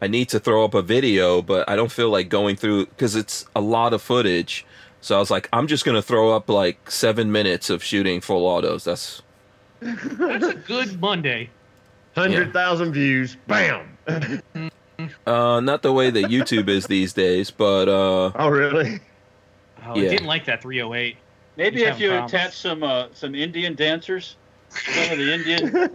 I 0.00 0.08
need 0.08 0.28
to 0.30 0.40
throw 0.40 0.64
up 0.64 0.74
a 0.74 0.82
video, 0.82 1.40
but 1.40 1.68
I 1.68 1.76
don't 1.76 1.90
feel 1.90 2.10
like 2.10 2.28
going 2.28 2.56
through 2.56 2.86
because 2.86 3.16
it's 3.16 3.46
a 3.54 3.60
lot 3.60 3.94
of 3.94 4.02
footage. 4.02 4.66
So 5.00 5.16
I 5.16 5.20
was 5.20 5.30
like, 5.30 5.48
I'm 5.52 5.68
just 5.68 5.84
gonna 5.84 6.02
throw 6.02 6.34
up 6.34 6.48
like 6.48 6.90
seven 6.90 7.30
minutes 7.30 7.70
of 7.70 7.82
shooting 7.82 8.20
full 8.20 8.44
autos. 8.44 8.84
That's 8.84 9.22
That's 9.80 10.44
a 10.46 10.54
good 10.54 11.00
Monday. 11.00 11.50
Hundred 12.14 12.52
thousand 12.52 12.92
views. 12.92 13.36
Bam. 13.46 13.96
uh, 15.26 15.60
not 15.60 15.82
the 15.82 15.92
way 15.92 16.10
that 16.10 16.24
YouTube 16.26 16.68
is 16.68 16.86
these 16.86 17.12
days, 17.12 17.50
but 17.50 17.88
uh, 17.88 18.32
Oh 18.34 18.48
really? 18.48 19.00
Oh, 19.84 19.94
Yeah. 19.96 20.06
I 20.06 20.08
didn't 20.08 20.26
like 20.26 20.46
that 20.46 20.62
308. 20.62 21.16
Maybe 21.56 21.82
if 21.84 22.00
you 22.00 22.08
problems. 22.10 22.32
attach 22.32 22.56
some 22.56 22.82
uh, 22.82 23.08
some 23.12 23.34
Indian 23.34 23.74
dancers, 23.74 24.36
some 24.70 25.12
of 25.12 25.18
the 25.18 25.32
Indian. 25.34 25.90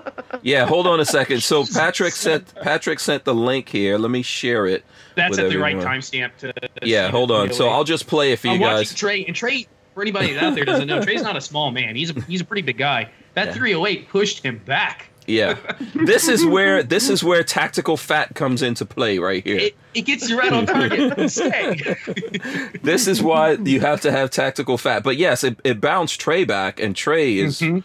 Yeah, 0.42 0.66
hold 0.66 0.86
on 0.86 1.00
a 1.00 1.04
second. 1.04 1.42
So 1.42 1.64
Patrick 1.64 2.12
sent 2.12 2.54
Patrick 2.56 3.00
sent 3.00 3.24
the 3.24 3.34
link 3.34 3.68
here. 3.68 3.98
Let 3.98 4.12
me 4.12 4.22
share 4.22 4.66
it. 4.66 4.84
That's 5.16 5.30
With 5.30 5.40
at 5.40 5.50
the 5.50 5.56
right 5.58 5.76
timestamp 5.76 6.36
to. 6.38 6.52
Yeah, 6.82 7.08
hold 7.10 7.32
on. 7.32 7.52
So 7.52 7.68
I'll 7.68 7.82
just 7.84 8.06
play 8.06 8.30
it 8.32 8.38
for 8.38 8.48
you 8.48 8.52
I'm 8.54 8.60
guys. 8.60 8.90
watching 8.92 8.96
Trey, 8.96 9.24
and 9.24 9.34
Trey, 9.34 9.66
for 9.96 10.02
anybody 10.02 10.36
out 10.36 10.54
there 10.54 10.56
who 10.56 10.64
doesn't 10.66 10.88
know, 10.88 11.02
Trey's 11.02 11.22
not 11.22 11.38
a 11.38 11.40
small 11.40 11.70
man. 11.70 11.96
He's 11.96 12.14
a 12.14 12.20
he's 12.28 12.42
a 12.42 12.44
pretty 12.44 12.60
big 12.60 12.76
guy. 12.76 13.10
That 13.32 13.46
Yeah. 13.46 13.52
308 13.54 14.08
pushed 14.10 14.44
him 14.44 14.58
back. 14.66 15.08
Yeah. 15.26 15.56
This 15.94 16.28
is 16.28 16.44
where 16.44 16.82
this 16.82 17.08
is 17.08 17.24
where 17.24 17.42
tactical 17.42 17.96
fat 17.96 18.34
comes 18.34 18.60
into 18.60 18.84
play 18.84 19.18
right 19.18 19.42
here. 19.42 19.56
It, 19.56 19.76
it 19.94 20.02
gets 20.02 20.28
you 20.28 20.38
right 20.38 20.52
on 20.52 20.66
target. 20.66 21.16
This 22.82 23.06
is 23.08 23.22
why 23.22 23.52
you 23.52 23.80
have 23.80 24.02
to 24.02 24.12
have 24.12 24.30
tactical 24.30 24.76
fat. 24.76 25.02
But 25.02 25.16
yes, 25.16 25.42
it, 25.42 25.58
it 25.64 25.80
bounced 25.80 26.20
Trey 26.20 26.44
back 26.44 26.78
and 26.78 26.94
Trey 26.94 27.38
is 27.38 27.60
Mhm. 27.62 27.82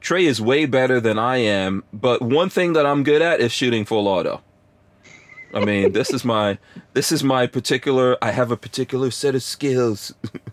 Trey 0.00 0.26
is 0.26 0.40
way 0.40 0.64
better 0.64 1.00
than 1.00 1.18
I 1.18 1.38
am, 1.38 1.82
but 1.92 2.22
one 2.22 2.48
thing 2.50 2.74
that 2.74 2.86
I'm 2.86 3.02
good 3.02 3.20
at 3.20 3.40
is 3.40 3.50
shooting 3.50 3.84
full 3.84 4.06
auto. 4.06 4.42
I 5.52 5.64
mean, 5.64 5.90
this 5.92 6.10
is 6.10 6.24
my 6.24 6.58
this 6.94 7.10
is 7.10 7.24
my 7.24 7.48
particular 7.48 8.16
I 8.22 8.30
have 8.30 8.52
a 8.52 8.56
particular 8.56 9.10
set 9.10 9.34
of 9.34 9.42
skills. 9.42 10.14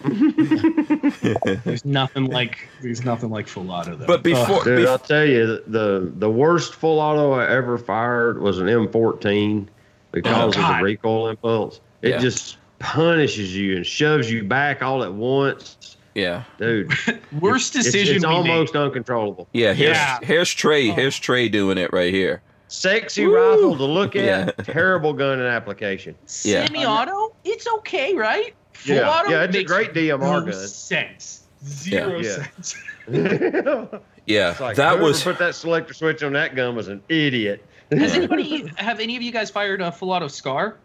There's 1.64 1.84
nothing 1.84 2.26
like 2.26 2.68
there's 2.82 3.04
nothing 3.04 3.30
like 3.30 3.48
full 3.48 3.70
auto 3.70 3.96
though. 3.96 4.06
But 4.06 4.22
before 4.22 4.62
Dude, 4.64 4.80
bef- 4.80 4.88
I'll 4.88 4.98
tell 4.98 5.24
you, 5.24 5.62
the 5.66 6.10
the 6.16 6.30
worst 6.30 6.74
full 6.74 7.00
auto 7.00 7.32
I 7.32 7.46
ever 7.48 7.78
fired 7.78 8.40
was 8.40 8.58
an 8.58 8.66
M14 8.66 9.66
because 10.12 10.56
Oh, 10.56 10.60
of 10.60 10.78
the 10.78 10.82
recoil 10.82 11.28
impulse. 11.28 11.80
It 12.02 12.10
Yeah. 12.10 12.18
just 12.18 12.58
punishes 12.78 13.56
you 13.56 13.76
and 13.76 13.84
shoves 13.86 14.30
you 14.30 14.44
back 14.44 14.82
all 14.82 15.02
at 15.02 15.12
once, 15.12 15.96
yeah. 16.14 16.44
dude. 16.58 16.92
worst 17.40 17.74
It's, 17.74 17.86
decision 17.86 18.16
it's 18.16 18.26
we 18.26 18.32
almost 18.32 18.76
uncontrollable. 18.76 19.48
Yeah, 19.52 19.72
here's 19.72 19.96
Yeah. 19.96 20.18
here's 20.22 20.52
Trey. 20.54 20.90
Oh. 20.90 20.94
Here's 20.94 21.18
Trey 21.18 21.48
doing 21.48 21.76
it 21.78 21.92
right 21.92 22.12
here. 22.14 22.40
Sexy 22.70 23.26
Woo! 23.26 23.34
rifle 23.34 23.76
to 23.78 23.84
look 23.84 24.14
at, 24.14 24.24
Yeah. 24.24 24.50
terrible 24.62 25.14
gun 25.14 25.40
in 25.40 25.46
application. 25.46 26.14
Yeah. 26.44 26.66
Semi-auto, 26.66 27.34
it's 27.44 27.66
okay, 27.66 28.14
right? 28.14 28.54
Full 28.78 28.94
Yeah, 28.96 29.10
auto 29.10 29.30
yeah, 29.30 29.42
it's 29.44 29.56
a 29.56 29.64
great 29.64 29.92
DMR 29.92 30.18
no 30.20 30.40
gun. 30.52 30.52
sense. 30.68 31.42
Zero 31.64 32.18
Yeah. 32.20 32.34
sense. 32.44 32.76
it's 33.08 33.94
Yeah, 34.26 34.54
like 34.60 34.76
that 34.76 34.98
was 35.00 35.22
put 35.22 35.38
that 35.38 35.54
selector 35.54 35.94
switch 35.94 36.22
on 36.22 36.32
that 36.34 36.54
gun 36.54 36.76
was 36.76 36.88
an 36.88 37.02
idiot. 37.08 37.64
Has 37.90 38.12
anybody 38.14 38.70
have 38.76 39.00
any 39.00 39.16
of 39.16 39.22
you 39.22 39.32
guys 39.32 39.50
fired 39.50 39.80
a 39.80 39.90
full 39.90 40.10
auto 40.12 40.28
scar? 40.28 40.76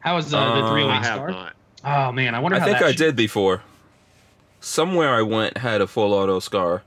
How 0.00 0.16
is 0.16 0.32
uh, 0.32 0.38
the 0.56 0.62
Uh, 0.64 0.70
308 0.72 1.04
scar? 1.04 1.30
not. 1.30 1.52
Oh 1.84 2.12
man, 2.12 2.34
I 2.34 2.40
wonder 2.40 2.56
I 2.56 2.60
how 2.60 2.66
think 2.66 2.78
that 2.78 2.84
I 2.86 2.90
should- 2.92 2.98
did 2.98 3.16
before. 3.16 3.62
Somewhere 4.60 5.14
I 5.14 5.22
went 5.22 5.56
had 5.58 5.80
a 5.80 5.86
full 5.86 6.12
auto 6.12 6.40
scar. 6.40 6.82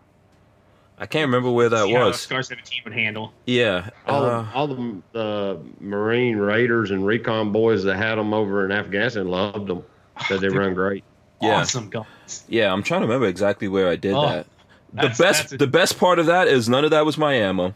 I 0.98 1.06
can't 1.07 1.26
remember 1.28 1.49
where 1.49 1.69
that 1.69 1.86
see 1.86 1.94
how 1.94 2.06
was. 2.07 2.19
Scar 2.19 2.44
17 2.44 2.82
would 2.84 2.94
handle. 2.94 3.34
Yeah. 3.45 3.90
All, 4.06 4.23
uh, 4.23 4.41
the, 4.44 4.49
all 4.53 4.68
the 4.68 5.19
uh, 5.19 5.57
Marine 5.80 6.36
Raiders 6.38 6.91
and 6.91 7.06
recon 7.06 7.52
boys 7.52 7.84
that 7.86 7.95
had 7.95 8.15
them 8.15 8.34
over 8.36 8.65
in 8.65 8.72
Afghanistan 8.72 9.28
loved 9.28 9.68
them. 9.68 9.84
Said 10.27 10.41
they 10.41 10.49
run 10.49 10.73
great. 10.73 11.03
Yeah. 11.41 11.61
Awesome 11.61 11.89
guns. 11.89 12.43
yeah, 12.47 12.71
I'm 12.71 12.83
trying 12.83 13.01
to 13.01 13.07
remember 13.07 13.27
exactly 13.27 13.67
where 13.67 13.89
I 13.89 13.95
did 13.95 14.13
Oh, 14.13 14.27
that. 14.27 14.47
The 14.93 15.15
best 15.17 15.53
a- 15.53 15.57
the 15.57 15.67
best 15.67 15.97
part 15.97 16.19
of 16.19 16.25
that 16.27 16.47
is 16.47 16.67
none 16.69 16.83
of 16.85 16.91
that 16.91 17.05
was 17.05 17.17
my 17.17 17.33
ammo. 17.33 17.73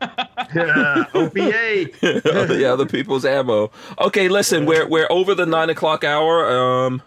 OPA. 1.12 2.00
the 2.00 2.64
other 2.72 2.86
people's 2.86 3.24
ammo. 3.24 3.70
Okay, 4.00 4.28
listen, 4.28 4.66
we're 4.66 4.86
we're 4.88 5.06
over 5.10 5.34
the 5.34 5.46
nine 5.46 5.70
o'clock 5.70 6.04
hour. 6.04 6.50
Um, 6.86 7.02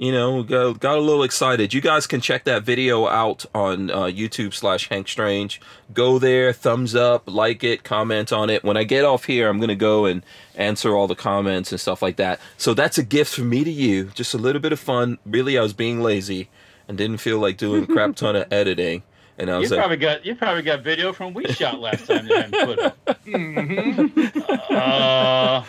you 0.00 0.10
know, 0.10 0.42
got, 0.42 0.80
got 0.80 0.96
a 0.96 1.00
little 1.00 1.22
excited. 1.22 1.74
You 1.74 1.82
guys 1.82 2.06
can 2.06 2.22
check 2.22 2.44
that 2.44 2.62
video 2.62 3.06
out 3.06 3.44
on 3.54 3.90
uh, 3.90 4.04
YouTube 4.04 4.54
slash 4.54 4.88
Hank 4.88 5.08
Strange. 5.08 5.60
Go 5.92 6.18
there, 6.18 6.54
thumbs 6.54 6.94
up, 6.94 7.24
like 7.26 7.62
it, 7.62 7.84
comment 7.84 8.32
on 8.32 8.48
it. 8.48 8.64
When 8.64 8.78
I 8.78 8.84
get 8.84 9.04
off 9.04 9.26
here, 9.26 9.46
I'm 9.50 9.60
gonna 9.60 9.76
go 9.76 10.06
and 10.06 10.24
answer 10.54 10.96
all 10.96 11.06
the 11.06 11.14
comments 11.14 11.70
and 11.70 11.78
stuff 11.78 12.00
like 12.00 12.16
that. 12.16 12.40
So 12.56 12.72
that's 12.72 12.96
a 12.96 13.02
gift 13.02 13.34
from 13.34 13.50
me 13.50 13.62
to 13.62 13.70
you. 13.70 14.04
Just 14.14 14.32
a 14.32 14.38
little 14.38 14.62
bit 14.62 14.72
of 14.72 14.80
fun. 14.80 15.18
Really, 15.26 15.58
I 15.58 15.62
was 15.62 15.74
being 15.74 16.00
lazy 16.00 16.48
and 16.88 16.96
didn't 16.96 17.18
feel 17.18 17.38
like 17.38 17.58
doing 17.58 17.84
a 17.84 17.86
crap 17.92 18.16
ton 18.16 18.36
of 18.36 18.50
editing. 18.50 19.02
And 19.40 19.50
I 19.50 19.58
You 19.60 19.68
like, 19.68 19.78
probably 19.78 19.96
got 19.96 20.26
you 20.26 20.34
probably 20.34 20.60
got 20.62 20.82
video 20.82 21.12
from 21.14 21.32
We 21.32 21.46
Shot 21.46 21.80
last 21.80 22.06
time 22.06 22.28
that 22.28 22.54
I 22.54 22.64
put 22.66 22.78
up. 22.78 22.96
Mm-hmm. 23.30 24.74
Uh, 24.74 25.62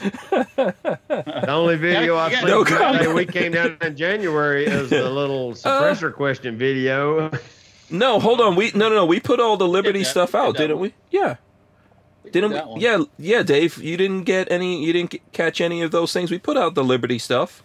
The 1.07 1.45
only 1.49 1.75
video 1.77 2.17
I've 2.17 2.31
Yeah, 2.31 2.39
seen 2.39 2.47
no 2.49 2.65
from 2.65 2.77
that 2.97 3.13
we 3.13 3.25
came 3.25 3.51
down 3.51 3.77
in 3.81 3.95
January 3.95 4.65
is 4.65 4.89
the 4.89 5.09
little 5.09 5.53
suppressor 5.53 6.13
question 6.13 6.57
video. 6.57 7.31
no, 7.89 8.19
hold 8.19 8.41
on. 8.41 8.55
We 8.55 8.71
no 8.73 8.89
no 8.89 8.95
no. 8.95 9.05
We 9.05 9.19
put 9.19 9.39
all 9.39 9.57
the 9.57 9.67
Liberty 9.67 9.99
that. 9.99 10.05
stuff 10.05 10.35
out, 10.35 10.57
didn't 10.57 10.79
we? 10.79 10.93
Yeah. 11.11 11.35
we 12.23 12.31
did 12.31 12.41
Didn't 12.41 12.51
that 12.53 12.69
we? 12.69 12.81
Yeah, 12.81 13.03
yeah, 13.17 13.43
Dave. 13.43 13.77
You 13.77 13.95
didn't 13.97 14.23
get 14.23 14.51
any. 14.51 14.83
You 14.83 14.91
didn't 14.93 15.15
catch 15.33 15.61
any 15.61 15.81
of 15.81 15.91
those 15.91 16.11
things. 16.13 16.29
We 16.31 16.39
put 16.39 16.57
out 16.57 16.73
the 16.75 16.83
Liberty 16.83 17.19
stuff. 17.19 17.63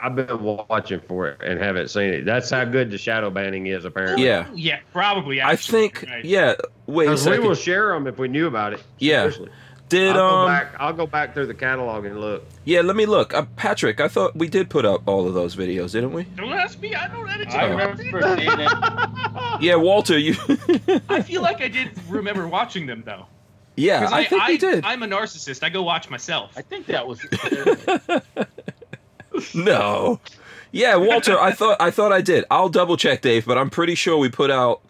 I've 0.00 0.14
been 0.14 0.42
watching 0.42 1.00
for 1.00 1.28
it 1.28 1.40
and 1.42 1.58
haven't 1.60 1.88
seen 1.88 2.12
it. 2.12 2.24
That's 2.24 2.50
how 2.50 2.64
good 2.64 2.90
the 2.90 2.98
shadow 2.98 3.30
banning 3.30 3.66
is, 3.66 3.84
apparently. 3.84 4.24
Yeah. 4.24 4.46
Yeah, 4.54 4.80
probably. 4.92 5.42
I 5.42 5.56
think. 5.56 6.04
right. 6.08 6.24
Yeah. 6.24 6.54
Wait 6.86 7.06
a 7.06 7.10
Because 7.10 7.28
We 7.28 7.38
will 7.40 7.54
share 7.54 7.88
them 7.92 8.06
if 8.06 8.18
we 8.18 8.28
knew 8.28 8.46
about 8.46 8.72
it. 8.74 8.82
Yeah. 8.98 9.22
Seriously. 9.22 9.50
Did 9.88 10.10
I'll 10.10 10.14
go 10.16 10.36
um? 10.40 10.46
back. 10.48 10.74
I'll 10.78 10.92
go 10.92 11.06
back 11.06 11.32
through 11.32 11.46
the 11.46 11.54
catalog 11.54 12.04
and 12.04 12.20
look. 12.20 12.44
Yeah. 12.64 12.82
Let 12.82 12.94
me 12.94 13.06
look. 13.06 13.32
Uh, 13.32 13.46
Patrick, 13.56 14.00
I 14.00 14.08
thought 14.08 14.36
we 14.36 14.46
did 14.48 14.68
put 14.68 14.84
up 14.84 15.02
all 15.08 15.26
of 15.26 15.32
those 15.34 15.56
videos, 15.56 15.92
didn't 15.92 16.12
we? 16.12 16.24
Don't 16.24 16.52
ask 16.52 16.78
me. 16.80 16.94
I 16.94 17.08
don't 17.08 17.28
edit 17.28 17.48
I 17.54 17.64
remember 17.66 18.02
seeing 18.02 18.60
it. 18.60 18.72
Yeah, 19.60 19.74
Walter. 19.76 20.16
You. 20.18 20.34
I 21.08 21.22
feel 21.22 21.42
like 21.42 21.60
I 21.62 21.68
did 21.68 21.90
remember 22.08 22.46
watching 22.46 22.86
them 22.86 23.02
though. 23.04 23.26
yeah, 23.76 24.00
'Cause 24.04 24.12
I, 24.12 24.24
think 24.24 24.46
we 24.46 24.56
did. 24.58 24.84
I'm 24.84 25.02
a 25.02 25.06
narcissist. 25.08 25.64
I 25.64 25.68
go 25.68 25.82
watch 25.82 26.08
myself. 26.10 26.52
I 26.56 26.62
think 26.62 26.86
that 26.86 27.04
was. 27.06 27.20
no. 29.54 30.20
Yeah, 30.72 30.96
Walter. 30.96 31.38
I 31.40 31.52
thought 31.52 31.80
I 31.80 31.90
thought 31.90 32.12
I 32.12 32.20
did. 32.20 32.44
I'll 32.50 32.68
double 32.68 32.96
check, 32.96 33.22
Dave, 33.22 33.46
but 33.46 33.56
I'm 33.58 33.70
pretty 33.70 33.94
sure 33.94 34.18
we 34.18 34.28
put 34.28 34.50
out. 34.50 34.82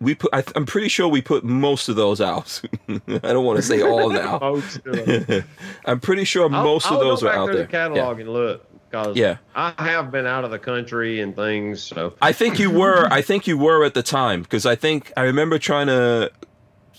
we 0.00 0.14
put. 0.14 0.30
I, 0.32 0.42
I'm 0.56 0.64
pretty 0.66 0.88
sure 0.88 1.08
we 1.08 1.20
put 1.20 1.44
most 1.44 1.88
of 1.88 1.96
those 1.96 2.20
out. 2.20 2.60
I 2.88 2.98
don't 3.18 3.44
want 3.44 3.56
to 3.58 3.62
say 3.62 3.82
all 3.82 4.10
now. 4.10 4.38
Oh, 4.42 4.56
most. 4.56 4.80
I'm 5.84 6.00
pretty 6.00 6.24
sure 6.24 6.44
I'll- 6.44 6.64
most 6.64 6.86
I'll 6.86 6.94
of 6.94 7.00
those 7.00 7.22
go 7.22 7.28
are 7.28 7.32
out 7.34 7.46
there. 7.48 7.56
the 7.56 7.66
catalog 7.66 8.20
and 8.20 8.30
look 8.32 8.64
because 8.90 9.16
Yeah. 9.16 9.36
I 9.54 9.74
have 9.76 10.10
been 10.10 10.26
out 10.26 10.44
of 10.44 10.50
the 10.50 10.58
country 10.58 11.20
and 11.20 11.36
things. 11.36 11.82
So 11.82 12.14
I 12.22 12.32
think 12.32 12.58
you 12.58 12.70
were. 12.70 13.06
I 13.12 13.20
think 13.22 13.46
you 13.46 13.58
were 13.58 13.84
at 13.84 13.92
the 13.94 14.02
time 14.02 14.40
because 14.42 14.64
I 14.64 14.74
think 14.76 15.12
I 15.16 15.22
remember 15.24 15.58
trying 15.58 15.88
to 15.88 16.30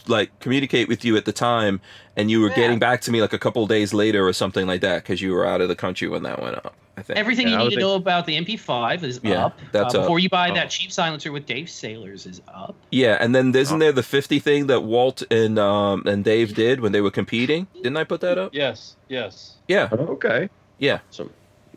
like 0.07 0.37
communicate 0.39 0.87
with 0.87 1.03
you 1.05 1.17
at 1.17 1.25
the 1.25 1.33
time, 1.33 1.81
and 2.15 2.29
you 2.31 2.41
were 2.41 2.49
Yeah. 2.49 2.55
getting 2.55 2.79
back 2.79 3.01
to 3.01 3.11
me 3.11 3.21
like 3.21 3.33
a 3.33 3.39
couple 3.39 3.65
days 3.67 3.93
later 3.93 4.27
or 4.27 4.33
something 4.33 4.65
like 4.67 4.81
that 4.81 5.03
because 5.03 5.21
you 5.21 5.33
were 5.33 5.45
out 5.45 5.61
of 5.61 5.67
the 5.67 5.75
country 5.75 6.07
when 6.07 6.23
that 6.23 6.41
went 6.41 6.55
up. 6.57 6.75
I 6.97 7.01
think. 7.01 7.17
Everything 7.17 7.47
Yeah, 7.47 7.59
you 7.59 7.63
was 7.65 7.69
need 7.69 7.75
to 7.75 7.81
know 7.81 7.95
about 7.95 8.25
the 8.25 8.35
MP5 8.35 9.03
is 9.05 9.21
Yeah, 9.23 9.45
up. 9.45 9.59
that's 9.71 9.95
uh, 9.95 9.99
up. 9.99 10.03
Before 10.03 10.19
you 10.19 10.27
buy 10.29 10.49
Oh. 10.49 10.53
that 10.55 10.69
cheap 10.69 10.91
silencer 10.91 11.31
with 11.31 11.45
Dave 11.45 11.69
Sailors 11.69 12.25
is 12.25 12.41
up. 12.53 12.75
yeah, 12.91 13.17
and 13.21 13.33
then 13.33 13.55
isn't 13.55 13.75
Oh. 13.77 13.79
there 13.79 13.93
the 13.93 14.03
50 14.03 14.37
thing 14.39 14.67
that 14.67 14.81
Walt 14.81 15.23
and 15.31 15.57
um 15.57 16.03
and 16.05 16.25
Dave 16.25 16.55
did 16.55 16.81
when 16.81 16.91
they 16.91 16.99
were 17.01 17.11
competing? 17.11 17.67
Didn't 17.75 17.95
I 17.97 18.03
put 18.03 18.19
that 18.21 18.37
up? 18.37 18.53
Yes, 18.53 18.95
yes. 19.07 19.55
Yeah, 19.69 19.87
okay, 19.93 20.49
yeah, 20.77 20.99
Some- 21.09 21.29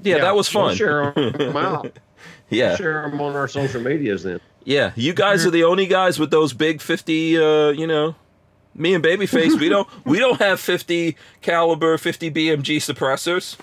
yeah. 0.03 0.19
that 0.19 0.35
was 0.35 0.53
we'll 0.53 0.69
fun. 0.69 0.77
share 0.77 1.13
them 1.13 1.57
out. 1.57 1.99
yeah, 2.51 2.75
Share 2.77 3.09
them 3.09 3.21
on 3.21 3.37
our 3.37 3.47
social 3.47 3.81
medias 3.81 4.25
then. 4.25 4.41
Yeah. 4.65 4.93
You 4.97 5.13
guys 5.13 5.47
are 5.47 5.51
the 5.51 5.65
only 5.65 5.87
guys 5.87 6.19
with 6.19 6.31
those 6.31 6.53
big 6.53 6.81
50. 6.81 7.37
Uh, 7.39 7.69
you 7.71 7.87
know, 7.87 8.15
me 8.75 8.95
and 8.95 9.05
Babyface, 9.05 9.59
we 9.59 9.69
don't 9.69 9.89
we 10.05 10.19
don't 10.19 10.41
have 10.41 10.61
50 10.61 11.17
caliber 11.41 11.99
50 11.99 12.31
BMG 12.31 12.77
suppressors. 12.77 13.57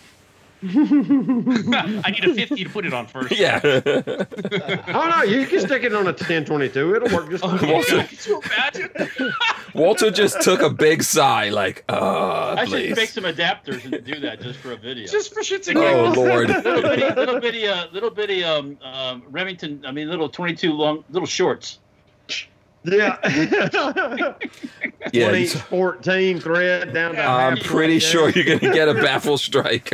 I 0.64 2.12
need 2.12 2.26
a 2.26 2.34
50 2.34 2.64
to 2.66 2.70
put 2.70 2.86
it 2.86 2.94
on 2.94 3.08
first. 3.08 3.32
Yeah. 3.32 3.60
Oh 4.92 5.08
no, 5.08 5.24
you 5.24 5.46
can 5.46 5.60
stick 5.62 5.84
it 5.84 5.94
on 5.94 6.02
a 6.04 6.12
1022. 6.12 6.96
It'll 6.96 7.16
work 7.16 7.30
just 7.30 7.44
Oh, 7.44 7.58
fine. 7.58 7.70
Walter- 7.72 7.98
God, 7.98 8.10
could 8.10 8.26
you 8.26 8.42
imagine? 8.42 8.90
Walter 9.74 10.12
just 10.12 10.42
took 10.42 10.62
a 10.62 10.70
big 10.70 11.04
sigh, 11.04 11.50
like, 11.50 11.86
uh, 11.90 12.56
I 12.58 12.66
should 12.66 12.96
make 12.96 13.10
some 13.10 13.24
adapters 13.26 13.86
and 13.86 14.04
do 14.04 14.20
that 14.22 14.42
just 14.42 14.60
for 14.60 14.72
a 14.72 14.76
video. 14.78 15.06
Just 15.08 15.34
for 15.34 15.42
shits 15.42 15.68
and 15.68 15.78
giggles. 15.78 16.18
Oh 16.18 16.24
giggles. 16.26 16.28
Lord. 16.28 16.50
little 16.50 16.82
bitty, 16.82 17.16
little 17.16 17.40
bitty, 17.40 17.68
uh, 17.68 17.88
little 17.94 18.10
bitty, 18.10 18.44
um, 18.44 18.78
um, 18.84 19.24
Remington. 19.30 19.86
I 19.86 19.92
mean, 19.92 20.10
little 20.10 20.28
twenty-two 20.30 20.74
long, 20.74 21.04
little 21.10 21.28
shorts. 21.28 21.80
Yeah. 22.84 23.18
Yeah, 25.14 25.30
20, 25.30 25.40
you- 25.42 25.48
14 25.48 26.40
thread 26.42 26.94
down 26.94 27.16
to 27.16 27.24
I'm 27.24 27.58
pretty 27.58 28.00
thread. 28.00 28.12
sure 28.12 28.30
you're 28.30 28.60
gonna 28.60 28.74
get 28.74 28.90
a 28.90 28.94
baffle 28.96 29.38
strike. 29.38 29.90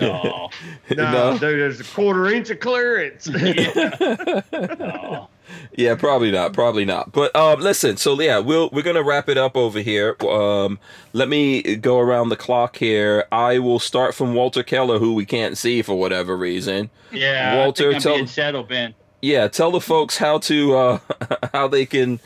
No, 0.00 0.48
No, 0.96 1.12
No? 1.12 1.32
dude, 1.32 1.40
there's 1.60 1.80
a 1.80 1.84
quarter 1.84 2.28
inch 2.28 2.48
of 2.50 2.60
clearance. 2.60 3.28
no. 3.28 5.28
Yeah, 5.76 5.94
probably 5.96 6.30
not. 6.30 6.52
Probably 6.52 6.84
not. 6.84 7.10
But 7.12 7.34
um, 7.34 7.60
listen. 7.60 7.96
So 7.96 8.18
yeah, 8.20 8.38
we'll 8.38 8.70
we're 8.72 8.82
gonna 8.82 9.02
wrap 9.02 9.28
it 9.28 9.36
up 9.38 9.56
over 9.56 9.80
here. 9.80 10.14
Um, 10.22 10.78
let 11.12 11.28
me 11.28 11.76
go 11.76 11.98
around 11.98 12.28
the 12.28 12.36
clock 12.36 12.76
here. 12.76 13.24
I 13.32 13.58
will 13.58 13.78
start 13.80 14.14
from 14.14 14.34
Walter 14.34 14.62
Keller, 14.62 14.98
who 14.98 15.14
we 15.14 15.24
can't 15.26 15.58
see 15.58 15.82
for 15.82 15.98
whatever 15.98 16.36
reason. 16.36 16.90
Yeah, 17.10 17.56
Walter, 17.56 17.88
I 17.88 17.92
think 17.92 17.94
I'm 17.96 18.02
tell- 18.02 18.14
being 18.14 18.26
shadow 18.26 18.62
banned. 18.62 18.94
Yeah, 19.20 19.48
tell 19.48 19.70
the 19.70 19.80
folks 19.80 20.16
how 20.18 20.38
to 20.38 20.76
uh, 20.76 20.98
how 21.52 21.68
they 21.68 21.86
can 21.86 22.20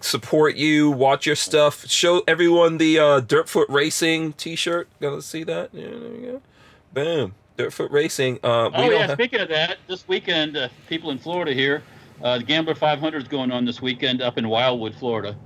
support 0.00 0.56
you, 0.56 0.90
watch 0.90 1.26
your 1.26 1.36
stuff. 1.36 1.86
Show 1.86 2.22
everyone 2.26 2.78
the 2.78 2.98
uh, 2.98 3.20
Dirtfoot 3.20 3.66
Racing 3.68 4.32
T-shirt. 4.34 4.88
Gotta 5.00 5.22
see 5.22 5.44
that. 5.44 5.70
Yeah, 5.72 5.88
there 5.90 6.10
we 6.10 6.18
go. 6.26 6.42
Boom. 6.92 7.34
Dirtfoot 7.56 7.90
Racing. 7.92 8.40
Uh, 8.42 8.70
we 8.72 8.78
Oh 8.78 8.90
yeah, 8.90 9.06
have- 9.06 9.12
speaking 9.12 9.40
of 9.40 9.48
that, 9.50 9.76
this 9.86 10.08
weekend, 10.08 10.56
uh, 10.56 10.68
people 10.88 11.10
in 11.10 11.18
Florida 11.18 11.52
here, 11.54 11.82
uh, 12.22 12.38
the 12.38 12.44
Gambler 12.44 12.74
500 12.74 13.22
is 13.22 13.28
going 13.28 13.52
on 13.52 13.64
this 13.64 13.80
weekend 13.80 14.20
up 14.22 14.38
in 14.38 14.48
Wildwood, 14.48 14.94
Florida. 14.96 15.36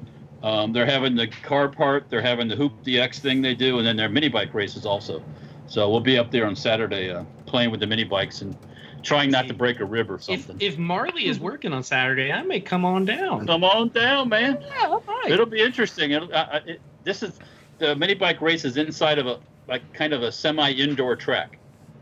Um, 0.43 0.73
they're 0.73 0.87
having 0.87 1.17
the 1.17 1.27
car 1.27 1.69
part, 1.69 2.09
they're 2.09 2.23
having 2.23 2.47
the 2.49 2.55
Hoop 2.57 2.73
DX 2.85 3.19
thing 3.19 3.43
they 3.43 3.55
do, 3.55 3.79
and 3.79 3.87
then 3.87 3.97
their 3.97 4.09
mini 4.09 4.29
bike 4.29 4.55
races 4.55 4.87
also. 4.87 5.23
So 5.67 5.91
we'll 5.91 6.01
be 6.01 6.17
up 6.17 6.31
there 6.31 6.47
on 6.47 6.55
Saturday 6.55 7.11
uh, 7.11 7.25
playing 7.47 7.71
with 7.71 7.81
the 7.81 7.87
mini 7.87 8.05
bikes 8.05 8.41
and 8.43 8.57
trying 9.03 9.31
not 9.31 9.49
to 9.49 9.55
break 9.55 9.81
a 9.81 9.85
rib 9.85 10.11
or 10.11 10.19
something. 10.19 10.57
if 10.61 10.79
Marley 10.79 11.27
is 11.27 11.39
working 11.39 11.73
on 11.73 11.83
Saturday, 11.83 12.33
I 12.33 12.43
may 12.43 12.61
come 12.61 12.85
on 12.85 13.05
down. 13.05 13.47
Come 13.47 13.65
on 13.65 13.89
down, 13.89 14.29
man. 14.29 14.59
Yeah, 14.61 14.87
all 14.89 15.03
right. 15.07 15.31
It'll 15.31 15.47
be 15.47 15.61
interesting. 15.61 16.13
It'll, 16.13 16.33
uh, 16.33 16.49
uh, 16.53 16.61
it, 16.67 16.81
this 17.05 17.23
is 17.23 17.39
the 17.79 17.95
mini 17.95 18.15
bike 18.15 18.41
race 18.41 18.65
is 18.65 18.77
inside 18.77 19.19
of 19.19 19.27
a 19.27 19.39
like 19.69 19.93
kind 19.93 20.13
of 20.13 20.23
a 20.23 20.33
semi 20.33 20.71
indoor 20.73 21.17
track. 21.17 21.59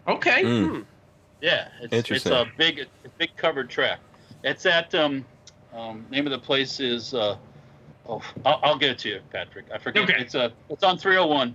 Okay. 0.07 0.43
Mm. 0.43 0.85
Yeah, 1.41 1.69
it's, 1.83 2.11
it's 2.11 2.27
a 2.27 2.47
big, 2.57 2.81
a 2.81 3.09
big 3.19 3.37
covered 3.37 3.69
track. 3.69 4.01
It's 4.43 4.66
at 4.66 4.95
um, 4.95 5.25
um, 5.75 6.07
name 6.11 6.27
of 6.27 6.31
the 6.31 6.39
place 6.39 6.81
is 6.81 7.15
uh, 7.15 7.37
oh, 8.09 8.23
I'll, 8.45 8.61
I'll 8.62 8.79
get 8.79 8.91
it 8.91 8.99
to 9.01 9.09
you, 9.09 9.21
Patrick. 9.31 9.66
I 9.73 9.79
forget. 9.79 10.05
Okay. 10.05 10.21
It's 10.21 10.35
a 10.35 10.53
it's 10.69 10.85
on 10.85 10.99
301 10.99 11.55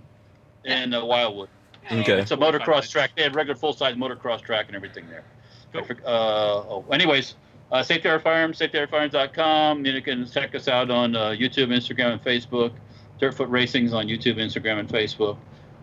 in 0.64 0.94
uh, 0.94 1.04
Wildwood. 1.04 1.48
Okay. 1.90 2.20
It's 2.20 2.30
a 2.30 2.36
motocross 2.36 2.90
track. 2.90 3.10
They 3.16 3.22
had 3.22 3.34
regular 3.34 3.56
full 3.58 3.72
size 3.72 3.94
motocross 3.96 4.40
track 4.42 4.66
and 4.68 4.76
everything 4.76 5.08
there. 5.08 5.24
I 5.74 5.78
forg- 5.78 6.04
Uh, 6.04 6.08
oh, 6.68 6.84
anyways, 6.92 7.34
uh, 7.72 7.82
Safety 7.82 8.08
Harbor 8.08 8.22
Firearms, 8.22 8.58
safetyharborfirearms.com. 8.58 9.84
You 9.86 10.02
can 10.02 10.26
check 10.26 10.54
us 10.54 10.68
out 10.68 10.90
on 10.90 11.16
uh, 11.16 11.30
YouTube, 11.30 11.68
Instagram, 11.68 12.12
and 12.12 12.22
Facebook. 12.24 12.72
Dirtfoot 13.20 13.50
Racing's 13.50 13.92
on 13.92 14.06
YouTube, 14.06 14.36
Instagram, 14.36 14.78
and 14.80 14.88
Facebook. 14.88 15.36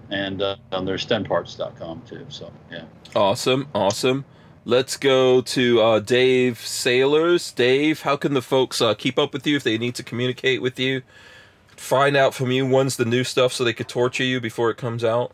And 0.09 0.41
uh, 0.41 0.55
on 0.71 0.85
their 0.85 0.95
stemparts.com 0.97 2.03
too. 2.07 2.25
So, 2.29 2.51
yeah. 2.71 2.83
Awesome, 3.15 3.67
awesome. 3.75 4.23
Let's 4.63 4.97
go 4.97 5.41
to 5.41 5.81
uh, 5.81 5.99
Dave 5.99 6.59
Sailors. 6.59 7.51
Dave, 7.51 8.01
how 8.01 8.15
can 8.17 8.33
the 8.33 8.41
folks 8.41 8.81
uh, 8.81 8.93
keep 8.93 9.17
up 9.17 9.31
with 9.33 9.45
you 9.47 9.55
if 9.55 9.63
they 9.63 9.77
need 9.77 9.95
to 9.95 10.03
communicate 10.03 10.61
with 10.61 10.79
you? 10.79 11.01
Find 11.77 12.17
out 12.17 12.33
from 12.33 12.51
you 12.51 12.65
when's 12.65 12.97
the 12.97 13.05
new 13.05 13.23
stuff 13.23 13.53
so 13.53 13.63
they 13.63 13.71
could 13.73 13.87
torture 13.87 14.23
you 14.23 14.41
before 14.41 14.69
it 14.69 14.77
comes 14.77 15.03
out. 15.03 15.31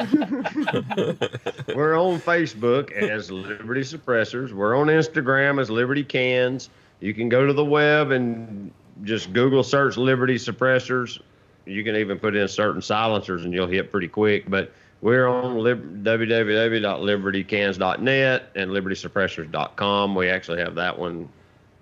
We're 1.74 1.98
on 1.98 2.20
Facebook 2.20 2.92
as 2.92 3.30
Liberty 3.30 3.82
Suppressors. 3.82 4.52
We're 4.52 4.76
on 4.76 4.86
Instagram 4.86 5.60
as 5.60 5.68
Liberty 5.70 6.04
Cans. 6.04 6.70
You 7.00 7.12
can 7.14 7.28
go 7.28 7.46
to 7.46 7.52
the 7.52 7.64
web 7.64 8.10
and 8.10 8.72
just 9.04 9.32
Google 9.32 9.62
search 9.62 9.96
Liberty 9.96 10.34
Suppressors. 10.36 11.20
You 11.66 11.84
can 11.84 11.94
even 11.96 12.18
put 12.18 12.34
in 12.34 12.48
certain 12.48 12.80
silencers 12.82 13.44
and 13.44 13.52
you'll 13.52 13.66
hit 13.66 13.90
pretty 13.90 14.08
quick. 14.08 14.48
But 14.48 14.72
we're 15.02 15.28
on 15.28 15.58
lib- 15.58 16.02
www.libertycans.net 16.04 18.50
and 18.54 18.70
libertysuppressors.com. 18.70 20.14
We 20.14 20.28
actually 20.28 20.60
have 20.60 20.74
that 20.76 20.98
one. 20.98 21.28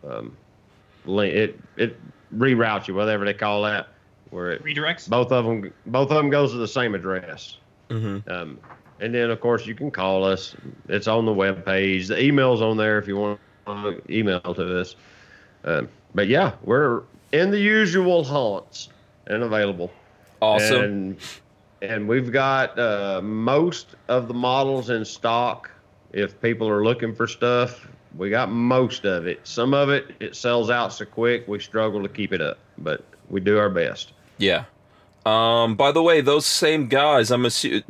Um, 0.09 0.37
it 1.07 1.59
it 1.77 1.97
reroutes 2.37 2.89
you, 2.89 2.95
whatever 2.95 3.25
they 3.25 3.35
call 3.35 3.63
that. 3.63 3.89
Where 4.31 4.53
it, 4.53 4.63
Redirects. 4.63 5.09
both 5.09 5.33
of 5.33 5.45
them 5.45 5.73
both 5.87 6.11
of 6.11 6.17
them 6.17 6.31
goes 6.31 6.53
to 6.53 6.59
the 6.59 6.69
same 6.69 6.95
address. 6.95 7.57
Mm-hmm. 7.89 8.31
Um, 8.31 8.59
and 9.01 9.15
then, 9.15 9.31
of 9.31 9.41
course, 9.41 9.67
you 9.67 9.75
can 9.75 9.91
call 9.91 10.25
us. 10.25 10.57
It's 10.89 11.07
on 11.07 11.25
the 11.25 11.33
web 11.33 11.65
page. 11.65 12.09
The 12.09 12.21
email's 12.23 12.61
on 12.61 12.77
there 12.77 12.99
if 12.99 13.07
you 13.07 13.17
want 13.17 13.41
to 13.67 14.03
email 14.11 14.41
to 14.41 14.81
us. 14.81 14.97
Um, 15.65 15.89
but 16.15 16.29
yeah, 16.29 16.53
we're 16.63 17.03
in 17.33 17.51
the 17.51 17.61
usual 17.61 18.25
haunts 18.25 18.89
and 19.27 19.43
available. 19.43 19.93
Awesome. 20.41 20.83
And, 20.83 21.17
and 21.83 22.09
we've 22.09 22.33
got 22.33 22.79
uh, 22.79 23.21
most 23.23 23.95
of 24.09 24.29
the 24.29 24.35
models 24.35 24.91
in 24.91 25.05
stock. 25.05 25.71
If 26.13 26.41
people 26.41 26.69
are 26.69 26.85
looking 26.85 27.15
for 27.15 27.27
stuff, 27.27 27.87
we 28.17 28.31
got 28.31 28.51
most 28.51 29.05
of 29.05 29.27
it. 29.27 29.47
Some 29.47 29.75
of 29.75 29.91
it, 29.91 30.15
it 30.21 30.35
sells 30.35 30.71
out 30.71 30.93
so 30.93 31.05
quick, 31.05 31.47
we 31.47 31.61
struggle 31.61 32.03
to 32.03 32.09
keep 32.09 32.33
it 32.33 32.41
up, 32.41 32.59
but 32.79 33.05
we 33.29 33.41
do 33.41 33.59
our 33.59 33.69
best. 33.69 34.13
Yeah. 34.39 34.65
Um. 35.27 35.75
By 35.77 35.93
the 35.93 36.03
way, 36.03 36.21
those 36.21 36.47
same 36.47 36.87
guys. 36.89 37.31
I'm 37.31 37.45
assuming 37.45 37.83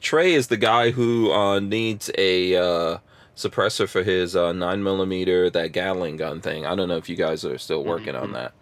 Trey 0.00 0.32
is 0.32 0.48
the 0.48 0.56
guy 0.56 0.90
who 0.90 1.30
uh, 1.32 1.60
needs 1.60 2.10
a 2.18 2.56
uh, 2.56 2.98
suppressor 3.36 3.88
for 3.88 4.02
his 4.02 4.34
uh, 4.34 4.52
nine 4.52 4.82
millimeter 4.82 5.48
that 5.50 5.72
Gatling 5.72 6.16
gun 6.16 6.40
thing. 6.40 6.66
I 6.66 6.74
don't 6.74 6.88
know 6.88 6.96
if 6.96 7.08
you 7.08 7.16
guys 7.16 7.44
are 7.44 7.58
still 7.58 7.84
working 7.84 8.16
on 8.16 8.32
that. 8.32 8.52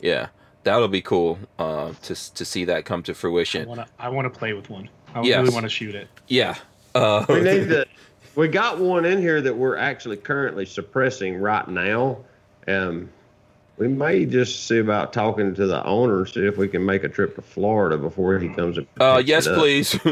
Yeah, 0.00 0.28
that'll 0.64 0.88
be 0.88 1.02
cool 1.02 1.38
uh, 1.58 1.92
to 2.02 2.34
to 2.34 2.44
see 2.44 2.64
that 2.64 2.84
come 2.84 3.02
to 3.04 3.12
I 3.12 3.14
fruition. 3.14 3.68
want 3.68 3.80
to. 3.80 3.86
I 3.98 4.08
want 4.08 4.32
to 4.32 4.36
play 4.36 4.54
with 4.54 4.68
one. 4.70 4.88
I 5.14 5.22
Yes. 5.22 5.40
really 5.42 5.54
want 5.54 5.64
to 5.64 5.70
shoot 5.70 5.94
it. 5.94 6.08
Yeah. 6.26 6.56
Uh, 6.94 7.24
we 7.28 7.40
need 7.42 7.68
to. 7.68 7.86
We 8.34 8.48
got 8.48 8.78
one 8.78 9.04
in 9.04 9.20
here 9.20 9.40
that 9.40 9.54
we're 9.56 9.76
actually 9.76 10.16
currently 10.16 10.64
suppressing 10.66 11.36
right 11.38 11.66
now. 11.68 12.18
Um, 12.66 13.08
we 13.78 13.88
may 13.88 14.24
just 14.26 14.66
see 14.66 14.78
about 14.78 15.12
talking 15.12 15.54
to 15.54 15.66
the 15.66 15.84
owner, 15.84 16.26
see 16.26 16.44
if 16.44 16.56
we 16.56 16.66
can 16.68 16.84
make 16.84 17.04
a 17.04 17.08
trip 17.08 17.36
to 17.36 17.42
Florida 17.42 17.96
before 17.96 18.38
he 18.38 18.48
comes. 18.48 18.76
And 18.76 18.86
uh, 18.98 19.22
yes, 19.24 19.46
please. 19.46 19.94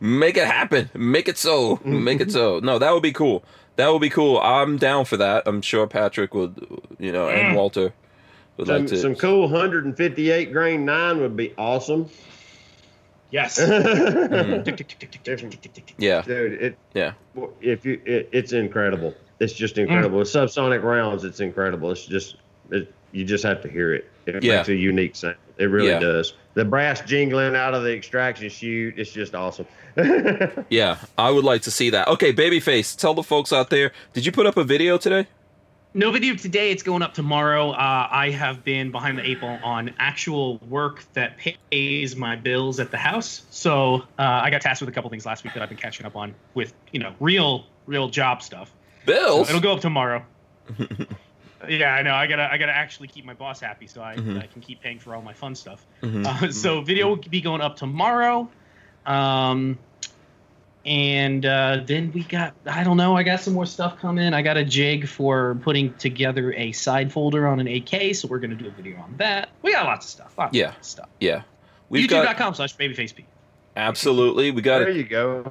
make 0.00 0.36
it 0.36 0.46
happen. 0.46 0.90
Make 0.94 1.28
it 1.28 1.38
so. 1.38 1.80
Make 1.84 2.20
it 2.20 2.30
so. 2.30 2.60
No, 2.60 2.78
that 2.78 2.92
would 2.92 3.02
be 3.02 3.12
cool. 3.12 3.42
That 3.76 3.88
would 3.88 4.02
be 4.02 4.10
cool. 4.10 4.38
I'm 4.38 4.76
down 4.76 5.06
for 5.06 5.16
that. 5.16 5.44
I'm 5.46 5.62
sure 5.62 5.86
Patrick 5.86 6.34
would, 6.34 6.64
you 6.98 7.10
know, 7.12 7.28
and 7.28 7.56
Walter 7.56 7.92
would 8.56 8.66
some, 8.66 8.80
like 8.80 8.86
to. 8.88 8.98
Some 8.98 9.14
cool 9.16 9.42
158 9.42 10.52
grain 10.52 10.84
nine 10.84 11.20
would 11.20 11.36
be 11.36 11.54
awesome. 11.56 12.10
Yes. 13.30 13.58
mm. 13.58 14.64
yeah. 15.98 16.22
Dude, 16.22 16.62
it, 16.62 16.78
yeah. 16.92 17.14
If 17.60 17.84
you, 17.84 18.00
it, 18.04 18.28
it's 18.30 18.52
incredible 18.52 19.14
it's 19.40 19.52
just 19.52 19.78
incredible. 19.78 20.18
With 20.18 20.28
subsonic 20.28 20.82
rounds, 20.82 21.24
it's 21.24 21.40
incredible. 21.40 21.90
It's 21.90 22.06
just 22.06 22.36
it, 22.70 22.92
you 23.12 23.24
just 23.24 23.44
have 23.44 23.60
to 23.62 23.68
hear 23.68 23.94
it. 23.94 24.10
It 24.26 24.42
Yeah. 24.42 24.56
makes 24.56 24.68
a 24.68 24.74
unique 24.74 25.16
sound. 25.16 25.36
It 25.58 25.66
really 25.66 25.90
Yeah. 25.90 25.98
does. 26.00 26.32
The 26.54 26.64
brass 26.64 27.00
jingling 27.02 27.54
out 27.54 27.74
of 27.74 27.82
the 27.82 27.94
extraction 27.94 28.48
chute, 28.48 28.94
it's 28.96 29.12
just 29.12 29.34
awesome. 29.34 29.66
Yeah, 30.70 30.96
I 31.18 31.30
would 31.30 31.44
like 31.44 31.62
to 31.62 31.70
see 31.70 31.90
that. 31.90 32.08
Okay, 32.08 32.32
Babyface, 32.32 32.96
tell 32.96 33.14
the 33.14 33.22
folks 33.22 33.52
out 33.52 33.70
there. 33.70 33.92
Did 34.12 34.26
you 34.26 34.32
put 34.32 34.46
up 34.46 34.56
a 34.56 34.64
video 34.64 34.98
today? 34.98 35.26
No 35.96 36.10
video 36.10 36.34
today. 36.34 36.72
It's 36.72 36.82
going 36.82 37.02
up 37.02 37.14
tomorrow. 37.14 37.70
Uh, 37.70 38.08
I 38.10 38.30
have 38.30 38.64
been 38.64 38.90
behind 38.90 39.16
the 39.18 39.28
eight 39.28 39.40
ball 39.40 39.60
on 39.62 39.94
actual 39.98 40.58
work 40.68 41.04
that 41.12 41.38
pays 41.70 42.16
my 42.16 42.34
bills 42.34 42.80
at 42.80 42.90
the 42.90 42.96
house. 42.96 43.42
So 43.50 43.96
uh, 44.18 44.22
I 44.22 44.50
got 44.50 44.60
tasked 44.62 44.80
with 44.82 44.88
a 44.88 44.92
couple 44.92 45.08
things 45.10 45.24
last 45.24 45.44
week 45.44 45.54
that 45.54 45.62
I've 45.62 45.68
been 45.68 45.78
catching 45.78 46.04
up 46.04 46.16
on 46.16 46.34
with, 46.54 46.74
you 46.90 46.98
know, 46.98 47.14
real, 47.20 47.66
real 47.86 48.08
job 48.08 48.42
stuff. 48.42 48.72
So 49.06 49.12
Bills. 49.12 49.48
it'll 49.48 49.60
go 49.60 49.72
up 49.74 49.80
tomorrow. 49.80 50.24
yeah, 51.68 51.94
I 51.94 52.02
know. 52.02 52.14
I 52.14 52.26
gotta, 52.26 52.50
I 52.50 52.56
gotta 52.58 52.74
actually 52.76 53.08
keep 53.08 53.24
my 53.24 53.34
boss 53.34 53.60
happy 53.60 53.86
so 53.86 54.02
I, 54.02 54.16
Mhm. 54.16 54.42
I 54.42 54.46
can 54.46 54.60
keep 54.62 54.80
paying 54.80 54.98
for 54.98 55.14
all 55.14 55.22
my 55.22 55.32
fun 55.32 55.54
stuff. 55.54 55.84
Mhm. 56.02 56.24
Uh, 56.26 56.50
so 56.52 56.80
video 56.80 57.08
will 57.08 57.16
be 57.16 57.40
going 57.40 57.60
up 57.60 57.76
tomorrow. 57.76 58.48
Um, 59.06 59.78
and 60.86 61.46
uh, 61.46 61.80
then 61.86 62.12
we 62.12 62.24
got, 62.24 62.54
I 62.66 62.84
don't 62.84 62.98
know, 62.98 63.16
I 63.16 63.22
got 63.22 63.40
some 63.40 63.54
more 63.54 63.64
stuff 63.66 63.98
coming. 63.98 64.34
I 64.34 64.42
got 64.42 64.56
a 64.58 64.64
jig 64.64 65.08
for 65.08 65.54
putting 65.62 65.94
together 65.94 66.52
a 66.54 66.72
side 66.72 67.10
folder 67.10 67.46
on 67.46 67.58
an 67.60 67.66
AK, 67.68 68.14
so 68.14 68.28
we're 68.28 68.38
gonna 68.38 68.54
do 68.54 68.66
a 68.66 68.70
video 68.70 68.98
on 69.00 69.14
that. 69.16 69.48
We 69.62 69.72
got 69.72 69.86
lots 69.86 70.06
of 70.06 70.10
stuff. 70.10 70.34
Lots 70.36 70.54
Yeah. 70.56 70.70
of 70.76 70.84
stuff. 70.84 71.08
Yeah, 71.20 71.42
we've 71.88 72.08
got 72.08 72.26
YouTube.com 72.26 72.54
slash 72.54 72.76
babyfaceP. 72.76 73.24
absolutely. 73.76 74.50
We 74.50 74.60
got 74.60 74.80
there 74.80 74.88
it. 74.88 74.96
you 74.96 75.04
go. 75.04 75.50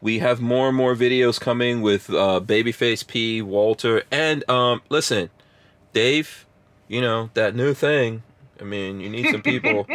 We 0.00 0.20
have 0.20 0.40
more 0.40 0.68
and 0.68 0.76
more 0.76 0.94
videos 0.94 1.40
coming 1.40 1.82
with 1.82 2.08
uh, 2.10 2.40
Babyface 2.44 3.06
P, 3.06 3.42
Walter, 3.42 4.02
and 4.10 4.48
um, 4.48 4.80
listen, 4.88 5.30
Dave. 5.92 6.46
You 6.86 7.00
know 7.00 7.30
that 7.34 7.54
new 7.54 7.74
thing. 7.74 8.22
I 8.60 8.64
mean, 8.64 9.00
you 9.00 9.08
need 9.08 9.30
some 9.30 9.42
people 9.42 9.86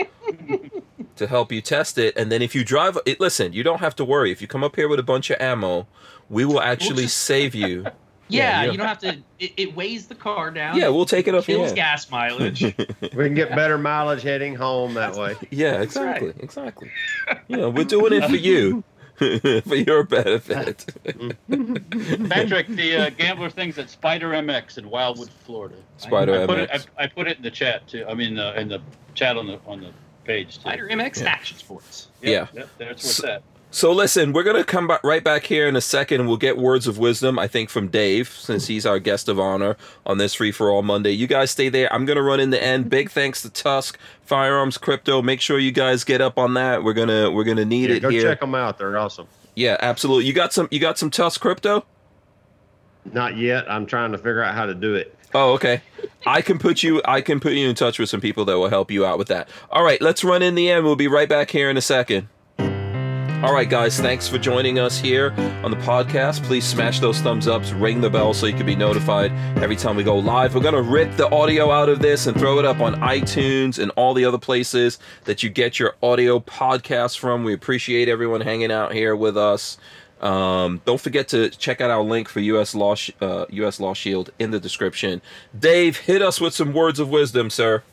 to 1.15 1.27
help 1.27 1.51
you 1.51 1.61
test 1.61 1.97
it, 1.97 2.15
and 2.17 2.31
then 2.31 2.41
if 2.41 2.53
you 2.55 2.63
drive 2.63 2.97
it, 3.05 3.19
listen, 3.19 3.53
you 3.53 3.63
don't 3.63 3.80
have 3.80 3.95
to 3.97 4.05
worry. 4.05 4.31
If 4.31 4.41
you 4.41 4.47
come 4.47 4.63
up 4.63 4.75
here 4.75 4.88
with 4.88 4.99
a 4.99 5.03
bunch 5.03 5.30
of 5.30 5.39
ammo, 5.41 5.88
we 6.30 6.45
will 6.45 6.61
actually 6.61 7.03
just- 7.03 7.17
save 7.17 7.55
you. 7.55 7.85
Yeah, 8.30 8.63
Yeah, 8.63 8.71
you 8.71 8.77
don't 8.77 8.88
have 8.88 8.99
to. 8.99 9.17
It, 9.38 9.51
it 9.57 9.75
weighs 9.75 10.07
the 10.07 10.15
car 10.15 10.49
down. 10.49 10.77
Yeah, 10.77 10.88
we'll 10.88 11.05
take 11.05 11.27
it 11.27 11.35
up. 11.35 11.45
your 11.45 11.57
kills 11.57 11.67
hand. 11.67 11.75
gas 11.75 12.09
mileage. 12.09 12.63
We 13.01 13.09
can 13.09 13.34
get 13.35 13.49
better 13.53 13.77
mileage 13.77 14.23
heading 14.23 14.55
home 14.55 14.93
that 14.93 15.15
way. 15.17 15.35
Yeah, 15.51 15.80
That's 15.80 15.97
right. 15.97 16.15
exactly, 16.23 16.34
exactly. 16.43 16.91
You 17.49 17.57
know, 17.57 17.69
we're 17.69 17.84
doing 17.84 18.13
it 18.13 18.27
for 18.30 18.38
you, 18.38 18.84
for 19.64 19.76
your 19.76 20.03
benefit. 20.03 20.85
Patrick, 22.30 22.68
the 22.68 22.95
uh, 22.98 23.10
gambler 23.11 23.49
things 23.49 23.77
at 23.77 23.90
Spider 23.90 24.30
MX 24.31 24.77
in 24.80 24.90
Wildwood, 24.90 25.30
Florida. 25.45 25.76
Spider 25.98 26.41
I 26.44 26.45
put 26.48 26.60
it. 26.60 26.69
MX. 26.69 26.85
I, 26.98 27.03
I 27.03 27.07
put 27.07 27.27
it 27.27 27.38
in 27.38 27.44
the 27.44 27.52
chat 27.52 27.88
too. 27.88 28.06
I 28.07 28.14
mean, 28.14 28.40
uh, 28.40 28.53
in 28.57 28.68
the 28.68 28.80
chat 29.14 29.38
on 29.38 29.48
the 29.48 29.60
on 29.68 29.81
the 29.81 29.91
page 30.26 30.56
too. 30.56 30.61
Spider 30.61 30.88
MX 30.88 31.22
Yeah. 31.22 31.30
Action 31.30 31.57
Sports. 31.57 32.07
Yeah. 32.22 32.48
Yep, 32.53 32.69
that's 32.77 32.90
what's 32.90 33.06
it's 33.06 33.15
So- 33.18 33.27
at. 33.27 33.44
So 33.76 33.91
listen, 33.91 34.34
we're 34.34 34.44
gonna 34.44 34.64
come 34.64 34.86
back 34.86 35.04
right 35.04 35.24
back 35.24 35.45
here 35.48 35.68
in 35.68 35.76
a 35.76 35.82
second. 35.82 36.28
We'll 36.28 36.38
get 36.38 36.60
words 36.60 36.86
of 36.86 37.00
wisdom, 37.00 37.40
I 37.40 37.48
think, 37.48 37.72
from 37.72 37.88
Dave, 37.88 38.30
since 38.30 38.68
he's 38.68 38.86
our 38.86 39.00
guest 39.00 39.28
of 39.28 39.40
honor 39.40 39.78
on 40.06 40.20
this 40.20 40.36
Free 40.36 40.52
for 40.52 40.70
All 40.70 40.84
Monday. 40.84 41.10
You 41.10 41.26
guys 41.26 41.50
stay 41.50 41.70
there. 41.70 41.91
I'm 41.91 42.06
gonna 42.06 42.22
run 42.22 42.40
in 42.40 42.52
the 42.52 42.64
end. 42.64 42.91
Big 42.91 43.10
thanks 43.10 43.41
to 43.41 43.50
Tusk 43.50 43.98
Firearms 44.22 44.78
Crypto. 44.78 45.24
Make 45.24 45.41
sure 45.41 45.58
you 45.58 45.72
guys 45.72 46.04
get 46.04 46.22
up 46.22 46.38
on 46.38 46.54
that. 46.54 46.84
We're 46.84 46.94
gonna 46.94 47.32
we're 47.32 47.45
gonna 47.45 47.66
need 47.66 47.90
Yeah, 47.90 47.95
it 47.95 48.00
go 48.02 48.10
here. 48.10 48.22
check 48.22 48.41
them 48.41 48.54
out. 48.54 48.78
They're 48.78 48.95
awesome. 48.95 49.26
Yeah, 49.56 49.78
absolutely. 49.80 50.26
You 50.26 50.34
got 50.34 50.54
some 50.54 50.68
you 50.70 50.80
got 50.80 51.00
some 51.00 51.10
Tusk 51.10 51.41
Crypto? 51.41 51.84
Not 53.12 53.38
yet. 53.38 53.66
I'm 53.72 53.88
trying 53.88 54.12
to 54.12 54.20
figure 54.20 54.44
out 54.44 54.54
how 54.54 54.68
to 54.68 54.76
do 54.76 54.94
it. 54.94 55.18
Oh, 55.34 55.54
okay. 55.54 55.82
I 56.28 56.44
can 56.44 56.60
put 56.60 56.84
you 56.84 57.02
I 57.06 57.22
can 57.22 57.40
put 57.40 57.54
you 57.54 57.68
in 57.68 57.74
touch 57.74 57.98
with 57.98 58.08
some 58.10 58.22
people 58.22 58.45
that 58.45 58.60
will 58.60 58.70
help 58.70 58.91
you 58.91 59.04
out 59.04 59.18
with 59.18 59.30
that. 59.30 59.50
All 59.72 59.84
right, 59.84 60.00
let's 60.00 60.24
run 60.24 60.44
in 60.44 60.54
the 60.54 60.70
end. 60.70 60.86
We'll 60.86 60.95
be 60.95 61.08
right 61.08 61.28
back 61.28 61.50
here 61.50 61.72
in 61.72 61.78
a 61.78 61.82
second. 61.82 62.28
All 63.44 63.52
right, 63.52 63.70
guys, 63.70 63.99
thanks 63.99 64.26
for 64.26 64.38
joining 64.38 64.80
us 64.80 64.98
here 64.98 65.34
on 65.65 65.72
the 65.72 65.76
podcast. 65.78 66.41
Please 66.44 66.64
smash 66.64 67.02
those 67.02 67.20
thumbs 67.20 67.45
ups, 67.45 67.74
ring 67.74 67.99
the 67.99 68.10
bell 68.10 68.34
so 68.34 68.45
you 68.45 68.53
can 68.53 68.65
be 68.65 68.74
notified 68.74 69.34
every 69.61 69.76
time 69.76 69.98
we 69.98 70.03
go 70.06 70.18
live. 70.18 70.56
We're 70.56 70.61
going 70.61 70.76
to 70.76 70.82
rip 70.82 71.14
the 71.18 71.30
audio 71.30 71.70
out 71.70 71.90
of 71.90 71.99
this 71.99 72.26
and 72.26 72.40
throw 72.40 72.57
it 72.60 72.64
up 72.64 72.80
on 72.80 72.95
iTunes 73.02 73.80
and 73.80 73.91
all 73.98 74.14
the 74.14 74.24
other 74.24 74.38
places 74.38 74.98
that 75.26 75.44
you 75.44 75.49
get 75.49 75.78
your 75.78 75.98
audio 76.02 76.40
podcasts 76.40 77.18
from. 77.20 77.44
We 77.44 77.53
appreciate 77.53 78.07
everyone 78.07 78.40
hanging 78.40 78.72
out 78.72 78.94
here 78.94 79.14
with 79.14 79.36
us. 79.36 79.78
Um, 80.22 80.80
don't 80.86 81.02
forget 81.02 81.28
to 81.28 81.49
check 81.49 81.82
out 81.82 81.91
our 81.91 82.02
link 82.02 82.30
for 82.30 82.40
US 82.40 82.74
Law 82.74 82.95
uh, 83.20 83.45
US 83.49 83.78
Law 83.78 83.94
Shield 83.94 84.30
in 84.40 84.52
the 84.52 84.60
description. 84.61 85.22
Dave, 85.60 85.98
hit 85.98 86.22
us 86.22 86.40
with 86.40 86.53
some 86.53 86.72
words 86.72 86.98
of 86.98 87.10
wisdom, 87.10 87.49
sir. 87.49 87.84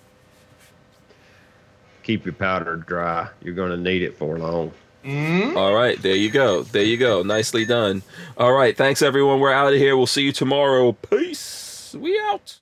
Keep 2.04 2.24
your 2.24 2.34
powder 2.34 2.76
dry. 2.76 3.30
You're 3.42 3.54
going 3.54 3.72
to 3.72 3.76
need 3.76 4.04
it 4.04 4.16
for 4.16 4.38
long. 4.38 4.72
Mm-hmm. 5.04 5.56
All 5.56 5.74
right, 5.74 6.00
there 6.00 6.14
you 6.14 6.30
go. 6.30 6.62
There 6.62 6.82
you 6.82 6.96
go. 6.96 7.22
Nicely 7.22 7.64
done. 7.64 8.02
All 8.36 8.52
right, 8.52 8.76
thanks 8.76 9.02
everyone. 9.02 9.40
We're 9.40 9.52
out 9.52 9.72
of 9.72 9.78
here. 9.78 9.96
We'll 9.96 10.06
see 10.06 10.22
you 10.22 10.32
tomorrow. 10.32 10.92
Peace. 10.92 11.94
We 11.98 12.18
out. 12.20 12.58